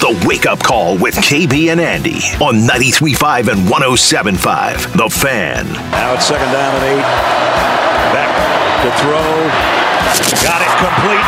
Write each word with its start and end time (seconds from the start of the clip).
the 0.00 0.24
Wake 0.26 0.46
Up 0.46 0.62
Call 0.62 0.96
with 0.96 1.14
KB 1.16 1.70
and 1.70 1.80
Andy 1.80 2.24
on 2.40 2.66
93.5 2.66 3.52
and 3.52 3.68
107.5. 3.68 4.96
The 4.96 5.10
Fan. 5.10 5.70
Now 5.92 6.14
it's 6.14 6.26
second 6.26 6.50
down 6.52 6.74
and 6.74 6.84
eight. 6.84 7.04
Back 8.16 8.32
to 8.80 8.90
throw. 8.96 9.20
Got 10.42 10.62
it 10.64 10.72
complete. 10.80 11.26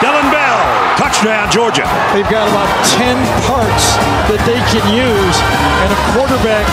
Dillon 0.00 0.30
Bell. 0.30 0.79
Touchdown, 0.96 1.50
Georgia. 1.50 1.86
They've 2.14 2.28
got 2.28 2.48
about 2.48 2.70
10 2.98 3.18
parts 3.46 3.94
that 4.30 4.40
they 4.48 4.58
can 4.72 4.84
use, 4.90 5.36
and 5.82 5.88
a 5.90 6.00
quarterback 6.14 6.66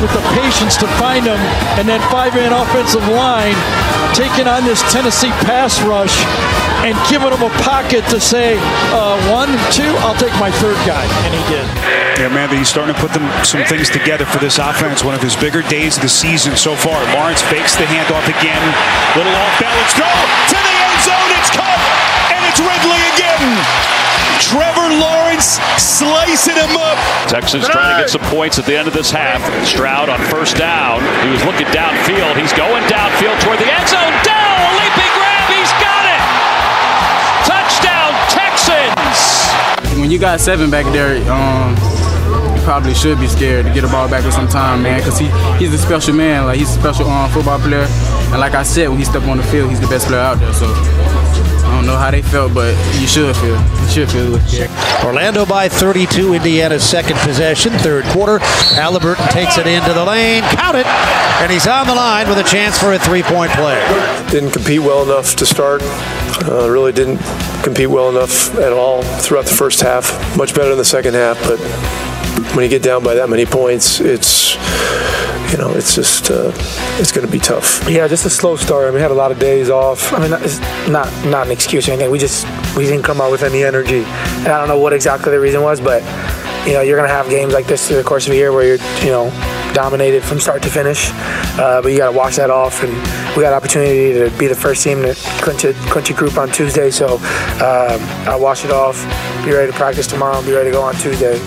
with 0.00 0.12
the 0.12 0.24
patience 0.36 0.76
to 0.76 0.86
find 1.00 1.24
them, 1.24 1.40
and 1.80 1.88
then 1.88 2.00
five-man 2.12 2.52
offensive 2.52 3.06
line 3.08 3.56
taking 4.12 4.48
on 4.48 4.64
this 4.64 4.80
Tennessee 4.92 5.32
pass 5.44 5.80
rush 5.82 6.24
and 6.84 6.96
giving 7.08 7.28
them 7.28 7.42
a 7.42 7.52
pocket 7.64 8.04
to 8.12 8.20
say, 8.20 8.56
uh, 8.94 9.16
one, 9.32 9.50
two, 9.72 9.88
I'll 10.04 10.16
take 10.16 10.32
my 10.38 10.50
third 10.62 10.76
guy. 10.86 11.04
And 11.24 11.32
he 11.34 11.42
did. 11.52 11.66
Yeah, 12.20 12.32
man, 12.32 12.48
he's 12.48 12.68
starting 12.68 12.94
to 12.94 13.00
put 13.00 13.12
them 13.12 13.28
some 13.44 13.64
things 13.64 13.90
together 13.90 14.24
for 14.24 14.38
this 14.38 14.56
offense. 14.56 15.04
One 15.04 15.14
of 15.14 15.20
his 15.20 15.36
bigger 15.36 15.60
days 15.68 15.96
of 15.96 16.02
the 16.02 16.08
season 16.08 16.56
so 16.56 16.76
far. 16.76 16.96
Lawrence 17.12 17.42
fakes 17.42 17.76
the 17.76 17.84
handoff 17.84 18.24
again. 18.28 18.62
Little 19.16 19.36
off 19.36 19.52
balance 19.60 19.92
Go 19.96 20.04
to 20.04 20.56
the 20.56 20.74
end 20.80 20.96
zone. 21.04 21.30
It's 21.36 21.52
caught, 21.52 21.80
and 21.80 21.95
it's 22.56 22.64
Ridley 22.64 23.02
again. 23.12 23.52
Trevor 24.40 24.88
Lawrence 24.96 25.60
slicing 25.76 26.56
him 26.56 26.76
up. 26.76 26.96
Texans 27.28 27.68
trying 27.68 27.96
to 27.96 28.00
get 28.00 28.08
some 28.08 28.24
points 28.32 28.58
at 28.58 28.64
the 28.64 28.76
end 28.76 28.88
of 28.88 28.94
this 28.94 29.10
half. 29.10 29.44
Stroud 29.66 30.08
on 30.08 30.18
first 30.28 30.56
down. 30.56 31.00
He 31.24 31.28
was 31.28 31.44
looking 31.44 31.66
downfield. 31.68 32.36
He's 32.40 32.52
going 32.52 32.82
downfield 32.84 33.36
toward 33.44 33.58
the 33.58 33.68
end 33.68 33.88
zone. 33.88 34.12
Down, 34.24 34.56
leaping 34.72 35.12
grab. 35.20 35.44
He's 35.52 35.72
got 35.84 36.04
it. 36.08 36.22
Touchdown, 37.44 38.12
Texans. 38.32 40.00
When 40.00 40.10
you 40.10 40.18
got 40.18 40.40
seven 40.40 40.70
back 40.70 40.86
there, 40.92 41.20
um, 41.30 41.76
you 42.56 42.62
probably 42.64 42.94
should 42.94 43.20
be 43.20 43.26
scared 43.26 43.66
to 43.66 43.72
get 43.72 43.82
the 43.82 43.88
ball 43.88 44.08
back 44.08 44.24
with 44.24 44.34
some 44.34 44.48
time, 44.48 44.82
man, 44.82 45.00
because 45.00 45.18
he, 45.18 45.28
he's 45.58 45.74
a 45.74 45.78
special 45.78 46.14
man. 46.14 46.46
Like 46.46 46.58
he's 46.58 46.70
a 46.70 46.78
special 46.80 47.08
um, 47.08 47.30
football 47.30 47.58
player, 47.58 47.86
and 48.32 48.40
like 48.40 48.54
I 48.54 48.62
said, 48.62 48.88
when 48.88 48.98
he 48.98 49.04
stepped 49.04 49.26
on 49.26 49.36
the 49.36 49.44
field, 49.44 49.68
he's 49.70 49.80
the 49.80 49.88
best 49.88 50.06
player 50.06 50.20
out 50.20 50.38
there. 50.38 50.54
So. 50.54 51.15
I 51.76 51.80
don't 51.80 51.88
know 51.88 51.98
how 51.98 52.10
they 52.10 52.22
felt, 52.22 52.54
but 52.54 52.72
you 52.98 53.06
should 53.06 53.36
feel. 53.36 53.60
You 53.60 53.88
should 53.90 54.10
feel. 54.10 54.40
Yeah. 54.48 55.04
Orlando 55.04 55.44
by 55.44 55.68
32. 55.68 56.32
Indiana's 56.32 56.82
second 56.82 57.18
possession, 57.18 57.70
third 57.74 58.04
quarter. 58.06 58.38
Halliburton 58.38 59.28
takes 59.28 59.58
it 59.58 59.66
into 59.66 59.92
the 59.92 60.02
lane. 60.02 60.42
Count 60.56 60.78
it. 60.78 60.86
And 60.86 61.52
he's 61.52 61.66
on 61.66 61.86
the 61.86 61.94
line 61.94 62.30
with 62.30 62.38
a 62.38 62.44
chance 62.44 62.78
for 62.78 62.94
a 62.94 62.98
three 62.98 63.22
point 63.22 63.52
play. 63.52 63.78
Didn't 64.30 64.52
compete 64.52 64.80
well 64.80 65.02
enough 65.02 65.36
to 65.36 65.44
start. 65.44 65.82
Uh, 66.48 66.66
really 66.70 66.92
didn't 66.92 67.18
compete 67.62 67.90
well 67.90 68.08
enough 68.08 68.54
at 68.54 68.72
all 68.72 69.02
throughout 69.02 69.44
the 69.44 69.54
first 69.54 69.82
half. 69.82 70.34
Much 70.34 70.54
better 70.54 70.72
in 70.72 70.78
the 70.78 70.84
second 70.84 71.12
half, 71.12 71.38
but 71.42 71.60
when 72.54 72.64
you 72.64 72.68
get 72.68 72.82
down 72.82 73.02
by 73.02 73.14
that 73.14 73.28
many 73.28 73.46
points, 73.46 74.00
it's 74.00 74.56
you 75.50 75.58
know, 75.58 75.72
it's 75.74 75.94
just 75.94 76.30
uh, 76.30 76.52
it's 76.98 77.12
going 77.12 77.26
to 77.26 77.32
be 77.32 77.38
tough. 77.38 77.88
Yeah, 77.88 78.08
just 78.08 78.26
a 78.26 78.30
slow 78.30 78.56
start. 78.56 78.84
I 78.84 78.86
mean, 78.86 78.96
we 78.96 79.00
had 79.00 79.10
a 79.10 79.14
lot 79.14 79.30
of 79.30 79.38
days 79.38 79.70
off. 79.70 80.12
I 80.12 80.18
mean, 80.18 80.32
it's 80.42 80.58
not 80.88 81.06
not 81.26 81.46
an 81.46 81.52
excuse 81.52 81.88
or 81.88 81.92
anything. 81.92 82.10
We 82.10 82.18
just 82.18 82.46
we 82.76 82.84
didn't 82.84 83.04
come 83.04 83.20
out 83.20 83.30
with 83.30 83.42
any 83.42 83.62
energy, 83.62 84.02
and 84.04 84.48
I 84.48 84.58
don't 84.58 84.68
know 84.68 84.78
what 84.78 84.92
exactly 84.92 85.30
the 85.30 85.40
reason 85.40 85.62
was, 85.62 85.80
but 85.80 86.02
you 86.66 86.72
know, 86.72 86.80
you're 86.80 86.96
going 86.96 87.08
to 87.08 87.14
have 87.14 87.28
games 87.28 87.52
like 87.52 87.66
this 87.66 87.86
through 87.86 87.98
the 87.98 88.04
course 88.04 88.26
of 88.26 88.32
a 88.32 88.36
year 88.36 88.52
where 88.52 88.66
you're 88.66 88.86
you 89.04 89.10
know 89.10 89.30
dominated 89.72 90.22
from 90.24 90.40
start 90.40 90.62
to 90.62 90.70
finish, 90.70 91.10
uh, 91.58 91.80
but 91.82 91.92
you 91.92 91.98
got 91.98 92.10
to 92.10 92.16
wash 92.16 92.36
that 92.36 92.50
off. 92.50 92.82
And 92.82 92.92
we 93.36 93.42
got 93.42 93.52
opportunity 93.52 94.12
to 94.14 94.30
be 94.38 94.46
the 94.46 94.54
first 94.54 94.82
team 94.82 95.02
to 95.02 95.14
clinch 95.42 95.64
a, 95.64 95.72
clinch 95.90 96.10
a 96.10 96.14
group 96.14 96.38
on 96.38 96.50
Tuesday, 96.50 96.90
so 96.90 97.16
um, 97.16 98.00
I'll 98.26 98.40
wash 98.40 98.64
it 98.64 98.70
off. 98.70 99.02
Be 99.44 99.52
ready 99.52 99.70
to 99.70 99.76
practice 99.76 100.06
tomorrow 100.06 100.38
and 100.38 100.46
be 100.46 100.52
ready 100.52 100.70
to 100.70 100.72
go 100.72 100.82
on 100.82 100.94
Tuesday. 100.94 101.38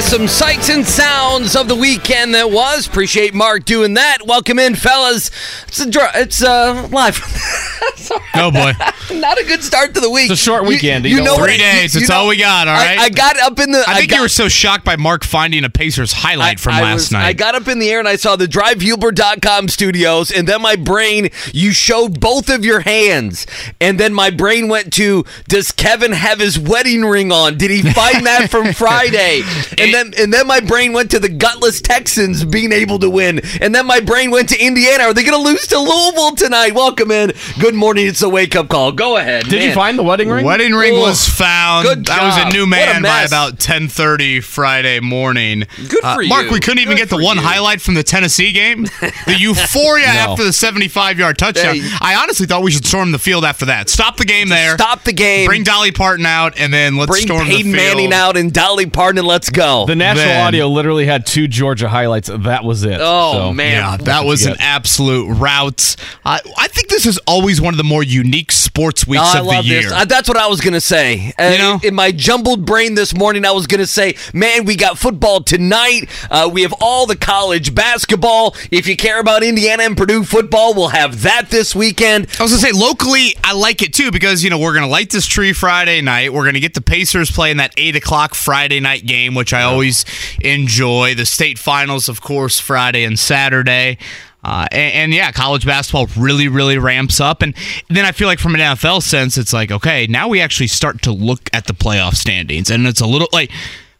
Yeah, 0.00 0.06
some 0.06 0.28
sights 0.28 0.70
and 0.70 0.86
sounds 0.86 1.54
of 1.54 1.68
the 1.68 1.74
weekend 1.76 2.34
that 2.34 2.50
was. 2.50 2.86
Appreciate 2.86 3.34
Mark 3.34 3.66
doing 3.66 3.92
that. 3.94 4.18
Welcome 4.26 4.58
in, 4.58 4.74
fellas. 4.74 5.30
It's 5.68 5.78
a 5.80 5.90
dr- 5.90 6.12
it's 6.14 6.42
uh 6.42 6.88
live. 6.90 7.20
Oh 8.34 8.50
boy, 8.50 8.72
Not 9.14 9.40
a 9.40 9.44
good 9.44 9.62
start 9.62 9.94
to 9.94 10.00
the 10.00 10.10
week. 10.10 10.30
it's 10.30 10.40
a 10.40 10.44
short 10.44 10.62
You- 10.64 10.70
weekend. 10.70 11.04
You, 11.04 11.22
know 11.22 11.34
what? 11.34 11.48
three 11.48 11.58
days. 11.58 11.94
you 11.94 12.00
That's 12.00 12.10
know- 12.10 12.16
all 12.16 12.28
we 12.28 12.36
got. 12.38 12.66
All 12.66 12.74
right. 12.74 12.98
I- 12.98 13.04
I, 13.04 13.08
got 13.08 13.38
up 13.38 13.58
in 13.60 13.70
the. 13.70 13.84
I 13.86 13.98
think 13.98 14.10
got, 14.10 14.16
you 14.16 14.22
were 14.22 14.28
so 14.28 14.48
shocked 14.48 14.84
by 14.84 14.96
Mark 14.96 15.22
finding 15.24 15.62
a 15.64 15.70
Pacers 15.70 16.12
highlight 16.12 16.58
from 16.58 16.74
I 16.74 16.82
last 16.82 16.94
was- 16.94 17.12
night. 17.12 17.24
I 17.26 17.32
got 17.34 17.54
up 17.54 17.68
in 17.68 17.78
the 17.78 17.88
air 17.90 17.98
and 18.00 18.08
I 18.08 18.16
saw 18.16 18.34
the 18.36 18.46
DriveHuber.com 18.46 19.68
studios, 19.68 20.30
and 20.32 20.48
then 20.48 20.60
my 20.60 20.74
brain, 20.76 21.28
you 21.52 21.72
showed 21.72 22.18
both 22.20 22.48
of 22.48 22.64
your 22.64 22.80
hands. 22.80 23.46
And 23.80 23.98
then 24.00 24.12
my 24.12 24.30
brain 24.30 24.68
went 24.68 24.92
to, 24.94 25.24
does 25.48 25.70
Kevin 25.70 26.12
have 26.12 26.40
his 26.40 26.58
wedding 26.58 27.02
ring 27.04 27.30
on? 27.30 27.58
Did 27.58 27.70
he 27.70 27.82
find 27.82 28.26
that 28.26 28.50
from 28.50 28.72
Friday? 28.72 29.42
And 29.78 29.89
then 29.92 30.12
and 30.18 30.32
then 30.32 30.46
my 30.46 30.60
brain 30.60 30.92
went 30.92 31.10
to 31.12 31.18
the 31.18 31.28
gutless 31.28 31.80
Texans 31.80 32.44
being 32.44 32.72
able 32.72 32.98
to 33.00 33.10
win. 33.10 33.40
And 33.60 33.74
then 33.74 33.86
my 33.86 34.00
brain 34.00 34.30
went 34.30 34.48
to 34.50 34.58
Indiana. 34.64 35.04
Are 35.04 35.14
they 35.14 35.22
going 35.24 35.36
to 35.42 35.48
lose 35.50 35.66
to 35.68 35.78
Louisville 35.78 36.36
tonight? 36.36 36.74
Welcome 36.74 37.10
in. 37.10 37.32
Good 37.58 37.74
morning. 37.74 38.06
It's 38.06 38.22
a 38.22 38.28
wake 38.28 38.54
up 38.56 38.68
call. 38.68 38.92
Go 38.92 39.16
ahead. 39.16 39.44
Did 39.48 39.62
you 39.62 39.72
find 39.72 39.98
the 39.98 40.02
wedding 40.02 40.28
ring? 40.28 40.44
Wedding 40.44 40.74
ring 40.74 40.94
was 40.98 41.28
found. 41.28 41.86
good 41.86 42.08
I 42.10 42.24
was 42.26 42.36
a 42.36 42.54
new 42.56 42.62
What 42.68 42.88
a 42.88 43.00
man 43.00 43.02
by 43.02 43.22
about 43.22 43.58
10:30 43.58 44.42
Friday 44.42 45.00
morning. 45.00 45.64
Good 45.88 46.04
Uh, 46.04 46.14
for 46.16 46.22
Mark, 46.24 46.50
we 46.50 46.60
couldn't 46.60 46.80
even 46.80 46.96
Good 46.96 47.08
get 47.08 47.16
the 47.16 47.22
one 47.22 47.36
you. 47.36 47.42
highlight 47.42 47.80
from 47.80 47.94
the 47.94 48.02
Tennessee 48.02 48.52
game. 48.52 48.84
The 49.26 49.36
euphoria 49.38 50.06
No. 50.06 50.12
after 50.32 50.44
the 50.44 50.50
75-yard 50.50 51.38
touchdown. 51.38 51.76
Hey. 51.76 51.88
I 52.00 52.14
honestly 52.16 52.46
thought 52.46 52.62
we 52.62 52.70
should 52.70 52.86
storm 52.86 53.12
the 53.12 53.18
field 53.18 53.44
after 53.44 53.66
that. 53.66 53.88
Stop 53.88 54.16
the 54.16 54.24
game 54.24 54.48
there. 54.48 54.74
Stop 54.76 55.04
the 55.04 55.12
game. 55.12 55.46
Bring 55.46 55.62
Dolly 55.62 55.92
Parton 55.92 56.26
out, 56.26 56.54
and 56.58 56.72
then 56.72 56.96
let's 56.96 57.10
Bring 57.10 57.22
storm 57.22 57.46
Peyton 57.46 57.72
the 57.72 57.78
field. 57.78 57.96
Manning 57.96 58.12
out 58.12 58.36
and 58.36 58.52
Dolly 58.52 58.86
Parton 58.86 59.18
and 59.18 59.26
let's 59.26 59.50
go. 59.50 59.79
The 59.86 59.94
national 59.96 60.26
Then- 60.26 60.46
audio 60.46 60.68
literally 60.68 61.06
had 61.06 61.26
two 61.26 61.48
Georgia 61.48 61.88
highlights. 61.88 62.30
That 62.32 62.64
was 62.64 62.82
it. 62.84 62.98
Oh, 63.00 63.32
So, 63.32 63.52
man. 63.52 63.72
Yeah, 63.72 63.96
that 64.04 64.24
was 64.24 64.46
an 64.46 64.56
absolute 64.58 65.26
rout. 65.34 65.96
Uh, 66.24 66.38
I 66.58 66.68
think 66.68 66.88
this 66.88 67.06
is 67.06 67.18
always 67.26 67.60
one 67.60 67.74
of 67.74 67.78
the 67.78 67.84
more 67.84 68.02
unique 68.02 68.52
sports 68.52 69.06
weeks 69.06 69.22
Oh, 69.24 69.36
I 69.36 69.40
of 69.40 69.46
love 69.46 69.64
the 69.64 69.70
year. 69.70 69.82
this. 69.82 69.92
Uh, 69.92 70.04
that's 70.04 70.28
what 70.28 70.36
I 70.38 70.46
was 70.46 70.60
gonna 70.60 70.80
say. 70.80 71.32
Uh, 71.38 71.42
You 71.52 71.58
know? 71.58 71.80
in 71.82 71.94
my 71.94 72.10
jumbled 72.12 72.64
brain 72.64 72.94
this 72.94 73.14
morning, 73.14 73.44
I 73.44 73.50
was 73.52 73.66
gonna 73.66 73.86
say, 73.86 74.14
"Man, 74.32 74.64
we 74.64 74.76
got 74.76 74.98
football 74.98 75.40
tonight. 75.40 76.08
Uh, 76.30 76.48
we 76.52 76.62
have 76.62 76.72
all 76.80 77.06
the 77.06 77.16
college 77.16 77.74
basketball. 77.74 78.54
If 78.70 78.86
you 78.86 78.96
care 78.96 79.18
about 79.20 79.42
Indiana 79.42 79.82
and 79.84 79.96
Purdue 79.96 80.24
football, 80.24 80.74
we'll 80.74 80.88
have 80.88 81.22
that 81.22 81.50
this 81.50 81.74
weekend." 81.74 82.26
I 82.38 82.42
was 82.42 82.52
gonna 82.52 82.62
say 82.62 82.72
locally, 82.72 83.34
I 83.44 83.52
like 83.52 83.82
it 83.82 83.92
too 83.92 84.10
because 84.10 84.42
you 84.44 84.50
know 84.50 84.58
we're 84.58 84.74
gonna 84.74 84.86
light 84.88 85.10
this 85.10 85.26
tree 85.26 85.52
Friday 85.52 86.00
night. 86.00 86.32
We're 86.32 86.44
gonna 86.44 86.60
get 86.60 86.74
the 86.74 86.80
Pacers 86.80 87.30
playing 87.30 87.56
that 87.58 87.72
eight 87.76 87.96
o'clock 87.96 88.34
Friday 88.34 88.80
night 88.80 89.06
game, 89.06 89.34
which 89.34 89.52
I 89.52 89.62
always 89.70 90.04
enjoy. 90.40 91.14
The 91.14 91.26
state 91.26 91.58
finals, 91.58 92.08
of 92.08 92.20
course, 92.20 92.58
Friday 92.58 93.04
and 93.04 93.18
Saturday. 93.18 93.98
Uh, 94.42 94.66
and, 94.72 94.94
and 94.94 95.14
yeah, 95.14 95.32
college 95.32 95.66
basketball 95.66 96.06
really, 96.16 96.48
really 96.48 96.78
ramps 96.78 97.20
up. 97.20 97.42
And 97.42 97.54
then 97.88 98.04
I 98.04 98.12
feel 98.12 98.26
like 98.26 98.38
from 98.38 98.54
an 98.54 98.60
NFL 98.60 99.02
sense, 99.02 99.36
it's 99.36 99.52
like, 99.52 99.70
okay, 99.70 100.06
now 100.06 100.28
we 100.28 100.40
actually 100.40 100.68
start 100.68 101.02
to 101.02 101.12
look 101.12 101.50
at 101.52 101.66
the 101.66 101.74
playoff 101.74 102.14
standings. 102.14 102.70
And 102.70 102.86
it's 102.86 103.00
a 103.00 103.06
little 103.06 103.28
like, 103.32 103.50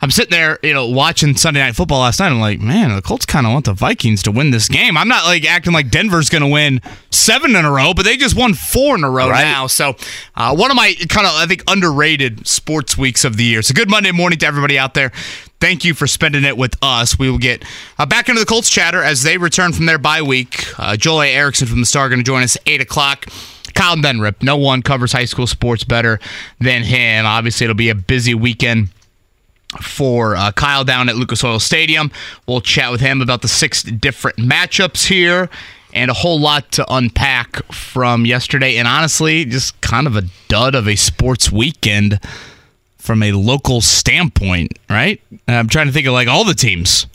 I'm 0.03 0.11
sitting 0.11 0.31
there, 0.31 0.59
you 0.63 0.73
know, 0.73 0.89
watching 0.89 1.37
Sunday 1.37 1.61
Night 1.61 1.77
Football 1.77 2.01
last 2.01 2.21
night. 2.21 2.29
I'm 2.29 2.41
like, 2.41 2.59
man, 2.59 2.95
the 2.95 3.03
Colts 3.03 3.27
kind 3.27 3.47
of 3.47 3.53
want 3.53 3.67
the 3.67 3.75
Vikings 3.75 4.23
to 4.23 4.31
win 4.31 4.51
this 4.51 4.67
game. 4.67 4.97
I'm 4.97 5.09
not 5.09 5.27
like 5.27 5.45
acting 5.45 5.75
like 5.75 5.91
Denver's 5.91 6.31
going 6.31 6.41
to 6.41 6.49
win 6.49 6.81
seven 7.11 7.55
in 7.55 7.67
a 7.67 7.71
row, 7.71 7.93
but 7.93 8.07
they 8.07 8.17
just 8.17 8.35
won 8.35 8.55
four 8.55 8.95
in 8.95 9.05
a 9.05 9.11
row 9.11 9.29
now. 9.31 9.67
So, 9.67 9.97
uh, 10.37 10.57
one 10.57 10.71
of 10.71 10.77
my 10.77 10.95
kind 11.11 11.27
of, 11.27 11.35
I 11.35 11.45
think, 11.45 11.65
underrated 11.69 12.47
sports 12.47 12.97
weeks 12.97 13.27
of 13.27 13.37
the 13.37 13.45
year. 13.45 13.61
So, 13.61 13.75
good 13.75 13.91
Monday 13.91 14.11
morning 14.11 14.39
to 14.39 14.47
everybody 14.47 14.79
out 14.79 14.95
there. 14.95 15.13
Thank 15.61 15.85
you 15.85 15.93
for 15.93 16.07
spending 16.07 16.45
it 16.45 16.57
with 16.57 16.77
us. 16.81 17.19
We 17.19 17.31
will 17.31 17.39
get 17.39 17.65
uh, 17.99 18.07
back 18.07 18.29
into 18.29 18.41
the 18.41 18.47
Colts 18.47 18.71
chatter 18.71 19.03
as 19.03 19.23
they 19.23 19.37
return 19.37 19.73
from 19.73 19.87
their 19.87 19.99
bye 19.99 20.23
week. 20.23 20.65
Uh, 20.79 20.97
Joel 20.97 21.23
A. 21.23 21.35
Erickson 21.35 21.69
from 21.69 21.81
the 21.81 21.87
Star 21.87 22.09
going 22.09 22.19
to 22.19 22.25
join 22.25 22.43
us 22.43 22.57
at 22.57 22.63
8 22.67 22.81
o'clock. 22.81 23.27
Kyle 23.75 23.97
Neddenriep, 23.97 24.43
no 24.43 24.57
one 24.57 24.83
covers 24.83 25.13
high 25.13 25.27
school 25.27 25.47
sports 25.47 25.85
better 25.85 26.19
than 26.59 26.83
him. 26.83 27.27
Obviously, 27.27 27.65
it'll 27.65 27.75
be 27.75 27.91
a 27.91 27.95
busy 27.95 28.35
weekend 28.35 28.89
for 29.81 30.35
uh, 30.35 30.51
Kyle 30.53 30.85
down 30.85 31.09
at 31.09 31.17
Lucas 31.17 31.45
Oil 31.45 31.61
Stadium. 31.61 32.11
We'll 32.47 32.61
chat 32.61 32.91
with 32.91 33.01
him 33.01 33.21
about 33.21 33.43
the 33.43 33.49
six 33.49 33.83
different 33.83 34.39
matchups 34.39 35.07
here 35.07 35.49
and 35.93 36.11
a 36.11 36.15
whole 36.15 36.41
lot 36.41 36.73
to 36.73 36.93
unpack 36.93 37.63
from 37.73 38.25
yesterday. 38.25 38.77
And 38.77 38.89
honestly, 38.89 39.45
just 39.45 39.81
kind 39.81 40.07
of 40.07 40.17
a 40.17 40.23
dud 40.49 40.75
of 40.75 40.89
a 40.89 40.97
sports 40.97 41.53
weekend 41.53 42.21
from 43.01 43.23
a 43.23 43.33
local 43.33 43.81
standpoint, 43.81 44.79
right? 44.89 45.21
I'm 45.49 45.69
trying 45.69 45.87
to 45.87 45.93
think 45.93 46.07
of 46.07 46.13
like 46.13 46.29
all 46.29 46.45
the 46.45 46.55
teams 46.55 47.07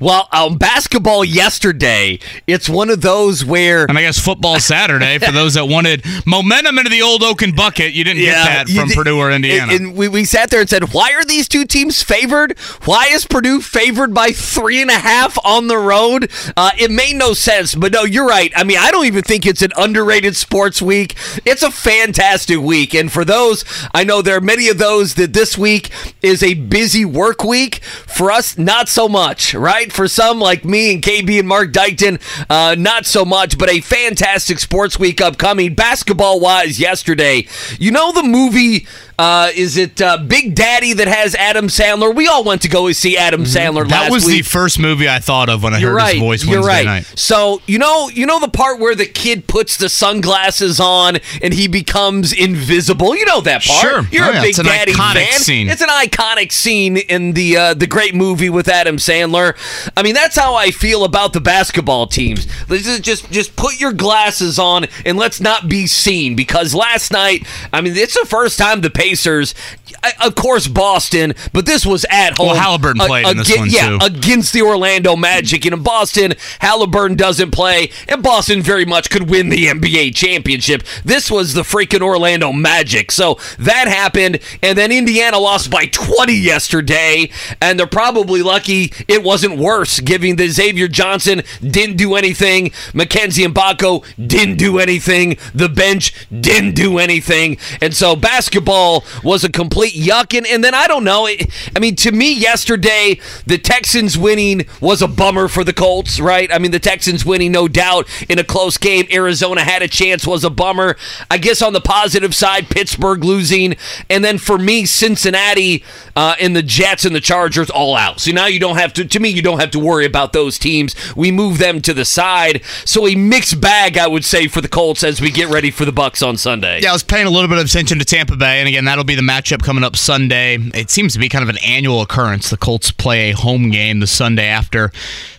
Well, 0.00 0.28
um, 0.32 0.56
basketball 0.58 1.24
yesterday, 1.24 2.18
it's 2.46 2.68
one 2.68 2.90
of 2.90 3.00
those 3.02 3.44
where. 3.44 3.84
And 3.84 3.96
I 3.96 4.02
guess 4.02 4.18
football 4.18 4.58
Saturday 4.60 5.18
for 5.18 5.30
those 5.32 5.54
that 5.54 5.66
wanted 5.66 6.04
momentum 6.26 6.78
into 6.78 6.90
the 6.90 7.02
old 7.02 7.22
Oaken 7.22 7.54
bucket. 7.54 7.92
You 7.92 8.04
didn't 8.04 8.22
Yeah, 8.22 8.32
get 8.32 8.66
that 8.66 8.68
from 8.68 8.88
did- 8.88 8.96
Purdue 8.96 9.18
or 9.18 9.30
Indiana. 9.30 9.72
And, 9.72 9.86
and 9.88 9.96
we, 9.96 10.08
we 10.08 10.24
sat 10.24 10.50
there 10.50 10.60
and 10.60 10.68
said, 10.68 10.92
why 10.92 11.12
are 11.14 11.24
these 11.24 11.48
two 11.48 11.64
teams 11.64 12.02
favored? 12.02 12.58
Why 12.84 13.08
is 13.12 13.26
Purdue 13.26 13.60
favored 13.60 14.12
by 14.12 14.32
three 14.32 14.82
and 14.82 14.90
a 14.90 14.98
half 14.98 15.38
on 15.44 15.68
the 15.68 15.78
road? 15.78 16.30
Uh, 16.56 16.72
it 16.78 16.90
made 16.90 17.16
no 17.16 17.32
sense. 17.32 17.74
But 17.74 17.92
no, 17.92 18.02
you're 18.04 18.26
right. 18.26 18.52
I 18.56 18.64
mean, 18.64 18.78
I 18.78 18.90
don't 18.90 19.06
even 19.06 19.22
think 19.22 19.46
it's 19.46 19.62
an 19.62 19.70
underrated 19.76 20.36
sports 20.36 20.82
week. 20.82 21.14
It's 21.46 21.62
a 21.62 21.70
fantastic 21.70 22.58
week. 22.58 22.94
And 22.94 23.10
for 23.10 23.24
those, 23.24 23.64
I 23.94 24.04
know 24.04 24.20
there 24.20 24.36
are 24.36 24.40
many 24.42 24.68
of 24.68 24.78
those 24.78 25.14
that 25.14 25.32
this 25.32 25.56
week 25.56 25.90
is 26.22 26.42
a 26.42 26.54
busy 26.54 27.04
work 27.04 27.44
week. 27.44 27.82
For 27.84 28.30
us, 28.30 28.58
not 28.58 28.88
so 28.88 29.08
much, 29.08 29.54
right? 29.60 29.92
For 29.92 30.08
some 30.08 30.40
like 30.40 30.64
me 30.64 30.94
and 30.94 31.02
KB 31.02 31.38
and 31.38 31.46
Mark 31.46 31.72
Dykton, 31.72 32.20
uh, 32.48 32.74
not 32.76 33.06
so 33.06 33.24
much, 33.24 33.58
but 33.58 33.68
a 33.70 33.80
fantastic 33.80 34.58
sports 34.58 34.98
week 34.98 35.20
upcoming. 35.20 35.74
Basketball 35.74 36.40
wise, 36.40 36.80
yesterday, 36.80 37.46
you 37.78 37.90
know 37.90 38.12
the 38.12 38.22
movie. 38.22 38.86
Uh, 39.20 39.50
is 39.54 39.76
it 39.76 40.00
uh, 40.00 40.16
Big 40.16 40.54
Daddy 40.54 40.94
that 40.94 41.06
has 41.06 41.34
Adam 41.34 41.66
Sandler? 41.66 42.14
We 42.14 42.26
all 42.26 42.42
went 42.42 42.62
to 42.62 42.68
go 42.70 42.90
see 42.92 43.18
Adam 43.18 43.44
Sandler 43.44 43.86
that 43.90 44.10
was 44.10 44.24
week. 44.24 44.44
the 44.44 44.48
first 44.48 44.78
movie 44.78 45.10
I 45.10 45.18
thought 45.18 45.50
of 45.50 45.62
when 45.62 45.74
I 45.74 45.78
You're 45.78 45.90
heard 45.90 45.96
right. 45.96 46.14
his 46.14 46.22
voice 46.22 46.44
You're 46.44 46.62
Wednesday 46.62 46.68
right. 46.78 46.84
night. 46.86 47.12
So 47.16 47.60
you 47.66 47.78
know, 47.78 48.08
you 48.08 48.24
know 48.24 48.40
the 48.40 48.48
part 48.48 48.78
where 48.80 48.94
the 48.94 49.04
kid 49.04 49.46
puts 49.46 49.76
the 49.76 49.90
sunglasses 49.90 50.80
on 50.80 51.18
and 51.42 51.52
he 51.52 51.68
becomes 51.68 52.32
invisible. 52.32 53.14
You 53.14 53.26
know 53.26 53.42
that 53.42 53.62
part. 53.62 53.80
Sure. 53.82 54.02
You're 54.10 54.24
Oh, 54.24 54.30
a 54.30 54.34
yeah, 54.34 54.40
big 54.40 54.48
it's 54.50 54.58
an 54.58 54.64
daddy 54.64 54.92
iconic 54.92 55.26
fan. 55.28 55.40
scene. 55.40 55.68
It's 55.68 55.82
an 55.82 55.88
iconic 55.90 56.50
scene 56.50 56.96
in 56.96 57.34
the 57.34 57.56
uh, 57.58 57.74
the 57.74 57.86
great 57.86 58.14
movie 58.14 58.48
with 58.48 58.68
Adam 58.68 58.96
Sandler. 58.96 59.54
I 59.98 60.02
mean, 60.02 60.14
that's 60.14 60.36
how 60.36 60.54
I 60.54 60.70
feel 60.70 61.04
about 61.04 61.34
the 61.34 61.40
basketball 61.42 62.06
teams. 62.06 62.46
Just 62.68 63.02
just 63.02 63.30
just 63.30 63.54
put 63.54 63.78
your 63.78 63.92
glasses 63.92 64.58
on 64.58 64.86
and 65.04 65.18
let's 65.18 65.40
not 65.42 65.68
be 65.68 65.86
seen 65.86 66.36
because 66.36 66.74
last 66.74 67.12
night, 67.12 67.46
I 67.70 67.82
mean, 67.82 67.94
it's 67.96 68.18
the 68.18 68.26
first 68.26 68.58
time 68.58 68.80
the 68.80 68.88
Pacers. 69.10 69.54
I- 70.02 70.12
Of 70.26 70.34
course, 70.34 70.66
Boston, 70.66 71.34
but 71.52 71.64
this 71.66 71.86
was 71.86 72.04
at 72.10 72.34
home. 72.34 72.48
Well, 72.48 72.56
Halliburton 72.56 73.00
A- 73.00 73.06
played 73.06 73.26
in 73.26 73.36
this 73.38 73.56
one, 73.56 73.70
yeah, 73.70 73.88
too. 73.90 73.98
against 74.02 74.52
the 74.52 74.62
Orlando 74.62 75.16
Magic. 75.16 75.64
And 75.64 75.74
in 75.74 75.82
Boston, 75.82 76.34
Halliburton 76.60 77.16
doesn't 77.16 77.50
play, 77.52 77.90
and 78.06 78.22
Boston 78.22 78.60
very 78.62 78.84
much 78.84 79.08
could 79.10 79.30
win 79.30 79.48
the 79.48 79.66
NBA 79.68 80.10
championship. 80.14 80.82
This 81.04 81.30
was 81.30 81.54
the 81.54 81.62
freaking 81.62 82.02
Orlando 82.02 82.52
Magic. 82.52 83.10
So 83.10 83.38
that 83.58 83.88
happened, 83.88 84.40
and 84.62 84.76
then 84.76 84.92
Indiana 84.92 85.38
lost 85.38 85.70
by 85.70 85.86
20 85.86 86.34
yesterday, 86.34 87.30
and 87.60 87.78
they're 87.78 87.86
probably 87.86 88.42
lucky 88.42 88.92
it 89.08 89.22
wasn't 89.22 89.56
worse, 89.58 90.00
given 90.00 90.36
that 90.36 90.48
Xavier 90.50 90.86
Johnson 90.88 91.42
didn't 91.66 91.96
do 91.96 92.14
anything, 92.14 92.72
Mackenzie 92.92 93.46
Mgbako 93.46 94.04
didn't 94.26 94.56
do 94.56 94.78
anything, 94.78 95.38
the 95.54 95.68
bench 95.68 96.12
didn't 96.40 96.74
do 96.74 96.98
anything, 96.98 97.56
and 97.80 97.94
so 97.96 98.14
basketball 98.16 99.04
was 99.24 99.44
a 99.44 99.48
complete 99.50 99.79
And, 99.88 100.46
and 100.46 100.62
then 100.62 100.74
I 100.74 100.86
don't 100.86 101.04
know. 101.04 101.26
It, 101.26 101.50
I 101.74 101.78
mean, 101.78 101.96
to 101.96 102.12
me, 102.12 102.32
yesterday 102.32 103.20
the 103.46 103.58
Texans 103.58 104.16
winning 104.16 104.66
was 104.80 105.02
a 105.02 105.08
bummer 105.08 105.48
for 105.48 105.64
the 105.64 105.72
Colts, 105.72 106.20
right? 106.20 106.52
I 106.52 106.58
mean, 106.58 106.70
the 106.70 106.78
Texans 106.78 107.24
winning, 107.24 107.52
no 107.52 107.68
doubt, 107.68 108.08
in 108.28 108.38
a 108.38 108.44
close 108.44 108.76
game. 108.76 109.06
Arizona 109.12 109.62
had 109.62 109.82
a 109.82 109.88
chance, 109.88 110.26
was 110.26 110.44
a 110.44 110.50
bummer. 110.50 110.96
I 111.30 111.38
guess 111.38 111.62
on 111.62 111.72
the 111.72 111.80
positive 111.80 112.34
side, 112.34 112.68
Pittsburgh 112.68 113.24
losing, 113.24 113.76
and 114.08 114.24
then 114.24 114.38
for 114.38 114.58
me, 114.58 114.86
Cincinnati 114.86 115.84
uh, 116.16 116.36
and 116.40 116.54
the 116.54 116.62
Jets 116.62 117.04
and 117.04 117.14
the 117.14 117.20
Chargers 117.20 117.70
all 117.70 117.96
out. 117.96 118.20
So 118.20 118.32
now 118.32 118.46
you 118.46 118.60
don't 118.60 118.76
have 118.76 118.92
to. 118.94 119.04
To 119.04 119.20
me, 119.20 119.28
you 119.28 119.42
don't 119.42 119.60
have 119.60 119.70
to 119.72 119.78
worry 119.78 120.06
about 120.06 120.32
those 120.32 120.58
teams. 120.58 120.94
We 121.16 121.30
move 121.30 121.58
them 121.58 121.80
to 121.82 121.94
the 121.94 122.04
side. 122.04 122.62
So 122.84 123.06
a 123.06 123.14
mixed 123.14 123.60
bag, 123.60 123.98
I 123.98 124.06
would 124.06 124.24
say, 124.24 124.48
for 124.48 124.60
the 124.60 124.68
Colts 124.68 125.02
as 125.02 125.20
we 125.20 125.30
get 125.30 125.48
ready 125.48 125.70
for 125.70 125.84
the 125.84 125.92
Bucs 125.92 126.26
on 126.26 126.36
Sunday. 126.36 126.80
Yeah, 126.82 126.90
I 126.90 126.92
was 126.92 127.02
paying 127.02 127.26
a 127.26 127.30
little 127.30 127.48
bit 127.48 127.58
of 127.58 127.64
attention 127.64 127.98
to 127.98 128.04
Tampa 128.04 128.36
Bay, 128.36 128.60
and 128.60 128.68
again, 128.68 128.84
that'll 128.84 129.04
be 129.04 129.14
the 129.14 129.22
matchup 129.22 129.62
coming 129.70 129.84
up 129.84 129.94
Sunday. 129.94 130.56
It 130.74 130.90
seems 130.90 131.12
to 131.12 131.20
be 131.20 131.28
kind 131.28 131.44
of 131.44 131.48
an 131.48 131.58
annual 131.64 132.02
occurrence. 132.02 132.50
The 132.50 132.56
Colts 132.56 132.90
play 132.90 133.30
a 133.30 133.36
home 133.36 133.70
game 133.70 134.00
the 134.00 134.08
Sunday 134.08 134.48
after 134.48 134.90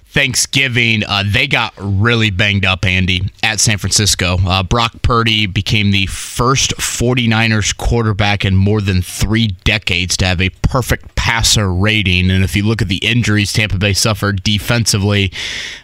Thanksgiving. 0.06 1.04
Uh, 1.06 1.26
they 1.28 1.48
got 1.48 1.74
really 1.78 2.30
banged 2.30 2.64
up, 2.64 2.86
Andy, 2.86 3.30
at 3.44 3.60
San 3.60 3.78
Francisco. 3.78 4.38
Uh, 4.48 4.64
Brock 4.64 5.02
Purdy 5.02 5.48
became 5.48 5.92
the 5.92 6.06
first 6.06 6.74
49ers 6.78 7.76
quarterback 7.76 8.46
in 8.46 8.56
more 8.56 8.80
than 8.80 9.02
three 9.02 9.48
decades 9.66 10.16
to 10.16 10.26
have 10.28 10.40
a 10.40 10.52
perfect 10.62 11.14
passer 11.16 11.70
rating. 11.70 12.32
And 12.32 12.42
if 12.42 12.56
you 12.56 12.66
look 12.66 12.82
at 12.82 12.88
the 12.88 13.06
injuries 13.06 13.52
Tampa 13.52 13.80
Bay 13.80 13.92
suffered 13.92 14.44
defensively, 14.44 15.34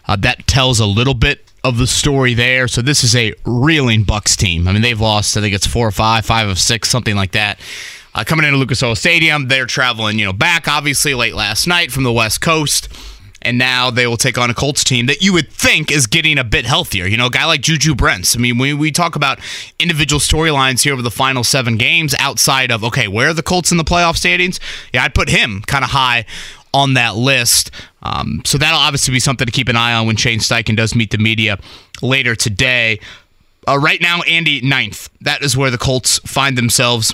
uh, 0.07 0.15
that 0.15 0.47
tells 0.47 0.79
a 0.79 0.85
little 0.85 1.15
bit 1.15 1.51
of 1.65 1.79
the 1.79 1.87
story 1.87 2.33
there. 2.33 2.69
So 2.69 2.81
this 2.81 3.03
is 3.03 3.13
a 3.13 3.33
reeling 3.43 4.05
Bucs 4.05 4.37
team. 4.37 4.69
I 4.69 4.71
mean, 4.71 4.83
they've 4.83 5.01
lost. 5.01 5.35
I 5.35 5.41
think 5.41 5.53
it's 5.53 5.67
four 5.67 5.85
or 5.85 5.91
five, 5.91 6.25
five 6.25 6.47
of 6.47 6.57
six, 6.59 6.89
something 6.89 7.17
like 7.17 7.33
that. 7.33 7.59
Uh, 8.17 8.23
coming 8.23 8.47
into 8.47 8.57
Lucas 8.57 8.81
Oil 8.81 8.95
Stadium, 8.95 9.47
they're 9.47 9.67
traveling, 9.67 10.17
you 10.17 10.25
know, 10.25 10.33
back 10.33 10.67
obviously 10.67 11.13
late 11.13 11.35
last 11.35 11.67
night 11.67 11.91
from 11.91 12.01
the 12.01 12.11
West 12.11 12.41
Coast, 12.41 12.89
and 13.43 13.59
now 13.59 13.91
they 13.91 14.07
will 14.07 14.17
take 14.17 14.39
on 14.39 14.49
a 14.49 14.55
Colts 14.55 14.83
team 14.83 15.05
that 15.05 15.21
you 15.21 15.33
would 15.33 15.51
think 15.51 15.91
is 15.91 16.07
getting 16.07 16.39
a 16.39 16.43
bit 16.43 16.65
healthier. 16.65 17.05
You 17.05 17.15
know, 17.15 17.27
a 17.27 17.29
guy 17.29 17.45
like 17.45 17.61
Juju 17.61 17.93
Brents. 17.93 18.35
I 18.35 18.39
mean, 18.39 18.57
when 18.57 18.79
we 18.79 18.89
talk 18.89 19.15
about 19.15 19.39
individual 19.77 20.19
storylines 20.19 20.81
here 20.81 20.93
over 20.93 21.03
the 21.03 21.11
final 21.11 21.43
seven 21.43 21.77
games, 21.77 22.15
outside 22.17 22.71
of 22.71 22.83
okay, 22.85 23.07
where 23.07 23.29
are 23.29 23.33
the 23.35 23.43
Colts 23.43 23.71
in 23.71 23.77
the 23.77 23.83
playoff 23.83 24.17
standings? 24.17 24.59
Yeah, 24.91 25.03
I'd 25.03 25.13
put 25.13 25.29
him 25.29 25.61
kind 25.67 25.83
of 25.83 25.91
high 25.91 26.25
on 26.73 26.95
that 26.95 27.15
list. 27.17 27.69
Um, 28.01 28.41
so 28.45 28.57
that'll 28.57 28.79
obviously 28.79 29.11
be 29.11 29.19
something 29.19 29.45
to 29.45 29.51
keep 29.51 29.69
an 29.69 29.75
eye 29.75 29.93
on 29.93 30.07
when 30.07 30.15
Shane 30.15 30.39
Steichen 30.39 30.75
does 30.75 30.95
meet 30.95 31.11
the 31.11 31.19
media 31.19 31.59
later 32.01 32.33
today. 32.33 32.99
Uh, 33.67 33.77
right 33.77 34.01
now, 34.01 34.23
Andy, 34.23 34.59
ninth. 34.61 35.07
That 35.21 35.43
is 35.43 35.55
where 35.55 35.69
the 35.69 35.77
Colts 35.77 36.17
find 36.25 36.57
themselves 36.57 37.13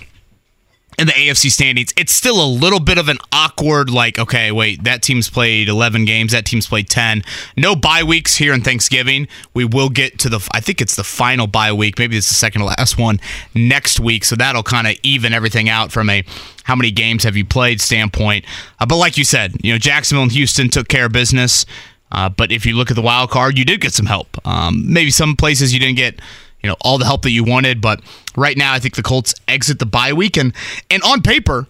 in 0.97 1.07
the 1.07 1.13
AFC 1.13 1.49
standings. 1.49 1.93
It's 1.97 2.13
still 2.13 2.43
a 2.43 2.47
little 2.47 2.79
bit 2.79 2.97
of 2.97 3.09
an 3.09 3.17
awkward, 3.31 3.89
like, 3.89 4.19
okay, 4.19 4.51
wait, 4.51 4.83
that 4.83 5.01
team's 5.01 5.29
played 5.29 5.69
11 5.69 6.05
games, 6.05 6.31
that 6.31 6.45
team's 6.45 6.67
played 6.67 6.89
10. 6.89 7.23
No 7.57 7.75
bye 7.75 8.03
weeks 8.03 8.35
here 8.35 8.53
in 8.53 8.61
Thanksgiving. 8.61 9.27
We 9.53 9.65
will 9.65 9.89
get 9.89 10.19
to 10.19 10.29
the, 10.29 10.47
I 10.51 10.59
think 10.59 10.81
it's 10.81 10.95
the 10.95 11.03
final 11.03 11.47
bye 11.47 11.73
week. 11.73 11.99
Maybe 11.99 12.17
it's 12.17 12.27
the 12.27 12.35
second 12.35 12.61
to 12.61 12.67
last 12.67 12.97
one 12.97 13.19
next 13.53 13.99
week. 13.99 14.25
So 14.25 14.35
that'll 14.35 14.63
kind 14.63 14.87
of 14.87 14.95
even 15.03 15.33
everything 15.33 15.69
out 15.69 15.91
from 15.91 16.09
a 16.09 16.23
how 16.63 16.75
many 16.75 16.91
games 16.91 17.23
have 17.23 17.35
you 17.35 17.45
played 17.45 17.81
standpoint. 17.81 18.45
Uh, 18.79 18.85
but 18.85 18.97
like 18.97 19.17
you 19.17 19.25
said, 19.25 19.53
you 19.63 19.73
know, 19.73 19.77
Jacksonville 19.77 20.23
and 20.23 20.31
Houston 20.31 20.69
took 20.69 20.87
care 20.87 21.05
of 21.05 21.11
business. 21.11 21.65
Uh, 22.11 22.29
but 22.29 22.51
if 22.51 22.65
you 22.65 22.75
look 22.75 22.91
at 22.91 22.95
the 22.95 23.01
wild 23.01 23.31
card, 23.31 23.57
you 23.57 23.65
did 23.65 23.81
get 23.81 23.93
some 23.93 24.05
help. 24.05 24.27
Um, 24.47 24.91
maybe 24.91 25.09
some 25.09 25.35
places 25.35 25.73
you 25.73 25.79
didn't 25.79 25.97
get, 25.97 26.19
you 26.63 26.69
know, 26.69 26.77
all 26.81 26.97
the 26.97 27.05
help 27.05 27.21
that 27.23 27.31
you 27.31 27.43
wanted. 27.43 27.81
But 27.81 28.01
right 28.35 28.57
now, 28.57 28.73
I 28.73 28.79
think 28.79 28.95
the 28.95 29.03
Colts 29.03 29.35
exit 29.47 29.79
the 29.79 29.85
bye 29.85 30.13
week, 30.13 30.37
and 30.37 30.53
and 30.89 31.03
on 31.03 31.21
paper, 31.21 31.67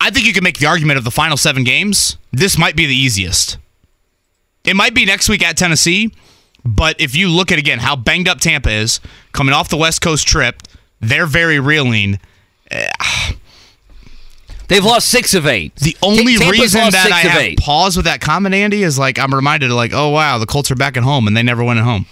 I 0.00 0.10
think 0.10 0.26
you 0.26 0.32
can 0.32 0.44
make 0.44 0.58
the 0.58 0.66
argument 0.66 0.98
of 0.98 1.04
the 1.04 1.10
final 1.10 1.36
seven 1.36 1.64
games. 1.64 2.18
This 2.32 2.58
might 2.58 2.76
be 2.76 2.86
the 2.86 2.94
easiest. 2.94 3.56
It 4.64 4.76
might 4.76 4.94
be 4.94 5.04
next 5.04 5.28
week 5.28 5.42
at 5.44 5.56
Tennessee, 5.56 6.12
but 6.64 7.00
if 7.00 7.16
you 7.16 7.28
look 7.28 7.50
at 7.52 7.58
again 7.58 7.78
how 7.78 7.96
banged 7.96 8.28
up 8.28 8.38
Tampa 8.40 8.70
is 8.70 9.00
coming 9.32 9.54
off 9.54 9.68
the 9.68 9.76
West 9.76 10.02
Coast 10.02 10.26
trip, 10.26 10.62
they're 11.00 11.26
very 11.26 11.58
reeling. 11.60 12.18
They've 14.68 14.84
lost 14.84 15.08
six 15.08 15.34
of 15.34 15.46
eight. 15.46 15.76
The 15.76 15.94
only 16.00 16.36
Tampa's 16.36 16.60
reason 16.60 16.80
that 16.92 17.12
I 17.12 17.18
have 17.18 17.42
eight. 17.42 17.58
pause 17.58 17.94
with 17.94 18.06
that 18.06 18.22
comment, 18.22 18.54
Andy, 18.54 18.82
is 18.82 18.98
like 18.98 19.18
I'm 19.18 19.34
reminded 19.34 19.70
of 19.70 19.76
like, 19.76 19.92
oh 19.92 20.08
wow, 20.08 20.38
the 20.38 20.46
Colts 20.46 20.70
are 20.70 20.76
back 20.76 20.96
at 20.96 21.02
home 21.02 21.26
and 21.26 21.36
they 21.36 21.42
never 21.42 21.62
went 21.62 21.78
at 21.78 21.84
home. 21.84 22.06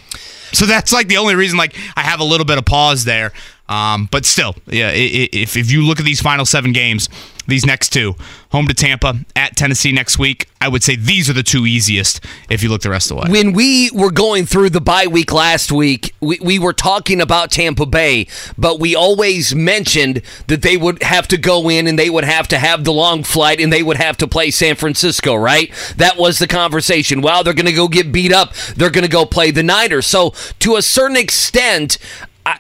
So 0.53 0.67
that's 0.67 0.93
like 0.93 1.09
the 1.09 1.19
only 1.19 1.35
reason 1.35 1.59
like 1.59 1.77
I 1.97 2.03
have 2.03 2.21
a 2.21 2.25
little 2.25 2.47
bit 2.47 2.59
of 2.59 2.65
pause 2.65 3.05
there. 3.05 3.33
Um, 3.71 4.09
but 4.11 4.27
still, 4.27 4.57
yeah, 4.67 4.91
if 4.93 5.57
if 5.57 5.71
you 5.71 5.87
look 5.87 6.01
at 6.01 6.05
these 6.05 6.21
final 6.21 6.45
seven 6.45 6.73
games, 6.73 7.09
these 7.47 7.65
next 7.65 7.91
two, 7.91 8.17
home 8.51 8.67
to 8.67 8.75
Tampa, 8.75 9.21
at 9.37 9.57
Tennessee 9.57 9.93
next 9.93 10.19
week, 10.19 10.49
I 10.61 10.69
would 10.69 10.83
say 10.83 10.97
these 10.97 11.31
are 11.31 11.33
the 11.33 11.43
two 11.45 11.67
easiest 11.67 12.25
if 12.49 12.63
you 12.63 12.69
look 12.69 12.83
the 12.83 12.91
rest 12.91 13.11
of 13.11 13.17
the 13.17 13.23
way. 13.23 13.31
When 13.31 13.53
we 13.53 13.91
were 13.93 14.11
going 14.11 14.45
through 14.45 14.71
the 14.71 14.81
bye 14.81 15.07
week 15.07 15.33
last 15.33 15.71
week, 15.71 16.15
we, 16.21 16.39
we 16.41 16.59
were 16.59 16.73
talking 16.73 17.21
about 17.21 17.53
Tampa 17.53 17.87
Bay, 17.87 18.27
but 18.59 18.81
we 18.81 18.97
always 18.97 19.55
mentioned 19.55 20.23
that 20.49 20.63
they 20.63 20.77
would 20.77 21.03
have 21.03 21.29
to 21.29 21.39
go 21.39 21.69
in 21.71 21.87
and 21.87 21.99
they 21.99 22.11
would 22.11 22.25
have 22.25 22.49
to 22.49 22.59
have 22.59 22.85
the 22.85 22.93
long 22.93 23.23
flight 23.23 23.61
and 23.61 23.73
they 23.73 23.83
would 23.85 23.99
have 23.99 24.17
to 24.19 24.27
play 24.27 24.51
San 24.51 24.75
Francisco, 24.75 25.35
right? 25.35 25.73
That 25.97 26.17
was 26.17 26.39
the 26.39 26.49
conversation. 26.49 27.21
Well, 27.21 27.45
they're 27.45 27.55
going 27.55 27.67
to 27.67 27.73
go 27.73 27.89
get 27.89 28.11
beat 28.11 28.33
up. 28.33 28.53
They're 28.77 28.91
going 28.91 29.05
to 29.05 29.11
go 29.11 29.27
play 29.27 29.53
the 29.53 29.63
Niners. 29.63 30.07
So, 30.07 30.31
to 30.59 30.77
a 30.77 30.83
certain 30.83 31.17
extent, 31.17 31.99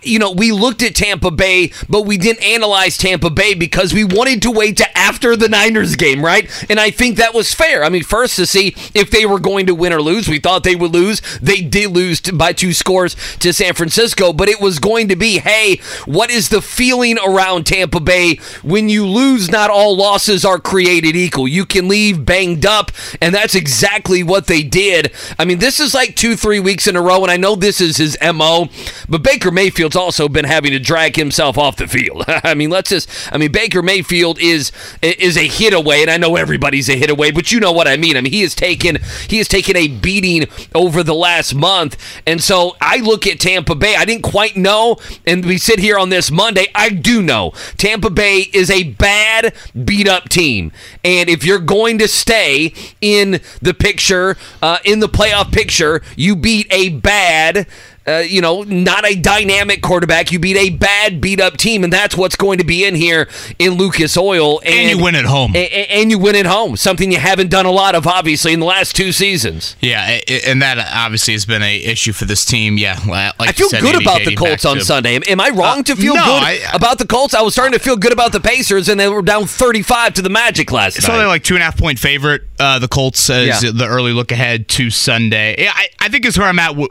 you 0.03 0.19
know, 0.19 0.31
we 0.31 0.53
looked 0.53 0.83
at 0.83 0.95
Tampa 0.95 1.31
Bay, 1.31 1.73
but 1.89 2.03
we 2.03 2.17
didn't 2.17 2.43
analyze 2.43 2.97
Tampa 2.97 3.31
Bay 3.31 3.55
because 3.55 3.93
we 3.93 4.05
wanted 4.05 4.43
to 4.43 4.51
wait 4.51 4.77
to 4.79 4.99
after 4.99 5.37
the 5.37 5.49
Niners 5.49 5.97
game, 5.97 6.25
right? 6.25 6.49
And 6.71 6.79
I 6.79 6.91
think 6.91 7.17
that 7.17 7.35
was 7.35 7.53
fair. 7.55 7.83
I 7.83 7.89
mean, 7.89 8.03
first 8.03 8.37
to 8.37 8.47
see 8.47 8.75
if 8.95 9.11
they 9.11 9.27
were 9.27 9.41
going 9.41 9.67
to 9.67 9.75
win 9.75 9.93
or 9.93 10.01
lose. 10.03 10.29
We 10.29 10.39
thought 10.39 10.65
they 10.65 10.77
would 10.77 10.93
lose. 10.93 11.21
They 11.41 11.61
did 11.61 11.91
lose 11.91 12.21
by 12.21 12.53
two 12.53 12.73
scores 12.73 13.17
to 13.39 13.53
San 13.53 13.75
Francisco, 13.75 14.33
but 14.33 14.49
it 14.49 14.61
was 14.61 14.79
going 14.79 15.09
to 15.09 15.17
be, 15.17 15.39
hey, 15.39 15.81
what 16.05 16.31
is 16.31 16.49
the 16.49 16.63
feeling 16.63 17.19
around 17.19 17.65
Tampa 17.65 18.01
Bay 18.01 18.37
when 18.63 18.89
you 18.89 19.07
lose? 19.07 19.51
Not 19.51 19.71
all 19.71 19.97
losses 19.97 20.45
are 20.45 20.59
created 20.59 21.17
equal. 21.17 21.49
You 21.49 21.65
can 21.65 21.89
leave 21.89 22.25
banged 22.25 22.67
up, 22.67 22.93
and 23.21 23.35
that's 23.35 23.55
exactly 23.55 24.23
what 24.23 24.47
they 24.47 24.63
did. 24.63 25.13
I 25.39 25.45
mean, 25.45 25.59
this 25.59 25.81
is 25.81 25.95
like 25.95 26.17
two, 26.17 26.37
three 26.37 26.61
weeks 26.61 26.87
in 26.87 26.97
a 26.97 27.03
row, 27.03 27.23
and 27.23 27.31
I 27.31 27.37
know 27.37 27.57
this 27.57 27.81
is 27.81 27.97
his 27.97 28.17
MO, 28.23 28.69
but 29.09 29.23
Baker 29.23 29.51
Mayfield's 29.71 29.95
also 29.95 30.29
been 30.29 30.47
having 30.47 30.73
to 30.73 30.81
drag 30.81 31.15
himself 31.15 31.57
off 31.57 31.77
the 31.77 31.87
field. 31.87 32.25
I 32.29 32.55
mean, 32.55 32.71
let's 32.71 32.91
just 32.91 33.09
I 33.33 33.39
mean, 33.39 33.53
Baker 33.53 33.83
Mayfield 33.83 34.41
is 34.41 34.73
is 35.01 35.37
a 35.37 35.47
hit 35.47 35.73
away, 35.73 36.03
and 36.03 36.11
I 36.11 36.17
know 36.17 36.35
everybody's 36.35 36.89
a 36.89 36.97
hit 36.97 37.09
away, 37.09 37.31
but 37.31 37.53
you 37.53 37.61
know 37.61 37.71
what 37.71 37.87
I 37.87 37.97
mean. 37.97 38.17
I 38.17 38.21
mean, 38.21 38.33
he 38.33 38.43
has 38.43 38.57
taken 38.57 38.99
he 39.29 39.39
has 39.39 39.47
taken 39.47 39.77
a 39.77 39.87
beating 39.87 40.49
over 40.75 41.05
the 41.05 41.15
last 41.15 41.55
month. 41.55 41.97
And 42.27 42.43
so 42.43 42.77
I 42.81 42.97
look 42.97 43.29
at 43.29 43.39
Tampa 43.39 43.77
Bay. 43.77 43.95
I 43.95 44.05
didn't 44.05 44.25
quite 44.25 44.57
know, 44.57 44.97
and 45.25 45.45
we 45.45 45.57
sit 45.57 45.79
here 45.79 45.97
on 45.97 46.09
this 46.09 46.33
Monday. 46.33 46.67
I 46.75 46.89
do 46.89 47.23
know 47.23 47.53
Tampa 47.77 48.11
Bay 48.11 48.49
is 48.53 48.71
a 48.71 48.83
bad 48.83 49.55
beat 49.85 50.09
up 50.09 50.29
team. 50.29 50.73
And 51.05 51.31
if 51.31 51.45
you're 51.45 51.61
going 51.61 51.99
to 51.99 52.09
stay 52.09 52.75
in 53.01 53.41
the 53.63 53.73
picture, 53.73 54.37
uh, 54.61 54.79
in 54.85 54.99
the 54.99 55.09
playoff 55.09 55.53
picture, 55.53 56.03
you 56.17 56.35
beat 56.35 56.67
a 56.73 56.89
bad 56.89 57.69
uh, 58.07 58.19
you 58.27 58.41
know, 58.41 58.63
not 58.63 59.05
a 59.07 59.15
dynamic 59.15 59.83
quarterback. 59.83 60.33
You 60.33 60.39
beat 60.39 60.57
a 60.57 60.71
bad, 60.71 61.21
beat 61.21 61.41
up 61.41 61.57
team, 61.57 61.85
and 61.85 61.93
that's 61.93 62.17
what's 62.17 62.37
going 62.37 62.59
to 62.59 62.65
be 62.65 62.85
in 62.85 62.95
here 62.95 63.29
in 63.59 63.73
Lucas 63.75 64.17
Oil. 64.17 64.61
And, 64.65 64.75
And 64.75 64.99
you 64.99 65.05
win 65.05 65.15
at 65.15 65.27
home. 65.27 65.55
A- 65.55 65.59
a- 65.59 66.01
and 66.01 66.11
you 66.11 66.19
win 66.19 66.35
at 66.37 66.47
home. 66.47 66.77
Something 66.77 67.13
you 67.13 67.19
haven't 67.19 67.51
done 67.51 67.67
a 67.67 67.71
lot 67.71 67.95
of, 67.95 68.07
obviously, 68.07 68.53
in 68.53 68.61
the 68.61 68.67
last 68.67 68.97
two 68.97 69.13
seasons. 69.13 69.77
Yeah, 69.81 70.21
and 70.47 70.63
that 70.63 70.79
obviously 70.93 71.35
has 71.35 71.45
been 71.45 71.63
a 71.63 71.77
issue 71.85 72.13
for 72.13 72.25
this 72.25 72.45
team. 72.45 72.79
Yeah, 72.79 72.99
like 73.07 73.35
I 73.39 73.53
feel 73.53 73.69
said, 73.69 73.81
good 73.83 73.95
Andy, 73.95 74.05
about 74.05 74.25
the 74.25 74.35
Colts 74.35 74.65
on 74.65 74.79
to- 74.79 74.85
Sunday. 74.85 75.17
Am, 75.17 75.23
am 75.29 75.41
I 75.41 75.51
wrong 75.51 75.81
Uh, 75.81 75.83
to 75.85 75.97
feel 75.97 76.15
no, 76.15 76.25
good 76.25 76.43
I- 76.43 76.61
about 76.73 76.99
the 76.99 77.07
Colts? 77.07 77.35
I 77.35 77.43
was 77.43 77.53
starting 77.53 77.79
to 77.79 77.85
feel 77.85 77.97
good 77.97 78.13
about 78.13 78.33
the 78.33 78.41
Pacers, 78.41 78.89
and 78.89 78.99
they 78.99 79.09
were 79.09 79.23
down 79.23 79.47
35 79.47 80.15
to 80.15 80.23
the 80.23 80.31
Magic 80.31 80.73
last 80.73 81.01
So 81.03 81.13
night. 81.13 81.19
they're 81.19 81.27
like 81.29 81.45
two 81.45 81.55
and 81.55 81.63
a 81.63 81.65
half 81.67 81.77
point 81.79 81.99
favorite. 81.99 82.43
Uh, 82.59 82.79
the 82.79 82.89
Colts 82.89 83.29
as 83.31 83.63
Yeah. 83.63 83.71
the 83.73 83.87
early 83.87 84.13
look 84.13 84.33
ahead 84.33 84.69
to 84.69 84.91
Sunday. 84.91 85.55
Yeah, 85.59 85.73
I, 85.75 85.89
I 86.01 86.09
think 86.09 86.25
is 86.27 86.39
where 86.39 86.47
I'm 86.49 86.59
at 86.59 86.69
w- 86.69 86.89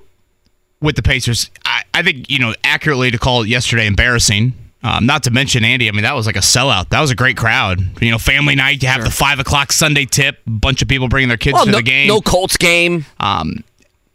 with 0.81 0.95
the 0.95 1.01
Pacers. 1.01 1.50
I, 1.65 1.83
I 1.93 2.03
think 2.03 2.29
you 2.29 2.39
know 2.39 2.53
accurately 2.63 3.12
to 3.12 3.17
call 3.17 3.43
it 3.43 3.48
yesterday 3.48 3.88
embarrassing. 3.88 4.53
Um, 4.81 5.05
not 5.05 5.24
to 5.24 5.31
mention 5.31 5.65
Andy. 5.65 5.89
I 5.89 5.91
mean 5.91 6.03
that 6.03 6.15
was 6.15 6.25
like 6.25 6.38
a 6.38 6.39
sellout. 6.39 6.89
That 6.89 7.01
was 7.01 7.12
a 7.12 7.15
great 7.15 7.38
crowd. 7.38 8.01
You 8.01 8.12
know, 8.12 8.17
family 8.17 8.55
night. 8.55 8.81
You 8.81 8.89
have 8.89 9.03
the 9.03 9.12
five 9.12 9.39
o'clock 9.39 9.71
Sunday 9.71 10.05
tip. 10.05 10.38
A 10.48 10.50
bunch 10.50 10.81
of 10.81 10.88
people 10.88 11.09
bringing 11.09 11.27
their 11.27 11.38
kids 11.38 11.55
well, 11.55 11.65
to 11.65 11.71
no, 11.71 11.77
the 11.77 11.83
game. 11.83 12.07
no 12.07 12.21
Colts 12.21 12.57
game. 12.57 13.05
Um, 13.19 13.63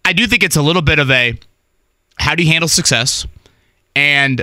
I 0.04 0.12
do 0.12 0.26
think 0.26 0.42
it's 0.42 0.56
a 0.56 0.62
little 0.62 0.83
bit 0.83 0.99
of 0.99 1.11
a 1.11 1.38
how 2.16 2.35
do 2.35 2.42
you 2.42 2.50
handle 2.50 2.68
success? 2.68 3.26
And 3.97 4.42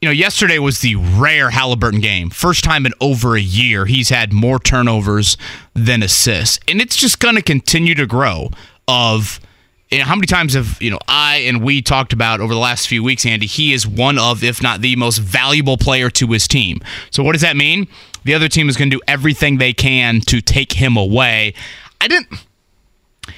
you 0.00 0.08
know, 0.08 0.12
yesterday 0.12 0.58
was 0.58 0.80
the 0.80 0.94
rare 0.94 1.50
Halliburton 1.50 2.00
game. 2.00 2.30
First 2.30 2.62
time 2.62 2.86
in 2.86 2.92
over 3.00 3.34
a 3.36 3.40
year 3.40 3.84
he's 3.84 4.10
had 4.10 4.32
more 4.32 4.58
turnovers 4.58 5.36
than 5.74 6.02
assists, 6.02 6.60
and 6.68 6.80
it's 6.80 6.96
just 6.96 7.18
going 7.18 7.34
to 7.34 7.42
continue 7.42 7.94
to 7.94 8.06
grow. 8.06 8.50
Of 8.86 9.38
how 9.92 10.14
many 10.14 10.26
times 10.26 10.54
have 10.54 10.80
you 10.80 10.90
know 10.90 10.98
I 11.08 11.38
and 11.38 11.62
we 11.62 11.82
talked 11.82 12.12
about 12.12 12.40
over 12.40 12.52
the 12.52 12.60
last 12.60 12.88
few 12.88 13.02
weeks, 13.02 13.24
Andy? 13.24 13.46
He 13.46 13.72
is 13.72 13.86
one 13.86 14.18
of, 14.18 14.44
if 14.44 14.62
not 14.62 14.80
the 14.80 14.96
most 14.96 15.18
valuable 15.18 15.76
player 15.76 16.10
to 16.10 16.26
his 16.28 16.46
team. 16.46 16.80
So 17.10 17.22
what 17.22 17.32
does 17.32 17.42
that 17.42 17.56
mean? 17.56 17.88
The 18.24 18.34
other 18.34 18.48
team 18.48 18.68
is 18.68 18.76
going 18.76 18.90
to 18.90 18.96
do 18.96 19.02
everything 19.08 19.58
they 19.58 19.72
can 19.72 20.20
to 20.22 20.40
take 20.40 20.72
him 20.72 20.96
away. 20.96 21.54
I 22.00 22.08
didn't 22.08 22.28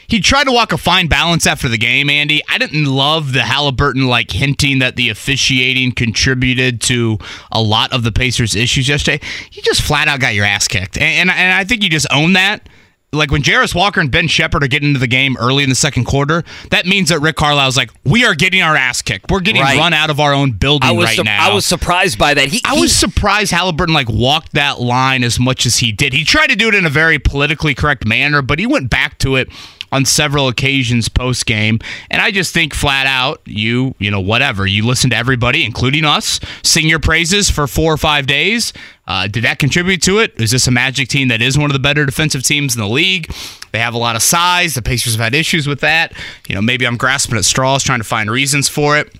he 0.06 0.20
tried 0.20 0.44
to 0.44 0.52
walk 0.52 0.72
a 0.72 0.78
fine 0.78 1.08
balance 1.08 1.46
after 1.46 1.68
the 1.68 1.78
game, 1.78 2.10
Andy. 2.10 2.42
I 2.48 2.58
didn't 2.58 2.84
love 2.84 3.32
the 3.32 3.42
Halliburton 3.42 4.06
like 4.06 4.30
hinting 4.30 4.78
that 4.80 4.96
the 4.96 5.08
officiating 5.08 5.92
contributed 5.92 6.80
to 6.82 7.18
a 7.52 7.62
lot 7.62 7.92
of 7.92 8.02
the 8.02 8.12
Pacers' 8.12 8.54
issues 8.54 8.88
yesterday. 8.88 9.24
You 9.52 9.62
just 9.62 9.82
flat 9.82 10.08
out 10.08 10.20
got 10.20 10.34
your 10.34 10.44
ass 10.44 10.68
kicked, 10.68 10.98
and 10.98 11.30
and, 11.30 11.38
and 11.38 11.52
I 11.54 11.64
think 11.64 11.82
you 11.82 11.90
just 11.90 12.06
own 12.12 12.34
that. 12.34 12.68
Like 13.12 13.32
when 13.32 13.42
Jarace 13.42 13.74
Walker 13.74 14.00
and 14.00 14.08
Ben 14.08 14.28
Sheppard 14.28 14.62
are 14.62 14.68
getting 14.68 14.88
into 14.90 15.00
the 15.00 15.08
game 15.08 15.36
early 15.40 15.64
in 15.64 15.68
the 15.68 15.74
second 15.74 16.04
quarter, 16.04 16.44
that 16.70 16.86
means 16.86 17.08
that 17.08 17.18
Rick 17.18 17.34
Carlisle's 17.36 17.76
like, 17.76 17.90
we 18.04 18.24
are 18.24 18.36
getting 18.36 18.62
our 18.62 18.76
ass 18.76 19.02
kicked. 19.02 19.30
We're 19.32 19.40
getting 19.40 19.62
Right. 19.62 19.76
run 19.76 19.92
out 19.92 20.10
of 20.10 20.20
our 20.20 20.32
own 20.32 20.52
building 20.52 20.88
I 20.88 20.92
was 20.92 21.06
right 21.06 21.16
sup- 21.16 21.24
now. 21.24 21.50
I 21.50 21.52
was 21.52 21.66
surprised 21.66 22.18
by 22.18 22.34
that. 22.34 22.46
He, 22.48 22.60
I 22.64 22.76
he- 22.76 22.80
was 22.82 22.94
surprised 22.94 23.50
Halliburton 23.50 23.92
like 23.92 24.08
walked 24.08 24.52
that 24.52 24.80
line 24.80 25.24
as 25.24 25.40
much 25.40 25.66
as 25.66 25.78
he 25.78 25.90
did. 25.90 26.12
He 26.12 26.22
tried 26.24 26.50
to 26.50 26.56
do 26.56 26.68
it 26.68 26.74
in 26.76 26.86
a 26.86 26.90
very 26.90 27.18
politically 27.18 27.74
correct 27.74 28.06
manner, 28.06 28.42
but 28.42 28.60
he 28.60 28.66
went 28.66 28.90
back 28.90 29.18
to 29.18 29.34
it 29.34 29.48
on 29.92 30.04
several 30.04 30.48
occasions 30.48 31.08
post 31.08 31.46
game. 31.46 31.78
And 32.10 32.22
I 32.22 32.30
just 32.30 32.54
think 32.54 32.74
flat 32.74 33.06
out, 33.06 33.40
you, 33.44 33.94
you 33.98 34.10
know, 34.10 34.20
whatever. 34.20 34.66
You 34.66 34.86
listen 34.86 35.10
to 35.10 35.16
everybody, 35.16 35.64
including 35.64 36.04
us, 36.04 36.40
sing 36.62 36.88
your 36.88 37.00
praises 37.00 37.50
for 37.50 37.66
four 37.66 37.92
or 37.92 37.96
five 37.96 38.26
days. 38.26 38.72
Uh, 39.06 39.26
did 39.26 39.44
that 39.44 39.58
contribute 39.58 40.02
to 40.02 40.18
it? 40.18 40.40
Is 40.40 40.52
this 40.52 40.68
a 40.68 40.70
Magic 40.70 41.08
team 41.08 41.28
that 41.28 41.42
is 41.42 41.58
one 41.58 41.70
of 41.70 41.72
the 41.72 41.80
better 41.80 42.06
defensive 42.06 42.44
teams 42.44 42.76
in 42.76 42.80
the 42.80 42.88
league? 42.88 43.32
They 43.72 43.80
have 43.80 43.94
a 43.94 43.98
lot 43.98 44.16
of 44.16 44.22
size. 44.22 44.74
The 44.74 44.82
Pacers 44.82 45.14
have 45.14 45.22
had 45.22 45.34
issues 45.34 45.66
with 45.66 45.80
that. 45.80 46.12
You 46.48 46.54
know, 46.54 46.62
maybe 46.62 46.86
I'm 46.86 46.96
grasping 46.96 47.36
at 47.36 47.44
straws 47.44 47.82
trying 47.82 48.00
to 48.00 48.04
find 48.04 48.30
reasons 48.30 48.68
for 48.68 48.98
it. 48.98 49.12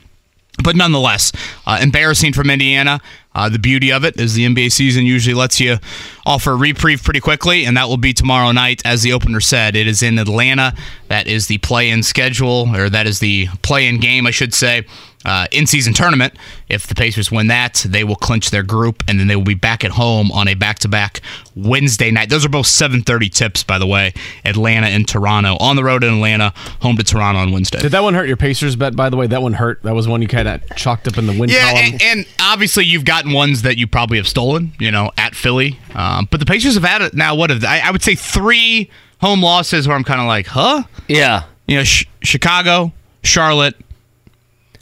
But 0.62 0.76
nonetheless, 0.76 1.32
uh, 1.66 1.78
embarrassing 1.82 2.32
from 2.32 2.50
Indiana. 2.50 3.00
Uh, 3.34 3.48
the 3.48 3.58
beauty 3.58 3.92
of 3.92 4.04
it 4.04 4.18
is 4.18 4.34
the 4.34 4.44
NBA 4.44 4.72
season 4.72 5.06
usually 5.06 5.34
lets 5.34 5.60
you 5.60 5.78
offer 6.26 6.52
a 6.52 6.56
reprieve 6.56 7.02
pretty 7.02 7.20
quickly, 7.20 7.64
and 7.64 7.76
that 7.76 7.88
will 7.88 7.96
be 7.96 8.12
tomorrow 8.12 8.50
night. 8.50 8.82
As 8.84 9.02
the 9.02 9.12
opener 9.12 9.40
said, 9.40 9.76
it 9.76 9.86
is 9.86 10.02
in 10.02 10.18
Atlanta. 10.18 10.74
That 11.08 11.26
is 11.26 11.46
the 11.46 11.58
play-in 11.58 12.02
schedule, 12.02 12.74
or 12.74 12.90
that 12.90 13.06
is 13.06 13.20
the 13.20 13.46
play-in 13.62 14.00
game, 14.00 14.26
I 14.26 14.32
should 14.32 14.52
say. 14.52 14.84
Uh, 15.22 15.46
in-season 15.52 15.92
tournament. 15.92 16.32
If 16.70 16.86
the 16.86 16.94
Pacers 16.94 17.30
win 17.30 17.48
that, 17.48 17.84
they 17.86 18.04
will 18.04 18.16
clinch 18.16 18.50
their 18.50 18.62
group, 18.62 19.02
and 19.06 19.20
then 19.20 19.26
they 19.26 19.36
will 19.36 19.44
be 19.44 19.52
back 19.52 19.84
at 19.84 19.90
home 19.90 20.32
on 20.32 20.48
a 20.48 20.54
back-to-back 20.54 21.20
Wednesday 21.54 22.10
night. 22.10 22.30
Those 22.30 22.44
are 22.46 22.48
both 22.48 22.64
7:30 22.66 23.28
tips, 23.30 23.62
by 23.62 23.78
the 23.78 23.86
way. 23.86 24.14
Atlanta 24.46 24.86
and 24.86 25.06
Toronto 25.06 25.58
on 25.60 25.76
the 25.76 25.84
road 25.84 26.04
in 26.04 26.14
Atlanta, 26.14 26.54
home 26.80 26.96
to 26.96 27.02
Toronto 27.04 27.38
on 27.40 27.52
Wednesday. 27.52 27.80
Did 27.80 27.92
that 27.92 28.02
one 28.02 28.14
hurt 28.14 28.28
your 28.28 28.38
Pacers 28.38 28.76
bet? 28.76 28.96
By 28.96 29.10
the 29.10 29.16
way, 29.18 29.26
that 29.26 29.42
one 29.42 29.52
hurt. 29.52 29.82
That 29.82 29.94
was 29.94 30.08
one 30.08 30.22
you 30.22 30.28
kind 30.28 30.48
of 30.48 30.62
chalked 30.76 31.06
up 31.06 31.18
in 31.18 31.26
the 31.26 31.38
win 31.38 31.50
Yeah, 31.50 31.70
column. 31.70 31.76
and, 31.84 32.02
and 32.02 32.26
obviously 32.40 32.86
you've 32.86 33.04
gotten 33.04 33.32
ones 33.32 33.60
that 33.60 33.76
you 33.76 33.86
probably 33.86 34.16
have 34.16 34.28
stolen, 34.28 34.72
you 34.78 34.90
know, 34.90 35.10
at 35.18 35.34
Philly. 35.34 35.78
Um, 35.94 36.28
but 36.30 36.40
the 36.40 36.46
Pacers 36.46 36.74
have 36.76 36.84
had 36.84 37.02
it 37.02 37.12
now. 37.12 37.34
What 37.34 37.50
have 37.50 37.62
I, 37.62 37.80
I 37.80 37.90
would 37.90 38.02
say 38.02 38.14
three 38.14 38.88
home 39.20 39.42
losses 39.42 39.86
where 39.86 39.96
I'm 39.98 40.04
kind 40.04 40.20
of 40.22 40.26
like, 40.26 40.46
huh? 40.46 40.84
yeah. 41.08 41.42
You 41.68 41.76
know, 41.76 41.84
sh- 41.84 42.06
Chicago, 42.22 42.92
Charlotte, 43.22 43.74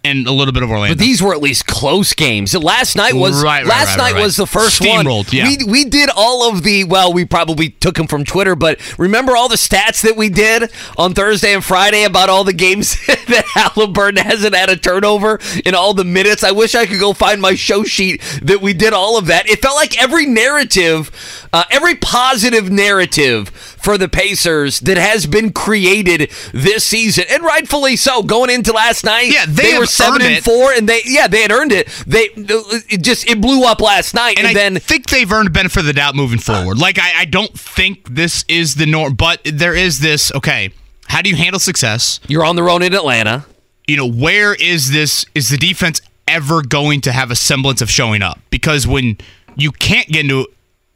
and 0.04 0.26
a 0.26 0.32
little 0.32 0.52
bit 0.52 0.62
of 0.62 0.70
Orlando. 0.70 0.94
But 0.94 1.00
these 1.00 1.22
were 1.22 1.32
at 1.32 1.40
least 1.40 1.66
close 1.66 2.12
games. 2.14 2.54
Last 2.54 2.96
night 2.96 3.14
was 3.14 3.42
Right, 3.42 3.62
right, 3.62 3.66
last 3.66 3.98
right, 3.98 4.14
night 4.14 4.22
was 4.22 4.36
the 4.36 4.46
first 4.46 4.80
one. 4.80 5.06
Yeah. 5.30 5.48
We 5.48 5.58
we 5.66 5.84
did 5.84 6.10
all 6.14 6.48
of 6.48 6.62
the 6.62 6.84
well, 6.84 7.12
we 7.12 7.24
probably 7.24 7.70
took 7.70 7.96
them 7.96 8.06
from 8.06 8.24
Twitter, 8.24 8.54
but 8.54 8.78
remember 8.98 9.36
all 9.36 9.48
the 9.48 9.56
stats 9.56 10.02
that 10.02 10.16
we 10.16 10.28
did 10.28 10.70
on 10.96 11.14
Thursday 11.14 11.52
and 11.54 11.64
Friday 11.64 12.04
about 12.04 12.28
all 12.28 12.44
the 12.44 12.52
games 12.52 12.96
that 13.06 13.44
Halliburton 13.54 14.22
hasn't 14.24 14.54
had 14.54 14.70
a 14.70 14.76
turnover 14.76 15.40
in 15.64 15.74
all 15.74 15.94
the 15.94 16.04
minutes. 16.04 16.44
I 16.44 16.52
wish 16.52 16.74
I 16.74 16.86
could 16.86 17.00
go 17.00 17.12
find 17.12 17.40
my 17.40 17.54
show 17.54 17.84
sheet 17.84 18.20
that 18.42 18.60
we 18.60 18.72
did 18.72 18.92
all 18.92 19.18
of 19.18 19.26
that. 19.26 19.48
It 19.48 19.60
felt 19.60 19.76
like 19.76 20.00
every 20.00 20.26
narrative, 20.26 21.48
uh, 21.52 21.64
every 21.70 21.96
positive 21.96 22.70
narrative 22.70 23.48
for 23.88 23.96
the 23.96 24.06
Pacers 24.06 24.80
that 24.80 24.98
has 24.98 25.24
been 25.24 25.50
created 25.50 26.30
this 26.52 26.84
season, 26.84 27.24
and 27.30 27.42
rightfully 27.42 27.96
so. 27.96 28.22
Going 28.22 28.50
into 28.50 28.70
last 28.70 29.02
night, 29.02 29.32
Yeah, 29.32 29.46
they 29.48 29.78
were 29.78 29.86
seven 29.86 30.20
and 30.20 30.34
it. 30.34 30.44
four, 30.44 30.72
and 30.72 30.86
they 30.86 31.00
yeah 31.06 31.26
they 31.26 31.40
had 31.40 31.50
earned 31.50 31.72
it. 31.72 31.88
They 32.06 32.28
it 32.36 32.98
just 33.02 33.26
it 33.26 33.40
blew 33.40 33.64
up 33.64 33.80
last 33.80 34.12
night, 34.14 34.36
and 34.36 34.46
and, 34.46 34.48
I 34.48 34.60
then 34.60 34.78
think 34.78 35.08
they've 35.08 35.32
earned 35.32 35.54
benefit 35.54 35.80
of 35.80 35.86
the 35.86 35.94
doubt 35.94 36.14
moving 36.14 36.38
forward. 36.38 36.78
Like 36.78 36.98
I, 36.98 37.20
I 37.20 37.24
don't 37.24 37.58
think 37.58 38.14
this 38.14 38.44
is 38.46 38.74
the 38.74 38.84
norm, 38.84 39.14
but 39.14 39.40
there 39.44 39.74
is 39.74 40.00
this. 40.00 40.30
Okay, 40.34 40.68
how 41.06 41.22
do 41.22 41.30
you 41.30 41.36
handle 41.36 41.58
success? 41.58 42.20
you're 42.28 42.44
on 42.44 42.56
the 42.56 42.62
road 42.62 42.82
in 42.82 42.92
Atlanta. 42.92 43.46
you 43.86 43.96
know, 43.96 44.06
where 44.06 44.52
is 44.54 44.90
this? 44.90 45.24
Is 45.34 45.48
the 45.48 45.56
defense 45.56 46.02
ever 46.26 46.60
going 46.60 47.00
to 47.00 47.12
have 47.12 47.30
a 47.30 47.36
semblance 47.36 47.80
of 47.80 47.88
showing 47.90 48.20
up? 48.20 48.38
Because 48.50 48.86
when 48.86 49.16
you 49.56 49.72
can't 49.72 50.08
get 50.08 50.24
into 50.24 50.46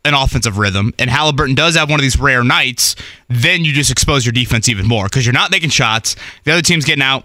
an 0.04 0.14
offensive 0.14 0.58
rhythm, 0.58 0.92
and 0.98 1.08
Halliburton 1.08 1.54
does 1.54 1.76
have 1.76 1.88
one 1.88 2.00
of 2.00 2.02
these 2.02 2.18
rare 2.18 2.42
nights, 2.42 2.96
then 3.28 3.64
you 3.64 3.72
just 3.72 3.90
expose 3.90 4.26
your 4.26 4.32
defense 4.32 4.68
even 4.68 4.86
more 4.86 5.04
because 5.04 5.24
you're 5.24 5.32
not 5.32 5.50
making 5.50 5.70
shots. 5.70 6.16
The 6.44 6.52
other 6.52 6.62
team's 6.62 6.84
getting 6.84 7.02
out 7.02 7.24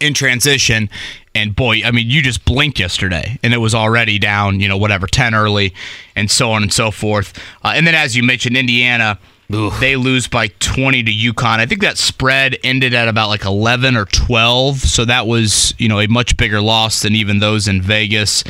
in 0.00 0.14
transition. 0.14 0.88
And 1.34 1.54
boy, 1.54 1.82
I 1.84 1.90
mean, 1.92 2.10
you 2.10 2.22
just 2.22 2.44
blinked 2.44 2.80
yesterday, 2.80 3.38
and 3.42 3.54
it 3.54 3.58
was 3.58 3.74
already 3.74 4.18
down, 4.18 4.60
you 4.60 4.68
know, 4.68 4.76
whatever, 4.76 5.06
10 5.06 5.34
early, 5.34 5.72
and 6.16 6.30
so 6.30 6.50
on 6.50 6.62
and 6.62 6.72
so 6.72 6.90
forth. 6.90 7.38
Uh, 7.64 7.72
and 7.76 7.86
then, 7.86 7.94
as 7.94 8.16
you 8.16 8.22
mentioned, 8.22 8.56
Indiana, 8.56 9.18
They 9.50 9.96
lose 9.96 10.28
by 10.28 10.48
20 10.48 11.04
to 11.04 11.10
UConn. 11.10 11.58
I 11.58 11.64
think 11.64 11.80
that 11.80 11.96
spread 11.96 12.58
ended 12.62 12.92
at 12.92 13.08
about 13.08 13.30
like 13.30 13.46
11 13.46 13.96
or 13.96 14.04
12, 14.04 14.80
so 14.80 15.06
that 15.06 15.26
was, 15.26 15.72
you 15.78 15.88
know, 15.88 16.00
a 16.00 16.06
much 16.06 16.36
bigger 16.36 16.60
loss 16.60 17.00
than 17.00 17.14
even 17.14 17.38
those 17.38 17.66
in 17.66 17.80
Vegas. 17.80 18.44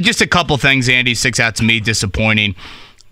Just 0.00 0.20
a 0.20 0.26
couple 0.26 0.56
things, 0.58 0.90
Andy, 0.90 1.14
sticks 1.14 1.40
out 1.40 1.56
to 1.56 1.64
me 1.64 1.80
disappointing. 1.80 2.54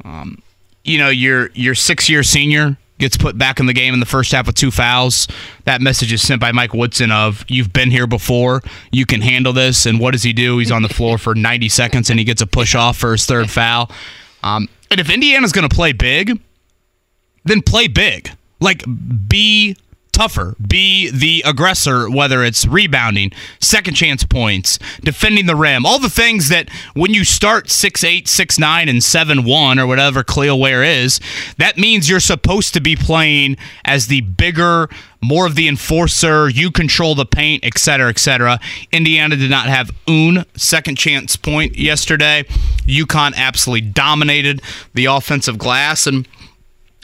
Um, 0.04 0.42
you 0.84 0.98
know, 0.98 1.08
your 1.08 1.50
your 1.54 1.74
six-year 1.74 2.22
senior 2.22 2.76
gets 2.98 3.16
put 3.16 3.38
back 3.38 3.58
in 3.58 3.66
the 3.66 3.72
game 3.72 3.94
in 3.94 4.00
the 4.00 4.06
first 4.06 4.30
half 4.32 4.46
with 4.46 4.54
two 4.54 4.70
fouls. 4.70 5.26
That 5.64 5.80
message 5.80 6.12
is 6.12 6.20
sent 6.20 6.40
by 6.40 6.52
Mike 6.52 6.74
Woodson 6.74 7.10
of 7.10 7.44
you've 7.48 7.72
been 7.72 7.90
here 7.90 8.06
before, 8.06 8.60
you 8.92 9.06
can 9.06 9.22
handle 9.22 9.54
this. 9.54 9.86
And 9.86 9.98
what 9.98 10.10
does 10.12 10.22
he 10.22 10.34
do? 10.34 10.58
He's 10.58 10.70
on 10.70 10.82
the 10.82 10.88
floor 10.88 11.16
for 11.16 11.34
90 11.34 11.70
seconds 11.70 12.10
and 12.10 12.18
he 12.18 12.24
gets 12.24 12.42
a 12.42 12.46
push 12.46 12.74
off 12.74 12.98
for 12.98 13.12
his 13.12 13.24
third 13.24 13.50
foul. 13.50 13.90
Um, 14.42 14.68
and 14.90 15.00
if 15.00 15.08
Indiana's 15.10 15.52
going 15.52 15.68
to 15.68 15.74
play 15.74 15.92
big, 15.92 16.38
then 17.44 17.62
play 17.62 17.88
big. 17.88 18.30
Like 18.60 18.84
be 19.28 19.76
tougher, 20.20 20.54
be 20.60 21.10
the 21.10 21.42
aggressor, 21.46 22.10
whether 22.10 22.44
it's 22.44 22.66
rebounding, 22.66 23.32
second 23.58 23.94
chance 23.94 24.22
points, 24.22 24.78
defending 25.02 25.46
the 25.46 25.56
rim, 25.56 25.86
all 25.86 25.98
the 25.98 26.10
things 26.10 26.50
that 26.50 26.68
when 26.92 27.14
you 27.14 27.24
start 27.24 27.70
6 27.70 28.04
8, 28.04 28.28
6 28.28 28.58
9, 28.58 28.88
and 28.88 29.02
7 29.02 29.44
1, 29.44 29.78
or 29.78 29.86
whatever 29.86 30.22
Kel'el 30.22 30.60
Ware 30.60 30.82
is, 30.82 31.20
that 31.56 31.78
means 31.78 32.10
you're 32.10 32.20
supposed 32.20 32.74
to 32.74 32.80
be 32.80 32.96
playing 32.96 33.56
as 33.84 34.08
the 34.08 34.20
bigger, 34.20 34.90
more 35.22 35.46
of 35.46 35.54
the 35.54 35.68
enforcer, 35.68 36.50
you 36.50 36.70
control 36.70 37.14
the 37.14 37.24
paint, 37.26 37.64
et 37.64 37.78
cetera, 37.78 38.10
et 38.10 38.18
cetera. 38.18 38.60
Indiana 38.92 39.36
did 39.36 39.50
not 39.50 39.68
have 39.68 39.90
un 40.06 40.44
second 40.54 40.96
chance 40.96 41.36
point 41.36 41.78
yesterday. 41.78 42.44
UConn 42.84 43.34
absolutely 43.36 43.88
dominated 43.88 44.60
the 44.92 45.06
offensive 45.06 45.56
glass. 45.58 46.06
And 46.06 46.26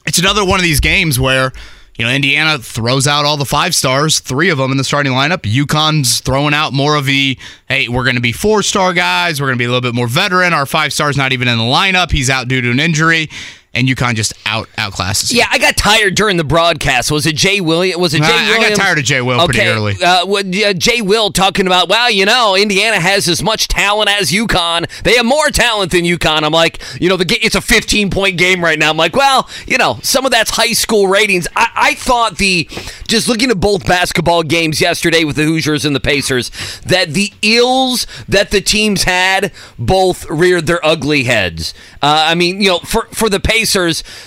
it's 0.07 0.19
another 0.19 0.45
one 0.45 0.59
of 0.59 0.63
these 0.65 0.81
games 0.81 1.19
where 1.19 1.53
you 1.97 2.05
know 2.05 2.11
Indiana 2.11 2.59
throws 2.59 3.07
out 3.07 3.25
all 3.25 3.37
the 3.37 3.45
five 3.45 3.75
stars, 3.75 4.21
three 4.21 4.51
of 4.51 4.59
them 4.59 4.71
in 4.71 4.77
the 4.77 4.85
starting 4.85 5.13
lineup. 5.13 5.43
UConn's 5.43 6.21
throwing 6.21 6.55
out 6.55 6.73
more 6.73 6.97
of 6.97 7.07
the 7.07 7.39
hey, 7.69 7.89
we're 7.89 8.05
going 8.05 8.17
to 8.17 8.23
be 8.23 8.33
four 8.33 8.63
star 8.63 8.93
guys. 8.93 9.41
We're 9.41 9.49
going 9.49 9.59
to 9.59 9.63
be 9.63 9.65
a 9.65 9.69
little 9.69 9.81
bit 9.81 9.95
more 9.95 10.09
veteran. 10.09 10.53
Our 10.53 10.67
five 10.67 10.93
stars 10.93 11.17
not 11.17 11.33
even 11.33 11.49
in 11.49 11.59
the 11.59 11.65
lineup. 11.65 12.11
He's 12.11 12.31
out 12.31 12.49
due 12.49 12.61
to 12.61 12.71
an 12.71 12.81
injury. 12.81 13.29
And 13.76 13.87
UConn 13.87 14.14
just 14.14 14.33
out 14.47 14.68
outclasses. 14.78 15.35
Yeah, 15.35 15.47
I 15.50 15.59
got 15.59 15.76
tired 15.76 16.14
during 16.14 16.38
the 16.38 16.45
broadcast. 16.45 17.11
Was 17.11 17.26
it 17.26 17.37
Jay 17.37 17.61
Williams? 17.61 18.00
Was 18.00 18.14
it 18.14 18.23
Jay 18.23 18.33
I, 18.33 18.56
I 18.56 18.71
got 18.71 18.76
tired 18.76 18.99
of 18.99 19.04
Jay 19.04 19.21
Will 19.21 19.45
pretty 19.45 19.61
early. 19.61 19.97
Uh, 20.02 20.26
uh, 20.26 20.73
Jay 20.73 21.02
Will 21.02 21.30
talking 21.30 21.66
about, 21.66 21.90
well, 21.90 22.11
you 22.11 22.25
know, 22.25 22.56
Indiana 22.56 22.99
has 22.99 23.28
as 23.28 23.42
much 23.42 23.68
talent 23.68 24.09
as 24.09 24.30
UConn. 24.30 24.88
They 25.02 25.16
have 25.16 25.26
more 25.26 25.50
talent 25.50 25.92
than 25.92 26.04
UConn. 26.04 26.42
I'm 26.42 26.52
like, 26.52 26.80
you 26.99 27.11
know, 27.11 27.18
the 27.18 27.26
it's 27.42 27.54
a 27.54 27.61
15 27.61 28.09
point 28.09 28.38
game 28.38 28.64
right 28.64 28.78
now. 28.78 28.88
I'm 28.88 28.97
like, 28.97 29.14
well, 29.14 29.47
you 29.66 29.76
know, 29.76 29.99
some 30.02 30.25
of 30.25 30.33
that's 30.33 30.52
high 30.52 30.73
school 30.73 31.06
ratings. 31.06 31.47
I, 31.54 31.68
I 31.75 31.95
thought 31.95 32.38
the 32.38 32.66
just 33.06 33.28
looking 33.28 33.50
at 33.50 33.61
both 33.61 33.87
basketball 33.87 34.42
games 34.42 34.80
yesterday 34.80 35.23
with 35.23 35.37
the 35.37 35.45
Hoosiers 35.45 35.85
and 35.85 35.95
the 35.95 36.00
Pacers, 36.00 36.50
that 36.87 37.11
the 37.11 37.30
ills 37.42 38.06
that 38.26 38.50
the 38.50 38.62
teams 38.62 39.02
had 39.02 39.52
both 39.78 40.28
reared 40.30 40.66
their 40.66 40.85
ugly 40.85 41.25
heads. 41.25 41.75
Uh, 42.02 42.25
I 42.28 42.35
mean, 42.35 42.62
you 42.62 42.68
know, 42.68 42.78
for 42.78 43.02
for 43.12 43.28
the 43.28 43.38
Pacers, 43.40 43.66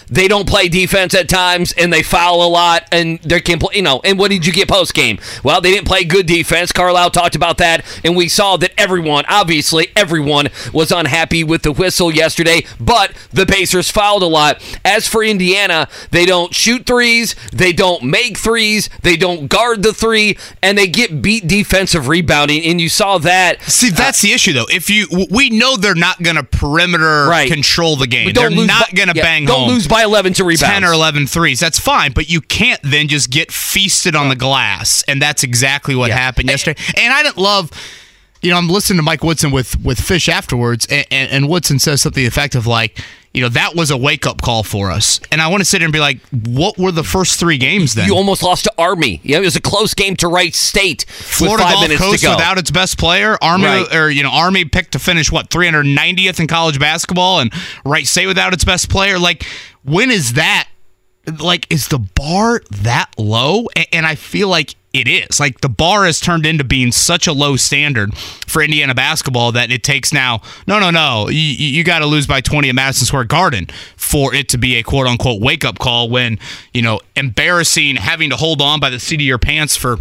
they 0.10 0.27
don't 0.27 0.48
play 0.48 0.67
defense 0.69 1.13
at 1.13 1.29
times 1.29 1.72
and 1.74 1.91
they 1.91 2.03
foul 2.03 2.43
a 2.43 2.50
lot 2.50 2.84
and 2.91 3.19
they 3.19 3.39
can 3.41 3.60
play. 3.60 3.75
You 3.75 3.81
know, 3.81 4.01
and 4.03 4.17
what 4.19 4.31
did 4.31 4.46
you 4.46 4.53
get 4.53 4.67
post 4.67 4.93
game? 4.93 5.19
Well, 5.43 5.62
they 5.62 5.72
didn't 5.72 5.88
play 5.88 6.03
good 6.03 6.25
defense. 6.25 6.72
Carlisle 6.72 7.12
talked 7.12 7.36
about 7.36 7.58
that, 7.60 7.86
and 8.03 8.15
we 8.15 8.27
saw 8.27 8.58
that 8.58 8.72
everyone, 8.77 9.25
obviously, 9.27 9.88
everyone 9.96 10.50
was 10.74 10.91
unhappy 10.91 11.43
with 11.43 11.63
the 11.63 11.72
whistle 11.72 12.12
yesterday. 12.13 12.63
But 12.79 13.13
the 13.31 13.46
Pacers 13.46 13.89
fouled 13.89 14.24
a 14.24 14.27
lot. 14.27 14.62
As 14.86 15.08
for 15.08 15.24
Indiana, 15.24 15.88
they 16.12 16.25
don't 16.25 16.53
shoot 16.53 16.86
threes, 16.86 17.36
they 17.51 17.72
don't 17.74 18.03
make 18.03 18.38
threes, 18.38 18.89
they 19.01 19.15
don't 19.17 19.48
guard 19.48 19.84
the 19.84 19.93
three, 19.93 20.38
and 20.62 20.77
they 20.77 20.88
get 20.88 21.22
beat 21.22 21.48
defensive 21.48 22.08
rebounding. 22.08 22.63
And 22.63 22.79
you 22.81 22.89
saw 22.89 23.17
that. 23.19 23.62
See, 23.63 23.89
uh, 23.89 23.96
that's 23.96 24.22
the 24.22 24.31
issue, 24.31 24.53
though. 24.53 24.65
If 24.69 24.89
you, 24.89 25.08
we 25.31 25.50
know 25.50 25.77
they're 25.77 25.96
not 25.96 26.22
going 26.22 26.36
to 26.36 26.43
perimeter 26.43 27.27
Right. 27.27 27.51
control 27.51 27.96
the 27.96 28.08
game. 28.08 28.34
They're 28.34 28.50
not 28.50 28.93
going 28.96 29.10
to 29.10 29.15
yeah, 29.15 29.24
bang 29.29 29.45
don't 29.45 29.59
home. 29.62 29.69
lose 29.69 29.88
by 29.88 30.03
11 30.03 30.33
to 30.33 30.43
rebounds. 30.43 30.62
10 30.62 30.83
or 30.83 30.93
11 30.93 31.27
threes. 31.27 31.59
That's 31.59 31.79
fine, 31.79 32.12
but 32.13 32.29
you 32.29 32.41
can't 32.41 32.81
then 32.83 33.07
just 33.07 33.29
get 33.29 33.51
feasted 33.51 34.15
on 34.15 34.29
the 34.29 34.36
glass. 34.36 35.03
And 35.07 35.21
that's 35.21 35.43
exactly 35.43 35.95
what 35.95 36.12
happened 36.12 36.50
yesterday. 36.50 36.81
And 36.98 37.13
I 37.13 37.24
didn't 37.24 37.38
love, 37.38 37.71
you 38.41 38.51
know, 38.51 38.57
I'm 38.57 38.69
listening 38.69 38.98
to 38.98 39.03
Mike 39.03 39.24
Woodson 39.24 39.51
with, 39.51 39.79
with 39.83 40.00
Fish 40.00 40.29
afterwards, 40.29 40.86
and, 40.89 41.05
and, 41.12 41.31
and 41.31 41.50
Woodson 41.50 41.79
says 41.79 42.01
something 42.01 42.25
effective 42.25 42.65
like, 42.67 43.00
you 43.39 43.46
know, 43.46 43.50
that 43.50 43.74
was 43.75 43.89
a 43.89 43.96
wake 43.98 44.27
up 44.27 44.41
call 44.41 44.63
for 44.63 44.91
us. 44.91 45.22
And 45.31 45.41
I 45.41 45.48
want 45.48 45.62
to 45.62 45.65
sit 45.65 45.79
here 45.79 45.86
and 45.86 45.93
be 45.93 46.00
like, 46.01 46.19
what 46.46 46.77
were 46.77 46.91
the 46.91 47.03
first 47.05 47.39
three 47.39 47.58
games 47.58 47.96
then? 47.96 48.05
You 48.08 48.15
almost 48.15 48.43
lost 48.43 48.65
to 48.65 48.74
Army. 48.77 49.22
Yeah, 49.24 49.38
it 49.38 49.41
was 49.41 49.55
a 49.55 49.62
close 49.62 49.93
game 49.93 50.17
to 50.17 50.27
Wright 50.27 50.53
State 50.53 51.05
Florida 51.08 51.63
with 51.79 51.89
Gulf 51.89 52.00
Coast 52.01 52.19
to 52.19 52.25
go. 52.27 52.36
without 52.36 52.58
its 52.58 52.69
best 52.69 52.98
player. 52.98 53.38
Army 53.41 53.63
Right. 53.65 53.96
or 53.96 54.10
you 54.10 54.24
know 54.24 54.29
Army 54.31 54.65
picked 54.65 54.91
to 54.91 55.00
finish 55.00 55.31
what 55.31 55.50
390th 55.50 56.39
in 56.41 56.48
college 56.48 56.79
basketball, 56.79 57.39
and 57.39 57.53
Wright 57.86 58.05
State 58.05 58.27
without 58.27 58.53
its 58.53 58.65
best 58.65 58.89
player. 58.89 59.17
Like 59.17 59.46
when 59.84 60.12
is 60.12 60.34
that? 60.34 60.67
Like 61.39 61.71
is 61.71 61.89
the 61.89 61.99
bar 61.99 62.61
that 62.71 63.11
low? 63.17 63.67
And 63.91 64.05
I 64.05 64.15
feel 64.15 64.47
like 64.47 64.75
it 64.93 65.07
is. 65.07 65.39
Like 65.39 65.61
the 65.61 65.69
bar 65.69 66.05
has 66.05 66.19
turned 66.19 66.45
into 66.45 66.63
being 66.63 66.91
such 66.91 67.27
a 67.27 67.33
low 67.33 67.55
standard 67.55 68.17
for 68.17 68.61
Indiana 68.61 68.95
basketball 68.95 69.51
that 69.51 69.71
it 69.71 69.83
takes 69.83 70.11
now. 70.11 70.41
No, 70.65 70.79
no, 70.79 70.89
no. 70.89 71.29
You, 71.29 71.38
you 71.39 71.83
got 71.83 71.99
to 71.99 72.07
lose 72.07 72.25
by 72.25 72.41
20 72.41 72.69
at 72.69 72.75
Madison 72.75 73.05
Square 73.05 73.25
Garden 73.25 73.67
for 73.95 74.34
it 74.34 74.49
to 74.49 74.58
be 74.58 74.77
a 74.77 74.84
quote 74.84 75.05
unquote 75.05 75.41
wake 75.41 75.63
up 75.63 75.77
call. 75.77 76.10
When 76.10 76.39
you 76.73 76.82
know 76.82 76.99
embarrassing 77.15 77.97
having 77.97 78.32
to 78.32 78.36
hold 78.36 78.62
on 78.62 78.79
by 78.79 78.89
the 78.89 78.99
seat 78.99 79.21
of 79.21 79.25
your 79.25 79.38
pants 79.38 79.75
for 79.75 79.97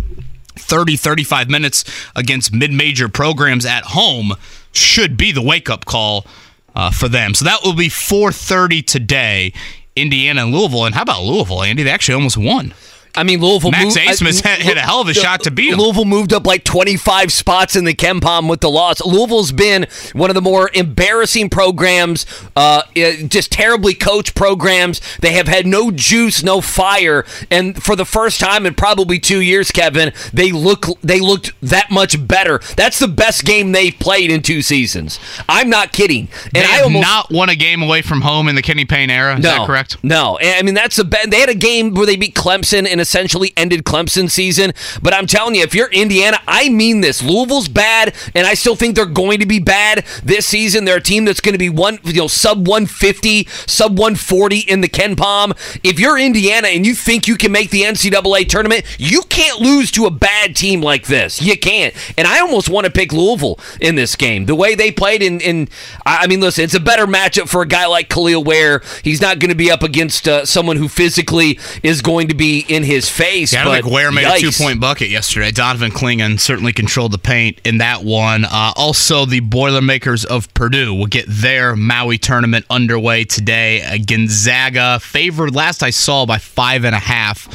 30 0.56 0.96
35 0.96 1.48
minutes 1.48 1.84
against 2.16 2.52
mid-major 2.52 3.08
programs 3.08 3.64
at 3.64 3.84
home 3.84 4.32
should 4.72 5.16
be 5.16 5.32
the 5.32 5.42
wake-up 5.42 5.84
call 5.84 6.26
uh, 6.74 6.90
for 6.90 7.08
them 7.08 7.32
so 7.32 7.44
that 7.44 7.60
will 7.62 7.74
be 7.74 7.88
4.30 7.88 8.84
today 8.84 9.52
indiana 10.00 10.42
and 10.42 10.52
louisville. 10.54 10.84
And 10.84 10.94
how 10.94 11.02
about 11.02 11.22
louisville 11.22 11.62
andy? 11.62 11.82
They 11.82 11.90
actually 11.90 12.14
almost 12.14 12.36
won 12.38 12.72
I 13.14 13.22
mean, 13.24 13.40
Louisville. 13.40 13.70
Max 13.70 13.84
moved, 13.84 13.96
Abmas 13.96 14.46
hit- 14.46 14.62
hit 14.62 14.76
a 14.76 14.80
hell 14.80 15.00
of 15.00 15.08
a 15.08 15.14
shot 15.14 15.42
to 15.44 15.50
beat 15.50 15.72
'em. 15.72 15.78
Louisville 15.78 16.04
moved 16.04 16.32
up 16.32 16.46
like 16.46 16.64
25 16.64 17.32
spots 17.32 17.76
in 17.76 17.84
the 17.84 17.94
KenPom 17.94 18.48
with 18.48 18.60
the 18.60 18.70
loss. 18.70 19.00
Louisville's 19.04 19.52
been 19.52 19.86
one 20.12 20.30
of 20.30 20.34
the 20.34 20.42
more 20.42 20.70
embarrassing 20.74 21.50
programs, 21.50 22.26
uh, 22.56 22.82
eh, 22.96 23.22
just 23.28 23.50
terribly 23.52 23.94
coached 23.94 24.34
programs. 24.34 25.00
They 25.20 25.32
have 25.32 25.48
had 25.48 25.66
no 25.66 25.90
juice, 25.90 26.42
no 26.42 26.60
fire, 26.60 27.24
and 27.50 27.80
for 27.82 27.96
the 27.96 28.04
first 28.04 28.40
time 28.40 28.66
in 28.66 28.74
probably 28.74 29.18
two 29.18 29.40
years, 29.40 29.70
Kevin, 29.70 30.12
they 30.32 30.52
look 30.52 30.86
they 31.02 31.20
looked 31.20 31.52
that 31.62 31.90
much 31.90 32.26
better. 32.26 32.60
That's 32.76 32.98
the 32.98 33.08
best 33.08 33.44
game 33.44 33.72
they've 33.72 33.98
played 33.98 34.30
in 34.30 34.42
two 34.42 34.62
seasons. 34.62 35.18
I'm 35.48 35.68
not 35.68 35.92
kidding. 35.92 36.28
And 36.54 36.64
they 36.64 36.78
I 36.78 36.80
almost 36.80 37.02
not 37.02 37.30
won 37.30 37.48
a 37.48 37.56
game 37.56 37.82
away 37.82 38.02
from 38.02 38.20
home 38.20 38.48
in 38.48 38.54
the 38.54 38.62
kenny 38.62 38.84
payne 38.84 39.10
era 39.10 39.36
is 39.36 39.42
that 39.42 39.66
correct 39.66 39.96
no, 40.02 40.36
And 40.38 40.56
I 40.56 40.62
mean 40.62 40.74
that's 40.74 40.98
a. 40.98 41.04
They 41.04 41.40
had 41.40 41.48
a 41.48 41.54
game 41.54 41.94
where 41.94 42.06
they 42.06 42.16
beat 42.16 42.34
Clemson 42.34 42.86
and 42.86 42.97
essentially 43.00 43.52
ended 43.56 43.84
Clemson 43.84 44.30
season. 44.30 44.72
But 45.02 45.14
I'm 45.14 45.26
telling 45.26 45.54
you, 45.54 45.62
if 45.62 45.74
you're 45.74 45.90
Indiana, 45.90 46.38
I 46.46 46.68
mean 46.68 47.00
this. 47.00 47.22
Louisville's 47.22 47.68
bad, 47.68 48.14
and 48.34 48.46
I 48.46 48.54
still 48.54 48.76
think 48.76 48.94
they're 48.94 49.06
going 49.06 49.40
to 49.40 49.46
be 49.46 49.58
bad 49.58 50.04
this 50.22 50.46
season. 50.46 50.84
They're 50.84 50.98
a 50.98 51.02
team 51.02 51.24
that's 51.24 51.40
going 51.40 51.54
to 51.54 51.58
be 51.58 51.70
one, 51.70 51.98
you 52.04 52.14
know, 52.14 52.28
sub 52.28 52.68
150, 52.68 53.46
sub 53.66 53.92
140 53.92 54.58
in 54.60 54.80
the 54.80 54.88
KenPom. 54.88 55.80
If 55.82 55.98
you're 55.98 56.18
Indiana 56.18 56.68
and 56.68 56.86
you 56.86 56.94
think 56.94 57.26
you 57.26 57.36
can 57.36 57.52
make 57.52 57.70
the 57.70 57.82
NCAA 57.82 58.48
tournament, 58.48 58.84
you 58.98 59.22
can't 59.22 59.60
lose 59.60 59.90
to 59.92 60.06
a 60.06 60.10
bad 60.10 60.54
team 60.54 60.80
like 60.80 61.06
this. 61.06 61.42
You 61.42 61.58
can't. 61.58 61.94
And 62.16 62.28
I 62.28 62.40
almost 62.40 62.68
want 62.68 62.84
to 62.86 62.92
pick 62.92 63.12
Louisville 63.12 63.58
in 63.80 63.94
this 63.94 64.14
game. 64.14 64.46
The 64.46 64.54
way 64.54 64.74
they 64.74 64.92
played, 64.92 65.22
in, 65.22 65.40
in 65.40 65.68
I 66.06 66.28
I 66.28 66.30
mean, 66.30 66.40
listen, 66.40 66.64
it's 66.64 66.74
a 66.74 66.80
better 66.80 67.06
matchup 67.06 67.48
for 67.48 67.62
a 67.62 67.66
guy 67.66 67.86
like 67.86 68.10
Kel'el 68.10 68.44
Ware. 68.44 68.82
He's 69.02 69.22
not 69.22 69.38
going 69.38 69.48
to 69.48 69.54
be 69.54 69.70
up 69.70 69.82
against 69.82 70.28
uh, 70.28 70.44
someone 70.44 70.76
who 70.76 70.86
physically 70.86 71.58
is 71.82 72.02
going 72.02 72.28
to 72.28 72.34
be 72.34 72.66
in 72.68 72.82
his 72.88 73.08
face. 73.08 73.52
Yeah, 73.52 73.68
I 73.68 73.80
think 73.80 73.92
Ware 73.92 74.10
made 74.10 74.26
a 74.26 74.38
two 74.38 74.50
point 74.50 74.80
bucket 74.80 75.10
yesterday. 75.10 75.50
Donovan 75.50 75.90
Clingan 75.90 76.40
certainly 76.40 76.72
controlled 76.72 77.12
the 77.12 77.18
paint 77.18 77.60
in 77.64 77.78
that 77.78 78.02
one. 78.02 78.44
Uh, 78.44 78.72
also, 78.76 79.26
the 79.26 79.40
Boilermakers 79.40 80.24
of 80.24 80.52
Purdue 80.54 80.94
will 80.94 81.06
get 81.06 81.26
their 81.28 81.76
Maui 81.76 82.18
tournament 82.18 82.64
underway 82.70 83.24
today. 83.24 83.82
Uh, 83.82 83.98
Gonzaga 84.04 84.98
favored 85.00 85.54
last 85.54 85.82
I 85.82 85.90
saw 85.90 86.26
by 86.26 86.38
five 86.38 86.84
and 86.84 86.94
a 86.94 86.98
half 86.98 87.46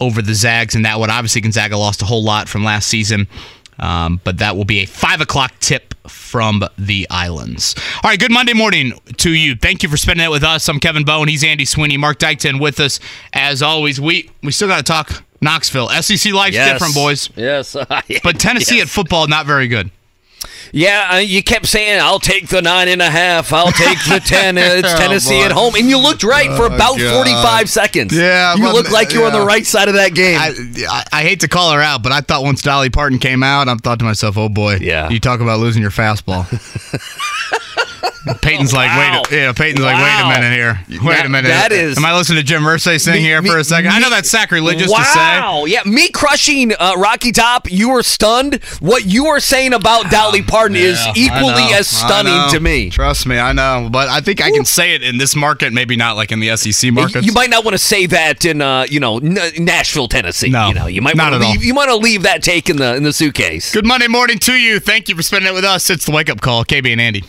over 0.00 0.22
the 0.22 0.34
Zags 0.34 0.74
in 0.74 0.82
that 0.82 0.98
one. 0.98 1.10
Obviously, 1.10 1.40
Gonzaga 1.42 1.76
lost 1.76 2.02
a 2.02 2.04
whole 2.04 2.24
lot 2.24 2.48
from 2.48 2.64
last 2.64 2.88
season. 2.88 3.28
Um, 3.78 4.20
but 4.24 4.38
that 4.38 4.56
will 4.56 4.64
be 4.64 4.78
a 4.80 4.86
five 4.86 5.20
o'clock 5.20 5.52
tip 5.60 5.94
from 6.08 6.64
the 6.78 7.06
islands. 7.10 7.74
All 8.02 8.10
right, 8.10 8.18
good 8.18 8.32
Monday 8.32 8.54
morning 8.54 8.92
to 9.18 9.30
you. 9.30 9.54
Thank 9.54 9.82
you 9.82 9.88
for 9.88 9.96
spending 9.96 10.26
it 10.26 10.30
with 10.30 10.42
us. 10.44 10.68
I'm 10.68 10.80
Kevin 10.80 11.04
Bowen. 11.04 11.28
He's 11.28 11.44
Andy 11.44 11.64
Sweeney. 11.64 11.96
Mark 11.96 12.18
Dykton 12.18 12.60
with 12.60 12.80
us 12.80 12.98
as 13.32 13.62
always. 13.62 14.00
We 14.00 14.30
we 14.42 14.50
still 14.52 14.68
got 14.68 14.78
to 14.78 14.82
talk 14.82 15.22
Knoxville. 15.40 15.88
SEC 15.90 16.32
life's 16.32 16.54
Yes. 16.54 16.72
different, 16.72 16.94
boys. 16.94 17.30
Yes. 17.36 17.76
But 18.24 18.40
Tennessee 18.40 18.78
Yes. 18.78 18.84
at 18.86 18.88
football 18.90 19.26
not 19.28 19.46
very 19.46 19.68
good. 19.68 19.90
Yeah, 20.72 21.10
uh, 21.12 21.16
you 21.18 21.42
kept 21.42 21.66
saying, 21.66 22.00
"I'll 22.00 22.18
take 22.20 22.48
the 22.48 22.60
nine 22.62 22.88
and 22.88 23.00
a 23.00 23.10
half. 23.10 23.52
I'll 23.52 23.72
take 23.72 23.98
the 24.08 24.20
ten. 24.24 24.58
It's 24.58 24.92
Tennessee 24.98 25.40
boy. 25.40 25.44
at 25.46 25.52
home," 25.52 25.74
and 25.76 25.88
you 25.88 25.98
looked 25.98 26.22
right 26.22 26.54
for 26.56 26.64
Oh, 26.64 26.74
about 26.74 26.98
God. 26.98 27.14
forty-five 27.14 27.70
seconds. 27.70 28.14
Yeah, 28.16 28.54
you 28.54 28.70
looked 28.72 28.90
like 28.92 29.12
you 29.12 29.20
were 29.20 29.26
on 29.26 29.32
the 29.32 29.44
right 29.44 29.64
side 29.66 29.88
of 29.88 29.94
that 29.94 30.14
game. 30.14 30.38
I, 30.38 30.54
I, 30.88 31.04
I 31.20 31.22
hate 31.22 31.40
to 31.40 31.48
call 31.48 31.72
her 31.72 31.80
out, 31.80 32.02
but 32.02 32.12
I 32.12 32.20
thought 32.20 32.42
once 32.42 32.60
Dolly 32.62 32.90
Parton 32.90 33.18
came 33.18 33.42
out, 33.42 33.68
I 33.68 33.74
thought 33.76 33.98
to 34.00 34.04
myself, 34.04 34.36
"Oh 34.36 34.48
boy, 34.48 34.76
Yeah. 34.80 35.08
you 35.08 35.20
talk 35.20 35.40
about 35.40 35.60
losing 35.60 35.82
your 35.82 35.90
fastball." 35.90 36.46
Peyton's 38.42 38.72
like, 38.72 38.88
Wow. 38.90 39.22
wait, 39.30 39.32
a, 39.32 39.36
yeah. 39.44 39.52
Peyton's 39.52 39.84
like, 39.84 39.96
wait 39.96 40.24
a 40.24 40.28
minute 40.40 40.52
here. 40.52 40.80
Wait 41.02 41.16
That- 41.16 41.26
a 41.26 41.28
minute. 41.28 41.48
that 41.48 41.72
is- 41.72 41.96
Am 41.96 42.04
I 42.04 42.14
listening 42.16 42.38
to 42.38 42.42
Jim 42.44 42.62
Irsay 42.62 43.00
sing 43.00 43.14
Me- 43.14 43.20
here 43.20 43.40
me- 43.40 43.48
for 43.48 43.58
a 43.58 43.64
second? 43.64 43.90
I 43.90 43.98
know 43.98 44.10
that's 44.10 44.30
sacrilegious 44.30 44.90
wow. 44.90 44.98
to 44.98 45.04
say. 45.04 45.18
Wow. 45.18 45.64
Yeah, 45.66 45.80
me 45.86 46.08
crushing 46.10 46.72
uh, 46.74 46.94
Rocky 46.98 47.32
Top, 47.32 47.70
you 47.70 47.90
were 47.90 48.02
stunned. 48.02 48.62
What 48.80 49.06
you 49.06 49.26
are 49.26 49.40
saying 49.40 49.72
about 49.72 50.10
Dolly 50.10 50.42
Parton 50.42 50.76
is 50.76 51.00
equally 51.14 51.62
as 51.74 51.86
stunning 51.88 52.50
to 52.52 52.60
me. 52.60 52.90
Trust 52.90 53.26
me, 53.26 53.38
I 53.38 53.52
know, 53.52 53.88
but 53.90 54.08
I 54.08 54.20
think 54.20 54.42
I 54.42 54.50
can 54.50 54.64
say 54.64 54.94
it 54.94 55.02
in 55.02 55.16
this 55.18 55.34
market, 55.34 55.72
maybe 55.72 55.96
not 55.96 56.16
like 56.16 56.30
in 56.32 56.40
the 56.40 56.54
SEC 56.56 56.92
markets. 56.92 57.26
You 57.26 57.32
might 57.32 57.50
not 57.50 57.64
want 57.64 57.74
to 57.74 57.78
say 57.78 58.06
that 58.06 58.44
in, 58.44 58.60
uh, 58.60 58.86
you 58.88 59.00
know, 59.00 59.18
N- 59.18 59.38
Nashville, 59.58 60.08
Tennessee. 60.08 60.50
No, 60.50 60.68
you 60.68 60.74
know, 60.74 60.86
you 60.86 61.00
might 61.02 61.16
not 61.16 61.32
want 61.32 61.34
at 61.36 61.38
to 61.38 61.44
all. 61.46 61.52
leave. 61.52 61.64
You 61.64 61.74
want 61.74 61.88
to 61.90 61.96
leave 61.96 62.22
that 62.24 62.42
take 62.42 62.68
in 62.68 62.76
the 62.76 62.94
in 62.96 63.02
the 63.04 63.12
suitcase. 63.12 63.72
Good 63.72 63.86
Monday 63.86 64.08
morning 64.08 64.38
to 64.40 64.52
you. 64.54 64.80
Thank 64.80 65.08
you 65.08 65.14
for 65.16 65.22
spending 65.22 65.50
it 65.50 65.54
with 65.54 65.64
us. 65.64 65.88
It's 65.90 66.04
the 66.04 66.12
wake 66.12 66.28
up 66.28 66.40
call, 66.40 66.64
KB 66.64 66.92
and 66.92 67.00
Andy. 67.00 67.24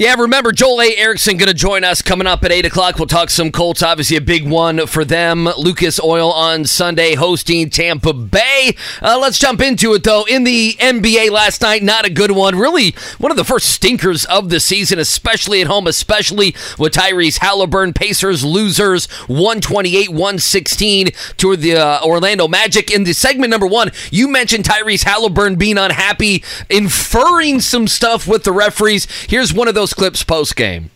Yeah, 0.00 0.14
remember 0.14 0.52
Joel 0.52 0.80
A. 0.82 0.96
Erickson 0.96 1.38
going 1.38 1.48
to 1.48 1.54
join 1.54 1.82
us 1.82 2.02
coming 2.02 2.28
up 2.28 2.44
at 2.44 2.52
8 2.52 2.66
o'clock. 2.66 3.00
We'll 3.00 3.08
talk 3.08 3.30
some 3.30 3.50
Colts. 3.50 3.82
Obviously, 3.82 4.16
a 4.16 4.20
big 4.20 4.48
one 4.48 4.86
for 4.86 5.04
them. 5.04 5.46
Lucas 5.58 5.98
Oil 5.98 6.30
on 6.30 6.66
Sunday 6.66 7.16
hosting 7.16 7.68
Tampa 7.68 8.12
Bay. 8.12 8.76
Uh, 9.02 9.18
let's 9.20 9.40
jump 9.40 9.60
into 9.60 9.94
it, 9.94 10.04
though. 10.04 10.22
In 10.28 10.44
the 10.44 10.74
NBA 10.78 11.32
last 11.32 11.62
night, 11.62 11.82
not 11.82 12.06
a 12.06 12.10
good 12.10 12.30
one. 12.30 12.56
Really, 12.56 12.94
one 13.18 13.32
of 13.32 13.36
the 13.36 13.42
first 13.42 13.70
stinkers 13.70 14.24
of 14.26 14.50
the 14.50 14.60
season, 14.60 15.00
especially 15.00 15.62
at 15.62 15.66
home, 15.66 15.88
especially 15.88 16.54
with 16.78 16.92
Tyrese 16.92 17.38
Halliburton. 17.38 17.92
Pacers 17.92 18.44
losers 18.44 19.06
128 19.26 20.10
116 20.10 21.08
to 21.38 21.56
the 21.56 21.74
uh, 21.74 22.04
Orlando 22.04 22.46
Magic. 22.46 22.92
In 22.92 23.02
the 23.02 23.14
segment 23.14 23.50
number 23.50 23.66
one, 23.66 23.90
you 24.12 24.28
mentioned 24.28 24.62
Tyrese 24.62 25.02
Halliburton 25.02 25.58
being 25.58 25.76
unhappy, 25.76 26.44
inferring 26.70 27.58
some 27.58 27.88
stuff 27.88 28.28
with 28.28 28.44
the 28.44 28.52
referees. 28.52 29.08
Here's 29.28 29.52
one 29.52 29.66
of 29.66 29.74
those 29.74 29.87
clips 29.94 30.22
post 30.24 30.56
game. 30.56 30.90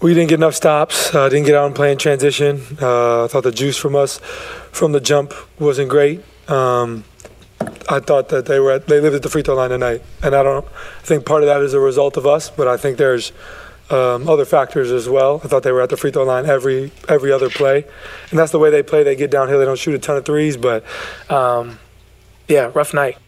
We 0.00 0.12
didn't 0.12 0.28
get 0.28 0.38
enough 0.38 0.54
stops. 0.54 1.14
Uh, 1.14 1.28
didn't 1.28 1.46
get 1.46 1.54
out 1.54 1.66
and 1.66 1.74
play 1.74 1.90
in 1.90 1.98
transition. 1.98 2.60
Uh, 2.80 3.24
I 3.24 3.28
thought 3.28 3.44
the 3.44 3.52
juice 3.52 3.76
from 3.76 3.96
us 3.96 4.18
from 4.70 4.92
the 4.92 5.00
jump 5.00 5.32
wasn't 5.58 5.88
great. 5.88 6.22
Um, 6.48 7.04
I 7.88 8.00
thought 8.00 8.28
that 8.28 8.46
they 8.46 8.58
were 8.58 8.72
at, 8.72 8.86
they 8.86 9.00
lived 9.00 9.16
at 9.16 9.22
the 9.22 9.30
free 9.30 9.42
throw 9.42 9.54
line 9.54 9.70
tonight, 9.70 10.02
and 10.22 10.34
I 10.34 10.42
don't. 10.42 10.66
I 10.66 11.02
think 11.02 11.24
part 11.24 11.42
of 11.42 11.46
that 11.46 11.62
is 11.62 11.72
a 11.72 11.80
result 11.80 12.16
of 12.16 12.26
us, 12.26 12.50
but 12.50 12.68
I 12.68 12.76
think 12.76 12.98
there's 12.98 13.32
um, 13.90 14.28
other 14.28 14.44
factors 14.44 14.90
as 14.90 15.08
well. 15.08 15.40
I 15.44 15.48
thought 15.48 15.62
they 15.62 15.72
were 15.72 15.82
at 15.82 15.90
the 15.90 15.96
free 15.96 16.10
throw 16.10 16.24
line 16.24 16.46
every 16.46 16.92
every 17.08 17.32
other 17.32 17.48
play, 17.48 17.84
and 18.30 18.38
that's 18.38 18.52
the 18.52 18.58
way 18.58 18.70
they 18.70 18.82
play. 18.82 19.02
They 19.02 19.16
get 19.16 19.30
downhill. 19.30 19.58
They 19.58 19.64
don't 19.64 19.78
shoot 19.78 19.94
a 19.94 19.98
ton 19.98 20.16
of 20.16 20.24
threes, 20.24 20.56
but 20.56 20.84
um, 21.30 21.78
yeah, 22.48 22.70
rough 22.74 22.92
night. 22.94 23.18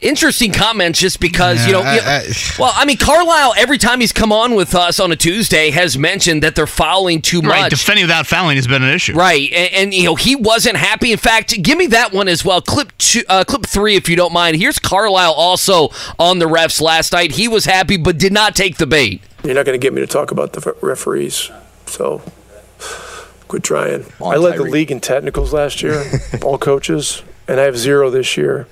Interesting 0.00 0.52
comments, 0.52 0.98
just 1.00 1.20
because 1.20 1.66
you 1.66 1.72
know. 1.72 1.80
Yeah, 1.82 1.94
you- 1.94 2.00
I- 2.02 2.16
I- 2.28 2.32
well, 2.58 2.72
I 2.74 2.84
mean, 2.84 2.96
Carlisle 2.96 3.54
every 3.56 3.78
time 3.78 4.00
he's 4.00 4.12
come 4.12 4.32
on 4.32 4.54
with 4.54 4.74
us 4.74 5.00
on 5.00 5.12
a 5.12 5.16
Tuesday 5.16 5.70
has 5.70 5.96
mentioned 5.98 6.42
that 6.42 6.54
they're 6.54 6.66
fouling 6.66 7.22
too 7.22 7.42
much. 7.42 7.50
Right, 7.50 7.70
defending 7.70 8.04
without 8.04 8.26
fouling 8.26 8.56
has 8.56 8.66
been 8.66 8.82
an 8.82 8.90
issue. 8.94 9.14
Right, 9.14 9.50
and, 9.52 9.72
and 9.74 9.94
you 9.94 10.04
know 10.04 10.14
he 10.14 10.36
wasn't 10.36 10.76
happy. 10.76 11.12
In 11.12 11.18
fact, 11.18 11.62
give 11.62 11.78
me 11.78 11.86
that 11.88 12.12
one 12.12 12.28
as 12.28 12.44
well. 12.44 12.60
Clip 12.60 12.92
two, 12.98 13.22
uh, 13.28 13.44
clip 13.44 13.66
three, 13.66 13.96
if 13.96 14.08
you 14.08 14.16
don't 14.16 14.32
mind. 14.32 14.56
Here's 14.56 14.78
Carlisle 14.78 15.32
also 15.32 15.90
on 16.18 16.38
the 16.38 16.46
refs 16.46 16.80
last 16.80 17.12
night. 17.12 17.32
He 17.32 17.48
was 17.48 17.64
happy, 17.64 17.96
but 17.96 18.18
did 18.18 18.32
not 18.32 18.54
take 18.56 18.76
the 18.76 18.86
bait. 18.86 19.22
You're 19.44 19.54
not 19.54 19.64
going 19.64 19.78
to 19.78 19.84
get 19.84 19.92
me 19.94 20.00
to 20.00 20.06
talk 20.06 20.30
about 20.30 20.52
the 20.54 20.74
referees, 20.82 21.50
so 21.86 22.20
quit 23.48 23.62
trying. 23.62 24.04
I 24.24 24.36
led 24.36 24.58
the 24.58 24.64
league 24.64 24.90
in 24.90 25.00
technicals 25.00 25.52
last 25.52 25.82
year, 25.82 26.04
all 26.42 26.58
coaches, 26.58 27.22
and 27.46 27.60
I 27.60 27.64
have 27.64 27.76
zero 27.78 28.10
this 28.10 28.36
year. 28.36 28.66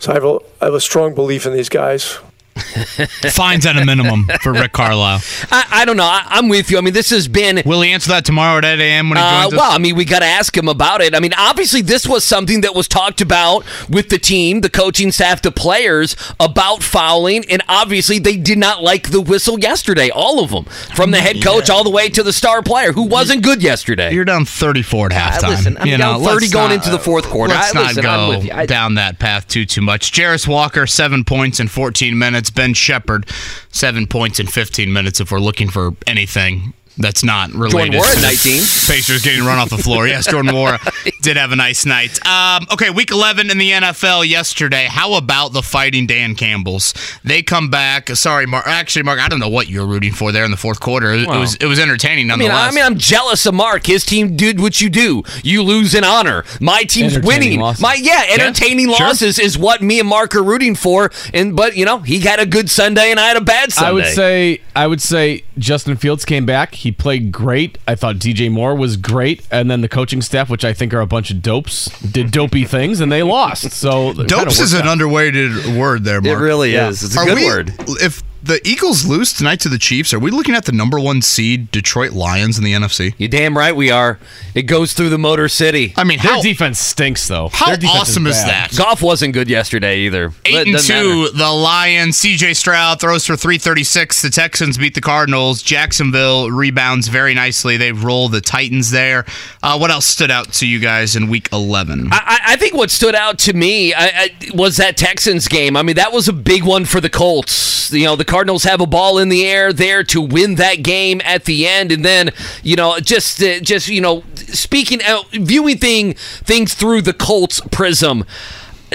So 0.00 0.12
I 0.12 0.14
have 0.14 0.24
a, 0.24 0.38
I 0.62 0.64
have 0.64 0.74
a 0.74 0.80
strong 0.80 1.14
belief 1.14 1.46
in 1.46 1.52
these 1.52 1.68
guys. 1.68 2.18
Fines 3.32 3.66
at 3.66 3.76
a 3.76 3.84
minimum 3.84 4.28
for 4.42 4.52
Rick 4.52 4.72
Carlisle. 4.72 5.20
I, 5.50 5.66
I 5.70 5.84
don't 5.84 5.96
know. 5.96 6.04
I, 6.04 6.24
I'm 6.26 6.48
with 6.48 6.70
you. 6.70 6.78
I 6.78 6.80
mean, 6.80 6.92
this 6.94 7.10
has 7.10 7.28
been. 7.28 7.62
Will 7.64 7.80
he 7.82 7.90
answer 7.92 8.10
that 8.10 8.24
tomorrow 8.24 8.58
at 8.58 8.64
8 8.64 8.80
a.m. 8.80 9.08
when 9.10 9.18
he 9.18 9.22
Uh, 9.24 9.42
joins 9.42 9.54
us? 9.54 9.58
well, 9.60 9.70
I 9.72 9.78
mean, 9.78 9.96
we 9.96 10.04
got 10.04 10.20
to 10.20 10.26
ask 10.26 10.56
him 10.56 10.68
about 10.68 11.00
it. 11.00 11.14
I 11.14 11.20
mean, 11.20 11.32
obviously, 11.36 11.80
this 11.82 12.06
was 12.06 12.24
something 12.24 12.60
that 12.62 12.74
was 12.74 12.88
talked 12.88 13.20
about 13.20 13.64
with 13.88 14.08
the 14.08 14.18
team, 14.18 14.60
the 14.60 14.70
coaching 14.70 15.10
staff, 15.12 15.42
the 15.42 15.52
players 15.52 16.16
about 16.38 16.82
fouling, 16.82 17.44
and 17.50 17.62
obviously, 17.68 18.18
they 18.18 18.36
did 18.36 18.58
not 18.58 18.82
like 18.82 19.10
the 19.10 19.20
whistle 19.20 19.58
yesterday. 19.58 20.10
All 20.10 20.42
of 20.42 20.50
them, 20.50 20.64
from 20.94 21.10
the 21.10 21.20
head 21.20 21.42
coach 21.42 21.70
all 21.70 21.84
the 21.84 21.90
way 21.90 22.08
to 22.10 22.22
the 22.22 22.32
star 22.32 22.62
player, 22.62 22.92
who 22.92 23.04
wasn't 23.04 23.42
good 23.42 23.62
yesterday. 23.62 24.12
You're 24.12 24.24
down 24.24 24.44
34 24.44 25.12
at 25.12 25.12
halftime. 25.12 25.48
listen, 25.50 25.76
I'm 25.78 25.86
you 25.86 25.96
down 25.96 26.22
know, 26.22 26.28
30 26.28 26.48
going 26.50 26.68
not- 26.68 26.74
into 26.76 26.90
the 26.90 26.98
fourth 26.98 27.24
quarter. 27.26 27.54
Let's 27.54 27.74
I- 27.74 27.78
not 27.78 27.86
listen, 27.88 28.02
go 28.02 28.08
I'm 28.10 28.28
with 28.28 28.44
you. 28.44 28.52
I- 28.52 28.66
down 28.66 28.94
that 28.94 29.18
path 29.18 29.46
too 29.48 29.64
too 29.64 29.80
much. 29.80 30.12
Jarace 30.12 30.46
Walker, 30.46 30.86
seven 30.86 31.24
points 31.24 31.60
in 31.60 31.68
14 31.68 32.18
minutes. 32.18 32.39
Ben 32.48 32.72
Sheppard, 32.72 33.28
seven 33.70 34.06
points 34.06 34.40
in 34.40 34.46
15 34.46 34.90
minutes. 34.90 35.20
If 35.20 35.30
we're 35.30 35.40
looking 35.40 35.68
for 35.68 35.94
anything. 36.06 36.72
That's 36.98 37.24
not 37.24 37.50
related. 37.52 37.96
Warren, 37.96 38.14
to 38.14 38.22
19. 38.22 38.60
Pacers 38.60 39.22
getting 39.22 39.44
run 39.44 39.58
off 39.58 39.70
the 39.70 39.78
floor. 39.78 40.06
Yes, 40.06 40.26
Jordan 40.26 40.52
Moore 40.54 40.76
did 41.22 41.36
have 41.36 41.52
a 41.52 41.56
nice 41.56 41.86
night. 41.86 42.24
Um, 42.26 42.66
okay, 42.72 42.90
week 42.90 43.10
11 43.10 43.50
in 43.50 43.58
the 43.58 43.70
NFL 43.70 44.28
yesterday. 44.28 44.86
How 44.90 45.14
about 45.14 45.52
the 45.52 45.62
Fighting 45.62 46.06
Dan 46.06 46.34
Campbells? 46.34 46.92
They 47.24 47.42
come 47.42 47.70
back. 47.70 48.08
Sorry, 48.10 48.46
Mark. 48.46 48.66
Actually, 48.66 49.04
Mark, 49.04 49.20
I 49.20 49.28
don't 49.28 49.38
know 49.38 49.48
what 49.48 49.68
you're 49.68 49.86
rooting 49.86 50.12
for 50.12 50.32
there 50.32 50.44
in 50.44 50.50
the 50.50 50.56
fourth 50.56 50.80
quarter. 50.80 51.12
It, 51.12 51.22
it 51.22 51.28
was 51.28 51.54
it 51.56 51.66
was 51.66 51.78
entertaining 51.78 52.30
I 52.30 52.36
mean, 52.36 52.48
nonetheless. 52.48 52.72
I 52.72 52.74
mean, 52.74 52.84
I'm 52.84 52.98
jealous 52.98 53.46
of 53.46 53.54
Mark. 53.54 53.86
His 53.86 54.04
team 54.04 54.36
did 54.36 54.60
what 54.60 54.80
you 54.80 54.90
do. 54.90 55.22
You 55.42 55.62
lose 55.62 55.94
in 55.94 56.04
honor. 56.04 56.44
My 56.60 56.82
team's 56.82 57.18
winning. 57.18 57.60
losses. 57.60 57.82
My 57.82 57.94
yeah, 57.94 58.24
entertaining 58.30 58.88
sure. 58.88 59.06
losses 59.06 59.38
is 59.38 59.56
what 59.56 59.80
me 59.80 60.00
and 60.00 60.08
Mark 60.08 60.34
are 60.34 60.42
rooting 60.42 60.74
for. 60.74 61.10
And 61.32 61.56
but 61.56 61.76
you 61.76 61.84
know, 61.84 61.98
he 61.98 62.20
had 62.20 62.40
a 62.40 62.46
good 62.46 62.68
Sunday 62.68 63.10
and 63.10 63.18
I 63.18 63.28
had 63.28 63.36
a 63.36 63.42
bad 63.42 63.72
Sunday. 63.72 63.88
I 63.88 63.92
would 63.92 64.06
say 64.06 64.60
I 64.76 64.86
would 64.86 65.00
say 65.00 65.44
Justin 65.58 65.96
Fields 65.96 66.24
came 66.24 66.44
back. 66.44 66.74
He 66.80 66.90
played 66.90 67.30
great. 67.30 67.76
I 67.86 67.94
thought 67.94 68.16
DJ 68.16 68.50
Moore 68.50 68.74
was 68.74 68.96
great, 68.96 69.46
and 69.50 69.70
then 69.70 69.82
the 69.82 69.88
coaching 69.88 70.22
staff, 70.22 70.48
which 70.48 70.64
I 70.64 70.72
think 70.72 70.94
are 70.94 71.00
a 71.02 71.06
bunch 71.06 71.30
of 71.30 71.42
dopes, 71.42 71.90
did 72.00 72.30
dopey 72.30 72.64
things, 72.76 73.00
and 73.00 73.12
they 73.12 73.22
lost. 73.22 73.72
So 73.72 74.10
it 74.12 74.14
kinda 74.16 74.26
Dopes 74.28 74.60
is 74.60 74.72
worked 74.72 74.84
an 74.84 74.88
out. 74.88 74.92
underrated 74.94 75.76
word 75.76 76.04
there, 76.04 76.18
it 76.24 76.34
really 76.38 76.72
Yeah. 76.72 76.88
is. 76.88 77.02
It's 77.02 77.14
a 77.16 77.20
Are 77.20 77.26
good 77.26 77.36
we- 77.36 77.44
word. 77.44 77.74
If 78.00 78.22
the 78.42 78.60
Eagles 78.66 79.06
lose 79.06 79.32
tonight 79.32 79.60
to 79.60 79.68
the 79.68 79.78
Chiefs, 79.78 80.12
are 80.14 80.18
we 80.18 80.30
looking 80.30 80.54
at 80.54 80.64
the 80.64 80.72
number 80.72 80.98
one 80.98 81.22
seed 81.22 81.70
Detroit 81.70 82.12
Lions 82.12 82.58
in 82.58 82.64
the 82.64 82.72
NFC? 82.72 83.14
You 83.18 83.28
damn 83.28 83.56
right 83.56 83.74
we 83.74 83.90
are. 83.90 84.18
It 84.54 84.62
goes 84.62 84.92
through 84.92 85.10
the 85.10 85.18
Motor 85.18 85.48
City. 85.48 85.92
I 85.96 86.04
mean, 86.04 86.18
Their 86.22 86.32
how, 86.32 86.42
defense 86.42 86.78
stinks, 86.78 87.28
though. 87.28 87.48
how 87.48 87.76
Their 87.76 87.90
awesome 87.90 88.26
is, 88.26 88.36
bad. 88.36 88.70
that? 88.70 88.76
Golf 88.76 89.02
wasn't 89.02 89.34
good 89.34 89.48
yesterday 89.48 90.00
either. 90.00 90.32
Eight 90.44 90.68
and 90.68 90.78
two, 90.78 91.22
matter. 91.24 91.36
the 91.36 91.50
Lions. 91.50 92.16
C.J. 92.16 92.54
Stroud 92.54 93.00
throws 93.00 93.26
for 93.26 93.36
three 93.36 93.58
thirty 93.58 93.84
six. 93.84 94.22
The 94.22 94.30
Texans 94.30 94.78
beat 94.78 94.94
the 94.94 95.00
Cardinals. 95.00 95.62
Jacksonville 95.62 96.50
rebounds 96.50 97.08
very 97.08 97.34
nicely. 97.34 97.76
They 97.76 97.92
roll 97.92 98.28
the 98.28 98.40
Titans 98.40 98.90
there. 98.90 99.24
Uh, 99.62 99.76
what 99.78 99.90
else 99.90 100.06
stood 100.06 100.30
out 100.30 100.52
to 100.54 100.66
you 100.66 100.78
guys 100.78 101.16
in 101.16 101.28
Week 101.28 101.48
eleven? 101.52 102.08
I, 102.12 102.40
I 102.44 102.52
I 102.52 102.56
think 102.56 102.74
what 102.74 102.90
stood 102.90 103.14
out 103.14 103.38
to 103.40 103.52
me 103.52 103.94
I, 103.94 104.06
I, 104.06 104.30
was 104.54 104.76
that 104.78 104.96
Texans 104.96 105.48
game. 105.48 105.76
I 105.76 105.82
mean, 105.82 105.96
that 105.96 106.12
was 106.12 106.28
a 106.28 106.32
big 106.32 106.64
one 106.64 106.84
for 106.84 107.00
the 107.00 107.10
Colts. 107.10 107.92
You 107.92 108.04
know, 108.04 108.16
the 108.16 108.24
Cardinals 108.30 108.62
have 108.62 108.80
a 108.80 108.86
ball 108.86 109.18
in 109.18 109.28
the 109.28 109.44
air 109.44 109.72
there 109.72 110.04
to 110.04 110.20
win 110.20 110.54
that 110.54 110.84
game 110.84 111.20
at 111.24 111.46
the 111.46 111.66
end, 111.66 111.90
and 111.90 112.04
then 112.04 112.30
you 112.62 112.76
know, 112.76 113.00
just 113.00 113.42
uh, 113.42 113.58
just 113.58 113.88
you 113.88 114.00
know, 114.00 114.22
speaking 114.36 115.02
out, 115.02 115.26
viewing 115.32 115.78
thing 115.78 116.14
things 116.14 116.72
through 116.72 117.02
the 117.02 117.12
Colts 117.12 117.60
prism. 117.72 118.24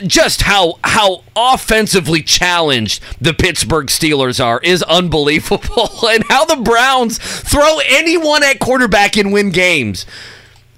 Just 0.07 0.43
how 0.43 0.79
how 0.85 1.23
offensively 1.35 2.21
challenged 2.21 3.03
the 3.19 3.33
Pittsburgh 3.33 3.87
Steelers 3.87 4.43
are 4.43 4.61
is 4.63 4.81
unbelievable, 4.83 5.89
and 6.09 6.23
how 6.29 6.45
the 6.45 6.61
Browns 6.61 7.17
throw 7.17 7.79
anyone 7.85 8.41
at 8.41 8.59
quarterback 8.59 9.17
and 9.17 9.33
win 9.33 9.49
games. 9.51 10.05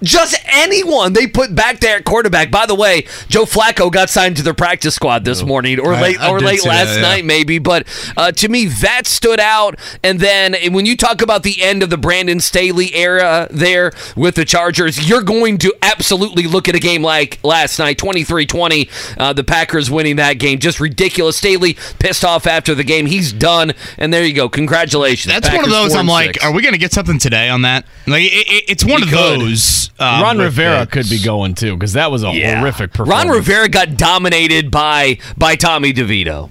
Just 0.04 0.36
anyone 0.46 1.14
they 1.14 1.26
put 1.28 1.56
back 1.56 1.80
there 1.80 1.98
at 1.98 2.06
quarterback. 2.06 2.52
By 2.52 2.66
the 2.66 2.76
way, 2.76 3.08
Joe 3.30 3.46
Flacco 3.46 3.92
got 3.92 4.10
signed 4.10 4.38
to 4.38 4.44
their 4.44 4.54
practice 4.54 4.94
squad 4.96 5.26
this 5.26 5.44
morning, 5.44 5.80
or 5.80 5.94
I- 5.96 6.02
late, 6.02 6.20
I 6.22 6.30
or 6.30 6.40
late 6.40 6.64
last 6.66 6.88
that, 6.90 6.96
yeah. 6.96 7.02
night, 7.02 7.26
maybe. 7.26 7.58
But 7.58 7.88
uh, 8.16 8.32
to 8.34 8.48
me, 8.50 8.66
that 8.68 9.08
stood 9.08 9.40
out. 9.40 9.80
And 10.04 10.20
then 10.20 10.56
when 10.72 10.86
you 10.86 10.96
talk 10.96 11.22
about 11.22 11.44
the 11.44 11.64
end 11.64 11.82
of 11.82 11.90
the 11.90 11.98
Brandon 11.98 12.40
Staley 12.40 12.94
era 12.96 13.48
there 13.50 13.92
with 14.16 14.36
the 14.36 14.46
Chargers, 14.46 15.10
you're 15.10 15.24
going 15.24 15.58
to 15.60 15.74
absolutely 15.82 16.44
look 16.48 16.70
at 16.70 16.76
a 16.76 16.80
game 16.80 17.02
like 17.02 17.40
last 17.44 17.80
night, 17.80 17.98
23-20, 17.98 18.90
uh, 19.20 19.34
the 19.34 19.44
Packers 19.44 19.90
winning 19.90 20.18
that 20.18 20.34
game. 20.34 20.60
Just 20.60 20.80
ridiculous. 20.80 21.38
Staley 21.38 21.76
pissed 22.00 22.24
off 22.24 22.46
after 22.46 22.76
the 22.76 22.84
game. 22.84 23.06
He's 23.08 23.34
done, 23.34 23.74
and 23.98 24.14
there 24.14 24.24
you 24.26 24.34
go. 24.34 24.48
Congratulations. 24.48 25.34
That's 25.34 25.50
one 25.54 25.64
of 25.66 25.72
those. 25.72 25.96
I'm 25.96 26.08
like, 26.08 26.34
six. 26.36 26.46
are 26.46 26.52
we 26.54 26.62
going 26.62 26.74
to 26.74 26.80
get 26.80 26.94
something 26.94 27.18
today 27.20 27.50
on 27.50 27.64
that? 27.64 27.86
Like, 28.06 28.24
it, 28.24 28.28
it- 28.48 28.64
it's 28.68 28.84
one 28.84 28.98
We 29.02 29.04
of 29.04 29.10
could. 29.10 29.42
those. 29.42 29.92
Um, 30.00 30.22
Ron 30.22 30.38
Rivera 30.38 30.80
the- 30.82 30.88
could 30.88 31.10
be 31.10 31.20
going 31.24 31.54
too 31.56 31.76
because 31.76 31.94
that 31.94 32.12
was 32.12 32.24
a 32.24 32.32
Yeah. 32.32 32.60
horrific 32.60 32.92
performance. 32.94 33.26
Ron 33.26 33.34
Rivera 33.36 33.68
got 33.70 33.98
dominated 33.98 34.70
by 34.72 35.18
by 35.38 35.56
Tommy 35.56 35.94
DeVito. 35.94 36.50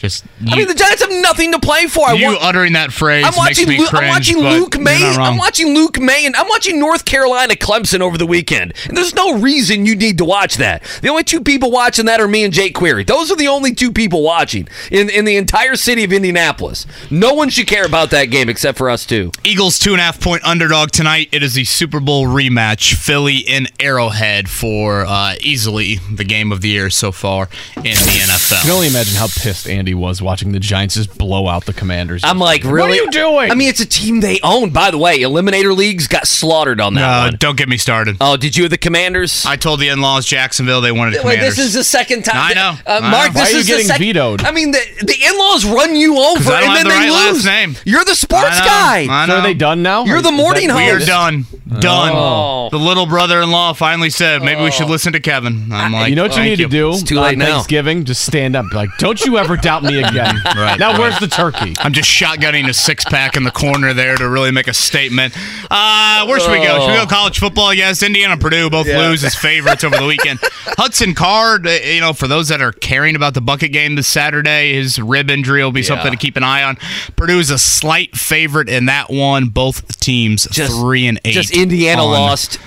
Just 0.00 0.24
I 0.50 0.56
mean, 0.56 0.66
the 0.66 0.72
Giants 0.74 1.02
have 1.02 1.10
nothing 1.12 1.52
to 1.52 1.58
play 1.58 1.86
for. 1.86 2.08
I 2.08 2.14
you 2.14 2.24
want- 2.26 2.38
uttering 2.42 2.72
that 2.72 2.90
phrase 2.90 3.24
I'm 3.26 3.34
watching. 3.36 3.68
makes 3.68 3.78
me 3.78 3.84
Lu- 3.84 3.86
cringe. 3.88 4.04
I'm 4.04 4.08
watching 4.08 4.38
Luke 4.38 4.78
May. 4.80 5.04
I'm 5.04 5.36
watching 5.36 5.74
Luke 5.74 6.00
May, 6.00 6.24
and 6.24 6.34
I'm 6.36 6.48
watching 6.48 6.78
North 6.80 7.04
Carolina 7.04 7.54
Clemson 7.54 8.00
over 8.00 8.16
the 8.16 8.26
weekend. 8.26 8.72
And 8.88 8.96
there's 8.96 9.14
no 9.14 9.38
reason 9.38 9.84
you 9.84 9.94
need 9.94 10.16
to 10.18 10.24
watch 10.24 10.56
that. 10.56 10.82
The 11.02 11.08
only 11.08 11.22
two 11.24 11.42
people 11.42 11.70
watching 11.70 12.06
that 12.06 12.18
are 12.18 12.26
me 12.28 12.44
and 12.44 12.52
Jake 12.52 12.74
Query. 12.74 13.04
Those 13.04 13.30
are 13.30 13.36
the 13.36 13.48
only 13.48 13.74
two 13.74 13.92
people 13.92 14.22
watching 14.22 14.68
in 14.90 15.10
in 15.10 15.26
the 15.26 15.36
entire 15.36 15.76
city 15.76 16.02
of 16.04 16.12
Indianapolis. 16.14 16.86
No 17.10 17.34
one 17.34 17.50
should 17.50 17.66
care 17.66 17.84
about 17.84 18.08
that 18.10 18.26
game 18.26 18.48
except 18.48 18.78
for 18.78 18.88
us 18.88 19.04
two. 19.04 19.30
Eagles 19.44 19.78
two 19.78 19.92
and 19.92 20.00
a 20.00 20.04
half 20.04 20.18
point 20.20 20.42
underdog 20.44 20.92
tonight. 20.92 21.28
It 21.32 21.42
is 21.42 21.52
the 21.54 21.64
Super 21.64 22.00
Bowl 22.00 22.26
rematch, 22.26 22.94
Philly 22.94 23.36
in 23.36 23.66
Arrowhead 23.78 24.48
for 24.48 25.04
uh, 25.06 25.34
easily 25.40 25.96
the 26.10 26.24
game 26.24 26.52
of 26.52 26.62
the 26.62 26.68
year 26.70 26.88
so 26.88 27.12
far 27.12 27.48
in 27.76 27.82
the 27.82 27.90
NFL. 27.90 28.60
I 28.60 28.62
can 28.62 28.70
only 28.70 28.86
imagine 28.88 29.16
how 29.16 29.26
pissed 29.26 29.68
Andy 29.68 29.89
was 29.94 30.20
watching 30.22 30.52
the 30.52 30.60
Giants 30.60 30.94
just 30.94 31.16
blow 31.18 31.48
out 31.48 31.66
the 31.66 31.72
Commanders. 31.72 32.22
I'm 32.24 32.38
like, 32.38 32.64
really? 32.64 32.80
What 32.80 32.90
are 32.90 32.94
you 32.94 33.10
doing? 33.10 33.50
I 33.50 33.54
mean, 33.54 33.68
it's 33.68 33.80
a 33.80 33.86
team 33.86 34.20
they 34.20 34.40
own. 34.42 34.70
By 34.70 34.90
the 34.90 34.98
way, 34.98 35.20
Eliminator 35.20 35.76
Leagues 35.76 36.06
got 36.06 36.26
slaughtered 36.26 36.80
on 36.80 36.94
that 36.94 37.02
Uh, 37.04 37.24
one. 37.26 37.36
don't 37.38 37.56
get 37.56 37.68
me 37.68 37.76
started. 37.76 38.16
Oh, 38.20 38.36
did 38.36 38.56
you 38.56 38.64
have 38.64 38.70
the 38.70 38.78
Commanders? 38.78 39.44
I 39.46 39.56
told 39.56 39.80
the 39.80 39.88
in-laws 39.88 40.26
Jacksonville 40.26 40.80
they 40.80 40.92
wanted 40.92 41.14
Wait, 41.14 41.20
Commanders. 41.22 41.56
this 41.56 41.66
is 41.66 41.74
the 41.74 41.84
second 41.84 42.24
time. 42.24 42.36
I 42.36 42.54
know. 42.54 42.74
Uh, 42.86 43.00
I 43.02 43.10
Mark, 43.10 43.34
know. 43.34 43.40
this 43.40 43.42
Why 43.42 43.48
are 43.48 43.50
you 43.52 43.58
is 43.58 43.66
the 43.66 43.72
getting 43.72 43.86
sec- 43.86 43.98
vetoed? 43.98 44.42
I 44.44 44.50
mean, 44.52 44.70
the, 44.70 44.80
the 45.02 45.16
in-laws 45.26 45.64
run 45.64 45.96
you 45.96 46.18
over 46.18 46.52
and 46.52 46.76
then 46.76 46.84
the 46.84 46.90
they 46.90 46.94
right 46.96 47.28
lose. 47.30 47.44
last 47.44 47.46
name. 47.46 47.76
You're 47.84 48.04
the 48.04 48.14
sports 48.14 48.46
I 48.50 48.58
know, 48.58 48.64
guy. 48.64 49.06
I 49.22 49.26
so 49.26 49.36
are 49.36 49.42
they 49.42 49.54
done 49.54 49.82
now? 49.82 50.04
You're 50.04 50.22
the 50.22 50.32
morning 50.32 50.68
that- 50.68 50.76
We 50.76 50.90
are 50.90 50.98
done. 50.98 51.46
Done. 51.80 52.12
Oh. 52.14 52.68
The 52.70 52.78
little 52.78 53.06
brother-in-law 53.06 53.74
finally 53.74 54.10
said, 54.10 54.42
maybe 54.42 54.62
we 54.62 54.70
should 54.72 54.88
listen 54.88 55.12
to 55.12 55.20
Kevin. 55.20 55.68
I'm 55.72 55.92
like, 55.92 56.10
you 56.10 56.16
know 56.16 56.22
what 56.22 56.32
you 56.32 56.38
thank 56.38 56.58
need 56.58 56.64
to 56.64 56.68
do 56.68 56.90
It's 56.90 57.02
too 57.04 57.20
late 57.20 57.38
now. 57.38 57.46
Thanksgiving? 57.46 58.04
Just 58.04 58.24
stand 58.26 58.56
up. 58.56 58.66
Like, 58.72 58.90
don't 58.98 59.24
you 59.24 59.38
ever 59.38 59.56
doubt 59.68 59.79
me 59.82 60.02
again. 60.02 60.36
Right, 60.60 60.78
Now, 60.78 60.90
right. 60.92 60.98
where's 61.00 61.18
the 61.18 61.28
turkey? 61.28 61.74
I'm 61.78 61.92
just 61.92 62.08
shotgunning 62.10 62.68
a 62.68 62.74
six 62.74 63.04
pack 63.04 63.36
in 63.36 63.44
the 63.44 63.50
corner 63.50 63.94
there 63.94 64.16
to 64.16 64.28
really 64.28 64.50
make 64.50 64.66
a 64.68 64.74
statement. 64.74 65.34
Uh, 65.70 66.26
where 66.26 66.38
should 66.40 66.50
we 66.50 66.58
go? 66.58 66.80
Should 66.80 66.90
we 66.92 66.96
go 66.96 67.06
college 67.06 67.38
football? 67.38 67.72
Yes, 67.72 68.02
Indiana 68.02 68.32
and 68.32 68.40
Purdue 68.40 68.68
both 68.68 68.86
lose 68.86 69.22
as 69.24 69.34
favorites 69.34 69.84
over 69.84 69.96
the 69.96 70.04
weekend. 70.06 70.38
Hudson 70.76 71.14
Card, 71.14 71.66
uh, 71.66 71.70
you 71.70 72.00
know, 72.00 72.12
for 72.12 72.26
those 72.28 72.48
that 72.48 72.60
are 72.60 72.72
caring 72.72 73.16
about 73.16 73.34
the 73.34 73.40
bucket 73.40 73.72
game 73.72 73.94
this 73.94 74.08
Saturday, 74.08 74.74
his 74.74 74.98
rib 74.98 75.30
injury 75.30 75.62
will 75.62 75.72
be 75.72 75.82
something 75.82 76.10
to 76.10 76.16
keep 76.18 76.36
an 76.36 76.42
eye 76.42 76.62
on. 76.62 76.76
Purdue 77.16 77.38
is 77.38 77.50
a 77.50 77.58
slight 77.58 78.16
favorite 78.16 78.68
in 78.68 78.86
that 78.86 79.08
one. 79.10 79.48
Both 79.48 80.00
teams 80.00 80.46
Just- 80.50 80.72
three 80.78 81.06
and 81.06 81.20
eight. 81.24 81.32
Just 81.34 81.56
Indiana 81.56 82.04
lost. 82.04 82.58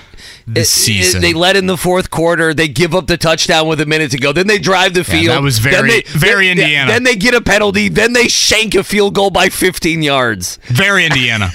This 0.46 0.68
It- 0.68 0.80
it- 0.80 0.84
season. 1.04 1.20
they 1.22 1.32
led 1.32 1.56
in 1.56 1.66
the 1.66 1.76
fourth 1.76 2.10
quarter. 2.10 2.52
They 2.54 2.68
give 2.68 2.94
up 2.94 3.06
the 3.06 3.16
touchdown 3.16 3.66
with 3.66 3.80
a 3.80 3.86
minute 3.86 4.10
to 4.12 4.18
go. 4.18 4.32
Then 4.32 4.46
they 4.46 4.58
drive 4.58 4.94
the 4.94 5.04
field. 5.04 5.28
that 5.34 5.42
was 5.42 5.60
Then 5.60 5.72
very- 5.72 5.88
they- 5.90 6.02
very 6.18 6.48
then- 6.48 6.58
Indiana. 6.58 6.92
Then 6.92 7.02
they 7.04 7.16
get 7.16 7.34
a 7.34 7.40
penalty. 7.40 7.88
Then 7.88 8.12
they 8.12 8.28
shank 8.28 8.74
a 8.74 8.84
field 8.84 9.14
goal 9.14 9.30
by 9.30 9.48
15 9.48 10.02
yards. 10.02 10.58
Very 10.68 11.04
Indiana. 11.06 11.50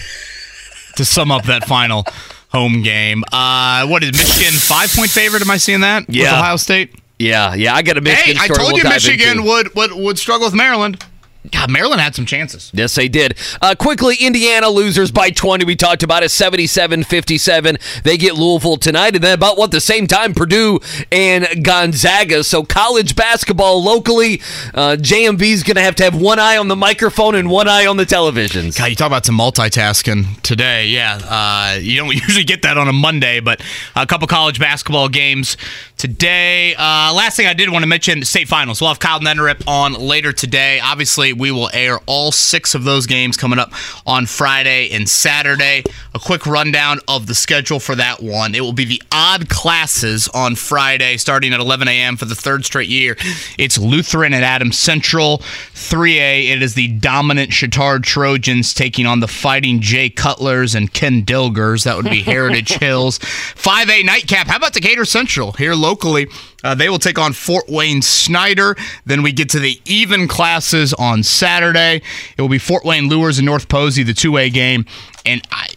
to 0.95 1.06
sum 1.06 1.32
up 1.32 1.45
that 1.45 1.65
final 1.67 2.06
home 2.49 2.82
game. 2.82 3.23
Uh, 3.32 3.86
what 3.88 4.04
is 4.04 4.12
Michigan 4.13 4.54
five 4.54 4.91
point 4.93 5.10
favorite? 5.12 5.41
Am 5.41 5.52
I 5.52 5.58
seeing 5.58 5.82
that? 5.82 6.08
With 6.08 6.15
Yeah. 6.17 6.39
Ohio 6.39 6.58
State. 6.58 6.93
Yeah, 7.19 7.54
yeah. 7.54 7.75
I 7.75 7.82
got 7.82 7.97
a 7.97 7.99
Hey, 8.02 8.34
Michigan 8.34 8.38
I 8.41 8.47
told 8.47 8.78
you 8.78 8.84
Michigan 8.84 9.30
into. 9.39 9.43
would, 9.43 9.75
would 9.75 9.91
would 9.93 10.17
struggle 10.19 10.47
with 10.47 10.54
Maryland. 10.56 11.04
God, 11.51 11.71
Maryland 11.71 12.01
had 12.01 12.15
some 12.15 12.25
chances. 12.25 12.71
Yes, 12.73 12.95
they 12.95 13.07
did. 13.07 13.35
Uh, 13.62 13.75
quickly, 13.77 14.15
Indiana 14.19 14.69
losers 14.69 15.12
by 15.12 15.29
20. 15.29 15.65
We 15.65 15.75
talked 15.75 16.03
about 16.03 16.23
it, 16.23 16.27
77-57. 16.27 18.03
They 18.03 18.17
get 18.17 18.35
Louisville 18.35 18.77
tonight. 18.77 19.15
And 19.15 19.23
then 19.23 19.33
about, 19.33 19.57
what, 19.57 19.71
the 19.71 19.81
same 19.81 20.07
time, 20.07 20.33
Purdue 20.33 20.79
and 21.12 21.63
Gonzaga. 21.63 22.43
So 22.43 22.63
college 22.63 23.15
basketball 23.15 23.83
locally, 23.83 24.41
uh, 24.73 24.97
JMV's 24.99 25.63
going 25.63 25.75
to 25.75 25.81
have 25.81 25.95
to 25.95 26.03
have 26.03 26.19
one 26.19 26.39
eye 26.39 26.57
on 26.57 26.67
the 26.67 26.75
microphone 26.75 27.35
and 27.35 27.49
one 27.49 27.67
eye 27.67 27.85
on 27.85 27.97
the 27.97 28.05
televisions. 28.05 28.77
God, 28.77 28.89
you 28.89 28.95
talk 28.95 29.07
about 29.07 29.25
some 29.25 29.38
multitasking 29.38 30.41
today. 30.41 30.88
Yeah, 30.88 31.19
uh, 31.23 31.79
you 31.79 31.97
don't 31.97 32.09
usually 32.13 32.43
get 32.43 32.62
that 32.63 32.77
on 32.77 32.88
a 32.88 32.93
Monday, 32.93 33.39
but 33.39 33.62
a 33.95 34.05
couple 34.05 34.27
college 34.27 34.59
basketball 34.59 35.09
games 35.09 35.57
today. 35.97 36.75
Uh, 36.75 37.13
last 37.13 37.38
thing 37.38 37.47
I 37.47 37.53
did 37.53 37.69
want 37.69 37.83
to 37.83 37.88
mention: 37.88 38.23
state 38.23 38.47
finals. 38.47 38.81
We'll 38.81 38.89
have 38.89 38.99
Kyle 38.99 39.19
Neddenriep 39.19 39.67
on 39.67 39.93
later 39.93 40.31
today. 40.31 40.79
Obviously, 40.79 41.33
we 41.39 41.52
will 41.52 41.69
air 41.73 41.99
all 42.06 42.32
six 42.32 42.75
of 42.75 42.84
those 42.84 43.08
games 43.08 43.38
coming 43.38 43.58
up 43.60 43.71
on 44.06 44.25
Friday 44.25 44.89
and 44.91 45.08
Saturday. 45.10 45.84
A 46.13 46.19
quick 46.19 46.45
rundown 46.45 46.99
of 47.08 47.28
the 47.28 47.36
schedule 47.36 47.80
for 47.80 47.95
that 47.95 48.21
one. 48.21 48.54
It 48.56 48.62
will 48.62 48.73
be 48.73 48.86
the 48.86 49.02
odd 49.12 49.49
classes 49.49 50.28
on 50.30 50.56
Friday, 50.56 51.17
starting 51.17 51.54
at 51.54 51.60
11 51.60 51.88
a.m. 51.88 52.17
for 52.17 52.25
the 52.25 52.36
third 52.36 52.65
straight 52.65 52.89
year. 52.89 53.15
It's 53.58 53.78
Lutheran 53.78 54.34
at 54.34 54.43
Adams 54.43 54.78
Central. 54.78 55.39
3A, 55.39 56.49
it 56.52 56.62
is 56.62 56.73
the 56.75 56.88
dominant 56.89 57.52
Chatard 57.52 58.04
Trojans 58.04 58.73
taking 58.73 59.06
on 59.06 59.19
the 59.19 59.28
fighting 59.28 59.80
Jay 59.80 60.10
Cutlers 60.10 60.75
and 60.75 60.91
Ken 60.93 61.23
Dilgers. 61.23 61.86
That 61.86 61.95
would 61.95 62.10
be 62.10 62.21
Heritage 62.21 62.73
Hills. 62.80 63.19
5A 63.19 64.06
nightcap. 64.06 64.47
How 64.47 64.58
about 64.58 64.73
Decatur 64.73 65.06
Central 65.06 65.54
here 65.54 65.73
locally? 65.75 66.28
Uh, 66.63 66.75
they 66.75 66.89
will 66.89 66.99
take 66.99 67.17
on 67.17 67.33
Fort 67.33 67.67
Wayne 67.67 68.01
Snyder. 68.01 68.75
Then 69.05 69.23
we 69.23 69.31
get 69.31 69.49
to 69.49 69.59
the 69.59 69.79
even 69.85 70.27
classes 70.27 70.93
on 70.93 71.23
Saturday. 71.23 72.01
It 72.37 72.41
will 72.41 72.49
be 72.49 72.57
Fort 72.57 72.83
Wayne 72.85 73.07
Luers 73.07 73.37
and 73.39 73.45
North 73.45 73.69
Posey, 73.69 74.03
the 74.03 74.13
2A 74.13 74.53
game. 74.53 74.85
And 75.25 75.41
I. 75.51 75.67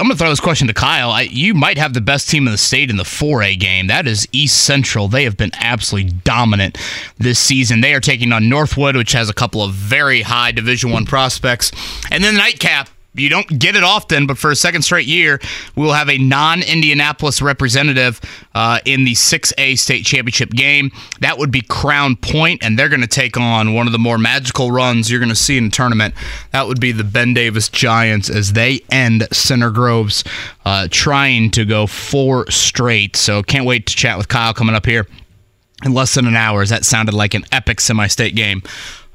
I'm 0.00 0.06
going 0.06 0.16
to 0.16 0.18
throw 0.18 0.30
this 0.30 0.38
question 0.38 0.68
to 0.68 0.74
Kyle. 0.74 1.10
I, 1.10 1.22
you 1.22 1.54
might 1.54 1.76
have 1.76 1.92
the 1.92 2.00
best 2.00 2.30
team 2.30 2.46
in 2.46 2.52
the 2.52 2.58
state 2.58 2.88
in 2.88 2.98
the 2.98 3.02
4A 3.02 3.58
game. 3.58 3.88
That 3.88 4.06
is 4.06 4.28
East 4.30 4.62
Central. 4.62 5.08
They 5.08 5.24
have 5.24 5.36
been 5.36 5.50
absolutely 5.54 6.12
dominant 6.22 6.78
this 7.18 7.40
season. 7.40 7.80
They 7.80 7.94
are 7.94 8.00
taking 8.00 8.32
on 8.32 8.48
Northwood, 8.48 8.94
which 8.94 9.10
has 9.10 9.28
a 9.28 9.34
couple 9.34 9.60
of 9.60 9.72
very 9.72 10.22
high 10.22 10.52
Division 10.52 10.92
One 10.92 11.04
prospects. 11.04 11.72
And 12.12 12.22
then 12.22 12.34
the 12.34 12.38
nightcap. 12.38 12.88
You 13.14 13.28
don't 13.30 13.58
get 13.58 13.74
it 13.74 13.82
often, 13.82 14.26
but 14.26 14.38
for 14.38 14.50
a 14.50 14.56
second 14.56 14.82
straight 14.82 15.06
year, 15.06 15.40
we 15.74 15.82
will 15.82 15.94
have 15.94 16.10
a 16.10 16.18
non-Indianapolis 16.18 17.40
representative 17.40 18.20
uh, 18.54 18.80
in 18.84 19.04
the 19.04 19.14
6A 19.14 19.78
state 19.78 20.04
championship 20.04 20.50
game. 20.50 20.92
That 21.20 21.38
would 21.38 21.50
be 21.50 21.62
Crown 21.62 22.16
Point, 22.16 22.62
and 22.62 22.78
they're 22.78 22.90
going 22.90 23.00
to 23.00 23.06
take 23.06 23.36
on 23.36 23.72
one 23.72 23.86
of 23.86 23.92
the 23.92 23.98
more 23.98 24.18
magical 24.18 24.70
runs 24.70 25.10
you're 25.10 25.20
going 25.20 25.30
to 25.30 25.34
see 25.34 25.56
in 25.56 25.64
the 25.64 25.70
tournament. 25.70 26.14
That 26.52 26.68
would 26.68 26.80
be 26.80 26.92
the 26.92 27.02
Ben 27.02 27.34
Davis 27.34 27.68
Giants 27.68 28.28
as 28.28 28.52
they 28.52 28.80
end 28.90 29.26
Center 29.32 29.70
Grove's 29.70 30.22
uh, 30.64 30.88
trying 30.90 31.50
to 31.52 31.64
go 31.64 31.86
four 31.86 32.48
straight. 32.50 33.16
So 33.16 33.42
can't 33.42 33.64
wait 33.64 33.86
to 33.86 33.96
chat 33.96 34.18
with 34.18 34.28
Kyle 34.28 34.52
coming 34.52 34.74
up 34.74 34.84
here 34.84 35.06
in 35.84 35.94
less 35.94 36.14
than 36.14 36.26
an 36.26 36.36
hour. 36.36 36.62
As 36.62 36.70
that 36.70 36.84
sounded 36.84 37.14
like 37.14 37.34
an 37.34 37.44
epic 37.52 37.80
semi-state 37.80 38.36
game 38.36 38.62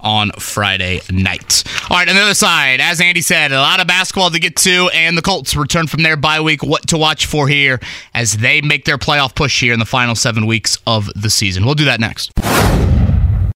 on 0.03 0.31
Friday 0.39 1.01
night. 1.11 1.63
All 1.89 1.97
right, 1.97 2.07
on 2.07 2.15
the 2.15 2.21
other 2.21 2.33
side, 2.33 2.79
as 2.79 3.01
Andy 3.01 3.21
said, 3.21 3.51
a 3.51 3.59
lot 3.59 3.79
of 3.79 3.87
basketball 3.87 4.29
to 4.29 4.39
get 4.39 4.55
to, 4.57 4.89
and 4.93 5.17
the 5.17 5.21
Colts 5.21 5.55
return 5.55 5.87
from 5.87 6.03
their 6.03 6.15
bye 6.15 6.41
week. 6.41 6.63
What 6.63 6.87
to 6.89 6.97
watch 6.97 7.25
for 7.25 7.47
here 7.47 7.79
as 8.13 8.37
they 8.37 8.61
make 8.61 8.85
their 8.85 8.97
playoff 8.97 9.35
push 9.35 9.59
here 9.59 9.73
in 9.73 9.79
the 9.79 9.85
final 9.85 10.15
seven 10.15 10.45
weeks 10.45 10.77
of 10.85 11.09
the 11.15 11.29
season. 11.29 11.65
We'll 11.65 11.75
do 11.75 11.85
that 11.85 11.99
next. 11.99 12.31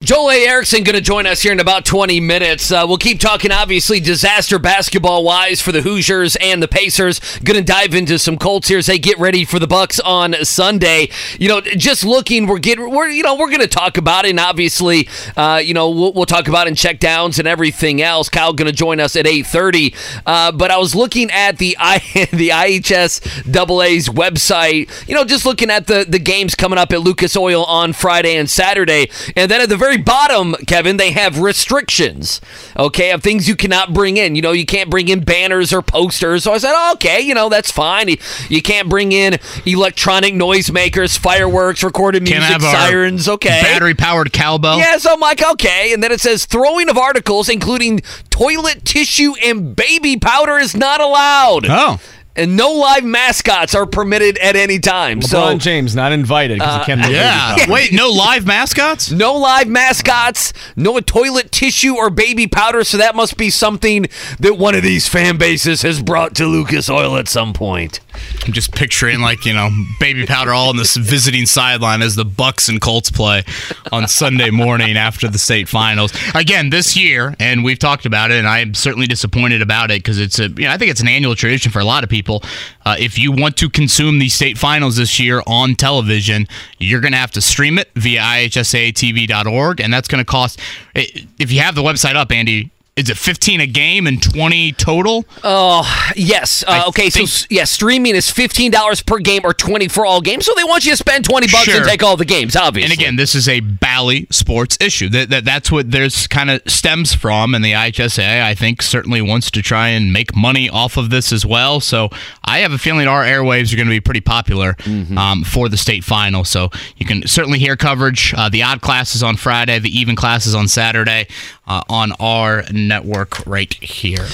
Joel 0.08 0.32
A. 0.32 0.48
Erickson 0.48 0.86
going 0.86 0.96
to 0.96 1.02
join 1.02 1.26
us 1.26 1.42
here 1.42 1.52
in 1.52 1.60
about 1.60 1.84
20 1.84 2.22
minutes. 2.22 2.72
Uh, 2.72 2.86
we'll 2.88 2.98
keep 2.98 3.20
talking, 3.20 3.52
obviously, 3.52 4.00
disaster 4.00 4.58
basketball 4.58 5.26
wise 5.26 5.60
for 5.60 5.74
the 5.74 5.82
Hoosiers 5.82 6.38
and 6.38 6.64
the 6.64 6.68
Pacers. 6.70 7.20
Going 7.40 7.60
to 7.60 7.62
dive 7.62 7.94
into 7.94 8.18
some 8.18 8.38
Colts 8.38 8.70
here 8.70 8.78
as 8.78 8.86
they 8.86 9.00
get 9.00 9.20
ready 9.20 9.44
for 9.44 9.60
the 9.60 9.68
Bucs 9.68 10.00
on 10.06 10.34
Sunday. 10.46 11.10
You 11.38 11.50
know, 11.50 11.60
just 11.60 12.06
looking, 12.06 12.48
we're 12.48 12.60
getting, 12.60 12.90
we're 12.90 13.10
you 13.10 13.22
know, 13.22 13.36
we're 13.36 13.50
going 13.50 13.60
to 13.60 13.68
talk 13.68 13.98
about 13.98 14.24
it, 14.24 14.30
and 14.30 14.40
obviously, 14.40 15.10
uh, 15.36 15.60
you 15.62 15.74
know, 15.74 15.90
we'll, 15.90 16.14
we'll 16.14 16.26
talk 16.26 16.48
about 16.48 16.68
it 16.68 16.70
in 16.70 16.76
check 16.76 17.02
downs 17.02 17.38
and 17.38 17.46
everything 17.46 18.02
else. 18.02 18.30
Kyle 18.30 18.54
going 18.54 18.72
to 18.72 18.74
join 18.74 19.02
us 19.02 19.18
at 19.18 19.26
8:30. 19.26 20.22
Uh, 20.26 20.54
but 20.54 20.72
I 20.72 20.78
was 20.78 20.96
looking 20.96 21.30
at 21.32 21.58
the 21.58 21.76
I 21.82 21.98
the 22.32 22.52
IHS 22.52 23.44
AA's 23.54 24.08
website. 24.08 24.90
You 25.10 25.16
know, 25.16 25.26
just 25.26 25.46
looking 25.46 25.70
at 25.70 25.88
the 25.88 26.06
the 26.08 26.20
games 26.20 26.56
coming 26.56 26.80
up 26.80 26.94
at 26.94 27.02
Lucas 27.02 27.36
Oil 27.36 27.66
on 27.66 27.92
Friday 27.92 28.38
and 28.38 28.50
Saturday, 28.50 29.10
and 29.36 29.52
then 29.52 29.60
at 29.60 29.68
the 29.68 29.76
very 29.76 29.97
bottom, 29.98 30.54
Kevin, 30.66 30.98
they 30.98 31.12
have 31.12 31.40
restrictions. 31.40 32.42
Okay, 32.78 33.12
of 33.12 33.24
things 33.24 33.48
you 33.48 33.56
cannot 33.56 33.94
bring 33.94 34.18
in. 34.18 34.36
You 34.36 34.42
know, 34.42 34.52
you 34.52 34.66
can't 34.66 34.90
bring 34.90 35.08
in 35.08 35.24
banners 35.24 35.74
or 35.74 35.82
posters. 35.82 36.44
So 36.44 36.54
I 36.54 36.58
said, 36.58 36.74
oh, 36.76 36.94
okay, 36.94 37.22
you 37.22 37.34
know, 37.34 37.50
that's 37.50 37.72
fine. 37.72 38.10
You, 38.50 38.62
can't 38.62 38.90
bring 38.90 39.12
in 39.12 39.38
electronic 39.66 40.34
noisemakers, 40.34 41.18
fireworks, 41.18 41.84
recorded 41.84 42.24
music, 42.24 42.40
Can 42.40 42.44
I 42.44 42.52
have 42.54 42.64
our 42.64 42.74
sirens. 42.74 43.28
Okay, 43.28 43.62
Battery 43.62 43.94
powered 43.94 44.34
cowbell. 44.34 44.78
yeah, 44.78 44.98
so 44.98 45.14
I'm 45.14 45.20
like, 45.20 45.44
okay. 45.54 45.94
And 45.94 46.04
then 46.04 46.12
it 46.12 46.22
says 46.22 46.46
throwing 46.46 46.90
of 46.90 46.98
articles, 46.98 47.50
including 47.50 48.02
toilet 48.30 48.86
tissue 48.86 49.34
and 49.44 49.76
baby 49.76 50.18
powder, 50.18 50.58
is 50.58 50.76
not 50.76 51.02
allowed. 51.02 51.66
Oh. 51.70 52.00
And 52.38 52.56
no 52.56 52.72
live 52.72 53.04
mascots 53.04 53.74
are 53.74 53.86
permitted 53.88 54.38
at 54.38 54.56
any 54.56 54.78
time. 54.80 55.22
LeBron 55.22 55.28
so 55.28 55.58
James 55.58 55.96
not 55.96 56.12
invited 56.12 56.60
because 56.60 56.76
Uh, 56.76 56.80
he 56.80 56.86
can't. 56.86 57.02
throw 57.04 57.12
Yeah. 57.12 57.70
Wait, 57.70 57.92
no 57.92 58.10
live 58.10 58.46
mascots? 58.46 59.10
no 59.12 59.34
live 59.34 59.68
mascots, 59.68 60.54
no 60.76 61.00
toilet 61.00 61.52
tissue 61.52 61.96
or 61.96 62.10
baby 62.12 62.46
powder. 62.46 62.84
So 62.84 62.98
that 62.98 63.16
must 63.16 63.38
be 63.38 63.50
something 63.50 64.06
that 64.40 64.58
one 64.58 64.76
of 64.76 64.84
these 64.84 65.08
fan 65.10 65.38
bases 65.38 65.82
has 65.82 66.02
brought 66.02 66.36
to 66.36 66.46
Lucas 66.46 66.90
Oil 66.90 67.18
at 67.18 67.28
some 67.28 67.54
point. 67.54 68.00
I'm 68.46 68.54
just 68.54 68.74
picturing 68.74 69.20
like 69.20 69.46
you 69.46 69.54
know 69.54 69.70
baby 70.00 70.26
powder 70.26 70.54
all 70.54 70.70
on 70.70 70.78
this 70.78 70.96
visiting 70.96 71.46
sideline 71.46 72.02
as 72.02 72.16
the 72.16 72.26
Bucs 72.26 72.70
and 72.70 72.80
Colts 72.80 73.12
play 73.12 73.44
on 73.92 74.08
Sunday 74.08 74.50
morning 74.50 74.98
after 74.98 75.28
the 75.28 75.38
state 75.38 75.68
finals. 75.68 76.14
Again, 76.36 76.70
this 76.70 76.96
year, 76.96 77.36
and 77.40 77.64
we've 77.64 77.80
talked 77.80 78.06
about 78.06 78.32
it, 78.32 78.38
and 78.38 78.48
I'm 78.48 78.74
certainly 78.74 79.08
disappointed 79.08 79.62
about 79.62 79.92
it 79.92 80.00
because 80.00 80.20
it's 80.20 80.40
a 80.40 80.48
you 80.50 80.66
know 80.66 80.72
I 80.72 80.78
think 80.78 80.92
it's 80.92 81.02
an 81.02 81.08
annual 81.08 81.36
tradition 81.36 81.72
for 81.72 81.80
a 81.80 81.86
lot 81.86 82.04
of 82.04 82.10
people. 82.10 82.44
Uh, 82.86 82.96
if 82.98 83.20
you 83.20 83.32
want 83.32 83.58
to 83.58 83.70
consume 83.70 84.20
the 84.20 84.30
state 84.30 84.58
finals 84.58 84.96
this 84.96 85.20
year 85.20 85.42
on 85.46 85.76
television, 85.76 86.48
you're 86.80 87.02
going 87.02 87.12
to 87.12 87.18
have 87.18 87.32
to 87.32 87.42
stream 87.42 87.78
it 87.78 87.90
via 87.96 88.22
ihsatv.org, 88.22 89.82
and 89.82 89.94
that's 89.94 90.08
going 90.08 90.20
to 90.20 90.26
cost. 90.26 90.60
If 90.96 91.52
you 91.52 91.60
have 91.60 91.76
the 91.76 91.84
website 91.84 92.16
up, 92.16 92.32
Andy, 92.32 92.72
is 92.98 93.10
it 93.10 93.18
15 93.18 93.62
a 93.62 93.68
game 93.68 94.08
and 94.08 94.22
20 94.22 94.74
total? 94.74 95.24
Oh, 95.44 95.86
yes. 96.16 96.64
Uh, 96.68 96.84
okay, 96.90 97.10
so 97.10 97.22
s- 97.22 97.48
yeah, 97.50 97.64
streaming 97.64 98.16
is 98.16 98.26
$15 98.32 99.06
per 99.06 99.20
game 99.20 99.42
or 99.44 99.54
20 99.54 99.88
for 99.88 100.06
all 100.06 100.20
games. 100.20 100.46
So 100.46 100.54
they 100.56 100.64
want 100.64 100.84
you 100.86 100.92
to 100.92 100.98
spend 100.98 101.24
20 101.24 101.48
bucks 101.48 101.64
Sure. 101.66 101.78
and 101.78 101.86
take 101.88 102.04
all 102.04 102.18
the 102.18 102.26
games, 102.26 102.56
obviously. 102.56 102.92
And 102.92 103.00
again, 103.00 103.16
this 103.16 103.36
is 103.36 103.48
a 103.48 103.60
Bally 103.60 104.28
sports 104.32 104.78
issue. 104.82 105.10
That, 105.10 105.30
that 105.30 105.46
that's 105.46 105.72
what 105.72 105.92
there's 105.92 106.28
kind 106.28 106.50
of 106.50 106.62
stems 106.68 107.14
from, 107.14 107.54
and 107.56 107.64
the 107.64 107.74
IHSA 107.74 108.42
I 108.42 108.56
think 108.56 108.82
certainly 108.82 109.22
wants 109.22 109.52
to 109.52 109.62
try 109.62 109.90
and 109.90 110.12
make 110.12 110.36
money 110.36 110.70
off 110.70 110.98
of 110.98 111.10
this 111.10 111.32
as 111.32 111.46
well. 111.46 111.80
So 111.80 112.10
I 112.44 112.60
have 112.60 112.72
a 112.72 112.78
feeling 112.78 113.08
our 113.08 113.24
airwaves 113.24 113.72
are 113.72 113.76
going 113.78 113.88
to 113.88 113.92
be 113.94 114.02
pretty 114.02 114.22
popular 114.22 114.74
Mm-hmm. 114.88 115.18
um, 115.18 115.44
for 115.44 115.70
the 115.70 115.78
state 115.78 116.04
final. 116.04 116.44
So 116.44 116.70
you 116.98 117.06
can 117.06 117.28
certainly 117.28 117.60
hear 117.60 117.76
coverage. 117.76 118.34
Uh, 118.36 118.50
the 118.50 118.64
odd 118.64 118.82
classes 118.82 119.22
on 119.22 119.38
Friday, 119.38 119.78
the 119.80 119.90
even 119.96 120.16
classes 120.16 120.56
on 120.56 120.68
Saturday 120.68 121.28
uh, 121.68 121.82
on 121.90 122.12
our 122.20 122.64
network 122.88 123.46
right 123.46 123.74
here. 123.76 124.28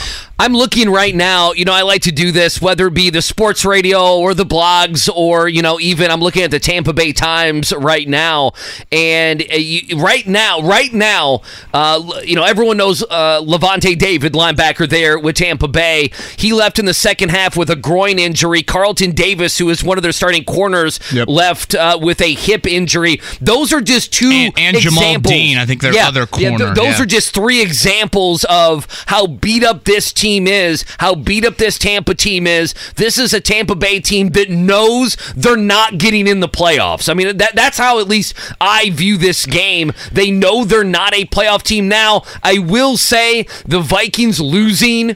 I'm 0.43 0.51
looking 0.53 0.89
right 0.89 1.15
now. 1.15 1.53
You 1.53 1.63
know, 1.63 1.71
I 1.71 1.83
like 1.83 2.01
to 2.01 2.11
do 2.11 2.33
this, 2.33 2.61
whether 2.61 2.87
it 2.87 2.93
be 2.93 3.09
the 3.09 3.21
sports 3.21 3.63
radio 3.63 4.17
or 4.17 4.33
the 4.33 4.43
blogs, 4.45 5.07
or 5.07 5.47
you 5.47 5.61
know, 5.61 5.79
even 5.79 6.11
I'm 6.11 6.19
looking 6.19 6.41
at 6.43 6.51
the 6.51 6.59
Tampa 6.59 6.91
Bay 6.91 7.13
Times 7.13 7.71
right 7.71 8.05
now. 8.05 8.51
And 8.91 9.41
uh, 9.41 9.55
you, 9.55 9.97
right 10.01 10.27
now, 10.27 10.59
right 10.61 10.91
now, 10.91 11.43
uh, 11.73 12.19
you 12.25 12.35
know, 12.35 12.43
everyone 12.43 12.75
knows 12.75 13.03
uh, 13.03 13.39
Lavonte 13.41 13.97
David, 13.97 14.33
linebacker 14.33 14.89
there 14.89 15.17
with 15.17 15.37
Tampa 15.37 15.69
Bay. 15.69 16.11
He 16.37 16.51
left 16.51 16.77
in 16.77 16.83
the 16.83 16.93
second 16.93 17.29
half 17.29 17.55
with 17.55 17.69
a 17.69 17.77
groin 17.77 18.19
injury. 18.19 18.63
Carlton 18.63 19.11
Davis, 19.11 19.59
who 19.59 19.69
is 19.69 19.81
one 19.81 19.97
of 19.97 20.03
their 20.03 20.11
starting 20.11 20.43
corners, 20.43 20.99
left 21.13 21.73
uh, 21.73 21.97
with 22.01 22.19
a 22.19 22.33
hip 22.33 22.67
injury. 22.67 23.21
Those 23.39 23.71
are 23.71 23.79
just 23.79 24.11
two 24.11 24.29
And- 24.29 24.53
and 24.59 24.75
Jamel. 24.75 25.23
Dean, 25.23 25.57
I 25.57 25.65
think 25.65 25.81
their 25.81 25.93
Yeah, 25.93 26.09
other 26.09 26.27
yeah, 26.37 26.49
th- 26.49 26.59
corner, 26.59 26.75
those 26.75 26.97
yeah. 26.97 27.03
are 27.03 27.05
just 27.05 27.33
three 27.33 27.61
examples 27.61 28.43
of 28.49 28.87
how 29.05 29.25
beat 29.25 29.63
up 29.63 29.85
this 29.85 30.11
team 30.11 30.32
is, 30.47 30.85
how 30.99 31.15
beat 31.15 31.45
up 31.45 31.57
this 31.57 31.77
Tampa 31.77 32.15
team 32.15 32.47
is. 32.47 32.73
This 32.95 33.17
is 33.17 33.33
a 33.33 33.39
Tampa 33.39 33.75
Bay 33.75 33.99
team 33.99 34.29
that 34.29 34.49
knows 34.49 35.15
they're 35.35 35.55
not 35.55 35.97
getting 35.97 36.27
in 36.27 36.39
the 36.39 36.47
playoffs. 36.47 37.09
I 37.09 37.13
mean, 37.13 37.37
that 37.37 37.55
that's 37.55 37.77
how 37.77 37.99
at 37.99 38.07
least 38.07 38.35
I 38.59 38.89
view 38.89 39.17
this 39.17 39.45
game. 39.45 39.93
They 40.11 40.31
know 40.31 40.65
they're 40.65 40.83
not 40.83 41.13
a 41.13 41.25
playoff 41.25 41.63
team 41.63 41.87
now. 41.87 42.23
I 42.41 42.59
will 42.59 42.97
say 42.97 43.43
the 43.65 43.79
Vikings 43.79 44.39
losing 44.39 45.15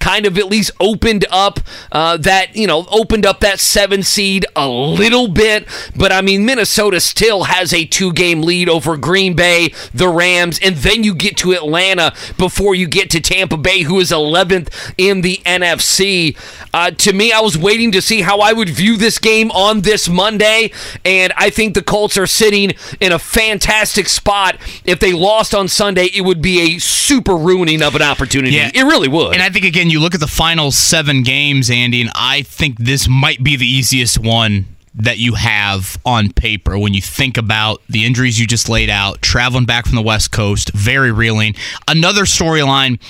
kind 0.00 0.26
of 0.26 0.38
at 0.38 0.46
least 0.46 0.70
opened 0.80 1.24
up 1.30 1.60
uh, 1.92 2.16
that 2.16 2.54
you 2.56 2.66
know 2.66 2.86
opened 2.90 3.26
up 3.26 3.40
that 3.40 3.60
seven 3.60 4.02
seed 4.02 4.46
a 4.56 4.68
little 4.68 5.28
bit. 5.28 5.66
But 5.96 6.12
i 6.12 6.20
mean 6.20 6.44
minnesota 6.44 7.00
still 7.00 7.44
has 7.44 7.72
a 7.72 7.84
two 7.84 8.12
game 8.12 8.42
lead 8.42 8.68
over 8.68 8.96
green 8.96 9.34
bay 9.34 9.72
the 9.94 10.08
rams 10.08 10.58
and 10.62 10.76
then 10.76 11.04
you 11.04 11.14
get 11.14 11.36
to 11.38 11.52
atlanta 11.52 12.14
before 12.36 12.74
you 12.74 12.86
get 12.86 13.10
to 13.10 13.20
tampa 13.20 13.56
bay 13.56 13.82
who 13.82 13.98
is 13.98 14.10
11th 14.10 14.92
in 14.98 15.20
the 15.22 15.36
nfc 15.44 16.36
uh, 16.74 16.90
to 16.92 17.12
me 17.12 17.32
i 17.32 17.40
was 17.40 17.56
waiting 17.56 17.92
to 17.92 18.00
see 18.00 18.20
how 18.22 18.40
i 18.40 18.52
would 18.52 18.68
view 18.68 18.96
this 18.96 19.18
game 19.18 19.50
on 19.52 19.80
this 19.82 20.08
monday 20.08 20.70
and 21.04 21.32
i 21.36 21.50
think 21.50 21.74
the 21.74 21.82
colts 21.82 22.16
are 22.16 22.26
sitting 22.26 22.72
in 23.00 23.12
a 23.12 23.18
fantastic 23.18 24.08
spot. 24.08 24.56
If 24.84 25.00
they 25.00 25.12
lost 25.12 25.54
on 25.54 25.68
sunday 25.68 26.06
it 26.06 26.22
would 26.22 26.42
be 26.42 26.76
a 26.76 26.78
super 26.78 27.36
ruining 27.36 27.82
of 27.82 27.94
an 27.94 28.02
opportunity. 28.02 28.56
Yeah. 28.56 28.70
it 28.74 28.82
really 28.82 29.08
would. 29.08 29.34
And 29.34 29.42
I 29.42 29.50
think 29.50 29.64
again, 29.64 29.87
you 29.90 30.00
look 30.00 30.14
at 30.14 30.20
the 30.20 30.26
final 30.26 30.70
seven 30.70 31.22
games, 31.22 31.70
Andy, 31.70 32.00
and 32.00 32.10
I 32.14 32.42
think 32.42 32.78
this 32.78 33.08
might 33.08 33.42
be 33.42 33.56
the 33.56 33.66
easiest 33.66 34.18
one 34.18 34.66
that 34.94 35.18
you 35.18 35.34
have 35.34 35.96
on 36.04 36.32
paper 36.32 36.76
when 36.76 36.92
you 36.92 37.00
think 37.00 37.36
about 37.36 37.80
the 37.88 38.04
injuries 38.04 38.40
you 38.40 38.46
just 38.46 38.68
laid 38.68 38.90
out, 38.90 39.22
traveling 39.22 39.64
back 39.64 39.86
from 39.86 39.94
the 39.94 40.02
West 40.02 40.32
Coast, 40.32 40.72
very 40.72 41.12
reeling. 41.12 41.54
Another 41.86 42.22
storyline 42.22 43.00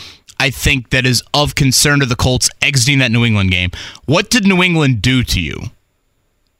I 0.40 0.50
think 0.50 0.90
that 0.90 1.06
is 1.06 1.22
of 1.34 1.54
concern 1.54 2.00
to 2.00 2.06
the 2.06 2.14
Colts 2.14 2.48
exiting 2.62 2.98
that 3.00 3.10
New 3.10 3.24
England 3.24 3.50
game. 3.50 3.70
What 4.04 4.30
did 4.30 4.46
New 4.46 4.62
England 4.62 5.02
do 5.02 5.24
to 5.24 5.40
you? 5.40 5.70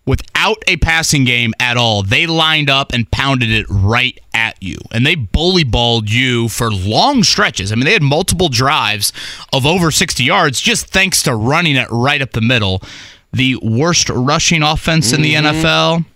Without 0.09 0.57
a 0.67 0.77
passing 0.79 1.25
game 1.25 1.53
at 1.61 1.77
all. 1.77 2.03
They 2.03 2.27
lined 2.27 2.71
up 2.71 2.93
and 2.93 3.09
pounded 3.11 3.51
it 3.51 3.67
right 3.69 4.19
at 4.33 4.61
you. 4.63 4.79
And 4.91 5.05
they 5.05 5.15
bully 5.15 5.65
balled 5.65 6.11
you 6.11 6.49
for 6.49 6.73
long 6.73 7.23
stretches. 7.23 7.71
I 7.71 7.75
mean, 7.75 7.85
they 7.85 7.93
had 7.93 8.03
multiple 8.03 8.49
drives 8.49 9.13
of 9.53 9.67
over 9.67 9.91
60 9.91 10.25
yards 10.25 10.61
just 10.61 10.87
thanks 10.87 11.23
to 11.25 11.37
running 11.37 11.77
it 11.77 11.89
right 11.91 12.23
up 12.23 12.33
the 12.33 12.41
middle. 12.41 12.83
The 13.33 13.57
worst 13.63 14.09
rushing 14.09 14.63
offense 14.63 15.13
in 15.13 15.21
the 15.21 15.35
mm-hmm. 15.35 15.47
NFL. 15.47 16.07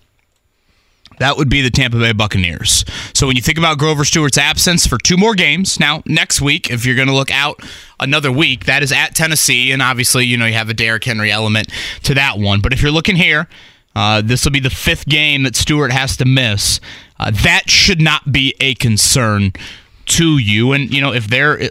That 1.18 1.36
would 1.36 1.50
be 1.50 1.60
the 1.60 1.70
Tampa 1.70 1.98
Bay 1.98 2.12
Buccaneers. 2.12 2.84
So 3.14 3.26
when 3.26 3.36
you 3.36 3.42
think 3.42 3.58
about 3.58 3.78
Grover 3.78 4.04
Stewart's 4.04 4.38
absence 4.38 4.86
for 4.86 4.98
two 4.98 5.16
more 5.16 5.34
games, 5.34 5.78
now 5.78 6.02
next 6.06 6.40
week, 6.40 6.70
if 6.70 6.86
you're 6.86 6.96
going 6.96 7.08
to 7.08 7.14
look 7.14 7.30
out 7.30 7.60
another 8.00 8.32
week, 8.32 8.64
that 8.64 8.82
is 8.82 8.90
at 8.90 9.14
Tennessee, 9.14 9.70
and 9.70 9.82
obviously 9.82 10.24
you 10.24 10.36
know 10.36 10.46
you 10.46 10.54
have 10.54 10.70
a 10.70 10.74
Derrick 10.74 11.04
Henry 11.04 11.30
element 11.30 11.68
to 12.04 12.14
that 12.14 12.38
one. 12.38 12.60
But 12.60 12.72
if 12.72 12.82
you're 12.82 12.90
looking 12.90 13.16
here, 13.16 13.46
uh, 13.94 14.22
this 14.22 14.44
will 14.44 14.52
be 14.52 14.60
the 14.60 14.70
fifth 14.70 15.06
game 15.06 15.42
that 15.42 15.56
Stewart 15.56 15.92
has 15.92 16.16
to 16.18 16.24
miss. 16.24 16.80
Uh, 17.18 17.30
that 17.30 17.68
should 17.68 18.00
not 18.00 18.32
be 18.32 18.54
a 18.60 18.74
concern 18.74 19.52
to 20.06 20.38
you. 20.38 20.72
And 20.72 20.92
you 20.92 21.00
know 21.00 21.12
if 21.12 21.26
they're 21.26 21.70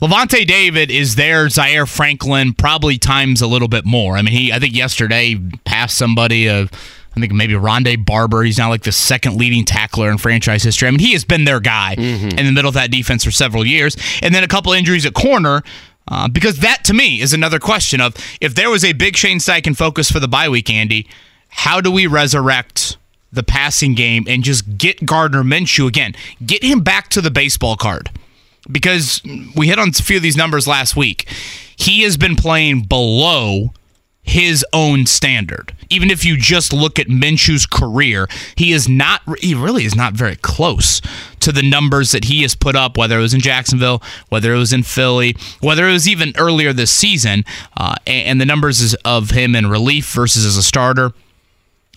Lavonte 0.00 0.46
David 0.46 0.90
is 0.90 1.14
there. 1.14 1.48
Zaire 1.48 1.86
Franklin 1.86 2.54
probably 2.54 2.98
times 2.98 3.40
a 3.40 3.46
little 3.46 3.68
bit 3.68 3.84
more. 3.84 4.16
I 4.16 4.22
mean, 4.22 4.34
he 4.34 4.52
I 4.52 4.58
think 4.58 4.74
yesterday 4.74 5.38
passed 5.64 5.96
somebody. 5.96 6.48
Uh, 6.48 6.66
I 7.14 7.20
think 7.20 7.32
maybe 7.32 7.52
Rondé 7.54 8.02
Barber. 8.02 8.42
He's 8.42 8.58
now 8.58 8.68
like 8.70 8.82
the 8.82 8.92
second 8.92 9.36
leading 9.36 9.64
tackler 9.64 10.10
in 10.10 10.18
franchise 10.18 10.62
history. 10.62 10.88
I 10.88 10.90
mean, 10.90 11.00
he 11.00 11.12
has 11.12 11.24
been 11.24 11.44
their 11.44 11.60
guy 11.60 11.94
in 12.38 12.46
the 12.46 12.52
middle 12.52 12.68
of 12.68 12.74
that 12.74 12.90
defense 12.90 13.22
for 13.22 13.30
several 13.30 13.66
years. 13.66 13.96
And 14.22 14.34
then 14.34 14.42
a 14.42 14.48
couple 14.48 14.72
injuries 14.72 15.06
at 15.06 15.14
corner. 15.14 15.62
Uh, 16.08 16.26
because 16.26 16.58
that 16.58 16.82
to 16.82 16.92
me 16.92 17.20
is 17.20 17.32
another 17.32 17.60
question 17.60 18.00
of 18.00 18.16
if 18.40 18.56
there 18.56 18.68
was 18.68 18.84
a 18.84 18.92
big 18.92 19.16
Shane 19.16 19.38
Steichen 19.38 19.76
focus 19.76 20.10
for 20.10 20.18
the 20.18 20.26
bye 20.26 20.48
week, 20.48 20.68
Andy, 20.68 21.06
how 21.52 21.80
do 21.80 21.90
we 21.90 22.06
resurrect 22.06 22.96
the 23.30 23.42
passing 23.42 23.94
game 23.94 24.24
and 24.26 24.42
just 24.42 24.76
get 24.76 25.06
Gardner 25.06 25.44
Minshew 25.44 25.86
again? 25.86 26.14
Get 26.44 26.64
him 26.64 26.80
back 26.80 27.08
to 27.10 27.20
the 27.20 27.30
baseball 27.30 27.76
card 27.76 28.10
because 28.70 29.22
we 29.54 29.68
hit 29.68 29.78
on 29.78 29.90
a 29.90 29.92
few 29.92 30.16
of 30.16 30.22
these 30.22 30.36
numbers 30.36 30.66
last 30.66 30.96
week. 30.96 31.28
He 31.76 32.02
has 32.02 32.16
been 32.16 32.36
playing 32.36 32.82
below 32.82 33.72
his 34.22 34.64
own 34.72 35.04
standard. 35.04 35.74
Even 35.90 36.10
if 36.10 36.24
you 36.24 36.36
just 36.36 36.72
look 36.72 36.98
at 36.98 37.08
Minshew's 37.08 37.66
career, 37.66 38.28
he 38.56 38.72
is 38.72 38.88
not 38.88 39.20
he 39.40 39.54
really 39.54 39.84
is 39.84 39.94
not 39.94 40.14
very 40.14 40.36
close 40.36 41.00
to 41.40 41.52
the 41.52 41.62
numbers 41.62 42.12
that 42.12 42.24
he 42.24 42.42
has 42.42 42.54
put 42.54 42.74
up, 42.74 42.96
whether 42.96 43.18
it 43.18 43.22
was 43.22 43.34
in 43.34 43.40
Jacksonville, 43.40 44.02
whether 44.30 44.54
it 44.54 44.58
was 44.58 44.72
in 44.72 44.84
Philly, 44.84 45.36
whether 45.60 45.88
it 45.88 45.92
was 45.92 46.08
even 46.08 46.32
earlier 46.38 46.72
this 46.72 46.90
season. 46.90 47.44
Uh, 47.76 47.94
and, 48.06 48.26
and 48.26 48.40
the 48.40 48.46
numbers 48.46 48.94
of 49.04 49.30
him 49.30 49.54
in 49.54 49.68
relief 49.68 50.12
versus 50.12 50.46
as 50.46 50.56
a 50.56 50.62
starter 50.62 51.12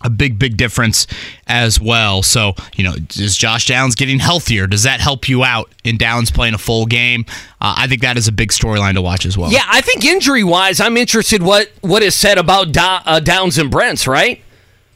a 0.05 0.09
big, 0.09 0.37
big 0.37 0.55
difference 0.55 1.07
as 1.47 1.81
well. 1.81 2.21
So, 2.21 2.53
you 2.75 2.83
know, 2.83 2.93
is 3.15 3.35
Josh 3.35 3.65
Downs 3.65 3.95
getting 3.95 4.19
healthier? 4.19 4.67
Does 4.67 4.83
that 4.83 4.99
help 4.99 5.27
you 5.27 5.43
out 5.43 5.71
in 5.83 5.97
Downs 5.97 6.29
playing 6.29 6.53
a 6.53 6.59
full 6.59 6.85
game? 6.85 7.25
Uh, 7.59 7.73
I 7.77 7.87
think 7.87 8.01
that 8.01 8.15
is 8.15 8.27
a 8.27 8.31
big 8.31 8.49
storyline 8.51 8.93
to 8.93 9.01
watch 9.01 9.25
as 9.25 9.37
well. 9.37 9.51
Yeah, 9.51 9.63
I 9.67 9.81
think 9.81 10.05
injury 10.05 10.43
wise, 10.43 10.79
I'm 10.79 10.95
interested 10.95 11.41
what 11.41 11.71
what 11.81 12.03
is 12.03 12.13
said 12.13 12.37
about 12.37 12.75
uh, 12.77 13.19
Downs 13.19 13.57
and 13.57 13.71
Brents, 13.71 14.07
right? 14.07 14.41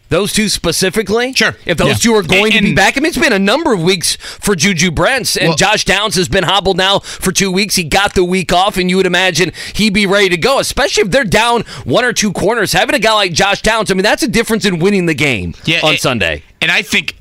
Those 0.10 0.34
two 0.34 0.50
specifically. 0.50 1.34
Sure. 1.34 1.56
If 1.66 1.78
those 1.78 1.88
Yeah. 1.90 1.94
two 1.96 2.16
are 2.16 2.24
going 2.24 2.52
to 2.52 2.62
be 2.62 2.74
back, 2.74 2.98
I 2.98 3.00
mean, 3.00 3.08
it's 3.10 3.18
been 3.18 3.32
a 3.34 3.40
number 3.40 3.74
of 3.74 3.82
weeks 3.82 4.18
for 4.20 4.56
Juju 4.56 4.90
Brents, 4.92 5.36
and 5.38 5.50
Well- 5.50 5.58
Josh 5.58 5.86
Downs 5.86 6.16
has 6.16 6.28
been 6.28 6.44
hobbled 6.44 6.78
now 6.78 7.00
for 7.00 7.32
two 7.32 7.52
weeks. 7.52 7.76
He 7.76 7.84
got 7.84 8.16
the 8.16 8.24
week 8.24 8.52
off, 8.52 8.78
and 8.78 8.90
you 8.90 8.98
would 8.98 9.06
imagine 9.06 9.52
he'd 9.76 9.94
be 9.94 10.06
ready 10.08 10.30
to 10.30 10.38
go, 10.38 10.58
especially 10.60 11.04
if 11.04 11.12
they're 11.12 11.24
down 11.24 11.64
one 11.84 12.04
or 12.04 12.12
two 12.14 12.32
corners. 12.34 12.74
Having 12.74 12.96
a 12.96 13.00
guy 13.00 13.14
like 13.14 13.34
Josh 13.34 13.62
Downs, 13.62 13.92
I 13.92 13.94
mean, 13.94 14.04
that's 14.04 14.24
a 14.24 14.28
difference 14.28 14.66
in 14.66 14.80
winning 14.80 15.06
the 15.06 15.14
game 15.14 15.54
on 15.84 15.92
and- 15.92 16.00
Sunday. 16.00 16.42
And 16.62 16.72
I 16.72 16.82
think 16.82 17.14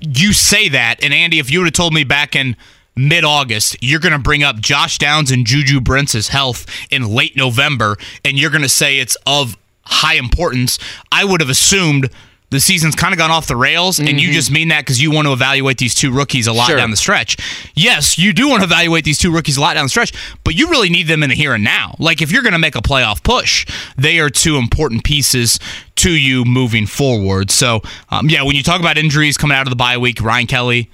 you 0.00 0.32
say 0.32 0.68
that, 0.70 0.96
and 1.02 1.12
Andy, 1.12 1.38
if 1.38 1.50
you 1.50 1.60
would 1.60 1.66
have 1.66 1.74
told 1.74 1.92
me 1.92 2.02
back 2.02 2.34
in 2.34 2.56
mid 2.96 3.24
August, 3.24 3.76
you're 3.80 4.00
going 4.00 4.12
to 4.12 4.18
bring 4.18 4.42
up 4.42 4.60
Josh 4.60 4.98
Downs 4.98 5.30
and 5.30 5.46
Juju 5.46 5.80
Brents' 5.80 6.28
health 6.28 6.66
in 6.90 7.08
late 7.08 7.36
November, 7.36 7.96
and 8.24 8.38
you're 8.38 8.50
going 8.50 8.62
to 8.62 8.68
say 8.68 8.98
it's 8.98 9.16
of 9.26 9.56
high 9.84 10.14
importance, 10.14 10.78
I 11.10 11.24
would 11.24 11.40
have 11.40 11.50
assumed 11.50 12.10
the 12.50 12.60
season's 12.60 12.94
kind 12.94 13.14
of 13.14 13.18
gone 13.18 13.30
off 13.30 13.46
the 13.46 13.56
rails, 13.56 13.98
and 13.98 14.20
you 14.20 14.30
just 14.30 14.50
mean 14.50 14.68
that 14.68 14.80
because 14.82 15.00
you 15.00 15.10
want 15.10 15.26
to 15.26 15.32
evaluate 15.32 15.78
these 15.78 15.94
two 15.94 16.12
rookies 16.12 16.46
a 16.46 16.52
lot 16.52 16.66
Sure. 16.66 16.76
down 16.76 16.90
the 16.90 16.98
stretch. 16.98 17.38
Yes, 17.74 18.18
you 18.18 18.34
do 18.34 18.46
want 18.46 18.60
to 18.60 18.64
evaluate 18.66 19.04
these 19.04 19.16
two 19.18 19.32
rookies 19.32 19.56
a 19.56 19.60
lot 19.62 19.72
down 19.72 19.86
the 19.86 19.88
stretch, 19.88 20.12
but 20.44 20.54
you 20.54 20.68
really 20.68 20.90
need 20.90 21.06
them 21.06 21.22
in 21.22 21.30
the 21.30 21.34
here 21.34 21.54
and 21.54 21.64
now. 21.64 21.94
Like 21.98 22.20
if 22.20 22.30
you're 22.30 22.42
going 22.42 22.52
to 22.52 22.58
make 22.58 22.76
a 22.76 22.82
playoff 22.82 23.22
push, 23.22 23.66
they 23.96 24.18
are 24.20 24.28
two 24.28 24.58
important 24.58 25.02
pieces 25.02 25.58
to 25.96 26.10
you 26.10 26.44
moving 26.44 26.84
forward. 26.86 27.50
So, 27.50 27.80
um, 28.10 28.28
yeah, 28.28 28.42
when 28.42 28.54
you 28.54 28.62
talk 28.62 28.80
about 28.80 28.98
injuries 28.98 29.38
coming 29.38 29.56
out 29.56 29.66
of 29.66 29.70
the 29.70 29.76
bye 29.76 29.96
week, 29.96 30.20
Ryan 30.20 30.46
Kelly 30.46 30.90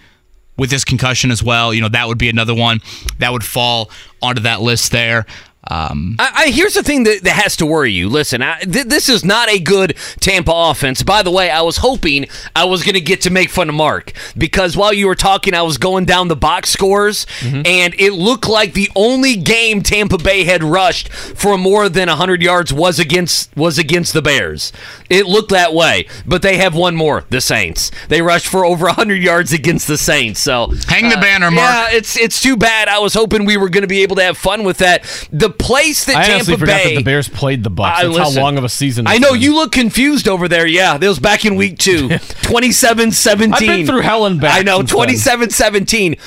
with 0.57 0.71
this 0.71 0.85
concussion 0.85 1.33
as 1.33 1.43
well, 1.43 1.75
you 1.75 1.81
know 1.81 1.89
that 1.89 2.07
would 2.07 2.19
be 2.19 2.29
another 2.29 2.55
one 2.55 2.81
that 3.19 3.33
would 3.33 3.45
fall 3.45 3.91
onto 4.23 4.43
that 4.43 4.61
list 4.61 4.93
there. 4.93 5.27
Um, 5.69 6.17
I, 6.19 6.33
I, 6.35 6.51
here's 6.51 6.75
the 6.75 6.83
thing 6.83 7.05
that, 7.05 7.23
that 7.25 7.33
has 7.33 7.57
to 7.57 7.67
worry 7.67 7.93
you. 7.93 8.09
Listen, 8.09 8.43
I, 8.43 8.61
th- 8.61 8.87
this 8.87 9.09
is 9.09 9.25
not 9.25 9.49
a 9.51 9.59
good 9.59 9.97
Tampa 10.19 10.53
offense. 10.55 11.03
By 11.03 11.23
the 11.23 11.31
way, 11.31 11.51
I 11.51 11.61
was 11.61 11.79
hoping 11.79 12.27
I 12.57 12.65
was 12.65 12.83
going 12.83 12.95
to 12.95 13.01
get 13.01 13.21
to 13.23 13.31
make 13.31 13.51
fun 13.51 13.69
of 13.69 13.75
Mark 13.75 14.13
because 14.37 14.77
while 14.77 14.93
you 14.93 15.07
were 15.07 15.15
talking, 15.15 15.53
I 15.55 15.63
was 15.63 15.77
going 15.77 16.07
down 16.07 16.29
the 16.29 16.37
box 16.37 16.71
scores, 16.71 17.27
and 17.67 17.95
it 17.99 18.13
looked 18.13 18.49
like 18.49 18.73
the 18.73 18.91
only 18.97 19.37
game 19.37 19.83
Tampa 19.83 20.19
Bay 20.19 20.45
had 20.45 20.63
rushed 20.63 21.11
for 21.11 21.59
more 21.59 21.89
than 21.89 22.09
100 22.09 22.43
yards 22.43 22.73
was 22.73 22.99
against 22.99 23.55
was 23.57 23.79
against 23.79 24.13
the 24.15 24.23
Bears. 24.23 24.73
It 25.11 25.27
looked 25.27 25.51
that 25.51 25.75
way, 25.75 26.07
but 26.27 26.43
they 26.43 26.57
have 26.59 26.75
one 26.75 26.97
more, 26.97 27.25
the 27.31 27.41
Saints. 27.41 27.91
They 28.09 28.23
rushed 28.23 28.47
for 28.47 28.65
over 28.65 28.87
100 28.87 29.23
yards 29.23 29.53
against 29.53 29.87
the 29.87 29.99
Saints. 29.99 30.41
So 30.41 30.73
hang 30.87 31.09
the 31.09 31.19
uh, 31.19 31.21
banner, 31.21 31.51
Mark. 31.51 31.69
Yeah, 31.69 31.97
it's 31.97 32.17
it's 32.17 32.41
too 32.41 32.57
bad. 32.57 32.89
I 32.89 32.99
was 32.99 33.15
hoping 33.15 33.45
we 33.45 33.57
were 33.57 33.69
going 33.69 33.83
to 33.83 33.89
be 33.89 34.03
able 34.03 34.17
to 34.17 34.23
have 34.23 34.39
fun 34.39 34.65
with 34.65 34.79
that. 34.79 35.05
The 35.31 35.51
place 35.59 36.05
that 36.07 36.17
I 36.17 36.21
Tampa 36.23 36.35
honestly 36.35 36.57
forgot 36.57 36.83
Bay 36.83 36.89
that 36.91 36.99
the 37.01 37.05
Bears 37.05 37.29
played 37.29 37.63
the 37.65 37.71
Bucks. 37.71 37.99
I- 37.99 38.03
That's 38.05 38.15
listen, 38.17 38.35
how 38.37 38.43
long 38.43 38.59
of 38.59 38.65
a 38.65 38.69
season. 38.69 39.07
I 39.07 39.19
know 39.19 39.33
been. 39.33 39.43
you 39.43 39.55
look 39.55 39.73
confused 39.73 40.29
over 40.29 40.49
there. 40.49 40.67
Yeah, 40.67 40.97
that 40.99 41.09
was 41.09 41.19
back 41.19 41.45
in 41.45 41.57
week 41.57 41.79
two. 41.79 42.09
27-17. 42.09 43.53
I've 43.55 43.61
been 43.61 43.87
through 43.87 44.01
hell 44.03 44.27
and 44.27 44.41
back 44.41 44.59
I 44.59 44.63
know, 44.63 44.79
since 44.79 44.93
27-17. 44.93 46.19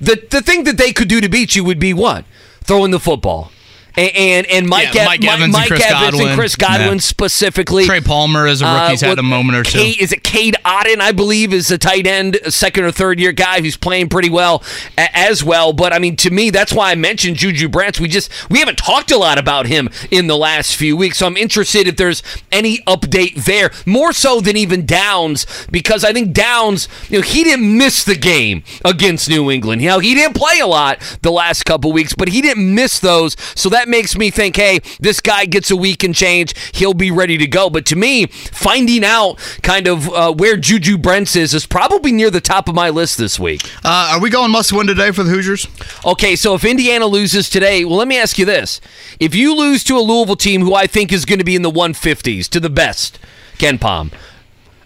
The 0.00 0.26
the 0.30 0.42
thing 0.42 0.64
that 0.64 0.76
they 0.76 0.92
could 0.92 1.08
do 1.08 1.20
to 1.20 1.28
beat 1.28 1.56
you 1.56 1.64
would 1.64 1.78
be 1.78 1.94
what? 1.94 2.24
Throwing 2.62 2.90
the 2.90 3.00
football. 3.00 3.50
And 3.96 4.10
and, 4.16 4.46
and 4.48 4.66
Mike, 4.68 4.92
Yeah, 4.94 5.06
Mike 5.06 5.20
Mi- 5.20 5.28
Evans 5.28 5.44
and 5.44 5.52
Mike 5.52 5.68
Chris 5.68 5.84
Evans 5.84 6.00
Godwin. 6.12 6.28
and 6.28 6.38
Chris 6.38 6.56
Godwin 6.56 6.94
Yeah. 6.94 7.00
specifically. 7.00 7.84
Trey 7.86 8.00
Palmer 8.00 8.46
as 8.46 8.60
a 8.62 8.66
uh, 8.66 8.82
rookie's 8.84 9.00
had 9.00 9.18
a 9.18 9.22
moment 9.22 9.58
or 9.58 9.62
two. 9.64 9.78
Is 9.78 10.12
it 10.12 10.22
Cade 10.22 10.56
Otton, 10.64 11.00
I 11.00 11.12
believe, 11.12 11.52
is 11.52 11.70
a 11.70 11.78
tight 11.78 12.06
end, 12.06 12.36
a 12.44 12.50
second 12.50 12.84
or 12.84 12.90
third 12.92 13.18
year 13.18 13.32
guy 13.32 13.60
who's 13.60 13.76
playing 13.76 14.08
pretty 14.08 14.28
well 14.30 14.62
a- 14.98 15.16
as 15.16 15.42
well. 15.42 15.72
But 15.72 15.92
I 15.92 15.98
mean, 15.98 16.16
to 16.16 16.30
me, 16.30 16.50
that's 16.50 16.72
why 16.72 16.90
I 16.90 16.94
mentioned 16.94 17.36
Juju 17.36 17.68
Brents. 17.68 17.98
We 18.00 18.08
just 18.08 18.30
we 18.50 18.58
haven't 18.58 18.76
talked 18.78 19.10
a 19.10 19.16
lot 19.16 19.38
about 19.38 19.66
him 19.66 19.88
in 20.10 20.26
the 20.26 20.36
last 20.36 20.76
few 20.76 20.96
weeks, 20.96 21.18
so 21.18 21.26
I'm 21.26 21.36
interested 21.36 21.86
if 21.88 21.96
there's 21.96 22.22
any 22.52 22.78
update 22.86 23.44
there, 23.44 23.70
more 23.86 24.12
so 24.12 24.40
than 24.40 24.56
even 24.56 24.84
Downs, 24.86 25.46
because 25.70 26.04
I 26.04 26.12
think 26.12 26.32
Downs, 26.32 26.88
you 27.08 27.18
know, 27.18 27.22
he 27.22 27.44
didn't 27.44 27.76
miss 27.76 28.04
the 28.04 28.14
game 28.16 28.62
against 28.84 29.28
New 29.28 29.50
England. 29.50 29.80
You 29.82 29.88
know, 29.88 29.98
he 30.00 30.14
didn't 30.14 30.36
play 30.36 30.58
a 30.60 30.66
lot 30.66 30.98
the 31.22 31.30
last 31.32 31.64
couple 31.64 31.92
weeks, 31.92 32.14
but 32.14 32.28
he 32.28 32.40
didn't 32.42 32.74
miss 32.74 32.98
those, 33.00 33.36
so 33.54 33.68
that 33.70 33.85
makes 33.86 34.16
me 34.16 34.30
think, 34.30 34.56
hey, 34.56 34.80
this 35.00 35.20
guy 35.20 35.44
gets 35.44 35.70
a 35.70 35.76
week 35.76 36.02
and 36.04 36.14
change, 36.14 36.54
he'll 36.74 36.94
be 36.94 37.10
ready 37.10 37.38
to 37.38 37.46
go. 37.46 37.70
But 37.70 37.86
to 37.86 37.96
me, 37.96 38.26
finding 38.26 39.04
out 39.04 39.38
kind 39.62 39.86
of 39.86 40.08
uh, 40.12 40.32
where 40.32 40.56
Juju 40.56 40.98
Brents 40.98 41.36
is 41.36 41.54
is 41.54 41.66
probably 41.66 42.12
near 42.12 42.30
the 42.30 42.40
top 42.40 42.68
of 42.68 42.74
my 42.74 42.90
list 42.90 43.18
this 43.18 43.38
week. 43.38 43.62
Uh, 43.84 44.12
are 44.14 44.20
we 44.20 44.30
going 44.30 44.50
must 44.50 44.72
win 44.72 44.86
today 44.86 45.10
for 45.10 45.22
the 45.22 45.30
Hoosiers? 45.30 45.66
Okay, 46.04 46.36
so 46.36 46.54
if 46.54 46.64
Indiana 46.64 47.06
loses 47.06 47.50
today, 47.50 47.84
well, 47.84 47.96
let 47.96 48.08
me 48.08 48.18
ask 48.18 48.38
you 48.38 48.44
this. 48.44 48.80
If 49.20 49.34
you 49.34 49.54
lose 49.54 49.84
to 49.84 49.96
a 49.96 50.00
Louisville 50.00 50.36
team 50.36 50.62
who 50.62 50.74
I 50.74 50.86
think 50.86 51.12
is 51.12 51.24
going 51.24 51.38
to 51.38 51.44
be 51.44 51.56
in 51.56 51.62
the 51.62 51.70
150s, 51.70 52.48
to 52.48 52.60
the 52.60 52.70
best, 52.70 53.18
KenPom, 53.58 54.12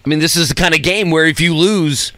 I 0.03 0.09
mean, 0.09 0.19
this 0.19 0.35
is 0.35 0.49
the 0.49 0.55
kind 0.55 0.73
of 0.73 0.81
game 0.81 1.11
where 1.11 1.25
if 1.25 1.39
you 1.39 1.55
lose, 1.55 2.11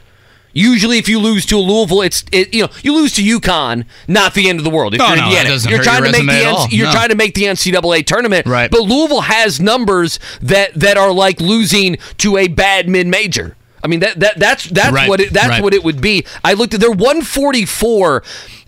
usually 0.54 0.98
if 1.00 1.10
you 1.10 1.20
lose 1.20 1.46
to 1.48 1.58
a 1.58 1.60
Louisville, 1.60 2.02
it's 2.02 2.24
it, 2.32 2.54
you 2.54 2.62
know 2.64 2.70
you 2.82 2.94
lose 2.96 3.14
to 3.16 3.22
UConn, 3.22 3.86
not 4.08 4.34
the 4.34 4.48
end 4.50 4.60
of 4.60 4.64
the 4.64 4.70
world. 4.70 4.94
If 4.94 5.02
Oh, 5.02 5.08
you're 5.08 5.18
no, 5.18 5.24
Indiana, 5.26 5.50
you're 5.70 5.84
trying 5.84 6.04
your 6.04 6.12
to 6.12 6.12
make 6.12 6.22
the 6.22 6.28
resume 6.28 6.46
at 6.46 6.54
NC 6.54 6.58
all. 6.58 6.68
you're 6.70 6.86
No. 6.88 6.92
trying 6.94 7.10
to 7.10 7.16
make 7.16 7.34
the 7.36 7.44
NCAA 7.44 8.06
tournament, 8.06 8.46
Right. 8.48 8.72
But 8.72 8.82
Louisville 8.84 9.22
has 9.22 9.60
numbers 9.60 10.20
that 10.42 10.74
that 10.76 10.98
are 10.98 11.12
like 11.12 11.42
losing 11.42 11.98
to 12.20 12.38
a 12.38 12.48
bad 12.48 12.88
mid 12.88 13.08
major. 13.08 13.56
I 13.84 13.88
mean 13.88 14.00
that 14.00 14.20
that 14.22 14.40
that's 14.40 14.66
that's 14.70 14.94
Right, 14.94 15.10
what 15.10 15.20
it, 15.20 15.34
that's 15.34 15.50
right. 15.50 15.62
what 15.64 15.74
it 15.74 15.84
would 15.84 16.00
be. 16.00 16.26
I 16.44 16.54
looked 16.54 16.74
at 16.74 16.80
they're 16.80 16.90
144. 16.92 18.24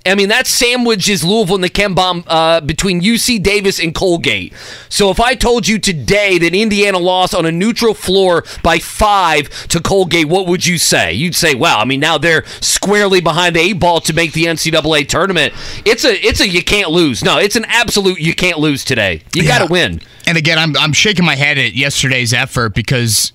I 0.05 0.15
mean 0.15 0.29
that 0.29 0.47
sandwiches 0.47 1.23
Louisville 1.23 1.55
and 1.55 1.63
the 1.63 1.69
KenPom 1.69 2.23
uh, 2.27 2.61
between 2.61 3.01
UC 3.01 3.41
Davis 3.41 3.79
and 3.79 3.93
Colgate. 3.93 4.53
So 4.89 5.09
if 5.09 5.19
I 5.19 5.35
told 5.35 5.67
you 5.67 5.79
today 5.79 6.37
that 6.37 6.53
Indiana 6.53 6.99
lost 6.99 7.33
on 7.33 7.45
a 7.45 7.51
neutral 7.51 7.93
floor 7.93 8.43
by 8.63 8.79
five 8.79 9.49
to 9.67 9.81
Colgate, 9.81 10.27
what 10.27 10.47
would 10.47 10.65
you 10.65 10.77
say? 10.77 11.13
You'd 11.13 11.35
say, 11.35 11.55
"Wow!" 11.55 11.79
I 11.79 11.85
mean 11.85 11.99
now 11.99 12.17
they're 12.17 12.45
squarely 12.61 13.21
behind 13.21 13.55
the 13.55 13.59
eight 13.59 13.79
ball 13.79 13.99
to 14.01 14.13
make 14.13 14.33
the 14.33 14.45
NCAA 14.45 15.07
tournament. 15.07 15.53
It's 15.85 16.05
a 16.05 16.13
it's 16.25 16.39
a 16.39 16.47
you 16.47 16.63
can't 16.63 16.91
lose. 16.91 17.23
No, 17.23 17.37
it's 17.37 17.55
an 17.55 17.65
absolute 17.65 18.19
you 18.19 18.35
can't 18.35 18.59
lose 18.59 18.85
today. 18.85 19.21
You 19.33 19.43
got 19.43 19.65
to 19.65 19.71
win. 19.71 20.01
And 20.27 20.37
again, 20.37 20.57
I'm 20.57 20.75
I'm 20.77 20.93
shaking 20.93 21.25
my 21.25 21.35
head 21.35 21.57
at 21.57 21.73
yesterday's 21.73 22.33
effort 22.33 22.73
because 22.73 23.31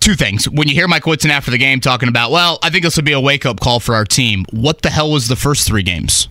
two 0.00 0.14
things. 0.14 0.48
When 0.48 0.68
you 0.68 0.74
hear 0.74 0.88
Mike 0.88 1.06
Woodson 1.06 1.30
after 1.30 1.50
the 1.50 1.58
game 1.58 1.80
talking 1.80 2.08
about, 2.08 2.30
well, 2.30 2.58
I 2.62 2.70
think 2.70 2.84
this 2.84 2.96
will 2.96 3.04
be 3.04 3.12
a 3.12 3.20
wake 3.20 3.44
up 3.46 3.60
call 3.60 3.80
for 3.80 3.94
our 3.94 4.04
team. 4.04 4.44
What 4.52 4.82
the 4.82 4.90
hell 4.90 5.10
was 5.10 5.28
the 5.28 5.36
first 5.36 5.66
three 5.66 5.82
games? 5.82 6.28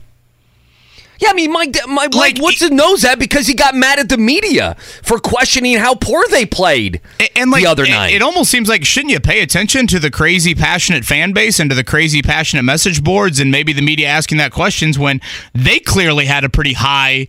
Yeah, 1.20 1.30
I 1.32 1.34
mean, 1.34 1.52
Mike, 1.52 1.76
Mike, 1.88 2.14
Like, 2.14 2.38
Woodson 2.40 2.76
knows 2.76 3.02
that 3.02 3.18
because 3.18 3.48
he 3.48 3.56
got 3.56 3.74
mad 3.74 3.98
at 3.98 4.08
the 4.08 4.20
media 4.20 4.76
for 5.02 5.18
questioning 5.18 5.76
how 5.80 5.96
poor 5.96 6.24
they 6.30 6.46
played 6.46 7.02
A- 7.20 7.36
And 7.40 7.50
like 7.50 7.64
the 7.64 7.70
other 7.72 7.86
it- 7.86 7.90
night. 7.90 8.14
it, 8.14 8.22
almost 8.22 8.52
seems 8.52 8.70
like 8.70 8.86
shouldn't 8.86 9.12
you 9.12 9.20
pay 9.20 9.42
attention 9.42 9.88
to 9.88 9.98
the 10.00 10.12
crazy 10.12 10.54
passionate 10.54 11.06
fan 11.06 11.32
base 11.34 11.60
and 11.60 11.72
to 11.72 11.76
the 11.76 11.84
crazy 11.84 12.22
passionate 12.22 12.62
message 12.64 13.04
boards 13.04 13.40
and 13.40 13.50
maybe 13.50 13.74
the 13.74 13.82
media 13.82 14.08
asking 14.08 14.38
that 14.38 14.52
questions 14.52 15.00
when 15.00 15.20
they 15.56 15.80
clearly 15.80 16.28
had 16.28 16.44
a 16.44 16.50
pretty 16.50 16.74
high 16.74 17.26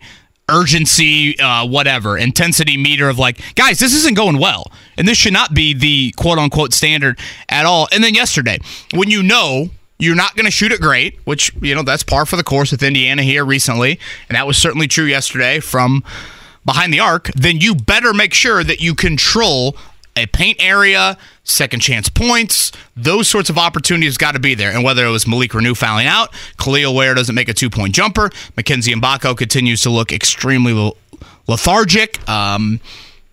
urgency, 0.49 1.39
uh, 1.39 1.65
whatever 1.65 2.17
intensity 2.17 2.77
meter 2.77 3.09
of 3.09 3.19
like, 3.19 3.55
guys, 3.55 3.79
this 3.79 3.93
isn't 3.93 4.15
going 4.15 4.39
well, 4.39 4.71
and 4.97 5.07
this 5.07 5.17
should 5.17 5.33
not 5.33 5.53
be 5.53 5.73
the 5.73 6.11
quote 6.17 6.37
unquote 6.37 6.73
standard 6.73 7.19
at 7.49 7.65
all. 7.65 7.87
And 7.91 8.03
then 8.03 8.13
yesterday, 8.13 8.59
when 8.93 9.09
you 9.09 9.23
know 9.23 9.69
you're 9.97 10.15
not 10.15 10.35
going 10.35 10.45
to 10.45 10.51
shoot 10.51 10.71
it 10.71 10.81
great, 10.81 11.19
which 11.25 11.53
you 11.61 11.75
know 11.75 11.83
that's 11.83 12.03
par 12.03 12.25
for 12.25 12.35
the 12.35 12.43
course 12.43 12.71
with 12.71 12.83
Indiana 12.83 13.21
here 13.21 13.45
recently, 13.45 13.99
and 14.27 14.35
that 14.35 14.47
was 14.47 14.57
certainly 14.57 14.87
true 14.87 15.05
yesterday 15.05 15.59
from 15.59 16.03
behind 16.65 16.93
the 16.93 16.99
arc, 16.99 17.31
then 17.33 17.57
you 17.57 17.75
better 17.75 18.13
make 18.13 18.33
sure 18.33 18.63
that 18.63 18.79
you 18.79 18.95
control 18.95 19.75
a 20.15 20.25
paint 20.27 20.57
area, 20.61 21.17
second 21.49 21.79
chance 21.79 22.09
points, 22.09 22.71
those 22.95 23.27
sorts 23.27 23.49
of 23.49 23.57
opportunities 23.57 24.17
got 24.17 24.33
to 24.33 24.39
be 24.39 24.55
there. 24.55 24.71
And 24.71 24.83
whether 24.83 25.05
it 25.05 25.09
was 25.09 25.27
Malik 25.27 25.51
Reneau 25.51 25.75
fouling 25.75 26.07
out, 26.07 26.31
Kel'el 26.57 26.93
Ware 26.95 27.13
doesn't 27.13 27.35
make 27.35 27.49
a 27.49 27.53
two 27.53 27.69
point 27.69 27.93
jumper, 27.93 28.29
Mackenzie 28.55 28.93
Mgbako 28.93 29.37
continues 29.37 29.81
to 29.81 29.89
look 29.89 30.11
extremely 30.11 30.93
lethargic. 31.47 32.27
Um, 32.29 32.79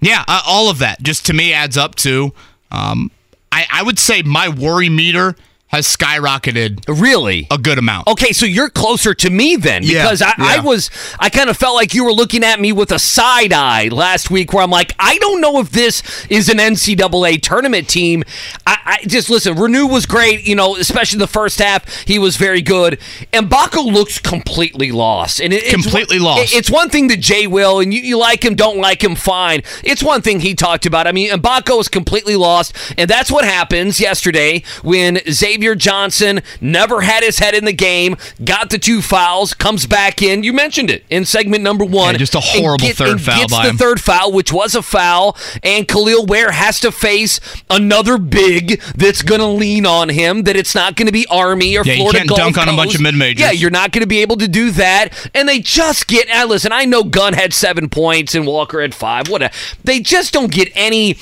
yeah, 0.01 0.25
uh, 0.29 0.43
all 0.47 0.71
of 0.71 0.79
that 0.79 1.03
just 1.03 1.27
to 1.27 1.33
me 1.33 1.53
adds 1.53 1.77
up 1.77 1.95
to, 1.97 2.33
um, 2.71 3.11
I, 3.53 3.67
I 3.71 3.83
would 3.83 3.99
say 3.99 4.23
my 4.23 4.49
worry 4.49 4.89
meter 4.89 5.37
has 5.77 5.87
skyrocketed 5.87 6.85
really? 6.89 7.47
a 7.51 7.59
good 7.59 7.79
amount. 7.79 8.09
Okay, 8.09 8.33
so 8.33 8.47
you're 8.47 8.71
closer 8.71 9.15
to 9.15 9.31
me 9.31 9.57
then 9.57 9.83
because 9.83 10.23
I, 10.23 10.33
I 10.39 10.55
yeah. 10.57 10.63
was 10.63 10.91
I 11.19 11.31
kind 11.31 11.49
of 11.51 11.57
felt 11.57 11.75
like 11.75 11.95
you 11.95 12.05
were 12.05 12.13
looking 12.13 12.43
at 12.45 12.61
me 12.61 12.73
with 12.73 12.91
a 12.93 12.99
side 12.99 13.53
eye 13.53 13.89
last 13.89 14.31
week 14.31 14.53
where 14.53 14.63
I'm 14.63 14.71
like 14.71 14.93
I 14.99 15.19
don't 15.19 15.41
know 15.41 15.61
if 15.61 15.71
this 15.71 16.03
is 16.29 16.49
an 16.49 16.59
NCAA 16.59 17.41
tournament 17.43 17.89
team. 17.89 18.25
I, 18.67 18.99
I 19.03 19.07
just 19.07 19.31
listen. 19.31 19.55
Reneau 19.57 19.91
was 19.91 20.07
great, 20.07 20.47
you 20.47 20.55
know, 20.55 20.77
especially 20.77 21.19
the 21.19 21.27
first 21.27 21.59
half. 21.59 21.89
He 22.07 22.19
was 22.19 22.37
very 22.37 22.63
good. 22.63 22.99
And 23.33 23.49
Mgbako 23.51 23.93
looks 23.93 24.19
completely 24.19 24.93
lost, 24.93 25.41
and 25.41 25.53
it, 25.53 25.63
it's 25.65 25.73
Completely 25.73 26.19
one- 26.19 26.25
lost. 26.39 26.53
it- 26.53 26.57
it's 26.59 26.71
one 26.71 26.89
thing 26.91 27.09
that 27.09 27.21
Jay 27.21 27.47
will, 27.47 27.81
and 27.81 27.93
you, 27.93 28.01
you 28.01 28.19
like 28.19 28.45
him, 28.45 28.55
don't 28.55 28.79
like 28.79 29.03
him, 29.05 29.15
fine. 29.15 29.63
It's 29.85 30.03
one 30.03 30.23
thing 30.23 30.41
he 30.41 30.55
talked 30.55 30.87
about. 30.87 31.07
I 31.07 31.13
mean, 31.13 31.31
Mgbako 31.31 31.81
is 31.81 31.89
completely 31.89 32.35
lost, 32.37 32.75
and 32.97 33.09
that's 33.11 33.31
what 33.31 33.45
happens 33.45 34.01
yesterday 34.01 34.63
when 34.83 35.19
Xavier 35.31 35.66
Johnson 35.75 36.41
never 36.61 37.01
had 37.01 37.23
his 37.23 37.39
head 37.39 37.55
in 37.55 37.65
the 37.65 37.73
game, 37.73 38.17
got 38.45 38.71
the 38.71 38.79
two 38.79 39.03
fouls, 39.03 39.55
comes 39.55 39.87
back 39.87 40.23
in. 40.23 40.43
You 40.43 40.53
mentioned 40.53 40.91
it 40.91 41.05
in 41.11 41.25
segment 41.25 41.63
number 41.63 41.85
one. 41.85 42.15
Yeah, 42.15 42.19
just 42.19 42.35
a 42.35 42.39
and 42.39 42.47
horrible 42.47 42.89
third 42.89 43.09
and 43.09 43.21
foul 43.21 43.39
Gets 43.41 43.53
the 43.53 43.69
him. 43.71 43.77
third 43.77 44.01
foul, 44.01 44.33
which 44.33 44.53
was 44.53 44.75
a 44.75 44.83
foul, 44.83 45.37
and 45.63 45.87
Kel'el 45.89 46.27
Ware 46.27 46.53
has 46.53 46.81
to 46.81 46.93
face 46.93 47.41
another 47.71 48.19
big 48.19 48.81
that's 48.97 49.23
going 49.23 49.41
to 49.41 49.47
lean 49.47 49.87
on 49.87 50.09
him. 50.09 50.43
That 50.45 50.57
it's 50.57 50.75
not 50.75 50.97
going 50.97 51.07
to 51.07 51.13
be 51.13 51.27
Army 51.29 51.77
or 51.77 51.85
Yeah, 51.85 51.95
you 51.95 51.99
Florida 52.01 52.19
can't 52.19 52.29
Gulf 52.29 52.39
dunk 52.39 52.59
on 52.59 52.69
a 52.69 52.77
bunch 52.77 52.95
of 52.95 53.01
mid-majors. 53.01 53.41
Yeah, 53.41 53.51
you're 53.53 53.71
not 53.71 53.93
going 53.93 54.03
to 54.03 54.07
be 54.09 54.23
able 54.23 54.37
to 54.37 54.49
do 54.49 54.71
that. 54.73 55.09
And 55.35 55.49
they 55.49 55.59
just 55.61 56.07
get. 56.07 56.29
Uh, 56.31 56.47
listen, 56.47 56.73
I 56.73 56.85
know 56.85 57.03
Gunn 57.03 57.33
had 57.33 57.53
seven 57.55 57.89
points 57.89 58.35
and 58.35 58.47
Walker 58.47 58.81
had 58.81 58.95
five. 58.95 59.29
Whatever. 59.29 59.53
They 59.85 60.01
just 60.01 60.33
don't 60.33 60.51
get 60.53 60.71
any. 60.75 61.17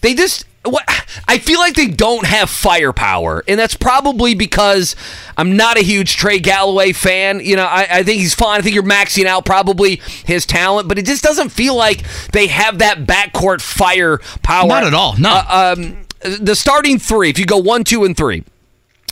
They 0.00 0.14
just. 0.14 0.46
What 0.64 0.84
I 1.28 1.38
feel 1.38 1.58
like 1.58 1.74
they 1.74 1.88
don't 1.88 2.26
have 2.26 2.50
firepower, 2.50 3.44
and 3.46 3.58
that's 3.58 3.76
probably 3.76 4.34
because 4.34 4.96
I'm 5.36 5.56
not 5.56 5.76
a 5.76 5.82
huge 5.82 6.16
Trey 6.16 6.38
Galloway 6.38 6.92
fan. 6.92 7.40
You 7.40 7.56
know, 7.56 7.64
I, 7.64 7.86
I 7.90 8.02
think 8.02 8.20
he's 8.20 8.34
fine. 8.34 8.58
I 8.58 8.62
think 8.62 8.74
you're 8.74 8.82
maxing 8.82 9.26
out 9.26 9.44
probably 9.44 9.96
his 10.24 10.46
talent, 10.46 10.88
but 10.88 10.98
it 10.98 11.06
just 11.06 11.22
doesn't 11.22 11.50
feel 11.50 11.74
like 11.74 12.04
they 12.32 12.46
have 12.48 12.78
that 12.78 13.00
backcourt 13.00 13.60
firepower. 13.60 14.68
Not 14.68 14.84
at 14.84 14.94
all. 14.94 15.16
No. 15.18 15.30
Uh, 15.30 15.74
um, 15.76 15.96
the 16.40 16.54
starting 16.54 16.98
three, 16.98 17.30
if 17.30 17.38
you 17.38 17.46
go 17.46 17.58
one, 17.58 17.84
two, 17.84 18.04
and 18.04 18.16
three. 18.16 18.44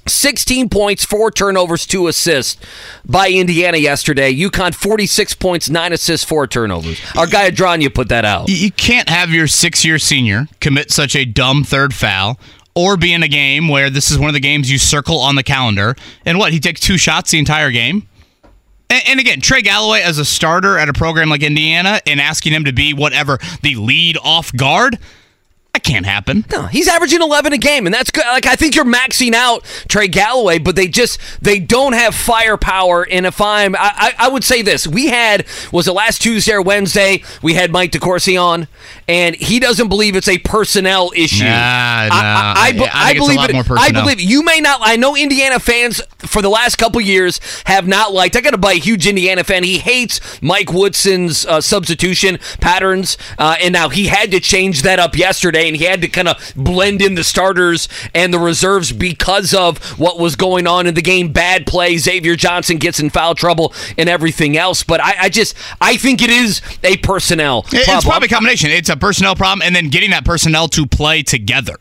16 0.06 0.68
points, 0.68 1.04
four 1.04 1.30
turnovers, 1.30 1.86
two 1.86 2.08
assists 2.08 2.60
by 3.04 3.28
Indiana 3.30 3.76
yesterday. 3.78 4.34
UConn 4.34 4.74
46 4.74 5.34
points, 5.34 5.70
nine 5.70 5.92
assists, 5.92 6.26
four 6.26 6.46
turnovers. 6.46 7.00
Our 7.16 7.26
guy 7.26 7.50
Adranya 7.50 7.94
put 7.94 8.08
that 8.08 8.24
out. 8.24 8.48
You- 8.48 8.70
can't 8.72 9.08
have 9.08 9.30
your 9.30 9.46
six 9.46 9.84
year 9.84 9.98
senior 9.98 10.48
commit 10.60 10.90
such 10.90 11.14
a 11.14 11.24
dumb 11.24 11.62
third 11.62 11.94
foul 11.94 12.40
or 12.74 12.96
be 12.96 13.12
in 13.12 13.22
a 13.22 13.28
game 13.28 13.68
where 13.68 13.90
this 13.90 14.10
is 14.10 14.18
one 14.18 14.28
of 14.28 14.34
the 14.34 14.40
games 14.40 14.70
you 14.70 14.78
circle 14.78 15.18
on 15.20 15.36
the 15.36 15.42
calendar. 15.42 15.94
And 16.24 16.38
what? 16.38 16.52
He 16.52 16.58
takes 16.58 16.80
two 16.80 16.98
shots 16.98 17.30
the 17.30 17.38
entire 17.38 17.70
game? 17.70 18.08
And 18.90 19.20
again, 19.20 19.40
Trey 19.40 19.62
Galloway 19.62 20.02
as 20.02 20.18
a 20.18 20.24
starter 20.24 20.78
at 20.78 20.88
a 20.88 20.92
program 20.92 21.30
like 21.30 21.42
Indiana 21.42 22.00
and 22.06 22.20
asking 22.20 22.52
him 22.52 22.64
to 22.64 22.72
be 22.72 22.92
whatever, 22.92 23.38
the 23.62 23.76
lead 23.76 24.18
off 24.22 24.52
guard? 24.54 24.98
That 25.74 25.84
can't 25.84 26.04
happen. 26.04 26.44
No, 26.52 26.66
he's 26.66 26.86
averaging 26.86 27.22
11 27.22 27.54
a 27.54 27.56
game, 27.56 27.86
and 27.86 27.94
that's 27.94 28.10
good. 28.10 28.26
Like 28.26 28.44
I 28.44 28.56
think 28.56 28.74
you're 28.76 28.84
maxing 28.84 29.32
out 29.32 29.64
Trey 29.88 30.06
Galloway, 30.06 30.58
but 30.58 30.76
they 30.76 30.86
just 30.86 31.18
they 31.40 31.58
don't 31.58 31.94
have 31.94 32.14
firepower. 32.14 33.08
And 33.10 33.24
if 33.24 33.40
I'm, 33.40 33.74
I, 33.76 33.78
I, 33.96 34.14
I 34.18 34.28
would 34.28 34.44
say 34.44 34.60
this: 34.60 34.86
we 34.86 35.06
had 35.06 35.46
was 35.72 35.88
it 35.88 35.92
last 35.92 36.20
Tuesday 36.20 36.52
or 36.52 36.60
Wednesday? 36.60 37.24
We 37.40 37.54
had 37.54 37.72
Mike 37.72 37.92
DeCourcy 37.92 38.38
on, 38.38 38.68
and 39.08 39.34
he 39.34 39.58
doesn't 39.60 39.88
believe 39.88 40.14
it's 40.14 40.28
a 40.28 40.36
personnel 40.36 41.10
issue. 41.16 41.44
Nah, 41.44 41.50
I, 41.50 42.08
nah. 42.10 42.18
I, 42.20 42.72
I, 42.76 42.90
I 42.92 43.08
I 43.08 43.14
believe 43.14 43.40
it. 43.42 43.70
I 43.70 43.92
believe 43.92 44.20
you 44.20 44.42
may 44.42 44.60
not. 44.60 44.80
I 44.82 44.96
know 44.96 45.16
Indiana 45.16 45.58
fans 45.58 46.02
for 46.18 46.42
the 46.42 46.50
last 46.50 46.76
couple 46.76 47.00
years 47.00 47.40
have 47.64 47.88
not 47.88 48.12
liked. 48.12 48.36
I 48.36 48.42
got 48.42 48.50
to 48.50 48.58
buy 48.58 48.72
a 48.72 48.78
huge 48.78 49.06
Indiana 49.06 49.42
fan. 49.42 49.64
He 49.64 49.78
hates 49.78 50.20
Mike 50.42 50.70
Woodson's 50.70 51.46
uh, 51.46 51.62
substitution 51.62 52.38
patterns, 52.60 53.16
uh, 53.38 53.56
and 53.58 53.72
now 53.72 53.88
he 53.88 54.08
had 54.08 54.30
to 54.32 54.38
change 54.38 54.82
that 54.82 54.98
up 54.98 55.16
yesterday, 55.16 55.61
and 55.68 55.76
he 55.76 55.84
had 55.84 56.00
to 56.02 56.08
kind 56.08 56.28
of 56.28 56.52
blend 56.56 57.02
in 57.02 57.14
the 57.14 57.24
starters 57.24 57.88
and 58.14 58.32
the 58.32 58.38
reserves 58.38 58.92
because 58.92 59.54
of 59.54 59.78
what 59.98 60.18
was 60.18 60.36
going 60.36 60.66
on 60.66 60.86
in 60.86 60.94
the 60.94 61.02
game. 61.02 61.32
Bad 61.32 61.66
play. 61.66 61.96
Xavier 61.96 62.36
Johnson 62.36 62.78
gets 62.78 63.00
in 63.00 63.10
foul 63.10 63.34
trouble 63.34 63.72
and 63.98 64.08
everything 64.08 64.56
else. 64.56 64.82
But 64.82 65.00
I, 65.00 65.14
I 65.22 65.28
just 65.28 65.54
I 65.80 65.96
think 65.96 66.22
it 66.22 66.30
is 66.30 66.60
a 66.82 66.96
personnel. 66.98 67.66
It- 67.72 67.86
It's 67.96 68.04
probably 68.04 68.26
a 68.26 68.30
combination. 68.30 68.70
It's 68.70 68.88
a 68.88 68.96
personnel 68.96 69.34
problem, 69.36 69.62
and 69.66 69.74
then 69.76 69.88
getting 69.88 70.10
that 70.10 70.24
personnel 70.24 70.68
to 70.68 70.86
play 70.86 71.22
together. 71.22 71.76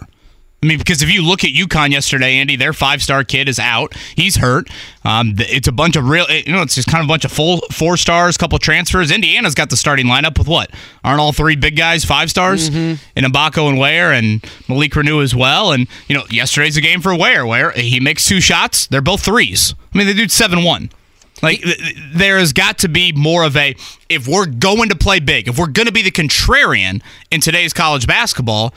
I 0.64 0.68
mean, 0.68 0.78
because 0.78 1.01
if 1.01 1.09
you 1.09 1.24
look 1.24 1.43
at 1.43 1.49
UConn 1.49 1.89
yesterday, 1.89 2.36
Andy, 2.36 2.55
their 2.55 2.72
five-star 2.72 3.24
kid 3.24 3.49
is 3.49 3.57
out. 3.57 3.95
He's 4.16 4.36
hurt. 4.36 4.70
Um, 5.03 5.34
it's 5.39 5.68
a 5.68 5.72
bunch 5.72 5.95
of 5.95 6.07
real, 6.07 6.28
you 6.30 6.51
know, 6.51 6.62
it's 6.62 6.76
just 6.76 6.88
kind 6.88 7.01
of 7.01 7.07
a 7.07 7.12
bunch 7.12 7.26
of 7.26 7.32
full 7.32 7.62
four 7.72 7.97
stars, 7.97 8.38
couple 8.38 8.59
transfers. 8.59 9.09
Indiana's 9.09 9.55
got 9.55 9.72
the 9.72 9.76
starting 9.76 10.05
lineup 10.05 10.38
with 10.38 10.47
what? 10.47 10.70
Aren't 11.03 11.20
all 11.20 11.34
three 11.34 11.55
big 11.55 11.76
guys 11.76 12.05
five 12.05 12.30
stars? 12.30 12.68
In 13.16 13.24
Mgbako 13.24 13.70
and 13.70 13.80
Ware 13.80 14.12
and 14.12 14.45
Malik 14.70 14.91
Reneau 14.91 15.24
as 15.24 15.34
well. 15.36 15.72
And 15.72 15.88
you 16.07 16.16
know, 16.16 16.26
yesterday's 16.30 16.78
a 16.78 16.82
game 16.82 17.01
for 17.01 17.16
Ware. 17.16 17.43
Where 17.47 17.72
he 17.72 17.99
makes 17.99 18.28
two 18.28 18.39
shots, 18.39 18.86
they're 18.86 19.01
both 19.01 19.26
threes. 19.26 19.74
I 19.93 19.97
mean, 19.97 20.05
they 20.05 20.14
do 20.14 20.28
seven-one. 20.28 20.91
Like 21.41 21.62
th- 21.64 21.78
th- 21.80 21.95
there 22.14 22.38
has 22.38 22.53
got 22.53 22.78
to 22.80 22.88
be 22.88 23.12
more 23.14 23.43
of 23.45 23.57
a 23.57 23.76
if 24.09 24.28
we're 24.28 24.45
going 24.45 24.89
to 24.89 24.95
play 24.95 25.20
big, 25.20 25.47
if 25.47 25.57
we're 25.57 25.66
going 25.66 25.88
to 25.88 25.91
be 25.91 26.03
the 26.03 26.12
contrarian 26.12 27.01
in 27.32 27.41
today's 27.41 27.74
college 27.74 28.05
basketball, 28.05 28.76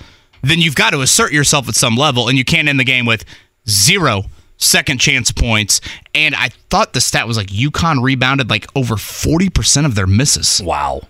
then 0.48 0.60
you've 0.60 0.74
got 0.74 0.90
to 0.90 1.00
assert 1.00 1.32
yourself 1.32 1.68
at 1.68 1.74
some 1.74 1.96
level, 1.96 2.28
and 2.28 2.36
you 2.38 2.44
can't 2.44 2.68
end 2.68 2.78
the 2.80 2.84
game 2.84 3.06
with 3.06 3.24
zero 3.68 4.24
second 4.56 4.98
chance 4.98 5.32
points. 5.32 5.80
And 6.14 6.34
I 6.34 6.48
thought 6.70 6.92
the 6.92 7.00
stat 7.00 7.26
was 7.26 7.36
like 7.36 7.48
UConn 7.48 8.02
rebounded 8.02 8.48
like 8.50 8.66
over 8.76 8.96
forty 8.96 9.50
percent 9.50 9.86
of 9.86 9.94
their 9.94 10.06
misses. 10.06 10.60
Wow. 10.64 11.02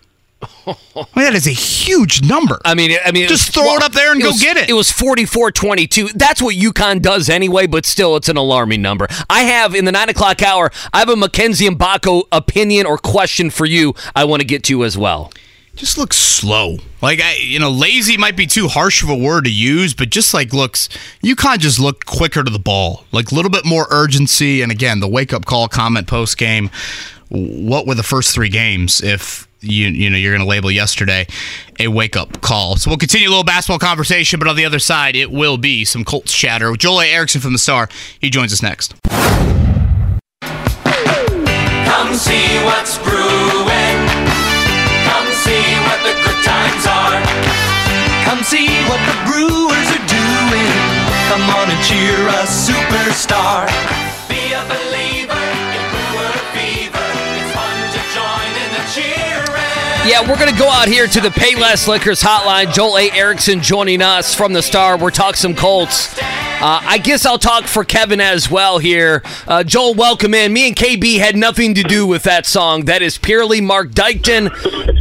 I 0.66 0.76
mean, 0.97 1.24
that 1.24 1.35
is 1.35 1.47
a 1.47 1.51
huge 1.53 2.22
number. 2.22 2.61
I 2.66 2.74
mean, 2.74 2.99
I 3.03 3.12
mean, 3.12 3.28
Just 3.28 3.55
throw 3.55 3.76
it 3.76 3.82
up 3.82 3.93
there 3.93 4.12
and 4.12 4.20
go 4.20 4.28
was- 4.28 4.43
get 4.43 4.59
it. 4.59 4.68
It 4.68 4.74
was 4.74 4.91
44-22. 4.91 6.12
That's 6.12 6.43
what 6.43 6.55
UConn 6.55 7.01
does 7.01 7.30
anyway, 7.30 7.66
but 7.66 7.87
still, 7.87 8.14
it's 8.16 8.28
an 8.28 8.37
alarming 8.37 8.82
number. 8.82 9.07
I 9.30 9.45
have 9.45 9.74
in 9.74 9.87
the 9.87 9.93
nine 9.93 10.11
o'clock 10.11 10.43
hour. 10.43 10.70
I 10.93 10.99
have 10.99 11.09
a 11.09 11.16
Mackenzie 11.16 11.66
Mgbako 11.68 12.24
opinion 12.30 12.85
or 12.85 12.99
question 12.99 13.49
for 13.49 13.64
you. 13.64 13.95
I 14.14 14.24
want 14.24 14.41
to 14.43 14.47
get 14.47 14.62
to 14.64 14.85
as 14.85 14.99
well. 14.99 15.32
Just 15.77 15.99
looks 15.99 16.16
slow. 16.16 16.79
Like 17.03 17.20
I, 17.20 17.35
you 17.35 17.59
know, 17.59 17.70
lazy 17.70 18.16
might 18.16 18.37
be 18.37 18.47
too 18.47 18.68
harsh 18.68 19.03
of 19.03 19.09
a 19.11 19.16
word 19.16 19.45
to 19.45 19.53
use, 19.53 19.95
but 19.95 20.11
just 20.11 20.33
like 20.33 20.53
looks, 20.53 20.89
UConn 21.22 21.59
just 21.59 21.79
looked 21.79 22.07
quicker 22.07 22.43
to 22.43 22.51
the 22.51 22.59
ball, 22.59 23.05
like 23.12 23.33
a 23.33 23.35
little 23.35 23.51
bit 23.51 23.64
more 23.64 23.87
urgency. 23.91 24.62
And 24.62 24.70
again, 24.70 25.01
the 25.01 25.09
wake 25.09 25.33
up 25.33 25.45
call 25.45 25.68
comment 25.68 26.07
post 26.07 26.39
game. 26.39 26.70
What 27.29 27.87
were 27.87 27.95
the 27.95 28.03
first 28.03 28.35
three 28.35 28.49
games? 28.49 29.01
If 29.01 29.49
you 29.61 29.89
you 29.89 30.11
know 30.11 30.16
you're 30.18 30.33
going 30.33 30.45
to 30.45 30.49
label 30.49 30.70
yesterday 30.70 31.27
a 31.81 31.89
wake 31.89 32.16
up 32.16 32.41
call. 32.41 32.77
So 32.77 32.91
we'll 32.91 32.99
continue 32.99 33.29
a 33.29 33.31
little 33.31 33.45
basketball 33.45 33.79
conversation, 33.79 34.39
but 34.39 34.47
on 34.47 34.57
the 34.57 34.64
other 34.64 34.79
side, 34.79 35.16
it 35.16 35.31
will 35.31 35.57
be 35.59 35.85
some 35.85 36.05
Colts 36.05 36.33
chatter. 36.33 36.70
with 36.70 36.81
Joel 36.81 37.01
A. 37.01 37.07
Erickson 37.07 37.41
from 37.41 37.53
the 37.53 37.59
Star. 37.59 37.89
He 38.20 38.31
joins 38.31 38.53
us 38.53 38.62
next. 38.62 38.95
Come 40.43 42.14
see 42.14 42.62
what's 42.64 42.99
brewing. 42.99 44.04
The 46.05 46.13
good 46.13 46.41
times 46.45 46.85
are. 46.87 47.19
Come 48.29 48.45
see 48.45 48.69
what 48.93 49.01
the 49.09 49.17
brewers 49.25 49.89
are 49.97 50.07
doing. 50.07 50.73
Come 51.33 51.49
on 51.57 51.71
and 51.73 51.83
cheer 51.83 52.21
a 52.29 52.45
superstar. 52.45 54.04
Yeah, 60.07 60.21
we're 60.29 60.37
going 60.39 60.53
to 60.53 60.59
go 60.59 60.69
out 60.69 60.87
here 60.87 61.07
to 61.07 61.21
the 61.21 61.31
Payless 61.31 61.89
Liquors 61.89 62.21
hotline. 62.23 62.71
Joel 62.75 62.99
A. 62.99 63.11
Erickson 63.13 63.63
joining 63.63 64.03
us 64.03 64.35
from 64.35 64.53
the 64.53 64.61
Star. 64.61 64.99
We're 64.99 65.11
talking 65.11 65.37
some 65.37 65.55
Colts. 65.55 66.15
Uh, 66.21 66.81
I 66.83 66.99
guess 66.99 67.25
I'll 67.25 67.39
talk 67.39 67.65
for 67.65 67.85
Kevin 67.85 68.21
as 68.21 68.51
well 68.51 68.79
here. 68.79 69.23
Uh, 69.49 69.65
Joel, 69.65 69.95
welcome 69.95 70.35
in. 70.35 70.53
Me 70.53 70.69
and 70.69 70.77
KB 70.77 71.19
had 71.19 71.37
nothing 71.37 71.73
to 71.77 71.83
do 71.83 72.07
with 72.07 72.23
that 72.25 72.45
song. 72.45 72.85
That 72.85 73.01
is 73.01 73.17
purely 73.17 73.63
Mark 73.63 73.93
Dykton. 73.93 74.51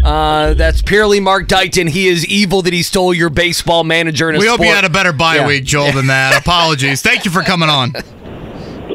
Uh, 0.05 0.53
that's 0.53 0.81
purely 0.81 1.19
Mark 1.19 1.49
Dykton. 1.49 1.89
He 1.89 2.07
is 2.07 2.25
evil 2.25 2.61
that 2.61 2.71
he 2.71 2.81
stole 2.81 3.13
your 3.13 3.29
baseball 3.29 3.83
manager 3.83 4.29
in 4.29 4.35
a 4.37 4.39
We 4.39 4.47
hope 4.47 4.61
you 4.61 4.67
had 4.67 4.85
a 4.85 4.89
better 4.89 5.11
bye 5.11 5.35
Yeah. 5.35 5.47
week, 5.47 5.65
Joel, 5.65 5.91
than 5.91 6.07
that. 6.07 6.39
Apologies. 6.39 7.01
Thank 7.01 7.25
you 7.25 7.31
for 7.31 7.41
coming 7.41 7.67
on. 7.69 7.91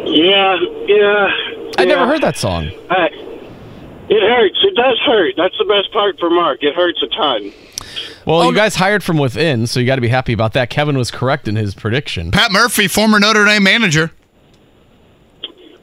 Yeah, 0.07 0.57
yeah. 0.87 1.29
I 1.77 1.85
never 1.85 2.07
heard 2.07 2.23
that 2.23 2.39
song. 2.39 2.71
It 4.09 4.21
hurts. 4.23 4.59
It 4.63 4.75
does 4.75 4.99
hurt. 5.05 5.35
That's 5.37 5.57
the 5.59 5.65
best 5.65 5.93
part 5.93 6.19
for 6.19 6.31
Mark. 6.31 6.63
It 6.63 6.75
hurts 6.75 7.03
a 7.03 7.09
ton. 7.09 7.53
Well, 8.27 8.43
Oh, 8.43 8.51
you 8.51 8.55
guys 8.55 8.75
hired 8.75 9.03
from 9.03 9.17
within, 9.19 9.67
so 9.67 9.81
you 9.81 9.87
got 9.87 9.95
to 9.95 10.01
be 10.03 10.09
happy 10.09 10.33
about 10.33 10.53
that. 10.53 10.69
Kevin 10.71 10.99
was 10.99 11.11
correct 11.11 11.49
in 11.49 11.57
his 11.57 11.75
prediction. 11.75 12.31
Pat 12.31 12.53
Murphy, 12.53 12.87
former 12.89 13.19
Notre 13.19 13.45
Dame 13.45 13.63
manager. 13.63 14.11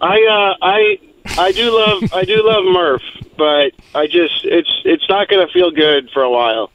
I 0.02 0.18
uh, 0.60 0.66
I 0.66 1.00
I 1.42 1.52
do 1.52 1.72
love 1.76 2.14
I 2.14 2.24
do 2.24 2.44
love 2.46 2.66
Murph, 2.66 3.02
but 3.38 3.72
I 3.96 4.06
just 4.08 4.44
it's 4.44 4.70
it's 4.86 5.08
not 5.10 5.28
going 5.30 5.46
to 5.46 5.52
feel 5.52 5.72
good 5.72 6.10
for 6.12 6.22
a 6.22 6.30
while. 6.30 6.70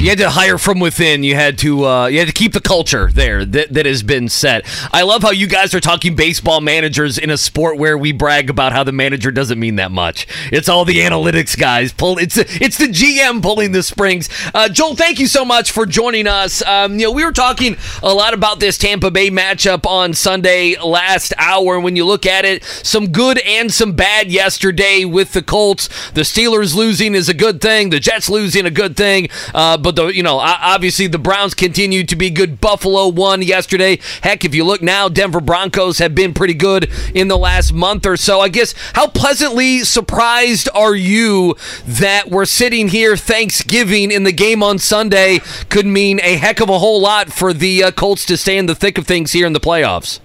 You 0.00 0.08
had 0.08 0.16
to 0.20 0.30
hire 0.30 0.56
from 0.56 0.80
within. 0.80 1.22
You 1.24 1.34
had 1.34 1.58
to 1.58 1.84
uh, 1.84 2.06
you 2.06 2.20
had 2.20 2.28
to 2.28 2.32
keep 2.32 2.54
the 2.54 2.60
culture 2.62 3.10
there 3.12 3.44
that, 3.44 3.74
that 3.74 3.84
has 3.84 4.02
been 4.02 4.30
set. 4.30 4.64
I 4.94 5.02
love 5.02 5.20
how 5.20 5.30
you 5.30 5.46
guys 5.46 5.74
are 5.74 5.80
talking 5.80 6.16
baseball 6.16 6.62
managers 6.62 7.18
in 7.18 7.28
a 7.28 7.36
sport 7.36 7.76
where 7.76 7.98
we 7.98 8.12
brag 8.12 8.48
about 8.48 8.72
how 8.72 8.82
the 8.82 8.92
manager 8.92 9.30
doesn't 9.30 9.60
mean 9.60 9.76
that 9.76 9.90
much. 9.90 10.26
It's 10.50 10.70
all 10.70 10.86
the 10.86 11.00
analytics 11.00 11.54
guys 11.54 11.92
pull. 11.92 12.16
It's 12.16 12.38
it's 12.38 12.78
the 12.78 12.86
GM 12.86 13.42
pulling 13.42 13.72
the 13.72 13.82
springs. 13.82 14.30
Uh, 14.54 14.70
Joel, 14.70 14.96
thank 14.96 15.18
you 15.18 15.26
so 15.26 15.44
much 15.44 15.70
for 15.70 15.84
joining 15.84 16.26
us. 16.26 16.62
Um, 16.62 16.98
you 16.98 17.04
know 17.04 17.12
we 17.12 17.22
were 17.22 17.30
talking 17.32 17.76
a 18.02 18.14
lot 18.14 18.32
about 18.32 18.58
this 18.58 18.78
Tampa 18.78 19.10
Bay 19.10 19.28
matchup 19.28 19.84
on 19.84 20.14
Sunday 20.14 20.76
last 20.82 21.34
hour. 21.36 21.74
And 21.74 21.84
when 21.84 21.94
you 21.94 22.06
look 22.06 22.24
at 22.24 22.46
it, 22.46 22.64
some 22.64 23.08
good 23.12 23.38
and 23.40 23.70
some 23.70 23.92
bad 23.92 24.32
yesterday 24.32 25.04
with 25.04 25.34
the 25.34 25.42
Colts. 25.42 25.88
The 26.12 26.22
Steelers 26.22 26.74
losing 26.74 27.14
is 27.14 27.28
a 27.28 27.34
good 27.34 27.60
thing. 27.60 27.90
The 27.90 28.00
Jets 28.00 28.30
losing 28.30 28.64
a 28.64 28.70
good 28.70 28.96
thing. 28.96 29.28
Uh, 29.54 29.76
but 29.76 29.89
the 29.90 30.06
you 30.06 30.22
know 30.22 30.38
obviously 30.38 31.06
the 31.06 31.18
Browns 31.18 31.54
continue 31.54 32.04
to 32.04 32.16
be 32.16 32.30
good. 32.30 32.60
Buffalo 32.60 33.08
won 33.08 33.42
yesterday. 33.42 33.98
Heck, 34.22 34.44
if 34.44 34.54
you 34.54 34.64
look 34.64 34.82
now, 34.82 35.08
Denver 35.08 35.40
Broncos 35.40 35.98
have 35.98 36.14
been 36.14 36.34
pretty 36.34 36.54
good 36.54 36.90
in 37.14 37.28
the 37.28 37.36
last 37.38 37.72
month 37.72 38.06
or 38.06 38.16
so. 38.16 38.40
I 38.40 38.48
guess 38.48 38.74
how 38.94 39.08
pleasantly 39.08 39.80
surprised 39.80 40.68
are 40.74 40.94
you 40.94 41.56
that 41.86 42.30
we're 42.30 42.44
sitting 42.44 42.88
here 42.88 43.16
Thanksgiving 43.16 44.10
in 44.10 44.24
the 44.24 44.32
game 44.32 44.62
on 44.62 44.78
Sunday 44.78 45.40
could 45.68 45.86
mean 45.86 46.20
a 46.22 46.36
heck 46.36 46.60
of 46.60 46.68
a 46.68 46.78
whole 46.78 47.00
lot 47.00 47.32
for 47.32 47.52
the 47.52 47.84
uh, 47.84 47.90
Colts 47.90 48.24
to 48.26 48.36
stay 48.36 48.58
in 48.58 48.66
the 48.66 48.74
thick 48.74 48.98
of 48.98 49.06
things 49.06 49.32
here 49.32 49.46
in 49.46 49.52
the 49.52 49.60
playoffs. 49.60 50.20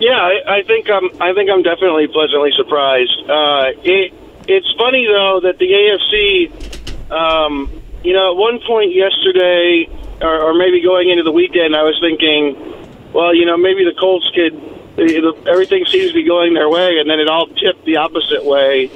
Yeah, 0.00 0.18
I, 0.18 0.58
I 0.58 0.62
think 0.64 0.90
I'm. 0.90 1.08
I 1.20 1.32
think 1.34 1.48
I'm 1.50 1.62
definitely 1.62 2.08
pleasantly 2.08 2.50
surprised. 2.56 3.30
Uh, 3.30 3.70
it 3.84 4.12
it's 4.48 4.70
funny 4.76 5.06
though 5.06 5.40
that 5.40 5.58
the 5.58 5.70
AFC, 5.70 7.10
um, 7.10 7.70
you 8.04 8.12
know, 8.12 8.32
at 8.32 8.36
one 8.36 8.60
point 8.60 8.94
yesterday, 8.94 9.88
or, 10.20 10.52
or 10.52 10.54
maybe 10.54 10.80
going 10.80 11.08
into 11.08 11.24
the 11.24 11.32
weekend, 11.32 11.74
I 11.74 11.82
was 11.82 11.96
thinking, 12.00 12.54
well, 13.12 13.34
you 13.34 13.46
know, 13.46 13.56
maybe 13.56 13.84
the 13.84 13.96
Colts 13.98 14.30
could. 14.34 14.54
Everything 15.48 15.84
seems 15.86 16.08
to 16.08 16.14
be 16.14 16.22
going 16.22 16.54
their 16.54 16.68
way, 16.68 16.98
and 17.00 17.10
then 17.10 17.18
it 17.18 17.28
all 17.28 17.48
tipped 17.48 17.84
the 17.84 17.96
opposite 17.96 18.44
way. 18.44 18.86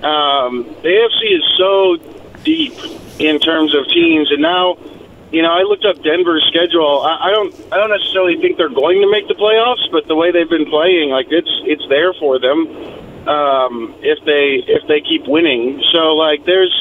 Um, 0.00 0.64
the 0.80 0.88
AFC 0.88 1.36
is 1.36 1.44
so 1.58 1.96
deep 2.42 2.72
in 3.18 3.38
terms 3.38 3.74
of 3.74 3.86
teams, 3.88 4.32
and 4.32 4.40
now, 4.40 4.78
you 5.30 5.42
know, 5.42 5.52
I 5.52 5.62
looked 5.62 5.84
up 5.84 6.02
Denver's 6.02 6.44
schedule. 6.48 7.02
I, 7.02 7.28
I 7.28 7.30
don't, 7.30 7.54
I 7.70 7.76
don't 7.76 7.90
necessarily 7.90 8.40
think 8.40 8.56
they're 8.56 8.72
going 8.72 9.02
to 9.02 9.10
make 9.10 9.28
the 9.28 9.34
playoffs, 9.34 9.84
but 9.92 10.08
the 10.08 10.16
way 10.16 10.32
they've 10.32 10.48
been 10.48 10.70
playing, 10.70 11.10
like 11.10 11.26
it's, 11.28 11.50
it's 11.66 11.84
there 11.90 12.14
for 12.14 12.38
them 12.38 12.66
um, 13.28 13.94
if 14.00 14.24
they 14.24 14.64
if 14.66 14.86
they 14.88 15.00
keep 15.00 15.26
winning. 15.26 15.82
So 15.92 16.14
like, 16.14 16.44
there's 16.44 16.72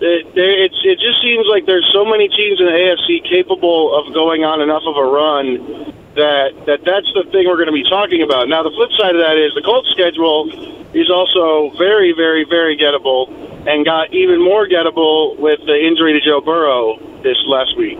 it, 0.00 0.26
it's 0.34 0.80
it 0.82 0.98
just 0.98 1.22
seems 1.22 1.46
like 1.46 1.66
there's 1.66 1.88
so 1.92 2.04
many 2.04 2.28
teams 2.28 2.58
in 2.58 2.66
the 2.66 2.72
AFC 2.72 3.22
capable 3.28 3.94
of 3.94 4.12
going 4.14 4.44
on 4.44 4.60
enough 4.60 4.82
of 4.86 4.96
a 4.96 5.06
run 5.06 5.94
that 6.14 6.54
that 6.66 6.80
that's 6.84 7.10
the 7.14 7.24
thing 7.30 7.46
we're 7.46 7.58
going 7.58 7.70
to 7.70 7.76
be 7.76 7.86
talking 7.88 8.22
about. 8.22 8.48
Now 8.48 8.62
the 8.62 8.74
flip 8.74 8.90
side 8.98 9.14
of 9.14 9.22
that 9.22 9.38
is 9.38 9.54
the 9.54 9.62
Colts 9.62 9.90
schedule 9.90 10.50
is 10.94 11.10
also 11.10 11.70
very 11.78 12.12
very 12.12 12.44
very 12.44 12.76
gettable 12.76 13.30
and 13.66 13.84
got 13.84 14.12
even 14.12 14.42
more 14.42 14.66
gettable 14.66 15.38
with 15.38 15.60
the 15.66 15.78
injury 15.78 16.12
to 16.18 16.20
Joe 16.20 16.40
Burrow 16.40 16.98
this 17.22 17.38
last 17.46 17.76
week. 17.76 17.98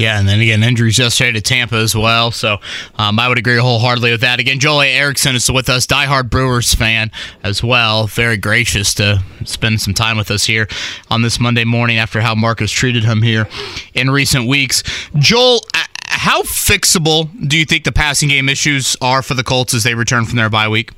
Yeah, 0.00 0.18
and 0.18 0.26
then 0.26 0.40
again, 0.40 0.62
injuries 0.62 0.98
yesterday 0.98 1.32
to 1.32 1.42
Tampa 1.42 1.76
as 1.76 1.94
well. 1.94 2.30
So 2.30 2.56
um, 2.96 3.18
I 3.18 3.28
would 3.28 3.36
agree 3.36 3.58
wholeheartedly 3.58 4.12
with 4.12 4.22
that. 4.22 4.40
Again, 4.40 4.58
Joel. 4.58 4.80
Erickson 4.80 5.34
is 5.34 5.50
with 5.50 5.68
us, 5.68 5.86
diehard 5.86 6.30
Brewers 6.30 6.74
fan 6.74 7.10
as 7.42 7.62
well. 7.62 8.06
Very 8.06 8.38
gracious 8.38 8.94
to 8.94 9.22
spend 9.44 9.82
some 9.82 9.92
time 9.92 10.16
with 10.16 10.30
us 10.30 10.44
here 10.44 10.68
on 11.10 11.20
this 11.20 11.38
Monday 11.38 11.64
morning 11.64 11.98
after 11.98 12.22
how 12.22 12.34
Marcus 12.34 12.70
treated 12.70 13.04
him 13.04 13.20
here 13.20 13.46
in 13.92 14.10
recent 14.10 14.48
weeks. 14.48 14.82
Joel, 15.16 15.60
how 16.06 16.44
fixable 16.44 17.28
do 17.46 17.58
you 17.58 17.66
think 17.66 17.84
the 17.84 17.92
passing 17.92 18.30
game 18.30 18.48
issues 18.48 18.96
are 19.02 19.20
for 19.20 19.34
the 19.34 19.44
Colts 19.44 19.74
as 19.74 19.84
they 19.84 19.94
return 19.94 20.24
from 20.24 20.36
their 20.36 20.48
bye 20.48 20.68
week? 20.68 20.92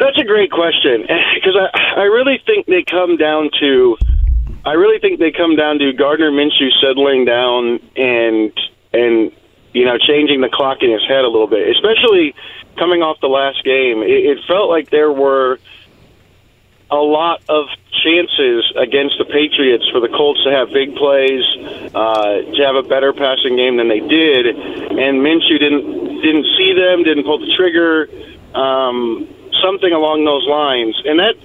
That's 0.00 0.18
a 0.18 0.24
great 0.24 0.50
question 0.50 1.02
because 1.02 1.56
I, 1.56 2.00
I 2.00 2.02
really 2.02 2.42
think 2.44 2.66
they 2.66 2.82
come 2.82 3.16
down 3.16 3.48
to 3.60 3.96
I 4.64 4.72
really 4.72 4.98
think 4.98 5.18
they 5.18 5.32
come 5.32 5.56
down 5.56 5.78
to 5.78 5.92
Gardner 5.92 6.30
Minshew 6.30 6.68
settling 6.82 7.24
down 7.24 7.80
and 7.96 8.52
and 8.92 9.32
you 9.72 9.84
know 9.84 9.96
changing 9.96 10.40
the 10.40 10.50
clock 10.52 10.82
in 10.82 10.90
his 10.90 11.02
head 11.08 11.24
a 11.24 11.28
little 11.28 11.46
bit, 11.46 11.68
especially 11.76 12.34
coming 12.76 13.02
off 13.02 13.20
the 13.20 13.28
last 13.28 13.64
game. 13.64 14.02
It, 14.02 14.36
it 14.36 14.38
felt 14.46 14.68
like 14.68 14.90
there 14.90 15.10
were 15.10 15.58
a 16.90 16.96
lot 16.96 17.40
of 17.48 17.66
chances 18.04 18.72
against 18.76 19.16
the 19.18 19.24
Patriots 19.24 19.88
for 19.92 20.00
the 20.00 20.08
Colts 20.08 20.42
to 20.44 20.50
have 20.50 20.72
big 20.72 20.96
plays, 20.96 21.44
uh, 21.94 22.42
to 22.42 22.60
have 22.64 22.76
a 22.76 22.82
better 22.82 23.12
passing 23.12 23.56
game 23.56 23.76
than 23.76 23.88
they 23.88 24.00
did, 24.00 24.46
and 24.46 25.24
Minshew 25.24 25.58
didn't 25.58 26.20
didn't 26.20 26.46
see 26.58 26.74
them, 26.76 27.02
didn't 27.02 27.24
pull 27.24 27.38
the 27.38 27.52
trigger, 27.56 28.08
um, 28.54 29.26
something 29.62 29.92
along 29.92 30.24
those 30.24 30.46
lines, 30.46 31.00
and 31.06 31.18
that 31.18 31.36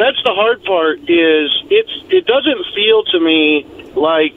that's 0.00 0.22
the 0.24 0.32
hard 0.34 0.64
part. 0.64 0.98
Is 1.00 1.50
it's 1.70 1.92
it 2.10 2.26
doesn't 2.26 2.64
feel 2.74 3.04
to 3.04 3.20
me 3.20 3.64
like 3.94 4.36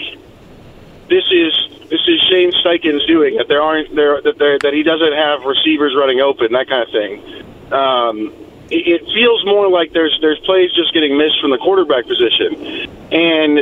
this 1.09 1.23
is 1.31 1.53
this 1.89 2.01
is 2.07 2.19
Shane 2.29 2.51
Steichen's 2.51 3.05
doing 3.05 3.37
that. 3.37 3.47
There 3.47 3.61
aren't 3.61 3.95
there 3.95 4.21
that 4.21 4.37
there 4.37 4.59
that 4.59 4.73
he 4.73 4.83
doesn't 4.83 5.13
have 5.13 5.43
receivers 5.43 5.95
running 5.95 6.19
open 6.19 6.51
that 6.53 6.67
kind 6.67 6.83
of 6.83 6.91
thing. 6.91 7.43
Um, 7.71 8.33
it, 8.69 8.87
it 8.87 9.05
feels 9.13 9.45
more 9.45 9.69
like 9.69 9.93
there's 9.93 10.17
there's 10.21 10.39
plays 10.39 10.71
just 10.73 10.93
getting 10.93 11.17
missed 11.17 11.39
from 11.39 11.51
the 11.51 11.57
quarterback 11.57 12.05
position, 12.07 12.89
and 13.11 13.59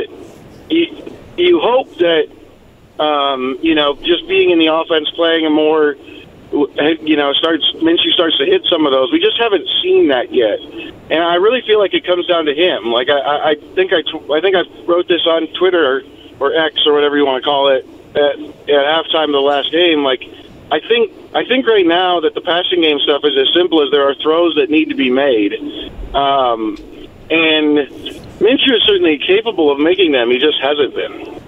you, 0.70 1.12
you 1.36 1.60
hope 1.60 1.94
that 1.98 2.28
um, 2.98 3.58
you 3.62 3.74
know 3.74 3.94
just 3.96 4.26
being 4.28 4.50
in 4.50 4.58
the 4.58 4.72
offense, 4.72 5.10
playing 5.10 5.46
a 5.46 5.50
more 5.50 5.96
you 6.52 7.16
know 7.16 7.32
starts 7.32 7.64
Minshew 7.76 8.12
starts 8.12 8.36
to 8.38 8.44
hit 8.44 8.62
some 8.70 8.86
of 8.86 8.92
those. 8.92 9.10
We 9.10 9.20
just 9.20 9.38
haven't 9.40 9.66
seen 9.82 10.08
that 10.08 10.32
yet, 10.32 10.60
and 11.10 11.24
I 11.24 11.36
really 11.36 11.62
feel 11.62 11.78
like 11.78 11.94
it 11.94 12.04
comes 12.04 12.26
down 12.26 12.44
to 12.46 12.54
him. 12.54 12.92
Like 12.92 13.08
I, 13.08 13.52
I 13.52 13.54
think 13.74 13.92
I 13.92 14.02
I 14.32 14.40
think 14.40 14.56
I 14.56 14.62
wrote 14.84 15.08
this 15.08 15.26
on 15.26 15.46
Twitter 15.58 16.04
or 16.40 16.54
X 16.54 16.86
or 16.86 16.92
whatever 16.92 17.16
you 17.16 17.24
want 17.24 17.42
to 17.42 17.44
call 17.44 17.68
it 17.68 17.86
at, 18.14 18.38
at 18.68 18.84
halftime 18.84 19.26
of 19.26 19.32
the 19.32 19.40
last 19.40 19.72
game. 19.72 20.04
Like 20.04 20.22
I 20.70 20.80
think 20.80 21.12
I 21.34 21.44
think 21.44 21.66
right 21.66 21.86
now 21.86 22.20
that 22.20 22.34
the 22.34 22.42
passing 22.42 22.82
game 22.82 22.98
stuff 23.00 23.22
is 23.24 23.36
as 23.36 23.52
simple 23.54 23.82
as 23.82 23.90
there 23.90 24.08
are 24.08 24.14
throws 24.14 24.54
that 24.56 24.68
need 24.68 24.90
to 24.90 24.94
be 24.94 25.10
made, 25.10 25.54
um, 26.14 26.76
and 27.30 27.88
Minshew 28.40 28.76
is 28.76 28.82
certainly 28.84 29.18
capable 29.18 29.70
of 29.70 29.78
making 29.78 30.12
them. 30.12 30.30
He 30.30 30.38
just 30.38 30.60
hasn't 30.60 30.94
been. 30.94 31.41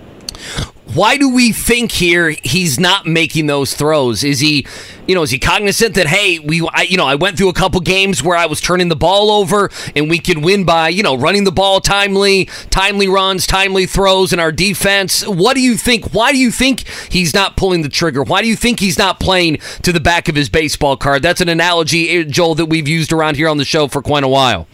Why 0.94 1.16
do 1.16 1.28
we 1.28 1.50
think 1.50 1.90
here 1.90 2.36
he's 2.44 2.78
not 2.78 3.04
making 3.04 3.46
those 3.46 3.74
throws? 3.74 4.22
Is 4.22 4.38
he, 4.38 4.64
you 5.08 5.16
know, 5.16 5.22
is 5.22 5.30
he 5.32 5.40
cognizant 5.40 5.96
that 5.96 6.06
hey, 6.06 6.38
we, 6.38 6.66
I, 6.72 6.82
you 6.82 6.96
know, 6.96 7.04
I 7.04 7.16
went 7.16 7.36
through 7.36 7.48
a 7.48 7.52
couple 7.52 7.80
games 7.80 8.22
where 8.22 8.36
I 8.36 8.46
was 8.46 8.60
turning 8.60 8.88
the 8.88 8.94
ball 8.96 9.32
over 9.32 9.70
and 9.96 10.08
we 10.08 10.20
can 10.20 10.40
win 10.40 10.62
by, 10.62 10.90
you 10.90 11.02
know, 11.02 11.16
running 11.16 11.42
the 11.42 11.50
ball 11.50 11.80
timely, 11.80 12.44
timely 12.70 13.08
runs, 13.08 13.44
timely 13.44 13.86
throws 13.86 14.32
in 14.32 14.38
our 14.38 14.52
defense. 14.52 15.26
What 15.26 15.54
do 15.54 15.60
you 15.60 15.76
think? 15.76 16.14
Why 16.14 16.30
do 16.30 16.38
you 16.38 16.52
think 16.52 16.86
he's 17.10 17.34
not 17.34 17.56
pulling 17.56 17.82
the 17.82 17.88
trigger? 17.88 18.22
Why 18.22 18.40
do 18.40 18.46
you 18.46 18.54
think 18.54 18.78
he's 18.78 18.96
not 18.96 19.18
playing 19.18 19.58
to 19.82 19.92
the 19.92 19.98
back 19.98 20.28
of 20.28 20.36
his 20.36 20.48
baseball 20.48 20.96
card? 20.96 21.22
That's 21.22 21.40
an 21.40 21.48
analogy, 21.48 22.08
eh, 22.10 22.22
Joel, 22.22 22.54
that 22.54 22.66
we've 22.66 22.86
used 22.86 23.12
around 23.12 23.34
here 23.34 23.48
on 23.48 23.56
the 23.56 23.64
show 23.64 23.88
for 23.88 24.00
quite 24.00 24.22
a 24.22 24.28
while. 24.28 24.68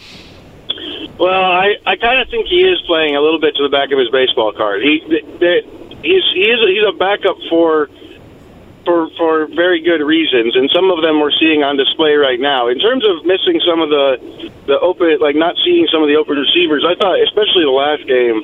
Well, 1.18 1.32
I, 1.32 1.76
I 1.86 1.96
kind 1.96 2.20
of 2.20 2.28
think 2.28 2.46
he 2.46 2.62
is 2.62 2.80
playing 2.86 3.16
a 3.16 3.20
little 3.20 3.40
bit 3.40 3.56
to 3.56 3.62
the 3.62 3.68
back 3.70 3.90
of 3.90 3.98
his 3.98 4.10
baseball 4.10 4.52
card. 4.52 4.82
He, 4.82 5.02
they, 5.38 5.79
he's 6.03 6.24
he's 6.34 6.61
a, 6.61 6.68
he's 6.68 6.86
a 6.88 6.96
backup 6.96 7.36
for 7.48 7.88
for 8.84 9.11
for 9.16 9.46
very 9.48 9.80
good 9.80 10.01
reasons, 10.01 10.57
and 10.57 10.70
some 10.74 10.90
of 10.90 11.03
them 11.03 11.20
we're 11.20 11.34
seeing 11.38 11.62
on 11.62 11.76
display 11.76 12.14
right 12.14 12.40
now. 12.40 12.68
In 12.68 12.78
terms 12.78 13.05
of 13.07 13.24
missing 13.24 13.61
some 13.66 13.80
of 13.80 13.90
the 13.90 14.51
the 14.66 14.78
open, 14.80 15.18
like 15.20 15.36
not 15.36 15.57
seeing 15.64 15.86
some 15.92 16.03
of 16.03 16.09
the 16.09 16.16
open 16.16 16.36
receivers, 16.36 16.84
I 16.86 16.94
thought, 16.94 17.20
especially 17.20 17.64
the 17.64 17.76
last 17.76 18.07
game, 18.07 18.42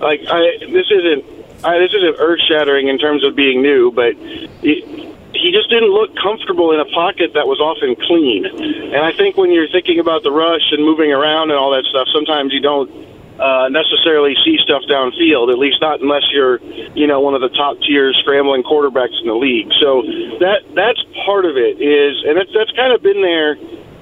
like 0.00 0.20
I 0.28 0.58
this 0.68 0.88
isn't 0.90 1.24
I, 1.64 1.78
this 1.78 1.92
isn't 1.94 2.16
earth 2.18 2.40
shattering 2.48 2.88
in 2.88 2.98
terms 2.98 3.24
of 3.24 3.34
being 3.34 3.62
new, 3.62 3.90
but. 3.90 4.14
It, 4.62 5.08
he 5.34 5.52
just 5.52 5.68
didn't 5.68 5.90
look 5.90 6.16
comfortable 6.16 6.72
in 6.72 6.80
a 6.80 6.86
pocket 6.86 7.34
that 7.34 7.46
was 7.46 7.60
often 7.60 7.94
clean. 7.94 8.46
And 8.46 8.96
I 8.96 9.12
think 9.12 9.36
when 9.36 9.52
you're 9.52 9.68
thinking 9.68 10.00
about 10.00 10.22
the 10.22 10.32
rush 10.32 10.72
and 10.72 10.82
moving 10.82 11.12
around 11.12 11.50
and 11.50 11.58
all 11.58 11.70
that 11.72 11.84
stuff, 11.84 12.08
sometimes 12.12 12.52
you 12.52 12.60
don't 12.60 12.90
uh, 13.38 13.68
necessarily 13.70 14.34
see 14.44 14.58
stuff 14.62 14.82
downfield. 14.88 15.52
At 15.52 15.58
least 15.58 15.80
not 15.80 16.00
unless 16.00 16.24
you're, 16.32 16.60
you 16.94 17.06
know, 17.06 17.20
one 17.20 17.34
of 17.34 17.40
the 17.40 17.50
top 17.50 17.78
tier 17.80 18.12
scrambling 18.14 18.62
quarterbacks 18.62 19.18
in 19.20 19.28
the 19.28 19.34
league. 19.34 19.70
So 19.80 20.02
that 20.40 20.62
that's 20.74 21.02
part 21.24 21.44
of 21.44 21.56
it 21.56 21.80
is, 21.80 22.24
and 22.26 22.36
that's 22.36 22.50
that's 22.52 22.72
kind 22.72 22.92
of 22.92 23.02
been 23.02 23.22
there. 23.22 23.56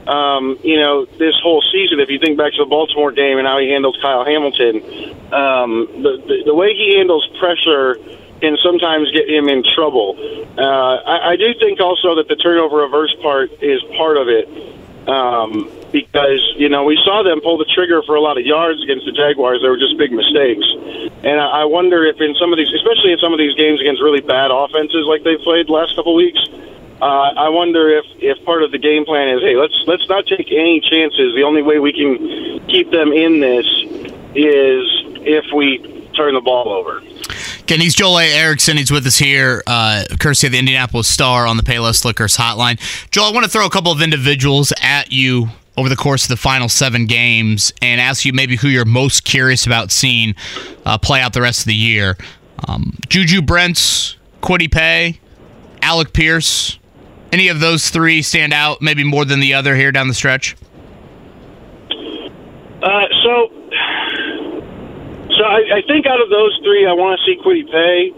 Um, 0.07 0.57
you 0.63 0.79
know, 0.79 1.05
this 1.05 1.35
whole 1.43 1.63
season, 1.73 1.99
if 1.99 2.11
you 2.11 2.21
think 2.21 2.39
back 2.39 2.53
to 2.53 2.63
the 2.63 2.71
Baltimore 2.71 3.11
game 3.11 3.39
and 3.39 3.47
how 3.47 3.59
he 3.59 3.69
handled 3.69 3.99
Kyle 4.01 4.25
Hamilton, 4.25 4.77
um, 5.35 5.89
the, 6.01 6.23
the 6.23 6.43
the 6.47 6.55
way 6.55 6.75
he 6.75 6.97
handles 6.97 7.27
pressure 7.41 7.99
can 8.41 8.57
sometimes 8.63 9.11
get 9.13 9.29
him 9.29 9.49
in 9.49 9.65
trouble. 9.75 10.17
Uh, 10.57 10.63
I, 10.63 11.33
I 11.33 11.37
do 11.37 11.55
think 11.59 11.81
also 11.81 12.17
that 12.17 12.29
the 12.29 12.37
turnover 12.37 12.77
reverse 12.77 13.15
part 13.21 13.51
is 13.63 13.83
part 13.97 14.17
of 14.17 14.29
it. 14.29 14.47
Um, 15.09 15.71
because 15.97 16.45
you 16.57 16.69
know 16.69 16.85
we 16.85 17.01
saw 17.05 17.23
them 17.23 17.41
pull 17.41 17.57
the 17.57 17.65
trigger 17.73 18.03
for 18.05 18.17
a 18.17 18.21
lot 18.21 18.37
of 18.37 18.45
yards 18.45 18.83
against 18.83 19.07
the 19.07 19.13
Jaguars. 19.13 19.63
They 19.63 19.69
were 19.69 19.81
just 19.81 19.97
big 19.97 20.13
mistakes, 20.13 20.67
and 21.25 21.41
I 21.41 21.65
wonder 21.65 22.05
if 22.05 22.21
in 22.21 22.35
some 22.37 22.53
of 22.53 22.59
these, 22.59 22.69
especially 22.69 23.13
in 23.13 23.19
some 23.19 23.33
of 23.33 23.39
these 23.39 23.57
games 23.57 23.81
against 23.81 24.03
really 24.03 24.21
bad 24.21 24.51
offenses 24.53 25.09
like 25.09 25.25
they've 25.25 25.41
played 25.41 25.71
last 25.73 25.97
couple 25.97 26.15
weeks, 26.15 26.41
uh, 27.01 27.33
I 27.33 27.49
wonder 27.49 27.89
if 27.89 28.05
if 28.21 28.45
part 28.45 28.63
of 28.63 28.73
the 28.73 28.79
game 28.79 29.07
plan 29.07 29.33
is, 29.33 29.41
hey, 29.41 29.57
let's 29.57 29.77
let's 29.87 30.07
not 30.09 30.27
take 30.27 30.53
any 30.53 30.81
chances. 30.85 31.33
The 31.35 31.43
only 31.43 31.63
way 31.63 31.79
we 31.79 31.97
can 31.97 32.61
keep 32.69 32.91
them 32.91 33.13
in 33.13 33.41
this 33.41 33.67
is 34.37 34.85
if 35.25 35.49
we 35.57 35.81
turn 36.13 36.35
the 36.35 36.45
ball 36.45 36.69
over. 36.69 37.01
Again, 37.61 37.81
he's 37.81 37.95
Joel 37.95 38.21
A. 38.21 38.33
Erickson. 38.33 38.77
He's 38.77 38.93
with 38.93 39.07
us 39.07 39.19
here, 39.19 39.63
uh, 39.67 40.05
courtesy 40.21 40.47
of 40.47 40.53
the 40.53 40.59
Indianapolis 40.59 41.09
Star 41.09 41.47
on 41.47 41.57
the 41.57 41.65
Payless 41.65 42.05
Liquors 42.05 42.37
hotline. 42.37 42.79
Joel, 43.11 43.27
I 43.27 43.33
want 43.33 43.45
to 43.45 43.51
throw 43.51 43.67
a 43.67 43.71
couple 43.71 43.91
of 43.91 44.01
individuals 44.01 44.73
at 44.81 45.11
you 45.11 45.49
over 45.77 45.89
the 45.89 45.97
course 45.97 46.25
of 46.25 46.29
the 46.29 46.37
final 46.37 46.69
seven 46.69 47.07
games 47.07 47.73
and 47.83 48.01
ask 48.01 48.25
you 48.25 48.33
maybe 48.33 48.57
who 48.57 48.69
you're 48.69 48.85
most 48.85 49.25
curious 49.25 49.67
about 49.67 49.91
seeing 49.91 50.35
uh, 50.85 50.97
play 50.99 51.21
out 51.21 51.33
the 51.33 51.43
rest 51.43 51.61
of 51.61 51.67
the 51.67 51.75
year. 51.75 52.17
Um, 52.67 52.97
Juju 53.09 53.43
Brents, 53.43 54.17
Kwity 54.43 54.71
Paye, 54.71 55.21
Alec 55.83 56.13
Pierce. 56.13 56.79
Any 57.33 57.49
of 57.49 57.61
those 57.61 57.91
three 57.91 58.23
stand 58.23 58.53
out 58.53 58.81
maybe 58.81 59.05
more 59.05 59.25
than 59.25 59.41
the 59.41 59.55
other 59.55 59.77
here 59.77 59.93
down 59.93 60.09
the 60.09 60.15
stretch? 60.15 60.57
Uh, 62.83 63.07
so, 63.25 63.51
so 65.37 65.43
I, 65.45 65.79
I, 65.79 65.83
think 65.89 66.07
out 66.07 66.21
of 66.21 66.31
those 66.31 66.59
three, 66.63 66.87
I 66.87 66.93
want 66.93 67.19
to 67.19 67.25
see 67.27 67.37
Kwity 67.43 67.69
Paye. 67.71 68.13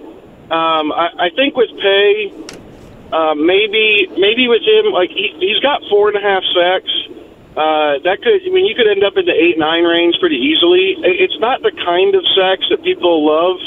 Um, 0.51 0.93
I, 0.93 1.09
I, 1.19 1.31
think 1.31 1.57
with 1.57 1.71
Paye, 1.81 2.33
uh, 3.13 3.35
maybe 3.35 4.09
maybe 4.19 4.47
with 4.47 4.63
him, 4.63 4.93
like 4.93 5.11
he, 5.11 5.35
he's 5.41 5.59
got 5.61 5.83
four 5.89 6.09
and 6.09 6.19
a 6.19 6.21
half 6.21 6.43
sacks. 6.55 6.91
Uh, 7.59 7.99
that 8.07 8.23
could, 8.23 8.39
I 8.47 8.51
mean, 8.55 8.67
you 8.67 8.75
could 8.79 8.87
end 8.87 9.03
up 9.03 9.17
in 9.17 9.27
the 9.27 9.35
eight 9.35 9.59
nine 9.59 9.83
range 9.83 10.15
pretty 10.21 10.37
easily. 10.39 10.95
It's 11.03 11.39
not 11.41 11.61
the 11.63 11.73
kind 11.73 12.15
of 12.15 12.23
sacks 12.39 12.63
that 12.71 12.85
people 12.87 13.27
love. 13.27 13.59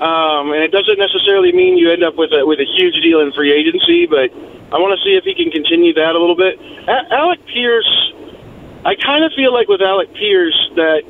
um, 0.00 0.52
and 0.54 0.62
it 0.62 0.70
doesn't 0.70 0.98
necessarily 0.98 1.50
mean 1.50 1.76
you 1.76 1.90
end 1.90 2.04
up 2.04 2.14
with 2.14 2.30
a 2.30 2.46
with 2.46 2.60
a 2.60 2.68
huge 2.78 2.94
deal 3.02 3.18
in 3.20 3.32
free 3.32 3.50
agency. 3.52 4.06
But 4.06 4.30
I 4.70 4.78
want 4.78 4.94
to 4.94 5.02
see 5.02 5.16
if 5.18 5.24
he 5.24 5.34
can 5.34 5.50
continue 5.50 5.92
that 5.94 6.14
a 6.14 6.18
little 6.20 6.36
bit. 6.36 6.60
A- 6.86 7.12
Alec 7.12 7.44
Pierce, 7.46 7.90
I 8.86 8.94
kind 8.94 9.24
of 9.24 9.32
feel 9.34 9.52
like 9.52 9.66
with 9.66 9.82
Alec 9.82 10.14
Pierce 10.14 10.54
that 10.76 11.02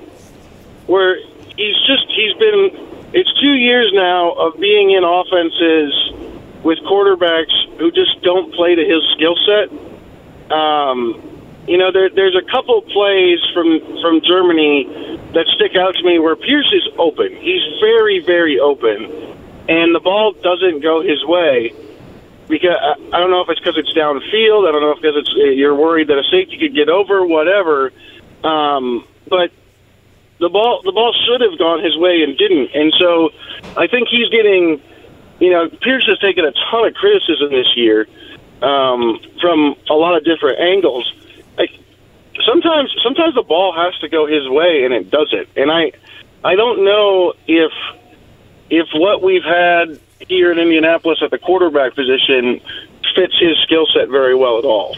where 0.86 1.20
he's 1.60 1.76
just 1.84 2.08
he's 2.16 2.32
been 2.40 2.72
it's 3.12 3.28
two 3.40 3.52
years 3.52 3.92
now 3.92 4.32
of 4.32 4.58
being 4.58 4.92
in 4.92 5.04
offenses 5.04 5.92
with 6.64 6.78
quarterbacks 6.88 7.52
who 7.78 7.90
just 7.92 8.22
don't 8.22 8.54
play 8.54 8.74
to 8.74 8.84
his 8.84 9.02
skill 9.12 9.36
set. 9.44 9.68
Um, 10.50 11.20
you 11.68 11.78
know, 11.78 11.92
there, 11.92 12.08
there's 12.10 12.36
a 12.36 12.42
couple 12.50 12.80
plays 12.82 13.38
from 13.52 13.80
from 14.00 14.20
Germany 14.22 14.84
that 15.34 15.46
stick 15.54 15.76
out 15.76 15.94
to 15.94 16.02
me 16.02 16.18
where 16.18 16.36
Pierce 16.36 16.72
is 16.72 16.88
open. 16.98 17.34
He's 17.36 17.62
very, 17.80 18.20
very 18.20 18.58
open, 18.58 19.04
and 19.68 19.94
the 19.94 20.00
ball 20.00 20.32
doesn't 20.32 20.80
go 20.82 21.02
his 21.02 21.24
way. 21.24 21.72
Because 22.48 22.76
I 23.12 23.18
don't 23.20 23.30
know 23.30 23.42
if 23.42 23.50
it's 23.50 23.60
because 23.60 23.76
it's 23.76 23.92
downfield. 23.92 24.66
I 24.66 24.72
don't 24.72 24.80
know 24.80 24.92
if 24.92 25.02
because 25.02 25.16
it's 25.16 25.30
you're 25.34 25.74
worried 25.74 26.08
that 26.08 26.18
a 26.18 26.24
safety 26.30 26.56
could 26.56 26.74
get 26.74 26.88
over, 26.88 27.26
whatever. 27.26 27.92
Um, 28.42 29.06
but 29.28 29.52
the 30.40 30.48
ball 30.48 30.80
the 30.82 30.92
ball 30.92 31.12
should 31.26 31.42
have 31.42 31.58
gone 31.58 31.84
his 31.84 31.96
way 31.98 32.22
and 32.22 32.38
didn't. 32.38 32.70
And 32.74 32.94
so 32.98 33.30
I 33.76 33.86
think 33.86 34.08
he's 34.08 34.30
getting 34.30 34.80
you 35.40 35.50
know, 35.50 35.68
Pierce 35.68 36.06
has 36.08 36.18
taken 36.18 36.44
a 36.44 36.52
ton 36.70 36.86
of 36.86 36.94
criticism 36.94 37.50
this 37.50 37.76
year 37.76 38.06
um, 38.62 39.20
from 39.40 39.76
a 39.88 39.94
lot 39.94 40.16
of 40.16 40.24
different 40.24 40.58
angles. 40.58 41.12
Like 41.58 41.70
sometimes 42.46 42.94
sometimes 43.02 43.34
the 43.34 43.42
ball 43.42 43.74
has 43.74 43.98
to 44.00 44.08
go 44.08 44.26
his 44.26 44.48
way 44.48 44.84
and 44.84 44.94
it 44.94 45.10
doesn't. 45.10 45.48
And 45.56 45.70
I 45.70 45.92
I 46.44 46.54
don't 46.54 46.84
know 46.84 47.34
if 47.46 47.72
if 48.70 48.86
what 48.94 49.22
we've 49.22 49.44
had 49.44 50.00
here 50.28 50.52
in 50.52 50.58
Indianapolis 50.58 51.18
at 51.22 51.30
the 51.30 51.38
quarterback 51.38 51.94
position 51.94 52.60
fits 53.14 53.34
his 53.40 53.56
skill 53.64 53.86
set 53.92 54.08
very 54.08 54.34
well 54.34 54.58
at 54.58 54.64
all. 54.64 54.96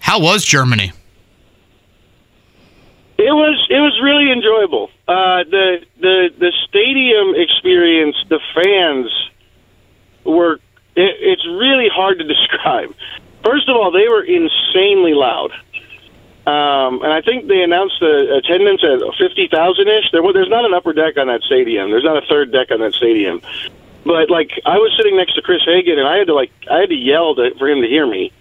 How 0.00 0.20
was 0.20 0.44
Germany? 0.44 0.92
It 3.18 3.32
was 3.32 3.66
it 3.70 3.78
was 3.78 4.00
really 4.02 4.32
enjoyable. 4.32 4.90
Uh, 5.06 5.44
the 5.44 5.86
the 6.00 6.30
the 6.38 6.52
stadium 6.68 7.34
experience, 7.36 8.16
the 8.28 8.40
fans 8.54 9.12
were. 10.24 10.54
It, 10.94 11.16
it's 11.20 11.46
really 11.46 11.88
hard 11.88 12.18
to 12.18 12.24
describe. 12.34 12.94
First 13.44 13.68
of 13.68 13.76
all, 13.76 13.90
they 13.90 14.08
were 14.08 14.22
insanely 14.22 15.14
loud, 15.14 15.52
um, 16.46 17.02
and 17.02 17.12
I 17.12 17.20
think 17.22 17.48
they 17.48 17.62
announced 17.62 17.96
the 18.00 18.36
attendance 18.36 18.82
at 18.84 19.00
fifty 19.18 19.48
thousand 19.48 19.88
ish. 19.88 20.10
There, 20.12 20.22
wa- 20.22 20.32
there's 20.32 20.48
not 20.48 20.64
an 20.64 20.74
upper 20.74 20.92
deck 20.92 21.16
on 21.18 21.26
that 21.26 21.42
stadium. 21.42 21.90
There's 21.90 22.04
not 22.04 22.22
a 22.22 22.26
third 22.26 22.52
deck 22.52 22.70
on 22.70 22.80
that 22.80 22.94
stadium. 22.94 23.42
But 24.04 24.30
like, 24.30 24.60
I 24.66 24.78
was 24.78 24.92
sitting 24.96 25.16
next 25.16 25.34
to 25.34 25.42
Chris 25.42 25.62
Hagan, 25.64 25.98
and 25.98 26.08
I 26.08 26.16
had 26.16 26.26
to 26.26 26.34
like, 26.34 26.50
I 26.68 26.78
had 26.78 26.88
to 26.88 26.94
yell 26.96 27.34
to, 27.36 27.54
for 27.58 27.68
him 27.68 27.82
to 27.82 27.88
hear 27.88 28.06
me 28.06 28.32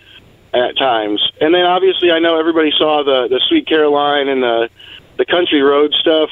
at 0.53 0.77
times. 0.77 1.21
And 1.39 1.53
then 1.53 1.63
obviously 1.63 2.11
I 2.11 2.19
know 2.19 2.37
everybody 2.39 2.71
saw 2.77 3.03
the 3.03 3.27
the 3.27 3.39
Sweet 3.47 3.67
Caroline 3.67 4.27
and 4.27 4.43
the 4.43 4.69
the 5.17 5.25
country 5.25 5.61
road 5.61 5.93
stuff. 5.93 6.29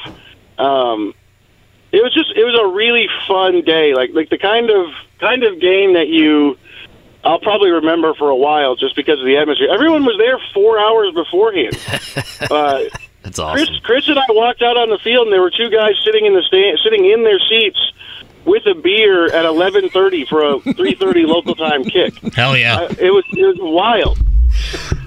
Um 0.58 1.14
it 1.92 2.02
was 2.02 2.12
just 2.12 2.30
it 2.36 2.44
was 2.44 2.58
a 2.60 2.74
really 2.74 3.08
fun 3.26 3.62
day. 3.62 3.94
Like 3.94 4.10
like 4.12 4.28
the 4.28 4.38
kind 4.38 4.70
of 4.70 4.86
kind 5.20 5.42
of 5.42 5.60
game 5.60 5.94
that 5.94 6.08
you 6.08 6.58
I'll 7.24 7.38
probably 7.40 7.70
remember 7.70 8.14
for 8.14 8.30
a 8.30 8.36
while 8.36 8.76
just 8.76 8.96
because 8.96 9.18
of 9.20 9.26
the 9.26 9.36
atmosphere. 9.36 9.68
Everyone 9.72 10.04
was 10.04 10.16
there 10.18 10.38
4 10.54 10.78
hours 10.78 11.12
beforehand. 11.14 11.76
uh 12.50 12.84
That's 13.22 13.38
Chris, 13.38 13.68
Chris 13.82 14.08
and 14.08 14.18
I 14.18 14.24
walked 14.30 14.62
out 14.62 14.76
on 14.76 14.88
the 14.90 14.98
field, 14.98 15.26
and 15.26 15.32
there 15.32 15.42
were 15.42 15.50
two 15.50 15.68
guys 15.70 15.92
sitting 16.04 16.24
in 16.26 16.34
the 16.34 16.42
stand, 16.42 16.78
sitting 16.82 17.04
in 17.10 17.22
their 17.22 17.38
seats 17.48 17.78
with 18.46 18.64
a 18.66 18.74
beer 18.74 19.26
at 19.26 19.44
11:30 19.44 20.26
for 20.26 20.42
a 20.42 20.54
3:30 20.60 21.26
local 21.26 21.54
time 21.54 21.84
kick. 21.84 22.14
Hell 22.34 22.56
yeah! 22.56 22.76
Uh, 22.76 22.94
it 22.98 23.10
was 23.10 23.24
it 23.32 23.44
was 23.46 23.58
wild. 23.60 24.18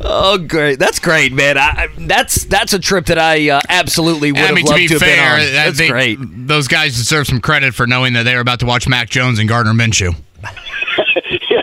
Oh, 0.01 0.38
great! 0.38 0.78
That's 0.78 0.99
great, 0.99 1.34
man. 1.34 1.57
I, 1.57 1.61
I- 1.61 1.88
that's 2.05 2.45
that's 2.45 2.74
a 2.74 2.80
trip 2.80 3.07
that 3.07 3.18
I 3.18 3.49
uh, 3.49 3.61
absolutely 3.70 4.32
would 4.32 4.41
I 4.41 4.45
have 4.45 4.55
mean, 4.55 4.66
to 4.68 4.76
be 4.76 4.88
to 4.88 4.93
have 4.93 5.01
been 5.01 5.20
on. 5.20 5.39
That's 5.53 5.78
they- 5.80 5.89
great. 5.89 6.18
Those 6.22 6.68
guys 6.68 6.95
deserve 6.95 7.26
some 7.26 7.41
credit 7.41 7.74
for 7.74 7.88
knowing 7.88 8.14
that 8.14 8.24
they 8.24 8.36
were 8.36 8.41
about 8.41 8.59
to 8.59 8.68
watch 8.68 8.88
Mac 8.88 9.09
Jones 9.09 9.39
and 9.39 9.49
Gardner 9.49 9.74
Minshew. 9.74 10.16
yeah, 11.49 11.61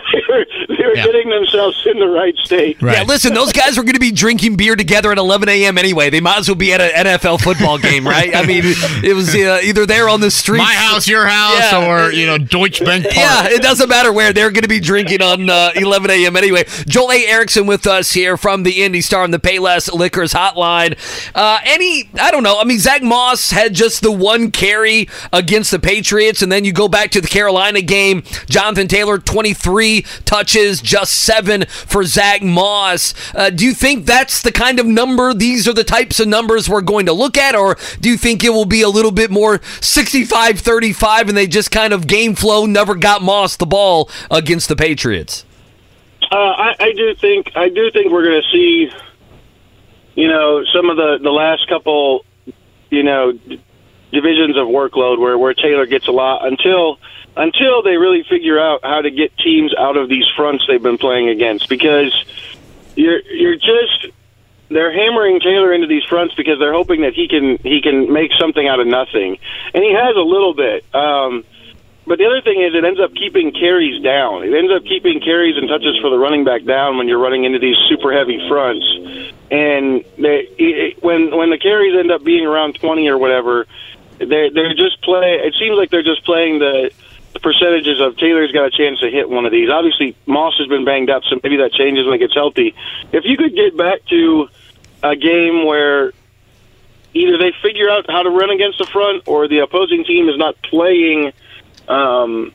they 0.81 0.87
were, 0.87 0.95
they 0.95 1.01
were 1.01 1.05
getting 1.05 1.29
themselves 1.29 1.81
in 1.85 1.99
the 1.99 2.07
right 2.07 2.35
state. 2.37 2.77
Yeah, 2.81 3.03
listen, 3.03 3.33
those 3.33 3.51
guys 3.51 3.77
were 3.77 3.83
going 3.83 3.93
to 3.93 3.99
be 3.99 4.11
drinking 4.11 4.55
beer 4.55 4.75
together 4.75 5.11
at 5.11 5.17
11 5.17 5.49
a.m. 5.49 5.77
anyway. 5.77 6.09
They 6.09 6.21
might 6.21 6.39
as 6.39 6.47
well 6.47 6.55
be 6.55 6.73
at 6.73 6.81
an 6.81 7.05
NFL 7.05 7.41
football 7.41 7.77
game, 7.77 8.07
right? 8.07 8.35
I 8.35 8.45
mean, 8.45 8.63
it 8.65 9.15
was 9.15 9.33
uh, 9.35 9.59
either 9.63 9.85
there 9.85 10.09
on 10.09 10.21
the 10.21 10.31
street, 10.31 10.59
My 10.59 10.73
house, 10.73 11.07
your 11.07 11.25
house, 11.25 11.73
or 11.73 12.11
you 12.11 12.25
know 12.25 12.37
Deutsche 12.37 12.83
Bank 12.83 13.05
Park. 13.05 13.15
Yeah, 13.15 13.47
it 13.49 13.61
doesn't 13.61 13.89
matter 13.89 14.11
where 14.11 14.33
they're 14.33 14.51
going 14.51 14.63
to 14.63 14.69
be 14.69 14.79
drinking 14.79 15.21
on 15.21 15.49
uh, 15.49 15.71
11 15.75 16.09
a.m. 16.09 16.35
anyway. 16.35 16.63
Joel 16.87 17.11
A. 17.11 17.25
Erickson 17.25 17.65
with 17.65 17.87
us 17.87 18.11
here 18.13 18.37
from 18.37 18.63
the 18.63 18.83
Indy 18.83 19.01
Star 19.01 19.23
and 19.23 19.33
the 19.33 19.39
Payless 19.39 19.91
Liquors 19.91 20.33
Hotline. 20.33 20.97
Uh, 21.35 21.59
any, 21.65 22.09
I 22.19 22.31
don't 22.31 22.43
know. 22.43 22.59
I 22.59 22.63
mean, 22.63 22.79
Zach 22.79 23.03
Moss 23.03 23.51
had 23.51 23.73
just 23.73 24.01
the 24.01 24.11
one 24.11 24.51
carry 24.51 25.07
against 25.33 25.71
the 25.71 25.79
Patriots, 25.79 26.41
and 26.41 26.51
then 26.51 26.65
you 26.65 26.73
go 26.73 26.87
back 26.87 27.11
to 27.11 27.21
the 27.21 27.27
Carolina 27.27 27.81
game. 27.81 28.23
Jonathan 28.47 28.87
Taylor, 28.87 29.17
23 29.17 30.03
touches, 30.25 30.70
just 30.79 31.13
seven 31.13 31.65
for 31.65 32.03
Zach 32.03 32.43
Moss. 32.43 33.15
Uh, 33.33 33.49
do 33.49 33.65
you 33.65 33.73
think 33.73 34.05
that's 34.05 34.43
the 34.43 34.51
kind 34.51 34.79
of 34.79 34.85
number? 34.85 35.33
These 35.33 35.67
are 35.67 35.73
the 35.73 35.83
types 35.83 36.19
of 36.19 36.27
numbers 36.27 36.69
we're 36.69 36.81
going 36.81 37.07
to 37.07 37.13
look 37.13 37.37
at, 37.37 37.55
or 37.55 37.77
do 37.99 38.09
you 38.09 38.17
think 38.17 38.43
it 38.43 38.51
will 38.51 38.65
be 38.65 38.83
a 38.83 38.89
little 38.89 39.11
bit 39.11 39.31
more 39.31 39.59
65 39.81 40.59
35 40.59 41.29
and 41.29 41.37
they 41.37 41.47
just 41.47 41.71
kind 41.71 41.93
of 41.93 42.05
game 42.05 42.35
flow 42.35 42.67
never 42.67 42.93
got 42.93 43.23
Moss 43.23 43.55
the 43.57 43.65
ball 43.65 44.09
against 44.29 44.69
the 44.69 44.75
Patriots? 44.75 45.45
Uh, 46.31 46.35
I, 46.35 46.75
I 46.79 46.91
do 46.93 47.15
think 47.15 47.51
I 47.55 47.69
do 47.69 47.91
think 47.91 48.11
we're 48.11 48.23
going 48.23 48.41
to 48.41 48.49
see, 48.51 48.91
you 50.15 50.27
know, 50.27 50.63
some 50.73 50.89
of 50.89 50.97
the 50.97 51.17
the 51.21 51.31
last 51.31 51.67
couple, 51.67 52.25
you 52.89 53.03
know, 53.03 53.33
divisions 54.11 54.57
of 54.57 54.67
workload 54.67 55.19
where 55.19 55.37
where 55.37 55.53
Taylor 55.53 55.85
gets 55.85 56.07
a 56.07 56.11
lot 56.11 56.45
until 56.45 56.99
until 57.35 57.81
they 57.81 57.97
really 57.97 58.23
figure 58.23 58.59
out 58.59 58.81
how 58.83 59.01
to 59.01 59.09
get 59.09 59.35
teams 59.37 59.73
out 59.77 59.97
of 59.97 60.09
these 60.09 60.25
fronts 60.35 60.65
they've 60.67 60.83
been 60.83 60.97
playing 60.97 61.29
against 61.29 61.69
because 61.69 62.13
you're 62.95 63.21
you're 63.21 63.55
just 63.55 64.07
they're 64.69 64.93
hammering 64.93 65.39
Taylor 65.39 65.73
into 65.73 65.87
these 65.87 66.03
fronts 66.05 66.33
because 66.35 66.57
they're 66.59 66.73
hoping 66.73 67.01
that 67.01 67.13
he 67.13 67.27
can 67.27 67.57
he 67.57 67.81
can 67.81 68.11
make 68.11 68.31
something 68.39 68.67
out 68.67 68.79
of 68.79 68.87
nothing, 68.87 69.37
and 69.73 69.83
he 69.83 69.93
has 69.93 70.15
a 70.15 70.21
little 70.21 70.53
bit. 70.53 70.85
Um, 70.95 71.43
but 72.07 72.17
the 72.17 72.25
other 72.25 72.41
thing 72.41 72.61
is, 72.61 72.73
it 72.73 72.83
ends 72.83 72.99
up 72.99 73.13
keeping 73.13 73.51
carries 73.51 74.01
down. 74.01 74.43
It 74.43 74.53
ends 74.53 74.71
up 74.71 74.83
keeping 74.83 75.19
carries 75.19 75.55
and 75.55 75.69
touches 75.69 75.99
for 76.01 76.09
the 76.09 76.17
running 76.17 76.43
back 76.43 76.63
down 76.63 76.97
when 76.97 77.07
you're 77.07 77.19
running 77.19 77.43
into 77.43 77.59
these 77.59 77.75
super 77.89 78.11
heavy 78.11 78.41
fronts. 78.49 78.85
And 79.51 80.03
they, 80.17 80.47
it, 80.57 81.03
when 81.03 81.35
when 81.35 81.51
the 81.51 81.59
carries 81.59 81.97
end 81.97 82.11
up 82.11 82.23
being 82.23 82.45
around 82.45 82.75
20 82.75 83.07
or 83.07 83.17
whatever, 83.17 83.67
they 84.25 84.49
they're 84.49 84.73
just 84.73 85.01
play. 85.01 85.39
It 85.43 85.55
seems 85.59 85.77
like 85.77 85.89
they're 85.89 86.03
just 86.03 86.23
playing 86.25 86.59
the 86.59 86.91
the 87.33 87.39
percentages 87.39 88.01
of 88.01 88.17
Taylor's 88.17 88.51
got 88.51 88.65
a 88.65 88.71
chance 88.71 88.99
to 88.99 89.09
hit 89.09 89.29
one 89.29 89.45
of 89.45 89.51
these. 89.51 89.69
Obviously, 89.69 90.15
Moss 90.25 90.57
has 90.57 90.67
been 90.67 90.83
banged 90.83 91.09
up, 91.09 91.23
so 91.23 91.39
maybe 91.43 91.57
that 91.57 91.71
changes 91.71 92.05
when 92.05 92.13
he 92.13 92.19
gets 92.19 92.33
healthy. 92.33 92.75
If 93.11 93.25
you 93.25 93.37
could 93.37 93.55
get 93.55 93.77
back 93.77 94.05
to 94.09 94.49
a 95.03 95.15
game 95.15 95.65
where 95.65 96.11
either 97.13 97.37
they 97.37 97.53
figure 97.61 97.89
out 97.89 98.09
how 98.09 98.23
to 98.23 98.29
run 98.29 98.49
against 98.49 98.77
the 98.77 98.85
front 98.85 99.23
or 99.27 99.47
the 99.47 99.59
opposing 99.59 100.03
team 100.03 100.29
is 100.29 100.37
not 100.37 100.61
playing 100.63 101.31
um, 101.87 102.53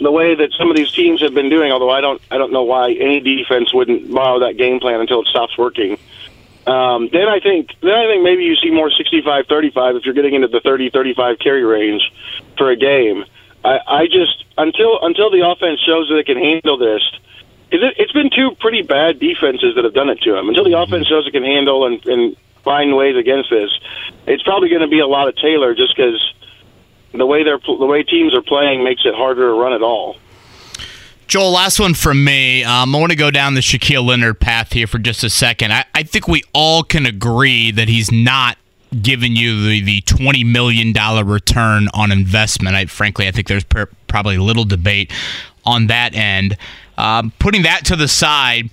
the 0.00 0.10
way 0.10 0.34
that 0.34 0.52
some 0.58 0.70
of 0.70 0.76
these 0.76 0.90
teams 0.92 1.20
have 1.20 1.34
been 1.34 1.48
doing. 1.48 1.70
Although 1.72 1.90
I 1.90 2.00
don't, 2.00 2.20
I 2.30 2.38
don't 2.38 2.52
know 2.52 2.64
why 2.64 2.92
any 2.92 3.20
defense 3.20 3.72
wouldn't 3.72 4.12
borrow 4.12 4.40
that 4.40 4.56
game 4.56 4.80
plan 4.80 5.00
until 5.00 5.22
it 5.22 5.28
stops 5.28 5.56
working. 5.58 5.98
Um, 6.66 7.08
then 7.12 7.28
I 7.28 7.40
think, 7.40 7.70
then 7.80 7.92
I 7.92 8.06
think 8.06 8.22
maybe 8.22 8.44
you 8.44 8.54
see 8.56 8.70
more 8.70 8.88
65-35 8.88 9.98
if 9.98 10.04
you're 10.04 10.14
getting 10.14 10.34
into 10.34 10.48
the 10.48 10.60
30-35 10.60 11.40
carry 11.40 11.64
range 11.64 12.02
for 12.56 12.70
a 12.70 12.76
game. 12.76 13.24
I, 13.64 13.78
I 13.86 14.06
just 14.06 14.44
until 14.58 14.98
until 15.02 15.30
the 15.30 15.46
offense 15.48 15.80
shows 15.80 16.08
that 16.08 16.16
it 16.16 16.26
can 16.26 16.38
handle 16.38 16.76
this. 16.76 17.02
Is 17.70 17.80
it, 17.80 17.94
it's 17.96 18.12
been 18.12 18.30
two 18.30 18.54
pretty 18.60 18.82
bad 18.82 19.18
defenses 19.18 19.74
that 19.76 19.84
have 19.84 19.94
done 19.94 20.10
it 20.10 20.20
to 20.22 20.36
him. 20.36 20.48
Until 20.48 20.64
the 20.64 20.78
offense 20.78 21.06
shows 21.06 21.26
it 21.26 21.30
can 21.30 21.44
handle 21.44 21.86
and, 21.86 22.04
and 22.06 22.36
find 22.64 22.96
ways 22.96 23.16
against 23.16 23.50
this, 23.50 23.70
it's 24.26 24.42
probably 24.42 24.68
going 24.68 24.82
to 24.82 24.88
be 24.88 24.98
a 24.98 25.06
lot 25.06 25.28
of 25.28 25.36
Taylor 25.36 25.74
just 25.74 25.96
because 25.96 26.20
the 27.12 27.26
way 27.26 27.44
they're 27.44 27.58
the 27.58 27.86
way 27.86 28.02
teams 28.02 28.34
are 28.34 28.42
playing 28.42 28.84
makes 28.84 29.02
it 29.04 29.14
harder 29.14 29.48
to 29.48 29.54
run 29.54 29.72
at 29.72 29.82
all. 29.82 30.16
Joel, 31.32 31.52
last 31.52 31.80
one 31.80 31.94
from 31.94 32.24
me. 32.24 32.62
Um, 32.62 32.94
I 32.94 32.98
want 32.98 33.10
to 33.10 33.16
go 33.16 33.30
down 33.30 33.54
the 33.54 33.62
Shaquille 33.62 34.04
Leonard 34.04 34.38
path 34.38 34.74
here 34.74 34.86
for 34.86 34.98
just 34.98 35.24
a 35.24 35.30
second. 35.30 35.72
I, 35.72 35.86
I 35.94 36.02
think 36.02 36.28
we 36.28 36.42
all 36.52 36.82
can 36.82 37.06
agree 37.06 37.70
that 37.70 37.88
he's 37.88 38.12
not 38.12 38.58
giving 39.00 39.34
you 39.34 39.66
the, 39.66 39.80
the 39.80 40.02
$20 40.02 40.44
million 40.44 40.92
return 41.26 41.88
on 41.94 42.12
investment. 42.12 42.76
I, 42.76 42.84
frankly, 42.84 43.28
I 43.28 43.30
think 43.30 43.48
there's 43.48 43.64
per, 43.64 43.86
probably 44.08 44.36
little 44.36 44.66
debate 44.66 45.10
on 45.64 45.86
that 45.86 46.14
end. 46.14 46.58
Um, 46.98 47.32
putting 47.38 47.62
that 47.62 47.86
to 47.86 47.96
the 47.96 48.08
side, 48.08 48.68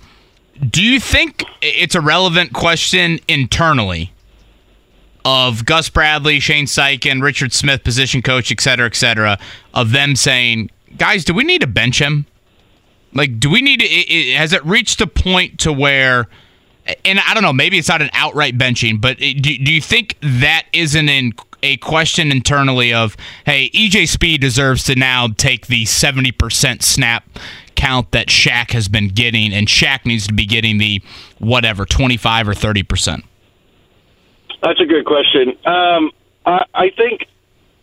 do 0.60 0.84
you 0.84 1.00
think 1.00 1.42
it's 1.62 1.94
a 1.94 2.02
relevant 2.02 2.52
question 2.52 3.20
internally? 3.26 4.12
of 5.24 5.64
Gus 5.64 5.88
Bradley, 5.88 6.40
Shane 6.40 6.64
Steichen, 6.66 7.22
Richard 7.22 7.52
Smith, 7.54 7.84
position 7.84 8.20
coach, 8.20 8.50
et 8.52 8.60
cetera, 8.60 8.86
et 8.86 8.96
cetera, 8.96 9.38
of 9.72 9.92
them 9.92 10.16
saying, 10.16 10.70
guys, 10.96 11.26
do 11.26 11.34
we 11.34 11.44
need 11.44 11.60
to 11.60 11.66
bench 11.66 12.00
him? 12.00 12.26
Like, 13.12 13.40
do 13.40 13.50
we 13.50 13.60
need 13.60 13.80
to? 13.80 14.32
Has 14.36 14.52
it 14.52 14.64
reached 14.64 15.00
a 15.00 15.06
point 15.06 15.58
to 15.60 15.72
where? 15.72 16.28
And 17.04 17.20
I 17.20 17.34
don't 17.34 17.42
know. 17.42 17.52
Maybe 17.52 17.78
it's 17.78 17.88
not 17.88 18.02
an 18.02 18.10
outright 18.12 18.56
benching, 18.56 19.00
but 19.00 19.18
do, 19.18 19.34
do 19.34 19.72
you 19.72 19.80
think 19.80 20.16
that 20.22 20.66
isn't 20.72 21.08
in 21.08 21.32
a 21.62 21.76
question 21.76 22.32
internally 22.32 22.92
of, 22.92 23.16
hey, 23.44 23.70
EJ 23.70 24.08
Speed 24.08 24.40
deserves 24.40 24.82
to 24.84 24.94
now 24.94 25.28
take 25.28 25.66
the 25.66 25.84
seventy 25.84 26.32
percent 26.32 26.82
snap 26.82 27.24
count 27.76 28.10
that 28.12 28.28
Shaq 28.28 28.72
has 28.72 28.88
been 28.88 29.08
getting, 29.08 29.52
and 29.52 29.66
Shaq 29.66 30.04
needs 30.04 30.26
to 30.26 30.34
be 30.34 30.46
getting 30.46 30.78
the 30.78 31.02
whatever 31.38 31.84
twenty 31.84 32.16
five 32.16 32.48
or 32.48 32.54
thirty 32.54 32.82
percent. 32.82 33.24
That's 34.62 34.80
a 34.80 34.86
good 34.86 35.04
question. 35.04 35.50
Um, 35.64 36.10
I, 36.44 36.64
I 36.74 36.90
think, 36.90 37.26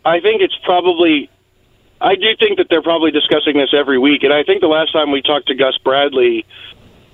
I 0.05 0.19
think 0.19 0.41
it's 0.41 0.57
probably 0.63 1.29
I 1.99 2.15
do 2.15 2.35
think 2.37 2.57
that 2.57 2.67
they're 2.69 2.81
probably 2.81 3.11
discussing 3.11 3.57
this 3.57 3.73
every 3.73 3.97
week, 3.97 4.23
and 4.23 4.33
I 4.33 4.43
think 4.43 4.61
the 4.61 4.67
last 4.67 4.91
time 4.93 5.11
we 5.11 5.21
talked 5.21 5.47
to 5.47 5.55
Gus 5.55 5.77
Bradley 5.83 6.45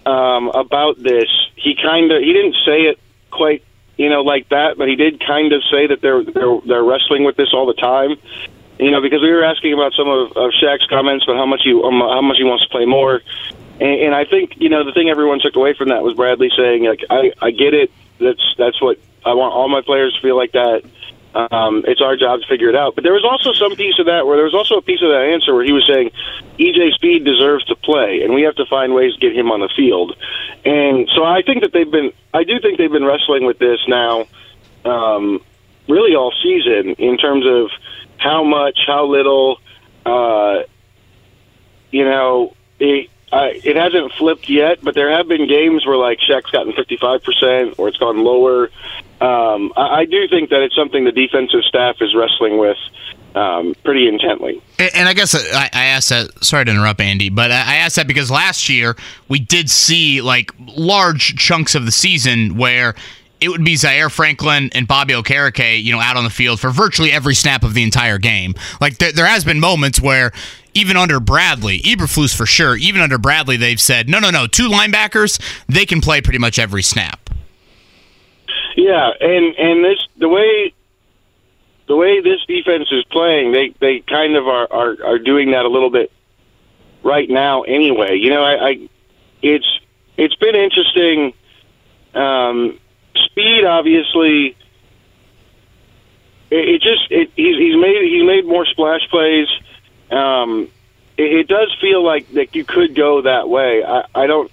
um, 0.06 0.50
about 0.50 1.02
this, 1.02 1.30
he 1.56 1.76
kind 1.76 2.12
of 2.12 2.22
he 2.22 2.34
didn't 2.34 2.56
say 2.66 2.82
it 2.84 3.00
quite 3.32 3.64
you 3.98 4.10
know 4.10 4.22
like 4.22 4.50
that, 4.50 4.78
but 4.78 4.90
he 4.90 4.96
did 4.96 5.26
kind 5.26 5.54
of 5.54 5.64
say 5.72 5.88
that 5.88 6.02
they're 6.02 6.24
they're 6.24 6.60
they're 6.66 6.84
wrestling 6.84 7.24
with 7.24 7.38
this 7.38 7.54
all 7.54 7.66
the 7.66 7.74
time. 7.74 8.18
You 8.80 8.92
know, 8.92 9.02
because 9.02 9.22
we 9.22 9.32
were 9.32 9.44
asking 9.44 9.74
about 9.74 9.94
some 9.94 10.10
of, 10.10 10.32
of 10.32 10.52
Shaq's 10.52 10.88
comments 10.90 11.24
about 11.26 11.38
how 11.38 11.46
much 11.46 11.62
he 11.64 11.72
um, 11.72 12.00
how 12.02 12.22
much 12.22 12.38
he 12.38 12.44
wants 12.44 12.66
to 12.66 12.70
play 12.70 12.86
more, 12.86 13.22
and, 13.80 14.02
and 14.02 14.16
I 14.16 14.26
think 14.26 14.56
you 14.58 14.68
know 14.68 14.84
the 14.84 14.92
thing 14.92 15.10
everyone 15.10 15.40
took 15.40 15.56
away 15.56 15.74
from 15.76 15.90
that 15.90 16.04
was 16.04 16.16
Bradley 16.16 16.52
saying 16.58 16.86
like 16.86 17.04
I 17.10 17.32
I 17.42 17.52
get 17.52 17.74
it 17.74 17.92
that's 18.20 18.44
that's 18.58 18.82
what 18.82 19.00
I 19.26 19.34
want 19.34 19.54
all 19.54 19.70
my 19.70 19.82
players 19.82 20.14
to 20.16 20.22
feel 20.22 20.36
like 20.36 20.52
that 20.54 20.84
um, 21.36 21.84
it's 21.88 22.02
our 22.02 22.16
job 22.16 22.42
to 22.42 22.48
figure 22.48 22.70
it 22.70 22.76
out. 22.76 22.96
But 22.96 23.04
there 23.04 23.14
was 23.14 23.24
also 23.24 23.54
some 23.54 23.76
piece 23.76 23.98
of 24.00 24.06
that 24.06 24.26
where 24.28 24.38
there 24.38 24.46
was 24.46 24.54
also 24.54 24.78
a 24.78 24.82
piece 24.82 25.02
of 25.02 25.10
that 25.10 25.30
answer 25.34 25.54
where 25.54 25.64
he 25.64 25.72
was 25.72 25.86
saying 25.88 26.12
EJ 26.60 26.94
Speed 26.94 27.26
deserves 27.26 27.66
to 27.66 27.76
play, 27.76 28.22
and 28.24 28.34
we 28.34 28.44
have 28.44 28.56
to 28.56 28.66
find 28.66 28.94
ways 28.94 29.14
to 29.14 29.20
get 29.20 29.36
him 29.36 29.52
on 29.52 29.60
the 29.60 29.70
field. 29.76 30.16
And 30.66 31.10
so 31.16 31.24
I 31.24 31.42
think 31.42 31.62
that 31.64 31.74
they've 31.74 31.90
been, 31.90 32.14
I 32.34 32.44
do 32.44 32.60
think 32.60 32.78
they've 32.78 32.92
been 32.92 33.06
wrestling 33.06 33.46
with 33.46 33.60
this 33.60 33.80
now, 33.88 34.28
um, 34.86 35.42
really 35.88 36.16
all 36.16 36.34
season 36.44 36.94
in 36.96 37.18
terms 37.18 37.46
of 37.46 37.70
how 38.18 38.44
much, 38.44 38.80
how 38.86 39.06
little, 39.06 39.60
uh, 40.06 40.64
you 41.92 42.06
know, 42.06 42.56
it, 42.80 43.10
I, 43.34 43.60
it 43.64 43.76
hasn't 43.76 44.14
flipped 44.14 44.48
yet, 44.50 44.80
but 44.84 44.94
there 44.94 45.10
have 45.12 45.28
been 45.28 45.48
games 45.48 45.86
where 45.86 45.98
like 45.98 46.20
Shaq's 46.20 46.52
gotten 46.52 46.74
55% 46.74 47.80
or 47.80 47.88
it's 47.88 47.98
gone 47.98 48.24
lower 48.24 48.70
um, 49.24 49.72
I, 49.78 50.00
I 50.02 50.06
do 50.06 50.28
think 50.28 50.50
that 50.50 50.62
it's 50.62 50.76
something 50.76 51.06
the 51.06 51.12
defensive 51.14 51.64
staff 51.64 51.96
is 52.02 52.14
wrestling 52.14 52.58
with 52.58 52.78
um, 53.36 53.74
pretty 53.86 54.10
intently. 54.10 54.62
And, 54.78 54.92
and 54.96 55.08
I 55.08 55.14
guess 55.14 55.34
I, 55.34 55.70
I 55.72 55.86
asked 55.86 56.10
that. 56.10 56.44
Sorry 56.44 56.66
to 56.66 56.72
interrupt, 56.72 57.00
Andy, 57.00 57.30
but 57.30 57.50
I 57.50 57.76
asked 57.76 57.96
that 57.96 58.06
because 58.06 58.30
last 58.30 58.68
year 58.68 58.98
we 59.30 59.40
did 59.40 59.70
see 59.70 60.22
like 60.22 60.52
large 60.76 61.38
chunks 61.38 61.74
of 61.74 61.86
the 61.86 61.92
season 61.92 62.58
where 62.58 62.96
it 63.40 63.48
would 63.48 63.64
be 63.64 63.78
Zaire 63.78 64.10
Franklin 64.10 64.70
and 64.74 64.88
Bobby 64.90 65.14
Okereke, 65.14 65.82
you 65.82 65.94
know, 65.94 66.02
out 66.02 66.18
on 66.18 66.26
the 66.26 66.30
field 66.30 66.60
for 66.60 66.70
virtually 66.70 67.12
every 67.12 67.34
snap 67.34 67.64
of 67.64 67.74
the 67.74 67.84
entire 67.84 68.18
game. 68.18 68.56
Like 68.82 68.98
there, 68.98 69.14
there 69.14 69.26
has 69.26 69.46
been 69.46 69.62
moments 69.62 70.02
where 70.02 70.34
even 70.74 70.98
under 70.98 71.20
Bradley, 71.20 71.80
Eberflus 71.82 72.36
for 72.36 72.46
sure, 72.46 72.76
even 72.76 73.02
under 73.02 73.18
Bradley, 73.18 73.58
they've 73.58 73.82
said, 73.82 74.10
no, 74.10 74.20
no, 74.20 74.30
no, 74.30 74.48
two 74.48 74.70
linebackers, 74.70 75.40
they 75.68 75.86
can 75.86 76.02
play 76.02 76.22
pretty 76.22 76.40
much 76.40 76.60
every 76.60 76.84
snap. 76.84 77.30
Yeah, 78.76 79.12
and 79.20 79.56
and 79.56 79.86
this 79.86 80.00
the 80.18 80.28
way 80.28 80.74
the 81.88 81.96
way 81.96 82.22
this 82.22 82.40
defense 82.48 82.88
is 82.92 83.04
playing, 83.12 83.52
they 83.52 83.74
they 83.80 84.00
kind 84.00 84.36
of 84.36 84.48
are 84.48 84.68
are, 84.72 84.98
are 85.06 85.20
doing 85.20 85.52
that 85.52 85.66
a 85.66 85.70
little 85.70 85.90
bit 85.90 86.12
right 87.04 87.30
now. 87.30 87.62
Anyway, 87.64 88.16
you 88.16 88.30
know, 88.30 88.44
I, 88.44 88.70
I 88.70 88.90
it's 89.42 89.80
it's 90.18 90.36
been 90.36 90.56
interesting. 90.56 91.34
Um, 92.14 92.80
speed, 93.16 93.66
obviously, 93.66 94.56
it, 96.50 96.70
it 96.70 96.82
just 96.82 97.12
it, 97.12 97.32
he's 97.36 97.58
he's 97.58 97.76
made 97.76 98.02
he's 98.04 98.26
made 98.26 98.46
more 98.46 98.66
splash 98.66 99.02
plays. 99.10 99.48
Um, 100.14 100.70
it, 101.18 101.32
it 101.32 101.48
does 101.48 101.76
feel 101.82 102.04
like 102.04 102.30
that 102.34 102.56
you 102.56 102.64
could 102.64 102.96
go 102.96 103.22
that 103.24 103.50
way. 103.50 103.84
I, 103.84 104.06
I 104.16 104.28
don't. 104.28 104.52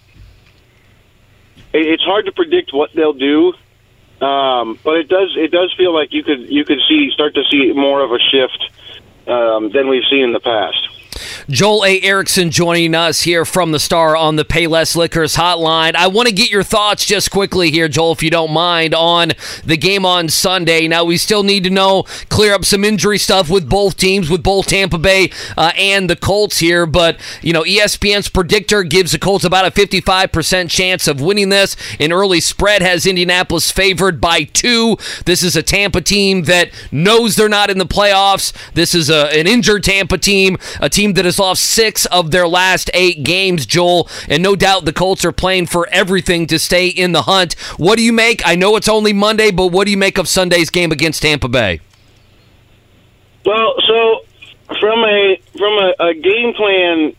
It, 1.72 1.86
it's 1.86 2.02
hard 2.02 2.26
to 2.26 2.32
predict 2.32 2.72
what 2.72 2.90
they'll 2.94 3.12
do 3.12 3.54
um, 4.20 4.78
but 4.84 4.96
it 4.98 5.08
does 5.08 5.34
it 5.36 5.50
does 5.50 5.72
feel 5.78 5.94
like 5.94 6.12
you 6.12 6.22
could 6.22 6.50
you 6.50 6.64
could 6.64 6.80
see 6.88 7.10
start 7.10 7.34
to 7.34 7.42
see 7.50 7.72
more 7.72 8.02
of 8.02 8.12
a 8.12 8.18
shift 8.18 8.70
um, 9.26 9.70
than 9.70 9.88
we've 9.88 10.04
seen 10.10 10.24
in 10.24 10.32
the 10.32 10.40
past. 10.40 10.99
Joel 11.50 11.84
A. 11.84 12.00
Erickson 12.02 12.52
joining 12.52 12.94
us 12.94 13.22
here 13.22 13.44
from 13.44 13.72
the 13.72 13.80
Star 13.80 14.14
on 14.14 14.36
the 14.36 14.44
Payless 14.44 14.94
Liquors 14.94 15.34
hotline. 15.34 15.96
I 15.96 16.06
want 16.06 16.28
to 16.28 16.34
get 16.34 16.48
your 16.48 16.62
thoughts 16.62 17.04
just 17.04 17.32
quickly 17.32 17.72
here, 17.72 17.88
Joel, 17.88 18.12
if 18.12 18.22
you 18.22 18.30
don't 18.30 18.52
mind, 18.52 18.94
on 18.94 19.32
the 19.64 19.76
game 19.76 20.06
on 20.06 20.28
Sunday. 20.28 20.86
Now, 20.86 21.04
we 21.04 21.16
still 21.16 21.42
need 21.42 21.64
to 21.64 21.70
know, 21.70 22.04
clear 22.28 22.54
up 22.54 22.64
some 22.64 22.84
injury 22.84 23.18
stuff 23.18 23.50
with 23.50 23.68
both 23.68 23.96
teams, 23.96 24.30
with 24.30 24.44
both 24.44 24.68
Tampa 24.68 24.96
Bay 24.96 25.32
uh, 25.56 25.72
and 25.76 26.08
the 26.08 26.14
Colts 26.14 26.58
here. 26.58 26.86
But, 26.86 27.18
you 27.42 27.52
know, 27.52 27.64
ESPN's 27.64 28.28
predictor 28.28 28.84
gives 28.84 29.10
the 29.10 29.18
Colts 29.18 29.44
about 29.44 29.66
a 29.66 29.72
55% 29.72 30.70
chance 30.70 31.08
of 31.08 31.20
winning 31.20 31.48
this. 31.48 31.76
An 31.98 32.12
early 32.12 32.38
spread 32.38 32.80
has 32.80 33.06
Indianapolis 33.06 33.72
favored 33.72 34.20
by 34.20 34.44
two. 34.44 34.98
This 35.24 35.42
is 35.42 35.56
a 35.56 35.64
Tampa 35.64 36.00
team 36.00 36.44
that 36.44 36.70
knows 36.92 37.34
they're 37.34 37.48
not 37.48 37.70
in 37.70 37.78
the 37.78 37.86
playoffs. 37.86 38.52
This 38.74 38.94
is 38.94 39.10
a, 39.10 39.36
an 39.36 39.48
injured 39.48 39.82
Tampa 39.82 40.16
team, 40.16 40.56
a 40.80 40.88
team 40.88 41.14
that 41.14 41.24
has 41.24 41.39
lost 41.40 41.64
six 41.64 42.06
of 42.06 42.30
their 42.30 42.46
last 42.46 42.90
eight 42.94 43.24
games, 43.24 43.66
Joel, 43.66 44.08
and 44.28 44.42
no 44.42 44.54
doubt 44.54 44.84
the 44.84 44.92
Colts 44.92 45.24
are 45.24 45.32
playing 45.32 45.66
for 45.66 45.88
everything 45.88 46.46
to 46.46 46.58
stay 46.58 46.86
in 46.86 47.10
the 47.10 47.22
hunt. 47.22 47.54
What 47.78 47.96
do 47.96 48.04
you 48.04 48.12
make? 48.12 48.46
I 48.46 48.54
know 48.54 48.76
it's 48.76 48.88
only 48.88 49.12
Monday, 49.12 49.50
but 49.50 49.68
what 49.72 49.86
do 49.86 49.90
you 49.90 49.96
make 49.96 50.18
of 50.18 50.28
Sunday's 50.28 50.70
game 50.70 50.92
against 50.92 51.22
Tampa 51.22 51.48
Bay? 51.48 51.80
Well, 53.44 53.74
so 53.86 54.24
from 54.78 55.02
a 55.02 55.40
from 55.56 55.72
a, 55.72 55.94
a 55.98 56.14
game 56.14 56.54
plan 56.54 57.16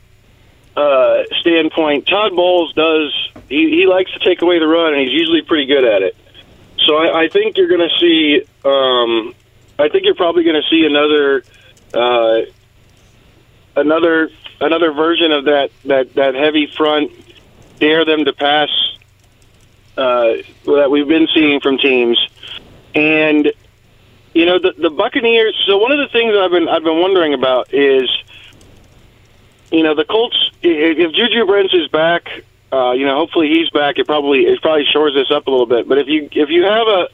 uh, 0.78 1.24
standpoint, 1.42 2.08
Todd 2.08 2.36
Bowles 2.36 2.74
does 2.74 3.32
he, 3.50 3.70
he 3.70 3.88
likes 3.88 4.12
to 4.14 4.20
take 4.20 4.42
away 4.42 4.60
the 4.60 4.68
run, 4.68 4.94
and 4.94 5.02
he's 5.02 5.12
usually 5.12 5.42
pretty 5.42 5.66
good 5.66 5.84
at 5.84 6.04
it. 6.04 6.16
So 6.86 6.96
I, 6.96 7.24
I 7.24 7.28
think 7.28 7.58
you're 7.58 7.68
going 7.68 7.90
to 7.90 8.00
see. 8.00 8.42
Um, 8.64 9.36
I 9.80 9.90
think 9.90 10.06
you're 10.06 10.16
probably 10.16 10.44
going 10.44 10.62
to 10.62 10.70
see 10.70 10.86
another 10.86 11.44
uh, 11.94 12.52
another 13.76 14.30
another 14.60 14.92
version 14.92 15.32
of 15.32 15.46
that 15.46 15.72
that 15.86 16.14
that 16.16 16.36
heavy 16.36 16.68
front, 16.68 17.12
dare 17.80 18.06
them 18.06 18.26
to 18.26 18.34
pass 18.34 18.70
uh, 19.98 20.34
that 20.66 20.90
we've 20.90 21.08
been 21.08 21.28
seeing 21.34 21.60
from 21.60 21.78
teams, 21.78 22.20
and 22.96 23.52
you 24.34 24.46
know 24.46 24.60
the 24.60 24.74
the 24.78 24.90
Buccaneers. 24.90 25.56
So 25.66 25.78
one 25.78 25.92
of 25.92 26.00
the 26.00 26.08
things 26.08 26.36
I've 26.38 26.52
been 26.52 26.68
I've 26.68 26.84
been 26.84 27.00
wondering 27.00 27.34
about 27.34 27.74
is, 27.74 28.10
you 29.72 29.84
know, 29.84 29.96
the 29.96 30.06
Colts. 30.06 30.52
If 30.64 31.14
Juju 31.14 31.46
Brents 31.46 31.74
is 31.74 31.88
back, 31.88 32.44
uh, 32.72 32.92
you 32.92 33.06
know, 33.06 33.16
hopefully 33.16 33.50
he's 33.50 33.70
back. 33.72 33.98
It 33.98 34.06
probably 34.06 34.42
it 34.42 34.62
probably 34.62 34.86
shores 34.86 35.14
this 35.14 35.32
up 35.32 35.48
a 35.48 35.52
little 35.52 35.66
bit. 35.66 35.88
But 35.88 35.98
if 35.98 36.08
you 36.08 36.30
if 36.32 36.50
you 36.50 36.64
have 36.64 36.88
a 36.88 37.10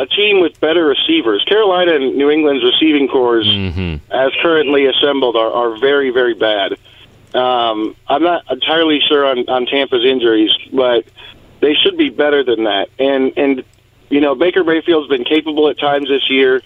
a 0.00 0.06
team 0.06 0.40
with 0.40 0.58
better 0.60 0.86
receivers. 0.86 1.44
Carolina 1.46 1.94
and 1.94 2.16
New 2.16 2.30
England's 2.30 2.64
receiving 2.64 3.06
cores, 3.06 3.46
mm-hmm. 3.46 3.96
as 4.10 4.32
currently 4.40 4.86
assembled, 4.86 5.36
are, 5.36 5.52
are 5.52 5.78
very, 5.78 6.10
very 6.10 6.34
bad. 6.34 6.72
Um, 7.34 7.94
I'm 8.08 8.22
not 8.22 8.50
entirely 8.50 9.00
sure 9.06 9.26
on, 9.26 9.48
on 9.48 9.66
Tampa's 9.66 10.04
injuries, 10.04 10.50
but 10.72 11.04
they 11.60 11.74
should 11.74 11.96
be 11.96 12.08
better 12.08 12.42
than 12.42 12.64
that. 12.64 12.88
And 12.98 13.32
and 13.36 13.62
you 14.08 14.20
know 14.20 14.34
Baker 14.34 14.64
Mayfield's 14.64 15.08
been 15.08 15.24
capable 15.24 15.68
at 15.68 15.78
times 15.78 16.08
this 16.08 16.28
year. 16.30 16.62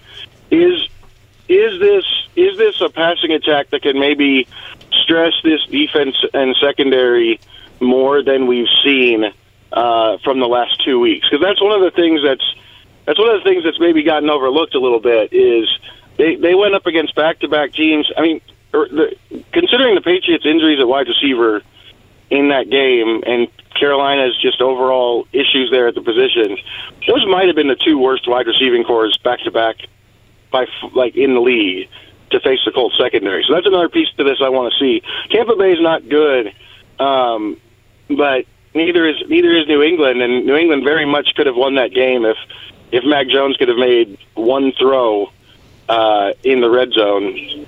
Is 0.49 0.87
is 1.47 1.79
this 1.79 2.05
is 2.35 2.57
this 2.57 2.81
a 2.81 2.89
passing 2.89 3.31
attack 3.31 3.69
that 3.71 3.83
can 3.83 3.99
maybe 3.99 4.47
stress 5.03 5.33
this 5.43 5.63
defense 5.65 6.15
and 6.33 6.55
secondary 6.59 7.39
more 7.79 8.23
than 8.23 8.47
we've 8.47 8.69
seen 8.83 9.25
uh, 9.71 10.17
from 10.23 10.39
the 10.39 10.47
last 10.47 10.83
two 10.83 10.99
weeks? 10.99 11.27
Because 11.29 11.43
that's 11.45 11.61
one 11.61 11.73
of 11.73 11.81
the 11.81 11.91
things 11.91 12.21
that's 12.23 12.55
that's 13.05 13.19
one 13.19 13.29
of 13.29 13.43
the 13.43 13.49
things 13.49 13.63
that's 13.63 13.79
maybe 13.79 14.03
gotten 14.03 14.29
overlooked 14.29 14.75
a 14.75 14.79
little 14.79 14.99
bit 14.99 15.31
is 15.31 15.67
they 16.17 16.35
they 16.35 16.55
went 16.55 16.75
up 16.75 16.85
against 16.85 17.15
back 17.15 17.39
to 17.39 17.47
back 17.47 17.73
teams. 17.73 18.11
I 18.17 18.21
mean, 18.21 18.41
er, 18.73 18.87
considering 19.51 19.95
the 19.95 20.01
Patriots' 20.01 20.45
injuries 20.45 20.79
at 20.79 20.87
wide 20.87 21.07
receiver 21.07 21.61
in 22.29 22.49
that 22.49 22.69
game 22.69 23.21
and 23.25 23.47
Carolina's 23.75 24.35
just 24.41 24.61
overall 24.61 25.27
issues 25.31 25.69
there 25.69 25.87
at 25.87 25.95
the 25.95 26.01
position, 26.01 26.57
those 27.07 27.25
might 27.27 27.47
have 27.47 27.55
been 27.55 27.67
the 27.67 27.75
two 27.75 27.99
worst 27.99 28.27
wide 28.27 28.47
receiving 28.47 28.83
cores 28.83 29.17
back 29.17 29.39
to 29.41 29.51
back 29.51 29.75
by 30.51 30.65
like 30.93 31.15
in 31.15 31.33
the 31.33 31.41
league 31.41 31.89
to 32.31 32.39
face 32.39 32.59
the 32.65 32.71
Colts 32.71 32.97
secondary. 32.97 33.43
So 33.47 33.53
that's 33.53 33.67
another 33.67 33.89
piece 33.89 34.07
to 34.17 34.23
this 34.23 34.37
I 34.41 34.49
want 34.49 34.73
to 34.73 34.79
see. 34.79 35.03
Tampa 35.29 35.55
Bay 35.55 35.73
is 35.73 35.81
not 35.81 36.07
good, 36.09 36.53
um, 36.99 37.59
but 38.09 38.45
neither 38.73 39.07
is 39.07 39.17
neither 39.27 39.55
is 39.55 39.67
New 39.67 39.83
England, 39.83 40.21
and 40.21 40.45
New 40.45 40.55
England 40.55 40.83
very 40.83 41.05
much 41.05 41.33
could 41.35 41.45
have 41.45 41.55
won 41.55 41.75
that 41.75 41.93
game 41.93 42.25
if 42.25 42.37
if 42.91 43.03
Mac 43.03 43.27
Jones 43.27 43.57
could 43.57 43.67
have 43.67 43.77
made 43.77 44.17
one 44.33 44.71
throw 44.73 45.31
uh, 45.89 46.31
in 46.43 46.61
the 46.61 46.69
red 46.69 46.91
zone 46.91 47.65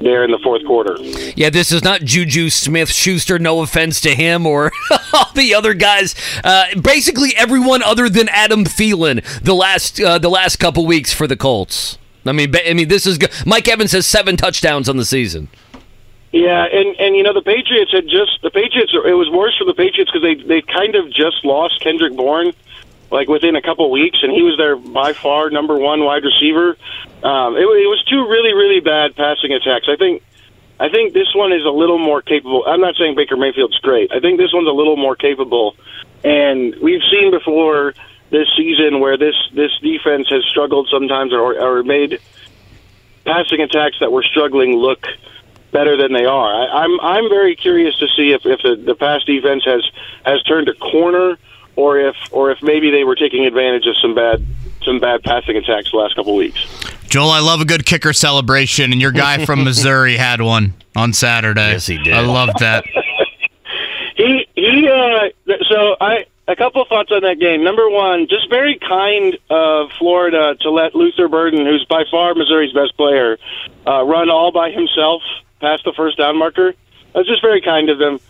there 0.00 0.24
in 0.24 0.30
the 0.30 0.38
fourth 0.38 0.64
quarter. 0.64 0.96
Yeah, 1.36 1.50
this 1.50 1.70
is 1.70 1.84
not 1.84 2.00
Juju 2.00 2.50
Smith 2.50 2.90
Schuster. 2.90 3.38
No 3.38 3.60
offense 3.60 4.00
to 4.02 4.14
him 4.14 4.46
or 4.46 4.72
all 5.12 5.30
the 5.34 5.54
other 5.54 5.74
guys. 5.74 6.14
Uh, 6.42 6.66
basically, 6.80 7.36
everyone 7.36 7.82
other 7.82 8.08
than 8.08 8.28
Adam 8.30 8.64
Thielen 8.64 9.22
the 9.42 9.54
last 9.54 10.00
uh, 10.00 10.18
the 10.18 10.30
last 10.30 10.56
couple 10.56 10.86
weeks 10.86 11.12
for 11.12 11.26
the 11.26 11.36
Colts. 11.36 11.98
I 12.26 12.32
mean, 12.32 12.54
I 12.66 12.74
mean, 12.74 12.88
this 12.88 13.06
is 13.06 13.18
good. 13.18 13.30
Mike 13.46 13.66
Evans 13.68 13.92
has 13.92 14.06
seven 14.06 14.36
touchdowns 14.36 14.88
on 14.88 14.96
the 14.96 15.04
season. 15.04 15.48
Yeah, 16.32 16.64
and 16.64 16.94
and 17.00 17.16
you 17.16 17.22
know 17.22 17.32
the 17.32 17.42
Patriots 17.42 17.92
had 17.92 18.04
just 18.04 18.40
the 18.42 18.50
Patriots. 18.50 18.92
It 18.94 19.14
was 19.14 19.28
worse 19.30 19.56
for 19.58 19.64
the 19.64 19.74
Patriots 19.74 20.10
because 20.12 20.22
they 20.22 20.34
they 20.34 20.62
kind 20.62 20.94
of 20.94 21.10
just 21.10 21.44
lost 21.44 21.80
Kendrick 21.80 22.14
Bourne, 22.14 22.52
like 23.10 23.28
within 23.28 23.56
a 23.56 23.62
couple 23.62 23.90
weeks, 23.90 24.18
and 24.22 24.32
he 24.32 24.42
was 24.42 24.56
their 24.56 24.76
by 24.76 25.12
far 25.12 25.50
number 25.50 25.78
one 25.78 26.04
wide 26.04 26.24
receiver. 26.24 26.76
Um, 27.22 27.56
it, 27.56 27.62
it 27.62 27.90
was 27.90 28.02
two 28.08 28.28
really 28.28 28.54
really 28.54 28.80
bad 28.80 29.16
passing 29.16 29.52
attacks. 29.52 29.86
I 29.88 29.96
think 29.96 30.22
I 30.78 30.88
think 30.88 31.12
this 31.12 31.34
one 31.34 31.52
is 31.52 31.64
a 31.64 31.70
little 31.70 31.98
more 31.98 32.22
capable. 32.22 32.64
I'm 32.66 32.80
not 32.80 32.94
saying 32.96 33.14
Baker 33.14 33.36
Mayfield's 33.36 33.78
great. 33.80 34.12
I 34.12 34.20
think 34.20 34.38
this 34.38 34.52
one's 34.52 34.68
a 34.68 34.72
little 34.72 34.96
more 34.96 35.16
capable, 35.16 35.76
and 36.24 36.74
we've 36.80 37.02
seen 37.10 37.30
before 37.30 37.94
this 38.30 38.48
season 38.56 39.00
where 39.00 39.18
this 39.18 39.34
this 39.52 39.72
defense 39.82 40.28
has 40.30 40.44
struggled 40.46 40.88
sometimes 40.90 41.32
or, 41.32 41.60
or 41.60 41.82
made 41.82 42.20
passing 43.24 43.60
attacks 43.60 43.96
that 44.00 44.10
were 44.10 44.22
struggling 44.22 44.76
look 44.76 45.06
better 45.72 45.96
than 45.96 46.12
they 46.12 46.24
are. 46.24 46.54
I, 46.54 46.82
I'm 46.84 47.00
I'm 47.00 47.28
very 47.28 47.56
curious 47.56 47.96
to 47.98 48.08
see 48.16 48.32
if, 48.32 48.46
if 48.46 48.60
the, 48.62 48.76
the 48.76 48.94
pass 48.94 49.22
defense 49.24 49.64
has 49.64 49.82
has 50.24 50.42
turned 50.44 50.68
a 50.68 50.74
corner 50.74 51.38
or 51.80 51.98
if 51.98 52.16
or 52.30 52.50
if 52.50 52.62
maybe 52.62 52.90
they 52.90 53.04
were 53.04 53.16
taking 53.16 53.46
advantage 53.46 53.86
of 53.86 53.96
some 53.96 54.14
bad 54.14 54.44
some 54.82 55.00
bad 55.00 55.22
passing 55.22 55.56
attacks 55.56 55.90
the 55.90 55.96
last 55.96 56.14
couple 56.14 56.36
weeks. 56.36 56.66
Joel, 57.08 57.30
I 57.30 57.40
love 57.40 57.60
a 57.60 57.64
good 57.64 57.86
kicker 57.86 58.12
celebration, 58.12 58.92
and 58.92 59.00
your 59.00 59.12
guy 59.12 59.44
from 59.44 59.64
Missouri 59.64 60.16
had 60.16 60.40
one 60.42 60.74
on 60.94 61.12
Saturday. 61.12 61.72
Yes, 61.72 61.86
he 61.86 61.98
did. 61.98 62.14
I 62.14 62.20
love 62.20 62.50
that. 62.60 62.84
He 64.16 64.46
he. 64.54 64.86
Uh, 64.86 65.54
so 65.66 65.96
I 65.98 66.26
a 66.46 66.54
couple 66.54 66.84
thoughts 66.84 67.10
on 67.10 67.22
that 67.22 67.38
game. 67.38 67.64
Number 67.64 67.88
one, 67.88 68.26
just 68.28 68.50
very 68.50 68.78
kind 68.78 69.38
of 69.48 69.90
Florida 69.98 70.56
to 70.60 70.70
let 70.70 70.94
Luther 70.94 71.26
Burden, 71.26 71.64
who's 71.64 71.86
by 71.86 72.04
far 72.10 72.34
Missouri's 72.34 72.74
best 72.74 72.94
player, 72.98 73.38
uh, 73.86 74.04
run 74.04 74.28
all 74.28 74.52
by 74.52 74.70
himself 74.72 75.22
past 75.60 75.84
the 75.84 75.94
first 75.96 76.18
down 76.18 76.36
marker. 76.36 76.74
That's 77.14 77.26
just 77.26 77.40
very 77.40 77.62
kind 77.62 77.88
of 77.88 77.98
them. 77.98 78.20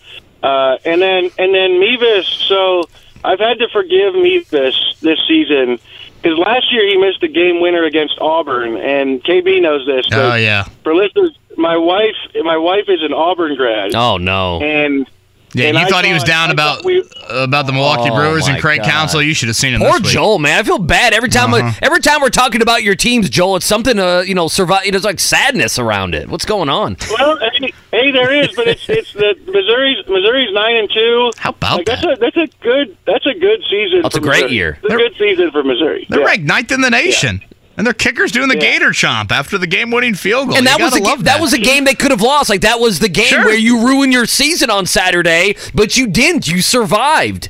Uh, 0.44 0.76
and 0.84 1.02
then 1.02 1.30
and 1.38 1.52
then 1.52 1.80
Mevis. 1.80 2.26
So 2.46 2.84
I've 3.24 3.38
had 3.38 3.58
to 3.58 3.68
forgive 3.68 4.14
Mevis 4.14 4.48
this 4.48 4.96
this 5.00 5.18
season 5.28 5.78
because 6.20 6.38
last 6.38 6.72
year 6.72 6.86
he 6.86 6.96
missed 6.96 7.22
a 7.22 7.28
game 7.28 7.60
winner 7.60 7.84
against 7.84 8.18
Auburn, 8.20 8.76
and 8.76 9.22
KB 9.22 9.60
knows 9.60 9.86
this. 9.86 10.06
Oh 10.12 10.34
yeah. 10.34 10.64
For 10.82 10.94
listeners, 10.94 11.36
my 11.56 11.76
wife 11.76 12.16
my 12.42 12.56
wife 12.56 12.88
is 12.88 13.02
an 13.02 13.12
Auburn 13.12 13.56
grad. 13.56 13.94
Oh 13.94 14.16
no. 14.16 14.60
And 14.60 15.08
Yeah, 15.52 15.66
and 15.68 15.78
you 15.78 15.84
I 15.84 15.88
thought 15.88 16.04
he 16.04 16.12
was 16.12 16.22
down 16.22 16.50
I 16.50 16.52
about 16.52 16.84
we- 16.84 17.04
about 17.28 17.66
the 17.66 17.72
Milwaukee 17.72 18.10
Oh, 18.10 18.14
Brewers 18.14 18.46
and 18.48 18.60
Craig 18.60 18.80
God. 18.82 18.88
Council. 18.90 19.20
You 19.22 19.34
should 19.34 19.48
have 19.48 19.56
seen 19.56 19.74
him. 19.74 19.80
Poor 19.80 19.92
this 19.98 20.02
week. 20.02 20.12
Joel, 20.12 20.38
man. 20.38 20.58
I 20.58 20.62
feel 20.62 20.78
bad 20.78 21.12
every 21.12 21.28
time. 21.28 21.52
Uh-huh. 21.54 21.72
every 21.82 22.00
time 22.00 22.20
we're 22.20 22.28
talking 22.30 22.62
about 22.62 22.82
your 22.82 22.94
teams, 22.94 23.28
Joel, 23.30 23.56
it's 23.56 23.66
something 23.66 23.98
uh, 23.98 24.20
you 24.20 24.34
know 24.34 24.48
survive. 24.48 24.82
It's 24.84 25.04
like 25.04 25.18
sadness 25.20 25.78
around 25.78 26.14
it. 26.14 26.28
What's 26.28 26.44
going 26.44 26.68
on? 26.68 26.96
Well, 27.10 27.38
hey, 27.58 27.72
hey, 27.90 28.10
there 28.12 28.32
is, 28.32 28.48
but 28.54 28.68
it's 28.68 28.88
it's 28.88 29.12
the 29.12 29.34
Missouri's 29.46 30.06
Missouri's 30.08 30.52
nine 30.52 30.76
and 30.76 30.90
two. 30.90 31.30
How 31.36 31.50
about 31.50 31.78
like, 31.78 31.86
that's 31.86 32.04
a 32.04 32.16
that's 32.20 32.36
a 32.36 32.46
good 32.62 32.96
that's 33.06 33.26
a 33.26 33.34
good 33.34 33.60
season. 33.68 34.02
That's 34.02 34.14
for 34.16 34.20
a 34.20 34.22
great 34.22 34.42
Missouri. 34.44 34.54
year. 34.54 34.78
It's 34.82 34.94
a 34.94 34.96
good 34.96 35.14
season 35.18 35.50
for 35.50 35.62
Missouri. 35.62 36.06
They're 36.08 36.20
Yeah. 36.20 36.26
ranked 36.26 36.44
ninth 36.46 36.72
in 36.72 36.80
the 36.80 36.90
nation, 36.90 37.42
and 37.76 37.86
their 37.86 37.94
kicker's 37.94 38.32
doing 38.32 38.48
the 38.48 38.54
Yeah. 38.56 38.72
Gator 38.72 38.90
chomp 38.90 39.30
after 39.32 39.56
the 39.58 39.66
game-winning 39.66 40.14
field 40.14 40.48
goal. 40.48 40.56
and 40.58 40.66
that 40.66 40.78
You 40.78 40.84
was 40.84 40.94
a 40.94 40.98
gotta 40.98 41.04
ga- 41.04 41.10
love 41.10 41.24
that. 41.24 41.40
was 41.40 41.52
a 41.52 41.58
game 41.58 41.84
they 41.84 41.94
could 41.94 42.10
have 42.10 42.20
lost. 42.22 42.50
Like 42.50 42.60
that 42.62 42.80
was 42.80 42.98
the 42.98 43.08
game 43.08 43.26
Sure. 43.26 43.44
where 43.46 43.56
you 43.56 43.86
ruined 43.86 44.12
your 44.12 44.26
season 44.26 44.70
on 44.70 44.86
Saturday, 44.86 45.54
but 45.74 45.96
you 45.96 46.06
didn't. 46.06 46.46
You 46.48 46.60
survived. 46.62 47.48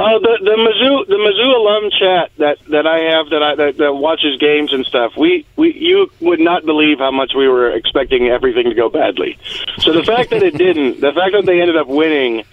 Oh, 0.00 0.20
the 0.20 0.38
the 0.44 0.50
Mizzou 0.52 1.08
the 1.08 1.16
Mizzou 1.16 1.56
alum 1.56 1.90
chat 1.98 2.30
that 2.38 2.58
that 2.70 2.86
I 2.86 2.98
have 3.16 3.30
that 3.30 3.42
I 3.42 3.54
that, 3.56 3.78
that 3.78 3.94
watches 3.94 4.38
games 4.38 4.72
and 4.72 4.86
stuff. 4.86 5.16
We 5.16 5.44
we 5.56 5.74
you 5.74 6.08
would 6.20 6.38
not 6.38 6.64
believe 6.64 7.00
how 7.00 7.10
much 7.10 7.32
we 7.34 7.48
were 7.48 7.70
expecting 7.70 8.28
everything 8.28 8.68
to 8.68 8.74
go 8.76 8.88
badly. 8.88 9.36
So 9.78 9.92
the 9.92 10.04
fact 10.04 10.30
that 10.30 10.44
it 10.44 10.56
didn't, 10.66 11.00
the 11.00 11.12
fact 11.12 11.32
that 11.32 11.46
they 11.46 11.60
ended 11.60 11.76
up 11.76 11.88
winning, 11.88 12.44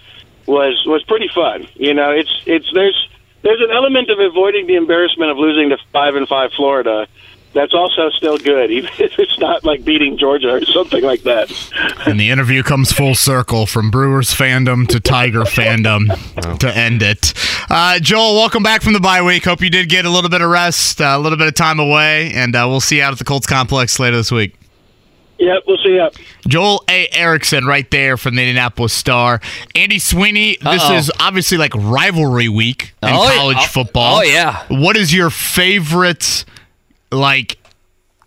was 0.46 0.82
was 0.86 1.04
pretty 1.04 1.28
fun. 1.28 1.68
You 1.76 1.94
know, 1.94 2.10
it's 2.10 2.42
it's 2.46 2.68
there's 2.74 3.08
there's 3.46 3.60
an 3.60 3.70
element 3.70 4.10
of 4.10 4.18
avoiding 4.18 4.66
the 4.66 4.74
embarrassment 4.74 5.30
of 5.30 5.38
losing 5.38 5.68
to 5.68 5.78
five 5.92 6.16
and 6.16 6.26
five 6.26 6.52
Florida. 6.52 7.06
That's 7.52 7.72
also 7.72 8.10
still 8.10 8.38
good, 8.38 8.70
even 8.72 8.90
if 8.98 9.18
it's 9.20 9.38
not 9.38 9.64
like 9.64 9.84
beating 9.84 10.18
Georgia 10.18 10.50
or 10.50 10.64
something 10.64 11.04
like 11.04 11.22
that. 11.22 11.48
And 12.06 12.18
the 12.18 12.28
interview 12.30 12.64
comes 12.64 12.92
full 12.92 13.14
circle 13.14 13.64
from 13.66 13.90
Brewers 13.92 14.34
fandom 14.34 14.88
to 14.88 14.98
Tiger 14.98 15.42
fandom 15.42 16.08
to 16.58 16.76
end 16.76 17.02
it. 17.02 17.34
Uh, 17.70 18.00
Joel, 18.00 18.34
welcome 18.34 18.64
back 18.64 18.82
from 18.82 18.94
the 18.94 19.00
bye 19.00 19.22
week. 19.22 19.44
Hope 19.44 19.60
you 19.60 19.70
did 19.70 19.88
get 19.88 20.04
a 20.04 20.10
little 20.10 20.28
bit 20.28 20.40
of 20.40 20.50
rest, 20.50 21.00
uh, 21.00 21.14
a 21.16 21.18
little 21.18 21.38
bit 21.38 21.46
of 21.46 21.54
time 21.54 21.78
away, 21.78 22.32
and 22.34 22.56
uh, 22.56 22.66
we'll 22.68 22.80
see 22.80 22.96
you 22.96 23.02
out 23.04 23.12
at 23.12 23.18
the 23.18 23.24
Colts 23.24 23.46
complex 23.46 24.00
later 24.00 24.16
this 24.16 24.32
week. 24.32 24.56
Yep, 25.38 25.62
we'll 25.66 25.76
see 25.84 25.96
ya. 25.96 26.08
Joel 26.48 26.82
A. 26.88 27.08
Erickson 27.12 27.66
right 27.66 27.88
there 27.90 28.16
from 28.16 28.36
the 28.36 28.42
Indianapolis 28.42 28.92
Star. 28.92 29.40
Andy 29.74 29.98
Sweeney, 29.98 30.56
this 30.62 30.82
Uh-oh. 30.82 30.96
is 30.96 31.12
obviously 31.20 31.58
like 31.58 31.74
rivalry 31.74 32.48
week 32.48 32.94
in 33.02 33.10
Oh, 33.10 33.30
college 33.36 33.56
Oh, 33.60 33.66
football. 33.66 34.18
oh, 34.18 34.22
yeah. 34.22 34.64
What 34.68 34.96
is 34.96 35.12
your 35.12 35.28
favorite 35.28 36.44
like 37.12 37.58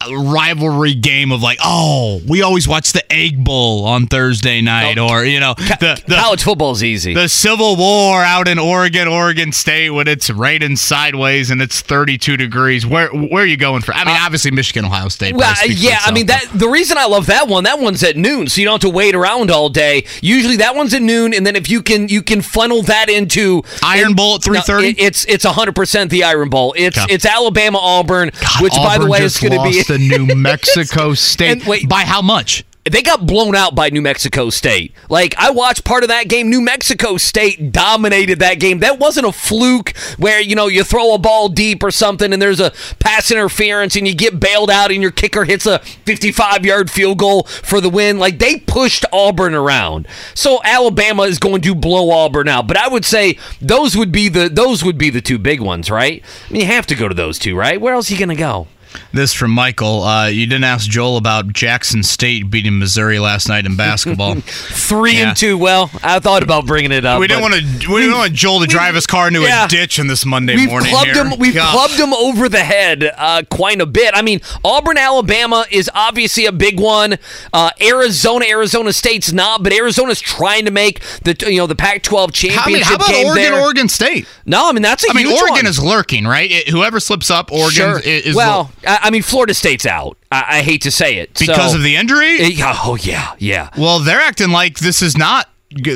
rivalry 0.10 0.94
game 0.94 1.32
of 1.32 1.42
like, 1.42 1.60
oh, 1.64 2.22
we 2.28 2.42
always 2.42 2.68
watch 2.68 2.94
the 2.94 3.04
Egg 3.12 3.44
Bowl 3.44 3.86
on 3.86 4.08
Thursday 4.08 4.62
night 4.62 4.98
or, 4.98 5.26
you 5.26 5.40
know, 5.40 5.54
the, 5.56 6.02
the 6.08 6.16
College 6.16 6.44
football's 6.44 6.84
easy. 6.84 7.14
the 7.14 7.28
Civil 7.28 7.76
War 7.76 8.22
out 8.24 8.48
in 8.48 8.60
Oregon, 8.60 9.08
Oregon 9.08 9.52
State, 9.52 9.90
when 9.90 10.08
it's 10.08 10.30
raining 10.30 10.76
sideways 10.78 11.52
and 11.52 11.62
it's 11.62 11.82
32 11.82 12.38
degrees. 12.38 12.86
Where 12.86 13.10
where 13.10 13.44
are 13.44 13.48
you 13.48 13.58
going 13.58 13.82
for? 13.82 13.94
I 13.94 14.06
mean, 14.06 14.16
obviously 14.18 14.52
Michigan, 14.52 14.86
Ohio 14.86 15.10
State. 15.10 15.34
Uh, 15.34 15.38
Well, 15.40 15.54
probably 15.54 15.76
speaks 15.76 15.82
for 15.84 15.90
yeah, 15.90 16.00
I 16.04 16.12
mean 16.14 16.26
that. 16.28 16.46
The 16.54 16.70
reason 16.70 16.98
I 16.98 17.06
love 17.06 17.26
that 17.28 17.48
one, 17.48 17.64
that 17.66 17.80
one's 17.80 18.04
at 18.04 18.16
noon, 18.16 18.48
so 18.48 18.62
you 18.62 18.66
don't 18.66 18.82
have 18.82 18.90
to 18.90 18.96
wait 18.96 19.16
around 19.16 19.52
all 19.52 19.70
day. 19.70 20.06
Usually, 20.22 20.58
that 20.58 20.76
one's 20.76 20.94
at 20.94 21.02
noon, 21.02 21.34
and 21.34 21.46
then 21.46 21.56
if 21.56 21.70
you 21.70 21.82
can, 21.82 22.08
you 22.08 22.22
can 22.22 22.42
funnel 22.42 22.82
that 22.84 23.10
into 23.10 23.64
Iron 23.84 24.14
Bowl 24.14 24.36
at 24.36 24.46
No, 24.48 24.54
3:30? 24.62 24.84
it- 24.92 25.00
it's 25.00 25.26
it's 25.26 25.44
hundred 25.46 25.76
percent 25.76 26.10
the 26.12 26.24
Iron 26.24 26.50
Bowl. 26.50 26.74
It's 26.78 26.98
it's 27.10 27.26
Alabama 27.26 27.80
Auburn, 27.82 28.32
which 28.62 28.74
by 28.74 28.98
the 28.98 29.06
way 29.08 29.24
is 29.24 29.38
going 29.38 29.54
to 29.54 29.64
be 29.70 29.82
to 29.90 29.98
New 29.98 30.36
Mexico 30.36 31.14
State. 31.14 31.66
Wait- 31.66 31.90
by 31.90 32.04
how 32.04 32.22
much? 32.22 32.64
They 32.90 33.04
got 33.04 33.28
blown 33.28 33.56
out 33.56 33.76
by 33.76 33.90
New 33.90 34.02
Mexico 34.02 34.50
State. 34.50 34.94
Like 35.10 35.36
I 35.38 35.52
watched 35.52 35.84
part 35.84 36.04
of 36.04 36.10
that 36.10 36.28
game. 36.28 36.50
New 36.50 36.62
Mexico 36.62 37.18
State 37.18 37.72
dominated 37.72 38.40
that 38.40 38.60
game. 38.60 38.80
That 38.80 38.98
wasn't 38.98 39.28
a 39.28 39.32
fluke 39.32 39.96
where 40.18 40.40
you 40.40 40.56
know 40.56 40.68
you 40.68 40.84
throw 40.84 41.14
a 41.14 41.20
ball 41.20 41.50
deep 41.50 41.84
or 41.84 41.92
something 41.92 42.32
and 42.34 42.42
there's 42.42 42.60
a 42.60 42.72
pass 43.00 43.32
interference 43.32 43.96
and 43.96 44.08
you 44.08 44.16
get 44.16 44.40
bailed 44.40 44.72
out 44.72 44.92
and 44.92 45.02
your 45.04 45.12
kicker 45.12 45.44
hits 45.44 45.66
a 45.68 45.80
55 45.80 46.66
yard 46.66 46.90
field 46.90 47.20
goal 47.20 47.44
for 47.44 47.80
the 47.82 47.90
win. 47.90 48.18
Like 48.18 48.40
they 48.40 48.58
pushed 48.58 49.06
Auburn 49.12 49.54
around. 49.54 50.08
So 50.34 50.60
Alabama 50.64 51.24
is 51.24 51.38
going 51.38 51.62
to 51.62 51.76
blow 51.76 52.10
Auburn 52.10 52.48
out. 52.48 52.66
But 52.68 52.78
I 52.78 52.88
would 52.88 53.06
say 53.06 53.38
those 53.62 53.96
would 53.96 54.12
be 54.12 54.30
the 54.30 54.50
those 54.50 54.84
would 54.84 54.98
be 54.98 55.10
the 55.12 55.22
two 55.22 55.38
big 55.38 55.60
ones, 55.60 55.92
right? 55.92 56.24
I 56.50 56.54
mean, 56.54 56.62
you 56.62 56.68
have 56.68 56.88
to 56.88 56.96
go 56.96 57.08
to 57.08 57.14
those 57.14 57.38
two, 57.38 57.56
right? 57.56 57.80
Where 57.80 57.94
else 57.94 58.10
are 58.10 58.14
you 58.14 58.20
going 58.20 58.30
to 58.30 58.36
go? 58.36 58.68
This 59.14 59.34
from 59.34 59.52
Michael. 59.52 60.04
Uh, 60.04 60.28
you 60.28 60.46
didn't 60.46 60.64
ask 60.64 60.90
Joel 60.90 61.18
about 61.18 61.52
Jackson 61.54 62.04
State 62.04 62.50
beating 62.50 62.78
Missouri 62.80 63.20
last 63.20 63.48
night 63.50 63.66
in 63.66 63.76
basketball. 63.76 64.36
Three 64.42 65.18
Yeah. 65.18 65.30
and 65.30 65.38
two. 65.38 65.58
Well, 65.58 65.90
I 66.04 66.20
thought 66.20 66.44
about 66.44 66.66
bringing 66.66 66.92
it 66.92 67.06
up. 67.06 67.20
we 67.20 67.28
didn't 67.28 67.42
want 67.42 67.54
to. 67.56 67.92
We 67.94 68.02
didn't 68.02 68.18
want 68.18 68.34
Joel 68.34 68.62
to 68.62 68.68
drive 68.68 68.96
his 68.96 69.06
car 69.08 69.28
into 69.28 69.42
yeah. 69.42 69.66
a 69.66 69.68
ditch 69.68 70.00
on 70.00 70.08
this 70.08 70.26
Monday 70.26 70.56
We've 70.56 70.70
morning. 70.70 70.90
clubbed 70.92 71.08
here. 71.12 71.24
him. 71.26 71.40
We've 71.40 71.54
Gosh. 71.54 71.72
clubbed 71.74 71.94
him 72.00 72.14
over 72.14 72.48
the 72.50 72.60
head 72.64 73.12
uh, 73.18 73.44
quite 73.50 73.82
a 73.82 73.86
bit. 73.86 74.12
I 74.16 74.22
mean, 74.22 74.42
Auburn, 74.64 74.98
Alabama 74.98 75.66
is 75.72 75.90
obviously 75.94 76.46
a 76.46 76.52
big 76.52 76.80
one. 76.80 77.18
Uh, 77.54 77.72
Arizona, 77.82 78.46
Arizona 78.48 78.94
State's 78.94 79.32
not, 79.32 79.64
but 79.64 79.74
Arizona's 79.74 80.20
trying 80.22 80.66
to 80.66 80.72
make 80.72 81.00
the 81.24 81.36
you 81.50 81.58
know 81.58 81.68
the 81.68 81.76
Pac-12 81.76 82.32
championship 82.34 82.60
How, 82.64 82.70
I 82.70 82.74
mean, 82.74 82.84
how 82.84 82.96
about 82.96 83.10
Oregon, 83.14 83.36
there. 83.36 83.60
Oregon 83.62 83.90
State? 83.90 84.28
No, 84.46 84.70
I 84.70 84.72
mean 84.74 84.82
that's 84.84 85.04
a 85.06 85.12
I 85.12 85.14
mean, 85.14 85.28
Oregon 85.28 85.50
one. 85.54 85.66
is 85.68 85.82
lurking, 85.82 86.26
right? 86.26 86.50
It- 86.52 86.70
whoever 86.70 87.00
slips 87.00 87.30
up, 87.32 87.52
Oregon 87.52 87.72
Sure. 87.72 88.00
is, 88.00 88.28
is 88.28 88.36
well, 88.36 88.72
I, 88.88 89.00
I 89.04 89.10
mean, 89.10 89.22
Florida 89.22 89.54
State's 89.54 89.86
out. 89.86 90.18
I, 90.32 90.58
I 90.58 90.62
hate 90.62 90.82
to 90.84 90.92
say 90.92 91.18
it 91.18 91.34
because 91.38 91.72
So- 91.72 91.78
of 91.78 91.84
the 91.84 91.96
injury. 91.96 92.40
Eh, 92.40 92.48
yeah, 92.48 92.74
oh 92.84 92.96
yeah, 92.96 93.36
yeah. 93.40 93.70
Well, 93.78 94.00
they're 94.00 94.20
acting 94.22 94.50
like 94.52 94.80
this 94.80 95.02
is 95.02 95.18
not 95.18 95.48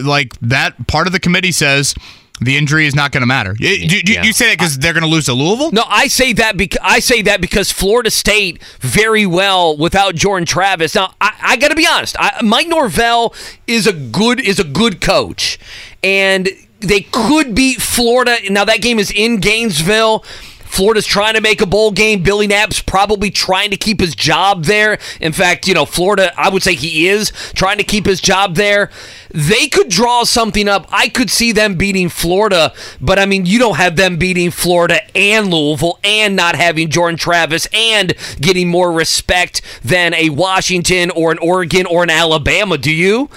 like 0.03 0.33
that. 0.41 0.87
Part 0.87 1.07
of 1.07 1.13
the 1.13 1.19
committee 1.19 1.51
says 1.51 1.95
the 2.41 2.57
injury 2.57 2.85
is 2.87 2.95
not 2.95 3.11
going 3.11 3.21
to 3.21 3.27
matter. 3.27 3.53
Do, 3.53 3.87
do 3.87 4.13
Yeah. 4.13 4.23
you 4.23 4.33
say 4.33 4.47
that 4.49 4.57
because 4.57 4.77
they're 4.77 4.91
going 4.93 5.03
to 5.03 5.09
lose 5.09 5.25
to 5.25 5.33
Louisville? 5.33 5.71
No, 5.71 5.83
I 5.87 6.07
say 6.07 6.33
that 6.33 6.57
because 6.57 6.79
I 6.83 6.99
say 6.99 7.21
that 7.21 7.39
because 7.41 7.71
Florida 7.71 8.09
State 8.11 8.61
very 8.81 9.25
well 9.25 9.77
without 9.77 10.15
Jordan 10.15 10.45
Travis. 10.45 10.95
Now, 10.95 11.13
I, 11.21 11.33
I 11.41 11.55
got 11.57 11.69
to 11.69 11.75
be 11.75 11.87
honest. 11.87 12.15
I, 12.19 12.41
Mike 12.43 12.67
Norvell 12.67 13.33
is 13.67 13.87
a 13.87 13.93
good 13.93 14.39
is 14.39 14.59
a 14.59 14.63
good 14.65 14.99
coach, 14.99 15.57
and 16.03 16.49
they 16.81 17.01
could 17.01 17.55
beat 17.55 17.81
Florida. 17.81 18.37
Now 18.49 18.65
that 18.65 18.81
game 18.81 18.99
is 18.99 19.09
in 19.11 19.37
Gainesville. 19.37 20.25
Florida's 20.73 21.05
trying 21.05 21.35
to 21.35 21.41
make 21.41 21.61
a 21.61 21.67
bowl 21.67 21.91
game. 21.91 22.23
Billy 22.23 22.47
Napier's 22.47 22.81
probably 22.81 23.29
trying 23.29 23.69
to 23.69 23.77
keep 23.77 23.99
his 23.99 24.15
job 24.15 24.63
there. 24.63 24.97
In 25.21 25.31
fact, 25.31 25.67
you 25.67 25.75
know, 25.75 25.85
Florida, 25.85 26.33
I 26.35 26.49
would 26.49 26.63
say 26.63 26.73
he 26.73 27.07
is 27.07 27.31
trying 27.53 27.77
to 27.77 27.83
keep 27.83 28.07
his 28.07 28.19
job 28.19 28.55
there. 28.55 28.89
They 29.29 29.67
could 29.67 29.87
draw 29.87 30.23
something 30.23 30.67
up. 30.67 30.87
I 30.91 31.09
could 31.09 31.29
see 31.29 31.51
them 31.51 31.75
beating 31.75 32.09
Florida, 32.09 32.73
but 32.99 33.19
I 33.19 33.27
mean, 33.27 33.45
you 33.45 33.59
don't 33.59 33.75
have 33.75 33.97
them 33.97 34.17
beating 34.17 34.49
Florida 34.49 34.99
and 35.15 35.51
Louisville 35.51 35.99
and 36.03 36.35
not 36.35 36.55
having 36.55 36.89
Jordan 36.89 37.19
Travis 37.19 37.67
and 37.71 38.15
getting 38.41 38.67
more 38.67 38.91
respect 38.91 39.61
than 39.83 40.15
a 40.15 40.29
Washington 40.29 41.11
or 41.11 41.31
an 41.31 41.37
Oregon 41.37 41.85
or 41.85 42.01
an 42.01 42.09
Alabama, 42.09 42.79
do 42.79 42.91
you? 42.91 43.29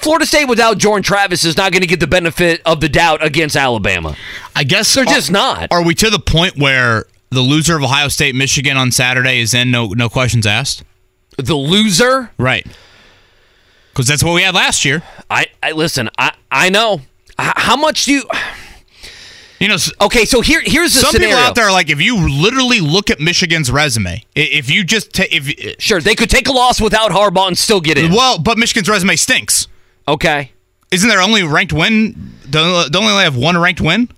Florida 0.00 0.26
State 0.26 0.46
without 0.46 0.78
Jordan 0.78 1.02
Travis 1.02 1.44
is 1.44 1.56
not 1.56 1.72
going 1.72 1.82
to 1.82 1.86
get 1.86 2.00
the 2.00 2.06
benefit 2.06 2.62
of 2.64 2.80
the 2.80 2.88
doubt 2.88 3.24
against 3.24 3.56
Alabama. 3.56 4.16
I 4.56 4.64
guess 4.64 4.92
they're 4.94 5.04
just 5.04 5.30
not. 5.30 5.68
Are 5.70 5.84
we 5.84 5.94
to 5.96 6.10
the 6.10 6.18
point 6.18 6.56
where 6.56 7.04
the 7.30 7.40
loser 7.40 7.76
of 7.76 7.82
Ohio 7.82 8.08
State 8.08 8.34
Michigan 8.34 8.76
on 8.76 8.90
Saturday 8.92 9.40
is 9.40 9.54
in 9.54 9.70
no 9.70 9.88
no 9.88 10.08
questions 10.08 10.46
asked? 10.46 10.84
The 11.36 11.54
loser, 11.54 12.30
right? 12.38 12.66
Because 13.92 14.06
that's 14.06 14.22
what 14.24 14.34
we 14.34 14.42
had 14.42 14.54
last 14.54 14.84
year. 14.84 15.02
I, 15.28 15.46
I 15.62 15.72
listen. 15.72 16.10
I 16.18 16.32
I 16.50 16.70
know. 16.70 17.00
H- 17.40 17.52
how 17.56 17.76
much 17.76 18.04
do 18.06 18.12
you? 18.12 18.24
You 19.60 19.68
know, 19.68 19.76
okay. 20.00 20.24
So 20.24 20.40
here, 20.40 20.62
here's 20.64 20.94
the 20.94 21.00
some 21.00 21.12
scenario. 21.12 21.34
people 21.36 21.48
out 21.48 21.54
there 21.54 21.66
are 21.66 21.72
like, 21.72 21.90
if 21.90 22.00
you 22.00 22.16
literally 22.28 22.80
look 22.80 23.10
at 23.10 23.20
Michigan's 23.20 23.70
resume, 23.70 24.24
if 24.34 24.70
you 24.70 24.84
just 24.84 25.12
ta- 25.12 25.26
if 25.30 25.78
sure 25.82 26.00
they 26.00 26.14
could 26.14 26.30
take 26.30 26.48
a 26.48 26.52
loss 26.52 26.80
without 26.80 27.10
Harbaugh 27.10 27.48
and 27.48 27.58
still 27.58 27.80
get 27.80 27.98
in. 27.98 28.10
Well, 28.10 28.38
but 28.38 28.56
Michigan's 28.56 28.88
resume 28.88 29.16
stinks. 29.16 29.68
Okay, 30.08 30.52
isn't 30.90 31.08
there 31.08 31.20
only 31.20 31.42
ranked 31.42 31.72
win? 31.72 32.32
Don't, 32.48 32.90
don't 32.92 33.04
only 33.04 33.22
have 33.24 33.36
one 33.36 33.56
ranked 33.56 33.80
win? 33.80 34.08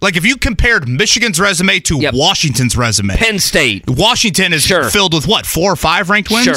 Like 0.00 0.16
if 0.16 0.24
you 0.26 0.36
compared 0.36 0.88
Michigan's 0.88 1.40
resume 1.40 1.80
to 1.80 2.10
Washington's 2.12 2.76
resume, 2.76 3.14
Penn 3.16 3.38
State, 3.38 3.84
Washington 3.88 4.52
is 4.52 4.66
filled 4.66 5.14
with 5.14 5.26
what 5.26 5.46
four 5.46 5.72
or 5.72 5.76
five 5.76 6.10
ranked 6.10 6.30
wins. 6.30 6.44
Sure, 6.44 6.54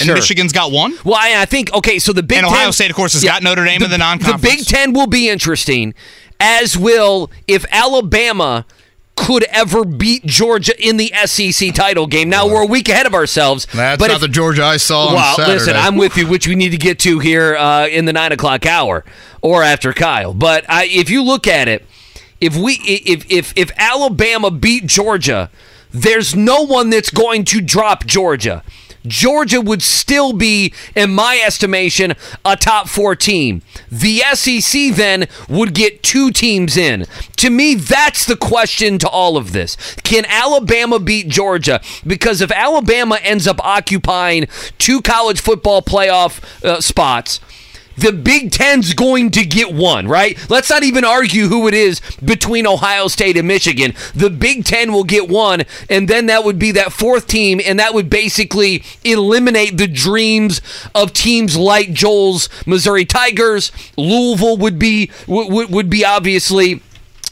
And 0.00 0.06
sure. 0.06 0.14
Michigan's 0.16 0.52
got 0.52 0.72
one. 0.72 0.94
Well, 1.04 1.14
I, 1.16 1.42
I 1.42 1.44
think 1.44 1.72
okay. 1.74 1.98
So 1.98 2.12
the 2.12 2.22
Big 2.22 2.38
And 2.38 2.46
Ohio 2.46 2.64
Ten- 2.64 2.72
State, 2.72 2.90
of 2.90 2.96
course, 2.96 3.12
has 3.12 3.22
Yeah, 3.22 3.32
got 3.34 3.42
Notre 3.42 3.64
Dame 3.64 3.76
in 3.82 3.82
the 3.82 3.88
The 3.88 3.98
non-conference. 3.98 4.42
The 4.42 4.48
Big 4.48 4.66
Ten 4.66 4.92
will 4.94 5.06
be 5.06 5.28
interesting, 5.28 5.94
as 6.40 6.76
will 6.76 7.30
if 7.46 7.64
Alabama 7.70 8.64
could 9.18 9.42
ever 9.44 9.84
beat 9.84 10.24
Georgia 10.24 10.72
in 10.78 10.96
the 10.96 11.12
SEC 11.26 11.74
title 11.74 12.06
game. 12.06 12.30
Now 12.30 12.46
we're 12.46 12.62
a 12.62 12.66
week 12.66 12.88
ahead 12.88 13.04
of 13.06 13.14
ourselves. 13.14 13.66
That's 13.74 13.98
but 13.98 14.06
not 14.08 14.14
if- 14.16 14.20
the 14.22 14.28
Georgia 14.28 14.64
I 14.64 14.76
saw 14.76 15.08
on 15.08 15.14
well, 15.14 15.36
listen, 15.48 15.76
I'm 15.76 15.96
with 15.96 16.16
you, 16.16 16.26
which 16.26 16.46
we 16.46 16.54
need 16.54 16.70
to 16.70 16.76
get 16.78 16.98
to 17.00 17.18
here 17.18 17.56
uh, 17.56 17.88
in 17.88 18.04
the 18.04 18.12
nine 18.12 18.32
o'clock 18.32 18.64
hour 18.64 19.04
or 19.42 19.62
after 19.62 19.92
Kyle. 19.92 20.32
But 20.32 20.64
I, 20.68 20.86
if 20.86 21.10
you 21.10 21.22
look 21.22 21.46
at 21.46 21.68
it, 21.68 21.84
if 22.40 22.56
we 22.56 22.74
if 22.84 23.30
if 23.30 23.52
if 23.56 23.72
Alabama 23.76 24.50
beat 24.50 24.86
Georgia, 24.86 25.50
there's 25.90 26.36
no 26.36 26.64
one 26.64 26.90
that's 26.90 27.10
going 27.10 27.44
to 27.46 27.60
drop 27.60 28.06
Georgia. 28.06 28.62
Georgia 29.06 29.60
would 29.60 29.82
still 29.82 30.32
be, 30.32 30.72
in 30.94 31.14
my 31.14 31.40
estimation, 31.44 32.14
a 32.44 32.56
top 32.56 32.88
four 32.88 33.14
team. 33.16 33.62
The 33.90 34.22
SEC 34.34 34.94
then 34.94 35.26
would 35.48 35.74
get 35.74 36.02
two 36.02 36.30
teams 36.30 36.76
in. 36.76 37.06
To 37.36 37.50
me, 37.50 37.74
that's 37.74 38.26
the 38.26 38.36
question 38.36 38.98
to 38.98 39.08
all 39.08 39.36
of 39.36 39.52
this. 39.52 39.76
Can 40.02 40.24
Alabama 40.26 40.98
beat 40.98 41.28
Georgia? 41.28 41.80
Because 42.06 42.40
if 42.40 42.50
Alabama 42.50 43.18
ends 43.22 43.46
up 43.46 43.64
occupying 43.64 44.46
two 44.78 45.00
college 45.02 45.40
football 45.40 45.82
playoff 45.82 46.42
uh, 46.64 46.80
spots, 46.80 47.40
the 47.98 48.12
Big 48.12 48.52
Ten's 48.52 48.94
going 48.94 49.30
to 49.32 49.44
get 49.44 49.72
one, 49.72 50.06
right? 50.06 50.38
Let's 50.48 50.70
not 50.70 50.82
even 50.82 51.04
argue 51.04 51.48
who 51.48 51.68
it 51.68 51.74
is 51.74 52.00
between 52.24 52.66
Ohio 52.66 53.08
State 53.08 53.36
and 53.36 53.48
Michigan. 53.48 53.94
The 54.14 54.30
Big 54.30 54.64
Ten 54.64 54.92
will 54.92 55.04
get 55.04 55.28
one, 55.28 55.62
and 55.90 56.08
then 56.08 56.26
that 56.26 56.44
would 56.44 56.58
be 56.58 56.70
that 56.72 56.92
fourth 56.92 57.26
team, 57.26 57.60
and 57.64 57.78
that 57.78 57.94
would 57.94 58.08
basically 58.08 58.84
eliminate 59.04 59.76
the 59.76 59.88
dreams 59.88 60.60
of 60.94 61.12
teams 61.12 61.56
like 61.56 61.92
Joel's 61.92 62.48
Missouri 62.66 63.04
Tigers. 63.04 63.72
Louisville 63.96 64.56
would 64.56 64.78
be 64.78 65.10
would, 65.26 65.70
would 65.70 65.90
be 65.90 66.04
obviously 66.04 66.80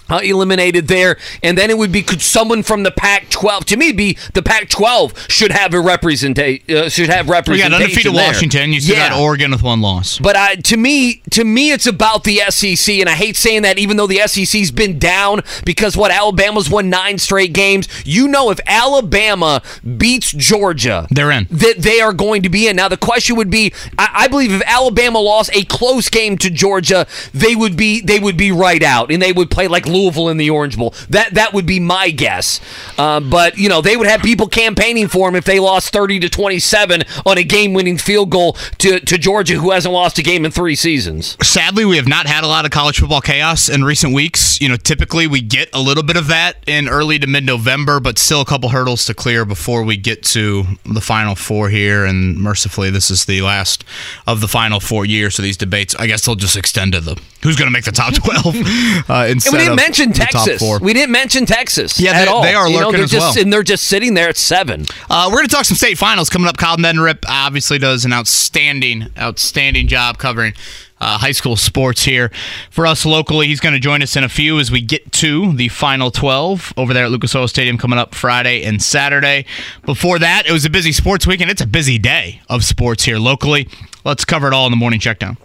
uh, 0.09 0.21
eliminated 0.23 0.89
there, 0.89 1.17
and 1.43 1.57
then 1.57 1.71
it 1.71 1.79
would 1.79 1.93
be 1.93 2.03
could 2.03 2.23
someone 2.23 2.63
from 2.63 2.83
the 2.83 2.91
Pac-12 2.91 3.65
to 3.65 3.77
me 3.77 3.93
be 3.93 4.17
the 4.35 4.43
Pac-12 4.43 5.31
should 5.31 5.53
have 5.53 5.75
a 5.75 5.81
representation 5.81 6.77
uh, 6.77 6.89
should 6.89 7.09
have 7.09 7.27
We 7.27 7.33
got 7.33 7.37
representation. 7.39 7.75
undefeated 7.75 8.15
there. 8.15 8.27
Washington. 8.27 8.73
You 8.73 8.81
still 8.81 8.97
yeah. 8.97 9.11
got 9.11 9.21
Oregon 9.21 9.51
with 9.51 9.63
one 9.63 9.81
loss. 9.81 10.19
But 10.19 10.37
uh, 10.37 10.57
to 10.57 10.77
me, 10.77 11.23
to 11.31 11.45
me, 11.45 11.73
it's 11.73 11.87
about 11.87 12.25
the 12.25 12.43
SEC, 12.49 12.95
and 12.97 13.09
I 13.09 13.13
hate 13.13 13.37
saying 13.37 13.63
that, 13.63 13.79
even 13.79 13.97
though 13.97 14.07
the 14.07 14.21
SEC's 14.27 14.71
been 14.71 14.99
down 14.99 15.43
because 15.65 15.97
what 15.97 16.11
Alabama's 16.11 16.71
won 16.71 16.91
nine 16.91 17.19
straight 17.19 17.53
games. 17.53 17.89
You 18.05 18.29
know, 18.29 18.51
if 18.51 18.61
Alabama 18.67 19.63
beats 19.97 20.31
Georgia, 20.33 21.07
they're 21.11 21.31
in. 21.31 21.47
That 21.51 21.77
they 21.79 22.01
are 22.01 22.13
going 22.13 22.43
to 22.43 22.49
be 22.49 22.69
in. 22.69 22.77
Now 22.77 22.89
the 22.89 22.97
question 22.97 23.37
would 23.37 23.51
be, 23.51 23.73
I, 23.99 24.11
I 24.13 24.29
believe 24.29 24.53
if 24.53 24.63
Alabama 24.67 25.19
lost 25.19 25.51
a 25.55 25.65
close 25.65 26.09
game 26.09 26.39
to 26.39 26.51
Georgia, 26.51 27.07
they 27.33 27.55
would 27.55 27.77
be 27.77 28.01
they 28.01 28.19
would 28.19 28.37
be 28.37 28.53
right 28.53 28.83
out, 28.83 29.11
and 29.11 29.21
they 29.21 29.33
would 29.33 29.51
play 29.51 29.69
like 29.69 29.87
Louisville 29.97 30.29
in 30.29 30.37
the 30.37 30.51
Orange 30.51 30.77
Bowl. 30.77 30.95
That 31.11 31.35
that 31.35 31.53
would 31.53 31.67
be 31.67 31.81
my 31.81 32.11
guess. 32.11 32.61
Um, 32.99 33.31
but 33.31 33.59
you 33.59 33.69
know, 33.69 33.81
they 33.81 33.97
would 33.97 34.07
have 34.07 34.23
people 34.23 34.47
campaigning 34.47 35.09
for 35.09 35.29
them 35.29 35.37
if 35.37 35.45
they 35.45 35.61
lost 35.61 35.93
thirty 35.93 36.19
to 36.21 36.29
twenty 36.29 36.59
seven 36.59 37.03
on 37.25 37.39
a 37.39 37.45
game 37.45 37.73
winning 37.73 37.99
field 37.99 38.31
goal 38.31 38.55
to 38.79 39.01
to 39.01 39.19
Georgia, 39.19 39.55
who 39.55 39.71
hasn't 39.71 39.93
lost 39.93 40.19
a 40.19 40.23
game 40.23 40.45
in 40.45 40.51
three 40.51 40.77
seasons. 40.77 41.37
Sadly, 41.43 41.85
we 41.85 41.97
have 41.97 42.09
not 42.09 42.27
had 42.27 42.45
a 42.45 42.49
lot 42.49 42.65
of 42.65 42.71
college 42.71 42.99
football 42.99 43.21
chaos 43.21 43.69
in 43.69 43.85
recent 43.85 44.15
weeks. 44.15 44.61
You 44.61 44.69
know, 44.69 44.77
typically 44.77 45.27
we 45.27 45.41
get 45.41 45.69
a 45.73 45.81
little 45.81 46.03
bit 46.03 46.17
of 46.17 46.29
that 46.29 46.57
in 46.67 46.89
early 46.89 47.19
to 47.19 47.27
mid 47.27 47.45
November, 47.45 48.01
but 48.01 48.19
still 48.19 48.41
a 48.41 48.45
couple 48.45 48.69
hurdles 48.71 49.05
to 49.07 49.15
clear 49.15 49.45
before 49.45 49.83
we 49.83 49.97
get 49.97 50.23
to 50.25 50.65
the 50.85 51.01
final 51.01 51.35
four 51.35 51.69
here. 51.69 52.05
And 52.05 52.37
mercifully, 52.37 52.91
this 52.91 53.11
is 53.11 53.25
the 53.25 53.43
last 53.43 53.85
of 54.27 54.41
the 54.41 54.49
final 54.49 54.81
four 54.81 55.05
years. 55.05 55.35
So 55.35 55.43
these 55.43 55.57
debates, 55.57 55.95
I 55.95 56.07
guess 56.07 56.25
they'll 56.25 56.35
just 56.35 56.57
extend 56.57 56.93
to 56.93 57.01
the 57.01 57.21
who's 57.43 57.57
going 57.57 57.69
to 57.69 57.73
make 57.73 57.85
the 57.85 57.93
top 57.93 58.15
12 59.03 59.11
uh, 59.11 59.27
instead 59.29 59.69
of 59.69 59.77
mention 59.87 60.13
Texas. 60.13 60.63
We 60.81 60.93
didn't 60.93 61.13
mention 61.13 61.47
Texas. 61.47 61.99
Yeah, 62.01 62.13
at 62.13 62.25
they- 62.27 62.43
they 62.49 62.55
are 62.55 62.69
You 62.69 62.75
know, 62.81 62.87
lurking 62.87 62.93
they're 62.93 63.05
as 63.05 63.11
just, 63.11 63.37
well. 63.37 63.43
and 63.45 63.53
they're 63.53 63.63
just 63.63 63.85
sitting 63.85 64.15
there 64.15 64.29
at 64.29 64.37
seven. 64.37 64.87
Uh, 65.09 65.27
we're 65.31 65.39
going 65.39 65.49
to 65.49 65.55
talk 65.55 65.65
some 65.65 65.77
state 65.77 65.99
finals 65.99 66.29
coming 66.29 66.49
up. 66.49 66.57
Kyle 66.57 66.77
Neddenriep 66.77 67.25
obviously 67.29 67.79
does 67.79 68.05
an 68.05 68.13
outstanding, 68.13 69.07
outstanding 69.19 69.87
job 69.89 70.19
covering 70.19 70.55
uh, 71.01 71.19
high 71.19 71.33
school 71.33 71.57
sports 71.57 72.05
here 72.05 72.31
for 72.71 72.87
us 72.87 73.05
locally. 73.05 73.47
He's 73.49 73.61
going 73.61 73.75
to 73.75 73.79
join 73.81 74.03
us 74.03 74.17
in 74.17 74.25
a 74.25 74.29
few 74.31 74.59
as 74.59 74.71
we 74.71 74.81
get 74.81 75.13
to 75.13 75.53
the 75.53 75.69
final 75.69 76.11
12 76.11 76.73
over 76.77 76.95
there 76.95 77.05
at 77.05 77.11
Lucas 77.11 77.35
Oil 77.35 77.47
Stadium 77.49 77.77
coming 77.77 77.99
up 77.99 78.15
Friday 78.15 78.65
and 78.65 78.83
Saturday. 78.83 79.45
Before 79.85 80.19
that, 80.19 80.45
it 80.47 80.53
was 80.53 80.65
a 80.65 80.71
busy 80.71 80.93
sports 80.93 81.27
weekend. 81.27 81.51
It's 81.51 81.61
a 81.61 81.67
busy 81.67 81.99
day 81.99 82.41
of 82.49 82.65
sports 82.65 83.05
here 83.05 83.19
locally. 83.19 83.69
Let's 84.05 84.25
cover 84.25 84.47
it 84.49 84.55
all 84.55 84.67
in 84.67 84.73
the 84.73 84.77
morning 84.77 85.01
checkdown. 85.01 85.37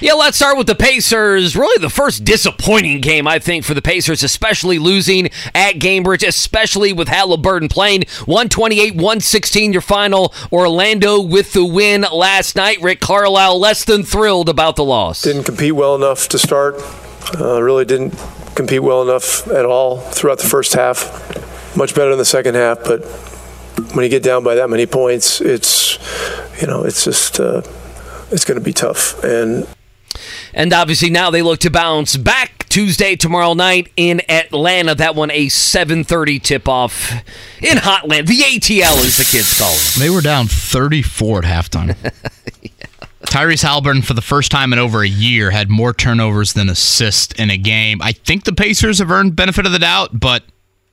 Yeah, 0.00 0.12
let's 0.12 0.36
start 0.36 0.56
with 0.56 0.66
the 0.66 0.74
Pacers. 0.74 1.56
Really, 1.56 1.80
the 1.80 1.90
first 1.90 2.24
disappointing 2.24 3.00
game, 3.00 3.26
I 3.26 3.38
think, 3.38 3.64
for 3.64 3.74
the 3.74 3.82
Pacers, 3.82 4.22
especially 4.22 4.78
losing 4.78 5.26
at 5.54 5.74
Gainbridge, 5.74 6.26
especially 6.26 6.92
with 6.92 7.08
Halliburton 7.08 7.68
playing 7.68 8.04
128 8.26 8.94
116, 8.94 9.72
your 9.72 9.82
final. 9.82 10.32
Orlando 10.52 11.20
with 11.20 11.52
the 11.52 11.64
win 11.64 12.06
last 12.12 12.54
night. 12.56 12.80
Rick 12.80 13.00
Carlisle 13.00 13.58
less 13.58 13.84
than 13.84 14.02
thrilled 14.02 14.48
about 14.48 14.76
the 14.76 14.84
loss. 14.84 15.22
Didn't 15.22 15.44
compete 15.44 15.74
well 15.74 15.94
enough 15.94 16.28
to 16.28 16.38
start. 16.38 16.76
Uh, 17.38 17.60
really 17.62 17.84
didn't 17.84 18.10
compete 18.54 18.82
well 18.82 19.02
enough 19.02 19.46
at 19.48 19.64
all 19.64 19.98
throughout 19.98 20.38
the 20.38 20.48
first 20.48 20.74
half. 20.74 21.76
Much 21.76 21.94
better 21.94 22.12
in 22.12 22.18
the 22.18 22.24
second 22.24 22.54
half, 22.54 22.84
but 22.84 23.00
when 23.94 24.04
you 24.04 24.08
get 24.08 24.22
down 24.22 24.44
by 24.44 24.54
that 24.54 24.70
many 24.70 24.86
points, 24.86 25.40
it's 25.40 25.98
you 26.60 26.66
know 26.66 26.84
it's 26.84 27.04
just 27.04 27.40
uh, 27.40 27.62
it's 28.30 28.44
going 28.44 28.58
to 28.58 28.64
be 28.64 28.72
tough. 28.72 29.22
And 29.24 29.66
And 30.52 30.72
obviously 30.72 31.10
now 31.10 31.30
they 31.30 31.42
look 31.42 31.60
to 31.60 31.70
bounce 31.70 32.16
back 32.16 32.68
Tuesday 32.68 33.16
tomorrow 33.16 33.54
night 33.54 33.90
in 33.96 34.20
Atlanta. 34.28 34.94
That 34.94 35.14
one 35.14 35.30
a 35.30 35.46
7:30 35.46 36.42
tip-off 36.42 37.12
in 37.62 37.78
Hotland. 37.78 38.26
The 38.26 38.40
ATL 38.40 39.04
is 39.04 39.16
the 39.16 39.24
kids 39.24 39.58
call 39.58 39.72
it. 39.72 39.96
They 39.98 40.10
were 40.10 40.20
down 40.20 40.46
34 40.46 41.38
at 41.38 41.44
halftime. 41.44 41.96
Tyrese 43.26 43.62
Halliburton, 43.62 44.02
for 44.02 44.14
the 44.14 44.22
first 44.22 44.50
time 44.50 44.72
in 44.72 44.78
over 44.78 45.02
a 45.02 45.08
year, 45.08 45.50
had 45.50 45.68
more 45.70 45.92
turnovers 45.92 46.52
than 46.52 46.68
assists 46.68 47.34
in 47.34 47.50
a 47.50 47.56
game. 47.56 48.00
I 48.02 48.12
think 48.12 48.44
the 48.44 48.52
Pacers 48.52 48.98
have 48.98 49.10
earned 49.10 49.34
benefit 49.34 49.66
of 49.66 49.72
the 49.72 49.78
doubt, 49.78 50.20
but 50.20 50.44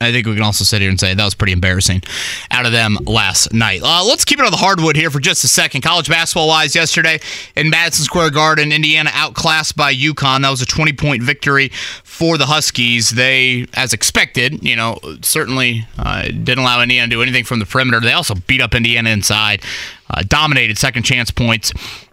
I 0.02 0.12
think 0.12 0.28
we 0.28 0.34
can 0.34 0.43
also 0.43 0.64
sit 0.64 0.82
here 0.82 0.89
and 0.89 0.99
say 0.99 1.14
that 1.14 1.24
was 1.24 1.36
pretty 1.36 1.54
embarrassing 1.54 2.02
out 2.49 2.66
of 2.66 2.72
them 2.72 2.97
last 3.06 3.54
night. 3.54 3.82
Uh, 3.84 4.04
let's 4.06 4.26
keep 4.26 4.39
it 4.39 4.45
on 4.45 4.52
the 4.52 4.58
hardwood 4.58 4.95
here 4.95 5.10
for 5.10 5.20
just 5.20 5.43
a 5.43 5.47
second. 5.47 5.82
College 5.82 6.10
basketball 6.10 6.47
wise, 6.47 6.76
yesterday 6.76 7.20
in 7.56 7.70
Madison 7.70 8.06
Square 8.06 8.32
Garden, 8.32 8.72
Indiana 8.72 9.12
outclassed 9.14 9.76
by 9.76 9.93
UConn. 9.93 10.41
That 10.41 10.49
was 10.49 10.62
a 10.62 10.66
20 10.66 10.93
point 10.93 11.24
victory 11.24 11.70
for 11.70 12.38
the 12.38 12.47
Huskies. 12.47 13.12
They, 13.12 13.68
as 13.74 13.93
expected, 13.93 14.64
you 14.64 14.76
know, 14.76 14.99
certainly 15.22 15.86
uh, 15.97 16.24
didn't 16.24 16.60
allow 16.60 16.82
Indiana 16.82 17.08
to 17.08 17.16
do 17.16 17.22
anything 17.22 17.43
from 17.43 17.60
the 17.60 17.66
perimeter. 17.66 17.99
They 17.99 18.14
also 18.14 18.36
beat 18.36 18.62
up 18.62 18.74
Indiana 18.74 19.12
inside, 19.12 19.62
uh, 20.10 20.24
dominated 20.28 20.78
second 20.78 21.04
chance 21.04 21.32
points 21.32 21.72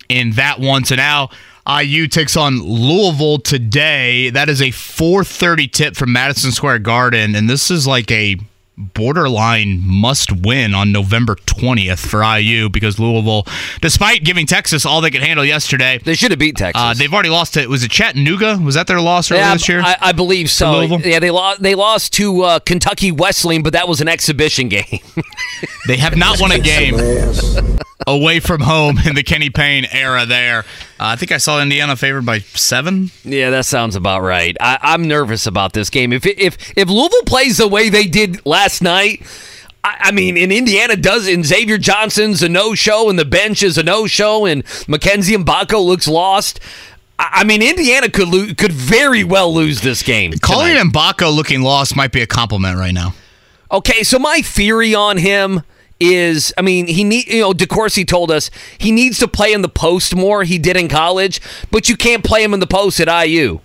in 0.08 0.32
that 0.32 0.60
one. 0.60 0.84
So 0.84 0.94
now 0.96 1.30
IU 1.68 2.08
takes 2.08 2.36
on 2.36 2.60
Louisville 2.62 3.38
today. 3.38 4.30
That 4.30 4.48
is 4.48 4.62
a 4.62 4.70
4:30 4.70 5.70
tip 5.70 5.96
from 5.96 6.12
Madison 6.12 6.50
Square 6.52 6.80
Garden, 6.80 7.34
and 7.34 7.48
this 7.48 7.70
is 7.70 7.86
like 7.86 8.10
a 8.10 8.36
borderline 8.78 9.80
must 9.84 10.30
win 10.30 10.72
on 10.72 10.92
November 10.92 11.34
20th 11.34 11.98
for 11.98 12.22
IU 12.22 12.68
because 12.68 12.98
Louisville, 12.98 13.44
despite 13.80 14.22
giving 14.22 14.46
Texas 14.46 14.86
all 14.86 15.00
they 15.00 15.10
could 15.10 15.20
handle 15.20 15.44
yesterday, 15.44 15.98
they 16.04 16.14
should 16.14 16.30
have 16.30 16.38
beat 16.38 16.56
Texas. 16.56 16.80
Uh, 16.80 16.94
they've 16.94 17.12
already 17.12 17.28
lost 17.28 17.54
to 17.54 17.66
was 17.66 17.82
it 17.82 17.90
Chattanooga? 17.90 18.56
Was 18.58 18.76
that 18.76 18.86
their 18.86 19.00
loss 19.00 19.30
earlier 19.30 19.44
Yeah, 19.44 19.52
this 19.54 19.68
year? 19.68 19.80
I, 19.82 19.96
I 20.00 20.12
believe 20.12 20.48
so. 20.48 20.72
Louisville? 20.78 21.00
Yeah, 21.00 21.18
they 21.18 21.30
lost. 21.30 21.60
They 21.60 21.74
lost 21.74 22.12
to 22.14 22.42
uh, 22.42 22.58
Kentucky 22.60 23.12
Wesleyan, 23.12 23.62
but 23.62 23.72
that 23.72 23.88
was 23.88 24.00
an 24.00 24.08
exhibition 24.08 24.68
game. 24.70 25.00
They 25.86 25.96
have 25.96 26.16
not 26.16 26.40
won 26.40 26.52
a 26.52 26.58
game 26.58 26.96
away 28.06 28.40
from 28.40 28.60
home 28.60 28.98
in 29.06 29.14
the 29.14 29.22
Kenny 29.22 29.50
Payne 29.50 29.86
era. 29.90 30.26
There, 30.26 30.60
uh, 30.60 30.62
I 30.98 31.16
think 31.16 31.32
I 31.32 31.38
saw 31.38 31.60
Indiana 31.60 31.96
favored 31.96 32.26
by 32.26 32.40
seven. 32.40 33.10
Yeah, 33.24 33.50
that 33.50 33.66
sounds 33.66 33.96
about 33.96 34.22
right. 34.22 34.56
I, 34.60 34.78
I'm 34.80 35.08
nervous 35.08 35.46
about 35.46 35.72
this 35.72 35.90
game. 35.90 36.12
If 36.12 36.26
if 36.26 36.56
if 36.76 36.88
Louisville 36.88 37.22
plays 37.26 37.58
the 37.58 37.68
way 37.68 37.88
they 37.88 38.06
did 38.06 38.44
last 38.46 38.82
night. 38.82 39.22
I 39.84 40.10
mean, 40.10 40.36
in 40.36 40.50
Indiana 40.50 40.96
does, 40.96 41.28
and 41.28 41.46
Xavier 41.46 41.78
Johnson's 41.78 42.42
a 42.42 42.48
no-show, 42.48 43.08
and 43.08 43.18
the 43.18 43.24
bench 43.24 43.62
is 43.62 43.78
a 43.78 43.82
no-show, 43.82 44.44
and 44.44 44.64
Mackenzie 44.88 45.36
Mgbako 45.36 45.82
looks 45.82 46.08
lost. 46.08 46.58
I 47.18 47.44
mean, 47.44 47.62
Indiana 47.62 48.10
could 48.10 48.28
lo- 48.28 48.52
could 48.54 48.72
very 48.72 49.24
well 49.24 49.54
lose 49.54 49.80
this 49.80 50.02
game. 50.02 50.32
Calling. 50.32 50.74
Mgbako 50.74 51.34
looking 51.34 51.62
lost 51.62 51.96
might 51.96 52.12
be 52.12 52.20
a 52.20 52.26
compliment 52.26 52.76
right 52.76 52.92
now. 52.92 53.14
Okay, 53.70 54.02
so 54.02 54.18
my 54.18 54.40
theory 54.42 54.94
on 54.94 55.16
him 55.16 55.62
is, 56.00 56.52
I 56.56 56.62
mean, 56.62 56.86
he 56.86 57.04
need 57.04 57.28
you 57.28 57.40
know, 57.40 57.52
DeCourcy 57.52 58.06
told 58.06 58.30
us 58.30 58.50
he 58.78 58.92
needs 58.92 59.18
to 59.18 59.28
play 59.28 59.52
in 59.52 59.62
the 59.62 59.68
post 59.68 60.14
more. 60.14 60.44
He 60.44 60.58
did 60.58 60.76
in 60.76 60.88
college, 60.88 61.40
but 61.70 61.88
you 61.88 61.96
can't 61.96 62.24
play 62.24 62.42
him 62.42 62.54
in 62.54 62.60
the 62.60 62.66
post 62.66 63.00
at 63.00 63.08
IU. 63.26 63.60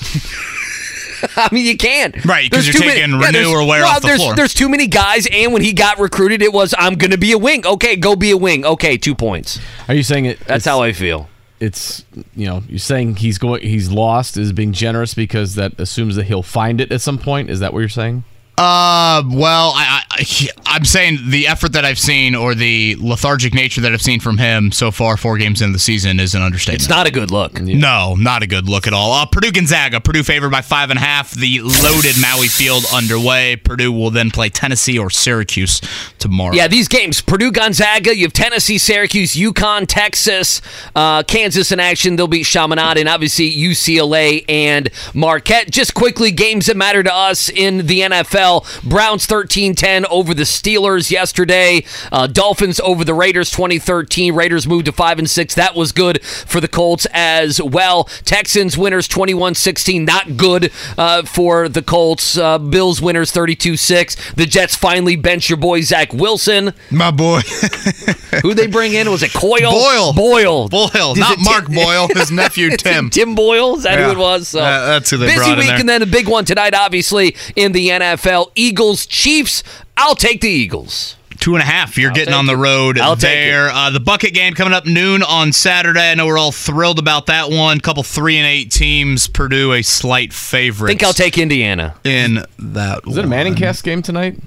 I 1.36 1.48
mean, 1.52 1.64
you 1.64 1.76
can't. 1.76 2.22
right 2.24 2.50
because 2.50 2.66
you're 2.66 2.74
too 2.74 2.80
many- 2.80 3.00
taking 3.00 3.20
yeah, 3.20 3.28
Reneau 3.28 3.52
or 3.52 3.66
Ware 3.66 3.82
well, 3.82 3.96
off 3.96 4.02
the 4.02 4.08
there's, 4.08 4.20
floor. 4.20 4.34
There's 4.34 4.54
too 4.54 4.68
many 4.68 4.86
guys, 4.86 5.26
and 5.30 5.52
when 5.52 5.62
he 5.62 5.72
got 5.72 5.98
recruited, 5.98 6.42
it 6.42 6.52
was 6.52 6.74
I'm 6.76 6.96
going 6.96 7.12
to 7.12 7.18
be 7.18 7.32
a 7.32 7.38
wing. 7.38 7.66
Okay, 7.66 7.96
go 7.96 8.16
be 8.16 8.30
a 8.30 8.36
wing. 8.36 8.64
Okay, 8.64 8.96
two 8.96 9.14
points. 9.14 9.58
Are 9.88 9.94
you 9.94 10.02
saying 10.02 10.26
it? 10.26 10.40
That's 10.40 10.64
how 10.64 10.82
I 10.82 10.92
feel. 10.92 11.28
It's 11.60 12.04
you 12.34 12.46
know 12.46 12.62
you're 12.68 12.78
saying 12.78 13.16
he's 13.16 13.38
going 13.38 13.62
he's 13.62 13.90
lost 13.90 14.36
is 14.36 14.52
being 14.52 14.72
generous 14.72 15.14
because 15.14 15.54
that 15.54 15.78
assumes 15.78 16.16
that 16.16 16.24
he'll 16.24 16.42
find 16.42 16.80
it 16.80 16.92
at 16.92 17.00
some 17.00 17.16
point. 17.16 17.48
Is 17.48 17.60
that 17.60 17.72
what 17.72 17.80
you're 17.80 17.88
saying? 17.88 18.24
Uh, 18.56 19.24
well, 19.32 19.72
I, 19.74 20.04
I 20.10 20.24
I'm 20.66 20.84
saying 20.84 21.18
the 21.26 21.48
effort 21.48 21.72
that 21.72 21.84
I've 21.84 21.98
seen 21.98 22.36
or 22.36 22.54
the 22.54 22.96
lethargic 23.00 23.52
nature 23.52 23.80
that 23.80 23.92
I've 23.92 24.02
seen 24.02 24.20
from 24.20 24.38
him 24.38 24.70
so 24.70 24.92
far, 24.92 25.16
four 25.16 25.38
games 25.38 25.60
in 25.60 25.72
the 25.72 25.78
season, 25.80 26.20
is 26.20 26.36
an 26.36 26.42
understatement. 26.42 26.82
It's 26.82 26.88
not 26.88 27.08
a 27.08 27.10
good 27.10 27.32
look. 27.32 27.60
No, 27.60 28.14
not 28.14 28.44
a 28.44 28.46
good 28.46 28.68
look 28.68 28.86
at 28.86 28.92
all. 28.92 29.12
Uh, 29.12 29.26
Purdue 29.26 29.50
Gonzaga. 29.50 30.00
Purdue 30.00 30.22
favored 30.22 30.50
by 30.50 30.60
five 30.60 30.90
and 30.90 30.98
a 30.98 31.02
half. 31.02 31.32
The 31.32 31.60
loaded 31.62 32.14
Maui 32.20 32.46
field 32.46 32.84
underway. 32.94 33.56
Purdue 33.56 33.90
will 33.90 34.10
then 34.10 34.30
play 34.30 34.50
Tennessee 34.50 34.98
or 34.98 35.10
Syracuse 35.10 35.80
tomorrow. 36.20 36.54
Yeah, 36.54 36.68
these 36.68 36.86
games 36.86 37.20
Purdue, 37.20 37.50
Gonzaga, 37.50 38.16
you 38.16 38.22
have 38.26 38.32
Tennessee, 38.32 38.78
Syracuse, 38.78 39.34
UConn, 39.34 39.86
Texas, 39.88 40.62
uh, 40.94 41.24
Kansas 41.24 41.72
in 41.72 41.80
action. 41.80 42.14
They'll 42.14 42.28
beat 42.28 42.46
Chaminade, 42.46 42.98
and 42.98 43.08
obviously 43.08 43.50
UCLA 43.50 44.44
and 44.48 44.90
Marquette. 45.12 45.72
Just 45.72 45.94
quickly, 45.94 46.30
games 46.30 46.66
that 46.66 46.76
matter 46.76 47.02
to 47.02 47.12
us 47.12 47.48
in 47.48 47.86
the 47.86 48.00
NFL 48.00 48.43
Browns 48.84 49.26
13 49.26 49.74
10 49.74 50.06
over 50.06 50.34
the 50.34 50.42
Steelers 50.44 51.10
yesterday, 51.10 51.84
uh, 52.12 52.26
Dolphins 52.26 52.80
over 52.80 53.04
the 53.04 53.14
Raiders 53.14 53.50
2013. 53.50 54.34
Raiders 54.34 54.66
moved 54.66 54.86
to 54.86 54.92
5 54.92 55.18
and 55.18 55.30
6. 55.30 55.54
That 55.54 55.74
was 55.74 55.92
good 55.92 56.22
for 56.22 56.60
the 56.60 56.68
Colts 56.68 57.06
as 57.12 57.60
well. 57.62 58.04
Texans 58.24 58.76
winners 58.78 59.08
21 59.08 59.54
16. 59.54 60.04
Not 60.04 60.36
good 60.36 60.70
uh, 60.98 61.22
for 61.22 61.68
the 61.68 61.82
Colts. 61.82 62.36
Uh, 62.36 62.58
Bills 62.58 63.00
winners 63.00 63.30
32 63.30 63.76
6. 63.76 64.32
The 64.34 64.46
Jets 64.46 64.76
finally 64.76 65.16
bench 65.16 65.48
your 65.48 65.56
boy 65.58 65.80
Zach 65.82 66.12
Wilson. 66.12 66.72
My 66.90 67.10
boy. 67.10 67.40
Who 68.42 68.54
they 68.54 68.66
bring 68.66 68.92
in? 68.94 69.10
Was 69.10 69.22
it 69.22 69.32
Coyle? 69.32 69.70
Boyle. 69.70 70.12
Boyle. 70.12 70.68
Boyle, 70.68 71.12
Is 71.12 71.18
not 71.18 71.38
Mark 71.40 71.66
Tim- 71.66 71.74
Boyle, 71.84 72.08
his 72.08 72.30
nephew 72.30 72.70
Tim. 72.76 73.10
Tim 73.10 73.34
Boyle. 73.34 73.76
Is 73.76 73.84
that 73.84 73.98
Yeah. 73.98 74.06
who 74.06 74.12
it 74.12 74.18
was? 74.18 74.48
So 74.48 74.60
that's 74.60 75.10
who 75.10 75.16
they 75.18 75.26
busy 75.26 75.38
brought 75.38 75.52
in 75.52 75.58
week, 75.58 75.80
and 75.80 75.88
then 75.88 76.02
a 76.02 76.06
big 76.06 76.28
one 76.28 76.44
tonight, 76.44 76.74
obviously 76.74 77.36
in 77.56 77.72
the 77.72 77.88
NFL. 77.90 78.33
Eagles, 78.54 79.06
Chiefs. 79.06 79.62
I'll 79.96 80.14
take 80.14 80.40
the 80.40 80.48
Eagles. 80.48 81.16
Two 81.38 81.54
and 81.54 81.62
a 81.62 81.66
half. 81.66 81.98
You're 81.98 82.12
getting 82.12 82.32
on 82.32 82.46
the 82.46 82.56
road 82.56 82.98
I'll 82.98 83.16
take 83.16 83.22
there. 83.32 83.68
Uh, 83.68 83.90
the 83.90 84.00
bucket 84.00 84.34
game 84.34 84.54
coming 84.54 84.72
up 84.72 84.86
noon 84.86 85.22
on 85.22 85.52
Saturday. 85.52 86.10
I 86.10 86.14
know 86.14 86.26
we're 86.26 86.38
all 86.38 86.52
thrilled 86.52 86.98
about 86.98 87.26
that 87.26 87.50
one. 87.50 87.80
Couple 87.80 88.02
three 88.02 88.36
and 88.38 88.46
eight 88.46 88.70
teams. 88.70 89.26
Purdue 89.26 89.72
a 89.72 89.82
slight 89.82 90.32
favorite. 90.32 90.88
I 90.88 90.92
think 90.92 91.02
I'll 91.02 91.12
take 91.12 91.36
Indiana. 91.36 91.96
in 92.04 92.44
that. 92.58 93.00
Is 93.06 93.10
one. 93.10 93.18
it 93.18 93.24
a 93.24 93.28
Manning 93.28 93.56
cast 93.56 93.84
game 93.84 94.00
tonight? 94.00 94.38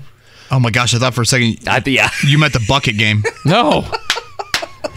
Oh 0.49 0.59
my 0.59 0.72
gosh! 0.72 0.95
I 0.95 0.97
thought 0.99 1.14
for 1.14 1.22
a 1.22 1.26
second 1.26 1.57
I, 1.68 1.84
yeah. 1.85 2.09
you 2.23 2.38
meant 2.39 2.53
the 2.53 2.65
bucket 2.68 2.97
game. 2.97 3.23
No. 3.45 3.85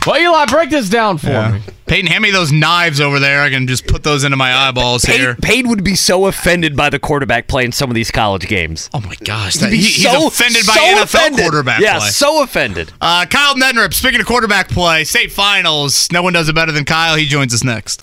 well, 0.06 0.18
Eli, 0.18 0.46
break 0.46 0.70
this 0.70 0.88
down 0.88 1.18
for 1.18 1.50
me. 1.52 1.60
Peyton, 1.86 2.06
hand 2.06 2.22
me 2.22 2.30
those 2.30 2.52
knives 2.52 3.00
over 3.00 3.18
there. 3.18 3.42
I 3.42 3.50
can 3.50 3.66
just 3.66 3.86
put 3.86 4.02
those 4.04 4.22
into 4.22 4.36
my 4.36 4.52
eyeballs 4.54 5.02
here. 5.02 5.34
Payne, 5.34 5.42
Payne 5.64 5.68
would 5.70 5.82
be 5.82 5.96
so 5.96 6.26
offended 6.26 6.76
by 6.76 6.88
the 6.88 6.98
quarterback 7.00 7.48
playing 7.48 7.72
some 7.72 7.90
of 7.90 7.94
these 7.94 8.10
college 8.12 8.46
games. 8.46 8.88
Oh 8.94 9.00
my 9.00 9.16
gosh! 9.24 9.54
He'd 9.54 9.60
That, 9.62 9.70
be 9.70 9.76
he- 9.78 9.82
he's 9.82 10.02
so- 10.04 10.28
offended 10.28 10.66
by 10.66 10.74
so 10.74 10.80
NFL 10.80 11.02
offended. 11.02 11.40
quarterback 11.40 11.80
Yeah, 11.80 11.98
play. 11.98 12.08
so 12.10 12.42
offended. 12.42 12.92
Uh, 13.00 13.26
Kyle 13.26 13.54
Neddenriep, 13.56 13.92
speaking 13.92 14.20
of 14.20 14.26
quarterback 14.26 14.68
play, 14.68 15.02
state 15.04 15.32
finals. 15.32 16.08
No 16.12 16.22
one 16.22 16.32
does 16.32 16.48
it 16.48 16.54
better 16.54 16.70
than 16.72 16.84
Kyle. 16.84 17.16
He 17.16 17.26
joins 17.26 17.52
us 17.52 17.64
next. 17.64 18.00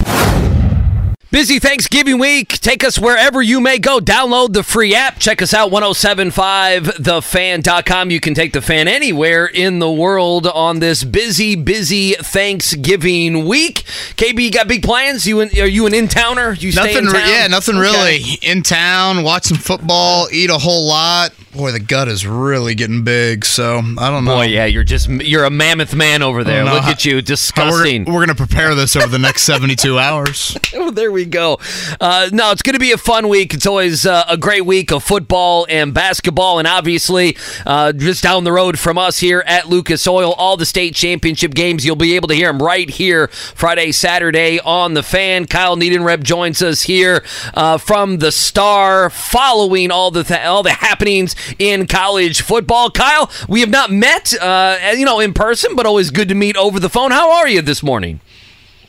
Busy 1.29 1.59
Thanksgiving 1.59 2.19
week. 2.19 2.47
Take 2.61 2.85
us 2.85 2.97
wherever 2.97 3.41
you 3.41 3.59
may 3.59 3.79
go. 3.79 3.99
Download 3.99 4.53
the 4.53 4.63
free 4.63 4.95
app. 4.95 5.19
Check 5.19 5.41
us 5.41 5.53
out 5.53 5.71
1075thefan.com. 5.71 8.11
You 8.11 8.21
can 8.21 8.33
take 8.33 8.53
the 8.53 8.61
fan 8.61 8.87
anywhere 8.87 9.45
in 9.45 9.79
the 9.79 9.91
world 9.91 10.47
on 10.47 10.79
this 10.79 11.03
busy, 11.03 11.57
busy 11.57 12.13
Thanksgiving 12.13 13.45
week. 13.45 13.83
KB, 14.15 14.41
you 14.41 14.51
got 14.51 14.69
big 14.69 14.83
plans? 14.83 15.27
You 15.27 15.41
in, 15.41 15.49
are 15.59 15.67
you 15.67 15.85
an 15.85 15.93
in 15.93 16.07
towner? 16.07 16.53
You 16.53 16.71
stay 16.71 16.93
Nothing, 16.93 17.07
in 17.07 17.11
town? 17.11 17.29
yeah, 17.29 17.47
nothing 17.47 17.75
Okay. 17.75 17.81
really. 17.83 18.21
In 18.41 18.63
town, 18.63 19.23
watch 19.23 19.43
some 19.43 19.57
football, 19.57 20.29
eat 20.31 20.49
a 20.49 20.57
whole 20.57 20.87
lot. 20.87 21.33
Boy, 21.53 21.71
the 21.71 21.79
gut 21.79 22.07
is 22.07 22.25
really 22.27 22.75
getting 22.75 23.03
big. 23.03 23.43
So 23.43 23.79
I 23.97 24.09
don't 24.11 24.23
know. 24.25 24.35
Boy, 24.37 24.45
yeah, 24.45 24.65
you're 24.65 24.83
just 24.83 25.09
you're 25.09 25.43
a 25.43 25.49
mammoth 25.49 25.95
man 25.95 26.21
over 26.21 26.43
there. 26.43 26.57
I 26.61 26.65
don't 26.65 26.65
know 26.67 26.73
Look 26.75 26.83
how- 26.83 26.91
at 26.91 27.03
you, 27.03 27.19
disgusting. 27.21 28.05
We're, 28.05 28.13
we're 28.13 28.25
going 28.27 28.37
to 28.37 28.45
prepare 28.45 28.75
this 28.75 28.95
over 28.95 29.07
the 29.07 29.17
next 29.19 29.41
72 29.43 29.97
hours. 29.99 30.55
Oh, 30.79 30.91
there 30.91 31.11
we 31.11 31.16
go. 31.25 31.59
Uh, 31.99 32.29
no, 32.31 32.51
it's 32.51 32.61
going 32.61 32.73
to 32.73 32.79
be 32.79 32.91
a 32.91 32.97
fun 32.97 33.27
week. 33.27 33.53
It's 33.53 33.65
always 33.65 34.05
uh, 34.05 34.25
a 34.27 34.37
great 34.37 34.65
week 34.65 34.91
of 34.91 35.03
football 35.03 35.65
and 35.69 35.93
basketball, 35.93 36.59
and 36.59 36.67
obviously, 36.67 37.37
uh, 37.65 37.91
just 37.91 38.23
down 38.23 38.43
the 38.43 38.51
road 38.51 38.79
from 38.79 38.97
us 38.97 39.19
here 39.19 39.43
at 39.45 39.67
Lucas 39.67 40.07
Oil, 40.07 40.33
all 40.33 40.57
the 40.57 40.65
state 40.65 40.95
championship 40.95 41.53
games. 41.53 41.85
You'll 41.85 41.95
be 41.95 42.15
able 42.15 42.27
to 42.29 42.35
hear 42.35 42.51
them 42.51 42.61
right 42.61 42.89
here 42.89 43.27
Friday, 43.27 43.91
Saturday 43.91 44.59
on 44.59 44.93
the 44.93 45.03
fan. 45.03 45.45
Kyle 45.45 45.75
Neddenriep 45.75 46.23
joins 46.23 46.61
us 46.61 46.83
here 46.83 47.23
uh, 47.53 47.77
from 47.77 48.17
the 48.17 48.31
Star, 48.31 49.09
following 49.09 49.91
all 49.91 50.11
the 50.11 50.23
th- 50.23 50.41
all 50.41 50.63
the 50.63 50.71
happenings 50.71 51.35
in 51.59 51.87
college 51.87 52.41
football. 52.41 52.89
Kyle, 52.89 53.29
we 53.47 53.61
have 53.61 53.69
not 53.69 53.91
met, 53.91 54.33
uh, 54.39 54.77
you 54.95 55.05
know, 55.05 55.19
in 55.19 55.33
person, 55.33 55.75
but 55.75 55.85
always 55.85 56.11
good 56.11 56.29
to 56.29 56.35
meet 56.35 56.57
over 56.57 56.79
the 56.79 56.89
phone. 56.89 57.11
How 57.11 57.31
are 57.31 57.47
you 57.47 57.61
this 57.61 57.81
morning? 57.83 58.19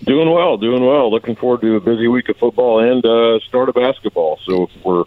Doing 0.04 0.30
well, 0.30 0.56
doing 0.56 0.84
well. 0.84 1.10
Looking 1.10 1.34
forward 1.34 1.60
to 1.62 1.74
a 1.74 1.80
busy 1.80 2.06
week 2.06 2.28
of 2.28 2.36
football 2.36 2.78
and 2.78 3.04
uh, 3.04 3.40
start 3.40 3.68
of 3.68 3.74
basketball. 3.74 4.38
So 4.44 4.70
we're 4.84 5.04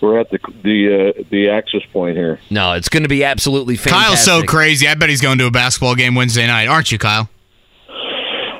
we're 0.00 0.18
at 0.18 0.30
the 0.30 0.38
the 0.62 1.14
uh, 1.18 1.22
the 1.30 1.48
access 1.48 1.80
point 1.92 2.16
here. 2.16 2.38
No, 2.50 2.74
it's 2.74 2.90
going 2.90 3.04
to 3.04 3.08
be 3.08 3.24
absolutely 3.24 3.76
fantastic. 3.76 4.06
Kyle's 4.06 4.24
so 4.24 4.42
crazy. 4.42 4.86
I 4.86 4.94
bet 4.94 5.08
he's 5.08 5.22
going 5.22 5.38
to 5.38 5.46
a 5.46 5.50
basketball 5.50 5.94
game 5.94 6.14
Wednesday 6.14 6.46
night, 6.46 6.68
aren't 6.68 6.92
you, 6.92 6.98
Kyle? 6.98 7.30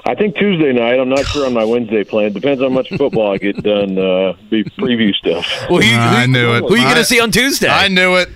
I 0.07 0.15
think 0.15 0.37
Tuesday 0.37 0.73
night. 0.73 0.99
I'm 0.99 1.09
not 1.09 1.25
sure 1.27 1.47
on 1.47 1.55
my 1.55 1.65
Wednesday 1.65 2.05
plan. 2.05 2.33
Depends 2.33 2.63
how 2.63 2.69
much 2.69 2.89
football 2.91 3.33
I 3.33 3.39
get 3.39 3.63
done. 3.63 3.99
Uh, 3.99 4.35
be 4.51 4.65
preview 4.65 5.15
stuff. 5.15 5.47
Well, 5.71 5.81
who, 5.81 5.97
I 5.97 6.27
knew 6.27 6.55
it. 6.55 6.61
Who 6.61 6.75
are 6.75 6.77
you 6.77 6.85
going 6.85 6.97
to 6.97 7.05
see 7.05 7.21
on 7.21 7.31
Tuesday? 7.31 7.69
I 7.69 7.89
knew 7.89 8.17
it. 8.17 8.29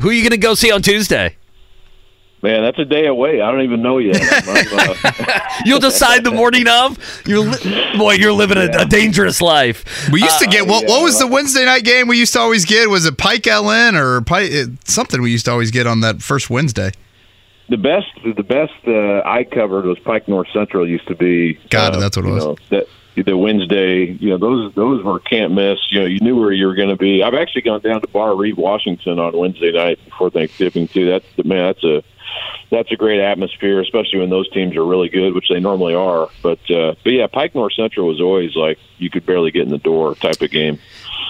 Who 0.00 0.10
are 0.10 0.12
you 0.12 0.22
going 0.22 0.32
to 0.32 0.36
go 0.36 0.54
see 0.54 0.70
on 0.70 0.82
Tuesday? 0.82 1.36
Man, 2.44 2.60
that's 2.60 2.78
a 2.78 2.84
day 2.84 3.06
away. 3.06 3.40
I 3.40 3.50
don't 3.50 3.62
even 3.62 3.80
know 3.80 3.96
yet. 3.96 4.20
Uh, 4.46 5.50
You'll 5.64 5.80
decide 5.80 6.24
the 6.24 6.30
morning 6.30 6.68
of. 6.68 6.98
You're 7.26 7.38
li- 7.40 7.96
boy, 7.96 8.12
you're 8.14 8.32
living 8.32 8.58
a, 8.58 8.68
a 8.82 8.84
dangerous 8.84 9.40
life. 9.40 10.10
We 10.12 10.20
used 10.22 10.38
to 10.40 10.46
Uh, 10.46 10.50
get 10.50 10.66
what? 10.66 10.86
What 10.86 11.02
was 11.02 11.18
the 11.18 11.26
Wednesday 11.26 11.64
night 11.64 11.84
game 11.84 12.06
we 12.06 12.18
used 12.18 12.34
to 12.34 12.40
always 12.40 12.64
get? 12.66 12.90
Was 12.90 13.06
it 13.06 13.16
Pike 13.16 13.44
LN 13.44 13.94
or 13.94 14.20
Pike 14.20 14.52
something 14.84 15.22
we 15.22 15.30
used 15.30 15.46
to 15.46 15.52
always 15.52 15.70
get 15.70 15.86
on 15.86 16.00
that 16.00 16.20
first 16.22 16.50
Wednesday? 16.50 16.90
the 17.70 17.78
best, 17.78 18.06
the 18.36 18.42
best 18.42 18.72
uh, 18.86 19.22
I 19.26 19.44
covered 19.44 19.86
was 19.86 19.98
Pike 20.00 20.28
North 20.28 20.48
Central. 20.52 20.86
Used 20.86 21.08
to 21.08 21.14
be. 21.14 21.54
Got 21.70 21.94
it, 21.94 21.96
uh, 21.96 22.00
that's 22.00 22.16
what 22.18 22.26
it 22.26 22.30
was. 22.30 22.44
know, 22.44 22.56
that 22.70 22.86
the 23.24 23.36
Wednesday, 23.36 24.04
you 24.20 24.30
know, 24.30 24.38
those 24.38 24.74
those 24.74 25.02
were 25.02 25.18
can't 25.20 25.54
miss. 25.54 25.78
You 25.90 26.00
know, 26.00 26.06
you 26.06 26.20
knew 26.20 26.38
where 26.38 26.52
you 26.52 26.66
were 26.66 26.74
going 26.74 26.90
to 26.90 26.96
be. 26.96 27.22
I've 27.22 27.34
actually 27.34 27.62
gone 27.62 27.80
down 27.80 28.00
to 28.02 28.08
Barr-Reeve, 28.08 28.58
Washington 28.58 29.18
on 29.18 29.36
Wednesday 29.36 29.72
night 29.72 29.98
before 30.04 30.30
Thanksgiving 30.30 30.88
too. 30.88 31.06
That's 31.08 31.26
man, 31.46 31.66
that's 31.66 31.84
a 31.84 32.02
that's 32.70 32.90
a 32.92 32.96
great 32.96 33.20
atmosphere, 33.20 33.80
especially 33.80 34.20
when 34.20 34.30
those 34.30 34.48
teams 34.50 34.76
are 34.76 34.84
really 34.84 35.08
good, 35.08 35.34
which 35.34 35.48
they 35.48 35.60
normally 35.60 35.94
are. 35.94 36.28
But 36.42 36.58
uh, 36.70 36.94
but 37.02 37.12
yeah, 37.12 37.26
Pike 37.26 37.54
North 37.54 37.72
Central 37.74 38.08
was 38.08 38.20
always 38.20 38.56
like 38.56 38.78
you 38.98 39.10
could 39.10 39.26
barely 39.26 39.50
get 39.50 39.62
in 39.62 39.70
the 39.70 39.78
door 39.78 40.14
type 40.14 40.40
of 40.40 40.50
game. 40.50 40.78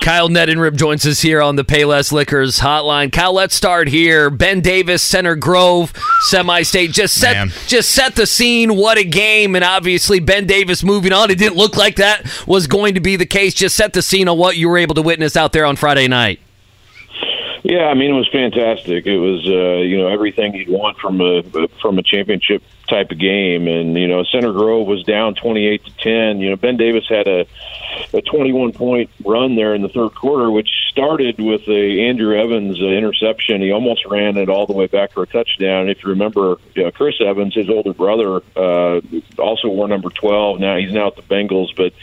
Kyle 0.00 0.28
Neddenriep 0.28 0.76
joins 0.76 1.06
us 1.06 1.20
here 1.20 1.40
on 1.40 1.56
the 1.56 1.64
Payless 1.64 2.12
Liquors 2.12 2.58
hotline. 2.58 3.10
Kyle, 3.12 3.32
let's 3.32 3.54
start 3.54 3.88
here. 3.88 4.28
Ben 4.28 4.60
Davis, 4.60 5.02
Center 5.02 5.34
Grove, 5.34 5.92
semi-state. 6.28 6.90
Just 6.90 7.14
set, 7.14 7.34
Man. 7.34 7.52
just 7.66 7.90
set 7.90 8.14
the 8.14 8.26
scene. 8.26 8.76
What 8.76 8.98
a 8.98 9.04
game! 9.04 9.54
And 9.54 9.64
obviously, 9.64 10.20
Ben 10.20 10.46
Davis 10.46 10.82
moving 10.82 11.12
on. 11.12 11.30
It 11.30 11.38
didn't 11.38 11.56
look 11.56 11.76
like 11.76 11.96
that 11.96 12.26
was 12.46 12.66
going 12.66 12.94
to 12.94 13.00
be 13.00 13.16
the 13.16 13.26
case. 13.26 13.54
Just 13.54 13.76
set 13.76 13.92
the 13.92 14.02
scene 14.02 14.28
on 14.28 14.36
what 14.36 14.56
you 14.56 14.68
were 14.68 14.78
able 14.78 14.94
to 14.96 15.02
witness 15.02 15.36
out 15.36 15.52
there 15.52 15.64
on 15.64 15.76
Friday 15.76 16.08
night. 16.08 16.40
Yeah, 17.64 17.86
I 17.86 17.94
mean 17.94 18.10
it 18.10 18.14
was 18.14 18.28
fantastic. 18.28 19.06
It 19.06 19.16
was 19.16 19.46
uh, 19.46 19.80
you 19.82 19.96
know 19.96 20.08
everything 20.08 20.54
you'd 20.54 20.68
want 20.68 20.98
from 20.98 21.22
a 21.22 21.42
from 21.80 21.98
a 21.98 22.02
championship 22.02 22.62
type 22.88 23.10
of 23.10 23.18
game, 23.18 23.66
and 23.68 23.96
you 23.96 24.06
know 24.06 24.22
Center 24.22 24.52
Grove 24.52 24.86
was 24.86 25.02
down 25.04 25.34
twenty 25.34 25.66
eight 25.66 25.82
to 25.86 25.96
ten. 25.96 26.40
You 26.40 26.50
know 26.50 26.56
Ben 26.56 26.76
Davis 26.76 27.08
had 27.08 27.26
a 27.26 27.46
a 28.12 28.20
twenty 28.20 28.52
one 28.52 28.72
point 28.72 29.08
run 29.24 29.56
there 29.56 29.74
in 29.74 29.80
the 29.80 29.88
third 29.88 30.14
quarter, 30.14 30.50
which 30.50 30.68
started 30.90 31.40
with 31.40 31.66
a 31.66 32.06
Andrew 32.06 32.38
Evans 32.38 32.82
uh, 32.82 32.84
interception. 32.84 33.62
He 33.62 33.72
almost 33.72 34.04
ran 34.04 34.36
it 34.36 34.50
all 34.50 34.66
the 34.66 34.74
way 34.74 34.86
back 34.86 35.12
for 35.12 35.22
a 35.22 35.26
touchdown. 35.26 35.88
If 35.88 36.02
you 36.02 36.10
remember, 36.10 36.58
uh, 36.76 36.90
Chris 36.90 37.14
Evans, 37.18 37.54
his 37.54 37.70
older 37.70 37.94
brother, 37.94 38.42
uh, 38.54 39.00
also 39.38 39.68
wore 39.68 39.88
number 39.88 40.10
twelve. 40.10 40.60
Now 40.60 40.76
he's 40.76 40.92
now 40.92 41.06
at 41.06 41.16
the 41.16 41.22
Bengals, 41.22 41.74
but 41.74 41.94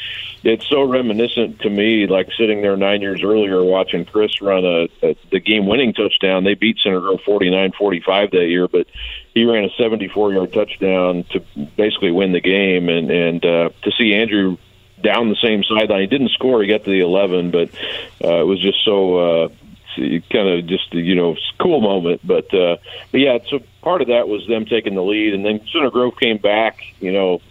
it's 0.44 0.68
so 0.68 0.84
reminiscent 0.84 1.60
to 1.62 1.70
me, 1.70 2.08
like 2.08 2.30
sitting 2.38 2.62
there 2.62 2.76
nine 2.76 3.02
years 3.02 3.22
earlier 3.24 3.64
watching 3.64 4.06
Chris 4.06 4.42
run 4.42 4.66
a, 4.66 4.88
a 5.04 5.16
the 5.32 5.40
game-winning 5.40 5.94
touchdown. 5.94 6.44
They 6.44 6.56
beat 6.56 6.78
Center 6.84 7.00
Grove 7.00 7.22
49-45 7.22 8.32
that 8.32 8.48
year, 8.48 8.68
but 8.68 8.88
he 9.34 9.46
ran 9.46 9.66
a 9.66 9.70
74-yard 9.82 10.52
touchdown 10.52 11.26
to 11.32 11.40
basically 11.78 12.12
win 12.12 12.32
the 12.32 12.42
game. 12.42 12.90
And 12.90 13.12
and 13.12 13.46
uh, 13.46 13.70
to 13.84 13.92
see 13.98 14.14
Andrew 14.14 14.58
down 15.02 15.30
the 15.30 15.36
same 15.36 15.64
sideline, 15.64 16.02
he 16.02 16.08
didn't 16.08 16.32
score. 16.32 16.62
He 16.62 16.68
got 16.68 16.84
to 16.86 16.90
the 16.90 17.02
11, 17.02 17.52
but 17.52 17.70
uh, 18.24 18.42
it 18.42 18.48
was 18.48 18.60
just 18.60 18.84
so. 18.84 19.18
Uh, 19.18 19.50
kind 19.96 20.48
of 20.48 20.68
just 20.68 20.94
you 20.94 21.16
know 21.16 21.36
cool 21.60 21.82
moment 21.82 22.22
but 22.24 22.54
uh 22.54 22.78
but 23.12 23.20
yeah 23.20 23.38
so 23.50 23.60
part 23.82 24.02
of 24.02 24.08
that 24.08 24.28
was 24.28 24.46
them 24.48 24.66
taking 24.66 24.96
the 24.96 25.02
lead 25.02 25.34
and 25.34 25.46
then 25.46 25.60
center 25.72 25.90
grove 25.90 26.14
came 26.20 26.38
back 26.38 26.80
you 27.00 27.12
know 27.12 27.42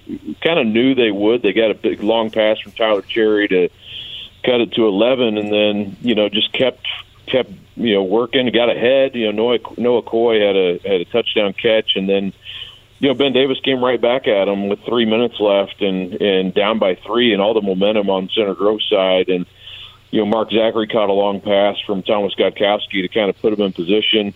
kind 0.43 0.59
of 0.59 0.67
knew 0.67 0.95
they 0.95 1.11
would. 1.11 1.43
They 1.43 1.53
got 1.53 1.71
a 1.71 1.75
big 1.75 2.03
long 2.03 2.31
pass 2.31 2.59
from 2.61 2.73
tyler 2.73 3.03
cherry 3.03 3.49
to 3.49 3.69
cut 4.45 4.61
it 4.61 4.73
to 4.73 4.87
11 4.87 5.39
and 5.39 5.53
then 5.53 5.97
you 6.01 6.15
know 6.15 6.29
just 6.29 6.53
kept 6.53 6.87
kept 7.27 7.51
you 7.77 7.95
know 7.95 8.03
working 8.03 8.51
got 8.53 8.71
ahead. 8.71 9.15
You 9.15 9.27
know 9.27 9.33
noah 9.33 9.59
noah 9.77 10.03
coy 10.03 10.41
had 10.41 10.57
a 10.57 10.79
had 10.85 11.01
a 11.01 11.05
touchdown 11.07 11.53
catch 11.53 11.93
and 11.97 12.09
then 12.09 12.33
you 12.99 13.09
know 13.09 13.15
ben 13.15 13.33
davis 13.33 13.61
came 13.61 13.83
right 13.83 14.01
back 14.01 14.27
at 14.27 14.49
him 14.49 14.69
with 14.69 14.81
three 14.85 15.05
minutes 15.05 15.39
left 15.41 15.81
and 15.81 16.15
and 16.15 16.55
down 16.55 16.79
by 16.79 16.97
three 17.07 17.33
and 17.33 17.43
all 17.43 17.55
the 17.55 17.63
momentum 17.63 18.11
on 18.11 18.29
center 18.35 18.55
grove 18.55 18.81
side 18.89 19.29
and 19.29 19.47
you 20.11 20.21
know, 20.21 20.27
Mark 20.27 20.51
Zachary 20.51 20.89
caught 20.89 21.09
a 21.09 21.13
long 21.13 21.41
pass 21.41 21.77
from 21.87 22.03
Thomas 22.03 22.35
Godkowski 22.35 23.03
to 23.03 23.09
kind 23.09 23.31
of 23.31 23.39
put 23.41 23.53
him 23.53 23.61
in 23.61 23.73
position, 23.73 24.35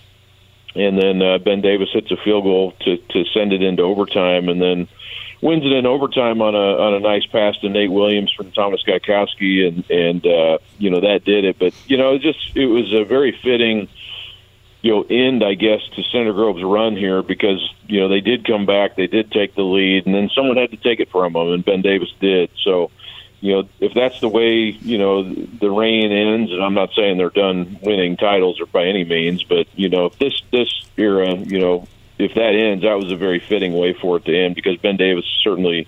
and 0.74 0.98
then 0.98 1.22
uh, 1.22 1.38
Ben 1.38 1.60
Davis 1.60 1.88
hits 1.92 2.10
a 2.10 2.16
field 2.16 2.44
goal 2.44 2.72
to 2.80 2.96
to 2.96 3.24
send 3.32 3.52
it 3.52 3.62
into 3.62 3.82
overtime, 3.82 4.48
and 4.48 4.60
then 4.60 4.88
wins 5.44 5.62
it 5.62 5.72
in 5.72 5.84
overtime 5.84 6.40
on 6.40 6.54
a 6.54 6.58
on 6.58 6.94
a 6.94 7.00
nice 7.00 7.26
pass 7.26 7.56
to 7.58 7.68
Nate 7.68 7.92
Williams 7.92 8.32
from 8.32 8.50
Thomas 8.52 8.82
Godkowski, 8.82 9.68
and 9.68 9.90
and 9.90 10.26
uh, 10.26 10.58
you 10.78 10.90
know 10.90 11.00
that 11.00 11.24
did 11.24 11.44
it. 11.44 11.58
But 11.58 11.74
you 11.86 11.96
know, 11.96 12.14
it 12.14 12.22
just 12.22 12.56
it 12.56 12.66
was 12.66 12.92
a 12.92 13.04
very 13.04 13.38
fitting. 13.42 13.88
You 14.80 14.90
know, 14.90 15.06
end 15.08 15.42
I 15.42 15.54
guess 15.54 15.80
to 15.96 16.02
Center 16.12 16.34
Grove's 16.34 16.62
run 16.62 16.94
here 16.94 17.22
because 17.22 17.58
you 17.86 18.00
know 18.00 18.08
they 18.08 18.20
did 18.20 18.46
come 18.46 18.66
back, 18.66 18.96
they 18.96 19.06
did 19.06 19.32
take 19.32 19.54
the 19.54 19.62
lead, 19.62 20.04
and 20.04 20.14
then 20.14 20.28
someone 20.34 20.58
had 20.58 20.72
to 20.72 20.76
take 20.76 21.00
it 21.00 21.10
from 21.10 21.32
them, 21.32 21.48
and 21.48 21.64
Ben 21.64 21.80
Davis 21.80 22.12
did. 22.20 22.50
So, 22.62 22.90
you 23.44 23.52
know, 23.52 23.68
if 23.78 23.92
that's 23.92 24.18
the 24.20 24.28
way, 24.28 24.70
you 24.70 24.96
know, 24.96 25.22
the 25.22 25.70
reign 25.70 26.10
ends, 26.10 26.50
and 26.50 26.64
I'm 26.64 26.72
not 26.72 26.94
saying 26.94 27.18
they're 27.18 27.28
done 27.28 27.78
winning 27.82 28.16
titles 28.16 28.58
or 28.58 28.64
by 28.64 28.86
any 28.86 29.04
means, 29.04 29.44
but 29.44 29.66
you 29.74 29.90
know, 29.90 30.06
if 30.06 30.18
this 30.18 30.40
this 30.50 30.72
era, 30.96 31.34
you 31.34 31.60
know, 31.60 31.86
if 32.18 32.32
that 32.36 32.54
ends, 32.54 32.84
that 32.84 32.94
was 32.94 33.12
a 33.12 33.16
very 33.16 33.40
fitting 33.40 33.74
way 33.74 33.92
for 33.92 34.16
it 34.16 34.24
to 34.24 34.34
end 34.34 34.54
because 34.54 34.78
Ben 34.78 34.96
Davis 34.96 35.26
certainly 35.42 35.86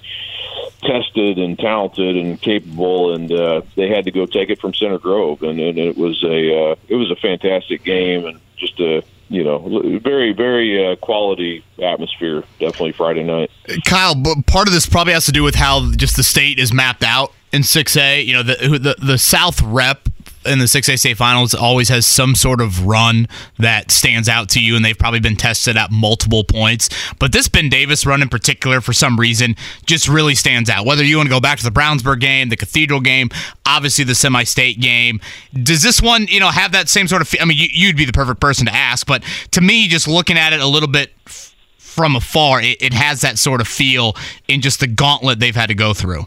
tested 0.82 1.38
and 1.38 1.58
talented 1.58 2.18
and 2.18 2.38
capable, 2.38 3.14
and 3.14 3.32
uh, 3.32 3.62
they 3.74 3.88
had 3.88 4.04
to 4.04 4.10
go 4.10 4.26
take 4.26 4.50
it 4.50 4.60
from 4.60 4.74
Center 4.74 4.98
Grove, 4.98 5.42
and, 5.42 5.58
and 5.58 5.78
it 5.78 5.96
was 5.96 6.22
a 6.24 6.72
uh, 6.72 6.74
it 6.88 6.96
was 6.96 7.10
a 7.10 7.16
fantastic 7.16 7.82
game 7.84 8.26
and 8.26 8.38
just 8.58 8.78
a 8.80 9.02
you 9.30 9.42
know 9.42 9.98
very 10.00 10.34
very 10.34 10.92
uh, 10.92 10.96
quality 10.96 11.64
atmosphere 11.82 12.44
definitely 12.60 12.92
Friday 12.92 13.24
night. 13.24 13.50
Kyle, 13.86 14.14
but 14.14 14.46
part 14.46 14.68
of 14.68 14.74
this 14.74 14.84
probably 14.84 15.14
has 15.14 15.24
to 15.24 15.32
do 15.32 15.42
with 15.42 15.54
how 15.54 15.90
just 15.92 16.16
the 16.16 16.22
state 16.22 16.58
is 16.58 16.70
mapped 16.70 17.02
out 17.02 17.32
in 17.56 17.62
6A. 17.62 18.24
You 18.24 18.34
know, 18.34 18.42
the 18.42 18.78
the, 18.78 18.94
the 19.04 19.18
South 19.18 19.60
rep 19.62 20.08
in 20.44 20.60
the 20.60 20.66
6A 20.66 20.96
state 20.98 21.16
finals 21.16 21.54
always 21.54 21.88
has 21.88 22.06
some 22.06 22.36
sort 22.36 22.60
of 22.60 22.86
run 22.86 23.26
that 23.58 23.90
stands 23.90 24.28
out 24.28 24.48
to 24.50 24.60
you, 24.60 24.76
and 24.76 24.84
they've 24.84 24.96
probably 24.96 25.18
been 25.18 25.34
tested 25.34 25.76
at 25.76 25.90
multiple 25.90 26.44
points. 26.44 26.88
But 27.18 27.32
this 27.32 27.48
Ben 27.48 27.68
Davis 27.68 28.06
run 28.06 28.22
in 28.22 28.28
particular, 28.28 28.80
for 28.80 28.92
some 28.92 29.18
reason, 29.18 29.56
just 29.86 30.08
really 30.08 30.36
stands 30.36 30.70
out. 30.70 30.86
Whether 30.86 31.02
you 31.02 31.16
want 31.16 31.26
to 31.26 31.34
go 31.34 31.40
back 31.40 31.58
to 31.58 31.64
the 31.64 31.70
Brownsburg 31.70 32.20
game, 32.20 32.48
the 32.48 32.56
Cathedral 32.56 33.00
game, 33.00 33.28
obviously 33.64 34.04
the 34.04 34.14
semi-state 34.14 34.78
game, 34.78 35.20
does 35.64 35.82
this 35.82 36.00
one, 36.00 36.26
you 36.28 36.38
know, 36.38 36.50
have 36.50 36.72
that 36.72 36.88
same 36.88 37.08
sort 37.08 37.22
of? 37.22 37.34
I 37.40 37.44
mean, 37.44 37.58
you, 37.58 37.68
you'd 37.72 37.96
be 37.96 38.04
the 38.04 38.12
perfect 38.12 38.40
person 38.40 38.66
to 38.66 38.74
ask, 38.74 39.04
but 39.04 39.24
to 39.50 39.60
me, 39.60 39.88
just 39.88 40.06
looking 40.06 40.38
at 40.38 40.52
it 40.52 40.60
a 40.60 40.66
little 40.66 40.88
bit 40.88 41.12
from 41.26 42.14
afar, 42.14 42.60
it, 42.60 42.80
it 42.80 42.92
has 42.92 43.22
that 43.22 43.38
sort 43.38 43.60
of 43.60 43.66
feel 43.66 44.14
in 44.46 44.60
just 44.60 44.78
the 44.80 44.86
gauntlet 44.86 45.40
they've 45.40 45.56
had 45.56 45.68
to 45.68 45.74
go 45.74 45.92
through. 45.92 46.26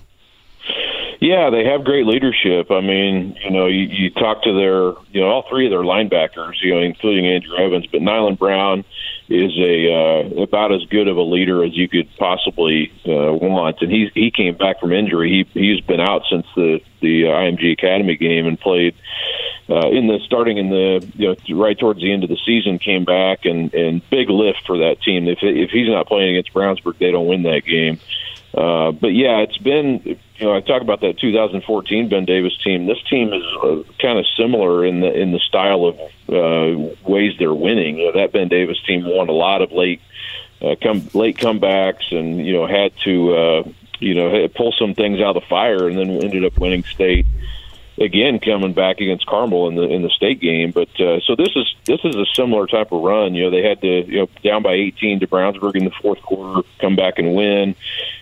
Yeah, 1.19 1.49
they 1.49 1.65
have 1.65 1.83
great 1.83 2.05
leadership. 2.05 2.71
I 2.71 2.79
mean, 2.79 3.35
you 3.43 3.51
know, 3.51 3.67
you, 3.67 3.87
you 3.89 4.09
talk 4.09 4.43
to 4.43 4.53
their, 4.53 4.93
you 5.11 5.19
know, 5.19 5.27
all 5.27 5.45
three 5.49 5.65
of 5.65 5.71
their 5.71 5.81
linebackers, 5.81 6.53
you 6.61 6.73
know, 6.73 6.81
including 6.81 7.27
Andrew 7.27 7.57
Evans, 7.57 7.87
but 7.87 8.01
Nyland 8.01 8.39
Brown 8.39 8.85
is 9.27 9.51
a 9.59 9.93
uh, 9.93 10.41
about 10.41 10.71
as 10.71 10.85
good 10.85 11.09
of 11.09 11.17
a 11.17 11.21
leader 11.21 11.63
as 11.63 11.75
you 11.75 11.89
could 11.89 12.09
possibly 12.17 12.91
uh, 13.05 13.33
want, 13.33 13.81
and 13.81 13.91
he 13.91 14.09
he 14.15 14.31
came 14.31 14.55
back 14.55 14.79
from 14.79 14.93
injury. 14.93 15.45
He 15.53 15.59
he's 15.59 15.81
been 15.81 15.99
out 15.99 16.23
since 16.31 16.47
the 16.55 16.79
the 17.01 17.23
IMG 17.23 17.73
Academy 17.73 18.15
game 18.15 18.47
and 18.47 18.59
played 18.59 18.95
uh, 19.69 19.89
in 19.89 20.07
the 20.07 20.19
starting 20.25 20.57
in 20.57 20.69
the 20.69 21.07
you 21.15 21.27
know 21.27 21.61
right 21.61 21.77
towards 21.77 21.99
the 21.99 22.11
end 22.11 22.23
of 22.23 22.29
the 22.29 22.39
season. 22.45 22.79
Came 22.79 23.03
back 23.03 23.45
and 23.45 23.73
and 23.73 24.01
big 24.09 24.29
lift 24.29 24.65
for 24.65 24.77
that 24.79 25.01
team. 25.01 25.27
If 25.27 25.39
if 25.41 25.69
he's 25.69 25.89
not 25.89 26.07
playing 26.07 26.37
against 26.37 26.53
Brownsburg, 26.53 26.97
they 26.97 27.11
don't 27.11 27.27
win 27.27 27.43
that 27.43 27.65
game. 27.65 27.99
Uh, 27.99 28.28
but 28.53 29.13
yeah, 29.13 29.39
it's 29.39 29.57
been 29.57 30.01
you 30.03 30.17
know 30.41 30.55
I 30.55 30.61
talk 30.61 30.81
about 30.81 31.01
that 31.01 31.19
2014 31.19 32.09
Ben 32.09 32.25
Davis 32.25 32.57
team. 32.63 32.85
This 32.85 33.01
team 33.09 33.33
is 33.33 33.43
uh, 33.63 33.83
kind 33.99 34.19
of 34.19 34.25
similar 34.37 34.85
in 34.85 35.01
the 35.01 35.11
in 35.11 35.31
the 35.31 35.39
style 35.39 35.85
of 35.85 35.99
uh, 36.29 36.93
ways 37.07 37.33
they're 37.37 37.53
winning. 37.53 37.97
You 37.97 38.05
know, 38.07 38.19
that 38.19 38.31
Ben 38.31 38.47
Davis 38.47 38.81
team 38.85 39.03
won 39.05 39.29
a 39.29 39.33
lot 39.33 39.61
of 39.61 39.71
late 39.71 40.01
uh, 40.61 40.75
come 40.81 41.07
late 41.13 41.37
comebacks, 41.37 42.11
and 42.11 42.45
you 42.45 42.53
know 42.53 42.67
had 42.67 42.91
to 43.03 43.33
uh, 43.33 43.63
you 43.99 44.15
know 44.15 44.47
pull 44.49 44.71
some 44.71 44.93
things 44.95 45.19
out 45.19 45.35
of 45.35 45.43
the 45.43 45.47
fire, 45.47 45.87
and 45.87 45.97
then 45.97 46.09
ended 46.09 46.45
up 46.45 46.57
winning 46.57 46.83
state 46.83 47.25
again 47.99 48.39
coming 48.39 48.73
back 48.73 49.01
against 49.01 49.25
Carmel 49.25 49.67
in 49.67 49.75
the 49.75 49.83
in 49.83 50.01
the 50.01 50.09
state 50.09 50.39
game. 50.39 50.71
But 50.71 50.89
uh, 50.99 51.19
so 51.21 51.35
this 51.35 51.49
is 51.55 51.75
this 51.85 51.99
is 52.03 52.15
a 52.15 52.25
similar 52.33 52.65
type 52.65 52.91
of 52.91 53.01
run. 53.01 53.35
You 53.35 53.43
know, 53.43 53.51
they 53.51 53.63
had 53.63 53.81
to 53.81 54.05
you 54.05 54.19
know 54.19 54.29
down 54.43 54.63
by 54.63 54.73
18 54.73 55.19
to 55.19 55.27
Brownsburg 55.27 55.75
in 55.75 55.85
the 55.85 55.91
fourth 56.01 56.21
quarter, 56.21 56.67
come 56.79 56.95
back 56.95 57.19
and 57.19 57.35
win. 57.35 57.75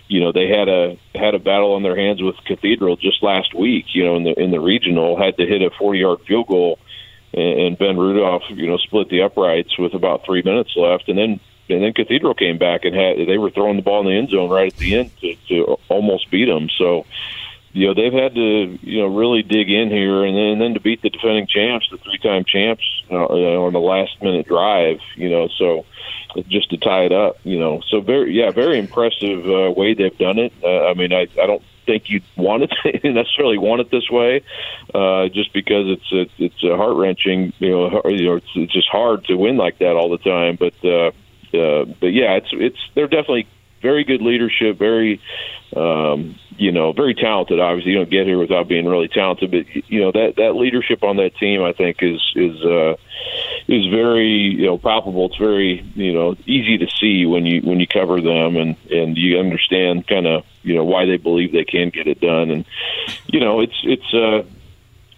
You 0.08 0.20
know, 0.20 0.32
they 0.32 0.48
had 0.48 0.68
a 0.68 0.98
had 1.14 1.34
a 1.34 1.38
battle 1.38 1.74
on 1.74 1.82
their 1.82 1.96
hands 1.96 2.22
with 2.22 2.36
Cathedral 2.44 2.96
just 2.96 3.22
last 3.22 3.54
week. 3.54 3.86
You 3.94 4.04
know, 4.04 4.16
in 4.16 4.24
the 4.24 4.38
in 4.38 4.50
the 4.50 4.60
regional, 4.60 5.16
had 5.16 5.36
to 5.36 5.46
hit 5.46 5.62
a 5.62 5.70
40 5.70 5.98
yard 5.98 6.20
field 6.26 6.48
goal, 6.48 6.78
and, 7.32 7.60
and 7.60 7.78
Ben 7.78 7.96
Rudolph 7.96 8.42
you 8.50 8.66
know 8.66 8.78
split 8.78 9.08
the 9.08 9.22
uprights 9.22 9.78
with 9.78 9.94
about 9.94 10.24
three 10.24 10.42
minutes 10.42 10.76
left, 10.76 11.08
and 11.08 11.18
then. 11.18 11.40
And 11.70 11.82
then 11.82 11.92
Cathedral 11.92 12.32
came 12.32 12.56
back 12.56 12.86
and 12.86 12.96
had 12.96 13.18
they 13.28 13.36
were 13.36 13.50
throwing 13.50 13.76
the 13.76 13.82
ball 13.82 14.00
in 14.00 14.06
the 14.06 14.16
end 14.16 14.30
zone 14.30 14.48
right 14.48 14.72
at 14.72 14.78
the 14.78 15.00
end 15.00 15.10
to, 15.20 15.36
to 15.48 15.78
almost 15.90 16.30
beat 16.30 16.46
them. 16.46 16.70
So, 16.70 17.04
you 17.72 17.86
know 17.86 17.94
they've 17.94 18.12
had 18.12 18.34
to 18.34 18.78
you 18.82 19.00
know 19.00 19.06
really 19.06 19.42
dig 19.42 19.70
in 19.70 19.90
here 19.90 20.24
and 20.24 20.36
then 20.36 20.44
and 20.44 20.60
then 20.60 20.74
to 20.74 20.80
beat 20.80 21.02
the 21.02 21.10
defending 21.10 21.46
champs 21.46 21.88
the 21.90 21.98
three 21.98 22.18
time 22.18 22.44
champs 22.44 22.84
uh, 23.10 23.14
on 23.14 23.72
the 23.72 23.80
last 23.80 24.20
minute 24.22 24.46
drive 24.46 24.98
you 25.16 25.28
know 25.28 25.48
so 25.58 25.84
just 26.48 26.70
to 26.70 26.76
tie 26.76 27.04
it 27.04 27.12
up 27.12 27.36
you 27.44 27.58
know. 27.58 27.80
So 27.88 28.00
very 28.00 28.32
yeah 28.34 28.50
very 28.50 28.78
impressive 28.78 29.44
uh, 29.46 29.70
way 29.72 29.94
they've 29.94 30.16
done 30.18 30.38
it. 30.38 30.52
Uh, 30.62 30.86
i 30.86 30.94
mean 30.94 31.12
i 31.12 31.26
i 31.40 31.46
don't 31.46 31.62
think 31.86 32.04
you'd 32.08 32.24
want 32.36 32.64
it 32.64 33.04
necessarily 33.04 33.56
want 33.56 33.80
it 33.80 33.90
this 33.90 34.10
way 34.10 34.42
uh 34.94 35.28
just 35.28 35.52
because 35.54 35.86
it's 35.88 36.12
a, 36.12 36.44
it's 36.44 36.62
a 36.62 36.76
heart 36.76 36.96
wrenching 36.96 37.52
you 37.58 37.70
know 37.70 37.88
har- 37.88 38.10
you 38.10 38.26
know 38.26 38.36
it's, 38.36 38.50
it's 38.56 38.72
just 38.72 38.88
hard 38.88 39.24
to 39.24 39.34
win 39.36 39.56
like 39.56 39.78
that 39.78 39.96
all 39.96 40.10
the 40.10 40.18
time. 40.18 40.56
But 40.58 40.74
uh 40.84 41.10
uh 41.56 41.84
but 42.00 42.12
yeah 42.12 42.36
it's 42.36 42.48
it's 42.52 42.78
they're 42.94 43.08
definitely 43.08 43.46
very 43.82 44.04
good 44.04 44.22
leadership 44.22 44.78
very 44.78 45.20
um 45.76 46.38
you 46.58 46.72
know, 46.72 46.92
very 46.92 47.14
talented. 47.14 47.60
Obviously, 47.60 47.92
you 47.92 47.98
don't 47.98 48.10
get 48.10 48.26
here 48.26 48.36
without 48.36 48.66
being 48.66 48.86
really 48.86 49.06
talented. 49.08 49.50
But 49.52 49.90
you 49.90 50.00
know 50.00 50.10
that 50.10 50.34
that 50.36 50.56
leadership 50.56 51.04
on 51.04 51.16
that 51.16 51.36
team, 51.36 51.62
I 51.62 51.72
think, 51.72 52.02
is 52.02 52.20
is 52.34 52.60
uh, 52.64 52.96
is 53.68 53.86
very 53.86 54.26
you 54.26 54.66
know 54.66 54.76
palpable. 54.76 55.26
It's 55.26 55.36
very 55.36 55.80
you 55.94 56.12
know 56.12 56.34
easy 56.46 56.78
to 56.78 56.88
see 57.00 57.26
when 57.26 57.46
you 57.46 57.60
when 57.60 57.78
you 57.78 57.86
cover 57.86 58.20
them 58.20 58.56
and 58.56 58.76
and 58.90 59.16
you 59.16 59.38
understand 59.38 60.08
kind 60.08 60.26
of 60.26 60.44
you 60.62 60.74
know 60.74 60.84
why 60.84 61.06
they 61.06 61.16
believe 61.16 61.52
they 61.52 61.64
can 61.64 61.90
get 61.90 62.08
it 62.08 62.20
done. 62.20 62.50
And 62.50 62.64
you 63.28 63.38
know 63.38 63.60
it's 63.60 63.80
it's 63.84 64.12
uh 64.12 64.42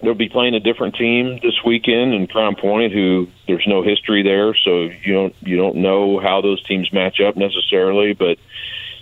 they'll 0.03 0.15
be 0.15 0.29
playing 0.29 0.55
a 0.55 0.61
different 0.61 0.95
team 0.95 1.39
this 1.43 1.63
weekend 1.65 2.15
in 2.15 2.27
Crown 2.27 2.57
Point, 2.57 2.93
who 2.93 3.29
there's 3.47 3.67
no 3.67 3.83
history 3.83 4.23
there, 4.23 4.55
so 4.55 4.83
you 4.83 5.13
don't 5.13 5.35
you 5.41 5.57
don't 5.57 5.77
know 5.77 6.19
how 6.21 6.41
those 6.41 6.63
teams 6.65 6.93
match 6.93 7.21
up 7.21 7.37
necessarily. 7.37 8.15
But 8.15 8.39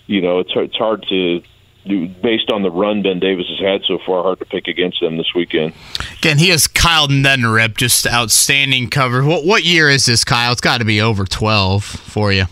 you 0.07 0.21
know, 0.21 0.41
it's 0.41 0.51
it's 0.55 0.77
hard 0.77 1.05
to 1.09 1.43
based 1.87 2.51
on 2.51 2.63
the 2.63 2.71
run 2.71 3.03
Ben 3.03 3.19
Davis 3.19 3.47
has 3.49 3.61
had 3.61 3.83
so 3.87 3.99
far. 4.05 4.23
Hard 4.23 4.39
to 4.41 4.45
pick 4.45 4.69
against 4.69 5.01
them 5.01 5.17
this 5.17 5.33
weekend. 5.35 5.73
Again, 6.19 6.39
he 6.39 6.51
has 6.51 6.67
Kyle 6.67 7.09
Neddenriep, 7.09 7.77
just 7.77 8.07
outstanding 8.07 8.91
cover. 8.91 9.25
What 9.25 9.45
what 9.45 9.65
year 9.65 9.89
is 9.89 10.07
this, 10.07 10.25
Kyle? 10.25 10.53
It's 10.53 10.61
got 10.61 10.79
to 10.79 10.85
be 10.85 11.01
over 11.01 11.25
twelve 11.25 11.85
for 11.85 12.33
you. 12.33 12.47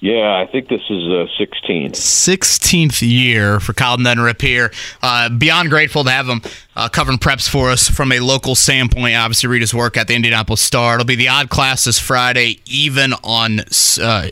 Yeah, 0.00 0.36
I 0.36 0.46
think 0.50 0.68
this 0.68 0.82
is 0.88 1.02
uh, 1.08 1.26
16th. 1.40 1.90
16th 1.92 3.02
year 3.02 3.58
for 3.58 3.72
Kyle 3.72 3.96
Neddenriep 3.96 4.40
here. 4.40 4.70
Uh, 5.02 5.28
beyond 5.28 5.70
grateful 5.70 6.04
to 6.04 6.10
have 6.10 6.28
him 6.28 6.40
uh, 6.76 6.88
covering 6.88 7.18
preps 7.18 7.48
for 7.48 7.70
us 7.70 7.88
from 7.88 8.12
a 8.12 8.20
local 8.20 8.54
standpoint. 8.54 9.16
Obviously, 9.16 9.48
read 9.48 9.60
his 9.60 9.74
work 9.74 9.96
at 9.96 10.06
the 10.06 10.14
Indianapolis 10.14 10.60
Star. 10.60 10.94
It'll 10.94 11.04
be 11.04 11.16
the 11.16 11.28
odd 11.28 11.50
classes 11.50 11.98
Friday, 11.98 12.60
even 12.66 13.12
on 13.24 13.60
uh, 14.00 14.28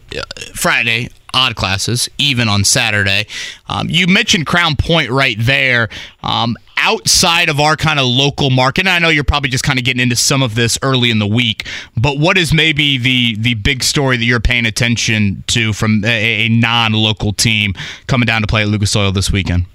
Friday. 0.55 1.11
Odd 1.35 1.55
classes, 1.55 2.09
even 2.17 2.49
on 2.49 2.65
Saturday. 2.65 3.27
Um, 3.69 3.91
you 3.91 4.07
mentioned 4.07 4.47
Crown 4.47 4.75
Point 4.75 5.11
right 5.11 5.37
there. 5.39 5.91
Um, 6.23 6.57
outside 6.87 7.49
of 7.49 7.59
our 7.59 7.77
kind 7.77 7.99
of 7.99 8.07
local 8.07 8.49
market, 8.51 8.83
and 8.83 8.89
I 8.89 9.01
know 9.01 9.09
you're 9.09 9.25
probably 9.25 9.51
just 9.51 9.65
kind 9.65 9.79
of 9.79 9.85
getting 9.85 10.01
into 10.01 10.15
some 10.15 10.41
of 10.41 10.55
this 10.55 10.79
early 10.83 11.11
in 11.11 11.19
the 11.19 11.27
week, 11.27 11.67
but 11.97 12.19
what 12.19 12.39
is 12.39 12.55
maybe 12.55 12.97
the 12.97 13.35
the 13.37 13.55
big 13.55 13.83
story 13.83 14.17
that 14.17 14.25
you're 14.25 14.41
paying 14.41 14.67
attention 14.67 15.43
to 15.49 15.73
from 15.73 16.05
a, 16.05 16.47
a 16.47 16.49
non-local 16.49 17.33
team 17.33 17.75
coming 18.07 18.27
down 18.27 18.41
to 18.43 18.47
play 18.47 18.63
at 18.63 18.69
Lucas 18.69 18.95
Oil 18.95 19.11
this 19.11 19.33
weekend? 19.33 19.67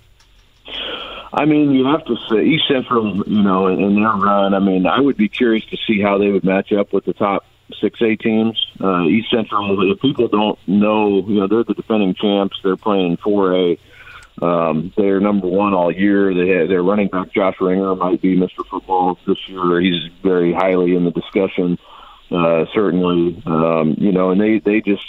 I 1.33 1.45
mean, 1.45 1.71
you 1.71 1.85
have 1.85 2.03
to 2.05 2.15
say 2.29 2.45
East 2.45 2.65
Central, 2.67 3.17
you 3.27 3.41
know, 3.41 3.67
in 3.67 3.95
their 3.95 4.11
run. 4.11 4.53
I 4.53 4.59
mean, 4.59 4.85
I 4.85 4.99
would 4.99 5.17
be 5.17 5.29
curious 5.29 5.65
to 5.65 5.77
see 5.87 6.01
how 6.01 6.17
they 6.17 6.29
would 6.29 6.43
match 6.43 6.71
up 6.71 6.93
with 6.93 7.05
the 7.05 7.13
top 7.13 7.45
six 7.79 8.01
A 8.01 8.15
teams. 8.15 8.57
Uh, 8.81 9.03
East 9.03 9.29
Central, 9.31 9.91
if 9.91 10.01
people 10.01 10.27
don't 10.27 10.59
know, 10.67 11.25
you 11.27 11.39
know, 11.39 11.47
they're 11.47 11.63
the 11.63 11.73
defending 11.73 12.15
champs. 12.15 12.57
They're 12.63 12.77
playing 12.77 13.17
four 13.17 13.55
A. 13.55 13.77
Um, 14.41 14.91
they're 14.97 15.19
number 15.19 15.47
one 15.47 15.73
all 15.73 15.91
year. 15.91 16.33
They 16.33 16.49
had, 16.49 16.69
their 16.69 16.81
running 16.81 17.09
back 17.09 17.31
Josh 17.31 17.55
Ringer 17.61 17.95
might 17.95 18.21
be 18.21 18.35
Mr. 18.35 18.65
Football 18.69 19.19
this 19.27 19.37
year. 19.47 19.79
He's 19.79 20.09
very 20.23 20.51
highly 20.51 20.95
in 20.95 21.05
the 21.05 21.11
discussion, 21.11 21.77
uh, 22.31 22.65
certainly. 22.73 23.41
Um, 23.45 23.95
you 23.99 24.11
know, 24.11 24.31
and 24.31 24.41
they 24.41 24.59
they 24.59 24.81
just 24.81 25.03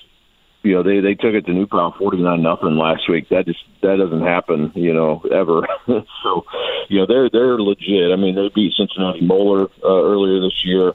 you 0.63 0.75
know 0.75 0.83
they 0.83 1.01
they 1.01 1.15
took 1.15 1.35
it 1.35 1.47
to 1.47 1.53
New 1.53 1.67
Pal 1.67 1.95
forty 1.99 2.19
nine 2.19 2.43
nothing 2.43 2.77
last 2.77 3.09
week. 3.09 3.31
That 3.31 3.47
just 3.47 3.65
that 3.81 3.97
doesn't 3.97 4.23
happen, 4.23 4.73
you 4.75 4.93
know, 4.93 5.23
ever. 5.33 5.67
so, 6.23 6.45
you 6.89 7.01
know, 7.01 7.07
they're 7.07 7.31
they're 7.31 7.59
legit. 7.59 8.13
I 8.13 8.17
mean, 8.17 8.35
they 8.35 8.51
beat 8.55 8.75
Cincinnati 8.75 9.23
Moeller 9.23 9.69
uh, 9.83 10.03
earlier 10.03 10.41
this 10.41 10.63
year. 10.65 10.93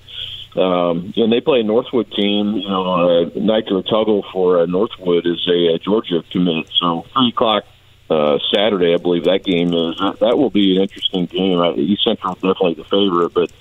Um, 0.55 1.13
and 1.15 1.31
they 1.31 1.39
play 1.39 1.59
a 1.59 1.63
Northwood 1.63 2.11
team. 2.11 2.55
You 2.55 2.69
know, 2.69 2.85
uh, 2.85 3.29
Nitro 3.35 3.83
Tuggle 3.83 4.23
for 4.31 4.61
uh, 4.61 4.65
Northwood 4.65 5.27
is 5.27 5.47
a, 5.47 5.75
a 5.75 5.79
Georgia 5.79 6.23
commit. 6.31 6.69
So 6.79 7.05
three 7.13 7.29
o'clock 7.29 7.65
uh, 8.09 8.39
Saturday, 8.53 8.93
I 8.93 8.97
believe 8.97 9.25
that 9.25 9.43
game 9.43 9.73
is. 9.73 9.97
That, 10.19 10.37
will 10.37 10.49
be 10.49 10.75
an 10.75 10.83
interesting 10.83 11.25
game. 11.25 11.59
I, 11.59 11.73
East 11.73 12.03
Central 12.03 12.35
definitely 12.35 12.75
the 12.75 12.83
favorite, 12.85 13.33
but 13.33 13.51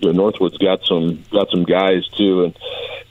you 0.00 0.12
know, 0.12 0.22
Northwood's 0.22 0.58
got 0.58 0.84
some 0.84 1.22
got 1.30 1.50
some 1.50 1.64
guys 1.64 2.06
too, 2.08 2.44
and 2.44 2.58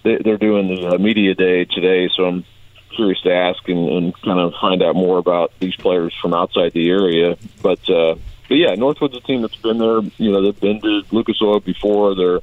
they, 0.03 0.17
they're 0.17 0.37
doing 0.37 0.67
the 0.67 0.87
uh, 0.87 0.97
media 0.97 1.33
day 1.33 1.65
today. 1.65 2.09
So 2.15 2.25
I'm 2.25 2.45
curious 2.89 3.21
to 3.21 3.33
ask 3.33 3.67
and, 3.69 3.89
and 3.89 4.21
kind 4.21 4.39
of 4.39 4.53
find 4.59 4.83
out 4.83 4.95
more 4.95 5.17
about 5.17 5.57
these 5.59 5.75
players 5.75 6.13
from 6.21 6.33
outside 6.33 6.73
the 6.73 6.89
area. 6.89 7.37
But 7.61 7.89
uh, 7.89 8.15
but 8.49 8.55
yeah, 8.55 8.75
Northwood's 8.75 9.15
a 9.15 9.21
team 9.21 9.41
that's 9.41 9.55
been 9.55 9.77
there. 9.77 10.01
You 10.17 10.31
know, 10.31 10.41
they've 10.41 10.59
been 10.59 10.81
to 10.81 11.03
Lucas 11.11 11.41
Oil 11.41 11.61
before. 11.61 12.15
They're 12.15 12.41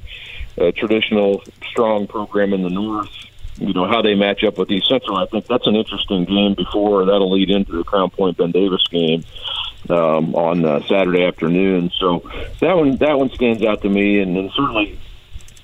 a 0.57 0.71
traditional, 0.71 1.43
strong 1.69 2.07
program 2.07 2.53
in 2.53 2.63
the 2.63 2.69
north 2.69 3.28
you 3.59 3.73
know 3.73 3.87
how 3.87 4.01
they 4.01 4.15
match 4.15 4.43
up 4.43 4.57
with 4.57 4.71
East 4.71 4.87
Central. 4.87 5.17
I 5.17 5.25
think 5.25 5.47
that's 5.47 5.67
an 5.67 5.75
interesting 5.75 6.25
game 6.25 6.53
before 6.55 7.05
that'll 7.05 7.31
lead 7.31 7.49
into 7.49 7.73
the 7.73 7.83
Crown 7.83 8.09
Point 8.09 8.37
Ben 8.37 8.51
Davis 8.51 8.83
game 8.89 9.23
um, 9.89 10.35
on 10.35 10.65
uh, 10.65 10.85
Saturday 10.87 11.25
afternoon. 11.25 11.91
So 11.99 12.29
that 12.59 12.75
one 12.75 12.97
that 12.97 13.17
one 13.17 13.29
stands 13.31 13.63
out 13.63 13.81
to 13.81 13.89
me, 13.89 14.19
and, 14.19 14.37
and 14.37 14.51
certainly 14.51 14.99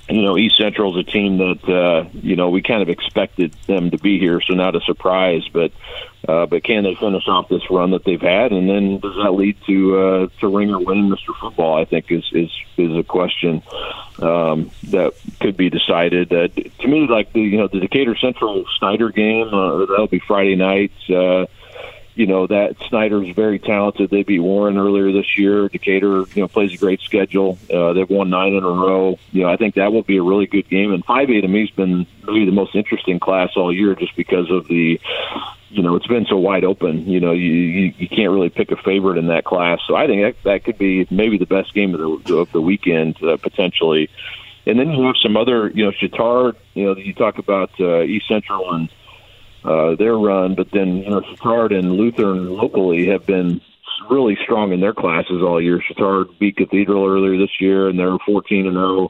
you 0.10 0.22
know, 0.22 0.38
East 0.38 0.58
Central 0.58 0.98
is 0.98 1.08
a 1.08 1.12
team 1.12 1.38
that 1.38 1.68
uh, 1.68 2.08
you 2.14 2.36
know 2.36 2.50
we 2.50 2.62
kind 2.62 2.84
of 2.84 2.90
expected 2.90 3.54
them 3.68 3.90
to 3.92 3.98
be 3.98 4.20
here, 4.20 4.40
so 4.42 4.54
not 4.54 4.76
a 4.76 4.82
surprise. 4.82 5.44
But 5.52 5.72
uh, 6.28 6.46
but 6.46 6.64
can 6.64 6.84
they 6.84 6.94
finish 6.94 7.28
off 7.28 7.50
this 7.50 7.70
run 7.72 7.92
that 7.92 8.04
they've 8.04 8.22
had, 8.22 8.52
and 8.52 8.70
then 8.70 9.00
does 9.00 9.16
that 9.16 9.32
lead 9.32 9.58
to 9.66 9.98
uh, 9.98 10.28
to 10.42 10.56
Ringer 10.56 10.80
winning 10.80 11.10
Mr. 11.10 11.36
Football? 11.40 11.78
I 11.78 11.86
think 11.86 12.12
is 12.12 12.26
is 12.34 12.52
is 12.78 12.96
a 12.96 13.04
question 13.04 13.64
um, 14.20 14.70
that 14.90 15.14
could 15.40 15.58
be 15.58 15.72
decided. 15.72 16.32
Uh, 16.32 16.50
to 16.50 16.88
me, 16.88 17.08
like 17.08 17.34
the 17.34 17.42
you 17.42 17.58
know 17.58 17.68
the 17.68 17.80
Decatur 17.80 18.16
Central 18.16 18.64
Snider 18.78 19.10
game, 19.10 19.48
uh, 19.48 19.88
that'll 19.88 20.08
be 20.08 20.20
Friday 20.20 20.56
night. 20.56 20.92
Uh, 21.10 21.48
you 22.16 22.26
know 22.26 22.48
that 22.48 22.78
Snider's 22.88 23.30
very 23.36 23.60
talented. 23.60 24.10
They 24.10 24.24
beat 24.24 24.40
Warren 24.40 24.78
earlier 24.78 25.12
this 25.12 25.38
year. 25.38 25.68
Decatur, 25.68 26.24
you 26.34 26.42
know, 26.42 26.48
plays 26.48 26.74
a 26.74 26.78
great 26.78 27.02
schedule. 27.02 27.58
Uh, 27.72 27.94
they've 27.94 28.10
won 28.10 28.30
nine 28.30 28.54
in 28.54 28.64
a 28.64 28.70
row. 28.70 29.20
You 29.32 29.44
know, 29.44 29.50
I 29.50 29.58
think 29.58 29.76
that 29.76 29.92
will 29.92 30.04
be 30.04 30.18
a 30.18 30.24
really 30.24 30.48
good 30.48 30.68
game. 30.70 30.94
And 30.94 31.04
five 31.04 31.30
A 31.30 31.42
to 31.42 31.48
me 31.48 31.62
has 31.62 31.70
been 31.72 32.08
maybe 32.26 32.46
the 32.46 32.52
most 32.52 32.74
interesting 32.74 33.20
class 33.20 33.52
all 33.56 33.74
year, 33.74 33.96
just 33.96 34.16
because 34.16 34.50
of 34.50 34.68
the, 34.68 35.00
you 35.70 35.84
know, 35.84 35.96
it's 35.96 36.08
been 36.08 36.26
so 36.26 36.38
wide 36.38 36.64
open. 36.64 37.06
You 37.06 37.20
know, 37.20 37.34
you 37.34 37.52
you, 37.52 37.94
you 37.98 38.08
can't 38.08 38.32
really 38.32 38.50
pick 38.50 38.72
a 38.72 38.78
favorite 38.78 39.18
in 39.18 39.28
that 39.28 39.44
class. 39.44 39.80
So 39.86 39.96
I 39.96 40.08
think 40.08 40.22
that, 40.22 40.44
that 40.44 40.64
could 40.64 40.78
be 40.78 41.06
maybe 41.12 41.38
the 41.38 41.46
best 41.46 41.74
game 41.74 41.94
of 41.94 42.24
the 42.24 42.36
of 42.36 42.52
the 42.54 42.62
weekend 42.62 43.22
uh, 43.22 43.38
potentially. 43.38 44.10
And 44.66 44.80
then 44.80 44.90
you 44.90 45.04
have 45.04 45.18
some 45.22 45.38
other, 45.38 45.70
you 45.70 45.84
know, 45.86 45.92
Chatard. 45.92 46.56
You 46.74 46.86
know, 46.86 46.96
you 46.96 47.14
talk 47.14 47.38
about 47.38 47.72
uh, 47.80 48.02
East 48.02 48.28
Central 48.28 48.74
and 48.74 48.90
uh, 49.66 49.96
their 49.96 50.18
run. 50.18 50.56
But 50.56 50.72
then, 50.72 50.98
you 50.98 51.10
know, 51.10 51.22
Chatard 51.22 51.78
and 51.78 51.94
Lutheran 51.94 52.50
locally 52.50 53.08
have 53.08 53.26
been 53.26 53.62
really 54.10 54.38
strong 54.44 54.72
in 54.72 54.80
their 54.80 54.94
classes 54.94 55.42
all 55.42 55.62
year. 55.62 55.80
Chatard 55.80 56.38
beat 56.40 56.58
Cathedral 56.58 57.06
earlier 57.06 57.38
this 57.38 57.60
year, 57.60 57.88
and 57.88 57.98
they're 57.98 58.18
14 58.26 58.68
and 58.68 58.76
0. 58.76 59.10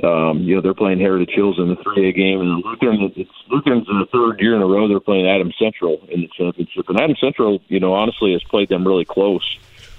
Um, 0.00 0.42
you 0.42 0.54
know, 0.54 0.60
they're 0.60 0.74
playing 0.74 1.00
Heritage 1.00 1.34
Hills 1.34 1.58
in 1.58 1.68
the 1.68 1.74
3A 1.76 2.14
game, 2.14 2.40
and 2.40 2.62
Lutheran, 2.64 3.12
it's 3.16 3.30
Lutheran's 3.50 3.88
in 3.88 3.98
the 3.98 4.06
third 4.06 4.40
year 4.40 4.54
in 4.54 4.62
a 4.62 4.66
row. 4.66 4.86
They're 4.86 5.00
playing 5.00 5.26
Adams 5.26 5.56
Central 5.58 6.00
in 6.08 6.20
the 6.20 6.28
championship, 6.28 6.88
and 6.88 7.00
Adams 7.00 7.18
Central, 7.20 7.60
you 7.66 7.80
know, 7.80 7.94
honestly 7.94 8.32
has 8.32 8.42
played 8.44 8.68
them 8.68 8.86
really 8.86 9.04
close, 9.04 9.58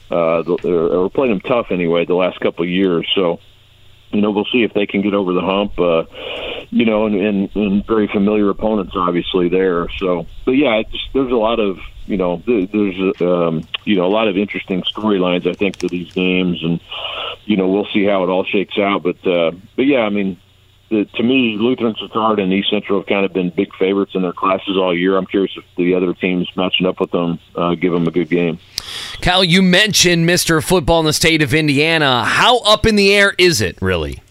uh, 0.10 0.42
or 0.44 1.10
played 1.10 1.32
them 1.32 1.42
tough 1.42 1.72
anyway 1.72 2.06
the 2.06 2.16
last 2.16 2.40
couple 2.40 2.64
of 2.64 2.70
years. 2.70 3.12
So, 3.14 3.42
you 4.12 4.22
know, 4.22 4.32
we'll 4.32 4.48
see 4.52 4.64
if 4.64 4.74
they 4.74 4.86
can 4.86 5.02
get 5.02 5.14
over 5.14 5.34
the 5.34 5.42
hump. 5.42 5.80
Uh, 5.80 6.04
you 6.72 6.86
know, 6.86 7.08
and, 7.08 7.16
and, 7.16 7.56
and 7.56 7.86
very 7.88 8.08
familiar 8.08 8.50
opponents, 8.50 8.94
obviously 8.96 9.50
there. 9.50 9.88
So, 9.98 10.28
but 10.46 10.52
yeah, 10.52 10.82
just, 10.84 11.10
there's 11.14 11.32
a 11.32 11.36
lot 11.36 11.60
of 11.60 11.78
you 12.10 12.18
know, 12.18 12.42
there's 12.48 13.22
um, 13.22 13.68
you 13.86 13.96
know 13.96 14.06
a 14.06 14.10
lot 14.10 14.28
of 14.28 14.36
interesting 14.36 14.82
storylines 14.82 15.48
I 15.48 15.54
think 15.54 15.78
to 15.78 15.88
these 15.88 16.12
games, 16.12 16.64
and 16.64 16.80
you 17.46 17.56
know 17.56 17.70
we'll 17.70 17.88
see 17.94 18.04
how 18.04 18.24
it 18.24 18.30
all 18.30 18.44
shakes 18.44 18.78
out. 18.80 19.04
But 19.04 19.26
uh, 19.28 19.52
but 19.76 19.86
yeah, 19.86 20.00
I 20.00 20.10
mean, 20.10 20.40
the, 20.90 21.06
to 21.06 21.24
me, 21.24 21.56
Lutheran 21.58 21.94
Chatard 21.94 22.42
and 22.42 22.52
East 22.52 22.70
Central 22.70 23.00
have 23.00 23.08
kind 23.08 23.26
of 23.26 23.32
been 23.32 23.52
big 23.52 23.74
favorites 23.76 24.14
in 24.16 24.24
their 24.24 24.34
classes 24.34 24.76
all 24.76 24.96
year. 24.96 25.18
I'm 25.18 25.26
curious 25.26 25.52
if 25.56 25.64
the 25.78 25.94
other 25.94 26.14
teams 26.14 26.50
matching 26.56 26.88
up 26.88 27.00
with 27.00 27.12
them 27.12 27.40
uh, 27.56 27.76
give 27.76 27.94
them 27.94 28.08
a 28.08 28.12
good 28.12 28.30
game. 28.30 28.60
Cal, 29.22 29.44
you 29.44 29.62
mentioned 29.62 30.28
Mr. 30.28 30.64
Football 30.64 31.02
in 31.02 31.06
the 31.06 31.14
state 31.14 31.42
of 31.42 31.54
Indiana. 31.54 32.26
How 32.26 32.60
up 32.60 32.86
in 32.86 32.96
the 32.96 33.14
air 33.14 33.34
is 33.38 33.62
it 33.62 33.80
really? 33.82 34.22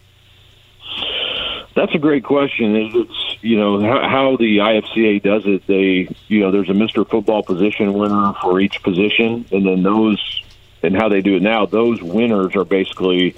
That's 1.76 1.94
a 1.94 1.98
great 1.98 2.24
question. 2.24 2.74
It's 2.74 3.36
you 3.40 3.56
know 3.56 3.80
how 3.80 4.36
the 4.36 4.58
IFCA 4.58 5.22
does 5.22 5.46
it. 5.46 5.64
They 5.68 6.12
you 6.26 6.40
know 6.40 6.50
there's 6.50 6.68
a 6.68 6.72
Mr. 6.72 7.08
Football 7.08 7.44
position 7.44 7.92
winner 7.92 8.32
for 8.42 8.58
each 8.58 8.82
position, 8.82 9.46
and 9.52 9.64
then 9.64 9.84
those 9.84 10.42
and 10.82 10.96
how 10.96 11.08
they 11.08 11.20
do 11.20 11.36
it 11.36 11.42
now. 11.42 11.66
Those 11.66 12.02
winners 12.02 12.56
are 12.56 12.64
basically 12.64 13.36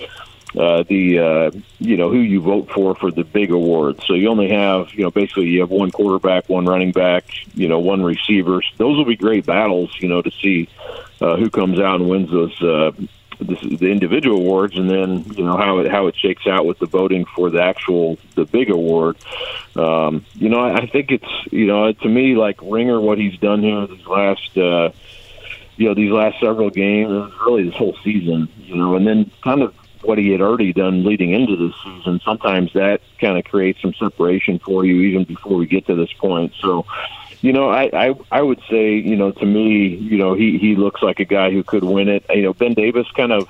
uh, 0.58 0.82
the 0.82 1.18
uh, 1.18 1.50
you 1.78 1.96
know 1.96 2.10
who 2.10 2.18
you 2.18 2.40
vote 2.40 2.70
for 2.70 2.94
for 2.94 3.10
the 3.10 3.24
big 3.24 3.50
awards. 3.50 4.04
So 4.06 4.14
you 4.14 4.28
only 4.28 4.50
have 4.50 4.92
you 4.94 5.04
know 5.04 5.10
basically 5.10 5.48
you 5.48 5.60
have 5.60 5.70
one 5.70 5.90
quarterback, 5.90 6.48
one 6.48 6.66
running 6.66 6.92
back, 6.92 7.24
you 7.54 7.68
know 7.68 7.78
one 7.78 8.02
receiver. 8.02 8.60
Those 8.76 8.96
will 8.96 9.04
be 9.04 9.16
great 9.16 9.46
battles, 9.46 9.94
you 10.00 10.08
know, 10.08 10.22
to 10.22 10.30
see 10.30 10.68
uh, 11.20 11.36
who 11.36 11.50
comes 11.50 11.78
out 11.78 12.00
and 12.00 12.10
wins 12.10 12.30
those 12.30 12.60
uh, 12.62 12.90
the, 13.38 13.76
the 13.76 13.90
individual 13.90 14.38
awards, 14.38 14.76
and 14.76 14.90
then 14.90 15.24
you 15.36 15.44
know 15.44 15.56
how 15.56 15.78
it 15.78 15.90
how 15.90 16.08
it 16.08 16.16
shakes 16.16 16.46
out 16.46 16.66
with 16.66 16.78
the 16.78 16.86
voting 16.86 17.24
for 17.26 17.48
the 17.50 17.62
actual 17.62 18.18
the 18.34 18.44
big 18.44 18.70
award. 18.70 19.16
Um, 19.76 20.24
you 20.34 20.48
know, 20.48 20.60
I, 20.60 20.78
I 20.78 20.86
think 20.86 21.12
it's 21.12 21.52
you 21.52 21.66
know 21.66 21.92
to 21.92 22.08
me 22.08 22.34
like 22.34 22.60
Ringer 22.60 23.00
what 23.00 23.18
he's 23.18 23.38
done 23.38 23.62
here 23.62 23.86
these 23.86 24.06
last. 24.06 24.58
Uh, 24.58 24.90
you 25.76 25.88
know 25.88 25.94
these 25.94 26.10
last 26.10 26.38
several 26.40 26.68
games, 26.68 27.32
really 27.46 27.64
this 27.64 27.74
whole 27.74 27.96
season, 28.04 28.50
you 28.58 28.76
know, 28.76 28.96
and 28.96 29.06
then 29.06 29.30
kind 29.42 29.62
of 29.62 29.74
what 30.02 30.18
he 30.18 30.30
had 30.30 30.40
already 30.40 30.72
done 30.72 31.04
leading 31.04 31.32
into 31.32 31.56
this 31.56 31.74
season, 31.82 32.20
sometimes 32.24 32.72
that 32.74 33.00
kind 33.20 33.38
of 33.38 33.44
creates 33.44 33.80
some 33.82 33.94
separation 33.94 34.58
for 34.58 34.84
you 34.84 35.00
even 35.02 35.24
before 35.24 35.56
we 35.56 35.66
get 35.66 35.86
to 35.86 35.94
this 35.94 36.12
point. 36.12 36.52
So, 36.60 36.86
you 37.40 37.52
know, 37.52 37.70
I, 37.70 37.90
I 37.92 38.14
I 38.30 38.42
would 38.42 38.60
say, 38.70 38.94
you 38.94 39.16
know, 39.16 39.30
to 39.32 39.46
me, 39.46 39.88
you 39.88 40.18
know, 40.18 40.34
he 40.34 40.58
he 40.58 40.76
looks 40.76 41.02
like 41.02 41.20
a 41.20 41.24
guy 41.24 41.50
who 41.50 41.62
could 41.62 41.84
win 41.84 42.08
it. 42.08 42.24
You 42.30 42.42
know, 42.42 42.52
Ben 42.54 42.74
Davis 42.74 43.10
kind 43.12 43.32
of 43.32 43.48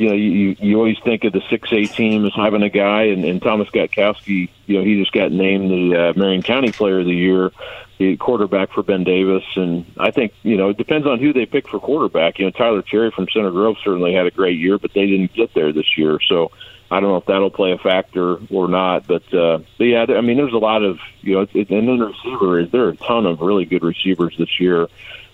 you 0.00 0.08
know, 0.08 0.14
you 0.14 0.56
you 0.58 0.78
always 0.78 0.98
think 1.04 1.24
of 1.24 1.34
the 1.34 1.42
six 1.50 1.70
A 1.72 1.84
team 1.84 2.24
as 2.24 2.32
having 2.34 2.62
a 2.62 2.70
guy, 2.70 3.02
and, 3.02 3.22
and 3.22 3.42
Thomas 3.42 3.68
Gatkowski, 3.68 4.48
you 4.64 4.78
know, 4.78 4.82
he 4.82 4.98
just 4.98 5.12
got 5.12 5.30
named 5.30 5.70
the 5.70 5.94
uh, 5.94 6.18
Marion 6.18 6.42
County 6.42 6.72
Player 6.72 7.00
of 7.00 7.04
the 7.04 7.12
Year, 7.12 7.52
the 7.98 8.16
quarterback 8.16 8.72
for 8.72 8.82
Ben 8.82 9.04
Davis, 9.04 9.44
and 9.56 9.84
I 9.98 10.10
think 10.10 10.32
you 10.42 10.56
know 10.56 10.70
it 10.70 10.78
depends 10.78 11.06
on 11.06 11.18
who 11.18 11.34
they 11.34 11.44
pick 11.44 11.68
for 11.68 11.78
quarterback. 11.78 12.38
You 12.38 12.46
know, 12.46 12.50
Tyler 12.50 12.80
Cherry 12.80 13.10
from 13.10 13.28
Center 13.28 13.50
Grove 13.50 13.76
certainly 13.84 14.14
had 14.14 14.24
a 14.24 14.30
great 14.30 14.58
year, 14.58 14.78
but 14.78 14.94
they 14.94 15.06
didn't 15.06 15.34
get 15.34 15.52
there 15.52 15.70
this 15.70 15.98
year, 15.98 16.18
so 16.26 16.50
I 16.90 17.00
don't 17.00 17.10
know 17.10 17.18
if 17.18 17.26
that'll 17.26 17.50
play 17.50 17.72
a 17.72 17.78
factor 17.78 18.38
or 18.50 18.68
not. 18.68 19.06
But, 19.06 19.34
uh, 19.34 19.58
but 19.76 19.84
yeah, 19.84 20.06
I 20.08 20.22
mean, 20.22 20.38
there's 20.38 20.54
a 20.54 20.58
lot 20.58 20.82
of 20.82 20.98
you 21.20 21.34
know, 21.34 21.40
it's, 21.42 21.54
and 21.54 21.86
then 21.86 22.00
receiver 22.00 22.58
is 22.58 22.70
there 22.70 22.86
are 22.86 22.90
a 22.90 22.96
ton 22.96 23.26
of 23.26 23.42
really 23.42 23.66
good 23.66 23.82
receivers 23.82 24.34
this 24.38 24.58
year. 24.58 24.88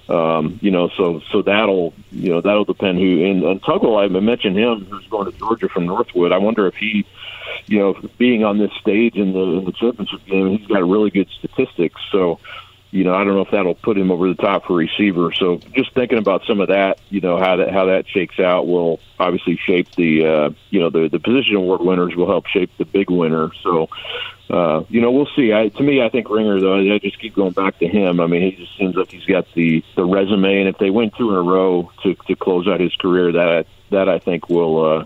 Um, 0.09 0.61
you 0.63 0.71
know, 0.71 0.89
so 0.97 1.21
so 1.33 1.43
that'll 1.43 1.93
you 2.13 2.31
know 2.31 2.41
that'll 2.41 2.65
depend 2.65 2.99
who. 2.99 3.25
And, 3.25 3.43
and 3.43 3.63
Tuggle, 3.63 4.03
I 4.03 4.07
mentioned 4.21 4.57
him, 4.57 4.85
who's 4.85 5.07
going 5.09 5.31
to 5.31 5.37
Georgia 5.37 5.69
from 5.69 5.87
Northwood. 5.87 6.31
I 6.31 6.39
wonder 6.39 6.69
if 6.69 6.77
he, 6.77 7.05
you 7.67 7.79
know, 7.81 7.95
being 8.17 8.45
on 8.45 8.59
this 8.59 8.71
stage 8.81 9.17
in 9.17 9.33
the 9.33 9.41
in 9.41 9.65
the 9.65 9.73
championship 9.73 10.25
game, 10.27 10.59
he's 10.59 10.67
got 10.69 10.89
really 10.89 11.11
good 11.11 11.29
statistics. 11.39 12.01
So, 12.13 12.39
you 12.93 13.03
know, 13.03 13.15
I 13.15 13.25
don't 13.25 13.35
know 13.35 13.41
if 13.41 13.51
that'll 13.51 13.75
put 13.75 13.99
him 13.99 14.13
over 14.13 14.29
the 14.29 14.37
top 14.37 14.67
for 14.67 14.77
receiver. 14.77 15.33
So, 15.33 15.59
just 15.75 15.93
thinking 15.95 16.19
about 16.19 16.45
some 16.47 16.61
of 16.61 16.69
that, 16.69 17.01
you 17.09 17.21
know, 17.21 17.39
how 17.39 17.57
that 17.57 17.73
how 17.73 17.87
that 17.87 18.07
shakes 18.07 18.39
out 18.39 18.69
will 18.69 19.01
obviously 19.19 19.59
shape 19.67 19.89
the 19.97 20.25
uh, 20.25 20.51
you 20.71 20.79
know 20.79 20.91
the 20.91 21.09
the 21.09 21.19
position 21.19 21.57
award 21.57 21.81
winners 21.81 22.15
will 22.15 22.29
help 22.29 22.47
shape 22.47 22.71
the 22.79 22.85
big 22.85 23.11
winner. 23.11 23.51
So, 23.65 23.89
uh, 24.49 24.85
you 24.89 25.01
know, 25.01 25.11
we'll 25.11 25.29
see. 25.35 25.53
I, 25.53 25.69
to 25.69 25.83
me, 25.83 26.03
I 26.03 26.09
think 26.09 26.31
Ringer, 26.31 26.61
though, 26.61 26.95
I 26.95 26.99
just 26.99 27.19
keep 27.21 27.35
going 27.35 27.53
back 27.53 27.79
to 27.81 27.89
him. 27.89 28.21
I 28.21 28.27
mean, 28.27 28.43
he 28.43 28.53
just 28.53 28.77
seems 28.79 28.95
like 28.95 29.11
he's 29.11 29.25
got 29.25 29.47
the 29.55 29.83
the 29.97 30.05
resume, 30.05 30.61
and 30.61 30.69
if 30.69 30.79
they 30.79 30.91
win 30.91 31.11
two 31.17 31.31
in 31.31 31.37
a 31.37 31.43
row 31.43 31.91
to 32.05 32.15
to 32.15 32.37
close 32.37 32.69
out 32.69 32.79
his 32.79 32.95
career, 32.97 33.33
that 33.33 33.67
that 33.91 34.09
I 34.09 34.19
think 34.21 34.49
will 34.49 34.85
uh, 34.85 35.05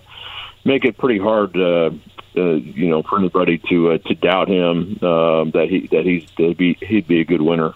make 0.64 0.84
it 0.84 0.98
pretty 0.98 1.18
hard. 1.18 1.56
Uh, 1.56 1.90
uh, 2.36 2.52
you 2.52 2.88
know, 2.88 3.02
for 3.02 3.18
anybody 3.18 3.58
to 3.68 3.92
uh, 3.92 3.98
to 3.98 4.14
doubt 4.14 4.48
him 4.48 4.98
um, 5.02 5.50
that 5.50 5.66
he 5.68 5.88
that 5.88 6.04
he's 6.04 6.28
that 6.36 6.56
be 6.56 6.76
he'd 6.80 7.08
be 7.08 7.20
a 7.20 7.24
good 7.24 7.42
winner. 7.42 7.74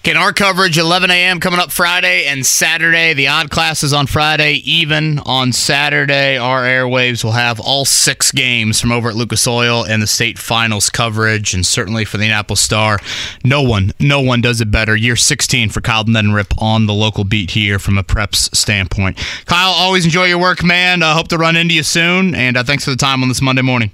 Okay, 0.00 0.14
our 0.14 0.32
coverage 0.32 0.78
11 0.78 1.10
a.m. 1.10 1.40
coming 1.40 1.58
up 1.58 1.72
Friday 1.72 2.26
and 2.26 2.46
Saturday. 2.46 3.14
The 3.14 3.26
odd 3.26 3.50
classes 3.50 3.92
on 3.92 4.06
Friday, 4.06 4.62
even 4.64 5.18
on 5.18 5.52
Saturday. 5.52 6.38
Our 6.38 6.62
airwaves 6.62 7.24
will 7.24 7.32
have 7.32 7.58
all 7.58 7.84
six 7.84 8.30
games 8.30 8.80
from 8.80 8.92
over 8.92 9.08
at 9.08 9.16
Lucas 9.16 9.44
Oil 9.48 9.84
and 9.84 10.00
the 10.00 10.06
state 10.06 10.38
finals 10.38 10.88
coverage, 10.88 11.52
and 11.52 11.66
certainly 11.66 12.04
for 12.04 12.16
the 12.16 12.24
Indianapolis 12.24 12.60
Star. 12.60 13.00
No 13.44 13.60
one, 13.60 13.90
no 13.98 14.20
one 14.20 14.40
does 14.40 14.60
it 14.60 14.70
better. 14.70 14.94
Year 14.94 15.16
16 15.16 15.70
for 15.70 15.80
Kyle 15.80 16.04
Neddenriep 16.04 16.54
on 16.62 16.86
the 16.86 16.94
local 16.94 17.24
beat 17.24 17.50
here 17.50 17.80
from 17.80 17.98
a 17.98 18.04
preps 18.04 18.54
standpoint. 18.54 19.18
Kyle, 19.46 19.72
always 19.72 20.04
enjoy 20.04 20.26
your 20.26 20.38
work, 20.38 20.62
man. 20.62 21.02
I 21.02 21.10
uh, 21.10 21.14
hope 21.14 21.28
to 21.28 21.38
run 21.38 21.56
into 21.56 21.74
you 21.74 21.82
soon, 21.82 22.36
and 22.36 22.56
uh, 22.56 22.62
thanks 22.62 22.84
for 22.84 22.90
the 22.90 22.96
time 22.96 23.22
on 23.22 23.28
this 23.28 23.42
Monday 23.42 23.62
morning. 23.62 23.90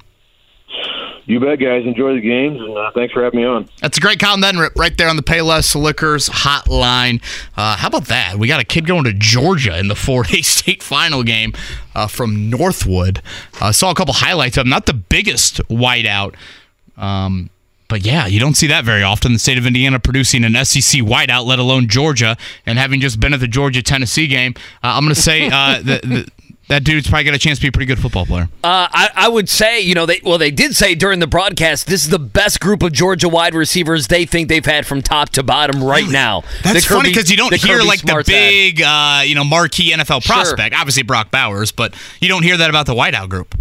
You 1.26 1.40
bet, 1.40 1.58
guys. 1.58 1.86
Enjoy 1.86 2.14
the 2.14 2.20
games, 2.20 2.60
and 2.60 2.76
uh, 2.76 2.90
thanks 2.94 3.14
for 3.14 3.24
having 3.24 3.40
me 3.40 3.46
on. 3.46 3.68
That's 3.80 3.96
a 3.96 4.00
great 4.00 4.18
Kyle 4.18 4.36
Neddenriep 4.36 4.76
right 4.76 4.96
there 4.96 5.08
on 5.08 5.16
the 5.16 5.22
Payless 5.22 5.74
Liquors 5.74 6.28
hotline. 6.28 7.22
Uh, 7.56 7.76
how 7.76 7.88
about 7.88 8.06
that? 8.06 8.36
We 8.36 8.46
got 8.46 8.60
a 8.60 8.64
kid 8.64 8.86
going 8.86 9.04
to 9.04 9.12
Georgia 9.12 9.78
in 9.78 9.88
the 9.88 9.94
4A 9.94 10.44
state 10.44 10.82
final 10.82 11.22
game 11.22 11.54
uh, 11.94 12.08
from 12.08 12.50
Northwood. 12.50 13.22
Uh, 13.60 13.72
saw 13.72 13.90
a 13.90 13.94
couple 13.94 14.14
highlights 14.14 14.58
of 14.58 14.66
him. 14.66 14.70
Not 14.70 14.84
the 14.86 14.94
biggest 14.94 15.66
wideout. 15.68 16.34
Um, 16.98 17.48
but 17.88 18.04
yeah, 18.04 18.26
you 18.26 18.40
don't 18.40 18.54
see 18.54 18.66
that 18.66 18.84
very 18.84 19.02
often. 19.02 19.32
The 19.32 19.38
state 19.38 19.56
of 19.56 19.66
Indiana 19.66 20.00
producing 20.00 20.44
an 20.44 20.52
SEC 20.64 21.02
wideout, 21.02 21.46
let 21.46 21.58
alone 21.58 21.88
Georgia, 21.88 22.36
and 22.66 22.78
having 22.78 23.00
just 23.00 23.20
been 23.20 23.32
at 23.32 23.40
the 23.40 23.48
Georgia 23.48 23.82
Tennessee 23.82 24.26
game, 24.26 24.54
uh, 24.82 24.88
I'm 24.88 25.04
going 25.04 25.14
to 25.14 25.20
say 25.20 25.48
uh, 25.48 25.78
the, 25.82 26.00
the, 26.02 26.28
that 26.68 26.82
dude's 26.82 27.08
probably 27.08 27.24
got 27.24 27.34
a 27.34 27.38
chance 27.38 27.58
to 27.58 27.62
be 27.62 27.68
a 27.68 27.72
pretty 27.72 27.86
good 27.86 27.98
football 27.98 28.24
player. 28.24 28.48
Uh, 28.62 28.88
I, 28.90 29.10
I 29.14 29.28
would 29.28 29.48
say, 29.48 29.80
you 29.80 29.94
know, 29.94 30.06
they 30.06 30.20
well, 30.24 30.38
they 30.38 30.50
did 30.50 30.74
say 30.74 30.94
during 30.94 31.20
the 31.20 31.26
broadcast 31.26 31.86
this 31.86 32.04
is 32.04 32.10
the 32.10 32.18
best 32.18 32.60
group 32.60 32.82
of 32.82 32.92
Georgia 32.92 33.28
wide 33.28 33.54
receivers 33.54 34.06
they 34.06 34.24
think 34.24 34.48
they've 34.48 34.64
had 34.64 34.86
from 34.86 35.02
top 35.02 35.30
to 35.30 35.42
bottom 35.42 35.82
right 35.84 36.02
really? 36.02 36.12
now. 36.12 36.42
That's 36.62 36.86
funny 36.86 37.10
because 37.10 37.30
you 37.30 37.36
don't 37.36 37.54
hear 37.54 37.76
Kirby 37.76 37.86
like 37.86 38.00
the 38.00 38.22
big, 38.26 38.80
uh, 38.80 39.22
you 39.24 39.34
know, 39.34 39.44
marquee 39.44 39.92
NFL 39.92 40.24
prospect. 40.24 40.74
Sure. 40.74 40.80
Obviously 40.80 41.02
Brock 41.02 41.30
Bowers, 41.30 41.70
but 41.70 41.94
you 42.20 42.28
don't 42.28 42.42
hear 42.42 42.56
that 42.56 42.70
about 42.70 42.86
the 42.86 42.94
wideout 42.94 43.28
group. 43.28 43.54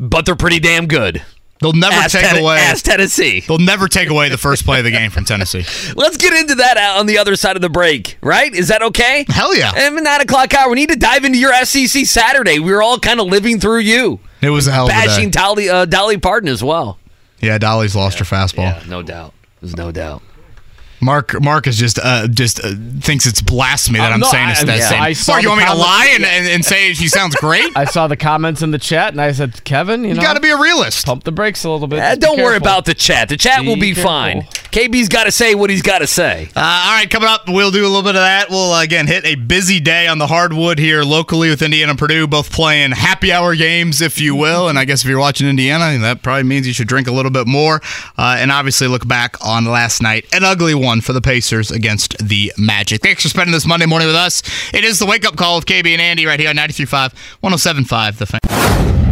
But 0.00 0.26
they're 0.26 0.34
pretty 0.34 0.58
damn 0.58 0.86
good. 0.86 1.22
They'll 1.62 1.72
never 1.72 1.94
ask 1.94 2.12
take 2.12 2.28
ten- 2.28 2.42
away. 2.42 2.58
Ask 2.58 2.84
Tennessee. 2.84 3.40
They'll 3.40 3.58
never 3.58 3.88
take 3.88 4.10
away 4.10 4.28
the 4.28 4.38
first 4.38 4.64
play 4.64 4.78
of 4.78 4.84
the 4.84 4.90
game 4.90 5.10
from 5.10 5.24
Tennessee. 5.24 5.64
Let's 5.96 6.16
get 6.16 6.34
into 6.34 6.56
that 6.56 6.76
on 6.98 7.06
the 7.06 7.18
other 7.18 7.36
side 7.36 7.56
of 7.56 7.62
the 7.62 7.70
break, 7.70 8.18
right? 8.20 8.52
Is 8.54 8.68
that 8.68 8.82
okay? 8.82 9.24
Hell 9.28 9.56
yeah. 9.56 9.72
And 9.74 9.94
nine 10.02 10.20
o'clock 10.20 10.52
hour, 10.54 10.68
we 10.68 10.76
need 10.76 10.90
to 10.90 10.96
dive 10.96 11.24
into 11.24 11.38
your 11.38 11.52
SEC 11.64 12.04
Saturday. 12.06 12.58
We 12.58 12.72
were 12.72 12.82
all 12.82 12.98
kind 12.98 13.20
of 13.20 13.26
living 13.28 13.60
through 13.60 13.80
you. 13.80 14.20
It 14.40 14.50
was 14.50 14.66
a 14.66 14.72
hell 14.72 14.84
of 14.86 14.90
a 14.90 14.92
Bashing 14.92 15.30
Dolly, 15.30 15.70
uh, 15.70 15.84
Dolly 15.84 16.18
Parton 16.18 16.48
as 16.48 16.62
well. 16.62 16.98
Yeah, 17.40 17.58
Dolly's 17.58 17.96
lost 17.96 18.18
yeah, 18.18 18.24
her 18.24 18.36
fastball. 18.36 18.58
Yeah, 18.58 18.82
no 18.88 19.02
doubt. 19.02 19.34
There's 19.60 19.76
no 19.76 19.92
doubt. 19.92 20.22
Mark 21.02 21.40
Mark 21.42 21.66
is 21.66 21.76
just 21.76 21.98
uh, 22.02 22.28
just 22.28 22.64
uh, 22.64 22.72
thinks 23.00 23.26
it's 23.26 23.42
blasphemy 23.42 23.98
that 23.98 24.12
uh, 24.12 24.14
I'm 24.14 24.20
no, 24.20 24.28
saying 24.28 24.50
it's 24.50 24.64
that 24.64 24.78
yeah. 24.78 25.12
same. 25.12 25.32
Mark, 25.32 25.42
you 25.42 25.48
want 25.48 25.60
me 25.60 25.66
to 25.66 25.74
lie 25.74 26.12
and, 26.14 26.24
and, 26.24 26.46
and, 26.46 26.64
say 26.64 26.94
she 26.94 27.08
sounds 27.08 27.34
great? 27.34 27.70
I 27.76 27.86
saw 27.86 28.06
the 28.06 28.16
comments 28.16 28.62
in 28.62 28.70
the 28.70 28.78
chat 28.78 29.12
and 29.12 29.20
I 29.20 29.32
said, 29.32 29.64
Kevin, 29.64 30.04
you, 30.04 30.10
you 30.10 30.14
know, 30.14 30.22
got 30.22 30.34
to 30.34 30.40
be 30.40 30.50
a 30.50 30.58
realist. 30.58 31.04
Pump 31.04 31.24
the 31.24 31.32
brakes 31.32 31.64
a 31.64 31.70
little 31.70 31.88
bit. 31.88 31.98
Uh, 31.98 32.14
don't 32.14 32.38
worry 32.38 32.56
about 32.56 32.84
the 32.84 32.94
chat. 32.94 33.28
The 33.28 33.36
chat 33.36 33.62
be 33.62 33.66
will 33.66 33.76
be 33.76 33.94
careful. 33.94 34.10
fine. 34.10 34.42
KB's 34.70 35.08
got 35.08 35.24
to 35.24 35.32
say 35.32 35.54
what 35.54 35.70
he's 35.70 35.82
got 35.82 35.98
to 35.98 36.06
say. 36.06 36.48
Uh, 36.54 36.60
all 36.60 36.96
right, 36.96 37.10
coming 37.10 37.28
up, 37.28 37.48
we'll 37.48 37.70
do 37.72 37.82
a 37.82 37.88
little 37.88 38.02
bit 38.02 38.14
of 38.14 38.22
that. 38.22 38.48
We'll 38.48 38.72
uh, 38.72 38.82
again 38.82 39.06
hit 39.06 39.24
a 39.26 39.34
busy 39.34 39.80
day 39.80 40.06
on 40.06 40.18
the 40.18 40.28
hardwood 40.28 40.78
here 40.78 41.02
locally 41.02 41.50
with 41.50 41.62
Indiana 41.62 41.90
and 41.90 41.98
Purdue, 41.98 42.26
both 42.28 42.52
playing 42.52 42.92
happy 42.92 43.32
hour 43.32 43.56
games, 43.56 44.00
if 44.00 44.20
you 44.20 44.36
will. 44.36 44.68
And 44.68 44.78
I 44.78 44.84
guess 44.84 45.02
if 45.02 45.10
you're 45.10 45.18
watching 45.18 45.48
Indiana, 45.48 45.98
that 45.98 46.22
probably 46.22 46.44
means 46.44 46.66
you 46.66 46.72
should 46.72 46.88
drink 46.88 47.08
a 47.08 47.12
little 47.12 47.32
bit 47.32 47.46
more. 47.46 47.82
Uh, 48.16 48.36
and 48.38 48.52
obviously 48.52 48.86
look 48.86 49.06
back 49.06 49.44
on 49.44 49.64
last 49.64 50.00
night, 50.00 50.26
an 50.32 50.44
ugly 50.44 50.74
one 50.74 50.91
for 51.00 51.12
the 51.12 51.20
Pacers 51.20 51.70
against 51.70 52.16
the 52.18 52.52
Magic. 52.58 53.02
Thanks 53.02 53.22
for 53.22 53.28
spending 53.28 53.52
this 53.52 53.66
Monday 53.66 53.86
morning 53.86 54.08
with 54.08 54.16
us. 54.16 54.42
It 54.74 54.84
is 54.84 54.98
the 54.98 55.06
wake 55.06 55.24
up 55.24 55.36
call 55.36 55.58
of 55.58 55.66
KB 55.66 55.92
and 55.92 56.00
Andy 56.00 56.26
right 56.26 56.38
here 56.38 56.50
on 56.50 56.56
93.5, 56.56 57.14
107.5, 57.42 58.18
The 58.18 58.26
Fan. 58.26 59.11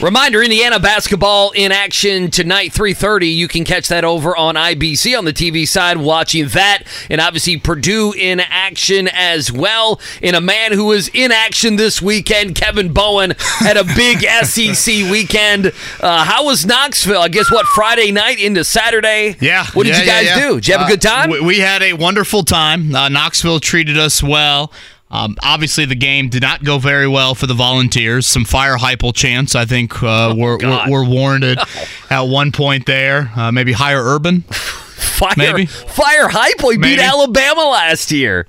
Reminder, 0.00 0.42
Indiana 0.42 0.80
basketball 0.80 1.52
in 1.52 1.70
action 1.70 2.30
tonight, 2.30 2.72
3.30. 2.72 3.34
You 3.36 3.46
can 3.46 3.64
catch 3.64 3.86
that 3.88 4.02
over 4.02 4.36
on 4.36 4.56
IBC 4.56 5.16
on 5.16 5.24
the 5.24 5.32
TV 5.32 5.68
side, 5.68 5.98
watching 5.98 6.48
that. 6.48 6.82
And 7.08 7.20
obviously 7.20 7.58
Purdue 7.58 8.12
in 8.12 8.40
action 8.40 9.08
as 9.08 9.52
well. 9.52 10.00
And 10.20 10.34
a 10.34 10.40
man 10.40 10.72
who 10.72 10.86
was 10.86 11.08
in 11.14 11.30
action 11.30 11.76
this 11.76 12.02
weekend, 12.02 12.56
Kevin 12.56 12.92
Bowen, 12.92 13.34
had 13.38 13.76
a 13.76 13.84
big 13.84 14.18
SEC 14.44 15.10
weekend. 15.10 15.72
Uh, 16.00 16.24
how 16.24 16.44
was 16.44 16.66
Knoxville? 16.66 17.22
I 17.22 17.28
guess, 17.28 17.50
what, 17.52 17.64
Friday 17.66 18.10
night 18.10 18.40
into 18.40 18.64
Saturday? 18.64 19.36
Yeah. 19.40 19.64
What 19.74 19.84
did 19.84 19.90
yeah, 19.90 20.00
you 20.00 20.06
guys 20.06 20.26
yeah, 20.26 20.36
yeah. 20.38 20.48
do? 20.48 20.54
Did 20.56 20.68
you 20.68 20.74
have 20.74 20.82
uh, 20.82 20.86
a 20.86 20.90
good 20.90 21.02
time? 21.02 21.30
We 21.30 21.60
had 21.60 21.82
a 21.82 21.92
wonderful 21.92 22.42
time. 22.42 22.94
Uh, 22.94 23.08
Knoxville 23.08 23.60
treated 23.60 23.96
us 23.96 24.22
well. 24.22 24.72
Um, 25.10 25.36
obviously, 25.42 25.84
the 25.84 25.94
game 25.94 26.28
did 26.28 26.42
not 26.42 26.64
go 26.64 26.78
very 26.78 27.06
well 27.06 27.34
for 27.34 27.46
the 27.46 27.54
Volunteers. 27.54 28.26
Some 28.26 28.44
fire 28.44 28.76
Heupel 28.76 29.14
chants, 29.14 29.54
I 29.54 29.64
think, 29.64 30.02
uh, 30.02 30.30
oh, 30.30 30.34
were, 30.34 30.58
were, 30.58 30.90
were, 30.90 31.04
warranted 31.04 31.58
at 32.10 32.22
one 32.22 32.50
point 32.50 32.86
there. 32.86 33.30
Uh, 33.36 33.52
maybe 33.52 33.72
higher 33.72 34.02
Urban. 34.02 34.40
fire, 34.42 35.34
maybe 35.36 35.66
fire 35.66 36.28
Heupel. 36.28 36.72
He 36.72 36.78
maybe. 36.78 36.96
beat 36.96 37.02
Alabama 37.02 37.62
last 37.62 38.10
year. 38.10 38.46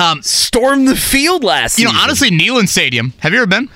Um, 0.00 0.22
Stormed 0.22 0.88
the 0.88 0.96
field 0.96 1.44
last. 1.44 1.78
You 1.78 1.84
season. 1.84 1.96
know, 1.96 2.02
honestly, 2.02 2.30
Neyland 2.30 2.68
Stadium. 2.68 3.12
Have 3.18 3.32
you 3.32 3.38
ever 3.38 3.46
been? 3.46 3.68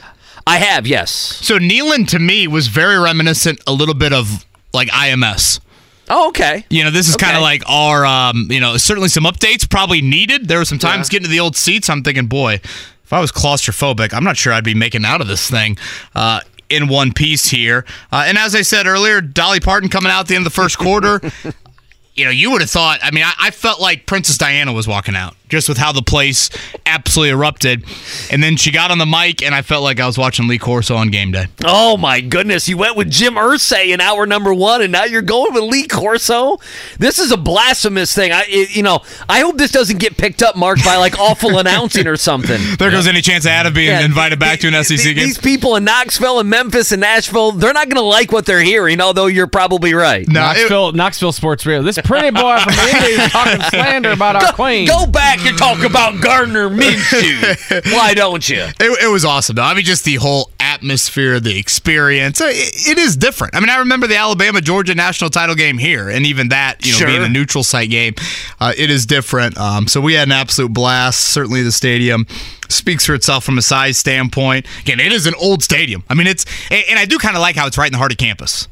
I 0.46 0.58
have. 0.58 0.86
Yes. 0.86 1.10
So 1.10 1.58
Neyland 1.58 2.08
to 2.08 2.18
me 2.18 2.46
was 2.46 2.68
very 2.68 2.98
reminiscent, 2.98 3.60
a 3.66 3.72
little 3.72 3.94
bit 3.94 4.12
of 4.12 4.44
like 4.72 4.88
IMS. 4.88 5.60
Oh, 6.08 6.28
okay. 6.28 6.66
You 6.70 6.84
know, 6.84 6.90
this 6.90 7.08
is 7.08 7.14
okay. 7.14 7.26
kind 7.26 7.36
of 7.36 7.42
like 7.42 7.62
our, 7.68 8.04
um, 8.04 8.48
you 8.50 8.60
know, 8.60 8.76
certainly 8.76 9.08
some 9.08 9.24
updates 9.24 9.68
probably 9.68 10.02
needed. 10.02 10.48
There 10.48 10.58
were 10.58 10.64
some 10.64 10.78
times 10.78 11.08
yeah. 11.08 11.12
getting 11.12 11.24
to 11.24 11.30
the 11.30 11.40
old 11.40 11.56
seats. 11.56 11.88
I'm 11.88 12.02
thinking, 12.02 12.26
boy, 12.26 12.54
if 12.54 13.12
I 13.12 13.20
was 13.20 13.32
claustrophobic, 13.32 14.12
I'm 14.12 14.24
not 14.24 14.36
sure 14.36 14.52
I'd 14.52 14.64
be 14.64 14.74
making 14.74 15.04
out 15.04 15.20
of 15.20 15.28
this 15.28 15.48
thing. 15.50 15.78
Uh, 16.14 16.40
in 16.70 16.88
one 16.88 17.12
piece 17.12 17.48
here. 17.48 17.84
Uh, 18.10 18.24
and 18.26 18.38
as 18.38 18.54
I 18.54 18.62
said 18.62 18.86
earlier, 18.86 19.20
Dolly 19.20 19.60
Parton 19.60 19.88
coming 19.88 20.10
out 20.10 20.20
at 20.20 20.28
the 20.28 20.34
end 20.34 20.46
of 20.46 20.52
the 20.52 20.56
first 20.56 20.78
quarter. 20.78 21.20
you 22.14 22.24
know, 22.24 22.30
you 22.30 22.50
would 22.50 22.62
have 22.62 22.70
thought. 22.70 23.00
I 23.02 23.10
mean, 23.10 23.24
I, 23.24 23.34
I, 23.38 23.50
felt 23.50 23.80
like 23.80 24.06
Princess 24.06 24.38
Diana 24.38 24.72
was 24.72 24.88
walking 24.88 25.14
out 25.14 25.36
just 25.48 25.68
with 25.68 25.78
how 25.78 25.92
the 25.92 26.02
place 26.02 26.50
absolutely 26.86 27.30
erupted. 27.30 27.84
And 28.32 28.42
then 28.42 28.56
she 28.56 28.70
got 28.70 28.90
on 28.90 28.98
the 28.98 29.06
mic, 29.06 29.42
and 29.42 29.54
I 29.54 29.62
felt 29.62 29.82
like 29.82 30.00
I 30.00 30.06
was 30.06 30.16
watching 30.18 30.48
Lee 30.48 30.58
Corso 30.58 30.96
on 30.96 31.08
game 31.10 31.32
day. 31.32 31.46
Oh 31.64 31.96
my 31.96 32.20
goodness! 32.20 32.68
You 32.68 32.76
went 32.78 32.96
with 32.96 33.10
Jim 33.10 33.34
Irsay 33.34 33.88
in 33.92 34.00
hour 34.00 34.26
number 34.26 34.52
one, 34.54 34.82
and 34.82 34.90
now 34.92 35.04
you're 35.04 35.22
going 35.22 35.52
with 35.54 35.64
Lee 35.64 35.86
Corso. 35.86 36.58
This 36.98 37.18
is 37.18 37.30
a 37.32 37.36
blasphemous 37.36 38.14
thing. 38.14 38.32
I, 38.32 38.44
it- 38.48 38.74
you 38.74 38.82
know, 38.82 39.00
I 39.28 39.40
hope 39.40 39.56
this 39.58 39.70
doesn't 39.70 39.98
get 40.00 40.16
picked 40.16 40.42
up, 40.42 40.56
Mark, 40.56 40.78
by 40.84 40.96
like 40.96 41.18
awful 41.18 41.58
announcing 41.58 42.06
or 42.06 42.16
something. 42.16 42.60
There 42.78 42.90
goes 42.90 43.06
any 43.06 43.20
chance 43.20 43.44
of 43.44 43.50
Adam 43.50 43.72
being 43.74 43.88
Yeah, 43.88 44.04
invited 44.04 44.38
back 44.38 44.60
to 44.60 44.68
an 44.68 44.82
SEC 44.84 44.98
Th- 44.98 45.14
game. 45.14 45.24
These 45.26 45.38
people 45.38 45.76
in 45.76 45.84
Knoxville 45.84 46.40
and 46.40 46.48
Memphis 46.50 46.90
and 46.92 47.00
Nashville, 47.00 47.52
they're 47.52 47.72
not 47.72 47.86
going 47.88 47.96
to 47.96 48.00
like 48.08 48.32
what 48.32 48.46
they're 48.46 48.62
hearing, 48.62 49.00
although 49.00 49.26
you're 49.26 49.46
probably 49.46 49.94
right. 49.94 50.26
Knoxville, 50.28 50.92
Knoxville 50.92 51.32
Sports 51.32 51.64
Radio. 51.66 51.82
This 51.82 51.98
pretty 52.04 52.30
boy 52.30 52.58
from 52.58 52.72
Indy 52.72 53.12
is 53.22 53.30
talking 53.30 53.60
slander 53.70 54.10
about 54.12 54.36
our 54.36 54.52
queen. 54.52 54.86
Go 54.88 55.06
back 55.06 55.33
and 55.40 55.56
talk 55.58 55.82
about 55.84 56.20
Gardner 56.20 56.68
Minshew. 56.70 57.92
Why 57.92 58.14
don't 58.14 58.48
you? 58.48 58.62
It, 58.80 59.02
it 59.04 59.10
was 59.10 59.24
awesome, 59.24 59.56
though. 59.56 59.62
I 59.62 59.74
mean, 59.74 59.84
just 59.84 60.04
the 60.04 60.16
whole 60.16 60.50
atmosphere, 60.60 61.40
the 61.40 61.58
experience. 61.58 62.40
Uh, 62.40 62.46
It, 62.48 62.90
it 62.90 62.98
is 62.98 63.16
different. 63.16 63.54
I 63.54 63.60
mean, 63.60 63.68
I 63.70 63.78
remember 63.78 64.06
the 64.06 64.16
Alabama 64.16 64.60
Georgia 64.60 64.94
national 64.94 65.30
title 65.30 65.54
game 65.54 65.78
here, 65.78 66.08
and 66.08 66.26
even 66.26 66.48
that, 66.48 66.84
you 66.84 66.92
know, 66.92 66.98
Sure. 66.98 67.06
being 67.08 67.22
a 67.22 67.28
neutral 67.28 67.64
site 67.64 67.90
game, 67.90 68.14
uh, 68.60 68.72
it 68.76 68.90
is 68.90 69.06
different. 69.06 69.56
Um, 69.58 69.86
so 69.88 70.00
we 70.00 70.14
had 70.14 70.28
an 70.28 70.32
absolute 70.32 70.72
blast. 70.72 71.20
Certainly, 71.20 71.62
the 71.62 71.72
stadium 71.72 72.26
speaks 72.68 73.04
for 73.06 73.14
itself 73.14 73.44
from 73.44 73.58
a 73.58 73.62
size 73.62 73.98
standpoint. 73.98 74.66
Again, 74.80 75.00
it 75.00 75.12
is 75.12 75.26
an 75.26 75.34
old 75.40 75.62
stadium. 75.62 76.02
I 76.08 76.14
mean, 76.14 76.26
it's 76.26 76.44
and, 76.70 76.98
I 76.98 77.04
do 77.04 77.18
kind 77.18 77.36
of 77.36 77.40
like 77.42 77.56
how 77.56 77.66
it's 77.66 77.76
right 77.78 77.86
in 77.86 77.92
the 77.92 77.98
heart 77.98 78.12
of 78.12 78.18
campus. 78.18 78.68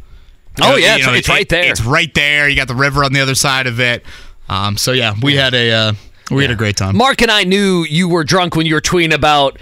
You 0.59 0.65
Oh, 0.65 0.71
know, 0.71 0.77
yeah, 0.77 0.93
you 0.97 1.01
it's- 1.01 1.07
know, 1.07 1.15
it's 1.15 1.29
right 1.29 1.49
there. 1.49 1.71
It's 1.71 1.81
right 1.83 2.13
there. 2.15 2.49
You 2.49 2.57
got 2.57 2.69
the 2.69 2.75
river 2.75 3.05
on 3.05 3.13
the 3.13 3.21
other 3.21 3.35
side 3.35 3.67
of 3.67 3.81
it. 3.81 4.05
Um, 4.49 4.77
so 4.77 4.93
yeah, 4.93 5.15
we 5.23 5.35
had 5.37 5.55
a 5.55 5.71
uh, 5.73 5.93
we 6.35 6.43
had 6.43 6.51
a 6.51 6.57
great 6.57 6.77
time. 6.77 6.97
Mark 6.97 7.23
and 7.23 7.31
I 7.31 7.45
knew 7.45 7.85
you 7.85 8.09
were 8.09 8.25
drunk 8.25 8.57
when 8.57 8.67
you 8.67 8.75
were 8.75 8.81
tweeting 8.81 9.15
about 9.15 9.59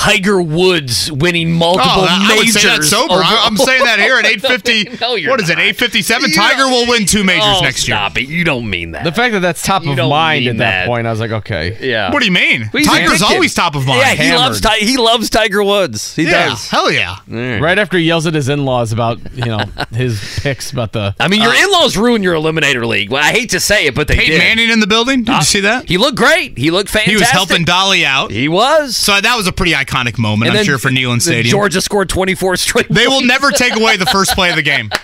Tiger 0.00 0.40
Woods 0.40 1.12
winning 1.12 1.52
multiple 1.52 1.90
Oh, 2.02 2.06
I- 2.08 2.28
I 2.32 2.36
would 2.36 2.46
majors. 2.46 2.62
say 2.62 2.68
that 2.68 2.84
sober. 2.84 3.12
over- 3.14 3.22
I- 3.22 3.42
I'm 3.44 3.54
saying 3.56 3.84
that 3.84 3.98
here 3.98 4.16
at 4.16 4.24
850. 4.32 4.96
No, 4.98 5.14
you're 5.14 5.30
what 5.30 5.40
is 5.42 5.50
it? 5.50 5.58
857. 5.58 6.30
You 6.30 6.34
Tiger 6.36 6.68
will 6.68 6.86
win 6.86 7.04
two 7.04 7.22
majors 7.22 7.42
Oh, 7.44 7.60
next 7.60 7.86
year. 7.86 7.98
Stop 7.98 8.16
it! 8.16 8.26
You 8.26 8.42
don't 8.44 8.68
mean 8.70 8.92
that. 8.92 9.04
The 9.04 9.12
fact 9.12 9.32
that 9.34 9.40
that's 9.40 9.62
top 9.62 9.84
You 9.84 9.92
of 9.92 9.98
mind 10.08 10.46
at 10.46 10.56
that, 10.56 10.70
that. 10.70 10.86
point, 10.86 11.06
I 11.06 11.10
was 11.10 11.20
like, 11.20 11.32
okay. 11.32 11.76
Yeah. 11.82 12.10
What 12.12 12.20
do 12.20 12.24
you 12.24 12.32
mean? 12.32 12.70
Well, 12.72 12.78
he's 12.80 12.86
Tiger's 12.86 13.20
always 13.20 13.52
top 13.52 13.74
of 13.74 13.86
mind. 13.86 14.00
Yeah, 14.00 14.14
he 14.14 14.32
loves 14.34 14.62
Ti- 14.62 14.86
he 14.86 14.96
loves 14.96 15.28
Tiger 15.28 15.62
Woods. 15.62 16.16
He 16.16 16.22
Yeah, 16.22 16.48
does. 16.48 16.66
hell 16.68 16.90
yeah. 16.90 17.16
Right 17.28 17.78
after 17.78 17.98
he 17.98 18.04
yells 18.04 18.26
at 18.26 18.32
his 18.32 18.48
in-laws 18.48 18.92
about 18.92 19.18
you 19.34 19.44
know 19.44 19.60
his 19.94 20.40
picks 20.42 20.70
about 20.72 20.92
the. 20.92 21.14
I 21.20 21.28
mean, 21.28 21.42
your 21.42 21.52
Uh, 21.52 21.62
in-laws 21.62 21.98
ruined 21.98 22.24
your 22.24 22.34
Eliminator 22.36 22.86
League. 22.86 23.10
Well, 23.10 23.22
I 23.22 23.32
hate 23.32 23.50
to 23.50 23.60
say 23.60 23.84
it, 23.84 23.94
but 23.94 24.08
they 24.08 24.14
Peyton 24.16 24.30
did. 24.30 24.38
Manning 24.38 24.70
in 24.70 24.80
the 24.80 24.86
building. 24.86 25.24
Did 25.24 25.34
Uh, 25.34 25.38
you 25.38 25.44
see 25.44 25.60
that? 25.60 25.86
He 25.90 25.98
looked 25.98 26.16
great. 26.16 26.56
He 26.56 26.70
looked 26.70 26.88
fantastic. 26.88 27.10
He 27.12 27.16
was 27.18 27.28
helping 27.28 27.64
Dolly 27.64 28.06
out. 28.06 28.30
He 28.30 28.48
was. 28.48 28.96
So 28.96 29.20
that 29.20 29.36
was 29.36 29.46
a 29.46 29.52
pretty 29.52 29.72
iconic 29.72 29.88
moment, 30.18 30.48
And 30.48 30.50
I'm 30.50 30.56
then 30.56 30.64
sure, 30.64 30.78
for 30.78 30.88
Neyland 30.90 31.22
Stadium. 31.22 31.50
Georgia 31.50 31.80
scored 31.80 32.08
24 32.08 32.56
straight. 32.56 32.88
they 32.88 33.06
will 33.06 33.22
never 33.22 33.50
take 33.50 33.76
away 33.76 33.96
the 33.96 34.06
first 34.06 34.32
play 34.34 34.50
of 34.50 34.56
the 34.56 34.62
game. 34.62 34.90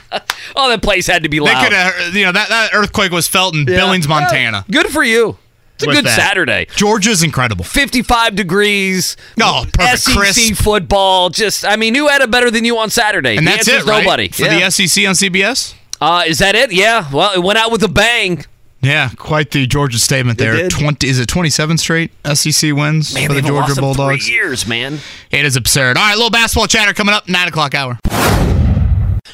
Oh, 0.54 0.68
that 0.70 0.80
place 0.80 1.06
had 1.08 1.24
to 1.24 1.28
be 1.28 1.38
They 1.38 1.44
loud. 1.44 1.64
could 1.64 1.72
have, 1.72 2.14
you 2.14 2.24
know, 2.24 2.30
that, 2.32 2.48
that 2.48 2.70
earthquake 2.72 3.10
was 3.10 3.26
felt 3.26 3.54
in 3.54 3.60
Yeah. 3.66 3.76
Billings, 3.78 4.06
Montana. 4.06 4.64
Yeah, 4.68 4.82
Good 4.82 4.92
for 4.92 5.02
you. 5.02 5.36
It's 5.74 5.82
a 5.84 5.86
good 5.88 6.04
that. 6.04 6.16
Saturday. 6.16 6.68
Georgia's 6.76 7.22
incredible. 7.24 7.64
55 7.64 8.36
degrees. 8.36 9.16
Oh, 9.42 9.64
perfect, 9.72 9.98
SEC 9.98 10.14
crisp. 10.16 10.54
football. 10.62 11.30
Just, 11.30 11.64
I 11.66 11.74
mean, 11.76 11.94
who 11.96 12.06
had 12.08 12.22
it 12.22 12.30
better 12.30 12.50
than 12.50 12.64
you 12.64 12.78
on 12.78 12.90
Saturday? 12.90 13.36
And 13.36 13.46
The 13.46 13.50
that's 13.50 13.68
it, 13.68 13.84
right? 13.84 14.04
Nobody. 14.04 14.28
For 14.28 14.44
Yeah. 14.44 14.60
the 14.60 14.70
SEC 14.70 15.04
on 15.06 15.14
CBS? 15.14 15.74
Uh, 16.00 16.22
is 16.26 16.38
that 16.38 16.54
it? 16.54 16.72
Yeah. 16.72 17.06
Well, 17.12 17.32
it 17.34 17.42
went 17.42 17.58
out 17.58 17.72
with 17.72 17.82
a 17.82 17.88
bang. 17.88 18.44
Yeah, 18.86 19.10
quite 19.16 19.50
the 19.50 19.66
Georgia 19.66 19.98
statement 19.98 20.38
They 20.38 20.44
there. 20.44 20.68
Twenty 20.68 21.08
is 21.08 21.18
it 21.18 21.28
twenty 21.28 21.50
seven 21.50 21.76
straight 21.76 22.12
SEC 22.34 22.72
wins 22.72 23.14
Man, 23.14 23.26
for 23.26 23.34
the 23.34 23.40
they've 23.40 23.48
Georgia 23.48 23.68
lost 23.68 23.78
in 23.78 23.82
Bulldogs? 23.82 24.26
three 24.26 24.34
years, 24.34 24.66
man. 24.66 25.00
It 25.30 25.44
is 25.44 25.56
absurd. 25.56 25.96
All 25.96 26.04
right, 26.04 26.14
little 26.14 26.30
basketball 26.30 26.68
chatter 26.68 26.94
coming 26.94 27.14
up 27.14 27.28
nine 27.28 27.48
o'clock 27.48 27.74
hour. 27.74 27.98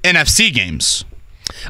NFC 0.03 0.53
games. 0.53 1.05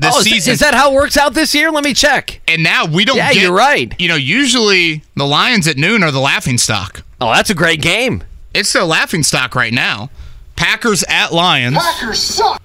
This 0.01 0.15
oh, 0.15 0.19
is, 0.19 0.25
season. 0.25 0.53
is 0.53 0.59
that 0.59 0.73
how 0.73 0.91
it 0.91 0.95
works 0.95 1.17
out 1.17 1.33
this 1.33 1.53
year? 1.55 1.71
Let 1.71 1.83
me 1.83 1.93
check. 1.93 2.41
and 2.47 2.63
now 2.63 2.85
we 2.85 3.05
don't 3.05 3.17
Yeah, 3.17 3.33
get, 3.33 3.41
you're 3.43 3.53
right. 3.53 3.93
You 3.99 4.07
know, 4.07 4.15
usually 4.15 5.03
the 5.15 5.25
Lions 5.25 5.67
at 5.67 5.77
noon 5.77 6.03
are 6.03 6.11
the 6.11 6.19
laughing 6.19 6.57
stock. 6.57 7.03
Oh, 7.21 7.31
that's 7.33 7.49
a 7.49 7.55
great 7.55 7.81
game. 7.81 8.23
It's 8.53 8.73
the 8.73 8.85
laughing 8.85 9.23
stock 9.23 9.55
right 9.55 9.73
now. 9.73 10.09
Packers 10.55 11.03
at 11.07 11.31
Lions. 11.33 11.77
Packers 11.77 12.19
suck. 12.19 12.61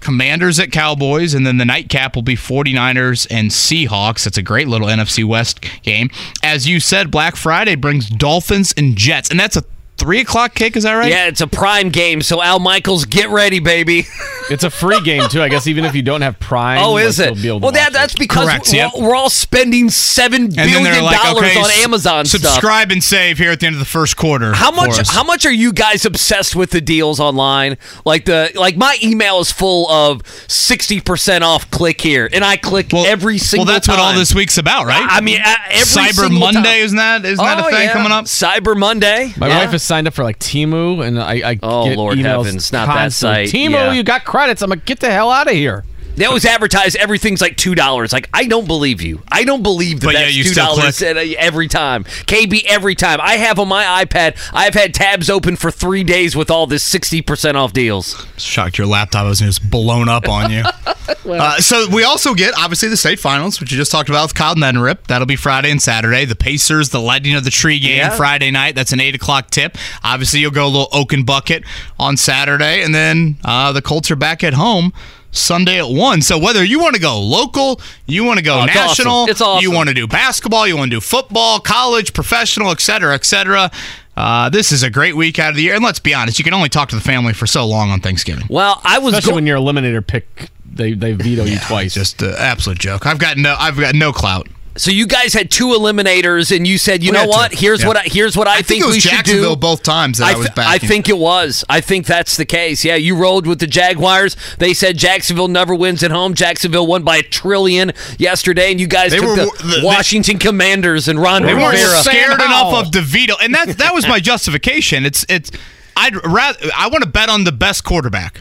Commanders 0.00 0.58
at 0.58 0.72
Cowboys, 0.72 1.34
and 1.34 1.46
then 1.46 1.58
the 1.58 1.64
nightcap 1.66 2.14
will 2.14 2.22
be 2.22 2.34
49ers 2.34 3.26
and 3.30 3.50
Seahawks. 3.50 4.24
That's 4.24 4.38
a 4.38 4.42
great 4.42 4.66
little 4.66 4.88
NFC 4.88 5.24
West 5.24 5.60
game. 5.82 6.08
As 6.42 6.66
you 6.66 6.80
said, 6.80 7.10
Black 7.10 7.36
Friday 7.36 7.74
brings 7.74 8.08
Dolphins 8.08 8.72
and 8.78 8.96
Jets, 8.96 9.28
and 9.30 9.38
that's 9.38 9.56
a 9.56 9.64
three 10.00 10.20
o'clock 10.20 10.54
kick. 10.54 10.76
Is 10.76 10.82
that 10.84 10.94
right? 10.94 11.10
Yeah, 11.10 11.26
it's 11.28 11.40
a 11.40 11.46
prime 11.46 11.90
game. 11.90 12.22
So 12.22 12.42
Al 12.42 12.58
Michaels, 12.58 13.04
get 13.04 13.28
ready, 13.28 13.60
baby. 13.60 14.06
It's 14.50 14.64
a 14.64 14.70
free 14.70 15.00
game 15.02 15.28
too, 15.28 15.40
I 15.40 15.48
guess. 15.48 15.68
Even 15.68 15.84
if 15.84 15.94
you 15.94 16.02
don't 16.02 16.22
have 16.22 16.40
Prime. 16.40 16.82
Oh, 16.82 16.94
like, 16.94 17.04
is 17.04 17.20
it? 17.20 17.26
you'll 17.26 17.34
be 17.36 17.46
able 17.46 17.60
to 17.60 17.62
Well, 17.66 17.72
that 17.74 17.92
that's 17.92 18.14
it. 18.14 18.18
because 18.18 18.46
Correct, 18.48 18.68
we're, 18.72 18.74
yep. 18.78 18.90
we're 18.98 19.14
all 19.14 19.30
spending 19.30 19.90
seven 19.90 20.42
And 20.46 20.52
then 20.56 20.66
billion 20.68 20.82
they're 20.82 21.02
like, 21.02 21.22
dollars 21.22 21.44
okay, 21.44 21.56
on 21.56 21.66
s- 21.70 21.84
Amazon 21.84 22.24
stuff. 22.26 22.40
subscribe 22.40 22.90
and 22.90 23.00
save 23.04 23.38
here 23.38 23.52
at 23.52 23.60
the 23.60 23.66
end 23.66 23.76
of 23.76 23.78
the 23.78 23.84
first 23.84 24.16
quarter. 24.16 24.52
How 24.52 24.72
much? 24.72 25.06
How 25.08 25.22
much 25.22 25.46
are 25.46 25.52
you 25.52 25.72
guys 25.72 26.04
obsessed 26.04 26.56
with 26.56 26.70
the 26.72 26.80
deals 26.80 27.20
online? 27.20 27.76
Like 28.04 28.24
the 28.24 28.50
like 28.56 28.76
my 28.76 28.96
email 29.04 29.38
is 29.38 29.52
full 29.52 29.88
of 29.88 30.26
sixty 30.48 31.00
percent 31.00 31.44
off. 31.44 31.70
Click 31.70 32.00
here, 32.00 32.28
and 32.32 32.44
I 32.44 32.56
click 32.56 32.92
every 32.92 33.38
single. 33.38 33.66
Well, 33.66 33.74
that's 33.74 33.86
what 33.86 34.00
all 34.00 34.14
this 34.14 34.34
week's 34.34 34.58
about, 34.58 34.84
right? 34.84 35.06
I 35.08 35.20
mean, 35.20 35.38
every 35.68 35.78
Cyber 35.84 36.12
single 36.22 36.40
Monday 36.40 36.60
time. 36.62 36.82
isn't 36.82 36.96
that 36.96 37.24
isn't 37.24 37.44
that 37.44 37.58
Oh, 37.64 37.68
a 37.68 37.70
thing 37.70 37.82
yeah. 37.82 37.92
coming 37.92 38.10
up? 38.10 38.24
Cyber 38.24 38.76
Monday. 38.76 39.32
My 39.36 39.46
yeah. 39.46 39.64
wife 39.64 39.74
is 39.74 39.82
signed 39.90 40.06
up 40.06 40.14
for 40.14 40.22
like 40.22 40.38
Temu, 40.38 41.04
and 41.06 41.18
I, 41.20 41.50
I 41.50 41.58
Oh, 41.62 41.84
get 41.84 41.98
Lord 41.98 42.16
emails 42.16 42.44
heavens, 42.44 42.72
not 42.72 42.86
that 42.86 43.12
site. 43.12 43.48
Temu, 43.48 43.70
Yeah. 43.72 43.92
you 43.92 44.02
got 44.04 44.24
credits. 44.24 44.62
I'm 44.62 44.70
like, 44.70 44.84
get 44.86 45.00
the 45.00 45.10
hell 45.10 45.30
out 45.30 45.48
of 45.48 45.52
here. 45.54 45.84
They 46.16 46.26
always 46.26 46.44
advertise 46.44 46.94
everything's 46.96 47.40
like 47.40 47.56
two 47.56 47.74
dollars. 47.74 48.12
Like 48.12 48.28
I 48.32 48.46
don't 48.46 48.66
believe 48.66 49.00
you. 49.00 49.22
I 49.30 49.44
don't 49.44 49.62
believe 49.62 50.00
that 50.00 50.06
But 50.06 50.14
yeah, 50.14 50.20
that's 50.22 50.36
you 50.36 50.44
two 50.44 50.54
dollars 50.54 51.02
every 51.02 51.68
time. 51.68 52.04
KB 52.04 52.62
every 52.66 52.94
time. 52.94 53.20
I 53.22 53.36
have 53.36 53.58
on 53.58 53.68
my 53.68 54.04
iPad. 54.04 54.36
I've 54.52 54.74
had 54.74 54.92
tabs 54.92 55.30
open 55.30 55.56
for 55.56 55.70
three 55.70 56.04
days 56.04 56.36
with 56.36 56.50
all 56.50 56.66
this 56.66 56.82
sixty 56.82 57.22
percent 57.22 57.56
off 57.56 57.72
deals. 57.72 58.26
Shocked 58.36 58.76
your 58.78 58.86
laptop 58.86 59.26
was 59.26 59.38
just 59.40 59.70
blown 59.70 60.08
up 60.08 60.28
on 60.28 60.50
you. 60.50 60.62
uh, 61.32 61.60
so 61.60 61.88
we 61.88 62.04
also 62.04 62.34
get 62.34 62.52
obviously 62.58 62.88
the 62.88 62.96
state 62.96 63.18
finals, 63.18 63.60
which 63.60 63.72
you 63.72 63.78
just 63.78 63.90
talked 63.90 64.08
about 64.08 64.24
with 64.24 64.34
Kyle 64.34 64.54
Neddenriep. 64.54 65.06
That'll 65.06 65.26
be 65.26 65.36
Friday 65.36 65.70
and 65.70 65.80
Saturday. 65.80 66.24
The 66.24 66.36
Pacers, 66.36 66.90
the 66.90 67.00
lighting 67.00 67.34
of 67.34 67.44
the 67.44 67.50
tree 67.50 67.78
game 67.78 67.96
Yeah. 67.98 68.10
Friday 68.10 68.50
night. 68.50 68.74
That's 68.74 68.92
an 68.92 69.00
eight 69.00 69.14
o'clock 69.14 69.50
tip. 69.50 69.76
Obviously, 70.04 70.40
you'll 70.40 70.50
go 70.50 70.66
a 70.66 70.68
little 70.68 70.88
Oaken 70.92 71.24
bucket 71.24 71.64
on 71.98 72.16
Saturday, 72.16 72.82
and 72.82 72.94
then 72.94 73.36
uh, 73.44 73.72
the 73.72 73.82
Colts 73.82 74.10
are 74.10 74.16
back 74.16 74.44
at 74.44 74.54
home. 74.54 74.92
Sunday 75.32 75.78
at 75.78 75.88
one. 75.88 76.22
So 76.22 76.38
whether 76.38 76.64
you 76.64 76.80
want 76.80 76.94
to 76.94 77.00
go 77.00 77.18
local, 77.20 77.80
you 78.06 78.24
want 78.24 78.38
to 78.38 78.44
go 78.44 78.60
Oh, 78.60 78.64
it's 78.64 78.74
national, 78.74 79.12
awesome. 79.14 79.30
It's 79.30 79.40
awesome. 79.40 79.62
you 79.62 79.70
want 79.70 79.88
to 79.88 79.94
do 79.94 80.06
basketball, 80.06 80.66
you 80.66 80.76
want 80.76 80.90
to 80.90 80.96
do 80.96 81.00
football, 81.00 81.60
college, 81.60 82.12
professional, 82.12 82.70
etc., 82.70 82.90
cetera, 82.90 83.14
et 83.14 83.24
cetera. 83.24 83.70
Uh, 84.16 84.48
this 84.50 84.72
is 84.72 84.82
a 84.82 84.90
great 84.90 85.16
week 85.16 85.38
out 85.38 85.50
of 85.50 85.56
the 85.56 85.62
year, 85.62 85.74
and 85.74 85.84
let's 85.84 86.00
be 86.00 86.12
honest, 86.12 86.38
you 86.38 86.44
can 86.44 86.52
only 86.52 86.68
talk 86.68 86.88
to 86.90 86.96
the 86.96 87.00
family 87.00 87.32
for 87.32 87.46
so 87.46 87.64
long 87.66 87.90
on 87.90 88.00
Thanksgiving. 88.00 88.44
Well, 88.50 88.80
I 88.84 88.98
was 88.98 89.14
Especially 89.14 89.30
go- 89.30 89.34
when 89.36 89.46
your 89.46 89.58
eliminator 89.58 90.06
pick, 90.06 90.50
they 90.70 90.92
they 90.92 91.12
veto 91.12 91.44
you 91.44 91.58
twice. 91.60 91.94
Just 91.94 92.20
an 92.20 92.34
absolute 92.36 92.78
joke. 92.78 93.06
I've 93.06 93.18
got 93.18 93.36
no, 93.36 93.54
I've 93.58 93.78
got 93.78 93.94
no 93.94 94.12
clout. 94.12 94.46
So 94.80 94.90
you 94.90 95.06
guys 95.06 95.34
had 95.34 95.50
two 95.50 95.66
eliminators, 95.68 96.56
and 96.56 96.66
you 96.66 96.78
said, 96.78 97.02
you 97.02 97.10
We 97.12 97.18
know 97.18 97.26
what? 97.26 97.50
two. 97.52 97.58
Here's 97.58 97.82
Yeah. 97.82 97.86
what 97.88 97.96
I, 97.98 98.02
here's 98.04 98.34
what 98.36 98.48
I, 98.48 98.56
I 98.56 98.62
think 98.62 98.82
it 98.82 98.86
was 98.86 98.96
we 98.96 99.00
should 99.00 99.24
do. 99.26 99.54
both 99.56 99.82
times 99.82 100.18
that 100.18 100.34
I 100.34 100.38
was 100.38 100.46
th- 100.46 100.54
backing. 100.56 100.72
I 100.72 100.78
think 100.88 101.08
it 101.10 101.18
was. 101.18 101.64
I 101.68 101.80
think 101.82 102.06
that's 102.06 102.36
the 102.38 102.46
case. 102.46 102.82
Yeah, 102.84 102.94
you 102.96 103.14
rolled 103.14 103.46
with 103.46 103.58
the 103.60 103.66
Jaguars. 103.66 104.36
They 104.58 104.72
said 104.72 104.96
Jacksonville 104.96 105.48
never 105.48 105.74
wins 105.74 106.02
at 106.02 106.10
home. 106.10 106.32
Jacksonville 106.32 106.86
won 106.86 107.02
by 107.02 107.18
a 107.18 107.22
trillion 107.22 107.92
yesterday, 108.18 108.70
and 108.70 108.80
you 108.80 108.86
guys 108.86 109.10
They 109.10 109.18
took 109.18 109.26
were- 109.28 109.36
the, 109.36 109.80
the- 109.80 109.86
Washington 109.86 110.38
Commanders 110.38 111.08
and 111.08 111.20
Ron 111.20 111.42
They 111.42 111.52
weren't 111.54 111.74
Rivera. 111.74 111.98
scared 111.98 112.40
enough 112.40 112.72
of 112.74 112.90
DeVito, 112.90 113.34
and 113.42 113.54
that 113.54 113.68
that 113.78 113.92
was 113.92 114.08
my 114.08 114.18
justification. 114.30 115.04
It's 115.04 115.26
it's 115.28 115.50
I'd 115.96 116.16
rather 116.26 116.58
I 116.74 116.88
want 116.88 117.04
to 117.04 117.10
bet 117.10 117.28
on 117.28 117.44
the 117.44 117.52
best 117.52 117.84
quarterback. 117.84 118.40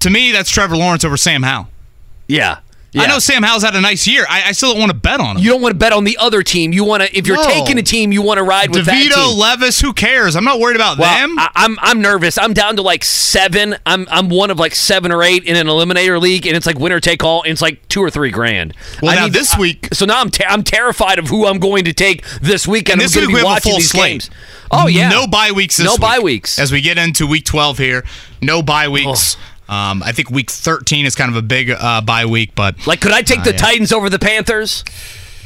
To 0.00 0.10
me, 0.10 0.30
that's 0.30 0.50
Trevor 0.50 0.76
Lawrence 0.76 1.04
over 1.04 1.16
Sam 1.16 1.42
Howell. 1.42 1.68
Yeah. 2.28 2.58
I 2.96 3.06
know 3.06 3.18
Sam 3.20 3.42
Howell's 3.42 3.62
had 3.62 3.76
a 3.76 3.80
nice 3.80 4.06
year. 4.06 4.26
I, 4.28 4.48
I 4.48 4.52
still 4.52 4.72
don't 4.72 4.80
want 4.80 4.90
to 4.90 4.98
bet 4.98 5.20
on 5.20 5.36
him. 5.36 5.42
You 5.44 5.50
don't 5.50 5.62
want 5.62 5.72
to 5.72 5.78
bet 5.78 5.92
on 5.92 6.04
the 6.04 6.16
other 6.18 6.42
team. 6.42 6.72
You 6.72 6.82
want 6.84 7.02
to, 7.04 7.16
if 7.16 7.26
you're 7.26 7.36
No. 7.36 7.44
taking 7.48 7.78
a 7.78 7.82
team, 7.82 8.10
you 8.12 8.20
want 8.22 8.38
to 8.38 8.42
ride 8.42 8.70
with 8.74 8.86
that 8.86 8.94
DeVito, 8.94 9.28
team. 9.30 9.38
Levis, 9.38 9.80
who 9.80 9.92
cares? 9.92 10.34
I'm 10.34 10.44
not 10.44 10.58
worried 10.58 10.74
about 10.76 10.98
Well, 10.98 11.14
them. 11.28 11.38
I, 11.38 11.50
I'm 11.54 11.78
I'm 11.80 12.00
nervous. 12.02 12.36
I'm 12.36 12.52
down 12.52 12.76
to 12.76 12.82
like 12.82 13.04
seven. 13.04 13.76
I'm 13.86 14.06
I'm 14.10 14.28
one 14.28 14.50
of 14.50 14.58
like 14.58 14.74
seven 14.74 15.12
or 15.12 15.22
eight 15.22 15.44
in 15.44 15.54
an 15.56 15.66
eliminator 15.68 16.20
league, 16.20 16.46
and 16.46 16.56
it's 16.56 16.66
like 16.66 16.78
winner 16.80 16.98
take 17.00 17.22
all. 17.22 17.42
And 17.42 17.52
it's 17.52 17.62
like 17.62 17.86
two 17.88 18.00
or 18.02 18.10
three 18.10 18.30
grand. 18.30 18.74
Well, 19.00 19.12
I 19.12 19.14
now 19.14 19.24
need- 19.26 19.34
this 19.34 19.56
week- 19.56 19.88
so 19.92 20.04
now 20.04 20.20
I'm 20.20 20.30
ter- 20.30 20.46
I'm 20.48 20.62
terrified 20.64 21.18
of 21.20 21.28
who 21.28 21.46
I'm 21.46 21.58
going 21.60 21.84
to 21.84 21.92
take 21.92 22.24
this 22.42 22.66
weekend. 22.66 22.94
And 22.94 23.02
I'm 23.02 23.04
this 23.06 23.14
week 23.16 23.24
to 23.26 23.34
we 23.34 23.40
be 23.40 23.46
have 23.46 23.58
a 23.58 23.60
full 23.60 23.80
slate. 23.80 24.10
games. 24.22 24.30
Oh 24.72 24.86
yeah, 24.88 25.08
no 25.10 25.26
bye 25.26 25.52
weeks. 25.52 25.76
This 25.76 25.84
no 25.86 25.92
week. 25.92 26.00
bye 26.00 26.18
weeks. 26.18 26.58
As 26.58 26.70
we 26.72 26.80
get 26.80 26.96
into 26.98 27.26
week 27.26 27.44
12 27.44 27.78
here, 27.78 28.04
no 28.40 28.62
bye 28.62 28.88
weeks. 28.88 29.36
Um, 29.70 30.02
I 30.02 30.10
think 30.12 30.30
week 30.30 30.50
13 30.50 31.06
is 31.06 31.14
kind 31.14 31.30
of 31.30 31.36
a 31.36 31.42
big 31.42 31.70
uh, 31.70 32.00
bye 32.00 32.26
week, 32.26 32.54
but 32.56 32.86
Like, 32.86 33.00
could 33.00 33.12
I 33.12 33.22
take 33.22 33.40
Uh, 33.40 33.44
the 33.44 33.52
yeah. 33.52 33.56
Titans 33.58 33.92
over 33.92 34.10
the 34.10 34.18
Panthers? 34.18 34.84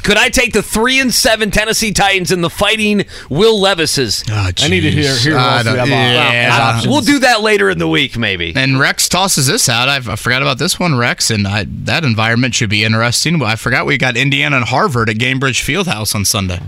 Could 0.03 0.17
I 0.19 0.29
take 0.29 0.53
the 0.53 0.63
three 0.63 1.01
and 1.01 1.13
seven 1.15 1.51
Tennessee 1.51 1.91
Titans 1.91 2.31
and 2.31 2.45
the 2.45 2.51
fighting 2.51 3.05
Will 3.31 3.59
Levises? 3.59 4.23
Oh, 4.31 4.51
I 4.63 4.69
need 4.69 4.81
to 4.83 4.91
hear 4.91 5.15
hear 5.17 5.33
who 5.33 5.39
I 5.39 5.57
else 5.59 5.67
we 5.67 5.73
don't- 5.77 5.89
yeah. 5.89 6.81
Uh, 6.85 6.91
we'll 6.91 7.01
do 7.01 7.21
that 7.21 7.41
later 7.41 7.71
in 7.71 7.79
the 7.79 7.89
week, 7.89 8.19
maybe. 8.19 8.53
And 8.55 8.79
Rex 8.79 9.09
tosses 9.09 9.47
this 9.47 9.67
out. 9.67 9.89
I, 9.89 9.97
I 9.97 10.17
forgot 10.17 10.43
about 10.43 10.59
this 10.59 10.79
one, 10.79 10.95
Rex, 10.97 11.31
and 11.31 11.49
I, 11.49 11.65
that 11.85 12.05
environment 12.05 12.55
should 12.55 12.69
be 12.69 12.85
interesting. 12.85 13.43
I 13.43 13.57
forgot 13.57 13.87
we 13.87 13.97
got 13.97 14.15
Indiana 14.17 14.57
and 14.57 14.67
Harvard 14.67 15.09
at 15.09 15.17
Gainbridge 15.17 15.63
Fieldhouse 15.65 16.15
on 16.15 16.27
Sunday. 16.27 16.61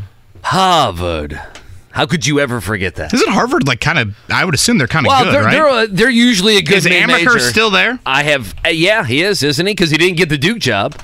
Harvard. 0.44 1.38
How 1.96 2.04
could 2.06 2.26
you 2.26 2.40
ever 2.40 2.60
forget 2.60 2.94
that? 2.96 3.14
Isn't 3.14 3.32
Harvard 3.32 3.66
like 3.66 3.80
kind 3.80 3.98
of? 3.98 4.14
I 4.28 4.44
would 4.44 4.54
assume 4.54 4.76
they're 4.78 4.86
kind 4.86 5.06
of 5.06 5.08
Well, 5.08 5.24
good, 5.24 5.34
they're 5.34 5.42
right? 5.44 5.50
they're, 5.52 5.66
uh, 5.68 5.86
they're 5.88 6.10
usually 6.10 6.56
a 6.58 6.62
good 6.62 6.76
Is 6.76 6.84
mid 6.84 6.92
Amaker 7.08 7.08
major. 7.34 7.40
still 7.40 7.70
there? 7.70 7.98
I 8.04 8.22
have, 8.24 8.54
uh, 8.64 8.68
yeah, 8.68 9.04
he 9.04 9.22
is, 9.22 9.42
isn't 9.42 9.66
he? 9.66 9.72
Because 9.72 9.90
he 9.90 9.96
didn't 9.96 10.18
get 10.18 10.28
the 10.28 10.36
Duke 10.36 10.58
job. 10.58 10.94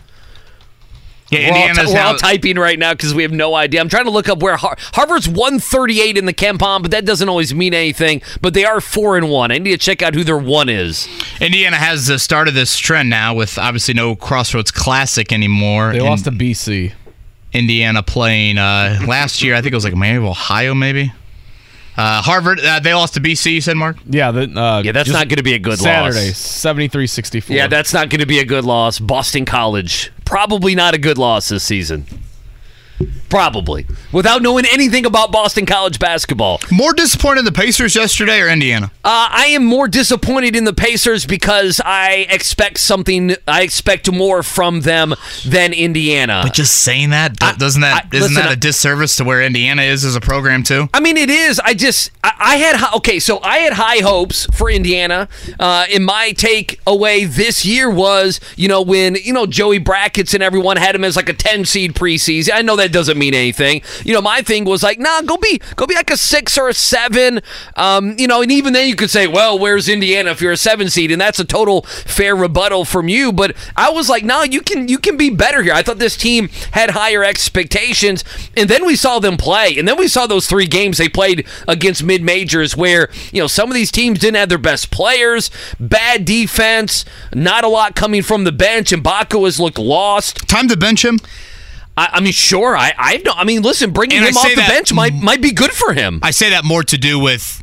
yeah, 1.31 1.39
We're 1.51 1.57
all, 1.57 1.69
Indiana's 1.69 1.93
we're 1.95 1.99
all 2.01 2.13
now- 2.13 2.19
typing 2.19 2.59
right 2.59 2.79
now 2.79 2.93
because 2.93 3.15
we 3.15 3.23
have 3.23 3.33
no 3.33 3.55
idea. 3.55 3.81
I'm 3.81 3.89
trying 3.89 4.05
to 4.05 4.11
look 4.11 4.29
up 4.29 4.43
where 4.43 4.57
Har- 4.59 4.77
Harvard's 4.93 5.27
138 5.27 6.19
in 6.19 6.27
the 6.27 6.35
KenPom, 6.35 6.83
but 6.83 6.91
that 6.91 7.07
doesn't 7.07 7.27
always 7.27 7.55
mean 7.55 7.73
anything. 7.73 8.21
But 8.43 8.53
they 8.53 8.67
are 8.67 8.79
four 8.83 9.17
and 9.17 9.31
one. 9.31 9.51
I 9.51 9.57
need 9.57 9.71
to 9.71 9.79
check 9.79 10.03
out 10.03 10.15
who 10.15 10.25
their 10.25 10.37
one 10.37 10.69
is. 10.69 11.09
Indiana 11.41 11.77
has 11.79 12.11
uh, 12.11 12.19
started 12.19 12.53
this 12.53 12.77
trend 12.77 13.09
now 13.09 13.33
with 13.33 13.57
obviously 13.57 13.95
no 13.95 14.15
Crossroads 14.15 14.71
Classic 14.71 15.33
anymore. 15.33 15.93
They 15.93 16.01
and 16.01 16.07
lost 16.07 16.25
to 16.25 16.33
BC. 16.33 16.93
Indiana 17.53 18.03
playing 18.03 18.59
uh, 18.59 19.01
last 19.07 19.43
year. 19.43 19.55
I 19.55 19.61
think 19.61 19.73
it 19.73 19.77
was 19.77 19.85
like 19.85 19.95
maybe 19.95 20.25
Ohio, 20.25 20.75
maybe. 20.75 21.13
Uh, 21.95 22.23
Harvard, 22.23 22.59
uh, 22.61 22.81
they 22.81 22.95
lost 22.95 23.15
to 23.15 23.21
BC. 23.21 23.53
You 23.53 23.61
said 23.61 23.77
Mark. 23.77 23.99
Yeah, 24.07 24.31
the, 24.31 24.45
uh, 24.59 24.83
Yeah, 24.83 24.93
that's 24.93 25.11
not 25.11 25.29
going 25.29 25.37
to 25.37 25.43
be 25.43 25.53
a 25.53 25.59
good 25.59 25.73
loss. 25.73 25.83
Saturday, 25.83 26.29
loss. 26.29 26.39
73-64. 26.65 27.51
Yeah, 27.51 27.67
that's 27.67 27.93
not 27.93 28.09
going 28.09 28.21
to 28.21 28.27
be 28.27 28.39
a 28.39 28.47
good 28.47 28.65
loss. 28.65 28.99
Boston 28.99 29.45
College, 29.45 30.11
probably 30.25 30.75
not 30.75 30.95
a 30.95 30.99
good 30.99 31.19
loss 31.19 31.51
this 31.51 31.65
season. 31.65 32.07
Probably. 33.29 33.87
Without 34.13 34.43
knowing 34.43 34.65
anything 34.71 35.07
about 35.07 35.33
Boston 35.33 35.67
College 35.67 35.99
basketball. 35.99 36.61
More 36.71 36.93
disappointed 36.93 37.41
in 37.41 37.45
the 37.47 37.53
Pacers 37.53 37.95
yesterday 37.97 38.41
or 38.41 38.49
Indiana? 38.49 38.91
Uh, 39.05 39.29
I 39.31 39.47
am 39.51 39.65
more 39.65 39.89
disappointed 39.89 40.55
in 40.55 40.65
the 40.65 40.73
Pacers 40.73 41.25
because 41.27 41.81
I 41.85 42.27
expect 42.29 42.79
something. 42.79 43.35
I 43.49 43.63
expect 43.63 44.11
more 44.13 44.43
from 44.43 44.83
them 44.83 45.15
than 45.47 45.73
Indiana. 45.73 46.41
But 46.45 46.55
just 46.55 46.81
saying 46.81 47.11
that, 47.11 47.37
I, 47.41 47.55
doesn't 47.55 47.81
that 47.81 47.93
I- 47.93 47.95
not 48.03 48.13
listen, 48.13 48.35
that 48.35 48.53
a 48.53 48.57
disservice 48.57 49.17
to 49.17 49.25
where 49.25 49.43
Indiana 49.43 49.83
is 49.83 50.05
as 50.05 50.15
a 50.17 50.21
program 50.21 50.63
too? 50.63 50.89
I 50.93 51.01
mean, 51.01 51.17
it 51.17 51.31
is. 51.31 51.59
I 51.61 51.75
just, 51.75 52.11
I, 52.23 52.33
I 52.39 52.57
had, 52.57 52.95
okay, 52.97 53.19
so 53.19 53.41
I 53.43 53.59
had 53.59 53.73
high 53.75 53.99
hopes 54.03 54.47
for 54.55 54.71
Indiana. 54.71 55.29
Uh, 55.59 55.87
and 55.93 56.05
my 56.05 56.33
take 56.33 56.81
away 56.87 57.25
this 57.25 57.65
year 57.65 57.91
was, 57.91 58.41
you 58.57 58.69
know, 58.69 58.83
when, 58.83 59.15
you 59.17 59.33
know, 59.33 59.47
Joey 59.47 59.79
Brackets 59.79 60.35
and 60.35 60.43
everyone 60.43 60.77
had 60.77 60.95
him 60.95 61.05
as 61.05 61.17
like 61.17 61.29
a 61.29 61.35
10 61.35 61.65
seed 61.65 61.95
preseason. 61.95 62.51
I 62.55 62.63
know 62.63 62.77
that 62.77 62.92
doesn't 62.93 63.19
mean 63.19 63.35
anything. 63.35 63.83
You 64.05 64.15
know, 64.15 64.21
my 64.21 64.43
thing 64.43 64.65
was 64.65 64.83
like, 64.83 64.99
nah, 64.99 65.23
go 65.23 65.37
be, 65.37 65.61
go 65.77 65.87
be 65.87 65.95
like 65.95 66.11
a 66.11 66.17
six 66.17 66.57
or 66.57 66.69
a 66.69 66.75
seven. 66.75 67.41
Um, 67.77 68.17
you 68.19 68.27
know, 68.27 68.43
and 68.43 68.53
even 68.53 68.73
then 68.73 68.89
you 68.89 68.97
could 68.97 69.11
say, 69.11 69.27
well, 69.27 69.59
where's 69.59 69.89
Indiana 69.89 70.31
if 70.31 70.41
you're 70.41 70.53
a 70.53 70.57
seven 70.57 70.89
seed? 70.91 71.11
And 71.11 71.21
that's 71.21 71.39
a 71.39 71.45
total 71.45 71.83
fair 71.83 72.37
rebuttal 72.37 72.85
from 72.85 73.09
you. 73.09 73.33
But 73.33 73.57
I 73.77 73.91
was 73.91 74.09
like, 74.09 74.25
nah, 74.25 74.43
you 74.43 74.61
can, 74.61 74.89
you 74.89 74.99
can 74.99 75.17
be 75.17 75.31
better 75.31 75.63
here. 75.63 75.75
I 75.75 75.83
thought 75.83 75.99
this 75.99 76.17
team 76.17 76.49
had 76.73 76.91
higher 76.91 77.25
expectations. 77.25 78.25
And 78.57 78.69
then 78.69 78.85
we 78.85 78.97
saw 78.97 79.19
them 79.19 79.37
play. 79.37 79.77
And 79.79 79.89
then 79.89 79.97
we 79.97 80.09
saw 80.09 80.27
those 80.27 80.47
three 80.47 80.67
games 80.67 80.99
they 80.99 81.09
played 81.09 81.47
against 81.67 82.05
mid 82.05 82.23
majors 82.23 82.77
where, 82.77 83.09
you 83.33 83.41
know, 83.41 83.47
some 83.47 83.69
of 83.69 83.75
these 83.75 83.91
teams 83.91 84.19
didn't 84.19 84.37
have 84.37 84.49
their 84.49 84.59
best 84.59 84.91
players, 84.91 85.51
bad 85.81 86.25
defense, 86.25 87.05
not 87.35 87.65
a 87.65 87.69
lot 87.69 87.95
coming 87.95 88.23
from 88.23 88.45
the 88.45 88.53
bench. 88.53 88.93
And 88.93 89.03
Mgbako 89.03 89.45
has 89.45 89.59
looked 89.59 89.79
lost. 89.79 90.49
Time 90.49 90.69
to 90.69 90.77
bench 90.77 91.05
him. 91.05 91.19
I, 91.97 92.11
I 92.15 92.21
mean, 92.21 92.33
sure. 92.33 92.77
I, 92.77 92.93
I 92.97 93.17
don't. 93.19 93.39
I 93.39 93.45
mean, 93.45 93.63
listen, 93.63 93.93
bringing 93.93 94.19
And 94.19 94.27
him 94.27 94.37
off 94.37 94.49
the 94.49 94.57
bench 94.57 94.93
might 94.93 95.15
might 95.15 95.43
be 95.43 95.53
good 95.53 95.73
for 95.73 95.93
him. 95.93 96.21
I 96.23 96.31
say 96.31 96.51
that 96.51 96.65
more 96.65 96.83
to 96.85 96.99
do 96.99 97.19
with 97.19 97.63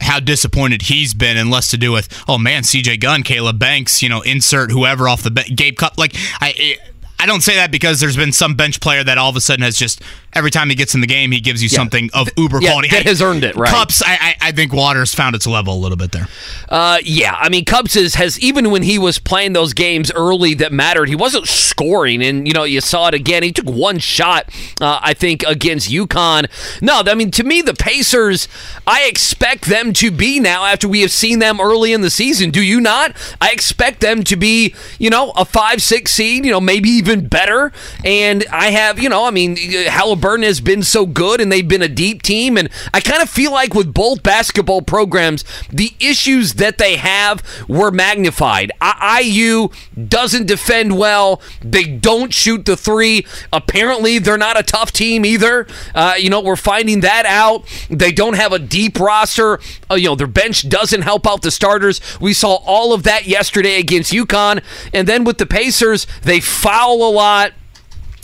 how 0.00 0.20
disappointed 0.20 0.82
he's 0.82 1.12
been, 1.12 1.36
and 1.36 1.50
less 1.50 1.70
to 1.70 1.76
do 1.76 1.92
with 1.92 2.08
oh 2.28 2.38
man, 2.38 2.62
C.J. 2.62 2.98
Gunn, 2.98 3.22
Caleb 3.22 3.58
Banks, 3.58 4.02
you 4.02 4.08
know, 4.08 4.20
insert 4.22 4.70
whoever 4.70 5.08
off 5.08 5.22
the 5.22 5.30
bench, 5.30 5.54
Gabe 5.54 5.76
Cupps. 5.76 5.98
Like 5.98 6.12
I, 6.40 6.76
I 7.20 7.26
don't 7.26 7.40
say 7.42 7.56
that 7.56 7.70
because 7.72 8.00
there's 8.00 8.16
been 8.16 8.32
some 8.32 8.54
bench 8.54 8.80
player 8.80 9.02
that 9.02 9.18
all 9.18 9.28
of 9.30 9.36
a 9.36 9.40
sudden 9.40 9.62
has 9.64 9.76
just 9.76 10.00
every 10.34 10.50
time 10.50 10.68
he 10.68 10.74
gets 10.76 10.94
in 10.94 11.00
the 11.00 11.06
game 11.06 11.32
he 11.32 11.40
gives 11.40 11.62
you 11.62 11.68
Yeah. 11.70 11.76
something 11.76 12.10
of 12.14 12.28
uber 12.36 12.60
yeah, 12.62 12.70
quality. 12.70 12.88
that 12.90 13.04
has 13.06 13.20
earned 13.20 13.42
it, 13.44 13.56
right. 13.56 13.68
Cupps, 13.72 14.02
I, 14.04 14.12
I 14.40 14.48
I 14.48 14.52
think 14.52 14.72
Waters 14.72 15.14
found 15.14 15.34
its 15.34 15.46
level 15.46 15.74
a 15.74 15.80
little 15.80 15.96
bit 15.96 16.12
there. 16.12 16.28
Uh, 16.68 16.98
yeah, 17.02 17.34
I 17.38 17.48
mean, 17.48 17.64
Cupps 17.64 17.96
is, 17.96 18.14
has 18.14 18.38
even 18.40 18.70
when 18.70 18.82
he 18.82 18.98
was 18.98 19.18
playing 19.18 19.52
those 19.54 19.72
games 19.72 20.12
early 20.12 20.54
that 20.54 20.72
mattered, 20.72 21.08
he 21.08 21.16
wasn't 21.16 21.48
scoring, 21.48 22.22
and 22.22 22.46
you 22.46 22.52
know 22.54 22.64
you 22.64 22.80
saw 22.80 23.08
it 23.08 23.14
again. 23.14 23.42
He 23.42 23.52
took 23.52 23.68
one 23.68 23.98
shot, 23.98 24.48
uh, 24.80 25.00
I 25.02 25.14
think, 25.14 25.42
against 25.44 25.90
UConn. 25.90 26.46
No, 26.82 27.02
I 27.04 27.14
mean 27.14 27.30
to 27.32 27.42
me, 27.44 27.62
the 27.62 27.74
Pacers, 27.74 28.46
I 28.86 29.04
expect 29.08 29.64
them 29.64 29.92
to 29.94 30.10
be 30.10 30.38
now 30.40 30.64
after 30.64 30.86
we 30.86 31.00
have 31.00 31.10
seen 31.10 31.38
them 31.40 31.60
early 31.60 31.92
in 31.92 32.02
the 32.02 32.10
season. 32.10 32.50
Do 32.50 32.62
you 32.62 32.80
not? 32.80 33.16
I 33.40 33.50
expect 33.50 34.00
them 34.00 34.22
to 34.24 34.36
be, 34.36 34.74
you 34.98 35.10
know, 35.10 35.32
a 35.36 35.44
five, 35.44 35.82
six 35.82 36.12
seed, 36.12 36.44
you 36.44 36.52
know, 36.52 36.60
maybe 36.60 36.88
even 36.90 37.07
better. 37.16 37.72
And 38.04 38.44
I 38.52 38.70
have, 38.70 38.98
you 38.98 39.08
know, 39.08 39.24
I 39.24 39.30
mean, 39.30 39.56
Halliburton 39.56 40.44
has 40.44 40.60
been 40.60 40.82
so 40.82 41.06
good, 41.06 41.40
and 41.40 41.50
they've 41.50 41.66
been 41.66 41.82
a 41.82 41.88
deep 41.88 42.22
team, 42.22 42.56
and 42.56 42.68
I 42.92 43.00
kind 43.00 43.22
of 43.22 43.28
feel 43.30 43.52
like 43.52 43.74
with 43.74 43.92
both 43.92 44.22
basketball 44.22 44.82
programs, 44.82 45.44
the 45.70 45.92
issues 46.00 46.54
that 46.54 46.78
they 46.78 46.96
have 46.96 47.42
were 47.68 47.90
magnified. 47.90 48.72
I- 48.80 49.20
IU 49.22 49.68
doesn't 50.08 50.46
defend 50.46 50.98
well. 50.98 51.40
They 51.62 51.84
don't 51.84 52.32
shoot 52.32 52.64
the 52.64 52.76
three. 52.76 53.26
Apparently, 53.52 54.18
they're 54.18 54.38
not 54.38 54.58
a 54.58 54.62
tough 54.62 54.92
team 54.92 55.24
either. 55.24 55.66
Uh, 55.94 56.14
you 56.18 56.30
know, 56.30 56.40
we're 56.40 56.56
finding 56.56 57.00
that 57.00 57.26
out. 57.26 57.64
They 57.88 58.12
don't 58.12 58.34
have 58.34 58.52
a 58.52 58.58
deep 58.58 58.98
roster. 59.00 59.58
Uh, 59.90 59.94
you 59.94 60.08
know, 60.08 60.14
their 60.14 60.26
bench 60.26 60.68
doesn't 60.68 61.02
help 61.02 61.26
out 61.26 61.42
the 61.42 61.50
starters. 61.50 62.00
We 62.20 62.32
saw 62.32 62.56
all 62.56 62.92
of 62.92 63.02
that 63.04 63.26
yesterday 63.26 63.78
against 63.78 64.12
UConn. 64.12 64.62
And 64.92 65.08
then 65.08 65.24
with 65.24 65.38
the 65.38 65.46
Pacers, 65.46 66.06
they 66.22 66.40
foul 66.40 66.97
a 67.06 67.10
lot. 67.10 67.52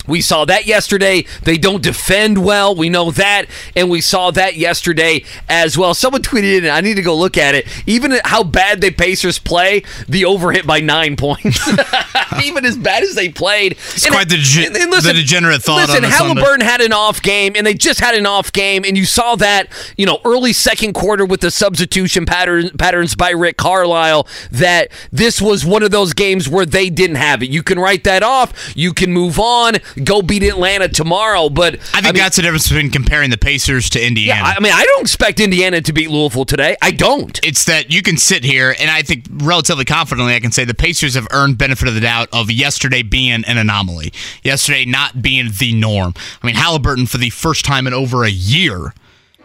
We 0.06 0.20
saw 0.20 0.44
that 0.44 0.66
yesterday. 0.66 1.24
They 1.42 1.56
don't 1.58 1.82
defend 1.82 2.44
well. 2.44 2.74
We 2.74 2.88
know 2.88 3.10
that. 3.12 3.46
And 3.74 3.90
we 3.90 4.00
saw 4.00 4.30
that 4.32 4.56
yesterday 4.56 5.24
as 5.48 5.78
well. 5.78 5.94
Someone 5.94 6.22
tweeted 6.22 6.64
in, 6.64 6.70
I 6.70 6.80
need 6.80 6.94
to 6.94 7.02
go 7.02 7.16
look 7.16 7.36
at 7.36 7.54
it. 7.54 7.66
Even 7.86 8.18
how 8.24 8.42
bad 8.44 8.80
the 8.80 8.90
Pacers 8.90 9.38
play, 9.38 9.82
the 10.08 10.24
over 10.24 10.52
hit 10.52 10.66
by 10.66 10.80
nine 10.80 11.16
points. 11.24 11.68
Even 12.44 12.64
as 12.64 12.76
bad 12.76 13.02
as 13.02 13.14
they 13.14 13.28
played. 13.28 13.72
It's 13.72 14.08
quite 14.08 14.28
the, 14.28 14.36
dege- 14.36 14.72
the 14.72 15.12
degenerate 15.12 15.62
thought 15.62 15.88
Listen, 15.88 16.04
on 16.04 16.10
a 16.10 16.12
Sunday. 16.12 16.40
Halliburton 16.40 16.66
had 16.66 16.80
an 16.80 16.92
off 16.92 17.22
game, 17.22 17.54
and 17.56 17.66
they 17.66 17.74
just 17.74 18.00
had 18.00 18.14
an 18.14 18.26
off 18.26 18.52
game, 18.52 18.84
and 18.84 18.96
you 18.96 19.04
saw 19.04 19.36
that, 19.36 19.68
you 19.96 20.06
know, 20.06 20.20
early 20.24 20.52
second 20.52 20.94
quarter 20.94 21.24
with 21.24 21.40
the 21.40 21.50
substitution 21.50 22.26
pattern, 22.26 22.70
patterns 22.78 23.14
by 23.14 23.30
Rick 23.30 23.56
Carlisle, 23.56 24.26
that 24.50 24.90
this 25.12 25.40
was 25.40 25.64
one 25.64 25.82
of 25.82 25.90
those 25.90 26.12
games 26.12 26.48
where 26.48 26.66
they 26.66 26.90
didn't 26.90 27.16
have 27.16 27.42
it. 27.42 27.50
You 27.50 27.62
can 27.62 27.78
write 27.78 28.04
that 28.04 28.22
off. 28.22 28.72
You 28.76 28.92
can 28.92 29.12
move 29.12 29.38
on, 29.38 29.76
go 30.02 30.22
beat 30.22 30.42
Atlanta 30.42 30.88
tomorrow. 30.88 31.48
But 31.48 31.74
I 31.92 32.00
think 32.00 32.16
that's 32.16 32.36
the 32.36 32.42
difference 32.42 32.68
between 32.68 32.90
comparing 32.90 33.30
the 33.30 33.38
Pacers 33.38 33.90
to 33.90 34.04
Indiana. 34.04 34.40
yeah, 34.40 34.54
I 34.56 34.60
mean, 34.60 34.72
I 34.72 34.84
don't 34.84 35.02
expect 35.02 35.40
Indiana 35.40 35.80
to 35.80 35.92
beat 35.92 36.10
Louisville 36.10 36.44
today. 36.44 36.76
I 36.82 36.90
don't. 36.90 37.38
It's 37.44 37.64
that 37.64 37.90
you 37.92 38.02
can 38.02 38.16
sit 38.16 38.44
here, 38.44 38.74
and 38.78 38.90
I 38.90 39.02
think 39.02 39.26
relatively 39.30 39.84
confidently, 39.84 40.34
I 40.34 40.40
can 40.40 40.52
say 40.52 40.64
the 40.64 40.74
Pacers 40.74 41.14
have 41.14 41.28
earned 41.30 41.58
benefit 41.58 41.88
of 41.88 41.94
the 41.94 42.00
doubt 42.00 42.28
of 42.32 42.50
yesterday 42.50 43.02
being 43.02 43.44
an 43.44 43.58
anomaly, 43.58 44.12
yesterday 44.42 44.84
not 44.84 45.22
being 45.22 45.50
the 45.58 45.74
norm. 45.74 46.14
I 46.42 46.46
mean, 46.46 46.56
Halliburton 46.56 47.06
for 47.06 47.18
the 47.18 47.30
first 47.30 47.64
time 47.64 47.86
in 47.86 47.94
over 47.94 48.24
a 48.24 48.30
year 48.30 48.94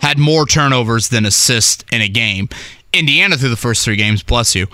had 0.02 0.18
more 0.18 0.46
turnovers 0.46 1.10
than 1.10 1.26
assists 1.26 1.84
in 1.92 2.02
a 2.02 2.08
game. 2.08 2.50
Indiana 2.94 3.38
through 3.38 3.50
the 3.50 3.58
first 3.58 3.84
three 3.86 3.96
games, 3.96 4.24
bless 4.24 4.56
you. 4.56 4.68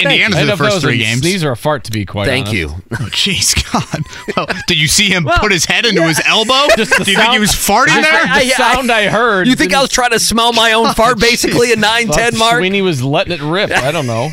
Indiana 0.00 0.36
I 0.36 0.38
through 0.38 0.40
the 0.40 0.46
know 0.46 0.52
if 0.52 0.58
that 0.58 0.64
first 0.64 0.74
was 0.76 0.84
three 0.84 0.94
a 0.94 1.04
games. 1.04 1.20
Sneeze 1.20 1.44
or 1.44 1.50
a 1.52 1.56
fart, 1.56 1.84
to 1.84 1.90
be 1.90 2.04
quite 2.04 2.26
Thank 2.26 2.48
honest. 2.48 2.60
you. 2.60 2.68
Oh, 2.92 3.04
jeez, 3.10 3.72
God. 3.72 4.02
Well, 4.36 4.46
did 4.66 4.78
you 4.78 4.88
see 4.88 5.08
him 5.08 5.24
put 5.24 5.52
his 5.52 5.64
head 5.64 5.84
into 5.86 6.02
his 6.02 6.20
elbow? 6.24 6.66
Just 6.76 6.96
the 6.96 7.04
Do 7.04 7.10
you 7.12 7.16
think 7.16 7.32
he 7.32 7.38
was 7.38 7.50
farting 7.50 7.88
just 7.88 8.10
there? 8.10 8.26
The 8.26 8.50
sound 8.50 8.90
I, 8.90 9.08
heard. 9.08 9.46
You 9.46 9.54
think 9.56 9.72
I 9.74 9.80
was 9.80 9.90
trying 9.90 10.10
to 10.10 10.18
smell 10.20 10.52
my 10.52 10.72
own 10.72 10.94
fart 10.94 11.18
basically 11.20 11.72
at 11.72 11.78
9 11.78 12.08
10 12.08 12.38
mark? 12.38 12.58
Sweeney 12.58 12.82
was 12.82 13.02
letting 13.02 13.32
it 13.32 13.40
rip. 13.40 13.70
I 13.70 13.90
don't 13.90 14.06
know. 14.06 14.30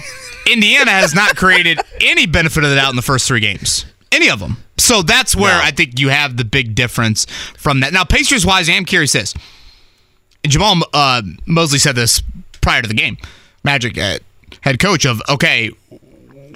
Indiana 0.52 0.92
has 0.92 1.14
not 1.16 1.36
created 1.36 1.80
any 2.02 2.26
benefit 2.26 2.64
of 2.64 2.70
the 2.70 2.76
doubt 2.76 2.90
in 2.92 2.96
the 2.96 3.02
first 3.02 3.28
three 3.28 3.40
games. 3.40 3.86
Any 4.12 4.30
of 4.30 4.40
them. 4.40 4.58
So 4.78 5.02
that's 5.02 5.36
where 5.36 5.60
I 5.62 5.72
think 5.72 6.00
you 6.00 6.10
have 6.10 6.38
the 6.38 6.46
big 6.46 6.76
difference 6.76 7.26
from 7.58 7.80
that. 7.80 7.92
Now, 7.94 8.04
Pacers 8.04 8.46
wise, 8.46 8.70
I 8.70 8.74
am 8.74 8.86
curious 8.86 9.14
this. 9.14 9.34
And 10.44 10.54
Jamahl 10.54 10.84
uh, 10.94 11.22
Mosley 11.46 11.80
said 11.80 11.96
this 11.96 12.22
prior 12.62 12.82
to 12.82 12.88
the 12.88 12.94
game. 12.94 13.18
Magic 13.64 13.98
uh, 13.98 14.20
head 14.62 14.80
coach 14.80 15.06
of, 15.06 15.22
okay, 15.30 15.72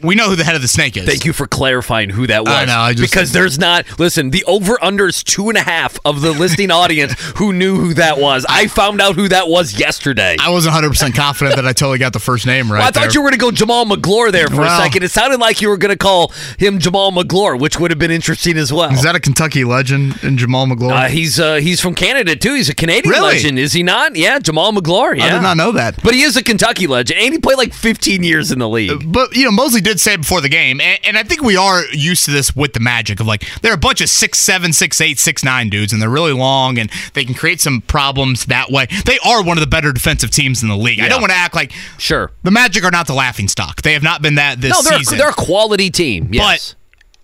we 0.04 0.16
know 0.16 0.30
who 0.30 0.36
the 0.36 0.44
head 0.44 0.56
of 0.56 0.62
the 0.62 0.68
snake 0.68 0.98
is. 0.98 1.06
Thank 1.06 1.26
you 1.26 1.34
for 1.34 1.48
clarifying 1.48 2.10
who 2.10 2.28
that 2.28 2.44
was. 2.46 2.54
I 2.54 2.66
know, 2.66 2.80
I 2.80 2.94
just- 2.94 3.12
because 3.12 3.32
there's 3.32 3.58
not. 3.60 3.86
Listen, 4.00 4.30
the 4.32 4.44
over 4.46 4.82
under 4.84 5.08
is 5.08 5.24
two 5.24 5.50
and 5.50 5.58
a 5.58 5.62
half 5.62 6.00
of 6.06 6.22
the 6.22 6.32
listing 6.32 6.72
audience 6.72 7.14
who 7.38 7.54
knew 7.54 7.78
who 7.80 7.94
that 7.96 8.18
was. 8.20 8.46
I 8.50 8.68
found 8.68 9.02
out 9.02 9.16
who 9.16 9.28
that 9.30 9.48
was 9.48 9.80
yesterday. 9.80 10.36
I 10.40 10.50
wasn't 10.50 10.76
100% 10.76 11.16
confident 11.16 11.56
that 11.56 11.66
I 11.66 11.74
totally 11.74 11.98
got 11.98 12.14
the 12.14 12.20
first 12.20 12.46
name 12.46 12.72
right. 12.72 12.80
Well, 12.80 12.88
I 12.88 12.92
thought 12.92 13.02
there. 13.02 13.12
you 13.12 13.22
were 13.22 13.30
going 13.32 13.54
to 13.54 13.60
go 13.60 13.66
Jamaal 13.66 13.86
Magloire 13.88 14.32
there 14.32 14.48
for 14.48 14.58
Well- 14.62 14.80
a 14.80 14.84
second. 14.84 15.04
It 15.04 15.12
sounded 15.12 15.40
like 15.40 15.62
you 15.62 15.70
were 15.70 15.78
going 15.78 15.92
to 15.92 15.98
call 15.98 16.30
him 16.58 16.80
Jamaal 16.80 17.12
Magloire, 17.14 17.56
which 17.60 17.80
would 17.80 17.92
have 17.92 18.00
been 18.00 18.12
interesting 18.12 18.58
as 18.58 18.72
well. 18.74 18.92
Is 18.92 19.04
that 19.04 19.16
a 19.16 19.20
Kentucky 19.20 19.64
legend 19.64 20.22
in 20.24 20.38
Jamaal 20.38 20.68
Magloire? 20.68 21.06
Uh, 21.06 21.08
he's 21.10 21.40
uh, 21.40 21.56
he's 21.56 21.80
from 21.82 21.96
Canada 21.96 22.36
too. 22.36 22.54
He's 22.56 22.70
a 22.70 22.76
Canadian 22.76 23.12
Really? 23.12 23.34
legend, 23.36 23.60
is 23.60 23.74
he 23.74 23.84
not? 23.84 24.16
Yeah, 24.16 24.40
Jamaal 24.40 24.74
Magloire. 24.74 25.16
Yeah. 25.16 25.26
I 25.26 25.30
did 25.30 25.42
not 25.42 25.58
know 25.58 25.72
that. 25.74 26.02
But 26.04 26.14
he 26.14 26.22
is 26.22 26.36
a 26.38 26.44
Kentucky 26.44 26.88
legend, 26.88 27.20
and 27.20 27.34
he 27.34 27.40
played 27.40 27.58
like 27.58 27.74
15 27.74 28.24
years 28.24 28.52
in 28.52 28.60
the 28.60 28.70
league. 28.70 29.12
But 29.12 29.36
you 29.36 29.46
know, 29.46 29.52
Mosley 29.52 29.82
did 29.90 30.00
say 30.00 30.16
before 30.16 30.42
the 30.42 30.50
game, 30.50 30.80
and, 30.80 31.00
and 31.04 31.18
I 31.18 31.24
think 31.24 31.42
we 31.42 31.58
are 31.58 31.84
used 31.92 32.26
to 32.26 32.32
this 32.32 32.56
with 32.56 32.74
the 32.74 32.80
Magic 32.80 33.20
of 33.20 33.28
like 33.28 33.46
they're 33.62 33.74
a 33.74 33.78
bunch 33.78 34.02
of 34.02 34.10
six 34.10 34.40
seven, 34.40 34.72
six 34.74 35.02
eight, 35.02 35.20
six 35.20 35.44
nine 35.44 35.70
dudes, 35.70 35.92
and 35.94 36.02
they're 36.02 36.10
really 36.10 36.34
long, 36.34 36.78
and 36.78 36.90
they 37.14 37.26
can 37.26 37.34
create 37.36 37.60
some 37.62 37.82
problems 37.82 38.46
that 38.46 38.70
way. 38.72 38.88
They 39.06 39.20
are 39.26 39.44
one 39.44 39.58
of 39.58 39.62
the 39.62 39.68
better 39.68 39.92
defensive 39.92 40.32
teams 40.32 40.62
in 40.64 40.70
the 40.70 40.78
league. 40.78 41.00
I 41.02 41.10
don't 41.10 41.22
want 41.22 41.32
to 41.32 41.38
act 41.38 41.56
like 41.56 41.74
Sure. 41.98 42.32
the 42.44 42.52
Magic 42.52 42.84
are 42.84 42.92
not 42.92 43.08
the 43.08 43.14
laughing 43.14 43.48
stock. 43.48 43.82
They 43.82 43.94
have 43.94 44.04
not 44.04 44.22
been 44.22 44.36
that 44.36 44.62
this 44.62 44.72
No, 44.72 44.82
they're 44.90 45.00
season. 45.00 45.18
they're 45.18 45.30
a 45.30 45.34
quality 45.34 45.90
team. 45.90 46.30
Yes. 46.32 46.76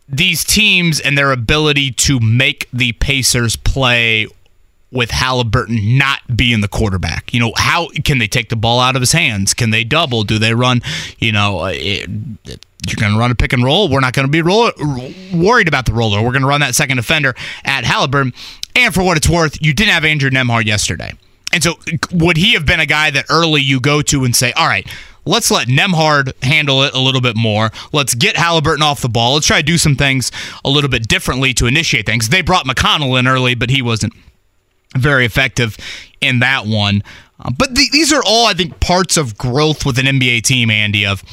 But 0.07 0.17
these 0.17 0.43
teams 0.43 0.99
and 0.99 1.17
their 1.17 1.31
ability 1.31 1.91
to 1.91 2.19
make 2.19 2.67
the 2.71 2.91
Pacers 2.93 3.55
play 3.55 4.27
with 4.95 5.11
Halliburton 5.11 5.97
not 5.97 6.19
being 6.35 6.61
the 6.61 6.67
quarterback. 6.67 7.34
You 7.34 7.39
know, 7.39 7.53
how 7.57 7.89
can 8.03 8.17
they 8.17 8.27
take 8.27 8.49
the 8.49 8.55
ball 8.55 8.80
out 8.80 8.95
of 8.95 9.01
his 9.01 9.11
hands? 9.11 9.53
Can 9.53 9.69
they 9.69 9.84
double? 9.84 10.23
Do 10.23 10.39
they 10.39 10.53
run? 10.53 10.81
You 11.19 11.31
know, 11.31 11.59
uh, 11.59 11.72
it, 11.73 12.09
you're 12.88 12.99
going 12.99 13.13
to 13.13 13.19
run 13.19 13.31
a 13.31 13.35
pick 13.35 13.53
and 13.53 13.63
roll. 13.63 13.89
We're 13.89 13.99
not 13.99 14.13
going 14.13 14.27
to 14.27 14.31
be 14.31 14.41
roll, 14.41 14.72
worried 15.34 15.67
about 15.67 15.85
the 15.85 15.93
roller. 15.93 16.22
We're 16.22 16.31
going 16.31 16.43
to 16.43 16.47
run 16.47 16.61
that 16.61 16.76
second 16.76 16.97
defender 16.97 17.35
at 17.63 17.84
Halliburton. 17.84 18.34
And 18.76 18.93
for 18.93 19.03
what 19.03 19.17
it's 19.17 19.30
worth, 19.30 19.61
you 19.61 19.73
didn't 19.73 19.93
have 19.93 20.05
Andrew 20.05 20.30
Nembhard 20.30 20.65
yesterday. 20.65 21.13
And 21.53 21.63
so, 21.63 21.76
would 22.11 22.38
he 22.38 22.53
have 22.53 22.65
been 22.65 22.80
a 22.80 22.85
guy 22.85 23.11
that 23.11 23.26
early 23.30 23.61
you 23.61 23.80
go 23.80 24.01
to 24.01 24.26
and 24.26 24.35
say, 24.35 24.51
all 24.53 24.67
right, 24.67 24.88
let's 25.26 25.49
let 25.51 25.67
Nembhard 25.67 26.34
handle 26.43 26.84
it 26.84 26.93
a 26.93 26.99
little 26.99 27.22
bit 27.22 27.35
more. 27.35 27.72
Let's 27.91 28.13
get 28.13 28.35
Halliburton 28.35 28.84
off 28.84 29.01
the 29.01 29.09
ball. 29.09 29.34
Let's 29.34 29.47
try 29.47 29.57
to 29.57 29.63
do 29.63 29.77
some 29.77 29.95
things 29.95 30.31
a 30.63 30.69
little 30.69 30.89
bit 30.89 31.07
differently 31.07 31.53
to 31.55 31.65
initiate 31.65 32.05
things. 32.05 32.30
They 32.30 32.41
brought 32.41 32.65
McConnell 32.65 33.17
in 33.19 33.27
early, 33.27 33.55
but 33.55 33.69
he 33.69 33.81
wasn't 33.81 34.13
very 34.95 35.26
effective 35.26 35.78
in 36.22 36.40
that 36.40 36.66
one. 36.66 37.03
Uh, 37.40 37.52
but 37.57 37.76
th- 37.76 37.91
these 37.91 38.14
are 38.14 38.24
all, 38.26 38.48
I 38.48 38.53
think, 38.53 38.80
parts 38.80 39.18
of 39.18 39.38
growth 39.38 39.86
with 39.86 39.99
an 39.99 40.06
NBA 40.06 40.44
team, 40.44 40.70
Andy, 40.70 41.06
of 41.06 41.24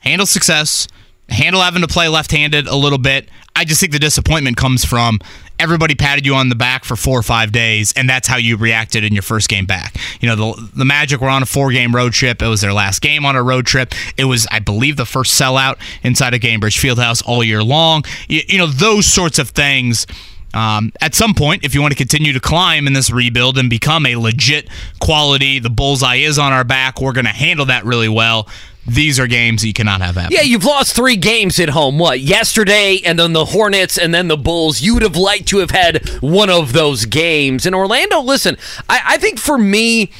handle 0.00 0.26
success, 0.26 0.88
handle 1.28 1.60
having 1.60 1.82
to 1.82 1.88
play 1.88 2.08
left 2.08 2.32
handed 2.32 2.66
a 2.66 2.76
little 2.76 2.98
bit. 2.98 3.28
I 3.54 3.64
just 3.64 3.80
think 3.80 3.92
the 3.92 3.98
disappointment 3.98 4.56
comes 4.56 4.84
from 4.84 5.20
everybody 5.62 5.94
patted 5.94 6.26
you 6.26 6.34
on 6.34 6.48
the 6.48 6.54
back 6.54 6.84
for 6.84 6.96
four 6.96 7.18
or 7.18 7.22
five 7.22 7.52
days, 7.52 7.92
and 7.96 8.08
that's 8.08 8.26
how 8.26 8.36
you 8.36 8.56
reacted 8.56 9.04
in 9.04 9.12
your 9.12 9.22
first 9.22 9.48
game 9.48 9.64
back. 9.64 9.94
You 10.20 10.28
know, 10.28 10.36
the, 10.54 10.70
the 10.78 10.84
Magic 10.84 11.20
were 11.20 11.28
on 11.28 11.42
a 11.42 11.46
four 11.46 11.70
game 11.70 11.94
road 11.94 12.12
trip. 12.12 12.42
It 12.42 12.48
was 12.48 12.60
their 12.62 12.72
last 12.72 13.00
game 13.00 13.24
on 13.24 13.36
a 13.36 13.42
road 13.42 13.66
trip. 13.66 13.94
It 14.16 14.24
was, 14.24 14.46
I 14.50 14.58
believe, 14.58 14.96
the 14.96 15.06
first 15.06 15.40
sellout 15.40 15.76
inside 16.02 16.34
of 16.34 16.40
Gainbridge 16.40 16.78
Fieldhouse 16.78 17.22
all 17.24 17.44
year 17.44 17.62
long. 17.62 18.02
You, 18.28 18.42
you 18.48 18.58
know, 18.58 18.66
those 18.66 19.06
sorts 19.06 19.38
of 19.38 19.50
things. 19.50 20.06
Um, 20.54 20.92
at 21.00 21.14
some 21.14 21.34
point, 21.34 21.64
if 21.64 21.74
you 21.74 21.80
want 21.80 21.92
to 21.92 21.98
continue 21.98 22.32
to 22.32 22.40
climb 22.40 22.86
in 22.86 22.92
this 22.92 23.10
rebuild 23.10 23.58
and 23.58 23.70
become 23.70 24.06
a 24.06 24.16
legit 24.16 24.68
quality, 25.00 25.58
the 25.58 25.70
bullseye 25.70 26.16
is 26.16 26.38
on 26.38 26.52
our 26.52 26.64
back. 26.64 27.00
We're 27.00 27.12
going 27.12 27.24
to 27.24 27.30
handle 27.30 27.66
that 27.66 27.84
really 27.84 28.08
well. 28.08 28.48
These 28.86 29.20
are 29.20 29.28
games 29.28 29.64
you 29.64 29.72
cannot 29.72 30.00
have 30.00 30.16
happen. 30.16 30.32
Yeah, 30.32 30.42
you've 30.42 30.64
lost 30.64 30.96
three 30.96 31.16
games 31.16 31.60
at 31.60 31.68
home. 31.68 31.98
What? 32.00 32.18
Yesterday, 32.18 33.00
and 33.04 33.16
then 33.16 33.32
the 33.32 33.44
Hornets, 33.44 33.96
and 33.96 34.12
then 34.12 34.26
the 34.26 34.36
Bulls. 34.36 34.80
You 34.80 34.94
would 34.94 35.04
have 35.04 35.14
liked 35.14 35.46
to 35.48 35.58
have 35.58 35.70
had 35.70 36.08
one 36.20 36.50
of 36.50 36.72
those 36.72 37.04
games. 37.04 37.64
In 37.64 37.74
Orlando, 37.74 38.20
listen, 38.20 38.56
I, 38.88 39.00
I 39.06 39.16
think 39.18 39.38
for 39.38 39.56
me, 39.56 40.10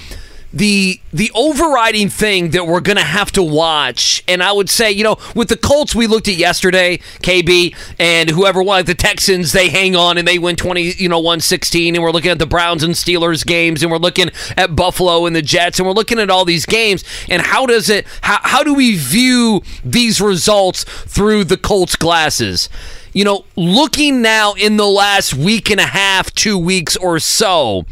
the 0.53 1.01
the 1.13 1.31
overriding 1.35 2.09
thing 2.09 2.51
that 2.51 2.67
we're 2.67 2.81
going 2.81 2.97
to 2.97 3.03
have 3.03 3.33
to 3.33 3.43
watch 3.43 4.23
and 4.29 4.43
I 4.43 4.53
would 4.53 4.69
say, 4.69 4.91
you 4.91 5.05
know, 5.05 5.17
with 5.35 5.49
the 5.49 5.57
Colts 5.57 5.95
we 5.95 6.07
looked 6.07 6.29
at 6.29 6.37
yesterday, 6.37 6.99
KB 7.21 7.75
and 7.99 8.31
whoever 8.31 8.63
won 8.63 8.85
the 8.85 8.95
Texans, 8.95 9.53
they 9.53 9.69
hang 9.69 9.97
on 9.97 10.19
and 10.19 10.27
they 10.27 10.39
win 10.39 10.57
20, 10.57 10.95
you 10.99 11.09
know, 11.09 11.19
116 11.19 11.95
and 11.95 12.03
we're 12.03 12.11
looking 12.11 12.31
at 12.31 12.39
the 12.39 12.47
Browns 12.47 12.83
and 12.83 12.95
Steelers 12.95 13.47
games 13.47 13.83
and 13.83 13.91
we're 13.91 13.99
looking 13.99 14.31
at 14.57 14.77
Buffalo 14.77 15.27
and 15.27 15.35
the 15.35 15.43
Jets 15.43 15.79
and 15.79 15.87
we're 15.87 15.95
looking 15.95 16.19
at 16.19 16.31
all 16.31 16.45
these 16.45 16.67
games 16.67 17.05
and 17.29 17.43
how 17.43 17.67
does 17.67 17.89
it 17.89 18.07
how 18.21 18.39
how 18.43 18.63
do 18.63 18.75
we 18.75 18.97
view 18.97 19.63
these 19.85 20.21
results 20.21 20.85
through 20.85 21.45
the 21.45 21.57
Colts 21.57 21.97
glasses? 21.97 22.69
You 23.13 23.25
know, 23.25 23.45
looking 23.57 24.23
now 24.23 24.55
in 24.55 24.79
the 24.79 24.87
last 24.87 25.35
week 25.35 25.71
and 25.71 25.79
a 25.79 25.87
half, 25.87 26.33
2 26.35 26.57
weeks 26.57 26.97
or 26.97 27.19
so, 27.19 27.85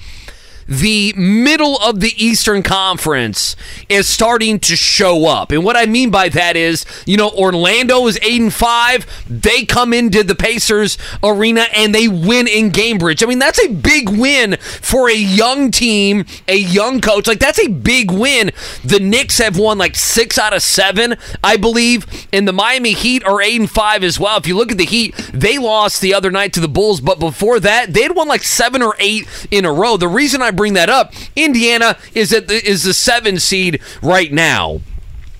the 0.70 1.12
middle 1.16 1.76
of 1.78 1.98
the 1.98 2.14
Eastern 2.16 2.62
Conference 2.62 3.56
is 3.88 4.08
starting 4.08 4.60
to 4.60 4.76
show 4.76 5.26
up. 5.26 5.50
And 5.50 5.64
what 5.64 5.76
I 5.76 5.86
mean 5.86 6.10
by 6.10 6.28
that 6.28 6.56
is, 6.56 6.86
you 7.06 7.16
know, 7.16 7.30
Orlando 7.30 8.06
is 8.06 8.18
8 8.22 8.40
and 8.40 8.54
5. 8.54 9.24
They 9.28 9.64
come 9.64 9.92
into 9.92 10.22
the 10.22 10.36
Pacers 10.36 10.96
arena 11.24 11.66
and 11.74 11.92
they 11.92 12.06
win 12.06 12.46
in 12.46 12.70
Gainbridge. 12.70 13.20
I 13.24 13.26
mean, 13.26 13.40
that's 13.40 13.62
a 13.62 13.68
big 13.68 14.08
win 14.08 14.58
for 14.58 15.10
a 15.10 15.16
young 15.16 15.72
team, 15.72 16.24
a 16.46 16.56
young 16.56 17.00
coach. 17.00 17.26
Like 17.26 17.40
that's 17.40 17.58
a 17.58 17.68
big 17.68 18.12
win. 18.12 18.52
The 18.84 19.00
Knicks 19.00 19.38
have 19.38 19.58
won 19.58 19.76
like 19.76 19.96
6 19.96 20.38
out 20.38 20.52
of 20.52 20.62
7, 20.62 21.16
I 21.42 21.56
believe, 21.56 22.06
and 22.32 22.46
the 22.46 22.52
Miami 22.52 22.92
Heat 22.92 23.24
are 23.24 23.42
8 23.42 23.60
and 23.62 23.70
5 23.70 24.04
as 24.04 24.20
well. 24.20 24.38
If 24.38 24.46
you 24.46 24.56
look 24.56 24.70
at 24.70 24.78
the 24.78 24.84
Heat, 24.84 25.16
they 25.34 25.58
lost 25.58 26.00
the 26.00 26.14
other 26.14 26.30
night 26.30 26.52
to 26.52 26.60
the 26.60 26.68
Bulls, 26.68 27.00
but 27.00 27.18
before 27.18 27.58
that, 27.58 27.92
they 27.92 28.02
had 28.02 28.14
won 28.14 28.28
like 28.28 28.44
7 28.44 28.80
or 28.82 28.94
8 29.00 29.48
in 29.50 29.64
a 29.64 29.72
row. 29.72 29.96
The 29.96 30.06
reason 30.06 30.42
I 30.42 30.52
bring 30.60 30.74
that 30.74 30.90
up, 30.90 31.14
Indiana 31.34 31.96
is 32.14 32.34
at 32.34 32.46
the, 32.48 32.56
is 32.68 32.82
the 32.82 32.92
7 32.92 33.38
seed 33.38 33.80
right 34.02 34.30
now. 34.30 34.82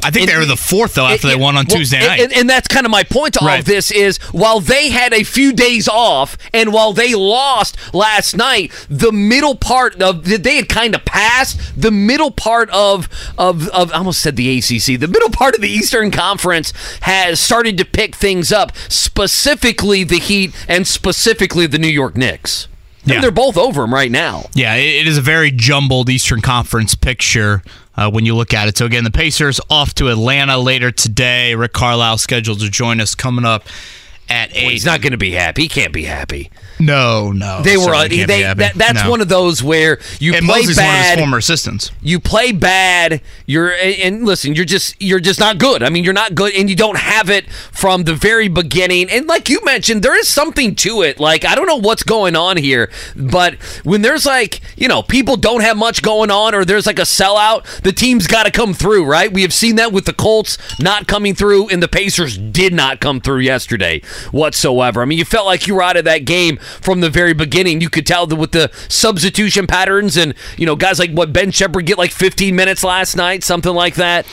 I 0.03 0.11
think 0.11 0.23
And- 0.23 0.35
they 0.35 0.39
were 0.41 0.47
the 0.47 0.57
fourth 0.57 0.95
though 0.95 1.05
after 1.07 1.27
and- 1.27 1.37
they 1.37 1.37
won 1.37 1.59
on 1.59 1.67
well, 1.69 1.77
Tuesday 1.77 2.01
night. 2.01 2.21
And, 2.21 2.33
and 2.33 2.49
that's 2.49 2.67
kind 2.69 2.87
of 2.87 2.91
my 2.91 3.03
point 3.03 3.35
to 3.35 3.41
all 3.41 3.49
Right. 3.49 3.59
of 3.61 3.67
this 3.67 3.91
is 3.91 4.17
while 4.33 4.59
they 4.59 4.89
had 4.89 5.13
a 5.13 5.25
few 5.25 5.53
days 5.53 5.89
off 5.89 6.39
and 6.55 6.73
while 6.73 6.95
they 6.95 7.15
lost 7.15 7.77
last 7.93 8.35
night, 8.35 8.73
the 8.89 9.13
middle 9.13 9.55
part 9.55 10.01
of 10.01 10.25
they 10.25 10.57
had 10.57 10.71
kind 10.71 10.95
of 10.95 11.05
passed 11.05 11.61
the 11.77 11.91
middle 11.91 12.31
part 12.31 12.71
of 12.71 13.11
of 13.37 13.69
of 13.69 13.93
I 13.93 13.99
almost 13.99 14.23
said 14.23 14.37
the 14.37 14.49
ACC. 14.57 14.99
The 14.99 15.07
middle 15.07 15.29
part 15.29 15.55
of 15.55 15.61
the 15.61 15.69
Eastern 15.69 16.11
Conference 16.11 16.73
has 17.03 17.39
started 17.39 17.77
to 17.77 17.85
pick 17.85 18.17
things 18.17 18.51
up, 18.51 18.73
specifically 18.89 20.03
the 20.03 20.19
Heat 20.19 20.55
and 20.67 20.87
specifically 20.87 21.67
the 21.67 21.79
New 21.79 21.89
York 21.89 22.17
Knicks. 22.17 22.69
And 23.05 23.13
Yeah. 23.15 23.21
they're 23.23 23.31
both 23.31 23.57
over 23.57 23.81
them 23.81 23.95
right 23.95 24.11
now. 24.11 24.49
Yeah, 24.55 24.75
it 24.75 25.07
is 25.07 25.17
a 25.17 25.23
very 25.23 25.51
jumbled 25.51 26.11
Eastern 26.11 26.41
Conference 26.43 26.95
picture 26.95 27.63
uh, 27.97 28.11
when 28.11 28.27
you 28.27 28.35
look 28.37 28.53
at 28.55 28.69
it. 28.69 28.77
So 28.77 28.87
again, 28.87 29.05
the 29.05 29.11
Pacers 29.11 29.61
off 29.71 29.95
to 29.95 30.09
Atlanta 30.09 30.59
later 30.59 30.91
today. 30.91 31.55
Rick 31.55 31.73
Carlisle 31.73 32.19
scheduled 32.19 32.61
to 32.61 32.71
join 32.71 33.01
us 33.01 33.15
coming 33.15 33.45
up 33.45 33.65
at 34.29 34.51
eight. 34.55 34.71
He's 34.73 34.85
not 34.87 35.01
going 35.01 35.13
to 35.13 35.19
be 35.19 35.33
happy. 35.33 35.63
He 35.63 35.69
can't 35.69 35.93
be 35.93 36.05
happy. 36.05 36.51
No, 36.81 37.31
no. 37.33 37.63
They 37.63 37.77
were. 37.77 38.09
They, 38.09 38.25
that, 38.55 38.73
that's 38.75 39.05
No. 39.05 39.11
one 39.11 39.21
of 39.21 39.29
those 39.29 39.63
where 39.63 39.99
you 40.19 40.35
And 40.35 40.47
play 40.47 40.61
Mosley's 40.61 40.77
one 40.79 40.87
of 40.87 40.93
his 40.95 41.07
bad. 41.07 41.19
former 41.19 41.39
assistants. 41.39 41.91
You 42.03 42.19
play 42.21 42.53
bad. 42.53 43.21
You're 43.47 43.73
and 43.73 44.25
listen. 44.25 44.55
You're 44.55 44.65
just 44.65 45.01
you're 45.01 45.21
just 45.21 45.39
not 45.39 45.59
good. 45.59 45.83
I 45.83 45.91
mean, 45.91 46.05
you're 46.05 46.13
not 46.15 46.35
good, 46.35 46.55
and 46.55 46.69
you 46.71 46.77
don't 46.77 46.99
have 46.99 47.29
it 47.31 47.51
from 47.53 48.05
the 48.05 48.15
very 48.15 48.49
beginning. 48.49 49.11
And 49.11 49.27
like 49.27 49.49
you 49.49 49.61
mentioned, 49.65 50.03
there 50.03 50.19
is 50.19 50.27
something 50.29 50.75
to 50.77 51.03
it. 51.03 51.21
Like 51.21 51.45
I 51.45 51.55
don't 51.55 51.67
know 51.67 51.77
what's 51.77 52.03
going 52.03 52.35
on 52.37 52.57
here, 52.57 52.91
but 53.15 53.55
when 53.85 54.03
there's 54.03 54.25
like 54.27 54.61
you 54.77 54.89
know 54.89 55.03
people 55.03 55.37
don't 55.37 55.61
have 55.61 55.77
much 55.77 56.03
going 56.03 56.31
on, 56.31 56.55
or 56.55 56.65
there's 56.65 56.87
like 56.87 56.99
a 56.99 57.03
sellout, 57.03 57.83
the 57.83 57.93
team's 57.93 58.27
got 58.27 58.45
to 58.45 58.51
come 58.51 58.73
through, 58.75 59.05
right? 59.05 59.33
We 59.33 59.43
have 59.43 59.53
seen 59.53 59.77
that 59.77 59.93
with 59.93 60.07
the 60.07 60.13
Colts 60.15 60.57
not 60.81 61.07
coming 61.07 61.35
through, 61.35 61.69
and 61.69 61.83
the 61.83 61.89
Pacers 61.89 62.39
did 62.39 62.73
not 62.73 63.01
come 63.01 63.21
through 63.21 63.41
yesterday 63.41 64.01
whatsoever. 64.31 65.03
I 65.03 65.05
mean, 65.05 65.19
you 65.19 65.25
felt 65.25 65.47
like 65.47 65.67
you 65.67 65.75
were 65.75 65.83
out 65.83 65.97
of 65.97 66.05
that 66.05 66.25
game 66.25 66.59
from 66.81 67.01
the 67.01 67.11
very 67.11 67.33
beginning. 67.33 67.81
You 67.81 67.91
could 67.91 68.07
tell 68.07 68.27
that 68.27 68.37
with 68.37 68.53
the 68.53 68.71
substitution 68.89 69.67
patterns 69.67 70.17
and 70.17 70.35
you 70.57 70.67
know 70.67 70.77
guys 70.77 70.99
like 70.99 71.13
what 71.13 71.33
Ben 71.33 71.51
Sheppard 71.51 71.87
get 71.87 71.99
like 71.99 72.13
15 72.13 72.55
minutes 72.55 72.85
last 72.85 73.17
night, 73.17 73.45
something 73.45 73.75
like 73.75 73.95
that. 73.97 74.27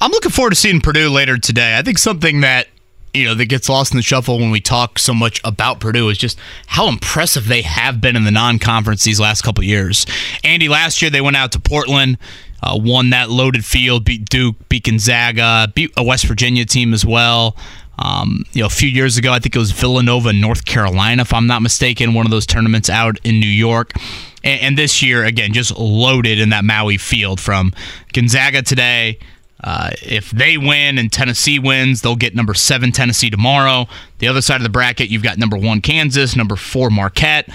I'm 0.00 0.10
looking 0.10 0.30
forward 0.30 0.50
to 0.50 0.56
seeing 0.56 0.80
Purdue 0.80 1.08
later 1.10 1.38
today. 1.38 1.76
I 1.76 1.82
think 1.82 1.98
something 1.98 2.40
that 2.40 2.68
you 3.14 3.24
know 3.24 3.34
that 3.34 3.46
gets 3.46 3.68
lost 3.68 3.92
in 3.92 3.96
the 3.96 4.02
shuffle 4.02 4.38
when 4.38 4.50
we 4.50 4.60
talk 4.60 4.98
so 4.98 5.14
much 5.14 5.40
about 5.44 5.80
Purdue 5.80 6.08
is 6.08 6.18
just 6.18 6.38
how 6.66 6.88
impressive 6.88 7.46
they 7.46 7.62
have 7.62 8.00
been 8.00 8.16
in 8.16 8.24
the 8.24 8.30
non-conference 8.30 9.04
these 9.04 9.20
last 9.20 9.42
couple 9.42 9.64
years. 9.64 10.04
Andy, 10.42 10.68
last 10.68 11.00
year 11.00 11.10
they 11.10 11.20
went 11.20 11.36
out 11.36 11.52
to 11.52 11.60
Portland, 11.60 12.18
uh, 12.62 12.76
won 12.80 13.10
that 13.10 13.30
loaded 13.30 13.64
field, 13.64 14.04
beat 14.04 14.28
Duke, 14.28 14.56
beat 14.68 14.84
Gonzaga, 14.84 15.72
beat 15.74 15.92
a 15.96 16.02
West 16.02 16.26
Virginia 16.26 16.64
team 16.64 16.92
as 16.92 17.06
well. 17.06 17.56
Um, 17.98 18.44
you 18.52 18.60
know, 18.60 18.66
a 18.66 18.70
few 18.70 18.88
years 18.88 19.16
ago, 19.16 19.32
I 19.32 19.38
think 19.38 19.54
it 19.54 19.58
was 19.58 19.70
Villanova, 19.70 20.32
North 20.32 20.64
Carolina, 20.64 21.22
if 21.22 21.32
I'm 21.32 21.46
not 21.46 21.62
mistaken, 21.62 22.14
one 22.14 22.26
of 22.26 22.30
those 22.30 22.46
tournaments 22.46 22.90
out 22.90 23.18
in 23.24 23.38
New 23.40 23.46
York. 23.46 23.92
And, 24.42 24.60
and 24.60 24.78
this 24.78 25.02
year, 25.02 25.24
again, 25.24 25.52
just 25.52 25.76
loaded 25.78 26.38
in 26.38 26.50
that 26.50 26.64
Maui 26.64 26.98
field 26.98 27.40
from 27.40 27.72
Gonzaga 28.12 28.62
today. 28.62 29.18
Uh, 29.62 29.90
if 30.02 30.30
they 30.30 30.58
win 30.58 30.98
and 30.98 31.10
Tennessee 31.10 31.58
wins, 31.58 32.02
they'll 32.02 32.16
get 32.16 32.34
number 32.34 32.52
seven 32.52 32.92
Tennessee 32.92 33.30
tomorrow. 33.30 33.86
The 34.18 34.28
other 34.28 34.42
side 34.42 34.56
of 34.56 34.62
the 34.62 34.68
bracket, 34.68 35.08
you've 35.08 35.22
got 35.22 35.38
number 35.38 35.56
one 35.56 35.80
Kansas, 35.80 36.36
number 36.36 36.56
four 36.56 36.90
Marquette. 36.90 37.48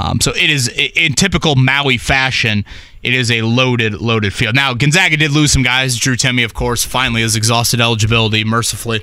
Um, 0.00 0.20
so 0.20 0.30
it 0.30 0.48
is 0.48 0.68
in 0.68 1.14
typical 1.14 1.56
Maui 1.56 1.98
fashion. 1.98 2.64
It 3.02 3.14
is 3.14 3.30
a 3.30 3.42
loaded, 3.42 3.94
loaded 3.94 4.32
field. 4.32 4.54
Now 4.54 4.74
Gonzaga 4.74 5.16
did 5.16 5.32
lose 5.32 5.50
some 5.52 5.62
guys. 5.62 5.96
Drew 5.96 6.14
Timme, 6.16 6.44
of 6.44 6.54
course, 6.54 6.84
finally 6.84 7.22
has 7.22 7.34
exhausted 7.36 7.80
eligibility, 7.80 8.44
mercifully. 8.44 9.02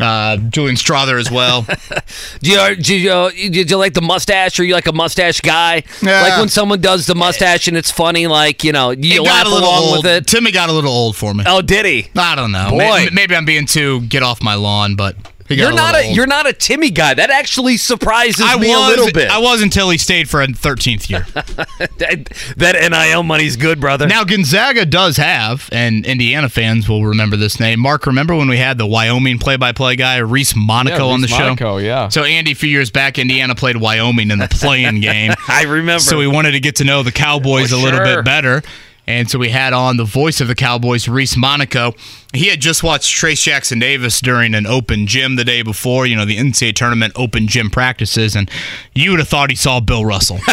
Uh, 0.00 0.36
Julian 0.38 0.74
Strawther 0.76 1.20
as 1.20 1.30
well. 1.30 1.62
Do 2.40 2.50
you, 2.50 2.74
do 2.76 2.96
you, 2.96 3.10
uh, 3.12 3.30
did 3.30 3.70
you 3.70 3.76
like 3.76 3.94
the 3.94 4.02
mustache? 4.02 4.58
Or 4.58 4.64
you 4.64 4.74
like 4.74 4.88
a 4.88 4.92
mustache 4.92 5.40
guy? 5.40 5.84
Yeah. 6.02 6.22
Like 6.22 6.38
when 6.38 6.48
someone 6.48 6.80
does 6.80 7.06
the 7.06 7.14
mustache 7.14 7.68
and 7.68 7.76
it's 7.76 7.92
funny, 7.92 8.26
like 8.26 8.64
you 8.64 8.72
know 8.72 8.90
you 8.90 9.20
It 9.20 9.22
laugh 9.24 9.44
got 9.44 9.46
a 9.46 9.54
little 9.54 9.68
along 9.68 9.82
old. 9.84 10.04
with 10.04 10.12
it. 10.12 10.26
Timme 10.26 10.52
got 10.52 10.68
a 10.68 10.72
little 10.72 10.90
old 10.92 11.14
for 11.16 11.32
me. 11.32 11.44
Oh, 11.46 11.62
did 11.62 11.86
he? 11.86 12.08
I 12.16 12.34
don't 12.34 12.50
know. 12.50 12.70
Boy. 12.70 12.78
May- 12.78 13.08
Maybe, 13.12 13.36
I'm 13.36 13.44
being 13.44 13.66
too 13.66 14.00
get 14.02 14.22
off 14.24 14.42
my 14.42 14.54
lawn, 14.54 14.96
but 14.96 15.16
You're 15.48 15.70
a 15.72 15.74
not 15.74 15.94
a 15.94 16.06
old. 16.06 16.16
you're 16.16 16.26
not 16.26 16.48
a 16.48 16.54
Timme 16.54 16.92
guy. 16.94 17.14
That 17.14 17.30
actually 17.30 17.76
surprises 17.76 18.40
I 18.44 18.56
me 18.58 18.68
was, 18.68 18.76
a 18.86 18.88
little 18.88 19.12
bit. 19.12 19.30
I 19.30 19.38
was 19.38 19.60
until 19.62 19.90
he 19.90 19.98
stayed 19.98 20.28
for 20.28 20.40
a 20.42 20.46
13th 20.46 21.10
year. 21.10 21.26
that, 21.34 22.54
that 22.56 22.90
NIL 22.90 23.22
money's 23.22 23.56
good, 23.56 23.80
brother. 23.80 24.06
Now 24.06 24.24
Gonzaga 24.24 24.86
does 24.86 25.16
have, 25.18 25.68
and 25.72 26.06
Indiana 26.06 26.48
fans 26.48 26.88
will 26.88 27.04
remember 27.04 27.36
this 27.36 27.60
name. 27.60 27.80
Mark, 27.80 28.06
remember 28.06 28.34
when 28.34 28.48
we 28.48 28.56
had 28.58 28.78
the 28.78 28.86
Wyoming 28.86 29.38
play-by-play 29.38 29.96
guy 29.96 30.16
Reese 30.18 30.54
Monaco 30.56 31.08
Yeah, 31.08 31.12
on 31.12 31.20
the 31.20 31.26
Reese 31.26 31.36
show? 31.36 31.44
Monaco, 31.44 31.76
yeah. 31.76 32.08
So 32.08 32.24
Andy, 32.24 32.52
a 32.52 32.54
few 32.54 32.70
years 32.70 32.90
back, 32.90 33.18
Indiana 33.18 33.54
played 33.54 33.76
Wyoming 33.76 34.30
in 34.30 34.38
the 34.38 34.48
play-in 34.48 35.00
game. 35.02 35.32
I 35.48 35.64
remember. 35.64 36.00
So 36.00 36.18
we 36.18 36.26
wanted 36.26 36.52
to 36.52 36.60
get 36.60 36.76
to 36.76 36.84
know 36.84 37.02
the 37.02 37.12
Cowboys 37.12 37.72
Oh, 37.72 37.76
a 37.76 37.80
little 37.82 37.98
sure. 37.98 38.16
bit 38.16 38.24
better. 38.24 38.62
And 39.06 39.30
so 39.30 39.38
we 39.38 39.50
had 39.50 39.74
on 39.74 39.98
the 39.98 40.04
voice 40.04 40.40
of 40.40 40.48
the 40.48 40.54
Cowboys, 40.54 41.06
Reese 41.08 41.36
Monaco. 41.36 41.92
He 42.32 42.46
had 42.48 42.60
just 42.60 42.82
watched 42.82 43.14
Trayce 43.14 43.42
Jackson 43.42 43.78
Davis 43.78 44.18
during 44.20 44.54
an 44.54 44.66
open 44.66 45.06
gym 45.06 45.36
the 45.36 45.44
day 45.44 45.60
before, 45.62 46.06
you 46.06 46.16
know, 46.16 46.24
the 46.24 46.38
NCAA 46.38 46.74
tournament 46.74 47.12
open 47.14 47.46
gym 47.46 47.68
practices, 47.68 48.34
and 48.34 48.50
you 48.94 49.10
would 49.10 49.18
have 49.20 49.28
thought 49.28 49.50
he 49.50 49.56
saw 49.56 49.78
Bill 49.80 50.04
Russell. 50.04 50.38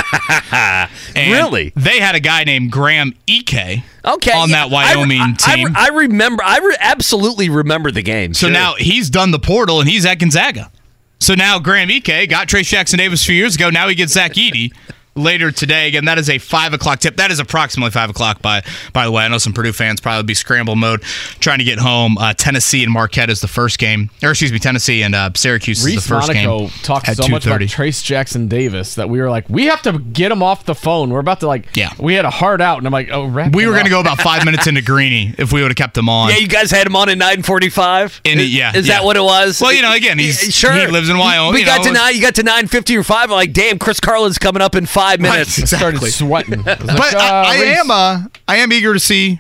And 0.52 1.32
Really? 1.32 1.72
They 1.76 2.00
had 2.00 2.16
a 2.16 2.20
guy 2.20 2.44
named 2.44 2.72
Graham 2.72 3.14
Ike 3.30 3.84
okay, 4.06 4.32
on 4.32 4.50
yeah, 4.50 4.68
that 4.68 4.70
Wyoming 4.72 5.20
I, 5.22 5.36
I- 5.46 5.56
team. 5.56 5.68
I, 5.76 5.88
remember. 5.90 6.44
I 6.44 6.58
re- 6.60 6.78
absolutely 6.80 7.50
remember 7.50 7.92
the 7.92 8.02
game. 8.02 8.34
so 8.34 8.50
now 8.50 8.76
he's 8.78 9.10
done 9.10 9.32
the 9.32 9.40
portal 9.40 9.80
and 9.80 9.90
he's 9.90 10.06
at 10.06 10.16
Gonzaga. 10.20 10.72
So 11.20 11.36
now 11.36 11.60
Graham 11.60 11.90
Ike 11.90 12.30
got 12.30 12.48
Trayce 12.48 12.68
Jackson 12.70 12.98
Davis 12.98 13.22
a 13.24 13.26
few 13.28 13.36
years 13.36 13.56
ago. 13.56 13.70
Now 13.70 13.88
he 13.88 13.96
gets 13.96 14.14
Zach 14.14 14.34
Edey 14.34 14.72
later 15.16 15.52
today. 15.52 15.88
Again, 15.88 16.06
that 16.06 16.18
is 16.18 16.30
a 16.30 16.38
five 16.38 16.74
o'clock 16.74 17.00
tip. 17.00 17.18
That 17.18 17.32
is 17.32 17.40
approximately 17.40 17.92
five 17.92 18.10
o'clock. 18.10 18.42
By 18.42 18.64
by 18.94 19.06
the 19.06 19.12
way, 19.12 19.24
I 19.24 19.28
know 19.28 19.38
some 19.38 19.54
Purdue 19.54 19.74
fans 19.74 20.00
probably 20.00 20.24
be 20.24 20.34
scramble 20.34 20.76
mode 20.76 21.02
trying 21.40 21.60
to 21.60 21.66
get 21.66 21.80
home. 21.80 22.18
Uh, 22.18 22.34
Tennessee 22.34 22.84
and 22.84 22.92
Marquette 22.92 23.30
is 23.30 23.42
the 23.42 23.48
first 23.48 23.78
game, 23.80 24.10
or 24.24 24.30
excuse 24.32 24.52
me, 24.52 24.60
Tennessee 24.60 25.04
and 25.04 25.14
uh, 25.14 25.30
Syracuse 25.36 25.86
is 25.86 25.96
the 25.96 26.02
first 26.02 26.28
Monaco 26.30 26.60
game. 26.62 26.70
talked 26.84 27.10
at 27.10 27.18
so 27.18 27.28
much 27.28 27.46
about 27.46 27.60
2:30. 27.62 27.68
Trayce 27.76 28.04
Jackson 28.04 28.48
Davis 28.48 28.96
that 28.96 29.10
we 29.10 29.20
were 29.20 29.30
like, 29.30 29.50
we 29.50 29.66
have 29.66 29.82
to 29.84 30.00
get 30.00 30.32
him 30.32 30.42
off 30.42 30.66
the 30.66 30.76
phone. 30.76 31.10
We're 31.10 31.20
about 31.20 31.42
to 31.42 31.48
like, 31.48 31.76
Yeah. 31.76 31.92
we 32.00 32.14
had 32.14 32.26
a 32.26 32.30
hard 32.30 32.62
out, 32.62 32.78
and 32.78 32.88
I'm 32.88 32.94
like, 32.94 33.10
oh, 33.12 33.26
wrap 33.26 33.54
We 33.54 33.66
were 33.68 33.74
going 33.74 33.84
to 33.86 33.90
go 33.90 34.00
about 34.00 34.22
five 34.22 34.46
minutes 34.46 34.68
into 34.68 34.82
Greeny 34.82 35.36
if 35.38 35.52
we 35.52 35.62
would 35.62 35.72
have 35.72 35.78
kept 35.78 35.98
him 35.98 36.08
on. 36.08 36.30
yeah, 36.30 36.38
you 36.38 36.48
guys 36.48 36.72
had 36.72 36.88
him 36.88 36.96
on 36.96 37.10
at 37.10 37.18
nine 37.18 37.44
forty-five. 37.44 38.22
And 38.24 38.40
is, 38.40 38.54
yeah, 38.56 38.76
is 38.76 38.88
yeah. 38.88 39.00
that 39.00 39.06
what 39.06 39.18
it 39.18 39.24
was? 39.24 39.60
Well, 39.60 39.74
you 39.74 39.82
know, 39.82 39.94
again, 39.94 40.18
he's- 40.20 40.54
sure. 40.54 40.72
he 40.74 40.88
lives 40.88 41.10
in 41.10 41.18
Wyoming, 41.18 41.54
We 41.54 41.60
you 41.62 41.66
got 41.66 41.80
know, 41.80 41.88
to 41.88 41.94
nine. 41.94 42.16
You 42.16 42.22
got 42.22 42.36
to 42.36 42.44
nine 42.44 42.68
fifty 42.68 42.96
or 42.96 43.04
five. 43.04 43.26
I'm 43.26 43.32
like, 43.32 43.52
damn, 43.52 43.78
Chris 43.78 44.00
Carlin's 44.00 44.38
coming 44.38 44.62
up 44.62 44.74
in 44.74 44.86
five 44.86 45.01
minutes. 45.20 45.60
Right, 45.60 45.68
started 45.68 46.02
exactly. 46.02 46.10
sweating. 46.10 46.60
I 46.68 46.76
was 46.76 46.88
like, 46.88 46.98
but 46.98 47.16
I, 47.16 47.44
I 47.44 47.56
am 47.80 47.92
uh, 47.92 48.24
I 48.48 48.58
am 48.58 48.72
eager 48.72 48.94
to 48.94 49.00
see 49.00 49.40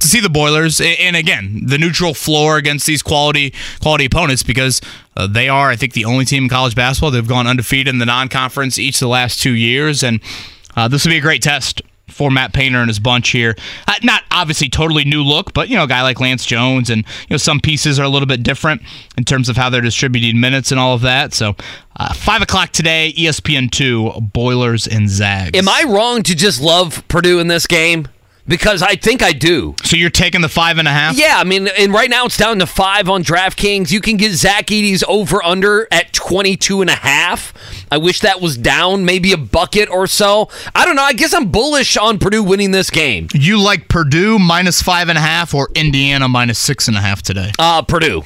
to 0.00 0.08
see 0.08 0.20
the 0.20 0.28
Boilers 0.28 0.80
and, 0.80 1.16
again 1.16 1.62
the 1.66 1.78
neutral 1.78 2.14
floor 2.14 2.56
against 2.56 2.86
these 2.86 3.02
quality 3.02 3.54
quality 3.80 4.04
opponents 4.04 4.42
because 4.42 4.80
uh, 5.16 5.26
they 5.26 5.48
are 5.48 5.70
I 5.70 5.76
think 5.76 5.92
the 5.92 6.04
only 6.04 6.24
team 6.24 6.44
in 6.44 6.48
college 6.48 6.74
basketball 6.74 7.10
that 7.12 7.18
have 7.18 7.28
gone 7.28 7.46
undefeated 7.46 7.88
in 7.88 7.98
the 7.98 8.06
non-conference 8.06 8.78
each 8.78 8.96
of 8.96 9.00
the 9.00 9.08
last 9.08 9.40
two 9.40 9.52
years 9.52 10.02
and 10.02 10.20
uh, 10.76 10.88
this 10.88 11.04
will 11.04 11.10
be 11.10 11.18
a 11.18 11.22
great 11.22 11.42
test 11.42 11.82
for 12.16 12.30
Matt 12.30 12.54
Painter 12.54 12.78
and 12.78 12.88
his 12.88 12.98
bunch 12.98 13.28
here. 13.28 13.54
Uh, 13.86 13.92
not 14.02 14.22
obviously 14.30 14.70
totally 14.70 15.04
new 15.04 15.22
look, 15.22 15.52
but 15.52 15.68
you 15.68 15.76
know, 15.76 15.84
a 15.84 15.86
guy 15.86 16.02
like 16.02 16.18
Lance 16.18 16.46
Jones 16.46 16.88
and 16.88 17.02
you 17.02 17.34
know 17.34 17.36
some 17.36 17.60
pieces 17.60 18.00
are 18.00 18.04
a 18.04 18.08
little 18.08 18.26
bit 18.26 18.42
different 18.42 18.82
in 19.18 19.24
terms 19.24 19.48
of 19.48 19.56
how 19.56 19.68
they're 19.68 19.82
distributing 19.82 20.40
minutes 20.40 20.70
and 20.70 20.80
all 20.80 20.94
of 20.94 21.02
that. 21.02 21.34
So, 21.34 21.54
uh, 21.96 22.14
five 22.14 22.40
o'clock 22.40 22.70
today, 22.70 23.12
ESPN 23.16 23.70
two, 23.70 24.12
Boilers 24.20 24.86
and 24.86 25.08
Zags. 25.08 25.58
Am 25.58 25.68
I 25.68 25.84
wrong 25.86 26.22
to 26.22 26.34
just 26.34 26.62
love 26.62 27.06
Purdue 27.08 27.38
in 27.38 27.48
this 27.48 27.66
game? 27.66 28.08
Because 28.48 28.80
I 28.82 28.96
think 28.96 29.22
I 29.22 29.32
do. 29.32 29.74
So 29.82 29.96
you're 29.96 30.10
taking 30.10 30.40
the 30.40 30.48
five 30.48 30.78
and 30.78 30.86
a 30.86 30.92
half? 30.92 31.16
Yeah, 31.16 31.36
I 31.38 31.44
mean, 31.44 31.68
and 31.68 31.92
right 31.92 32.08
now 32.08 32.26
it's 32.26 32.36
down 32.36 32.58
to 32.60 32.66
five 32.66 33.08
on 33.08 33.24
DraftKings. 33.24 33.90
You 33.90 34.00
can 34.00 34.16
get 34.16 34.32
Zach 34.32 34.66
Edey's 34.70 35.02
over 35.08 35.42
under 35.44 35.88
at 35.90 36.12
22 36.12 36.80
and 36.80 36.90
a 36.90 36.94
half. 36.94 37.52
I 37.90 37.98
wish 37.98 38.20
that 38.20 38.40
was 38.40 38.56
down 38.56 39.04
maybe 39.04 39.32
a 39.32 39.36
bucket 39.36 39.88
or 39.90 40.06
so. 40.06 40.48
I 40.74 40.84
don't 40.84 40.96
know. 40.96 41.02
I 41.02 41.12
guess 41.12 41.34
I'm 41.34 41.50
bullish 41.50 41.96
on 41.96 42.18
Purdue 42.18 42.42
winning 42.42 42.70
this 42.70 42.90
game. 42.90 43.28
You 43.32 43.60
like 43.60 43.88
Purdue 43.88 44.38
minus 44.38 44.82
five 44.82 45.08
and 45.08 45.18
a 45.18 45.20
half 45.20 45.54
or 45.54 45.68
Indiana 45.74 46.28
minus 46.28 46.58
six 46.58 46.88
and 46.88 46.96
a 46.96 47.00
half 47.00 47.22
today? 47.22 47.52
Uh, 47.58 47.82
Purdue. 47.82 48.22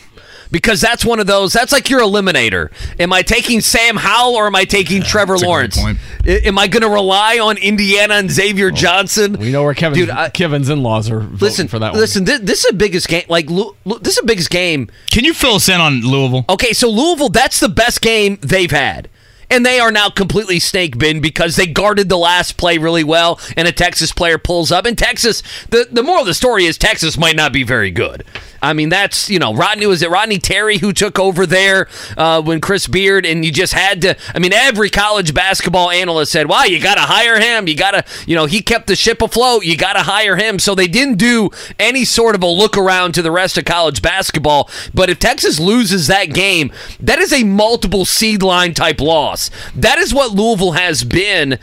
Because 0.50 0.80
that's 0.80 1.04
one 1.04 1.20
of 1.20 1.26
those. 1.26 1.52
That's 1.52 1.72
like 1.72 1.88
your 1.90 2.00
eliminator. 2.00 2.70
Am 2.98 3.12
I 3.12 3.22
taking 3.22 3.60
Sam 3.60 3.96
Howell 3.96 4.34
or 4.34 4.46
am 4.46 4.56
I 4.56 4.64
taking 4.64 5.00
Trevor 5.02 5.34
that's 5.34 5.42
a 5.42 5.46
great 5.46 5.76
Lawrence? 5.76 5.78
I- 6.26 6.30
Am 6.46 6.58
I 6.58 6.66
going 6.66 6.82
to 6.82 6.88
rely 6.88 7.38
on 7.38 7.56
Indiana 7.56 8.14
and 8.14 8.30
Xavier 8.30 8.70
Johnson? 8.70 9.34
We 9.34 9.52
know 9.52 9.62
where 9.62 9.74
Kevin's, 9.74 10.00
Dude, 10.00 10.10
I- 10.10 10.28
Kevin's 10.30 10.68
in-laws 10.68 11.08
are 11.10 11.20
voting 11.20 11.38
Listen 11.38 11.68
for 11.68 11.78
that 11.78 11.92
one. 11.92 12.00
Listen, 12.00 12.24
this, 12.24 12.40
this 12.40 12.64
is 12.64 12.70
the 12.72 12.76
biggest 12.76 13.08
game. 13.08 13.24
Like, 13.28 13.48
Lu- 13.48 13.76
Lu- 13.84 13.98
this 14.00 14.14
is 14.14 14.20
the 14.20 14.26
biggest 14.26 14.50
game. 14.50 14.90
Can 15.10 15.24
you 15.24 15.34
fill 15.34 15.54
us 15.54 15.68
in 15.68 15.80
on 15.80 16.00
Louisville? 16.02 16.44
Okay, 16.48 16.72
so 16.72 16.90
Louisville, 16.90 17.28
that's 17.28 17.60
the 17.60 17.68
best 17.68 18.00
game 18.00 18.38
they've 18.42 18.70
had. 18.70 19.08
And 19.52 19.66
they 19.66 19.80
are 19.80 19.90
now 19.90 20.10
completely 20.10 20.60
snake 20.60 20.96
bin 20.96 21.20
because 21.20 21.56
they 21.56 21.66
guarded 21.66 22.08
the 22.08 22.16
last 22.16 22.56
play 22.56 22.78
really 22.78 23.02
well, 23.02 23.40
and 23.56 23.66
a 23.66 23.72
Texas 23.72 24.12
player 24.12 24.38
pulls 24.38 24.70
up. 24.70 24.86
And 24.86 24.96
Texas, 24.96 25.42
the, 25.70 25.88
the 25.90 26.04
moral 26.04 26.20
of 26.20 26.26
the 26.28 26.34
story 26.34 26.66
is 26.66 26.78
Texas 26.78 27.18
might 27.18 27.34
not 27.34 27.52
be 27.52 27.64
very 27.64 27.90
good. 27.90 28.22
I 28.62 28.72
mean, 28.72 28.88
that's, 28.88 29.30
you 29.30 29.38
know, 29.38 29.54
Rodney, 29.54 29.86
was 29.86 30.02
it 30.02 30.10
Rodney 30.10 30.38
Terry 30.38 30.78
who 30.78 30.92
took 30.92 31.18
over 31.18 31.46
there 31.46 31.88
uh, 32.16 32.42
when 32.42 32.60
Chris 32.60 32.86
Beard, 32.86 33.24
and 33.24 33.44
you 33.44 33.52
just 33.52 33.72
had 33.72 34.02
to, 34.02 34.16
I 34.34 34.38
mean, 34.38 34.52
every 34.52 34.90
college 34.90 35.32
basketball 35.32 35.90
analyst 35.90 36.32
said, 36.32 36.48
wow, 36.48 36.64
you 36.64 36.80
got 36.80 36.96
to 36.96 37.02
hire 37.02 37.40
him. 37.40 37.68
You 37.68 37.76
got 37.76 37.92
to, 37.92 38.04
you 38.26 38.36
know, 38.36 38.46
he 38.46 38.60
kept 38.60 38.86
the 38.86 38.96
ship 38.96 39.22
afloat. 39.22 39.64
You 39.64 39.76
got 39.76 39.94
to 39.94 40.02
hire 40.02 40.36
him. 40.36 40.58
So 40.58 40.74
they 40.74 40.88
didn't 40.88 41.16
do 41.16 41.50
any 41.78 42.04
sort 42.04 42.34
of 42.34 42.42
a 42.42 42.46
look 42.46 42.76
around 42.76 43.12
to 43.14 43.22
the 43.22 43.30
rest 43.30 43.56
of 43.56 43.64
college 43.64 44.02
basketball. 44.02 44.68
But 44.92 45.10
if 45.10 45.18
Texas 45.18 45.58
loses 45.58 46.06
that 46.08 46.34
game, 46.34 46.72
that 47.00 47.18
is 47.18 47.32
a 47.32 47.44
multiple 47.44 48.04
seed 48.04 48.42
line 48.42 48.74
type 48.74 49.00
loss. 49.00 49.50
That 49.74 49.98
is 49.98 50.12
what 50.12 50.32
Louisville 50.32 50.72
has 50.72 51.04
been. 51.04 51.58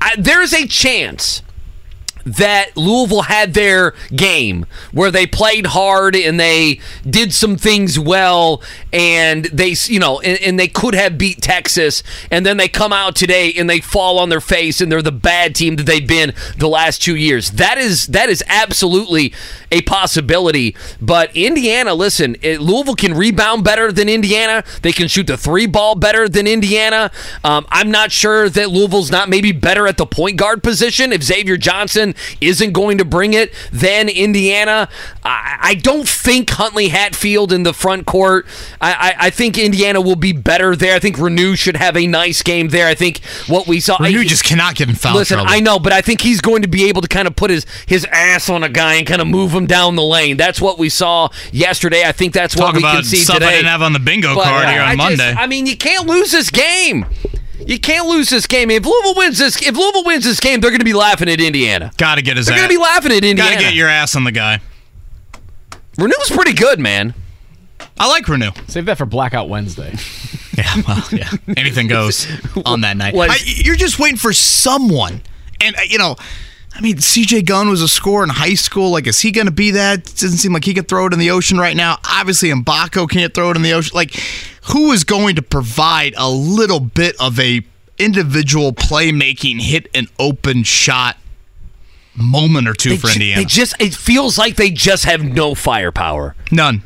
I, 0.00 0.16
there's 0.18 0.52
a 0.52 0.66
chance 0.66 1.42
that 2.24 2.76
Louisville 2.76 3.22
had 3.22 3.54
their 3.54 3.94
game 4.14 4.66
where 4.92 5.10
they 5.10 5.26
played 5.26 5.66
hard 5.66 6.14
and 6.14 6.38
they 6.38 6.80
did 7.08 7.32
some 7.32 7.56
things 7.56 7.98
well 7.98 8.62
and 8.92 9.46
they 9.46 9.74
you 9.84 9.98
know 9.98 10.20
and, 10.20 10.40
and 10.40 10.58
they 10.58 10.68
could 10.68 10.94
have 10.94 11.18
beat 11.18 11.40
Texas 11.40 12.02
and 12.30 12.46
then 12.46 12.56
they 12.56 12.68
come 12.68 12.92
out 12.92 13.16
today 13.16 13.52
and 13.56 13.68
they 13.68 13.80
fall 13.80 14.18
on 14.18 14.28
their 14.28 14.40
face 14.40 14.80
and 14.80 14.90
they're 14.90 15.02
the 15.02 15.12
bad 15.12 15.54
team 15.54 15.76
that 15.76 15.86
they've 15.86 16.06
been 16.06 16.32
the 16.56 16.68
last 16.68 17.02
2 17.02 17.16
years. 17.16 17.50
That 17.52 17.78
is 17.78 18.06
that 18.08 18.28
is 18.28 18.42
absolutely 18.48 19.32
a 19.70 19.82
possibility. 19.82 20.76
But 21.00 21.34
Indiana 21.36 21.94
listen 21.94 22.36
it, 22.42 22.60
Louisville 22.60 22.94
can 22.94 23.14
rebound 23.14 23.64
better 23.64 23.92
than 23.92 24.08
Indiana. 24.08 24.64
They 24.82 24.92
can 24.92 25.08
shoot 25.08 25.26
the 25.26 25.36
three 25.36 25.66
ball 25.66 25.94
better 25.94 26.28
than 26.28 26.46
Indiana. 26.46 27.10
Um, 27.44 27.66
I'm 27.70 27.90
not 27.90 28.12
sure 28.12 28.48
that 28.48 28.70
Louisville's 28.70 29.10
not 29.10 29.28
maybe 29.28 29.52
better 29.52 29.86
at 29.86 29.96
the 29.96 30.06
point 30.06 30.36
guard 30.36 30.62
position 30.62 31.12
if 31.12 31.22
Xavier 31.22 31.56
Johnson 31.56 32.11
isn't 32.40 32.72
going 32.72 32.98
to 32.98 33.04
bring 33.04 33.34
it 33.34 33.52
then 33.72 34.08
Indiana. 34.08 34.88
I, 35.24 35.58
I 35.60 35.74
don't 35.74 36.08
think 36.08 36.50
Huntley 36.50 36.88
Hatfield 36.88 37.52
in 37.52 37.62
the 37.62 37.72
front 37.72 38.06
court. 38.06 38.46
I, 38.80 38.92
I, 38.92 39.26
I 39.26 39.30
think 39.30 39.58
Indiana 39.58 40.00
will 40.00 40.16
be 40.16 40.32
better 40.32 40.74
there. 40.76 40.94
I 40.94 40.98
think 40.98 41.16
Reneau 41.16 41.56
should 41.56 41.76
have 41.76 41.96
a 41.96 42.06
nice 42.06 42.42
game 42.42 42.68
there. 42.68 42.86
I 42.86 42.94
think 42.94 43.22
what 43.46 43.66
we 43.66 43.80
saw. 43.80 43.96
Reneau 43.98 44.20
I, 44.20 44.24
just 44.24 44.44
cannot 44.44 44.74
get 44.74 44.88
in 44.88 44.94
foul 44.94 45.14
Listen, 45.16 45.36
trouble. 45.36 45.52
I 45.52 45.60
know, 45.60 45.78
but 45.78 45.92
I 45.92 46.00
think 46.00 46.20
he's 46.20 46.40
going 46.40 46.62
to 46.62 46.68
be 46.68 46.88
able 46.88 47.02
to 47.02 47.08
kind 47.08 47.26
of 47.28 47.36
put 47.36 47.50
his, 47.50 47.66
his 47.86 48.04
ass 48.06 48.48
on 48.48 48.62
a 48.62 48.68
guy 48.68 48.94
and 48.94 49.06
kind 49.06 49.20
of 49.20 49.26
move 49.28 49.52
him 49.52 49.66
down 49.66 49.96
the 49.96 50.02
lane. 50.02 50.36
That's 50.36 50.60
what 50.60 50.78
we 50.78 50.88
saw 50.88 51.28
yesterday. 51.52 52.04
I 52.04 52.12
think 52.12 52.32
that's 52.32 52.54
Talk 52.54 52.66
what 52.66 52.74
we 52.74 52.80
about 52.80 52.94
can 52.96 53.04
see 53.04 53.16
stuff 53.18 53.34
today. 53.36 53.46
I 53.46 53.50
didn't 53.52 53.66
have 53.66 53.82
on 53.82 53.92
the 53.92 53.98
bingo 54.00 54.34
But, 54.34 54.44
card 54.44 54.66
uh, 54.66 54.70
here 54.70 54.80
on 54.82 54.88
I 54.88 54.96
just- 54.96 55.18
Monday. 55.18 55.34
I 55.40 55.46
mean, 55.46 55.66
you 55.66 55.76
can't 55.76 56.06
lose 56.06 56.32
this 56.32 56.50
game. 56.50 57.06
You 57.58 57.78
can't 57.78 58.08
lose 58.08 58.28
this 58.28 58.46
game. 58.46 58.70
If 58.70 58.84
Louisville 58.84 59.14
wins 59.14 59.38
this, 59.38 59.60
if 59.62 59.76
Louisville 59.76 60.04
wins 60.04 60.24
this 60.24 60.40
game, 60.40 60.60
they're 60.60 60.70
going 60.70 60.80
to 60.80 60.84
be 60.84 60.92
laughing 60.94 61.28
at 61.28 61.40
Indiana. 61.40 61.92
Got 61.96 62.16
to 62.16 62.22
get 62.22 62.36
his 62.36 62.46
They're 62.46 62.54
ass. 62.54 62.60
going 62.60 62.68
to 62.70 62.74
be 62.74 62.80
laughing 62.82 63.12
at 63.12 63.24
Indiana. 63.24 63.50
Got 63.52 63.58
to 63.58 63.64
get 63.64 63.74
your 63.74 63.88
ass 63.88 64.16
on 64.16 64.24
the 64.24 64.32
guy. 64.32 64.60
Reneau's 65.96 66.30
pretty 66.30 66.54
good, 66.54 66.80
man. 66.80 67.14
I 67.98 68.08
like 68.08 68.24
Reneau. 68.24 68.56
Save 68.70 68.86
that 68.86 68.98
for 68.98 69.06
Blackout 69.06 69.48
Wednesday. 69.48 69.94
Yeah, 70.54 70.82
well, 70.86 71.02
yeah. 71.10 71.30
Anything 71.56 71.88
goes 71.88 72.26
on 72.66 72.82
that 72.82 72.98
night. 72.98 73.14
I- 73.16 73.38
you're 73.42 73.74
just 73.74 73.98
waiting 73.98 74.18
for 74.18 74.34
someone. 74.34 75.22
And, 75.62 75.74
uh, 75.74 75.80
you 75.88 75.96
know, 75.96 76.16
I 76.74 76.80
mean, 76.80 76.96
CJ 76.96 77.44
Gunn 77.46 77.68
was 77.68 77.82
a 77.82 77.88
scorer 77.88 78.24
in 78.24 78.30
high 78.30 78.54
school. 78.54 78.90
Like, 78.90 79.06
is 79.06 79.20
he 79.20 79.30
going 79.30 79.46
to 79.46 79.52
be 79.52 79.72
that? 79.72 79.98
It 79.98 80.04
doesn't 80.16 80.38
seem 80.38 80.52
like 80.52 80.64
he 80.64 80.72
could 80.74 80.88
throw 80.88 81.06
it 81.06 81.12
in 81.12 81.18
the 81.18 81.30
ocean 81.30 81.58
right 81.58 81.76
now. 81.76 81.98
Obviously, 82.08 82.48
Mgbako 82.50 83.08
can't 83.10 83.32
throw 83.34 83.50
it 83.50 83.56
in 83.56 83.62
the 83.62 83.72
ocean. 83.72 83.92
Like, 83.94 84.14
who 84.70 84.92
is 84.92 85.04
going 85.04 85.36
to 85.36 85.42
provide 85.42 86.14
a 86.16 86.30
little 86.30 86.80
bit 86.80 87.14
of 87.20 87.38
a 87.38 87.62
individual 87.98 88.72
playmaking 88.72 89.60
hit 89.60 89.88
an 89.94 90.06
open 90.18 90.62
shot 90.64 91.16
moment 92.16 92.66
or 92.68 92.74
two 92.74 92.90
They 92.90 92.96
for 92.96 93.08
ju- 93.08 93.12
Indiana? 93.14 93.40
They 93.42 93.44
just 93.46 93.74
it 93.80 93.94
feels 93.94 94.38
like 94.38 94.56
they 94.56 94.70
just 94.70 95.04
have 95.04 95.22
no 95.22 95.54
firepower. 95.54 96.34
None. 96.50 96.82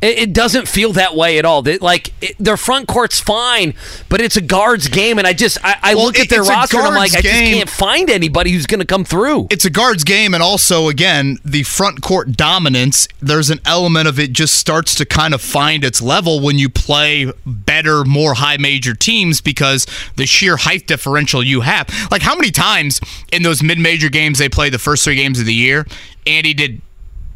It, 0.00 0.18
it 0.18 0.32
doesn't 0.32 0.68
feel 0.68 0.92
that 0.92 1.16
way 1.16 1.38
at 1.38 1.44
all. 1.44 1.62
They, 1.62 1.78
like 1.78 2.12
it, 2.22 2.36
their 2.38 2.56
front 2.56 2.86
court's 2.86 3.18
fine, 3.18 3.74
but 4.08 4.20
it's 4.20 4.36
a 4.36 4.40
guards 4.40 4.86
game, 4.86 5.18
and 5.18 5.26
I 5.26 5.32
just 5.32 5.58
I, 5.64 5.76
I 5.82 5.94
Well, 5.94 6.06
look 6.06 6.18
at 6.20 6.28
their 6.28 6.42
roster 6.42 6.78
and 6.78 6.86
I'm 6.86 6.94
like, 6.94 7.12
guards 7.12 7.26
I 7.26 7.30
just 7.30 7.52
can't 7.52 7.68
find 7.68 8.08
anybody 8.08 8.52
who's 8.52 8.66
going 8.66 8.78
to 8.80 8.86
come 8.86 9.04
through. 9.04 9.48
It's 9.50 9.64
a 9.64 9.70
guards 9.70 10.04
game, 10.04 10.34
and 10.34 10.42
also, 10.42 10.88
again, 10.88 11.38
the 11.44 11.64
front 11.64 12.00
court 12.00 12.32
dominance. 12.32 13.08
There's 13.20 13.50
an 13.50 13.60
element 13.64 14.06
of 14.06 14.20
it 14.20 14.32
just 14.32 14.54
starts 14.54 14.94
to 14.96 15.04
kind 15.04 15.34
of 15.34 15.42
find 15.42 15.82
its 15.84 16.00
level 16.00 16.40
when 16.40 16.58
you 16.58 16.68
play 16.68 17.32
better, 17.44 18.04
more 18.04 18.34
high 18.34 18.56
major 18.56 18.94
teams 18.94 19.40
because 19.40 19.86
the 20.16 20.26
sheer 20.26 20.56
height 20.56 20.86
differential 20.86 21.42
you 21.42 21.62
have. 21.62 21.88
Like, 22.10 22.22
how 22.22 22.36
many 22.36 22.52
times 22.52 23.00
in 23.32 23.42
those 23.42 23.64
mid 23.64 23.78
major 23.78 24.08
games 24.08 24.38
they 24.38 24.48
play 24.48 24.70
the 24.70 24.78
first 24.78 25.02
three 25.02 25.16
games 25.16 25.40
of 25.40 25.46
the 25.46 25.54
year, 25.54 25.86
Andy 26.24 26.54
did, 26.54 26.82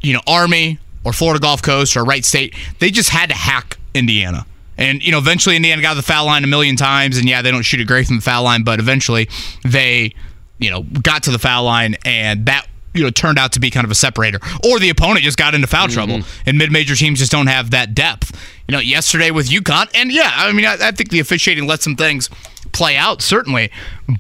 you 0.00 0.12
know, 0.12 0.20
Army 0.28 0.78
or 1.04 1.12
Florida 1.12 1.40
Gulf 1.40 1.62
Coast 1.62 1.96
or 1.96 2.04
Wright 2.04 2.24
State, 2.24 2.54
they 2.78 2.90
just 2.90 3.10
had 3.10 3.30
to 3.30 3.36
hack 3.36 3.78
Indiana. 3.94 4.46
And, 4.78 5.04
you 5.04 5.12
know, 5.12 5.18
eventually 5.18 5.56
Indiana 5.56 5.82
got 5.82 5.90
to 5.90 5.96
the 5.96 6.02
foul 6.02 6.26
line 6.26 6.44
a 6.44 6.46
million 6.46 6.76
times, 6.76 7.18
and 7.18 7.28
yeah, 7.28 7.42
they 7.42 7.50
don't 7.50 7.62
shoot 7.62 7.80
it 7.80 7.86
great 7.86 8.06
from 8.06 8.16
the 8.16 8.22
foul 8.22 8.44
line, 8.44 8.64
but 8.64 8.80
eventually 8.80 9.28
they 9.64 10.14
you 10.62 10.70
know, 10.70 10.82
got 10.82 11.24
to 11.24 11.30
the 11.30 11.38
foul 11.38 11.64
line 11.64 11.96
and 12.04 12.46
that 12.46 12.66
you 12.94 13.02
know 13.02 13.10
turned 13.10 13.38
out 13.38 13.52
to 13.52 13.60
be 13.60 13.70
kind 13.70 13.84
of 13.84 13.90
a 13.90 13.94
separator. 13.94 14.38
Or 14.64 14.78
the 14.78 14.90
opponent 14.90 15.24
just 15.24 15.36
got 15.36 15.54
into 15.54 15.66
foul 15.66 15.86
mm-hmm. 15.86 15.94
trouble 15.94 16.20
and 16.46 16.56
mid-major 16.56 16.94
teams 16.94 17.18
just 17.18 17.32
don't 17.32 17.48
have 17.48 17.70
that 17.72 17.94
depth. 17.94 18.30
You 18.68 18.72
know 18.72 18.78
yesterday 18.78 19.30
with 19.30 19.50
UConn 19.50 19.90
and 19.94 20.12
yeah 20.12 20.30
I 20.34 20.52
mean 20.52 20.64
I, 20.64 20.76
I 20.80 20.90
think 20.92 21.10
the 21.10 21.20
officiating 21.20 21.66
let 21.66 21.82
some 21.82 21.96
things 21.96 22.30
play 22.70 22.96
out 22.96 23.20
certainly 23.20 23.70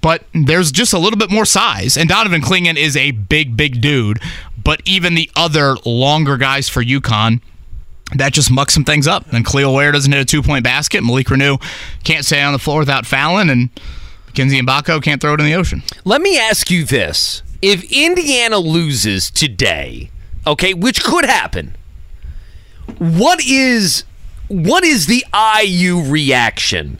but 0.02 0.24
there's 0.34 0.70
just 0.70 0.92
a 0.92 0.98
little 0.98 1.18
bit 1.18 1.30
more 1.30 1.46
size 1.46 1.96
and 1.96 2.08
Donovan 2.08 2.42
Clingan 2.42 2.76
is 2.76 2.96
a 2.96 3.12
big 3.12 3.56
big 3.56 3.80
dude 3.80 4.20
but 4.64 4.80
even 4.84 5.14
the 5.14 5.30
other 5.36 5.76
longer 5.84 6.36
guys 6.36 6.68
for 6.68 6.82
UConn 6.82 7.40
that 8.14 8.32
just 8.32 8.50
mucks 8.50 8.74
some 8.74 8.84
things 8.84 9.06
up. 9.06 9.32
And 9.32 9.44
Kel'el 9.44 9.74
Ware 9.74 9.92
doesn't 9.92 10.12
hit 10.12 10.20
a 10.20 10.24
two 10.24 10.42
point 10.42 10.64
basket. 10.64 11.02
Malik 11.02 11.28
Reneau 11.28 11.62
can't 12.04 12.24
stay 12.24 12.42
on 12.42 12.52
the 12.52 12.58
floor 12.58 12.80
without 12.80 13.06
fouling. 13.06 13.50
And 13.50 13.70
Mackenzie 14.26 14.60
Mgbako 14.60 15.02
can't 15.02 15.20
throw 15.20 15.34
it 15.34 15.40
in 15.40 15.46
the 15.46 15.54
ocean. 15.54 15.82
Let 16.04 16.20
me 16.20 16.38
ask 16.38 16.70
you 16.70 16.84
this: 16.84 17.42
If 17.60 17.90
Indiana 17.92 18.58
loses 18.58 19.30
today, 19.30 20.10
okay, 20.46 20.74
which 20.74 21.02
could 21.02 21.24
happen, 21.24 21.76
what 22.98 23.44
is 23.44 24.04
what 24.48 24.84
is 24.84 25.06
the 25.06 25.24
IU 25.62 26.02
reaction? 26.02 26.98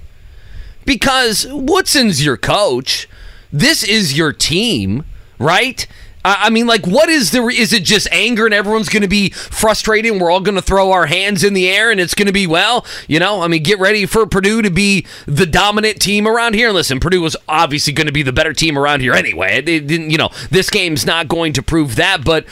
Because 0.84 1.47
Woodson's 1.51 2.24
your 2.24 2.36
coach. 2.36 3.09
This 3.52 3.84
is 3.84 4.16
your 4.16 4.32
team, 4.32 5.05
right? 5.39 5.86
I 6.24 6.51
mean, 6.51 6.69
like, 6.69 6.86
what 6.86 7.09
is 7.09 7.32
the? 7.32 7.43
Is 7.49 7.73
it 7.73 7.82
just 7.82 8.07
anger 8.12 8.44
and 8.44 8.55
everyone's 8.55 8.89
going 8.89 9.03
to 9.03 9.09
be 9.09 9.31
frustrated? 9.31 10.12
And 10.12 10.20
we're 10.20 10.31
all 10.31 10.40
going 10.40 10.55
to 10.55 10.62
throw 10.62 10.93
our 10.93 11.07
hands 11.07 11.43
in 11.43 11.53
the 11.53 11.69
air 11.69 11.90
and 11.90 11.99
it's 11.99 12.15
going 12.15 12.27
to 12.27 12.32
be 12.32 12.47
well, 12.47 12.86
you 13.09 13.19
know. 13.19 13.43
I 13.43 13.49
mean, 13.49 13.62
get 13.62 13.81
ready 13.81 14.07
for 14.07 14.24
Purdue 14.27 14.62
to 14.62 14.70
be 14.70 15.05
the 15.27 15.47
dominant 15.47 16.01
team 16.01 16.28
around 16.28 16.55
here. 16.55 16.70
Listen, 16.70 17.01
Purdue 17.01 17.20
was 17.23 17.36
obviously 17.49 17.93
going 17.93 18.07
to 18.07 18.12
be 18.12 18.23
the 18.23 18.32
better 18.32 18.53
team 18.53 18.78
around 18.78 19.01
here 19.01 19.15
anyway. 19.15 19.61
They 19.61 19.81
didn't, 19.81 20.11
you 20.11 20.16
know, 20.16 20.31
this 20.49 20.70
game's 20.70 21.05
not 21.05 21.27
going 21.27 21.55
to 21.55 21.62
prove 21.62 21.97
that. 21.97 22.24
But 22.24 22.47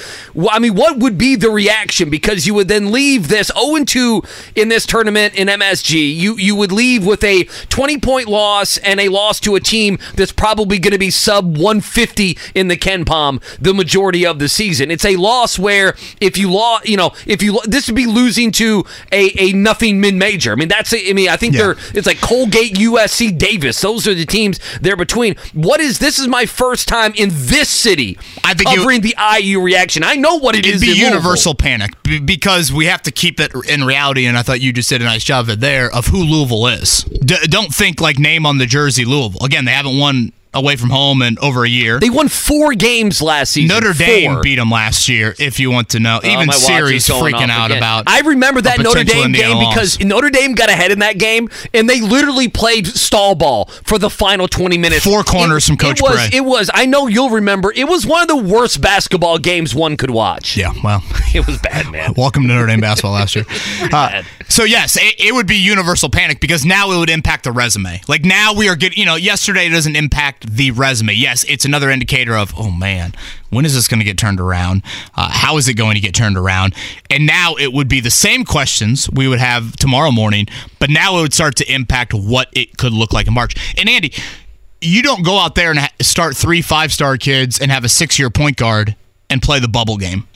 I 0.50 0.58
mean, 0.58 0.74
what 0.74 0.98
would 0.98 1.16
be 1.16 1.36
the 1.36 1.50
reaction? 1.50 2.10
Because 2.10 2.48
you 2.48 2.54
would 2.54 2.66
then 2.66 2.90
leave 2.90 3.28
this 3.28 3.52
0 3.56 3.84
2 3.84 4.22
in 4.56 4.68
this 4.68 4.84
tournament 4.84 5.34
in 5.34 5.46
MSG. 5.46 6.16
You 6.16 6.36
you 6.36 6.56
would 6.56 6.72
leave 6.72 7.06
with 7.06 7.22
a 7.22 7.44
20 7.44 7.98
point 7.98 8.26
loss 8.26 8.78
and 8.78 8.98
a 8.98 9.08
loss 9.08 9.38
to 9.40 9.54
a 9.54 9.60
team 9.60 9.98
that's 10.16 10.32
probably 10.32 10.80
going 10.80 10.92
to 10.92 10.98
be 10.98 11.10
sub 11.10 11.56
150 11.56 12.36
in 12.56 12.66
the 12.66 12.76
KenPom 12.76 13.40
the 13.60 13.74
majority 13.74 14.26
of 14.26 14.38
the 14.38 14.48
season. 14.48 14.90
It's 14.90 15.04
a 15.04 15.16
loss 15.16 15.58
where 15.58 15.94
if 16.20 16.36
you 16.38 16.52
lost, 16.52 16.88
you 16.88 16.96
know, 16.96 17.12
if 17.26 17.42
you 17.42 17.54
lo- 17.54 17.62
this 17.66 17.86
would 17.88 17.96
be 17.96 18.06
losing 18.06 18.50
to 18.52 18.84
a, 19.12 19.30
a 19.38 19.52
nothing 19.52 20.00
mid 20.00 20.14
major. 20.14 20.52
I 20.52 20.54
mean, 20.56 20.68
that's 20.68 20.92
a, 20.92 21.10
I 21.10 21.12
mean, 21.12 21.28
I 21.28 21.36
think 21.36 21.54
they're 21.54 21.76
it's 21.94 22.06
like 22.06 22.20
Colgate, 22.20 22.74
USC, 22.74 23.36
Davis. 23.36 23.80
Those 23.80 24.06
are 24.06 24.14
the 24.14 24.26
teams 24.26 24.60
they're 24.80 24.96
between. 24.96 25.36
What 25.54 25.80
is 25.80 25.98
this? 25.98 26.18
Is 26.18 26.28
my 26.28 26.46
first 26.46 26.88
time 26.88 27.12
in 27.16 27.28
this 27.32 27.68
city 27.68 28.18
I 28.44 28.54
think 28.54 28.70
it- 28.70 28.76
covering 28.76 29.00
the 29.02 29.14
IU 29.38 29.60
reaction. 29.60 30.02
I 30.02 30.14
know 30.16 30.36
what 30.36 30.54
it 30.54 30.60
It'd 30.66 30.76
is 30.76 30.80
be 30.80 30.92
universal 30.92 31.54
panic 31.54 31.92
because 32.24 32.72
we 32.72 32.86
have 32.86 33.02
to 33.02 33.10
keep 33.10 33.40
it 33.40 33.52
in 33.68 33.84
reality, 33.84 34.26
and 34.26 34.36
I 34.36 34.42
thought 34.42 34.60
you 34.60 34.72
just 34.72 34.88
did 34.88 35.00
a 35.02 35.04
nice 35.04 35.24
job 35.24 35.44
of 35.46 35.50
it 35.50 35.60
there 35.60 35.90
of 35.92 36.06
who 36.06 36.18
Louisville 36.22 36.66
is. 36.68 37.04
D- 37.04 37.36
don't 37.48 37.74
think 37.74 38.00
like 38.00 38.18
name 38.18 38.46
on 38.46 38.58
the 38.58 38.66
jersey 38.66 39.04
Louisville. 39.04 39.44
Again, 39.44 39.64
they 39.64 39.72
haven't 39.72 39.98
won 39.98 40.32
away 40.52 40.74
from 40.76 40.90
home 40.90 41.22
in 41.22 41.38
over 41.40 41.64
a 41.64 41.68
year. 41.68 42.00
They 42.00 42.10
won 42.10 42.28
four 42.28 42.74
games 42.74 43.22
last 43.22 43.52
season. 43.52 43.68
Notre 43.68 43.92
Dame 43.92 44.32
Four. 44.34 44.42
beat 44.42 44.56
them 44.56 44.70
last 44.70 45.08
year. 45.08 45.34
If 45.38 45.60
you 45.60 45.70
want 45.70 45.90
to 45.90 46.00
know, 46.00 46.20
Oh, 46.22 46.28
even 46.28 46.50
Siri's 46.52 47.06
freaking 47.06 47.50
out 47.50 47.66
again. 47.70 47.78
about. 47.78 48.04
I 48.08 48.20
remember 48.20 48.60
that 48.62 48.78
Notre 48.80 49.04
Dame 49.04 49.26
Indiana 49.26 49.48
game 49.54 49.56
loss. 49.58 49.74
because 49.74 50.00
Notre 50.00 50.28
Dame 50.30 50.54
got 50.54 50.68
ahead 50.68 50.90
in 50.90 50.98
that 51.00 51.18
game, 51.18 51.48
and 51.72 51.88
they 51.88 52.00
literally 52.00 52.48
played 52.48 52.86
stall 52.86 53.34
ball 53.34 53.66
for 53.84 53.98
the 53.98 54.10
final 54.10 54.48
twenty 54.48 54.76
minutes. 54.78 55.04
Four 55.04 55.22
corners 55.22 55.64
It- 55.64 55.66
from 55.68 55.76
Coach 55.76 56.00
It 56.00 56.02
was. 56.02 56.14
Brey. 56.30 56.38
It 56.38 56.44
was. 56.44 56.70
I 56.74 56.86
know 56.86 57.06
you'll 57.06 57.30
remember. 57.30 57.72
It 57.74 57.88
was 57.88 58.04
one 58.06 58.22
of 58.22 58.28
the 58.28 58.36
worst 58.36 58.80
basketball 58.80 59.38
games 59.38 59.74
one 59.74 59.96
could 59.96 60.10
watch. 60.10 60.56
Yeah, 60.56 60.72
well, 60.82 61.02
it 61.34 61.46
was 61.46 61.58
bad, 61.58 61.90
man. 61.90 62.14
Welcome 62.16 62.42
to 62.42 62.48
Notre 62.48 62.66
Dame 62.66 62.80
basketball 62.80 63.12
last 63.12 63.34
year. 63.36 63.44
Uh, 63.92 64.22
so 64.48 64.62
yes, 64.64 64.96
it, 64.96 65.14
it 65.18 65.34
would 65.34 65.46
be 65.46 65.56
universal 65.56 66.08
panic 66.10 66.38
because 66.40 66.64
now 66.64 66.92
it 66.92 66.98
would 66.98 67.10
impact 67.10 67.44
the 67.44 67.52
resume. 67.52 68.00
Like 68.08 68.24
now 68.24 68.52
we 68.54 68.68
are 68.68 68.76
getting, 68.76 68.98
you 68.98 69.04
know, 69.04 69.16
yesterday 69.16 69.68
doesn't 69.68 69.96
impact 69.96 70.39
the 70.40 70.70
resume. 70.70 71.12
Yes, 71.14 71.44
it's 71.48 71.64
another 71.64 71.90
indicator 71.90 72.36
of, 72.36 72.52
oh 72.56 72.70
man, 72.70 73.12
when 73.50 73.64
is 73.64 73.74
this 73.74 73.88
going 73.88 74.00
to 74.00 74.04
get 74.04 74.18
turned 74.18 74.40
around? 74.40 74.82
Uh, 75.14 75.30
how 75.30 75.56
is 75.56 75.68
it 75.68 75.74
going 75.74 75.94
to 75.94 76.00
get 76.00 76.14
turned 76.14 76.36
around? 76.36 76.74
And 77.10 77.26
now 77.26 77.54
it 77.54 77.72
would 77.72 77.88
be 77.88 78.00
the 78.00 78.10
same 78.10 78.44
questions 78.44 79.08
we 79.10 79.28
would 79.28 79.38
have 79.40 79.76
tomorrow 79.76 80.10
morning, 80.10 80.46
but 80.78 80.90
now 80.90 81.18
it 81.18 81.22
would 81.22 81.34
start 81.34 81.56
to 81.56 81.72
impact 81.72 82.14
what 82.14 82.48
it 82.52 82.76
could 82.76 82.92
look 82.92 83.12
like 83.12 83.26
in 83.26 83.34
March. 83.34 83.54
And 83.78 83.88
Andy, 83.88 84.12
you 84.80 85.02
don't 85.02 85.24
go 85.24 85.38
out 85.38 85.54
there 85.54 85.70
and 85.70 85.80
start 86.00 86.36
three 86.36 86.62
five 86.62 86.92
star 86.92 87.16
kids 87.16 87.60
and 87.60 87.70
have 87.70 87.84
a 87.84 87.88
six 87.88 88.18
year 88.18 88.30
point 88.30 88.56
guard 88.56 88.96
and 89.28 89.42
play 89.42 89.60
the 89.60 89.68
bubble 89.68 89.96
game. 89.96 90.26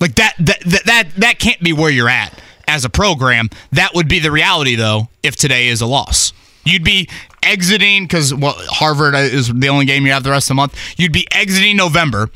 Like 0.00 0.16
that, 0.16 0.34
that 0.40 0.60
that 0.60 0.84
that 0.84 1.08
that 1.16 1.38
can't 1.38 1.60
be 1.60 1.72
where 1.72 1.90
you're 1.90 2.08
at 2.08 2.36
as 2.66 2.84
a 2.84 2.90
program. 2.90 3.50
That 3.70 3.94
would 3.94 4.08
be 4.08 4.18
the 4.18 4.32
reality, 4.32 4.74
though, 4.74 5.08
if 5.22 5.36
today 5.36 5.68
is 5.68 5.80
a 5.80 5.86
loss. 5.86 6.32
You'd 6.64 6.84
be 6.84 7.08
exiting 7.42 8.04
because 8.04 8.34
well, 8.34 8.54
Harvard 8.56 9.14
is 9.14 9.52
the 9.52 9.68
only 9.68 9.84
game 9.84 10.06
you 10.06 10.12
have 10.12 10.22
the 10.24 10.30
rest 10.30 10.46
of 10.46 10.48
the 10.48 10.54
month. 10.56 10.78
You'd 10.96 11.12
be 11.12 11.26
exiting 11.32 11.76
November, 11.76 12.30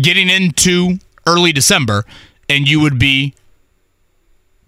getting 0.00 0.28
into 0.28 0.98
early 1.26 1.52
December, 1.52 2.04
and 2.48 2.68
you 2.68 2.80
would 2.80 2.98
be 2.98 3.34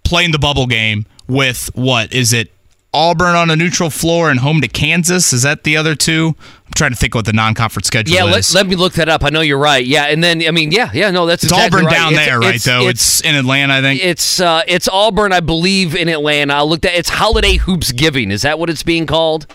playing 0.03 0.31
the 0.31 0.39
bubble 0.39 0.67
game 0.67 1.05
with 1.27 1.69
what 1.75 2.13
is 2.13 2.33
it? 2.33 2.51
Auburn 2.93 3.35
on 3.35 3.49
a 3.49 3.57
neutral 3.57 3.89
floor 3.89 4.31
and 4.31 4.39
home 4.39 4.61
to 4.61 4.69
Kansas. 4.69 5.33
Is 5.33 5.41
that 5.41 5.65
the 5.65 5.75
other 5.75 5.95
two? 5.95 6.33
I'm 6.65 6.71
trying 6.77 6.91
to 6.91 6.95
think 6.95 7.13
what 7.13 7.25
the 7.25 7.33
non-conference 7.33 7.87
schedule 7.87 8.15
Yeah, 8.15 8.25
is. 8.27 8.53
let, 8.53 8.63
let 8.63 8.69
me 8.69 8.77
look 8.77 8.93
that 8.93 9.09
up. 9.09 9.21
I 9.25 9.29
know 9.31 9.41
you're 9.41 9.57
right. 9.57 9.85
Yeah, 9.85 10.05
and 10.05 10.23
then 10.23 10.41
I 10.47 10.51
mean, 10.51 10.71
yeah, 10.71 10.91
yeah, 10.93 11.11
no, 11.11 11.25
that's 11.25 11.43
it's 11.43 11.51
exactly 11.51 11.79
Auburn 11.79 11.87
right. 11.87 11.93
down 11.93 12.13
It's- 12.13 12.25
there, 12.25 12.39
right? 12.39 12.47
it's- 12.55 12.63
though 12.63 12.87
it's, 12.87 13.19
in 13.19 13.35
Atlanta, 13.35 13.73
I 13.73 13.81
think. 13.81 14.01
It's 14.01 14.39
uh, 14.39 14.61
it's 14.65 14.87
Auburn, 14.87 15.33
I 15.33 15.41
believe, 15.41 15.93
in 15.93 16.07
Atlanta. 16.07 16.53
I 16.53 16.61
looked 16.61 16.85
at 16.85 16.93
it's 16.93 17.09
Holiday 17.09 17.57
Hoops 17.57 17.91
Giving. 17.91 18.31
Is 18.31 18.43
that 18.43 18.59
what 18.59 18.69
it's 18.69 18.83
being 18.83 19.05
called? 19.07 19.45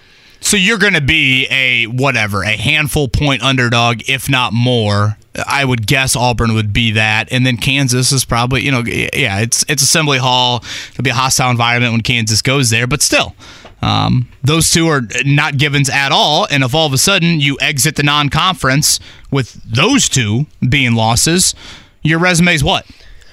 So 0.41 0.57
you're 0.57 0.79
going 0.79 0.95
to 0.95 1.01
be 1.01 1.47
a 1.51 1.85
whatever, 1.85 2.43
a 2.43 2.57
handful 2.57 3.09
point 3.09 3.43
underdog, 3.43 4.03
if 4.09 4.29
not 4.29 4.53
more. 4.53 5.17
I 5.47 5.65
would 5.65 5.87
guess 5.87 6.17
Auburn 6.17 6.55
would 6.55 6.73
be 6.73 6.93
that, 6.93 7.31
and 7.31 7.47
then 7.47 7.57
Kansas 7.57 8.11
is 8.11 8.25
probably 8.25 8.62
you 8.62 8.73
know 8.73 8.83
yeah 8.85 9.39
it's 9.39 9.65
it's 9.69 9.83
Assembly 9.83 10.19
Hall. 10.19 10.65
It'll 10.91 11.05
be 11.05 11.11
a 11.11 11.15
hostile 11.15 11.51
environment 11.51 11.93
when 11.93 12.03
Kansas 12.03 12.43
goes 12.43 12.71
there, 12.71 12.87
but 12.87 13.01
still. 13.01 13.35
Um, 13.83 14.29
those 14.43 14.71
two 14.71 14.89
are 14.89 15.03
not 15.25 15.57
givens 15.57 15.89
at 15.89 16.12
all, 16.12 16.47
and 16.51 16.62
if 16.62 16.75
all 16.75 16.87
of 16.87 16.93
a 16.93 16.99
sudden 16.99 17.41
you 17.41 17.57
exit 17.62 17.97
the 17.97 18.03
non-conference 18.03 19.01
with 19.31 19.55
those 19.65 20.07
two 20.07 20.47
being 20.69 20.95
losses, 20.95 21.55
your 22.03 22.19
resume's 22.19 22.62
what? 22.62 22.87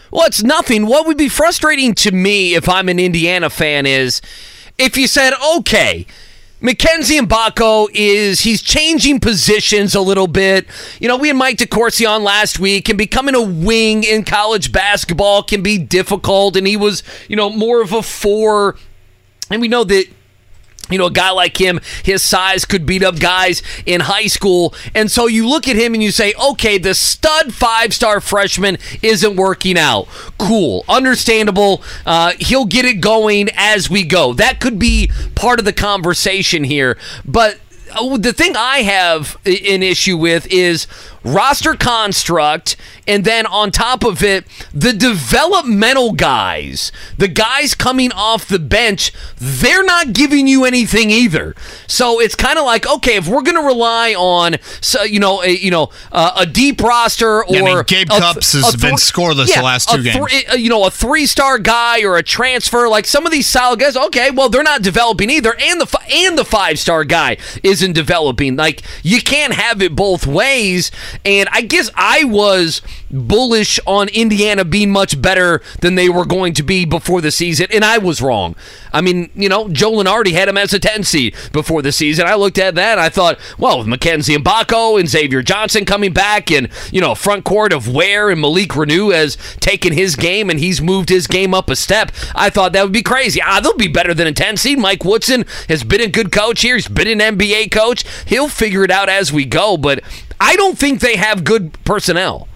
Well, 0.09 0.25
it's 0.25 0.43
nothing. 0.43 0.85
What 0.85 1.05
would 1.05 1.17
be 1.17 1.27
frustrating 1.27 1.93
to 1.95 2.11
me 2.11 2.55
if 2.55 2.69
I'm 2.69 2.87
an 2.87 2.99
Indiana 2.99 3.49
fan 3.49 3.85
is 3.85 4.21
if 4.77 4.95
you 4.95 5.07
said, 5.07 5.33
okay, 5.57 6.05
Mackenzie 6.59 7.19
Mgbako 7.19 7.87
is 7.93 8.41
he's 8.41 8.63
changing 8.63 9.19
positions 9.19 9.93
a 9.93 10.01
little 10.01 10.25
bit. 10.25 10.65
You 10.99 11.07
know, 11.07 11.15
we 11.15 11.27
had 11.27 11.37
Mike 11.37 11.57
DeCourcy 11.57 12.09
on 12.09 12.23
last 12.23 12.59
week, 12.59 12.89
and 12.89 12.97
becoming 12.97 13.35
a 13.35 13.41
wing 13.41 14.03
in 14.03 14.23
college 14.23 14.71
basketball 14.71 15.43
can 15.43 15.61
be 15.61 15.77
difficult, 15.77 16.55
and 16.55 16.65
he 16.65 16.75
was, 16.75 17.03
you 17.27 17.35
know, 17.35 17.51
more 17.51 17.81
of 17.81 17.93
a 17.93 18.01
four. 18.01 18.75
And 19.51 19.61
we 19.61 19.67
know 19.67 19.83
that 19.83 20.07
you 20.89 20.97
know, 20.97 21.07
a 21.07 21.11
guy 21.11 21.31
like 21.31 21.59
him, 21.59 21.79
his 22.03 22.23
size 22.23 22.65
could 22.65 22.85
beat 22.85 23.03
up 23.03 23.19
guys 23.19 23.61
in 23.85 24.01
high 24.01 24.27
school. 24.27 24.73
And 24.95 25.11
so 25.11 25.27
you 25.27 25.47
look 25.47 25.67
at 25.67 25.75
him 25.75 25.93
and 25.93 26.01
you 26.01 26.11
say, 26.11 26.33
okay, 26.33 26.77
the 26.77 26.93
stud 26.93 27.53
five 27.53 27.93
star 27.93 28.21
freshman 28.21 28.77
isn't 29.01 29.35
working 29.35 29.77
out. 29.77 30.07
Cool. 30.37 30.83
Understandable. 30.87 31.81
Uh, 32.05 32.33
he'll 32.39 32.65
get 32.65 32.85
it 32.85 33.01
going 33.01 33.49
as 33.55 33.89
we 33.89 34.03
go. 34.03 34.33
That 34.33 34.59
could 34.59 34.79
be 34.79 35.11
part 35.35 35.59
of 35.59 35.65
the 35.65 35.73
conversation 35.73 36.63
here. 36.63 36.97
But 37.25 37.59
uh, 37.93 38.17
the 38.17 38.33
thing 38.33 38.55
I 38.55 38.79
have 38.79 39.37
an 39.45 39.83
issue 39.83 40.17
with 40.17 40.47
is 40.51 40.87
roster 41.23 41.73
construct, 41.75 42.75
and 43.07 43.23
then 43.25 43.45
on 43.45 43.71
top 43.71 44.03
of 44.03 44.23
it, 44.23 44.45
the 44.73 44.93
developmental 44.93 46.13
guys, 46.13 46.91
the 47.17 47.27
guys 47.27 47.75
coming 47.75 48.11
off 48.11 48.47
the 48.47 48.59
bench, 48.59 49.11
they're 49.37 49.83
not 49.83 50.13
giving 50.13 50.47
you 50.47 50.65
anything 50.65 51.09
either. 51.09 51.55
So 51.87 52.19
it's 52.19 52.35
kind 52.35 52.57
of 52.57 52.65
like, 52.65 52.87
okay, 52.87 53.15
if 53.17 53.27
we're 53.27 53.41
going 53.43 53.55
to 53.55 53.65
rely 53.65 54.13
on, 54.13 54.55
so, 54.81 55.03
you 55.03 55.19
know, 55.19 55.41
a, 55.43 55.49
you 55.49 55.71
know, 55.71 55.89
uh, 56.11 56.33
a 56.37 56.45
deep 56.45 56.81
roster 56.81 57.43
or 57.43 57.45
Yeah, 57.49 57.61
I 57.61 57.63
mean, 57.63 57.83
Gabe 57.85 58.07
a 58.07 58.11
th- 58.11 58.21
Cupps 58.21 58.53
has 58.53 58.75
been 58.75 58.95
scoreless 58.95 59.53
the 59.53 59.61
last 59.61 59.89
two 59.89 60.03
games. 60.03 60.33
uh, 60.51 60.55
you 60.55 60.69
know, 60.69 60.85
a 60.85 60.91
three-star 60.91 61.59
guy 61.59 62.03
or 62.03 62.17
a 62.17 62.23
transfer, 62.23 62.87
like 62.87 63.05
some 63.05 63.25
of 63.25 63.31
these 63.31 63.47
solid 63.47 63.79
guys. 63.79 63.95
Okay, 63.95 64.31
well, 64.31 64.49
they're 64.49 64.63
not 64.63 64.81
developing 64.81 65.29
either, 65.29 65.55
and 65.59 65.81
the 65.81 65.99
and 66.11 66.37
the 66.37 66.45
five-star 66.45 67.03
guy 67.05 67.37
isn't 67.63 67.93
developing. 67.93 68.55
Like 68.55 68.81
you 69.03 69.21
can't 69.21 69.53
have 69.53 69.81
it 69.81 69.95
both 69.95 70.25
ways. 70.27 70.91
And 71.25 71.49
I 71.51 71.61
guess 71.61 71.89
I 71.95 72.23
was 72.23 72.81
bullish 73.09 73.79
on 73.85 74.09
Indiana 74.09 74.65
being 74.65 74.91
much 74.91 75.21
better 75.21 75.61
than 75.81 75.95
they 75.95 76.09
were 76.09 76.25
going 76.25 76.53
to 76.53 76.63
be 76.63 76.85
before 76.85 77.21
the 77.21 77.31
season, 77.31 77.67
and 77.73 77.85
I 77.85 77.97
was 77.97 78.21
wrong. 78.21 78.55
I 78.91 79.01
mean, 79.01 79.29
you 79.35 79.49
know, 79.49 79.69
Joe 79.69 79.91
Lunardi 79.91 80.31
had 80.31 80.49
him 80.49 80.57
as 80.57 80.73
a 80.73 80.79
10 80.79 81.03
seed 81.03 81.35
before 81.51 81.81
the 81.81 81.91
season. 81.91 82.25
I 82.25 82.35
looked 82.35 82.57
at 82.57 82.75
that 82.75 82.93
and 82.93 82.99
I 82.99 83.09
thought, 83.09 83.39
well, 83.57 83.79
with 83.79 83.87
Mackenzie 83.87 84.35
Mgbako 84.35 84.99
and 84.99 85.07
Xavier 85.07 85.41
Johnson 85.41 85.85
coming 85.85 86.13
back, 86.13 86.51
and 86.51 86.69
you 86.91 87.01
know, 87.01 87.15
front 87.15 87.43
court 87.43 87.73
of 87.73 87.87
Ware 87.87 88.29
and 88.29 88.41
Malik 88.41 88.69
Reneau 88.69 89.13
has 89.13 89.37
taken 89.59 89.93
his 89.93 90.15
game 90.15 90.49
and 90.49 90.59
he's 90.59 90.81
moved 90.81 91.09
his 91.09 91.27
game 91.27 91.53
up 91.53 91.69
a 91.69 91.75
step. 91.75 92.11
I 92.35 92.49
thought 92.49 92.73
that 92.73 92.83
would 92.83 92.93
be 92.93 93.03
crazy. 93.03 93.41
Ah, 93.41 93.59
they'll 93.59 93.77
be 93.77 93.87
better 93.87 94.13
than 94.13 94.27
a 94.27 94.33
10 94.33 94.57
seed. 94.57 94.79
Mike 94.79 95.03
Woodson 95.03 95.45
has 95.69 95.83
been 95.83 96.01
a 96.01 96.07
good 96.07 96.31
coach 96.31 96.61
here. 96.61 96.75
He's 96.75 96.87
been 96.87 97.21
an 97.21 97.37
NBA 97.37 97.71
coach. 97.71 98.03
He'll 98.25 98.49
figure 98.49 98.83
it 98.83 98.91
out 98.91 99.09
as 99.09 99.31
we 99.31 99.45
go, 99.45 99.77
but 99.77 100.03
I 100.39 100.55
don't 100.55 100.77
think 100.77 100.99
they 100.99 101.15
have 101.15 101.43
good 101.43 101.73
personnel. 101.83 102.47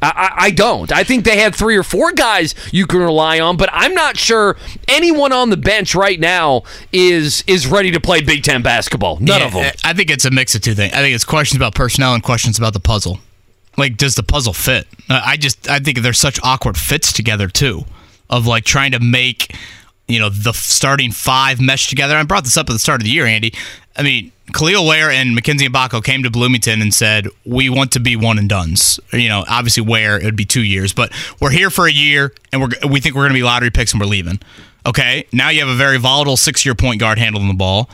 I, 0.00 0.08
I 0.38 0.44
I 0.46 0.50
don't. 0.50 0.92
I 0.92 1.02
think 1.04 1.24
they 1.24 1.38
have 1.38 1.54
three 1.56 1.76
or 1.76 1.82
four 1.82 2.12
guys 2.12 2.54
you 2.72 2.86
can 2.86 3.00
rely 3.00 3.40
on, 3.40 3.56
but 3.56 3.68
I'm 3.72 3.94
not 3.94 4.16
sure 4.16 4.56
anyone 4.86 5.32
on 5.32 5.50
the 5.50 5.56
bench 5.56 5.94
right 5.94 6.20
now 6.20 6.62
is 6.92 7.42
is 7.46 7.66
ready 7.66 7.90
to 7.90 8.00
play 8.00 8.20
Big 8.20 8.44
Ten 8.44 8.62
basketball. 8.62 9.16
None 9.18 9.40
Yeah, 9.40 9.46
of 9.46 9.52
them. 9.54 9.72
I 9.84 9.92
think 9.94 10.10
it's 10.10 10.24
a 10.24 10.30
mix 10.30 10.54
of 10.54 10.60
two 10.60 10.74
things. 10.74 10.92
I 10.94 10.98
think 10.98 11.14
it's 11.14 11.24
questions 11.24 11.56
about 11.56 11.74
personnel 11.74 12.14
and 12.14 12.22
questions 12.22 12.58
about 12.58 12.74
the 12.74 12.80
puzzle. 12.80 13.18
Like, 13.76 13.96
does 13.96 14.14
the 14.14 14.22
puzzle 14.22 14.52
fit? 14.52 14.86
Uh, 15.10 15.20
I 15.24 15.36
just 15.36 15.68
I 15.68 15.78
think 15.80 15.98
there's 15.98 16.18
such 16.18 16.38
awkward 16.44 16.76
fits 16.76 17.12
together 17.12 17.48
too, 17.48 17.84
of 18.30 18.46
like 18.46 18.64
trying 18.64 18.92
to 18.92 19.00
make 19.00 19.54
you 20.06 20.20
know 20.20 20.28
the 20.30 20.52
starting 20.52 21.10
five 21.10 21.60
mesh 21.60 21.88
together. 21.88 22.14
I 22.16 22.22
brought 22.22 22.44
this 22.44 22.56
up 22.56 22.70
at 22.70 22.72
the 22.72 22.78
start 22.78 23.00
of 23.00 23.04
the 23.04 23.10
year, 23.10 23.26
Andy. 23.26 23.52
I 23.98 24.02
mean, 24.02 24.32
Kel'el 24.52 24.86
Ware 24.86 25.10
and 25.10 25.34
Mackenzie 25.34 25.68
Mgbako 25.68 26.02
came 26.02 26.22
to 26.22 26.30
Bloomington 26.30 26.80
and 26.80 26.94
said, 26.94 27.26
"We 27.44 27.68
want 27.68 27.92
to 27.92 28.00
be 28.00 28.16
one 28.16 28.38
and 28.38 28.48
duns." 28.48 29.00
You 29.12 29.28
know, 29.28 29.44
obviously 29.48 29.82
Ware 29.82 30.18
it 30.18 30.24
would 30.24 30.36
be 30.36 30.44
two 30.44 30.62
years, 30.62 30.92
but 30.92 31.12
we're 31.40 31.50
here 31.50 31.68
for 31.68 31.86
a 31.86 31.92
year, 31.92 32.32
and 32.52 32.62
we're 32.62 32.68
we 32.88 33.00
think 33.00 33.14
we're 33.14 33.22
going 33.22 33.32
to 33.32 33.38
be 33.38 33.42
lottery 33.42 33.70
picks, 33.70 33.92
and 33.92 34.00
we're 34.00 34.06
leaving. 34.06 34.40
Okay, 34.86 35.26
now 35.32 35.50
you 35.50 35.60
have 35.60 35.68
a 35.68 35.76
very 35.76 35.98
volatile 35.98 36.36
six-year 36.36 36.74
point 36.74 37.00
guard 37.00 37.18
handling 37.18 37.48
the 37.48 37.54
ball. 37.54 37.90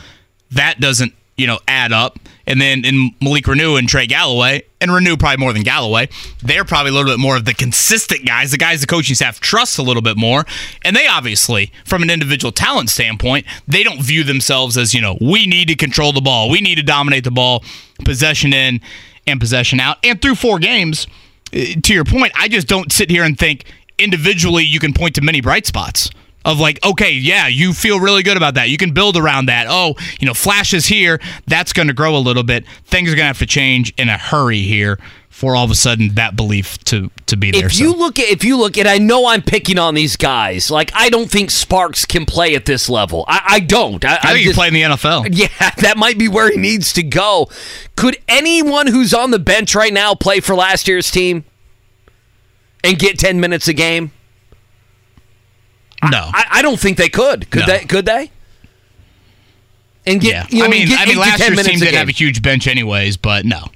That 0.53 0.79
doesn't 0.79 1.15
you 1.37 1.47
know 1.47 1.59
add 1.67 1.93
up. 1.93 2.19
And 2.47 2.61
then 2.61 2.85
in 2.85 3.15
Malik 3.21 3.45
Reneau 3.45 3.79
and 3.79 3.89
Trey 3.89 4.07
Galloway, 4.07 4.63
and 4.81 4.91
Reneau 4.91 5.19
probably 5.19 5.39
more 5.39 5.53
than 5.53 5.63
Galloway, 5.63 6.09
they're 6.43 6.65
probably 6.65 6.91
a 6.91 6.95
little 6.95 7.11
bit 7.11 7.19
more 7.19 7.37
of 7.37 7.45
the 7.45 7.55
consistent 7.55 8.27
guys, 8.27 8.51
the 8.51 8.59
guys 8.59 8.81
the 8.81 8.87
coaching 8.87 9.15
staff 9.15 9.41
trusts 9.41 9.79
a 9.79 9.83
little 9.83 10.03
bit 10.03 10.17
more. 10.17 10.45
And 10.85 10.95
they 10.95 11.07
obviously, 11.07 11.73
from 11.85 12.03
an 12.03 12.11
individual 12.11 12.53
talent 12.53 12.91
standpoint, 12.91 13.47
they 13.67 13.83
don't 13.83 14.03
view 14.03 14.25
themselves 14.25 14.77
as, 14.77 14.93
you 14.93 15.01
know, 15.01 15.17
we 15.21 15.47
need 15.47 15.69
to 15.69 15.75
control 15.75 16.13
the 16.13 16.21
ball, 16.21 16.51
we 16.51 16.61
need 16.61 16.77
to 16.77 16.83
dominate 16.83 17.25
the 17.25 17.31
ball, 17.31 17.65
possession 18.05 18.53
in 18.53 18.81
and 19.27 19.41
possession 19.41 19.81
out. 19.81 19.99
And 20.05 20.21
through 20.21 20.35
four 20.35 20.59
games, 20.59 21.07
eh, 21.53 21.77
to 21.83 21.95
your 21.95 22.05
point, 22.05 22.33
I 22.37 22.49
just 22.49 22.69
don't 22.69 22.93
sit 22.93 23.11
here 23.11 23.25
and 23.25 23.39
think 23.39 23.65
individually 23.99 24.65
you 24.65 24.81
can 24.81 24.93
point 24.93 25.15
to 25.15 25.21
many 25.23 25.41
bright 25.41 25.67
spots 25.67 26.11
of 26.45 26.59
like, 26.61 26.85
okay, 26.85 27.13
yeah, 27.13 27.47
you 27.47 27.73
feel 27.73 28.01
really 28.01 28.23
good 28.23 28.37
about 28.37 28.55
that. 28.55 28.69
You 28.69 28.77
can 28.77 28.93
build 28.93 29.17
around 29.17 29.47
that. 29.47 29.67
Oh, 29.69 29.95
you 30.21 30.27
know, 30.27 30.35
flashes 30.35 30.87
here, 30.87 31.21
that's 31.47 31.73
going 31.73 31.89
to 31.89 31.95
grow 31.95 32.17
a 32.17 32.19
little 32.19 32.43
bit. 32.43 32.67
Things 32.85 33.09
are 33.09 33.17
going 33.17 33.25
to 33.25 33.29
have 33.29 33.39
to 33.39 33.47
change 33.47 33.95
in 33.97 34.09
a 34.09 34.19
hurry 34.19 34.61
here 34.61 34.99
for 35.35 35.57
all 35.57 35.65
of 35.65 35.71
a 35.73 35.75
sudden 35.75 36.15
that 36.15 36.37
belief 36.37 36.79
to 36.85 37.11
to 37.27 37.37
be 37.37 37.51
there. 37.51 37.67
If 37.67 37.81
you 37.81 37.93
look 37.93 38.21
at 38.21 38.29
if 38.29 38.45
you 38.45 38.57
look 38.57 38.79
at 38.79 38.87
I 38.87 38.99
know 38.99 39.27
I'm 39.27 39.43
picking 39.43 39.81
on 39.81 39.95
these 39.95 40.17
guys. 40.17 40.71
Like 40.71 40.93
I 40.95 41.09
don't 41.11 41.29
think 41.29 41.51
Sparks 41.51 42.05
can 42.05 42.25
play 42.25 42.55
at 42.55 42.67
this 42.67 42.89
level. 42.89 43.25
I, 43.27 43.43
I 43.45 43.61
don't. 43.61 44.05
I, 44.05 44.19
I 44.23 44.33
think 44.35 44.47
he 44.47 44.53
play 44.53 44.69
in 44.69 44.75
the 44.75 44.83
NFL. 44.83 45.27
Yeah, 45.35 45.71
that 45.79 45.97
might 45.97 46.19
be 46.19 46.29
where 46.29 46.51
he 46.51 46.57
needs 46.57 46.93
to 46.93 47.03
go. 47.03 47.49
Could 47.97 48.17
anyone 48.29 48.87
who's 48.87 49.13
on 49.13 49.33
the 49.33 49.41
bench 49.41 49.75
right 49.75 49.93
now 49.93 50.15
play 50.15 50.39
for 50.39 50.55
last 50.55 50.87
year's 50.87 51.11
team 51.11 51.45
and 52.85 52.97
get 52.97 53.19
ten 53.19 53.41
minutes 53.41 53.67
a 53.67 53.73
game? 53.73 54.13
No, 56.11 56.31
I, 56.33 56.45
I 56.51 56.63
don't 56.63 56.79
think 56.79 56.97
they 56.99 57.09
could. 57.09 57.51
Could 57.51 57.61
No. 57.61 57.67
they? 57.67 57.85
Could 57.85 58.07
they? 58.07 58.31
And 60.07 60.21
get 60.21 60.31
yeah. 60.33 60.47
you 60.51 60.59
know, 60.59 60.65
I 60.67 60.69
mean, 60.69 60.89
get 60.89 61.01
I 61.01 61.07
mean, 61.07 61.19
last 61.19 61.39
10 61.41 61.55
year's 61.55 61.67
team 61.67 61.79
didn't 61.79 61.93
game. 61.93 61.99
have 61.99 62.09
a 62.09 62.13
huge 62.13 62.43
bench, 62.43 62.67
anyways. 62.67 63.17
But 63.17 63.47
no, 63.47 63.69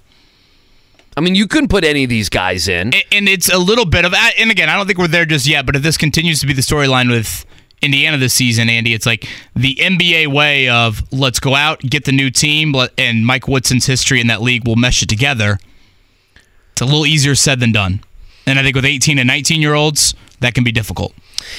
I 1.17 1.21
mean, 1.21 1.35
you 1.35 1.47
couldn't 1.47 1.69
put 1.69 1.85
any 1.85 2.05
of 2.05 2.11
these 2.11 2.29
guys 2.29 2.69
in. 2.69 2.93
and, 2.95 3.05
and 3.13 3.29
it's 3.29 3.49
a 3.53 3.59
little 3.59 3.87
bit 3.87 4.05
of. 4.05 4.13
And 4.39 4.51
again, 4.51 4.69
I 4.69 4.77
don't 4.77 4.87
think 4.87 4.99
we're 4.99 5.09
there 5.09 5.25
just 5.25 5.47
yet. 5.47 5.65
But 5.65 5.77
if 5.77 5.83
this 5.83 5.97
continues 5.97 6.41
to 6.41 6.47
be 6.47 6.53
the 6.53 6.61
storyline 6.63 7.11
with 7.11 7.47
Indiana 7.81 8.19
this 8.19 8.35
season, 8.35 8.69
Andy, 8.69 8.93
it's 8.93 9.07
like 9.07 9.27
the 9.57 9.77
NBA 9.77 10.27
way 10.27 10.69
of 10.69 11.03
let's 11.13 11.41
go 11.41 11.55
out, 11.55 11.81
get 11.81 12.05
the 12.05 12.13
new 12.13 12.31
team, 12.31 12.75
and 12.99 13.25
Mike 13.25 13.49
Woodson's 13.49 13.87
history 13.87 14.21
in 14.21 14.27
that 14.27 14.43
league 14.43 14.67
will 14.67 14.77
mesh 14.77 15.03
it 15.03 15.09
together. 15.09 15.59
It's 16.73 16.83
a 16.83 16.85
little 16.85 17.07
easier 17.07 17.35
said 17.35 17.59
than 17.61 17.73
done. 17.73 18.03
And 18.47 18.59
I 18.59 18.63
think 18.63 18.77
with 18.77 18.85
18 18.85 19.19
and 19.19 19.27
19 19.27 19.61
year 19.63 19.75
olds, 19.75 20.15
that 20.41 20.55
can 20.55 20.65
be 20.65 20.73
difficult. 20.73 21.15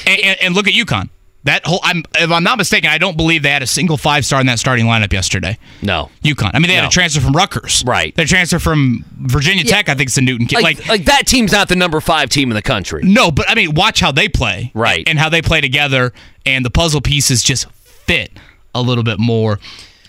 And, 0.05 0.19
and, 0.21 0.37
and 0.41 0.55
look 0.55 0.67
at 0.67 0.73
UConn. 0.73 1.09
That 1.45 1.65
whole, 1.65 1.79
I'm, 1.83 2.03
if 2.15 2.29
I'm 2.31 2.43
not 2.43 2.57
mistaken, 2.57 2.89
I 2.89 2.97
don't 2.97 3.15
believe 3.15 3.43
they 3.43 3.49
had 3.49 3.63
a 3.63 3.67
single 3.67 3.95
five 3.95 4.25
star 4.25 4.41
in 4.41 4.47
that 4.47 4.59
starting 4.59 4.85
lineup 4.85 5.13
yesterday. 5.13 5.57
No. 5.81 6.09
UConn. 6.21 6.51
I 6.53 6.59
mean, 6.59 6.67
they 6.67 6.73
had 6.75 6.83
a 6.83 6.89
transfer 6.89 7.21
from 7.21 7.31
Rutgers. 7.31 7.81
Right. 7.87 8.13
They 8.13 8.25
transfer 8.25 8.59
from 8.59 9.05
Virginia 9.21 9.63
Tech. 9.63 9.87
I 9.87 9.95
think 9.95 10.09
it's 10.09 10.17
a 10.17 10.21
Newton 10.21 10.47
kid. 10.47 10.61
Like, 10.61 10.79
Like, 10.79 10.87
like 10.89 11.05
that 11.05 11.27
team's 11.27 11.53
not 11.53 11.69
the 11.69 11.77
number 11.77 12.01
five 12.01 12.29
team 12.29 12.51
in 12.51 12.55
the 12.55 12.61
country. 12.61 13.03
no, 13.05 13.31
but 13.31 13.49
I 13.49 13.55
mean, 13.55 13.73
watch 13.73 14.01
how 14.01 14.11
they 14.11 14.27
play. 14.27 14.71
Right. 14.73 15.07
And 15.07 15.17
how 15.17 15.29
they 15.29 15.41
play 15.41 15.61
together, 15.61 16.11
and 16.45 16.65
the 16.65 16.69
puzzle 16.69 16.99
pieces 16.99 17.41
just 17.41 17.71
fit 17.71 18.31
a 18.75 18.81
little 18.81 19.05
bit 19.05 19.17
more 19.17 19.59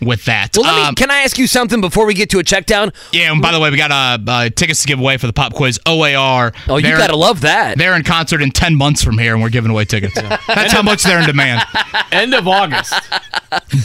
with 0.01 0.25
that. 0.27 0.57
Well, 0.57 0.65
let 0.73 0.81
me, 0.83 0.89
Um, 0.89 0.95
can 0.95 1.11
I 1.11 1.19
ask 1.23 1.39
you 1.39 1.47
something 1.47 1.81
before 1.81 2.07
we 2.07 2.15
get 2.15 2.31
to 2.31 2.39
a 2.39 2.43
check 2.43 2.67
down? 2.67 2.93
yeah, 3.13 3.33
and 3.33 3.41
by 3.43 3.53
the 3.53 3.61
way, 3.61 3.71
we 3.71 3.77
got 3.77 3.91
uh, 3.91 4.19
uh, 4.31 4.49
tickets 4.51 4.83
to 4.83 4.87
give 4.89 4.99
away 4.99 5.17
for 5.17 5.27
the 5.27 5.33
pop 5.33 5.55
quiz 5.55 5.79
OAR. 5.87 6.53
Oh, 6.69 6.77
you 6.77 6.83
They're- 6.83 6.99
gotta 6.99 7.17
love 7.17 7.43
that. 7.43 7.79
They're 7.79 7.95
in 7.97 8.03
concert 8.05 8.43
in 8.43 8.51
10 8.51 8.75
months 8.75 9.03
from 9.03 9.19
here, 9.19 9.35
and 9.35 9.43
we're 9.43 9.49
giving 9.51 9.71
away 9.71 9.85
tickets. 9.85 10.15
That's 10.47 10.73
how 10.73 10.83
much 10.83 11.03
they're 11.03 11.21
in 11.21 11.27
demand. 11.27 11.63
End 12.13 12.35
of 12.35 12.47
August. 12.49 12.93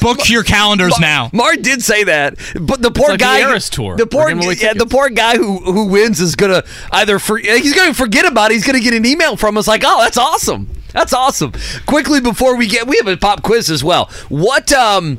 Book 0.02 0.30
your 0.30 0.44
calendars 0.44 1.00
now. 1.00 1.30
Mark 1.34 1.62
did 1.62 1.82
say 1.84 2.04
that, 2.04 2.36
but 2.60 2.82
the 2.82 2.92
poor 2.92 3.10
like 3.10 3.20
the 3.20 3.24
guy, 3.26 3.40
Eras 3.40 3.70
tour. 3.70 3.96
the 3.98 4.06
poor, 4.06 4.28
giving 4.30 4.58
yeah, 4.60 4.74
the 4.74 4.86
poor 4.86 5.10
guy 5.10 5.38
who 5.38 5.58
who 5.60 5.86
wins 5.86 6.20
is 6.20 6.36
gonna 6.36 6.64
either 6.92 7.18
for, 7.20 7.38
he's 7.38 7.74
gonna 7.74 7.94
forget 7.94 8.26
about 8.26 8.52
it. 8.52 8.56
He's 8.56 8.66
gonna 8.66 8.80
get 8.80 8.94
an 8.94 9.06
email 9.06 9.36
from 9.38 9.58
us 9.58 9.68
like, 9.68 9.82
oh, 9.86 10.02
that's 10.04 10.18
awesome, 10.18 10.70
that's 10.94 11.14
awesome. 11.14 11.52
Quickly 11.88 12.22
before 12.22 12.56
we 12.56 12.68
get, 12.68 12.86
we 12.88 12.98
have 12.98 13.08
a 13.08 13.18
pop 13.18 13.42
quiz 13.42 13.70
as 13.72 13.84
well. 13.84 14.10
What 14.30 14.72
um. 14.74 15.18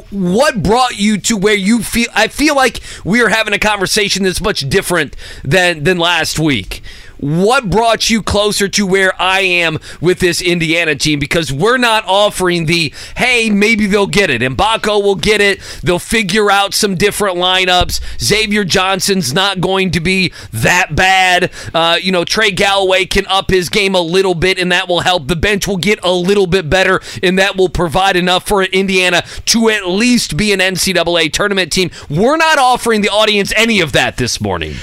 Wh- 0.00 0.12
What 0.12 0.62
brought 0.62 0.98
you 0.98 1.18
to 1.18 1.36
where 1.36 1.54
you 1.54 1.82
feel? 1.82 2.08
I 2.14 2.28
feel 2.28 2.54
like 2.56 2.80
we 3.04 3.20
are 3.22 3.28
having 3.28 3.52
a 3.54 3.58
conversation 3.58 4.22
that's 4.24 4.40
much 4.40 4.68
different 4.68 5.16
than 5.44 5.84
than 5.84 5.98
last 5.98 6.38
week. 6.38 6.82
What 7.22 7.70
brought 7.70 8.10
you 8.10 8.20
closer 8.20 8.66
to 8.66 8.84
where 8.84 9.12
I 9.16 9.42
am 9.42 9.78
with 10.00 10.18
this 10.18 10.42
Indiana 10.42 10.96
team? 10.96 11.20
Because 11.20 11.52
we're 11.52 11.78
not 11.78 12.02
offering 12.04 12.66
the 12.66 12.92
hey, 13.16 13.48
maybe 13.48 13.86
they'll 13.86 14.08
get 14.08 14.28
it. 14.28 14.42
And 14.42 14.56
Mgbako 14.56 15.00
will 15.00 15.14
get 15.14 15.40
it. 15.40 15.60
They'll 15.84 16.00
figure 16.00 16.50
out 16.50 16.74
some 16.74 16.96
different 16.96 17.36
lineups. 17.36 18.00
Xavier 18.20 18.64
Johnson's 18.64 19.32
not 19.32 19.60
going 19.60 19.92
to 19.92 20.00
be 20.00 20.32
that 20.52 20.96
bad. 20.96 21.52
Uh, 21.72 21.96
you 22.02 22.10
know, 22.10 22.24
Trey 22.24 22.50
Galloway 22.50 23.04
can 23.04 23.24
up 23.28 23.50
his 23.50 23.68
game 23.68 23.94
a 23.94 24.00
little 24.00 24.34
bit, 24.34 24.58
and 24.58 24.72
that 24.72 24.88
will 24.88 25.00
help. 25.00 25.28
The 25.28 25.36
bench 25.36 25.68
will 25.68 25.76
get 25.76 26.00
a 26.02 26.12
little 26.12 26.48
bit 26.48 26.68
better, 26.68 27.00
and 27.22 27.38
that 27.38 27.56
will 27.56 27.68
provide 27.68 28.16
enough 28.16 28.48
for 28.48 28.64
Indiana 28.64 29.22
to 29.46 29.68
at 29.68 29.86
least 29.86 30.36
be 30.36 30.52
an 30.52 30.58
NCAA 30.58 31.32
tournament 31.32 31.70
team. 31.70 31.92
We're 32.10 32.36
not 32.36 32.58
offering 32.58 33.00
the 33.00 33.10
audience 33.10 33.52
any 33.54 33.80
of 33.80 33.92
that 33.92 34.16
this 34.16 34.40
morning. 34.40 34.74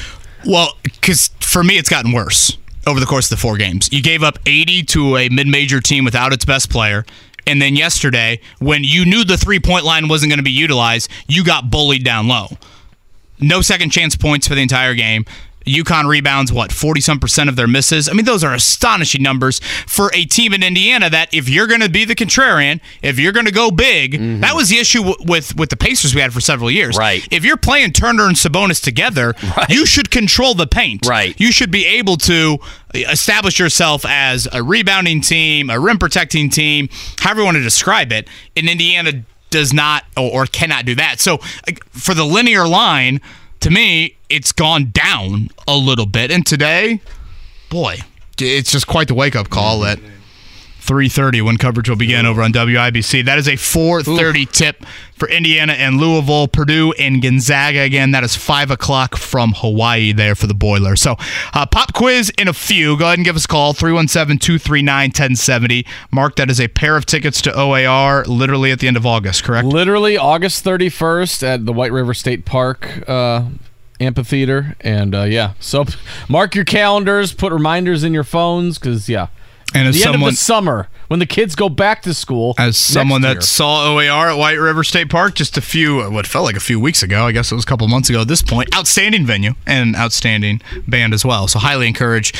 Well, 0.46 0.78
because 0.84 1.30
for 1.42 1.64
me, 1.64 1.78
it's 1.78 1.90
gotten 1.90 2.12
worse 2.12 2.58
over 2.88 3.00
the 3.00 3.06
course 3.06 3.32
of 3.32 3.38
the 3.38 3.42
four 3.42 3.58
games. 3.58 3.90
You 3.92 4.02
gave 4.02 4.24
up 4.24 4.40
80 4.46 4.84
to 4.84 5.18
a 5.18 5.30
mid 5.30 5.48
major 5.48 5.80
team 5.80 6.06
without 6.06 6.34
its 6.34 6.46
best 6.46 6.70
player. 6.70 7.06
And 7.46 7.62
then 7.62 7.76
yesterday, 7.76 8.42
when 8.60 8.84
you 8.84 9.06
knew 9.06 9.24
the 9.24 9.38
three 9.38 9.60
point 9.60 9.86
line 9.86 10.08
wasn't 10.08 10.30
going 10.30 10.38
to 10.38 10.44
be 10.44 10.52
utilized, 10.52 11.10
you 11.28 11.44
got 11.44 11.72
bullied 11.72 12.04
down 12.04 12.28
low. 12.28 12.48
No 13.40 13.62
second 13.62 13.92
chance 13.92 14.16
points 14.16 14.48
for 14.48 14.56
the 14.56 14.62
entire 14.62 14.94
game. 14.94 15.26
UConn 15.66 16.08
rebounds, 16.08 16.52
what, 16.52 16.72
40 16.72 17.02
some 17.02 17.20
percent 17.20 17.50
of 17.50 17.56
their 17.56 17.68
misses? 17.68 18.10
I 18.10 18.14
mean, 18.14 18.26
those 18.26 18.44
are 18.44 18.54
astonishing 18.54 19.22
numbers 19.22 19.60
for 19.88 20.12
a 20.14 20.26
team 20.26 20.54
in 20.54 20.64
Indiana 20.64 21.10
that 21.10 21.34
if 21.34 21.50
you're 21.50 21.68
going 21.68 21.82
to 21.82 21.90
be 21.90 22.06
the 22.06 22.16
contrarian, 22.16 22.80
if 23.02 23.20
you're 23.20 23.32
going 23.32 23.46
to 23.46 23.52
go 23.52 23.72
big, 23.72 24.14
mm-hmm. 24.14 24.42
that 24.42 24.56
was 24.56 24.70
the 24.70 24.78
issue 24.78 25.00
w- 25.00 25.18
with, 25.26 25.56
with 25.56 25.70
the 25.70 25.78
Pacers 25.78 26.16
we 26.16 26.22
had 26.22 26.34
for 26.34 26.42
several 26.42 26.72
years. 26.72 26.98
Right. 26.98 27.28
If 27.32 27.44
you're 27.44 27.58
playing 27.58 27.92
Turner 27.92 28.28
and 28.28 28.36
Sabonis 28.36 28.82
together, 28.82 29.36
you 29.70 29.86
should 29.86 30.12
control 30.12 30.56
the 30.56 30.68
paint. 30.68 31.06
Right. 31.08 31.40
You 31.40 31.52
should 31.52 31.72
be 31.72 31.86
able 31.86 32.18
to 32.18 32.58
establish 32.94 33.60
yourself 33.60 34.06
as 34.06 34.48
a 34.52 34.64
rebounding 34.64 35.22
team, 35.22 35.70
a 35.70 35.80
rim 35.80 35.98
protecting 35.98 36.50
team, 36.50 36.90
however 37.20 37.42
you 37.42 37.46
want 37.46 37.58
to 37.58 37.64
describe 37.64 38.12
it. 38.12 38.28
And 38.56 38.68
Indiana 38.70 39.24
does 39.50 39.74
not 39.74 40.04
or, 40.18 40.44
or 40.44 40.46
cannot 40.46 40.86
do 40.86 40.96
that. 40.96 41.20
So 41.20 41.38
for 41.90 42.14
the 42.14 42.26
linear 42.26 42.68
line, 42.68 43.22
to 43.62 43.70
me, 43.70 44.18
it's 44.30 44.52
gone 44.52 44.92
down 44.92 45.50
a 45.68 45.76
little 45.76 46.06
bit. 46.06 46.32
And 46.32 46.46
today, 46.46 47.02
boy, 47.70 47.98
it's 48.40 48.72
just 48.72 48.88
quite 48.88 49.08
the 49.08 49.14
wake 49.14 49.36
up 49.36 49.50
call 49.50 49.86
at 49.86 50.00
3:30 50.80 51.42
when 51.42 51.58
coverage 51.58 51.90
will 51.90 51.96
begin 51.96 52.26
over 52.26 52.42
on 52.42 52.52
WIBC. 52.52 53.26
That 53.26 53.38
is 53.38 53.48
a 53.48 53.56
4:30 53.56 54.46
tip 54.46 54.86
for 55.16 55.30
Indiana 55.30 55.74
and 55.74 55.98
Louisville, 55.98 56.48
Purdue 56.48 56.94
and 56.94 57.22
Gonzaga. 57.22 57.82
Again, 57.82 58.12
that 58.12 58.24
is 58.24 58.36
five 58.36 58.72
o'clock 58.72 59.18
from 59.18 59.54
Hawaii 59.58 60.14
there 60.14 60.34
for 60.34 60.48
the 60.48 60.54
Boiler. 60.54 60.96
So, 60.96 61.18
uh, 61.54 61.66
pop 61.66 61.94
quiz 61.94 62.32
in 62.38 62.48
a 62.48 62.54
few. 62.54 62.98
Go 62.98 63.06
ahead 63.06 63.20
and 63.20 63.26
give 63.26 63.36
us 63.36 63.46
a 63.46 63.48
call 63.48 63.74
317-239-1070. 63.74 65.86
Mark, 66.12 66.38
that 66.38 66.50
is 66.50 66.60
a 66.60 66.70
pair 66.70 66.96
of 66.96 67.06
tickets 67.06 67.42
to 67.44 67.54
OAR, 67.54 68.24
literally 68.26 68.72
at 68.72 68.80
the 68.80 68.88
end 68.88 68.98
of 68.98 69.06
August, 69.06 69.44
correct? 69.44 69.68
Literally 69.68 70.18
August 70.18 70.64
31st 70.64 71.44
at 71.44 71.66
the 71.66 71.74
White 71.74 71.92
River 71.92 72.14
State 72.14 72.46
Park 72.46 73.04
uh, 73.08 73.44
amphitheater, 74.00 74.76
and 74.82 75.14
uh, 75.14 75.24
yeah, 75.24 75.54
so 75.60 75.86
mark 76.30 76.56
your 76.56 76.66
calendars, 76.66 77.34
put 77.34 77.52
reminders 77.52 78.04
in 78.04 78.14
your 78.14 78.24
phones, 78.24 78.80
because 78.80 79.10
yeah, 79.10 79.28
And 79.74 79.88
as 79.88 79.96
the 79.96 80.02
end 80.02 80.10
of 80.10 80.14
someone- 80.16 80.34
the 80.34 80.38
summer 80.38 80.88
when 81.10 81.20
the 81.20 81.26
kids 81.26 81.56
go 81.56 81.70
back 81.70 82.02
to 82.04 82.14
school. 82.14 82.54
As 82.58 82.78
someone 82.78 83.22
that 83.22 83.34
year. 83.36 83.42
saw 83.42 83.94
OAR 83.94 84.30
at 84.30 84.38
White 84.38 84.60
River 84.60 84.84
State 84.84 85.10
Park 85.10 85.36
just 85.36 85.58
a 85.58 85.62
few, 85.62 86.10
what 86.12 86.28
felt 86.28 86.46
like 86.46 86.56
a 86.56 86.60
few 86.60 86.80
weeks 86.80 87.02
ago, 87.04 87.26
I 87.26 87.32
guess 87.32 87.52
it 87.52 87.56
was 87.56 87.64
a 87.64 87.68
couple 87.68 87.88
months 87.88 88.10
ago 88.10 88.22
at 88.22 88.28
this 88.28 88.42
point, 88.42 88.76
outstanding 88.76 89.26
venue 89.26 89.56
and 89.66 89.96
outstanding 89.96 90.62
band 90.88 91.14
as 91.14 91.26
well. 91.26 91.48
So 91.48 91.60
highly 91.60 91.88
encourage 91.88 92.34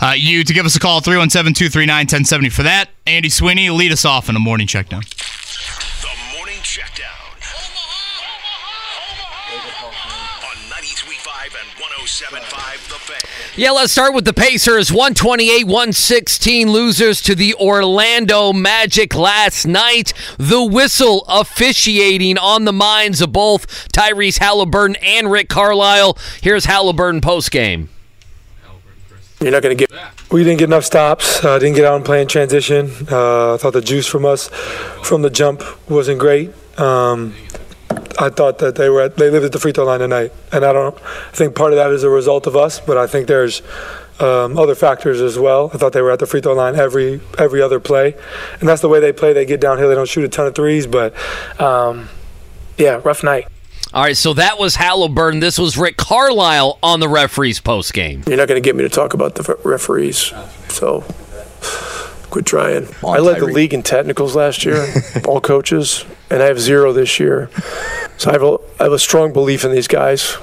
uh, 0.00 0.14
you 0.16 0.42
to 0.44 0.52
give 0.52 0.66
us 0.66 0.74
a 0.76 0.80
call, 0.80 1.00
317 1.00 1.54
239 1.54 1.96
1070 2.06 2.48
for 2.50 2.62
that. 2.64 2.90
Andy 3.06 3.28
Sweeney, 3.28 3.70
lead 3.70 3.92
us 3.92 4.04
off 4.04 4.28
in 4.28 4.36
a 4.36 4.40
morning 4.40 4.66
check 4.66 4.88
down. 4.88 5.02
The 6.02 6.36
morning 6.36 6.58
checkdown. 6.62 7.04
On 7.14 7.17
1075 12.08 12.88
The 12.88 12.94
Fan. 12.94 13.20
Yeah, 13.54 13.72
let's 13.72 13.92
start 13.92 14.14
with 14.14 14.24
the 14.24 14.32
Pacers. 14.32 14.90
128 14.90 15.64
116 15.64 16.72
losers 16.72 17.20
to 17.20 17.34
the 17.34 17.52
Orlando 17.56 18.54
Magic 18.54 19.14
last 19.14 19.66
night. 19.66 20.14
The 20.38 20.64
whistle 20.64 21.26
officiating 21.28 22.38
on 22.38 22.64
the 22.64 22.72
minds 22.72 23.20
of 23.20 23.32
both 23.32 23.92
Tyrese 23.92 24.38
Halliburton 24.38 24.96
and 25.02 25.30
Rick 25.30 25.50
Carlisle. 25.50 26.16
Here's 26.40 26.64
Halliburton 26.64 27.20
postgame. 27.20 27.88
You're 29.42 29.52
not 29.52 29.62
going 29.62 29.76
to 29.76 29.86
get. 29.86 29.92
We 30.32 30.44
didn't 30.44 30.60
get 30.60 30.64
enough 30.70 30.84
stops. 30.84 31.44
Uh, 31.44 31.58
didn't 31.58 31.76
get 31.76 31.84
out 31.84 31.96
and 31.96 32.06
play 32.06 32.22
in 32.22 32.28
transition. 32.28 32.90
Uh, 33.10 33.54
I 33.54 33.56
thought 33.58 33.74
the 33.74 33.82
juice 33.82 34.06
from 34.06 34.24
us 34.24 34.48
from 35.04 35.20
the 35.20 35.30
jump 35.30 35.62
wasn't 35.90 36.20
great. 36.20 36.52
Um, 36.78 37.34
I 38.18 38.30
thought 38.30 38.58
that 38.58 38.74
they 38.74 38.88
were 38.88 39.02
at, 39.02 39.16
they 39.16 39.30
lived 39.30 39.46
at 39.46 39.52
the 39.52 39.60
free 39.60 39.72
throw 39.72 39.84
line 39.84 40.00
tonight, 40.00 40.32
and 40.52 40.64
I 40.64 40.72
don't 40.72 40.96
I 41.02 41.30
think 41.32 41.54
part 41.54 41.72
of 41.72 41.76
that 41.76 41.90
is 41.92 42.02
a 42.02 42.10
result 42.10 42.46
of 42.46 42.56
us, 42.56 42.80
but 42.80 42.98
I 42.98 43.06
think 43.06 43.28
there's 43.28 43.62
um, 44.20 44.58
other 44.58 44.74
factors 44.74 45.20
as 45.20 45.38
well. 45.38 45.70
I 45.72 45.76
thought 45.76 45.92
they 45.92 46.02
were 46.02 46.10
at 46.10 46.18
the 46.18 46.26
free 46.26 46.40
throw 46.40 46.54
line 46.54 46.74
every 46.74 47.20
every 47.38 47.62
other 47.62 47.78
play, 47.78 48.14
and 48.60 48.68
that's 48.68 48.82
the 48.82 48.88
way 48.88 48.98
they 48.98 49.12
play. 49.12 49.32
They 49.32 49.46
get 49.46 49.60
downhill. 49.60 49.88
They 49.88 49.94
don't 49.94 50.08
shoot 50.08 50.24
a 50.24 50.28
ton 50.28 50.46
of 50.46 50.54
threes, 50.54 50.86
but 50.86 51.14
um, 51.60 52.08
yeah, 52.76 53.00
rough 53.04 53.22
night. 53.22 53.46
All 53.94 54.02
right, 54.02 54.16
so 54.16 54.34
that 54.34 54.58
was 54.58 54.74
Halliburton. 54.76 55.40
This 55.40 55.58
was 55.58 55.78
Rick 55.78 55.96
Carlisle 55.96 56.78
on 56.82 57.00
the 57.00 57.08
referee's 57.08 57.58
post 57.58 57.94
game. 57.94 58.22
You're 58.26 58.36
not 58.36 58.48
going 58.48 58.60
to 58.60 58.66
get 58.66 58.76
me 58.76 58.82
to 58.82 58.88
talk 58.90 59.14
about 59.14 59.36
the 59.36 59.56
referees, 59.64 60.32
so 60.68 61.04
quit 62.30 62.46
trying. 62.46 62.88
I 63.06 63.18
led 63.18 63.40
the 63.40 63.46
league 63.46 63.74
in 63.74 63.82
technicals 63.82 64.34
last 64.36 64.64
year, 64.64 64.86
all 65.26 65.40
coaches, 65.40 66.04
and 66.30 66.42
I 66.42 66.46
have 66.46 66.60
zero 66.60 66.92
this 66.92 67.18
year. 67.20 67.50
So 68.16 68.30
I 68.30 68.32
have 68.32 68.42
a, 68.42 68.58
I 68.80 68.84
have 68.84 68.92
a 68.92 68.98
strong 68.98 69.32
belief 69.32 69.64
in 69.64 69.72
these 69.72 69.88
guys. 69.88 70.36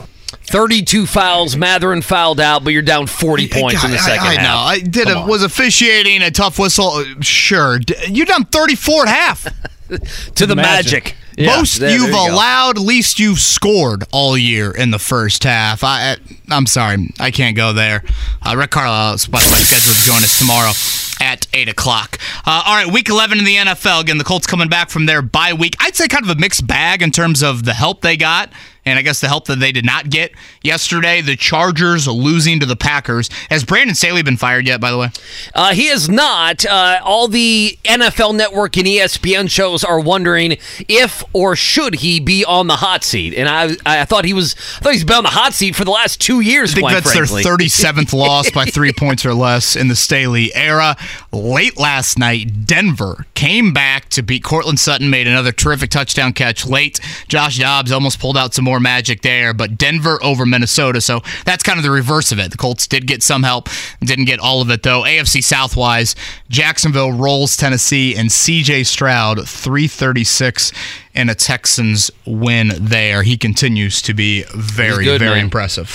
32 0.48 1.06
fouls. 1.08 1.56
Mathurin 1.56 2.02
fouled 2.02 2.40
out, 2.40 2.64
but 2.64 2.72
you're 2.72 2.82
down 2.84 3.08
40 3.08 3.48
points 3.50 3.84
in 3.84 3.92
the 3.92 3.98
I- 3.98 4.00
second 4.00 4.28
I, 4.28 4.32
I 4.32 4.36
half. 4.36 4.44
know. 4.44 4.58
I 4.58 4.80
did. 4.80 5.08
Come 5.08 5.24
A, 5.24 5.28
was 5.28 5.44
officiating 5.44 6.22
a 6.22 6.32
tough 6.32 6.60
whistle? 6.60 7.04
Sure. 7.22 7.80
D- 7.80 7.96
You 8.10 8.26
done 8.26 8.46
thirty 8.46 8.76
four 8.76 9.04
at 9.08 9.10
half. 9.10 9.44
to 10.36 10.46
the 10.46 10.56
Magic. 10.56 11.16
Most 11.38 11.80
There- 11.80 11.90
there 11.90 11.98
you've 11.98 12.08
you 12.08 12.14
go. 12.14 12.32
allowed, 12.34 12.78
least 12.78 13.20
you've 13.20 13.40
scored 13.40 14.04
all 14.12 14.38
year 14.38 14.72
in 14.72 14.92
the 14.92 15.00
first 15.00 15.44
half. 15.44 15.84
I, 15.84 16.12
I 16.14 16.18
I'm 16.50 16.66
sorry, 16.68 17.10
I 17.20 17.32
can't 17.32 17.56
go 17.58 17.74
there. 17.74 18.04
Uh, 18.42 18.56
Rick 18.58 18.72
Carlisle, 18.72 19.16
is, 19.16 19.28
by 19.28 19.40
the 19.40 19.52
way, 19.52 19.60
scheduled 19.60 19.96
to 19.98 20.04
join 20.04 20.18
us 20.24 20.40
tomorrow 20.40 20.72
at 21.20 21.48
eight 21.54 21.70
o'clock. 21.70 22.18
Uh, 22.46 22.64
all 22.66 22.76
right, 22.76 22.92
week 22.92 23.10
eleven 23.10 23.38
in 23.40 23.46
the 23.46 23.56
NFL. 23.56 24.02
Again, 24.02 24.18
the 24.18 24.24
Colts 24.24 24.48
coming 24.48 24.70
back 24.70 24.90
from 24.90 25.06
their 25.06 25.22
bye 25.22 25.54
week. 25.54 25.76
I'd 25.80 25.96
say 25.96 26.08
kind 26.08 26.24
of 26.24 26.30
a 26.30 26.40
mixed 26.40 26.66
bag 26.68 27.02
in 27.02 27.12
terms 27.12 27.44
of 27.44 27.64
the 27.64 27.74
help 27.74 28.02
they 28.02 28.18
got. 28.18 28.52
And 28.88 29.00
I 29.00 29.02
guess 29.02 29.20
the 29.20 29.28
help 29.28 29.48
that 29.48 29.60
they 29.60 29.72
did 29.72 29.84
not 29.84 30.12
get 30.12 30.32
yesterday, 30.66 31.22
the 31.22 31.36
Chargers 31.36 32.08
losing 32.08 32.60
to 32.60 32.66
the 32.66 32.76
Packers. 32.76 33.30
Has 33.50 33.64
Brandon 33.64 33.96
Staley 33.96 34.24
been 34.24 34.38
fired 34.38 34.68
yet, 34.68 34.82
by 34.82 34.92
the 34.92 34.98
way? 34.98 35.10
Uh, 35.54 35.74
he 35.74 35.88
is 35.88 36.10
not. 36.10 36.66
Uh, 36.66 37.00
all 37.04 37.28
the 37.28 37.78
NFL 37.86 38.36
Network 38.36 38.76
and 38.78 38.88
ESPN 38.88 39.50
shows 39.50 39.84
are 39.84 40.00
wondering 40.00 40.58
if 40.90 41.24
or 41.34 41.56
should 41.56 41.96
he 41.96 42.20
be 42.20 42.44
on 42.44 42.68
the 42.68 42.78
hot 42.78 43.04
seat. 43.04 43.34
And 43.36 43.48
I, 43.48 43.76
I 43.86 44.06
thought 44.06 44.26
he 44.26 44.34
was. 44.34 44.56
I 44.78 44.84
thought 44.84 44.94
he's 44.94 45.04
been 45.04 45.18
on 45.18 45.24
the 45.24 45.30
hot 45.30 45.54
seat 45.54 45.76
for 45.76 45.86
the 45.86 45.92
last 45.92 46.20
two 46.20 46.42
years. 46.42 46.72
I 46.74 46.76
think 46.76 46.90
that's 46.90 47.14
frankly. 47.14 47.44
their 47.44 47.58
37th 47.58 48.14
loss 48.18 48.50
by 48.52 48.66
three 48.66 48.92
points 48.92 49.26
or 49.26 49.34
less 49.34 49.76
in 49.76 49.88
the 49.88 49.96
Staley 49.96 50.54
era. 50.56 50.98
Late 51.32 51.78
last 51.78 52.18
night, 52.18 52.66
Denver 52.66 53.26
came 53.36 53.74
back 53.74 54.10
to 54.10 54.24
beat 54.24 54.44
Courtland 54.44 54.80
Sutton, 54.80 55.10
made 55.10 55.28
another 55.28 55.52
terrific 55.52 55.90
touchdown 55.90 56.34
catch 56.34 56.66
late. 56.66 57.00
Josh 57.28 57.60
Dobbs 57.60 57.92
almost 57.92 58.20
pulled 58.20 58.38
out 58.38 58.54
some 58.54 58.66
more 58.66 58.80
magic 58.80 59.22
there, 59.22 59.54
but 59.54 59.78
Denver 59.78 60.22
over 60.24 60.46
Minnesota. 60.56 61.02
So 61.02 61.22
that's 61.44 61.64
kind 61.64 61.78
of 61.78 61.84
the 61.84 61.92
reverse 61.92 62.32
of 62.32 62.40
it. 62.40 62.50
The 62.52 62.58
Colts 62.58 62.88
did 62.88 63.08
get 63.08 63.22
some 63.22 63.44
help, 63.44 63.68
didn't 64.00 64.26
get 64.26 64.40
all 64.40 64.62
of 64.62 64.70
it 64.70 64.84
though. 64.84 65.02
AFC 65.02 65.42
Southwise, 65.42 66.16
Jacksonville 66.50 67.12
rolls 67.12 67.58
Tennessee, 67.58 68.16
and 68.16 68.30
CJ 68.30 68.86
Stroud 68.86 69.48
336 69.48 70.72
and 71.16 71.30
a 71.30 71.36
Texans 71.36 72.12
win 72.26 72.72
there. 72.80 73.24
He 73.24 73.38
continues 73.38 74.02
to 74.04 74.14
be 74.14 74.44
very, 74.54 75.06
good, 75.06 75.20
very 75.20 75.36
man. 75.36 75.46
impressive. 75.46 75.90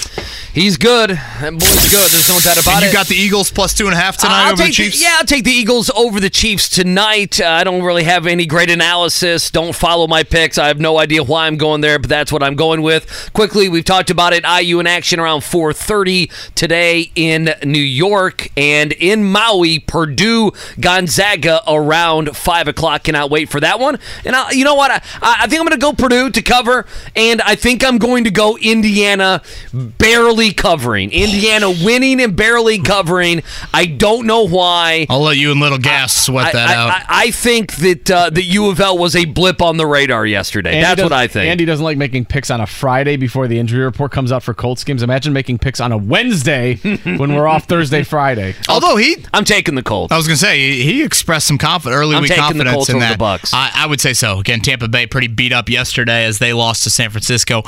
He's 0.52 0.76
good. 0.76 1.10
That 1.10 1.52
boy's 1.52 1.90
good. 1.90 2.10
There's 2.10 2.28
no 2.28 2.38
doubt 2.40 2.60
about 2.60 2.76
And 2.76 2.84
it. 2.84 2.88
you 2.88 2.92
got 2.92 3.06
the 3.06 3.14
Eagles 3.14 3.50
plus 3.50 3.74
two 3.74 3.86
and 3.86 3.94
a 3.94 3.98
half 3.98 4.16
tonight 4.16 4.46
I'll 4.46 4.52
over 4.54 4.64
the 4.64 4.70
Chiefs. 4.70 5.00
yeah, 5.02 5.16
I'll 5.18 5.24
take 5.26 5.44
the 5.44 5.52
Eagles 5.52 5.90
over 5.90 6.18
the 6.20 6.30
Chiefs 6.30 6.68
tonight. 6.68 7.40
Uh, 7.40 7.46
I 7.48 7.64
don't 7.64 7.82
really 7.82 8.04
have 8.04 8.26
any 8.26 8.46
great 8.46 8.70
analysis. 8.70 9.50
Don't 9.50 9.74
follow 9.74 10.06
my 10.08 10.22
picks. 10.22 10.58
I 10.58 10.66
have 10.68 10.80
no 10.80 10.98
idea 10.98 11.22
why 11.22 11.46
I'm 11.46 11.56
going 11.56 11.80
there, 11.82 11.98
but 11.98 12.08
that's 12.08 12.32
what 12.32 12.42
I'm 12.42 12.56
going 12.56 12.82
with. 12.82 13.30
Quickly, 13.32 13.68
we've 13.68 13.84
talked 13.84 14.10
about 14.10 14.32
it. 14.32 14.44
IU 14.44 14.80
in 14.80 14.86
action 14.86 15.20
around 15.20 15.40
4:30 15.42 16.30
today 16.54 17.12
in 17.14 17.54
New 17.64 17.78
York 17.78 18.48
and 18.56 18.92
in 18.92 19.24
Maui, 19.30 19.78
Purdue 19.78 20.52
Gonzaga 20.80 21.60
around 21.68 22.36
five 22.36 22.66
o'clock. 22.68 23.04
Cannot 23.04 23.30
wait 23.30 23.48
for 23.48 23.60
that 23.60 23.78
one. 23.78 23.98
And 24.24 24.34
I, 24.34 24.50
you 24.52 24.64
know 24.64 24.74
what? 24.74 24.90
I, 24.90 25.02
I 25.22 25.46
think 25.46 25.60
I'm 25.60 25.66
going 25.66 25.78
to 25.78 25.84
go 25.84 25.92
Purdue 25.92 26.30
to 26.30 26.42
cover, 26.42 26.86
and 27.16 27.40
I 27.42 27.54
think 27.54 27.84
I'm 27.84 27.98
going 27.98 28.24
to 28.24 28.30
go 28.30 28.56
Indiana 28.56 29.42
barely 29.72 30.52
covering. 30.52 31.10
Indiana 31.12 31.70
winning 31.70 32.20
and 32.20 32.36
barely 32.36 32.78
covering. 32.80 33.42
I 33.72 33.86
don't 33.86 34.26
know 34.26 34.46
why. 34.46 35.06
I'll 35.08 35.20
let 35.22 35.36
you 35.36 35.50
and 35.52 35.60
Little 35.60 35.78
Gas 35.78 36.14
sweat 36.16 36.46
I, 36.46 36.52
that 36.52 36.70
I- 36.70 36.74
out. 36.74 36.90
I, 36.90 37.04
I 37.08 37.30
think 37.30 37.76
that 37.76 38.10
uh, 38.10 38.30
the 38.30 38.42
U 38.42 38.70
of 38.70 38.80
L 38.80 38.96
was 38.98 39.14
a 39.16 39.24
blip 39.24 39.62
on 39.62 39.76
the 39.76 39.86
radar 39.86 40.26
yesterday. 40.26 40.70
Andy 40.74 40.82
That's 40.82 41.02
what 41.02 41.12
I 41.12 41.26
think. 41.26 41.50
Andy 41.50 41.64
doesn't 41.64 41.84
like 41.84 41.98
making 41.98 42.24
picks 42.26 42.50
on 42.50 42.60
a 42.60 42.66
Friday 42.66 43.16
before 43.16 43.46
the 43.48 43.58
injury 43.58 43.84
report 43.84 44.12
comes 44.12 44.32
out 44.32 44.42
for 44.42 44.54
Colts 44.54 44.84
games. 44.84 45.02
Imagine 45.02 45.32
making 45.32 45.58
picks 45.58 45.80
on 45.80 45.92
a 45.92 45.98
Wednesday 45.98 46.76
when 47.04 47.34
we're 47.34 47.46
off 47.46 47.64
Thursday, 47.64 48.02
Friday. 48.02 48.54
Although 48.68 48.96
he, 48.96 49.16
I'm 49.32 49.44
taking 49.44 49.74
the 49.74 49.82
Colts. 49.82 50.12
I 50.12 50.16
was 50.16 50.26
gonna 50.26 50.36
say 50.36 50.58
he, 50.58 50.82
he 50.82 51.02
expressed 51.02 51.46
some 51.46 51.58
confidence, 51.58 51.96
early 51.98 52.16
I'm 52.16 52.22
week 52.22 52.30
taking 52.30 52.58
the 52.58 52.64
confidence 52.64 52.74
Colts 52.74 52.88
in 52.90 52.96
over 52.96 53.04
that. 53.04 53.18
the 53.18 53.24
Bucs. 53.24 53.50
I, 53.54 53.70
I 53.74 53.86
would 53.86 54.00
say 54.00 54.12
so. 54.12 54.38
Again, 54.40 54.60
Tampa 54.60 54.88
Bay 54.88 54.99
pretty 55.06 55.28
beat 55.28 55.52
up 55.52 55.68
yesterday 55.68 56.24
as 56.24 56.38
they 56.38 56.52
lost 56.52 56.84
to 56.84 56.90
San 56.90 57.10
Francisco 57.10 57.62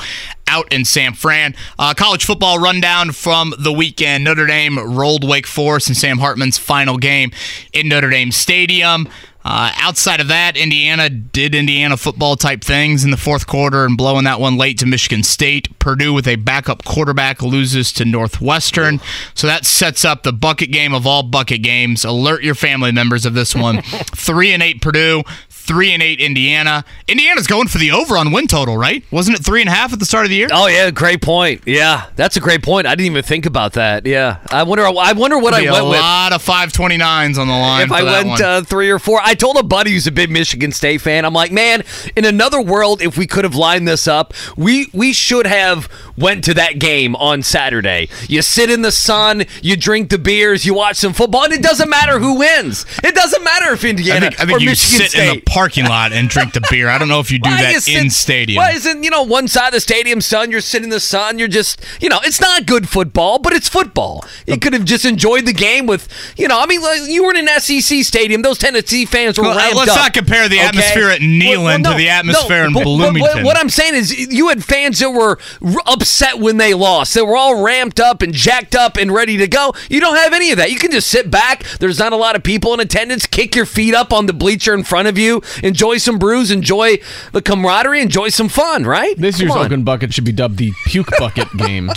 out 0.47 0.71
in 0.71 0.85
San 0.85 1.13
Fran. 1.13 1.55
Uh, 1.79 1.93
college 1.93 2.25
football 2.25 2.59
rundown 2.59 3.11
from 3.11 3.53
the 3.57 3.71
weekend: 3.71 4.23
Notre 4.23 4.47
Dame 4.47 4.77
rolled 4.77 5.27
Wake 5.27 5.47
Forest 5.47 5.89
in 5.89 5.95
Sam 5.95 6.19
Hartman's 6.19 6.57
final 6.57 6.97
game 6.97 7.31
in 7.73 7.87
Notre 7.87 8.09
Dame 8.09 8.31
Stadium. 8.31 9.07
Uh, 9.45 9.71
outside 9.75 10.21
of 10.21 10.29
that, 10.29 10.55
Indiana 10.55 11.09
did 11.09 11.53
Indiana 11.53 11.97
football 11.97 12.37
type 12.37 12.63
things 12.63 13.03
in 13.03 13.11
the 13.11 13.17
fourth 13.17 13.45
quarter 13.45 13.83
and 13.83 13.97
blowing 13.97 14.23
that 14.23 14.39
one 14.39 14.57
late 14.57 14.77
to 14.77 14.85
Michigan 14.85 15.21
State. 15.21 15.77
Purdue 15.79 16.13
with 16.13 16.27
a 16.27 16.37
backup 16.37 16.85
quarterback 16.85 17.41
loses 17.41 17.91
to 17.93 18.05
Northwestern. 18.05 19.01
So 19.33 19.47
that 19.47 19.65
sets 19.65 20.05
up 20.05 20.23
the 20.23 20.31
bucket 20.31 20.71
game 20.71 20.93
of 20.93 21.05
all 21.05 21.23
bucket 21.23 21.61
games. 21.61 22.05
Alert 22.05 22.43
your 22.43 22.55
family 22.55 22.93
members 22.93 23.25
of 23.25 23.33
this 23.33 23.53
one. 23.53 23.81
three 24.15 24.53
and 24.53 24.63
eight 24.63 24.81
Purdue, 24.81 25.23
three 25.63 25.91
and 25.91 26.03
eight 26.03 26.19
Indiana. 26.19 26.83
Indiana's 27.07 27.47
going 27.47 27.67
for 27.67 27.77
the 27.77 27.91
over 27.91 28.17
on 28.17 28.31
win 28.31 28.47
total, 28.47 28.77
right? 28.77 29.03
Wasn't 29.11 29.37
it 29.37 29.43
three 29.45 29.61
and 29.61 29.69
a 29.69 29.73
half 29.73 29.93
at 29.93 29.99
the 29.99 30.05
start 30.05 30.25
of 30.25 30.29
the 30.29 30.35
year? 30.35 30.47
Oh 30.51 30.67
yeah, 30.67 30.91
great 30.91 31.21
point. 31.21 31.61
Yeah, 31.65 32.07
that's 32.15 32.35
a 32.37 32.39
great 32.39 32.63
point. 32.63 32.85
I 32.87 32.91
didn't 32.95 33.11
even 33.11 33.23
think 33.23 33.45
about 33.45 33.73
that. 33.73 34.05
Yeah, 34.05 34.37
I 34.51 34.63
wonder. 34.63 34.85
I 34.85 35.13
wonder 35.13 35.37
what 35.37 35.53
I 35.53 35.61
went 35.71 35.85
with. 35.85 35.97
a 35.97 36.01
lot 36.01 36.33
of 36.33 36.43
529s 36.43 37.37
on 37.37 37.47
the 37.47 37.53
line. 37.53 37.83
if 37.85 37.91
I 37.91 38.03
went 38.03 38.41
uh, 38.41 38.61
three 38.63 38.89
or 38.89 38.99
four, 38.99 39.19
I 39.23 39.33
told 39.33 39.57
a 39.57 39.63
buddy 39.63 39.91
who's 39.91 40.07
a 40.07 40.11
big 40.11 40.29
Michigan 40.29 40.71
State 40.71 41.01
fan. 41.01 41.25
I'm 41.25 41.33
like, 41.33 41.51
man, 41.51 41.83
in 42.15 42.25
another 42.25 42.61
world, 42.61 43.01
if 43.01 43.17
we 43.17 43.25
could 43.27 43.43
have 43.43 43.55
lined 43.55 43.87
this 43.87 44.07
up, 44.07 44.33
we 44.57 44.87
we 44.93 45.13
should 45.13 45.47
have 45.47 45.89
went 46.17 46.43
to 46.45 46.53
that 46.55 46.79
game 46.79 47.15
on 47.15 47.41
Saturday. 47.41 48.09
You 48.27 48.41
sit 48.41 48.69
in 48.69 48.81
the 48.81 48.91
sun, 48.91 49.43
you 49.61 49.75
drink 49.77 50.09
the 50.09 50.17
beers, 50.19 50.65
you 50.65 50.73
watch 50.73 50.97
some 50.97 51.13
football, 51.13 51.43
and 51.45 51.53
it 51.53 51.63
doesn't 51.63 51.89
matter 51.89 52.19
who 52.19 52.37
wins. 52.39 52.85
It 53.03 53.15
doesn't 53.15 53.43
matter 53.43 53.73
if 53.73 53.83
I 53.85 53.89
Indiana 53.89 54.21
think, 54.29 54.39
I 54.39 54.45
think 54.45 54.57
or 54.57 54.61
you 54.61 54.69
Michigan 54.69 54.97
sit 54.99 55.11
State. 55.11 55.29
in 55.29 55.35
the 55.35 55.41
parking 55.53 55.85
lot 55.85 56.11
and 56.11 56.29
drink 56.29 56.53
the 56.53 56.61
beer. 56.69 56.89
I 56.89 56.97
don't 56.97 57.07
know 57.07 57.19
if 57.19 57.31
you 57.31 57.39
do 57.39 57.49
Why 57.49 57.61
that 57.73 57.87
in 57.87 58.09
stadium. 58.09 58.57
Why 58.61 58.71
isn't 58.71 59.03
you 59.03 59.09
know 59.09 59.23
one 59.23 59.47
side 59.47 59.67
of 59.67 59.73
the 59.73 59.81
stadium 59.81 60.19
sun? 60.21 60.49
You're 60.51 60.61
sitting 60.61 60.85
in 60.85 60.89
the 60.89 60.99
sun. 60.99 61.37
You're 61.39 61.47
just 61.47 61.79
you 62.01 62.09
know 62.09 62.19
it's 62.23 62.41
not 62.41 62.65
good 62.65 62.89
football, 62.89 63.39
but 63.39 63.53
it's 63.53 63.69
football. 63.69 64.25
You 64.47 64.57
could 64.57 64.73
have 64.73 64.85
just 64.85 65.05
enjoyed 65.05 65.45
the 65.45 65.53
game 65.53 65.85
with 65.85 66.07
you 66.37 66.47
know. 66.47 66.59
I 66.59 66.65
mean, 66.65 66.81
like, 66.81 67.01
you 67.07 67.23
were 67.23 67.33
in 67.35 67.47
an 67.47 67.59
SEC 67.61 68.03
stadium. 68.03 68.41
Those 68.41 68.57
Tennessee 68.57 69.05
fans 69.05 69.37
were 69.37 69.43
Well, 69.45 69.57
ramped 69.57 69.75
let's 69.75 69.91
up, 69.91 69.97
not 69.97 70.13
compare 70.13 70.49
the 70.49 70.57
okay? 70.57 70.67
atmosphere 70.67 71.09
at 71.09 71.21
Neyland 71.21 71.83
to 71.89 71.95
the 71.95 72.09
atmosphere 72.09 72.65
in 72.65 72.73
but- 72.73 72.83
but 72.83 72.89
what- 72.89 72.97
Bloomington. 73.13 73.43
What, 73.43 73.57
I'm 73.57 73.69
saying 73.69 73.95
is, 73.95 74.11
you 74.17 74.49
had 74.49 74.63
fans 74.63 74.99
that 74.99 75.11
were 75.11 75.37
r- 75.63 75.73
upset 75.85 76.39
when 76.39 76.57
they 76.57 76.73
lost. 76.73 77.13
They 77.13 77.21
were 77.21 77.35
all 77.37 77.61
ramped 77.61 77.99
up 77.99 78.21
and 78.21 78.33
jacked 78.33 78.75
up 78.75 78.97
and 78.97 79.11
ready 79.13 79.37
to 79.37 79.47
go. 79.47 79.73
You 79.89 79.99
don't 79.99 80.15
have 80.15 80.33
any 80.33 80.51
of 80.51 80.57
that. 80.57 80.71
You 80.71 80.77
can 80.79 80.91
just 80.91 81.07
sit 81.07 81.29
back. 81.29 81.63
There's 81.79 81.99
not 81.99 82.13
a 82.13 82.15
lot 82.15 82.35
of 82.35 82.43
people 82.43 82.73
in 82.73 82.79
attendance. 82.79 83.25
Kick 83.25 83.55
your 83.55 83.65
feet 83.65 83.93
up 83.93 84.11
on 84.13 84.25
the 84.25 84.33
bleacher 84.33 84.73
in 84.73 84.83
front 84.83 85.07
of 85.07 85.17
you. 85.17 85.41
Enjoy 85.63 85.97
some 85.97 86.17
brews. 86.19 86.51
Enjoy 86.51 86.97
the 87.31 87.41
camaraderie. 87.41 88.01
Enjoy 88.01 88.29
some 88.29 88.49
fun. 88.49 88.83
Right? 88.85 89.15
This 89.17 89.37
Come 89.37 89.47
year's 89.47 89.55
on. 89.57 89.65
Oakland 89.65 89.85
bucket 89.85 90.13
should 90.13 90.25
be 90.25 90.31
dubbed 90.31 90.57
the 90.57 90.71
puke 90.85 91.11
bucket 91.19 91.47
game. 91.57 91.89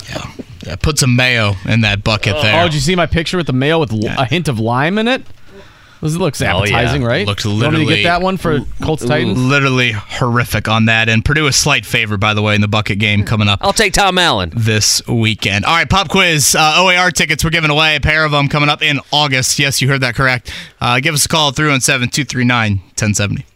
Yeah, 0.66 0.76
put 0.76 0.98
some 0.98 1.14
mayo 1.16 1.54
in 1.64 1.82
that 1.82 2.02
bucket 2.02 2.34
Oh, 2.36 2.42
there. 2.42 2.60
Oh, 2.62 2.64
did 2.64 2.74
you 2.74 2.80
see 2.80 2.96
my 2.96 3.06
picture 3.06 3.36
with 3.36 3.46
the 3.46 3.52
mayo 3.52 3.78
with 3.78 3.92
a 3.92 4.24
hint 4.24 4.48
of 4.48 4.58
lime 4.58 4.98
in 4.98 5.06
it? 5.08 5.22
This 6.02 6.14
looks 6.16 6.42
Oh, 6.42 6.44
yeah. 6.44 6.56
appetizing, 6.58 7.02
right? 7.04 7.26
Looked 7.26 7.44
You 7.44 7.58
want 7.58 7.72
me 7.74 7.86
to 7.86 7.94
get 7.94 8.02
that 8.04 8.20
one 8.20 8.36
for 8.36 8.60
Colts 8.82 9.04
Titans. 9.04 9.38
Literally 9.38 9.92
horrific 9.92 10.68
on 10.68 10.84
that. 10.86 11.08
And 11.08 11.24
Purdue 11.24 11.46
a 11.46 11.52
slight 11.52 11.86
favor, 11.86 12.16
by 12.16 12.34
the 12.34 12.42
way, 12.42 12.54
in 12.54 12.60
the 12.60 12.68
bucket 12.68 12.98
game 12.98 13.24
coming 13.24 13.48
up. 13.48 13.60
I'll 13.62 13.72
take 13.72 13.94
Tom 13.94 14.18
Allen 14.18 14.52
this 14.54 15.00
weekend. 15.08 15.64
All 15.64 15.74
right, 15.74 15.88
pop 15.88 16.08
quiz. 16.10 16.54
Uh, 16.54 16.74
OAR 16.76 17.10
tickets 17.10 17.42
we're 17.42 17.50
giving 17.50 17.70
away. 17.70 17.96
A 17.96 18.00
pair 18.00 18.24
of 18.24 18.30
them 18.32 18.48
coming 18.48 18.68
up 18.68 18.82
in 18.82 19.00
August. 19.12 19.58
Yes, 19.58 19.80
you 19.80 19.88
heard 19.88 20.02
that 20.02 20.14
correct. 20.14 20.52
Uh, 20.80 21.00
give 21.00 21.14
us 21.14 21.24
a 21.24 21.28
call 21.28 21.50
317 21.52 22.10
239 22.10 22.76
1070. 22.98 23.46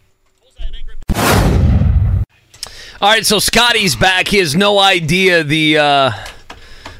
All 3.01 3.09
right, 3.09 3.25
so 3.25 3.39
Scotty's 3.39 3.95
back. 3.95 4.27
He 4.27 4.37
has 4.37 4.55
no 4.55 4.77
idea 4.77 5.43
the 5.43 5.77
uh, 5.79 6.11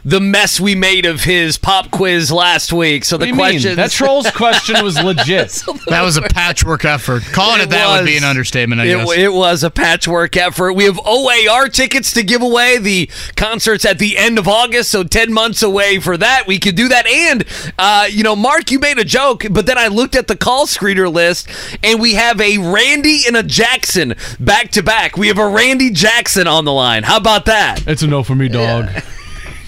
the 0.04 0.20
mess 0.20 0.60
we 0.60 0.76
made 0.76 1.06
of 1.06 1.24
his 1.24 1.58
pop 1.58 1.92
quiz 1.92 2.32
last 2.32 2.74
week. 2.74 3.06
So 3.06 3.18
the 3.18 3.26
do 3.26 3.30
you 3.30 3.36
mean? 3.36 3.52
question 3.52 3.76
That 3.76 3.92
trolls 3.92 4.30
question 4.32 4.84
was 4.84 5.00
legit. 5.04 5.50
That 5.88 6.02
was 6.04 6.18
a 6.18 6.22
patchwork 6.24 6.86
effort. 6.86 7.24
Calling 7.24 7.62
it, 7.62 7.70
that 7.70 7.98
would 8.00 8.06
be 8.06 8.18
an 8.18 8.24
understatement, 8.24 8.82
I 8.82 8.86
it, 8.86 8.98
guess. 8.98 9.12
it 9.18 9.34
was 9.34 9.64
a 9.64 9.70
patchwork 9.70 10.36
effort. 10.38 10.74
We 10.74 10.86
have 10.86 11.00
OAR 11.06 11.68
tickets 11.70 12.14
to 12.14 12.24
give 12.24 12.42
away. 12.42 12.78
The 12.78 13.10
concert's 13.36 13.86
at 13.86 14.00
the 14.00 14.18
end 14.18 14.40
of 14.40 14.48
August, 14.48 14.92
so 14.92 15.04
10 15.04 15.32
months 15.32 15.62
away 15.62 16.00
for 16.00 16.18
that. 16.18 16.48
We 16.48 16.60
could 16.60 16.76
do 16.76 16.88
that. 16.88 17.06
And, 17.06 17.46
uh, 17.78 18.08
you 18.10 18.24
know, 18.24 18.36
Mark, 18.36 18.72
you 18.72 18.80
made 18.80 18.98
a 18.98 19.06
joke, 19.06 19.46
but 19.52 19.66
then 19.66 19.78
I 19.78 19.88
looked 19.88 20.16
at 20.16 20.28
the 20.28 20.36
call 20.36 20.66
screener 20.66 21.12
list, 21.12 21.48
and 21.84 22.00
we 22.00 22.16
have 22.16 22.42
a 22.42 22.58
Randy 22.58 23.22
and 23.28 23.38
a 23.38 23.44
Jackson 23.44 24.16
back 24.40 24.72
to 24.72 24.84
back. 24.84 25.18
We 25.18 25.28
have 25.28 25.38
a 25.38 25.48
Randy 25.48 25.92
Jackson 25.92 26.48
on 26.48 26.66
the 26.66 26.74
line. 26.74 27.04
How 27.04 27.18
about 27.18 27.46
that? 27.46 27.88
It's 27.88 28.02
a 28.02 28.08
no 28.08 28.24
for 28.24 28.36
me, 28.36 28.48
dog. 28.48 28.90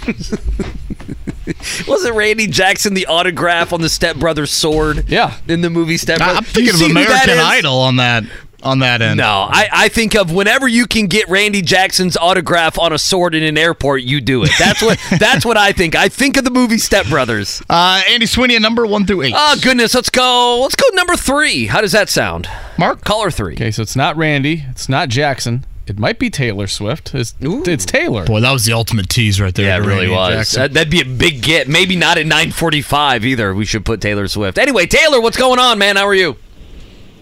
Wasn't 1.87 2.15
Randy 2.15 2.47
Jackson 2.47 2.93
the 2.93 3.05
autograph 3.07 3.73
on 3.73 3.81
the 3.81 3.89
Step 3.89 4.15
Brothers 4.17 4.51
sword? 4.51 5.09
Yeah. 5.09 5.37
In 5.47 5.61
the 5.61 5.69
movie 5.69 5.97
Step 5.97 6.19
Brothers. 6.19 6.37
I'm 6.37 6.43
thinking 6.43 6.75
of 6.75 6.81
American 6.81 7.39
Idol 7.39 7.77
on 7.79 7.97
that 7.97 8.23
on 8.63 8.79
that 8.79 9.01
end. 9.01 9.17
No, 9.17 9.47
I, 9.49 9.67
I 9.71 9.89
think 9.89 10.15
of 10.15 10.31
whenever 10.31 10.67
you 10.67 10.87
can 10.87 11.07
get 11.07 11.27
Randy 11.29 11.61
Jackson's 11.61 12.15
autograph 12.17 12.79
on 12.79 12.93
a 12.93 12.97
sword 12.97 13.35
in 13.35 13.43
an 13.43 13.57
airport, 13.57 14.03
you 14.03 14.21
do 14.21 14.43
it. 14.43 14.51
That's 14.57 14.81
what 14.81 14.99
that's 15.19 15.45
what 15.45 15.57
I 15.57 15.73
think. 15.73 15.95
I 15.95 16.07
think 16.09 16.37
of 16.37 16.43
the 16.43 16.49
movie 16.51 16.77
Step 16.77 17.07
Brothers. 17.07 17.61
Uh, 17.69 18.01
Andy 18.09 18.25
Sweeney, 18.25 18.55
a 18.55 18.59
number 18.59 18.85
one 18.85 19.05
through 19.05 19.23
eight. 19.23 19.33
Oh 19.35 19.57
goodness, 19.61 19.93
let's 19.93 20.09
go. 20.09 20.61
Let's 20.61 20.75
go 20.75 20.87
number 20.93 21.15
three. 21.15 21.67
How 21.67 21.81
does 21.81 21.91
that 21.91 22.09
sound? 22.09 22.47
Mark, 22.77 23.03
caller 23.03 23.29
three. 23.29 23.53
Okay, 23.53 23.71
so 23.71 23.81
it's 23.81 23.95
not 23.95 24.15
Randy. 24.15 24.65
It's 24.69 24.89
not 24.89 25.09
Jackson. 25.09 25.65
It 25.85 25.99
might 25.99 26.17
be 26.17 26.29
Taylor 26.29 26.67
Swift. 26.67 27.13
It's, 27.13 27.35
it's 27.41 27.85
Taylor. 27.85 28.25
Boy, 28.25 28.39
that 28.39 28.51
was 28.51 28.63
the 28.63 28.71
ultimate 28.71 29.09
tease 29.09 29.41
right 29.41 29.53
there. 29.53 29.65
Yeah, 29.65 29.77
it 29.77 29.79
really 29.79 30.07
Randy 30.07 30.15
was. 30.15 30.33
Jackson. 30.35 30.61
That, 30.61 30.73
that'd 30.73 30.91
be 30.91 31.01
a 31.01 31.05
big 31.05 31.41
get. 31.41 31.67
Maybe 31.67 31.97
not 31.97 32.17
at 32.17 32.25
9:45 32.25 33.25
either. 33.25 33.53
We 33.53 33.65
should 33.65 33.83
put 33.83 33.99
Taylor 33.99 34.27
Swift. 34.29 34.57
Anyway, 34.57 34.85
Taylor, 34.85 35.19
what's 35.19 35.35
going 35.35 35.59
on, 35.59 35.77
man? 35.77 35.97
How 35.97 36.07
are 36.07 36.15
you? 36.15 36.37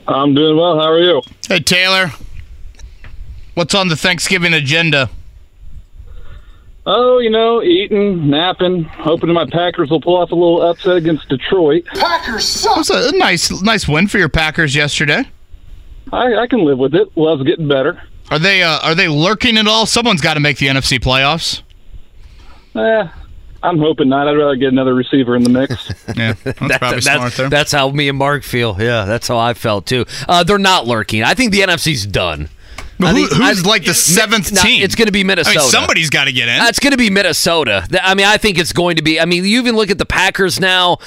I'm 0.07 0.35
doing 0.35 0.57
well. 0.57 0.79
How 0.79 0.91
are 0.91 0.99
you? 0.99 1.21
Hey, 1.47 1.59
Taylor. 1.59 2.11
What's 3.55 3.73
on 3.73 3.87
the 3.87 3.95
Thanksgiving 3.95 4.53
agenda? 4.53 5.09
Oh, 6.85 7.19
you 7.19 7.29
know, 7.29 7.61
eating, 7.61 8.29
napping, 8.29 8.83
hoping 8.85 9.31
my 9.31 9.45
Packers 9.45 9.91
will 9.91 10.01
pull 10.01 10.17
off 10.17 10.31
a 10.31 10.35
little 10.35 10.61
upset 10.63 10.97
against 10.97 11.29
Detroit. 11.29 11.85
Packers 11.85 12.45
suck. 12.45 12.85
That 12.87 12.95
was 12.95 13.13
a 13.13 13.17
nice, 13.17 13.61
nice 13.61 13.87
win 13.87 14.07
for 14.07 14.17
your 14.17 14.29
Packers 14.29 14.75
yesterday. 14.75 15.29
I, 16.11 16.35
I 16.35 16.47
can 16.47 16.65
live 16.65 16.79
with 16.79 16.95
it. 16.95 17.15
Love's 17.15 17.43
getting 17.43 17.67
better. 17.67 18.01
Are 18.31 18.39
they 18.39 18.63
uh, 18.63 18.79
are 18.79 18.95
they 18.95 19.09
lurking 19.09 19.57
at 19.57 19.67
all? 19.67 19.85
Someone's 19.85 20.21
got 20.21 20.35
to 20.35 20.39
make 20.39 20.57
the 20.57 20.67
NFC 20.67 20.99
playoffs. 20.99 21.61
Eh, 22.73 23.07
I'm 23.61 23.77
hoping 23.77 24.07
not. 24.07 24.27
I'd 24.29 24.37
rather 24.37 24.55
get 24.55 24.69
another 24.69 24.95
receiver 24.95 25.35
in 25.35 25.43
the 25.43 25.49
mix. 25.49 25.89
yeah, 26.15 26.33
that's 26.33 26.59
That- 26.59 26.79
probably 26.79 26.99
that's, 27.01 27.05
smart 27.05 27.33
there. 27.33 27.49
That's 27.49 27.71
how 27.73 27.89
me 27.89 28.07
and 28.07 28.17
Mark 28.17 28.43
feel. 28.43 28.77
Yeah, 28.79 29.03
that's 29.03 29.27
how 29.27 29.37
I 29.37 29.53
felt 29.53 29.85
too. 29.85 30.05
Uh, 30.29 30.43
they're 30.43 30.57
not 30.57 30.87
lurking. 30.87 31.23
I 31.23 31.33
think 31.33 31.51
the 31.51 31.59
NFC's 31.59 32.05
done. 32.07 32.47
But 33.01 33.15
who- 33.15 33.25
who's 33.27 33.63
I- 33.65 33.67
like 33.67 33.85
the 33.85 33.93
seventh 33.93 34.51
No, 34.51 34.61
team? 34.61 34.83
It's 34.83 34.95
going 34.95 35.07
to 35.07 35.11
be 35.11 35.23
Minnesota. 35.23 35.59
I 35.59 35.61
mean, 35.61 35.69
somebody's 35.71 36.09
got 36.09 36.25
to 36.25 36.31
get 36.31 36.47
in. 36.47 36.61
It's 36.65 36.79
going 36.79 36.91
to 36.91 36.97
be 36.97 37.09
Minnesota. 37.09 37.87
I 38.03 38.13
mean, 38.15 38.25
I 38.25 38.37
think 38.37 38.57
it's 38.57 38.73
going 38.73 38.95
to 38.97 39.01
be. 39.01 39.19
I 39.19 39.25
mean, 39.25 39.43
you 39.45 39.59
even 39.59 39.75
look 39.75 39.89
at 39.91 39.97
the 39.97 40.05
Packers 40.05 40.59
now. 40.59 40.97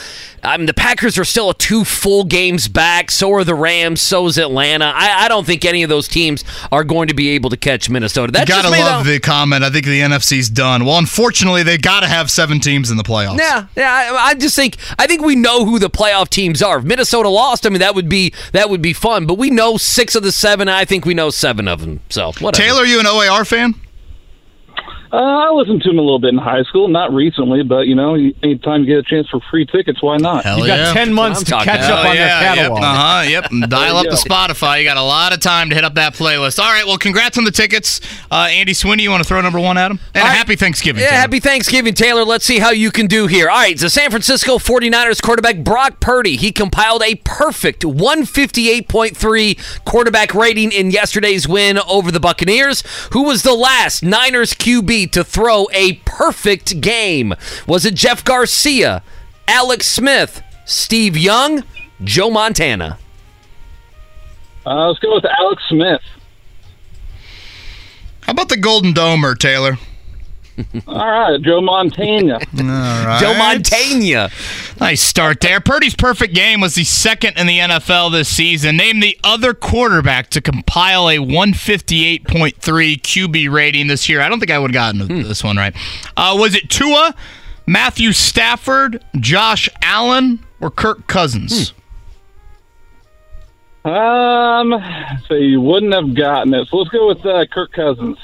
I 0.42 0.56
mean, 0.58 0.66
the 0.66 0.74
Packers 0.74 1.16
are 1.18 1.24
still 1.24 1.48
a 1.50 1.54
two 1.54 1.84
full 1.84 2.24
games 2.24 2.68
back. 2.68 3.10
So 3.10 3.32
are 3.32 3.44
the 3.44 3.54
Rams. 3.54 4.02
So 4.02 4.26
is 4.26 4.36
Atlanta. 4.38 4.86
I, 4.94 5.24
I 5.24 5.28
don't 5.28 5.46
think 5.46 5.64
any 5.64 5.82
of 5.82 5.88
those 5.88 6.06
teams 6.08 6.44
are 6.70 6.84
going 6.84 7.08
to 7.08 7.14
be 7.14 7.30
able 7.30 7.48
to 7.50 7.56
catch 7.56 7.88
Minnesota. 7.88 8.32
That's 8.32 8.48
gotta 8.50 8.70
me, 8.70 8.80
love 8.80 9.04
though. 9.04 9.12
the 9.12 9.20
comment. 9.20 9.64
I 9.64 9.70
think 9.70 9.86
the 9.86 10.00
NFC's 10.00 10.50
done. 10.50 10.84
Well, 10.84 10.98
unfortunately, 10.98 11.62
they 11.62 11.78
got 11.78 12.00
to 12.00 12.06
have 12.08 12.30
seven 12.30 12.60
teams 12.60 12.90
in 12.90 12.96
the 12.96 13.02
playoffs. 13.02 13.38
Yeah, 13.38 13.66
yeah. 13.76 13.90
I, 14.12 14.28
I 14.30 14.34
just 14.34 14.54
think 14.56 14.76
I 14.98 15.06
think 15.06 15.22
we 15.22 15.34
know 15.36 15.64
who 15.64 15.78
the 15.78 15.90
playoff 15.90 16.28
teams 16.28 16.62
are. 16.62 16.78
If 16.78 16.84
Minnesota 16.84 17.28
lost, 17.28 17.66
I 17.66 17.70
mean 17.70 17.80
that 17.80 17.94
would 17.94 18.08
be 18.08 18.32
that 18.52 18.68
would 18.68 18.82
be 18.82 18.92
fun. 18.92 19.26
But 19.26 19.34
we 19.38 19.50
know 19.50 19.76
six 19.76 20.14
of 20.14 20.22
the 20.22 20.32
seven. 20.32 20.68
I 20.68 20.84
think 20.84 21.04
we 21.06 21.14
know 21.14 21.30
seven 21.30 21.68
of 21.68 21.80
them. 21.80 21.83
So 22.10 22.32
whatever. 22.32 22.52
Taylor, 22.52 22.84
you 22.84 23.00
an 23.00 23.06
OAR 23.06 23.44
fan? 23.44 23.74
Uh, 25.14 25.46
I 25.46 25.50
listened 25.52 25.80
to 25.82 25.90
him 25.90 25.98
a 25.98 26.02
little 26.02 26.18
bit 26.18 26.30
in 26.30 26.38
high 26.38 26.64
school, 26.64 26.88
not 26.88 27.12
recently, 27.14 27.62
but 27.62 27.86
you 27.86 27.94
know, 27.94 28.16
anytime 28.42 28.80
you 28.80 28.86
get 28.86 28.98
a 28.98 29.02
chance 29.04 29.28
for 29.28 29.38
free 29.48 29.64
tickets, 29.64 30.02
why 30.02 30.16
not? 30.16 30.42
Hell 30.42 30.58
You 30.58 30.66
got 30.66 30.78
yeah. 30.78 30.92
10 30.92 31.14
months 31.14 31.38
I'm 31.38 31.44
to 31.44 31.50
talking 31.52 31.64
catch 31.66 31.82
up 31.82 32.00
Hell 32.00 32.10
on 32.10 32.16
yeah, 32.16 32.40
their 32.40 32.54
catalog. 32.56 32.82
Yep, 32.82 32.90
uh-huh, 32.90 33.22
yep. 33.28 33.44
And 33.52 33.70
Dial 33.70 33.96
up 33.96 34.06
Yeah. 34.06 34.10
the 34.10 34.16
Spotify. 34.16 34.78
You 34.80 34.84
got 34.84 34.96
a 34.96 35.02
lot 35.04 35.32
of 35.32 35.38
time 35.38 35.68
to 35.68 35.76
hit 35.76 35.84
up 35.84 35.94
that 35.94 36.14
playlist. 36.14 36.58
All 36.58 36.68
right, 36.68 36.84
well, 36.84 36.98
congrats 36.98 37.38
on 37.38 37.44
the 37.44 37.52
tickets. 37.52 38.00
Uh, 38.28 38.48
Andy 38.50 38.74
Sweeney, 38.74 39.04
you 39.04 39.10
want 39.10 39.22
to 39.22 39.28
throw 39.28 39.40
number 39.40 39.60
one 39.60 39.78
at 39.78 39.92
him? 39.92 40.00
And 40.14 40.24
a 40.24 40.26
right. 40.26 40.36
happy 40.36 40.56
Thanksgiving. 40.56 41.00
Yeah, 41.00 41.10
to 41.10 41.14
him. 41.14 41.20
happy 41.20 41.38
Thanksgiving, 41.38 41.94
Taylor. 41.94 42.24
Let's 42.24 42.44
see 42.44 42.58
how 42.58 42.70
you 42.70 42.90
can 42.90 43.06
do 43.06 43.28
here. 43.28 43.48
All 43.48 43.54
right, 43.58 43.78
the 43.78 43.90
San 43.90 44.10
Francisco 44.10 44.58
49ers 44.58 45.22
quarterback 45.22 45.58
Brock 45.58 46.00
Purdy, 46.00 46.34
he 46.34 46.50
compiled 46.50 47.04
a 47.04 47.14
perfect 47.22 47.84
158.3 47.84 49.84
quarterback 49.84 50.34
rating 50.34 50.72
in 50.72 50.90
yesterday's 50.90 51.46
win 51.46 51.78
over 51.88 52.10
the 52.10 52.18
Buccaneers, 52.20 52.82
who 53.12 53.22
was 53.22 53.44
the 53.44 53.54
last 53.54 54.02
Niners 54.02 54.54
QB 54.54 55.03
to 55.08 55.24
throw 55.24 55.66
a 55.72 55.94
perfect 56.04 56.80
game. 56.80 57.34
Was 57.66 57.84
it 57.84 57.94
Jeff 57.94 58.24
Garcia, 58.24 59.02
Alex 59.46 59.86
Smith, 59.86 60.42
Steve 60.64 61.16
Young, 61.16 61.64
Joe 62.02 62.30
Montana? 62.30 62.98
Uh, 64.66 64.88
let's 64.88 64.98
go 65.00 65.14
with 65.14 65.24
Alex 65.24 65.62
Smith. 65.68 66.00
How 68.22 68.32
about 68.32 68.48
the 68.48 68.56
Golden 68.56 68.94
Domer, 68.94 69.38
Taylor? 69.38 69.76
All 70.86 71.10
right, 71.10 71.40
Joe 71.40 71.60
Montana. 71.60 72.34
All 72.34 72.62
right. 72.62 73.18
Joe 73.20 73.34
Montana. 73.36 74.30
Nice 74.80 75.00
start 75.02 75.40
there. 75.40 75.60
Purdy's 75.60 75.94
perfect 75.94 76.34
game 76.34 76.60
was 76.60 76.74
the 76.74 76.84
second 76.84 77.38
in 77.38 77.46
the 77.46 77.58
NFL 77.58 78.12
this 78.12 78.28
season. 78.28 78.76
Name 78.76 79.00
the 79.00 79.18
other 79.24 79.54
quarterback 79.54 80.30
to 80.30 80.40
compile 80.40 81.08
a 81.08 81.16
158.3 81.16 82.24
QB 82.24 83.52
rating 83.52 83.86
this 83.88 84.08
year. 84.08 84.20
I 84.20 84.28
don't 84.28 84.38
think 84.40 84.50
I 84.50 84.58
would 84.58 84.74
have 84.74 84.96
gotten 84.96 85.22
this 85.22 85.42
one 85.42 85.56
right. 85.56 85.74
Uh, 86.16 86.36
was 86.38 86.54
it 86.54 86.70
Tua, 86.70 87.14
Matthew 87.66 88.12
Stafford, 88.12 89.02
Josh 89.16 89.68
Allen, 89.82 90.44
or 90.60 90.70
Kirk 90.70 91.06
Cousins? 91.06 91.72
Um, 93.84 94.82
so 95.28 95.34
you 95.34 95.60
wouldn't 95.60 95.92
have 95.92 96.14
gotten 96.14 96.54
it. 96.54 96.68
So 96.68 96.78
let's 96.78 96.90
go 96.90 97.06
with 97.08 97.24
uh, 97.26 97.44
Kirk 97.52 97.72
Cousins. 97.72 98.18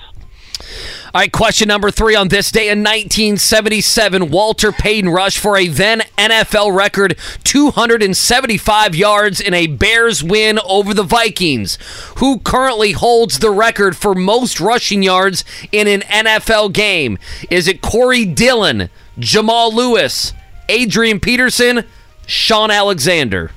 All 1.12 1.20
right, 1.20 1.32
question 1.32 1.66
number 1.66 1.90
three. 1.90 2.14
On 2.14 2.28
this 2.28 2.52
day 2.52 2.68
in 2.68 2.84
1977, 2.84 4.30
Walter 4.30 4.70
Payton 4.70 5.10
rushed 5.10 5.38
for 5.38 5.56
a 5.56 5.66
then 5.66 6.02
NFL 6.16 6.72
record 6.76 7.16
275 7.42 8.94
yards 8.94 9.40
in 9.40 9.52
a 9.52 9.66
Bears 9.66 10.22
win 10.22 10.60
over 10.64 10.94
the 10.94 11.02
Vikings. 11.02 11.78
Who 12.18 12.38
currently 12.38 12.92
holds 12.92 13.40
the 13.40 13.50
record 13.50 13.96
for 13.96 14.14
most 14.14 14.60
rushing 14.60 15.02
yards 15.02 15.44
in 15.72 15.88
an 15.88 16.02
NFL 16.02 16.74
game? 16.74 17.18
Is 17.50 17.66
it 17.66 17.82
Corey 17.82 18.24
Dillon, 18.24 18.88
Jamal 19.18 19.74
Lewis, 19.74 20.32
Adrian 20.68 21.18
Peterson, 21.18 21.86
Shaun 22.24 22.70
Alexander? 22.70 23.50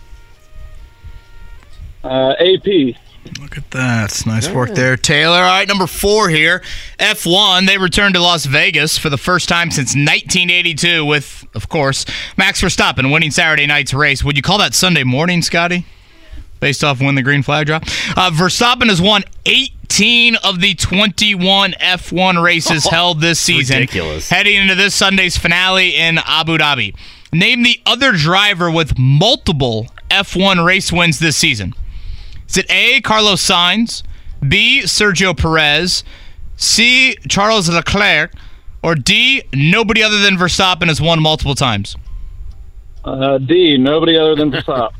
Uh, 2.03 2.33
AP. 2.39 2.95
Look 3.39 3.57
at 3.57 3.71
that. 3.71 4.05
It's 4.11 4.25
nice 4.25 4.49
work 4.49 4.71
there, 4.71 4.97
Taylor. 4.97 5.37
All 5.37 5.43
right, 5.43 5.67
number 5.67 5.87
four 5.87 6.29
here. 6.29 6.61
F1, 6.99 7.67
they 7.67 7.77
returned 7.77 8.15
to 8.15 8.21
Las 8.21 8.45
Vegas 8.45 8.97
for 8.97 9.09
the 9.09 9.17
first 9.17 9.47
time 9.47 9.71
since 9.71 9.89
1982 9.95 11.05
with, 11.05 11.45
of 11.53 11.69
course, 11.69 12.05
Max 12.37 12.61
Verstappen 12.61 13.11
winning 13.11 13.31
Saturday 13.31 13.65
night's 13.65 13.93
race. 13.93 14.23
Would 14.23 14.35
you 14.35 14.41
call 14.43 14.57
that 14.57 14.73
Sunday 14.73 15.03
morning, 15.03 15.41
Scotty? 15.41 15.85
Based 16.59 16.83
off 16.83 16.99
when 17.01 17.15
the 17.15 17.21
green 17.21 17.43
flag 17.43 17.67
drop? 17.67 17.83
Uh, 18.15 18.29
Verstappen 18.31 18.87
has 18.87 19.01
won 19.01 19.23
18 19.45 20.35
of 20.37 20.59
the 20.61 20.73
21 20.75 21.71
F1 21.73 22.43
races 22.43 22.85
held 22.89 23.21
this 23.21 23.39
season. 23.39 23.79
ridiculous. 23.79 24.29
Heading 24.29 24.55
into 24.61 24.75
this 24.75 24.95
Sunday's 24.95 25.37
finale 25.37 25.95
in 25.95 26.19
Abu 26.25 26.57
Dhabi. 26.57 26.95
Name 27.31 27.63
the 27.63 27.79
other 27.85 28.11
driver 28.13 28.69
with 28.69 28.97
multiple 28.97 29.87
F1 30.09 30.65
race 30.65 30.91
wins 30.91 31.19
this 31.19 31.35
season. 31.35 31.73
Is 32.53 32.59
it 32.59 32.69
A, 32.69 33.01
Carlos 33.01 33.41
Sainz, 33.41 34.03
B, 34.47 34.81
Sergio 34.83 35.35
Perez, 35.35 36.03
C, 36.55 37.15
Charles 37.27 37.67
Leclerc, 37.67 38.31
or 38.83 38.93
D, 38.93 39.41
nobody 39.55 40.03
other 40.03 40.19
than 40.19 40.37
Verstappen 40.37 40.85
has 40.85 41.01
won 41.01 41.19
multiple 41.19 41.55
times? 41.55 41.95
Uh, 43.03 43.39
D. 43.39 43.79
Nobody 43.79 44.15
other 44.15 44.35
than 44.35 44.51
Verstappen. 44.51 44.93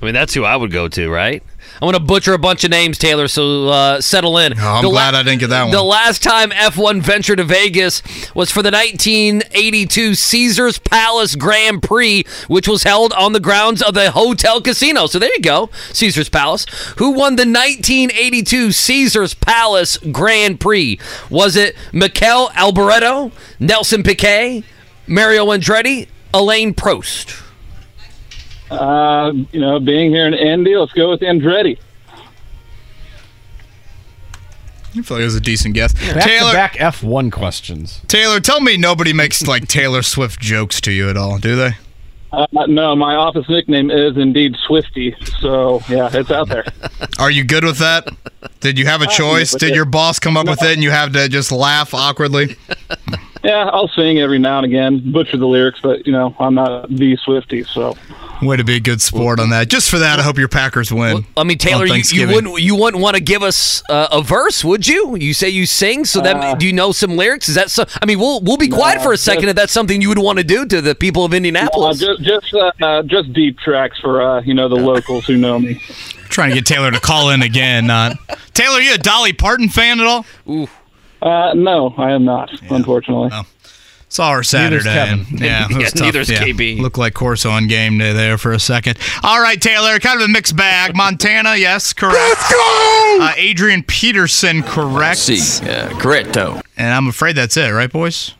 I 0.00 0.04
mean, 0.04 0.14
that's 0.14 0.32
who 0.32 0.44
I 0.44 0.54
would 0.54 0.70
go 0.70 0.86
to, 0.86 1.10
right? 1.10 1.42
I'm 1.80 1.86
going 1.86 1.92
to 1.94 2.00
butcher 2.00 2.32
a 2.34 2.38
bunch 2.38 2.64
of 2.64 2.70
names, 2.70 2.98
Taylor, 2.98 3.28
so 3.28 3.68
uh, 3.68 4.00
settle 4.00 4.36
in. 4.38 4.54
Oh, 4.58 4.66
I'm 4.66 4.82
The 4.82 4.90
glad 4.90 5.14
I 5.14 5.22
didn't 5.22 5.38
get 5.38 5.50
that 5.50 5.62
one. 5.62 5.70
The 5.70 5.82
last 5.82 6.22
time 6.24 6.50
F1 6.50 7.02
ventured 7.02 7.38
to 7.38 7.44
Vegas 7.44 8.02
was 8.34 8.50
for 8.50 8.62
the 8.62 8.72
1982 8.72 10.14
Caesars 10.16 10.78
Palace 10.80 11.36
Grand 11.36 11.82
Prix, 11.82 12.24
which 12.48 12.66
was 12.66 12.82
held 12.82 13.12
on 13.12 13.32
the 13.32 13.38
grounds 13.40 13.80
of 13.80 13.94
the 13.94 14.10
Hotel 14.10 14.60
Casino. 14.60 15.06
So 15.06 15.20
there 15.20 15.32
you 15.32 15.40
go, 15.40 15.70
Caesars 15.92 16.28
Palace. 16.28 16.66
Who 16.98 17.10
won 17.10 17.36
the 17.36 17.42
1982 17.42 18.72
Caesars 18.72 19.34
Palace 19.34 19.98
Grand 19.98 20.58
Prix? 20.58 20.98
Was 21.30 21.54
it 21.54 21.76
Mikel 21.92 22.48
Alboreto, 22.54 23.30
Nelson 23.60 24.02
Piquet, 24.02 24.64
Mario 25.06 25.46
Andretti, 25.46 26.08
Elaine 26.34 26.74
Prost? 26.74 27.44
Uh, 28.70 29.32
you 29.52 29.60
know, 29.60 29.80
being 29.80 30.10
here 30.10 30.26
in 30.26 30.34
Indy, 30.34 30.76
let's 30.76 30.92
go 30.92 31.10
with 31.10 31.20
Andretti. 31.20 31.78
I 34.96 35.02
feel 35.02 35.16
like 35.16 35.22
it 35.22 35.26
was 35.26 35.34
a 35.36 35.40
decent 35.40 35.74
guess. 35.74 35.92
Back 35.92 36.24
Taylor, 36.24 36.50
to 36.50 36.56
back 36.56 36.74
F1 36.74 37.30
questions. 37.30 38.00
Taylor, 38.08 38.40
tell 38.40 38.60
me 38.60 38.76
nobody 38.76 39.12
makes 39.12 39.46
like 39.46 39.68
Taylor 39.68 40.02
Swift 40.02 40.40
jokes 40.40 40.80
to 40.82 40.92
you 40.92 41.08
at 41.08 41.16
all, 41.16 41.38
do 41.38 41.56
they? 41.56 41.72
Uh, 42.32 42.46
no, 42.66 42.94
my 42.94 43.14
office 43.14 43.48
nickname 43.48 43.90
is 43.90 44.16
indeed 44.16 44.54
Swifty. 44.66 45.14
So 45.40 45.80
yeah, 45.88 46.10
it's 46.12 46.30
out 46.30 46.48
there. 46.48 46.64
Are 47.18 47.30
you 47.30 47.44
good 47.44 47.64
with 47.64 47.78
that? 47.78 48.08
Did 48.60 48.78
you 48.78 48.86
have 48.86 49.00
a 49.00 49.04
I'm 49.04 49.08
good 49.08 49.16
choice? 49.16 49.54
Did 49.54 49.74
your 49.74 49.84
boss 49.84 50.18
come 50.18 50.36
up 50.36 50.46
with 50.46 50.62
it 50.62 50.74
and 50.74 50.82
you 50.82 50.90
have 50.90 51.12
to 51.12 51.28
just 51.28 51.52
laugh 51.52 51.94
awkwardly? 51.94 52.56
yeah, 53.44 53.68
I'll 53.72 53.88
sing 53.88 54.18
every 54.18 54.38
now 54.38 54.58
and 54.58 54.66
again, 54.66 55.12
butcher 55.12 55.36
the 55.36 55.46
lyrics, 55.46 55.80
but 55.82 56.06
you 56.06 56.12
know, 56.12 56.34
I'm 56.38 56.54
not 56.54 56.88
the 56.90 57.16
Swifty. 57.16 57.64
So 57.64 57.96
Way 58.40 58.56
to 58.56 58.64
be 58.64 58.76
a 58.76 58.80
good 58.80 59.00
sport 59.00 59.40
on 59.40 59.50
that. 59.50 59.68
Just 59.68 59.90
for 59.90 59.98
that, 59.98 60.20
I 60.20 60.22
hope 60.22 60.38
your 60.38 60.48
Packers 60.48 60.92
win. 60.92 61.26
I 61.36 61.42
mean, 61.42 61.58
Taylor, 61.58 61.86
you, 61.86 62.02
you 62.12 62.28
wouldn't 62.28 62.60
you 62.60 62.76
wouldn't 62.76 63.02
want 63.02 63.16
to 63.16 63.22
give 63.22 63.42
us 63.42 63.82
uh, 63.88 64.08
a 64.12 64.22
verse, 64.22 64.64
would 64.64 64.86
you? 64.86 65.16
You 65.16 65.34
say 65.34 65.48
you 65.48 65.66
sing, 65.66 66.04
so 66.04 66.20
that 66.20 66.36
Uh, 66.36 66.54
do 66.54 66.66
you 66.66 66.72
know 66.72 66.92
some 66.92 67.16
lyrics? 67.16 67.48
Is 67.48 67.56
that 67.56 67.70
so? 67.70 67.84
I 68.00 68.06
mean, 68.06 68.20
we'll 68.20 68.40
we'll 68.40 68.56
be 68.56 68.68
quiet 68.68 68.98
No, 68.98 69.04
for 69.04 69.12
a 69.12 69.16
second 69.16 69.42
just- 69.42 69.50
if 69.50 69.56
that's 69.56 69.72
something 69.72 70.00
you 70.00 70.08
would 70.08 70.18
want 70.18 70.38
to 70.38 70.44
do 70.44 70.66
to 70.66 70.80
the 70.80 70.94
people 70.94 71.24
of 71.24 71.32
uh, 71.32 71.36
Indianapolis. 71.36 71.98
just 71.98 72.22
just 72.22 72.54
uh, 72.54 72.70
uh, 72.80 73.02
just 73.02 73.32
deep 73.32 73.58
tracks 73.58 73.98
for 73.98 74.22
uh, 74.22 74.40
you 74.42 74.54
know 74.54 74.68
the 74.68 74.76
locals 74.76 75.26
who 75.26 75.36
know 75.36 75.58
me. 75.58 75.82
Trying 76.28 76.50
to 76.50 76.56
get 76.56 76.66
Taylor 76.66 76.90
to 76.90 77.00
call 77.00 77.30
in 77.30 77.42
again. 77.42 77.90
Uh, 77.90 78.14
Taylor, 78.54 78.78
you 78.80 78.94
a 78.94 78.98
Dolly 78.98 79.32
Parton 79.32 79.68
fan 79.68 80.00
at 80.00 80.06
all? 80.06 80.26
Uh, 81.20 81.52
no, 81.54 81.94
I 81.96 82.12
am 82.12 82.24
not, 82.24 82.50
unfortunately. 82.70 83.30
Saw 84.10 84.32
her 84.32 84.42
Saturday. 84.42 84.84
Kevin. 84.84 85.26
and- 85.30 85.40
yeah, 85.40 85.66
it 85.70 85.74
was 85.76 85.82
Yeah, 85.82 85.88
tough. 85.90 86.00
neither's 86.00 86.30
yeah. 86.30 86.42
KB. 86.44 86.78
Looked 86.80 86.96
like 86.96 87.12
Corso 87.14 87.50
on 87.50 87.66
game 87.66 87.98
day 87.98 88.12
there 88.12 88.38
for 88.38 88.52
a 88.52 88.58
second. 88.58 88.98
All 89.22 89.40
right, 89.40 89.60
Taylor, 89.60 89.98
kind 89.98 90.20
of 90.20 90.28
a 90.28 90.32
mixed 90.32 90.56
bag. 90.56 90.96
Montana, 90.96 91.56
yes, 91.56 91.92
correct. 91.92 92.14
Let's 92.16 92.52
go! 92.52 93.18
Uh, 93.20 93.32
Adrian 93.36 93.82
Peterson, 93.82 94.62
correct. 94.62 95.18
Si, 95.18 95.34
uh, 95.68 95.88
correcto. 95.98 96.62
And 96.76 96.94
I'm 96.94 97.08
afraid 97.08 97.36
that's 97.36 97.56
it, 97.58 97.70
right, 97.70 97.92
boys? 97.92 98.34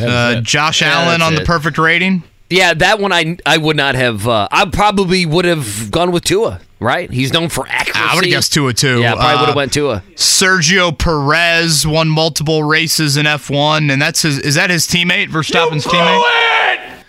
Uh, 0.00 0.36
it. 0.38 0.44
Josh 0.44 0.80
Yeah, 0.80 0.92
Allen 0.94 1.20
that's 1.20 1.22
on 1.24 1.34
the 1.34 1.44
perfect 1.44 1.76
rating. 1.76 2.22
yeah, 2.48 2.72
that 2.74 2.98
one 2.98 3.12
I 3.12 3.36
I 3.44 3.58
would 3.58 3.76
not 3.76 3.96
have. 3.96 4.26
Uh, 4.26 4.48
I 4.50 4.64
probably 4.66 5.26
would 5.26 5.44
have 5.44 5.90
gone 5.90 6.12
with 6.12 6.24
Tua. 6.24 6.60
Right? 6.80 7.10
He's 7.10 7.30
known 7.32 7.50
for 7.50 7.66
accuracy. 7.68 8.00
I 8.00 8.14
would 8.14 8.24
have 8.24 8.30
guessed 8.30 8.54
Tua 8.54 8.72
too. 8.72 9.00
Yeah, 9.00 9.12
probably 9.14 9.32
would 9.34 9.42
Uh, 9.42 9.46
have 9.46 9.54
went 9.56 9.72
Tua. 9.74 10.02
Sergio 10.16 10.96
Perez 10.96 11.86
won 11.86 12.08
multiple 12.08 12.64
races 12.64 13.18
in 13.18 13.26
F1, 13.26 13.92
and 13.92 14.00
that's 14.00 14.22
his. 14.22 14.38
Is 14.38 14.54
that 14.54 14.70
his 14.70 14.86
teammate, 14.86 15.28
Verstappen's 15.28 15.84
teammate? 15.84 16.24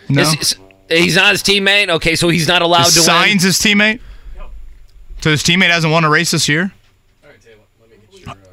No. 0.10 0.22
Is- 0.24 0.34
is- 0.34 0.56
he's 0.90 1.16
not 1.16 1.32
his 1.32 1.42
teammate. 1.42 1.88
Okay, 1.90 2.16
so 2.18 2.28
he's 2.28 2.50
not 2.50 2.62
allowed 2.62 2.88
Is 2.88 2.96
to 2.96 3.00
win. 3.12 3.38
Sainz 3.38 3.44
his 3.44 3.60
teammate. 3.60 4.02
So 5.22 5.32
his 5.32 5.42
teammate 5.42 5.70
hasn't 5.70 5.94
won 5.94 6.04
a 6.04 6.10
race 6.10 6.32
this 6.32 6.50
year. 6.50 6.74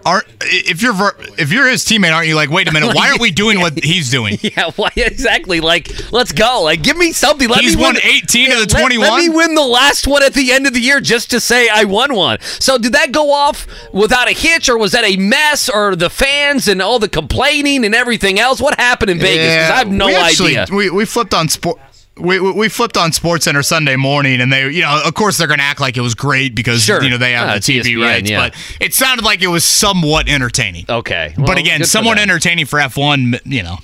Aren't 0.09 0.27
if 0.41 0.81
you're 0.81 0.95
if 1.37 1.53
you're 1.53 1.69
his 1.69 1.85
teammate, 1.85 2.15
aren't 2.15 2.29
you 2.29 2.35
like, 2.35 2.49
wait 2.49 2.67
a 2.67 2.73
minute, 2.73 2.95
why 2.95 3.09
aren't 3.09 3.21
we 3.21 3.31
doing 3.31 3.61
what 3.61 3.85
he's 3.85 4.11
doing? 4.11 4.39
Yeah, 4.49 4.71
why 4.77 4.91
exactly? 4.97 5.61
Like, 5.61 6.11
let's 6.11 6.33
go. 6.33 6.63
Like, 6.63 6.83
give 6.83 6.97
me 6.97 7.13
something. 7.13 7.49
Let 7.49 7.61
He's 7.61 7.77
me 7.77 7.83
won 7.83 7.95
win 7.95 8.03
18 8.05 8.53
of 8.53 8.59
the 8.59 8.75
Let- 8.75 8.81
21? 8.81 9.09
Let, 9.11 9.19
me 9.19 9.29
win 9.29 9.55
the 9.55 9.61
last 9.61 10.07
one 10.07 10.23
at 10.23 10.33
the 10.33 10.53
end 10.53 10.67
of 10.67 10.73
the 10.73 10.81
year 10.81 11.01
just 11.01 11.31
to 11.33 11.41
say 11.41 11.69
I 11.69 11.85
won 11.85 12.15
one. 12.15 12.39
So, 12.41 12.79
did 12.79 12.93
that 12.95 13.13
go 13.13 13.31
off 13.31 13.67
without 13.93 14.27
a 14.29 14.33
hitch, 14.33 14.69
or 14.71 14.79
was 14.79 14.93
that 14.93 15.05
a 15.05 15.17
mess, 15.19 15.69
or 15.69 15.95
the 15.95 16.09
fans 16.09 16.67
and 16.67 16.81
all 16.81 16.99
the 16.99 17.09
complaining 17.09 17.85
and 17.85 17.95
everything 17.95 18.39
else? 18.39 18.61
What 18.61 18.79
happened 18.81 19.11
in 19.11 19.19
Vegas? 19.19 19.55
Because 19.55 19.71
I 19.71 19.77
have 19.77 19.91
no 19.91 20.07
we 20.07 20.15
actually, 20.15 20.57
idea. 20.57 20.75
We, 20.75 20.91
we 20.91 21.05
flipped 21.05 21.35
on 21.35 21.49
sport. 21.49 21.79
We, 22.19 22.40
we 22.40 22.53
we 22.53 22.69
flipped 22.69 22.97
on 22.97 23.11
SportsCenter 23.11 23.65
Sunday 23.65 23.97
morning, 23.97 24.40
and 24.40 24.53
they, 24.53 24.69
you 24.70 24.82
know, 24.82 25.03
of 25.05 25.15
course, 25.15 25.39
they're 25.39 25.47
going 25.47 25.59
to 25.59 25.65
act 25.65 25.81
like 25.81 25.97
it 25.97 26.01
was 26.01 26.15
great 26.15 26.55
because 26.55 26.82
Sure. 26.82 27.03
you 27.03 27.11
know 27.11 27.19
they 27.19 27.32
have 27.32 27.49
Ah, 27.49 27.55
the 27.55 27.61
TV 27.61 27.82
ESPN, 27.97 28.03
rights. 28.03 28.31
yeah. 28.31 28.49
But 28.49 28.55
it 28.81 28.95
sounded 28.95 29.24
like 29.24 29.43
it 29.43 29.47
was 29.49 29.65
somewhat 29.65 30.28
entertaining. 30.28 30.85
Okay, 30.89 31.35
but 31.39 31.59
again, 31.59 31.85
somewhat 31.85 32.19
entertaining 32.19 32.66
for 32.66 32.78
F1. 32.78 33.40
You 33.45 33.62
know, 33.62 33.77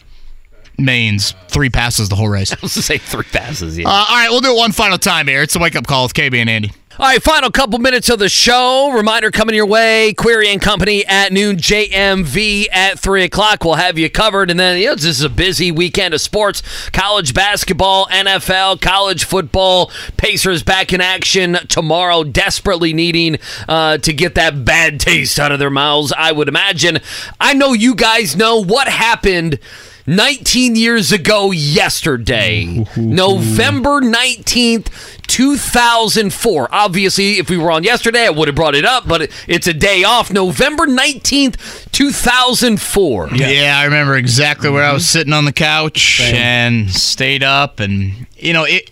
means 0.79 1.35
three 1.49 1.71
passes 1.71 2.09
the 2.09 2.17
whole 2.17 2.29
race. 2.29 2.53
I 2.55 2.57
was 2.63 2.75
to 2.75 2.83
say 2.83 2.99
three 2.99 3.25
passes. 3.25 3.79
Yeah. 3.79 3.89
Uh, 3.89 3.93
all 3.93 4.17
right, 4.17 4.29
we'll 4.31 4.41
do 4.41 4.53
it 4.53 4.57
one 4.57 4.73
final 4.73 4.99
time 4.99 5.27
here. 5.29 5.43
It's 5.43 5.55
a 5.57 5.59
wake 5.59 5.77
up 5.77 5.87
call 5.87 6.05
with 6.05 6.15
KB 6.15 6.37
and 6.39 6.51
Andy. 6.51 6.73
All 6.97 7.07
right, 7.07 7.21
final 7.21 7.51
couple 7.51 7.81
minutes 7.81 8.09
of 8.09 8.21
the 8.21 8.29
show. 8.29 8.93
Reminder 8.93 9.33
coming 9.33 9.57
your 9.57 9.67
way: 9.67 10.15
Query 10.15 10.49
and 10.49 10.63
Company 10.63 11.05
at 11.05 11.33
noon, 11.33 11.57
JMV 11.57 12.69
at 12.71 13.01
three 13.01 13.25
o'clock. 13.25 13.65
We'll 13.65 13.75
have 13.75 13.99
you 13.99 14.09
covered, 14.09 14.49
and 14.49 14.61
then 14.61 14.79
you 14.79 14.87
know, 14.87 14.95
this 14.95 15.07
is 15.07 15.23
a 15.23 15.29
busy 15.29 15.73
weekend 15.73 16.15
of 16.15 16.21
sports: 16.21 16.63
college 16.91 17.35
basketball, 17.35 18.07
NFL, 18.13 18.81
college 18.81 19.25
football. 19.25 19.91
Pacers 20.17 20.63
back 20.63 20.93
in 20.93 21.01
action 21.01 21.59
tomorrow, 21.67 22.23
desperately 22.23 22.93
needing 22.93 23.39
uh, 23.69 23.99
to 23.99 24.13
get 24.13 24.37
that 24.37 24.65
bad 24.65 25.01
taste 25.01 25.41
out 25.41 25.51
of 25.51 25.59
their 25.59 25.71
mouths. 25.71 26.13
I 26.17 26.31
would 26.31 26.47
imagine. 26.47 27.01
I 27.41 27.55
know 27.55 27.73
you 27.73 27.97
guys 27.97 28.37
know 28.37 28.63
what 28.63 28.87
happened. 28.87 29.59
19 30.07 30.77
years 30.77 31.13
ago 31.13 31.51
yesterday, 31.51 32.85
November 32.95 34.03
19th, 34.03 35.14
2004. 35.35 36.69
Obviously, 36.71 37.39
if 37.39 37.51
we 37.51 37.59
were 37.59 37.73
on 37.73 37.83
yesterday, 37.83 38.25
I 38.25 38.31
would 38.31 38.47
have 38.47 38.55
brought 38.55 38.77
it 38.77 38.85
up, 38.85 39.09
but 39.09 39.29
it's 39.49 39.67
a 39.67 39.75
day 39.75 40.05
off. 40.05 40.31
November 40.31 40.87
19th, 40.87 41.91
2004. 41.91 43.31
Yeah. 43.35 43.77
I 43.77 43.85
remember 43.85 44.15
exactly 44.15 44.71
where 44.71 44.85
I 44.85 44.93
was 44.93 45.09
sitting 45.09 45.33
on 45.33 45.45
the 45.45 45.53
couch 45.53 46.21
and 46.21 46.89
stayed 46.89 47.43
up, 47.43 47.81
and 47.81 48.29
you 48.37 48.53
know, 48.53 48.65
it 48.65 48.89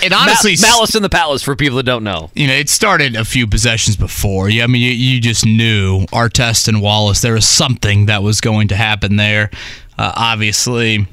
it 0.00 0.12
honestly 0.12 0.54
Ma- 0.60 0.68
Malice 0.68 0.94
in 0.94 1.02
the 1.02 1.08
Palace 1.08 1.42
for 1.42 1.56
people 1.56 1.78
that 1.78 1.82
don't 1.82 2.04
know. 2.04 2.30
you 2.34 2.46
know, 2.46 2.54
it 2.54 2.68
started 2.68 3.16
a 3.16 3.24
few 3.24 3.48
possessions 3.48 3.96
before. 3.96 4.48
Yeah, 4.48 4.62
I 4.62 4.66
mean, 4.68 4.80
you, 4.80 4.90
you 4.92 5.20
just 5.20 5.44
knew 5.44 6.02
Artest 6.12 6.68
and 6.68 6.82
Wallace. 6.82 7.20
There 7.20 7.34
was 7.34 7.48
something 7.48 8.06
that 8.06 8.22
was 8.22 8.40
going 8.40 8.68
to 8.68 8.76
happen 8.76 9.16
there. 9.16 9.50
Uh, 9.98 10.12
obviously, 10.14 11.08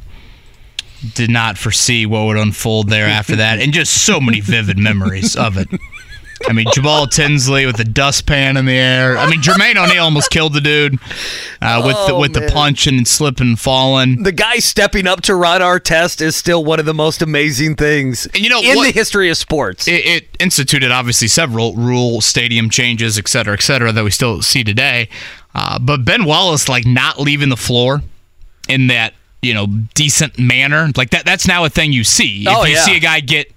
did 1.15 1.30
not 1.30 1.57
foresee 1.57 2.06
what 2.06 2.26
would 2.26 2.38
unfold 2.38 2.90
there 2.90 3.07
after 3.07 3.36
that, 3.38 3.60
and 3.60 3.73
just 3.73 4.06
so 4.06 4.19
many 4.19 4.40
vivid 4.40 4.78
memories 4.78 5.36
of 5.36 5.57
it. 5.57 5.68
I 6.49 6.53
mean, 6.53 6.65
Jamaal 6.68 7.07
Tinsley 7.07 7.68
with 7.68 7.78
the 7.78 7.84
dustpan 7.84 8.57
in 8.57 8.65
the 8.65 8.73
air. 8.73 9.15
I 9.15 9.30
mean, 9.30 9.41
Jermaine 9.44 9.76
O'Neal 9.76 10.06
almost 10.06 10.32
killed 10.32 10.53
the 10.53 10.61
dude 10.61 10.95
uh, 11.61 11.84
with 11.86 11.95
the, 12.07 12.14
Oh, 12.14 12.19
with 12.19 12.34
the 12.34 12.40
man. 12.41 12.49
punching 12.49 12.98
and 12.98 13.07
slipping 13.07 13.49
and 13.49 13.60
falling. 13.60 14.23
The 14.23 14.32
guy 14.32 14.57
stepping 14.57 15.06
up 15.06 15.22
to 15.22 15.36
Ron 15.36 15.61
Artest 15.61 16.19
is 16.19 16.36
still 16.36 16.65
one 16.65 16.80
of 16.80 16.88
the 16.88 16.95
most 16.95 17.22
amazing 17.22 17.76
things 17.76 18.26
And 18.34 18.40
you 18.40 18.49
know 18.49 18.60
in 18.60 18.76
what- 18.76 18.86
the 18.88 18.91
history 18.91 19.30
of 19.30 19.38
sports. 19.38 19.88
it, 19.88 20.03
it 20.03 20.28
instituted 20.40 20.90
obviously 20.91 21.28
several 21.28 21.76
rule 21.76 22.22
stadium 22.22 22.72
changes, 22.72 23.19
et 23.19 23.28
cetera, 23.28 23.53
et 23.53 23.61
cetera, 23.61 23.91
that 23.91 24.03
we 24.03 24.10
still 24.10 24.41
see 24.41 24.64
today. 24.64 25.10
Uh, 25.53 25.78
but 25.78 26.03
Ben 26.06 26.26
Wallace, 26.26 26.68
like 26.68 26.88
not 26.88 27.19
leaving 27.19 27.49
the 27.49 27.57
floor 27.57 28.02
in 28.68 28.88
that 28.88 29.14
you 29.41 29.53
know 29.53 29.68
decent 29.93 30.39
manner, 30.39 30.89
like 30.95 31.11
that. 31.11 31.26
That's 31.26 31.47
now 31.47 31.65
a 31.65 31.69
thing 31.69 31.93
you 31.93 32.03
see. 32.03 32.45
Oh, 32.47 32.63
if 32.63 32.69
you 32.69 32.76
yeah. 32.76 32.81
see 32.84 32.97
a 32.97 32.99
guy 32.99 33.19
get 33.19 33.51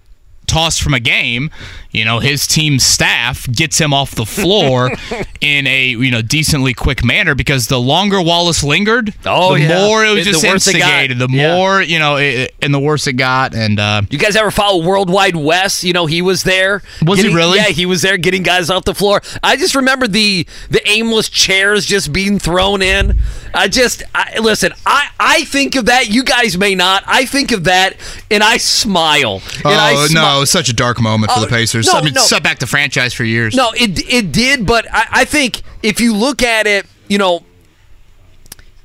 tossed 0.46 0.82
from 0.82 0.94
a 0.94 1.00
game, 1.00 1.50
you 1.90 2.04
know 2.04 2.18
his 2.18 2.46
team 2.46 2.78
staff 2.78 3.50
gets 3.50 3.78
him 3.78 3.92
off 3.94 4.14
the 4.14 4.26
floor 4.26 4.90
in 5.40 5.66
a 5.66 5.86
you 5.88 6.10
know 6.10 6.22
decently 6.22 6.74
quick 6.74 7.04
manner 7.04 7.34
because 7.34 7.68
the 7.68 7.78
longer 7.80 8.20
Wallace 8.20 8.62
lingered, 8.64 9.14
Oh, 9.24 9.54
the 9.54 9.60
yeah. 9.62 9.86
more 9.86 10.04
it 10.04 10.14
was 10.14 10.24
The 10.24 10.32
just 10.32 10.44
it 10.44 10.46
got. 10.48 10.54
instigated. 10.54 11.18
The 11.18 11.28
Yeah. 11.30 11.54
more 11.56 11.82
you 11.82 11.98
know, 11.98 12.16
it, 12.16 12.54
and 12.62 12.72
the 12.74 12.78
worse 12.80 13.06
it 13.06 13.14
got. 13.14 13.54
And 13.54 13.78
uh, 13.78 14.02
You 14.10 14.18
guys 14.18 14.36
ever 14.36 14.50
follow 14.50 14.84
World 14.84 15.10
Wide 15.10 15.36
Wes? 15.36 15.84
You 15.84 15.92
know 15.92 16.06
he 16.06 16.20
was 16.22 16.42
there. 16.42 16.82
Was 17.02 17.20
he 17.20 17.34
really? 17.34 17.58
Yeah, 17.58 17.66
he 17.68 17.86
was 17.86 18.02
there 18.02 18.16
getting 18.16 18.42
guys 18.42 18.70
off 18.70 18.84
the 18.84 18.94
floor. 18.94 19.22
I 19.42 19.56
just 19.56 19.74
remember 19.74 20.06
the 20.08 20.46
the 20.70 20.86
aimless 20.88 21.28
chairs 21.28 21.86
just 21.86 22.12
being 22.12 22.38
thrown 22.38 22.82
in. 22.82 23.18
I 23.54 23.68
just 23.68 24.02
I, 24.14 24.38
listen. 24.40 24.72
I 24.84 25.08
I 25.20 25.44
think 25.44 25.76
of 25.76 25.86
that. 25.86 26.08
You 26.10 26.24
guys 26.24 26.58
may 26.58 26.74
not. 26.74 27.04
I 27.06 27.24
think 27.26 27.52
of 27.52 27.64
that, 27.64 27.96
and 28.30 28.42
I 28.42 28.56
smile. 28.56 29.42
And 29.58 29.66
I 29.74 29.92
oh 29.94 30.06
smi- 30.10 30.14
Oh, 30.34 30.36
no, 30.36 30.38
it 30.38 30.40
was 30.40 30.50
such 30.50 30.68
a 30.68 30.72
dark 30.72 31.00
moment 31.00 31.32
for 31.32 31.38
Oh, 31.38 31.42
the 31.42 31.48
Pacers. 31.48 31.86
no, 31.86 31.92
I 31.98 32.02
mean, 32.02 32.14
no. 32.14 32.20
set 32.22 32.42
back 32.42 32.58
the 32.58 32.66
franchise 32.66 33.14
for 33.14 33.24
years. 33.24 33.54
No, 33.54 33.70
it 33.74 34.00
it 34.12 34.32
did, 34.32 34.66
but 34.66 34.86
I, 34.92 35.06
I 35.10 35.24
think 35.24 35.62
if 35.82 36.00
you 36.00 36.14
look 36.14 36.42
at 36.42 36.66
it, 36.66 36.86
you 37.08 37.18
know, 37.18 37.44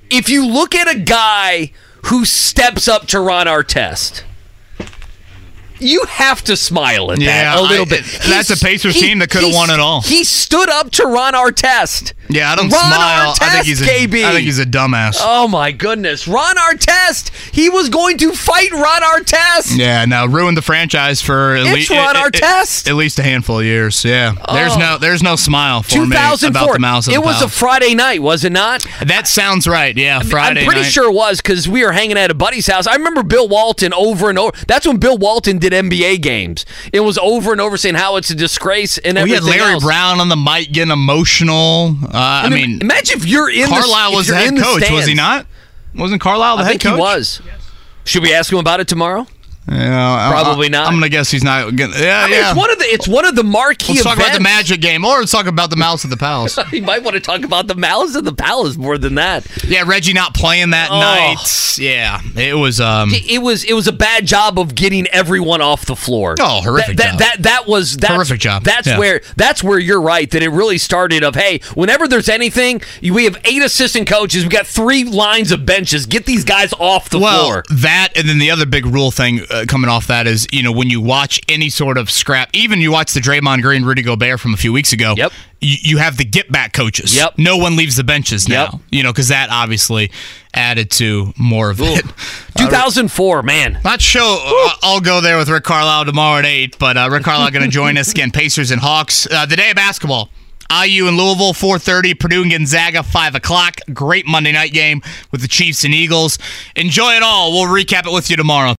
if 0.09 0.30
you 0.30 0.45
look 0.45 0.76
at 0.76 0.88
a 0.93 0.99
guy 0.99 1.71
who 2.05 2.26
steps 2.26 2.88
up 2.88 3.07
to 3.07 3.19
Ron 3.19 3.47
Artest, 3.47 4.23
you 5.80 6.03
have 6.07 6.43
to 6.45 6.56
smile 6.57 7.11
at 7.11 7.19
Yeah, 7.22 7.56
that 7.56 7.60
a 7.60 7.61
little 7.61 7.85
I- 7.85 7.89
bit. 7.89 8.06
that's 8.27 8.49
a 8.49 8.57
Pacers 8.57 8.95
team 8.95 9.19
that 9.19 9.30
coulda 9.30 9.53
won 9.56 9.69
it 9.69 9.80
all. 9.80 10.01
He 10.01 10.23
stood 10.23 10.69
up 10.69 10.91
to 10.91 11.06
Ron 11.06 11.34
Artest. 11.34 12.14
Yeah, 12.31 12.51
I 12.51 12.56
don't 12.56 12.69
Ron 12.69 12.80
smile. 12.93 13.35
I 13.41 13.49
think 13.53 13.65
he's 13.65 13.81
a, 13.81 13.85
KB. 13.85 14.23
I 14.23 14.31
think 14.34 14.45
he's 14.45 14.60
a 14.60 14.65
dumbass. 14.65 15.18
Oh 15.19 15.47
my 15.47 15.72
goodness, 15.72 16.27
Ron 16.27 16.56
Artest! 16.57 17.31
He 17.51 17.69
was 17.69 17.89
going 17.89 18.18
to 18.19 18.34
fight 18.34 18.72
Ron 18.72 19.01
Artest. 19.01 19.77
Yeah, 19.77 20.06
now 20.06 20.27
ruined 20.27 20.56
the 20.56 20.61
franchise 20.61 21.22
for 21.23 21.56
at, 21.56 21.65
It's 21.65 21.89
lea- 21.89 21.97
Ron 21.97 22.15
Artest. 22.15 22.88
at 22.88 22.95
least 22.95 23.18
a 23.18 23.23
handful 23.23 23.60
of 23.60 23.65
years. 23.65 24.06
Yeah, 24.06 24.34
there's 24.53 24.73
Oh. 24.73 24.77
no 24.80 24.97
there's 24.99 25.23
no 25.23 25.35
smile 25.35 25.81
for 25.81 26.06
me 26.06 26.15
about 26.15 26.39
the 26.39 26.51
Mouse 26.80 27.07
It 27.07 27.14
the 27.15 27.22
was 27.22 27.41
a 27.41 27.49
Friday 27.49 27.95
night, 27.95 28.22
was 28.22 28.43
it 28.43 28.51
not? 28.51 28.85
That 29.03 29.27
sounds 29.27 29.68
right. 29.68 29.97
Yeah, 29.97 30.19
Friday 30.22 30.61
I'm 30.61 30.65
pretty 30.68 30.81
night. 30.81 30.91
sure 30.91 31.10
it 31.10 31.14
was 31.15 31.41
because 31.41 31.68
we 31.68 31.84
were 31.84 31.93
hanging 31.93 32.18
at 32.18 32.30
a 32.30 32.35
buddy's 32.35 32.68
house. 32.68 32.85
I 32.85 32.93
remember 32.95 33.23
Bill 33.23 33.47
Walton 33.47 33.91
over 33.93 34.30
and 34.30 34.38
over. 34.38 34.51
That's 34.68 34.85
when 34.85 34.97
Bill 34.97 35.18
Walton 35.18 35.57
did 35.57 35.68
NBA 35.73 36.21
games. 36.21 36.65
It 36.93 37.01
was 37.01 37.17
over 37.17 37.51
and 37.51 37.61
over 37.61 37.77
saying 37.77 37.95
how 37.95 38.15
it's 38.17 38.29
a 38.29 38.35
disgrace 38.35 38.97
and 38.97 39.15
We 39.15 39.31
had 39.31 39.39
everything 39.39 39.59
Larry 39.59 39.73
else. 39.73 39.83
Brown 39.83 40.19
on 40.19 40.29
the 40.29 40.35
mic 40.35 40.71
getting 40.71 40.91
emotional. 40.91 41.95
Uh, 42.03 42.09
I, 42.13 42.49
mean, 42.49 42.81
imagine 42.81 43.17
if 43.19 43.25
you're 43.25 43.49
in 43.49 43.67
Carlisle 43.67 44.13
was 44.13 44.27
the 44.27 44.35
head 44.35 44.49
in 44.49 44.55
the 44.55 44.61
coach, 44.61 44.89
was 44.91 45.05
he 45.05 45.13
not? 45.13 45.45
Wasn't 45.95 46.21
Carlisle 46.21 46.57
the 46.57 46.63
I 46.63 46.65
head 46.65 46.71
think 46.73 46.83
coach? 46.83 46.93
he 46.95 46.99
was. 46.99 47.41
Should 48.05 48.23
we 48.23 48.33
ask 48.33 48.51
him 48.51 48.59
about 48.59 48.79
it 48.79 48.87
tomorrow? 48.87 49.27
Yeah, 49.71 50.29
Probably 50.31 50.67
I, 50.67 50.69
not. 50.69 50.87
I'm 50.87 50.93
gonna 50.93 51.09
guess 51.09 51.29
he's 51.29 51.43
not. 51.43 51.75
Gonna, 51.75 51.93
yeah, 51.99 52.21
I 52.21 52.25
mean, 52.25 52.39
yeah. 52.39 52.49
it's 52.51 52.57
one 52.57 52.71
of 52.71 52.79
the 52.79 52.85
it's 52.85 53.07
one 53.07 53.25
of 53.25 53.35
the 53.35 53.43
marquee 53.43 53.93
Let's 53.93 54.03
talk 54.03 54.17
about 54.17 54.33
the. 54.33 54.39
Magic 54.39 54.81
game, 54.81 55.05
or 55.05 55.19
let's 55.19 55.31
talk 55.31 55.45
about 55.47 55.69
the 55.69 55.75
Mouse 55.75 56.03
of 56.05 56.09
the 56.09 56.17
Palace. 56.17 56.57
you 56.71 56.81
might 56.81 57.03
want 57.03 57.13
to 57.15 57.19
talk 57.19 57.43
about 57.43 57.67
the 57.67 57.75
Malice 57.75 58.15
of 58.15 58.23
the 58.23 58.33
Palace 58.33 58.77
more 58.77 58.97
than 58.97 59.15
that. 59.15 59.45
yeah, 59.68 59.84
Reggie 59.85 60.13
not 60.13 60.34
playing 60.34 60.71
that 60.71 60.89
Oh. 60.89 60.99
night. 60.99 61.77
Yeah, 61.77 62.19
it 62.35 62.55
was. 62.55 62.79
Um, 62.81 63.13
It, 63.13 63.29
it 63.29 63.37
was 63.39 63.63
it 63.63 63.73
was 63.73 63.87
a 63.87 63.91
bad 63.91 64.26
job 64.26 64.57
of 64.57 64.73
getting 64.76 65.07
everyone 65.07 65.61
off 65.61 65.85
the 65.85 65.95
floor. 65.95 66.35
Oh, 66.39 66.61
horrific 66.61 66.97
That 66.97 67.11
job. 67.11 67.19
that 67.19 67.35
that, 67.37 67.44
that 67.44 67.68
was 67.68 67.95
that's, 67.97 68.13
Horrific 68.13 68.39
job. 68.39 68.63
That's 68.63 68.87
Yeah. 68.87 68.97
where 68.97 69.21
that's 69.35 69.63
where 69.63 69.77
you're 69.77 70.02
right 70.02 70.29
that 70.31 70.41
it 70.41 70.49
really 70.49 70.77
started. 70.77 71.23
Of 71.23 71.35
hey, 71.35 71.60
whenever 71.76 72.07
there's 72.07 72.29
anything, 72.29 72.81
we 73.02 73.26
have 73.26 73.37
eight 73.45 73.61
assistant 73.61 74.07
coaches. 74.07 74.44
We 74.44 74.49
got 74.49 74.65
three 74.68 75.03
lines 75.03 75.52
of 75.52 75.65
benches. 75.65 76.05
Get 76.05 76.26
these 76.26 76.44
guys 76.44 76.73
off 76.79 77.10
the 77.10 77.19
well, 77.19 77.44
floor. 77.45 77.63
that 77.69 78.10
and 78.15 78.27
then 78.27 78.39
the 78.39 78.49
other 78.52 78.65
big 78.65 78.85
rule 78.85 79.11
thing 79.11 79.41
uh, 79.52 79.59
coming 79.68 79.89
off 79.89 80.07
that 80.07 80.28
is 80.28 80.47
you 80.52 80.63
know 80.63 80.71
when 80.71 80.89
you 80.89 81.02
watch 81.02 81.39
any 81.49 81.70
sort 81.70 81.97
of 81.97 82.10
scrap, 82.10 82.49
even 82.54 82.79
you 82.81 82.91
watch 82.91 83.13
the 83.13 83.20
Draymond 83.20 83.62
Green 83.62 83.84
Rudy 83.84 84.02
Gobert 84.02 84.39
from 84.39 84.54
a 84.54 84.57
few 84.57 84.71
weeks 84.73 84.94
ago. 84.94 85.13
Yep. 85.18 85.31
You, 85.62 85.76
you 85.81 85.97
have 85.97 86.15
the 86.18 86.23
get 86.23 86.49
back 86.52 86.71
coaches. 86.73 87.15
Yep. 87.15 87.38
No 87.38 87.57
one 87.57 87.76
leaves 87.76 87.96
the 87.97 88.04
benches 88.04 88.47
now. 88.47 88.63
Yep. 88.71 88.81
You 88.91 89.04
know 89.04 89.12
because 89.12 89.28
that 89.28 89.49
obviously 89.52 90.12
added 90.54 90.89
to 90.91 91.34
more 91.38 91.70
of 91.70 91.79
it. 91.81 92.05
2004, 92.57 93.44
man. 93.44 93.79
Not 93.84 94.02
sure. 94.02 94.21
uh, 94.21 94.70
I'll 94.81 95.02
go 95.02 95.21
there 95.21 95.38
with 95.38 95.49
Rick 95.49 95.63
Carlisle 95.63 96.05
tomorrow 96.05 96.39
at 96.39 96.46
eight. 96.46 96.78
But 96.79 96.97
uh, 96.97 97.10
Rick 97.12 97.23
Carlisle 97.23 97.52
going 97.52 97.65
to 97.65 97.70
join 97.71 97.97
us 97.97 98.12
again. 98.12 98.31
Pacers 98.31 98.71
and 98.71 98.81
Hawks. 98.81 99.28
Uh, 99.29 99.46
the 99.46 99.55
day 99.55 99.70
of 99.70 99.76
basketball. 99.76 100.29
IU 100.71 101.07
and 101.07 101.18
Louisville, 101.18 101.54
4.30. 101.54 102.20
Purdue 102.20 102.44
and 102.44 102.52
Gonzaga, 102.52 103.02
5 103.02 103.34
o'clock. 103.34 103.79
Great 103.91 104.28
Monday 104.28 104.52
night 104.52 104.71
game 104.71 105.02
with 105.31 105.41
the 105.41 105.47
Chiefs 105.47 105.84
and 105.84 105.96
Eagles. 105.96 106.38
Enjoy 106.76 107.13
it 107.13 107.23
all. 107.23 107.52
We'll 107.52 107.65
recap 107.65 108.05
it 108.05 108.13
with 108.13 108.29
you 108.29 108.36
tomorrow. 108.36 108.76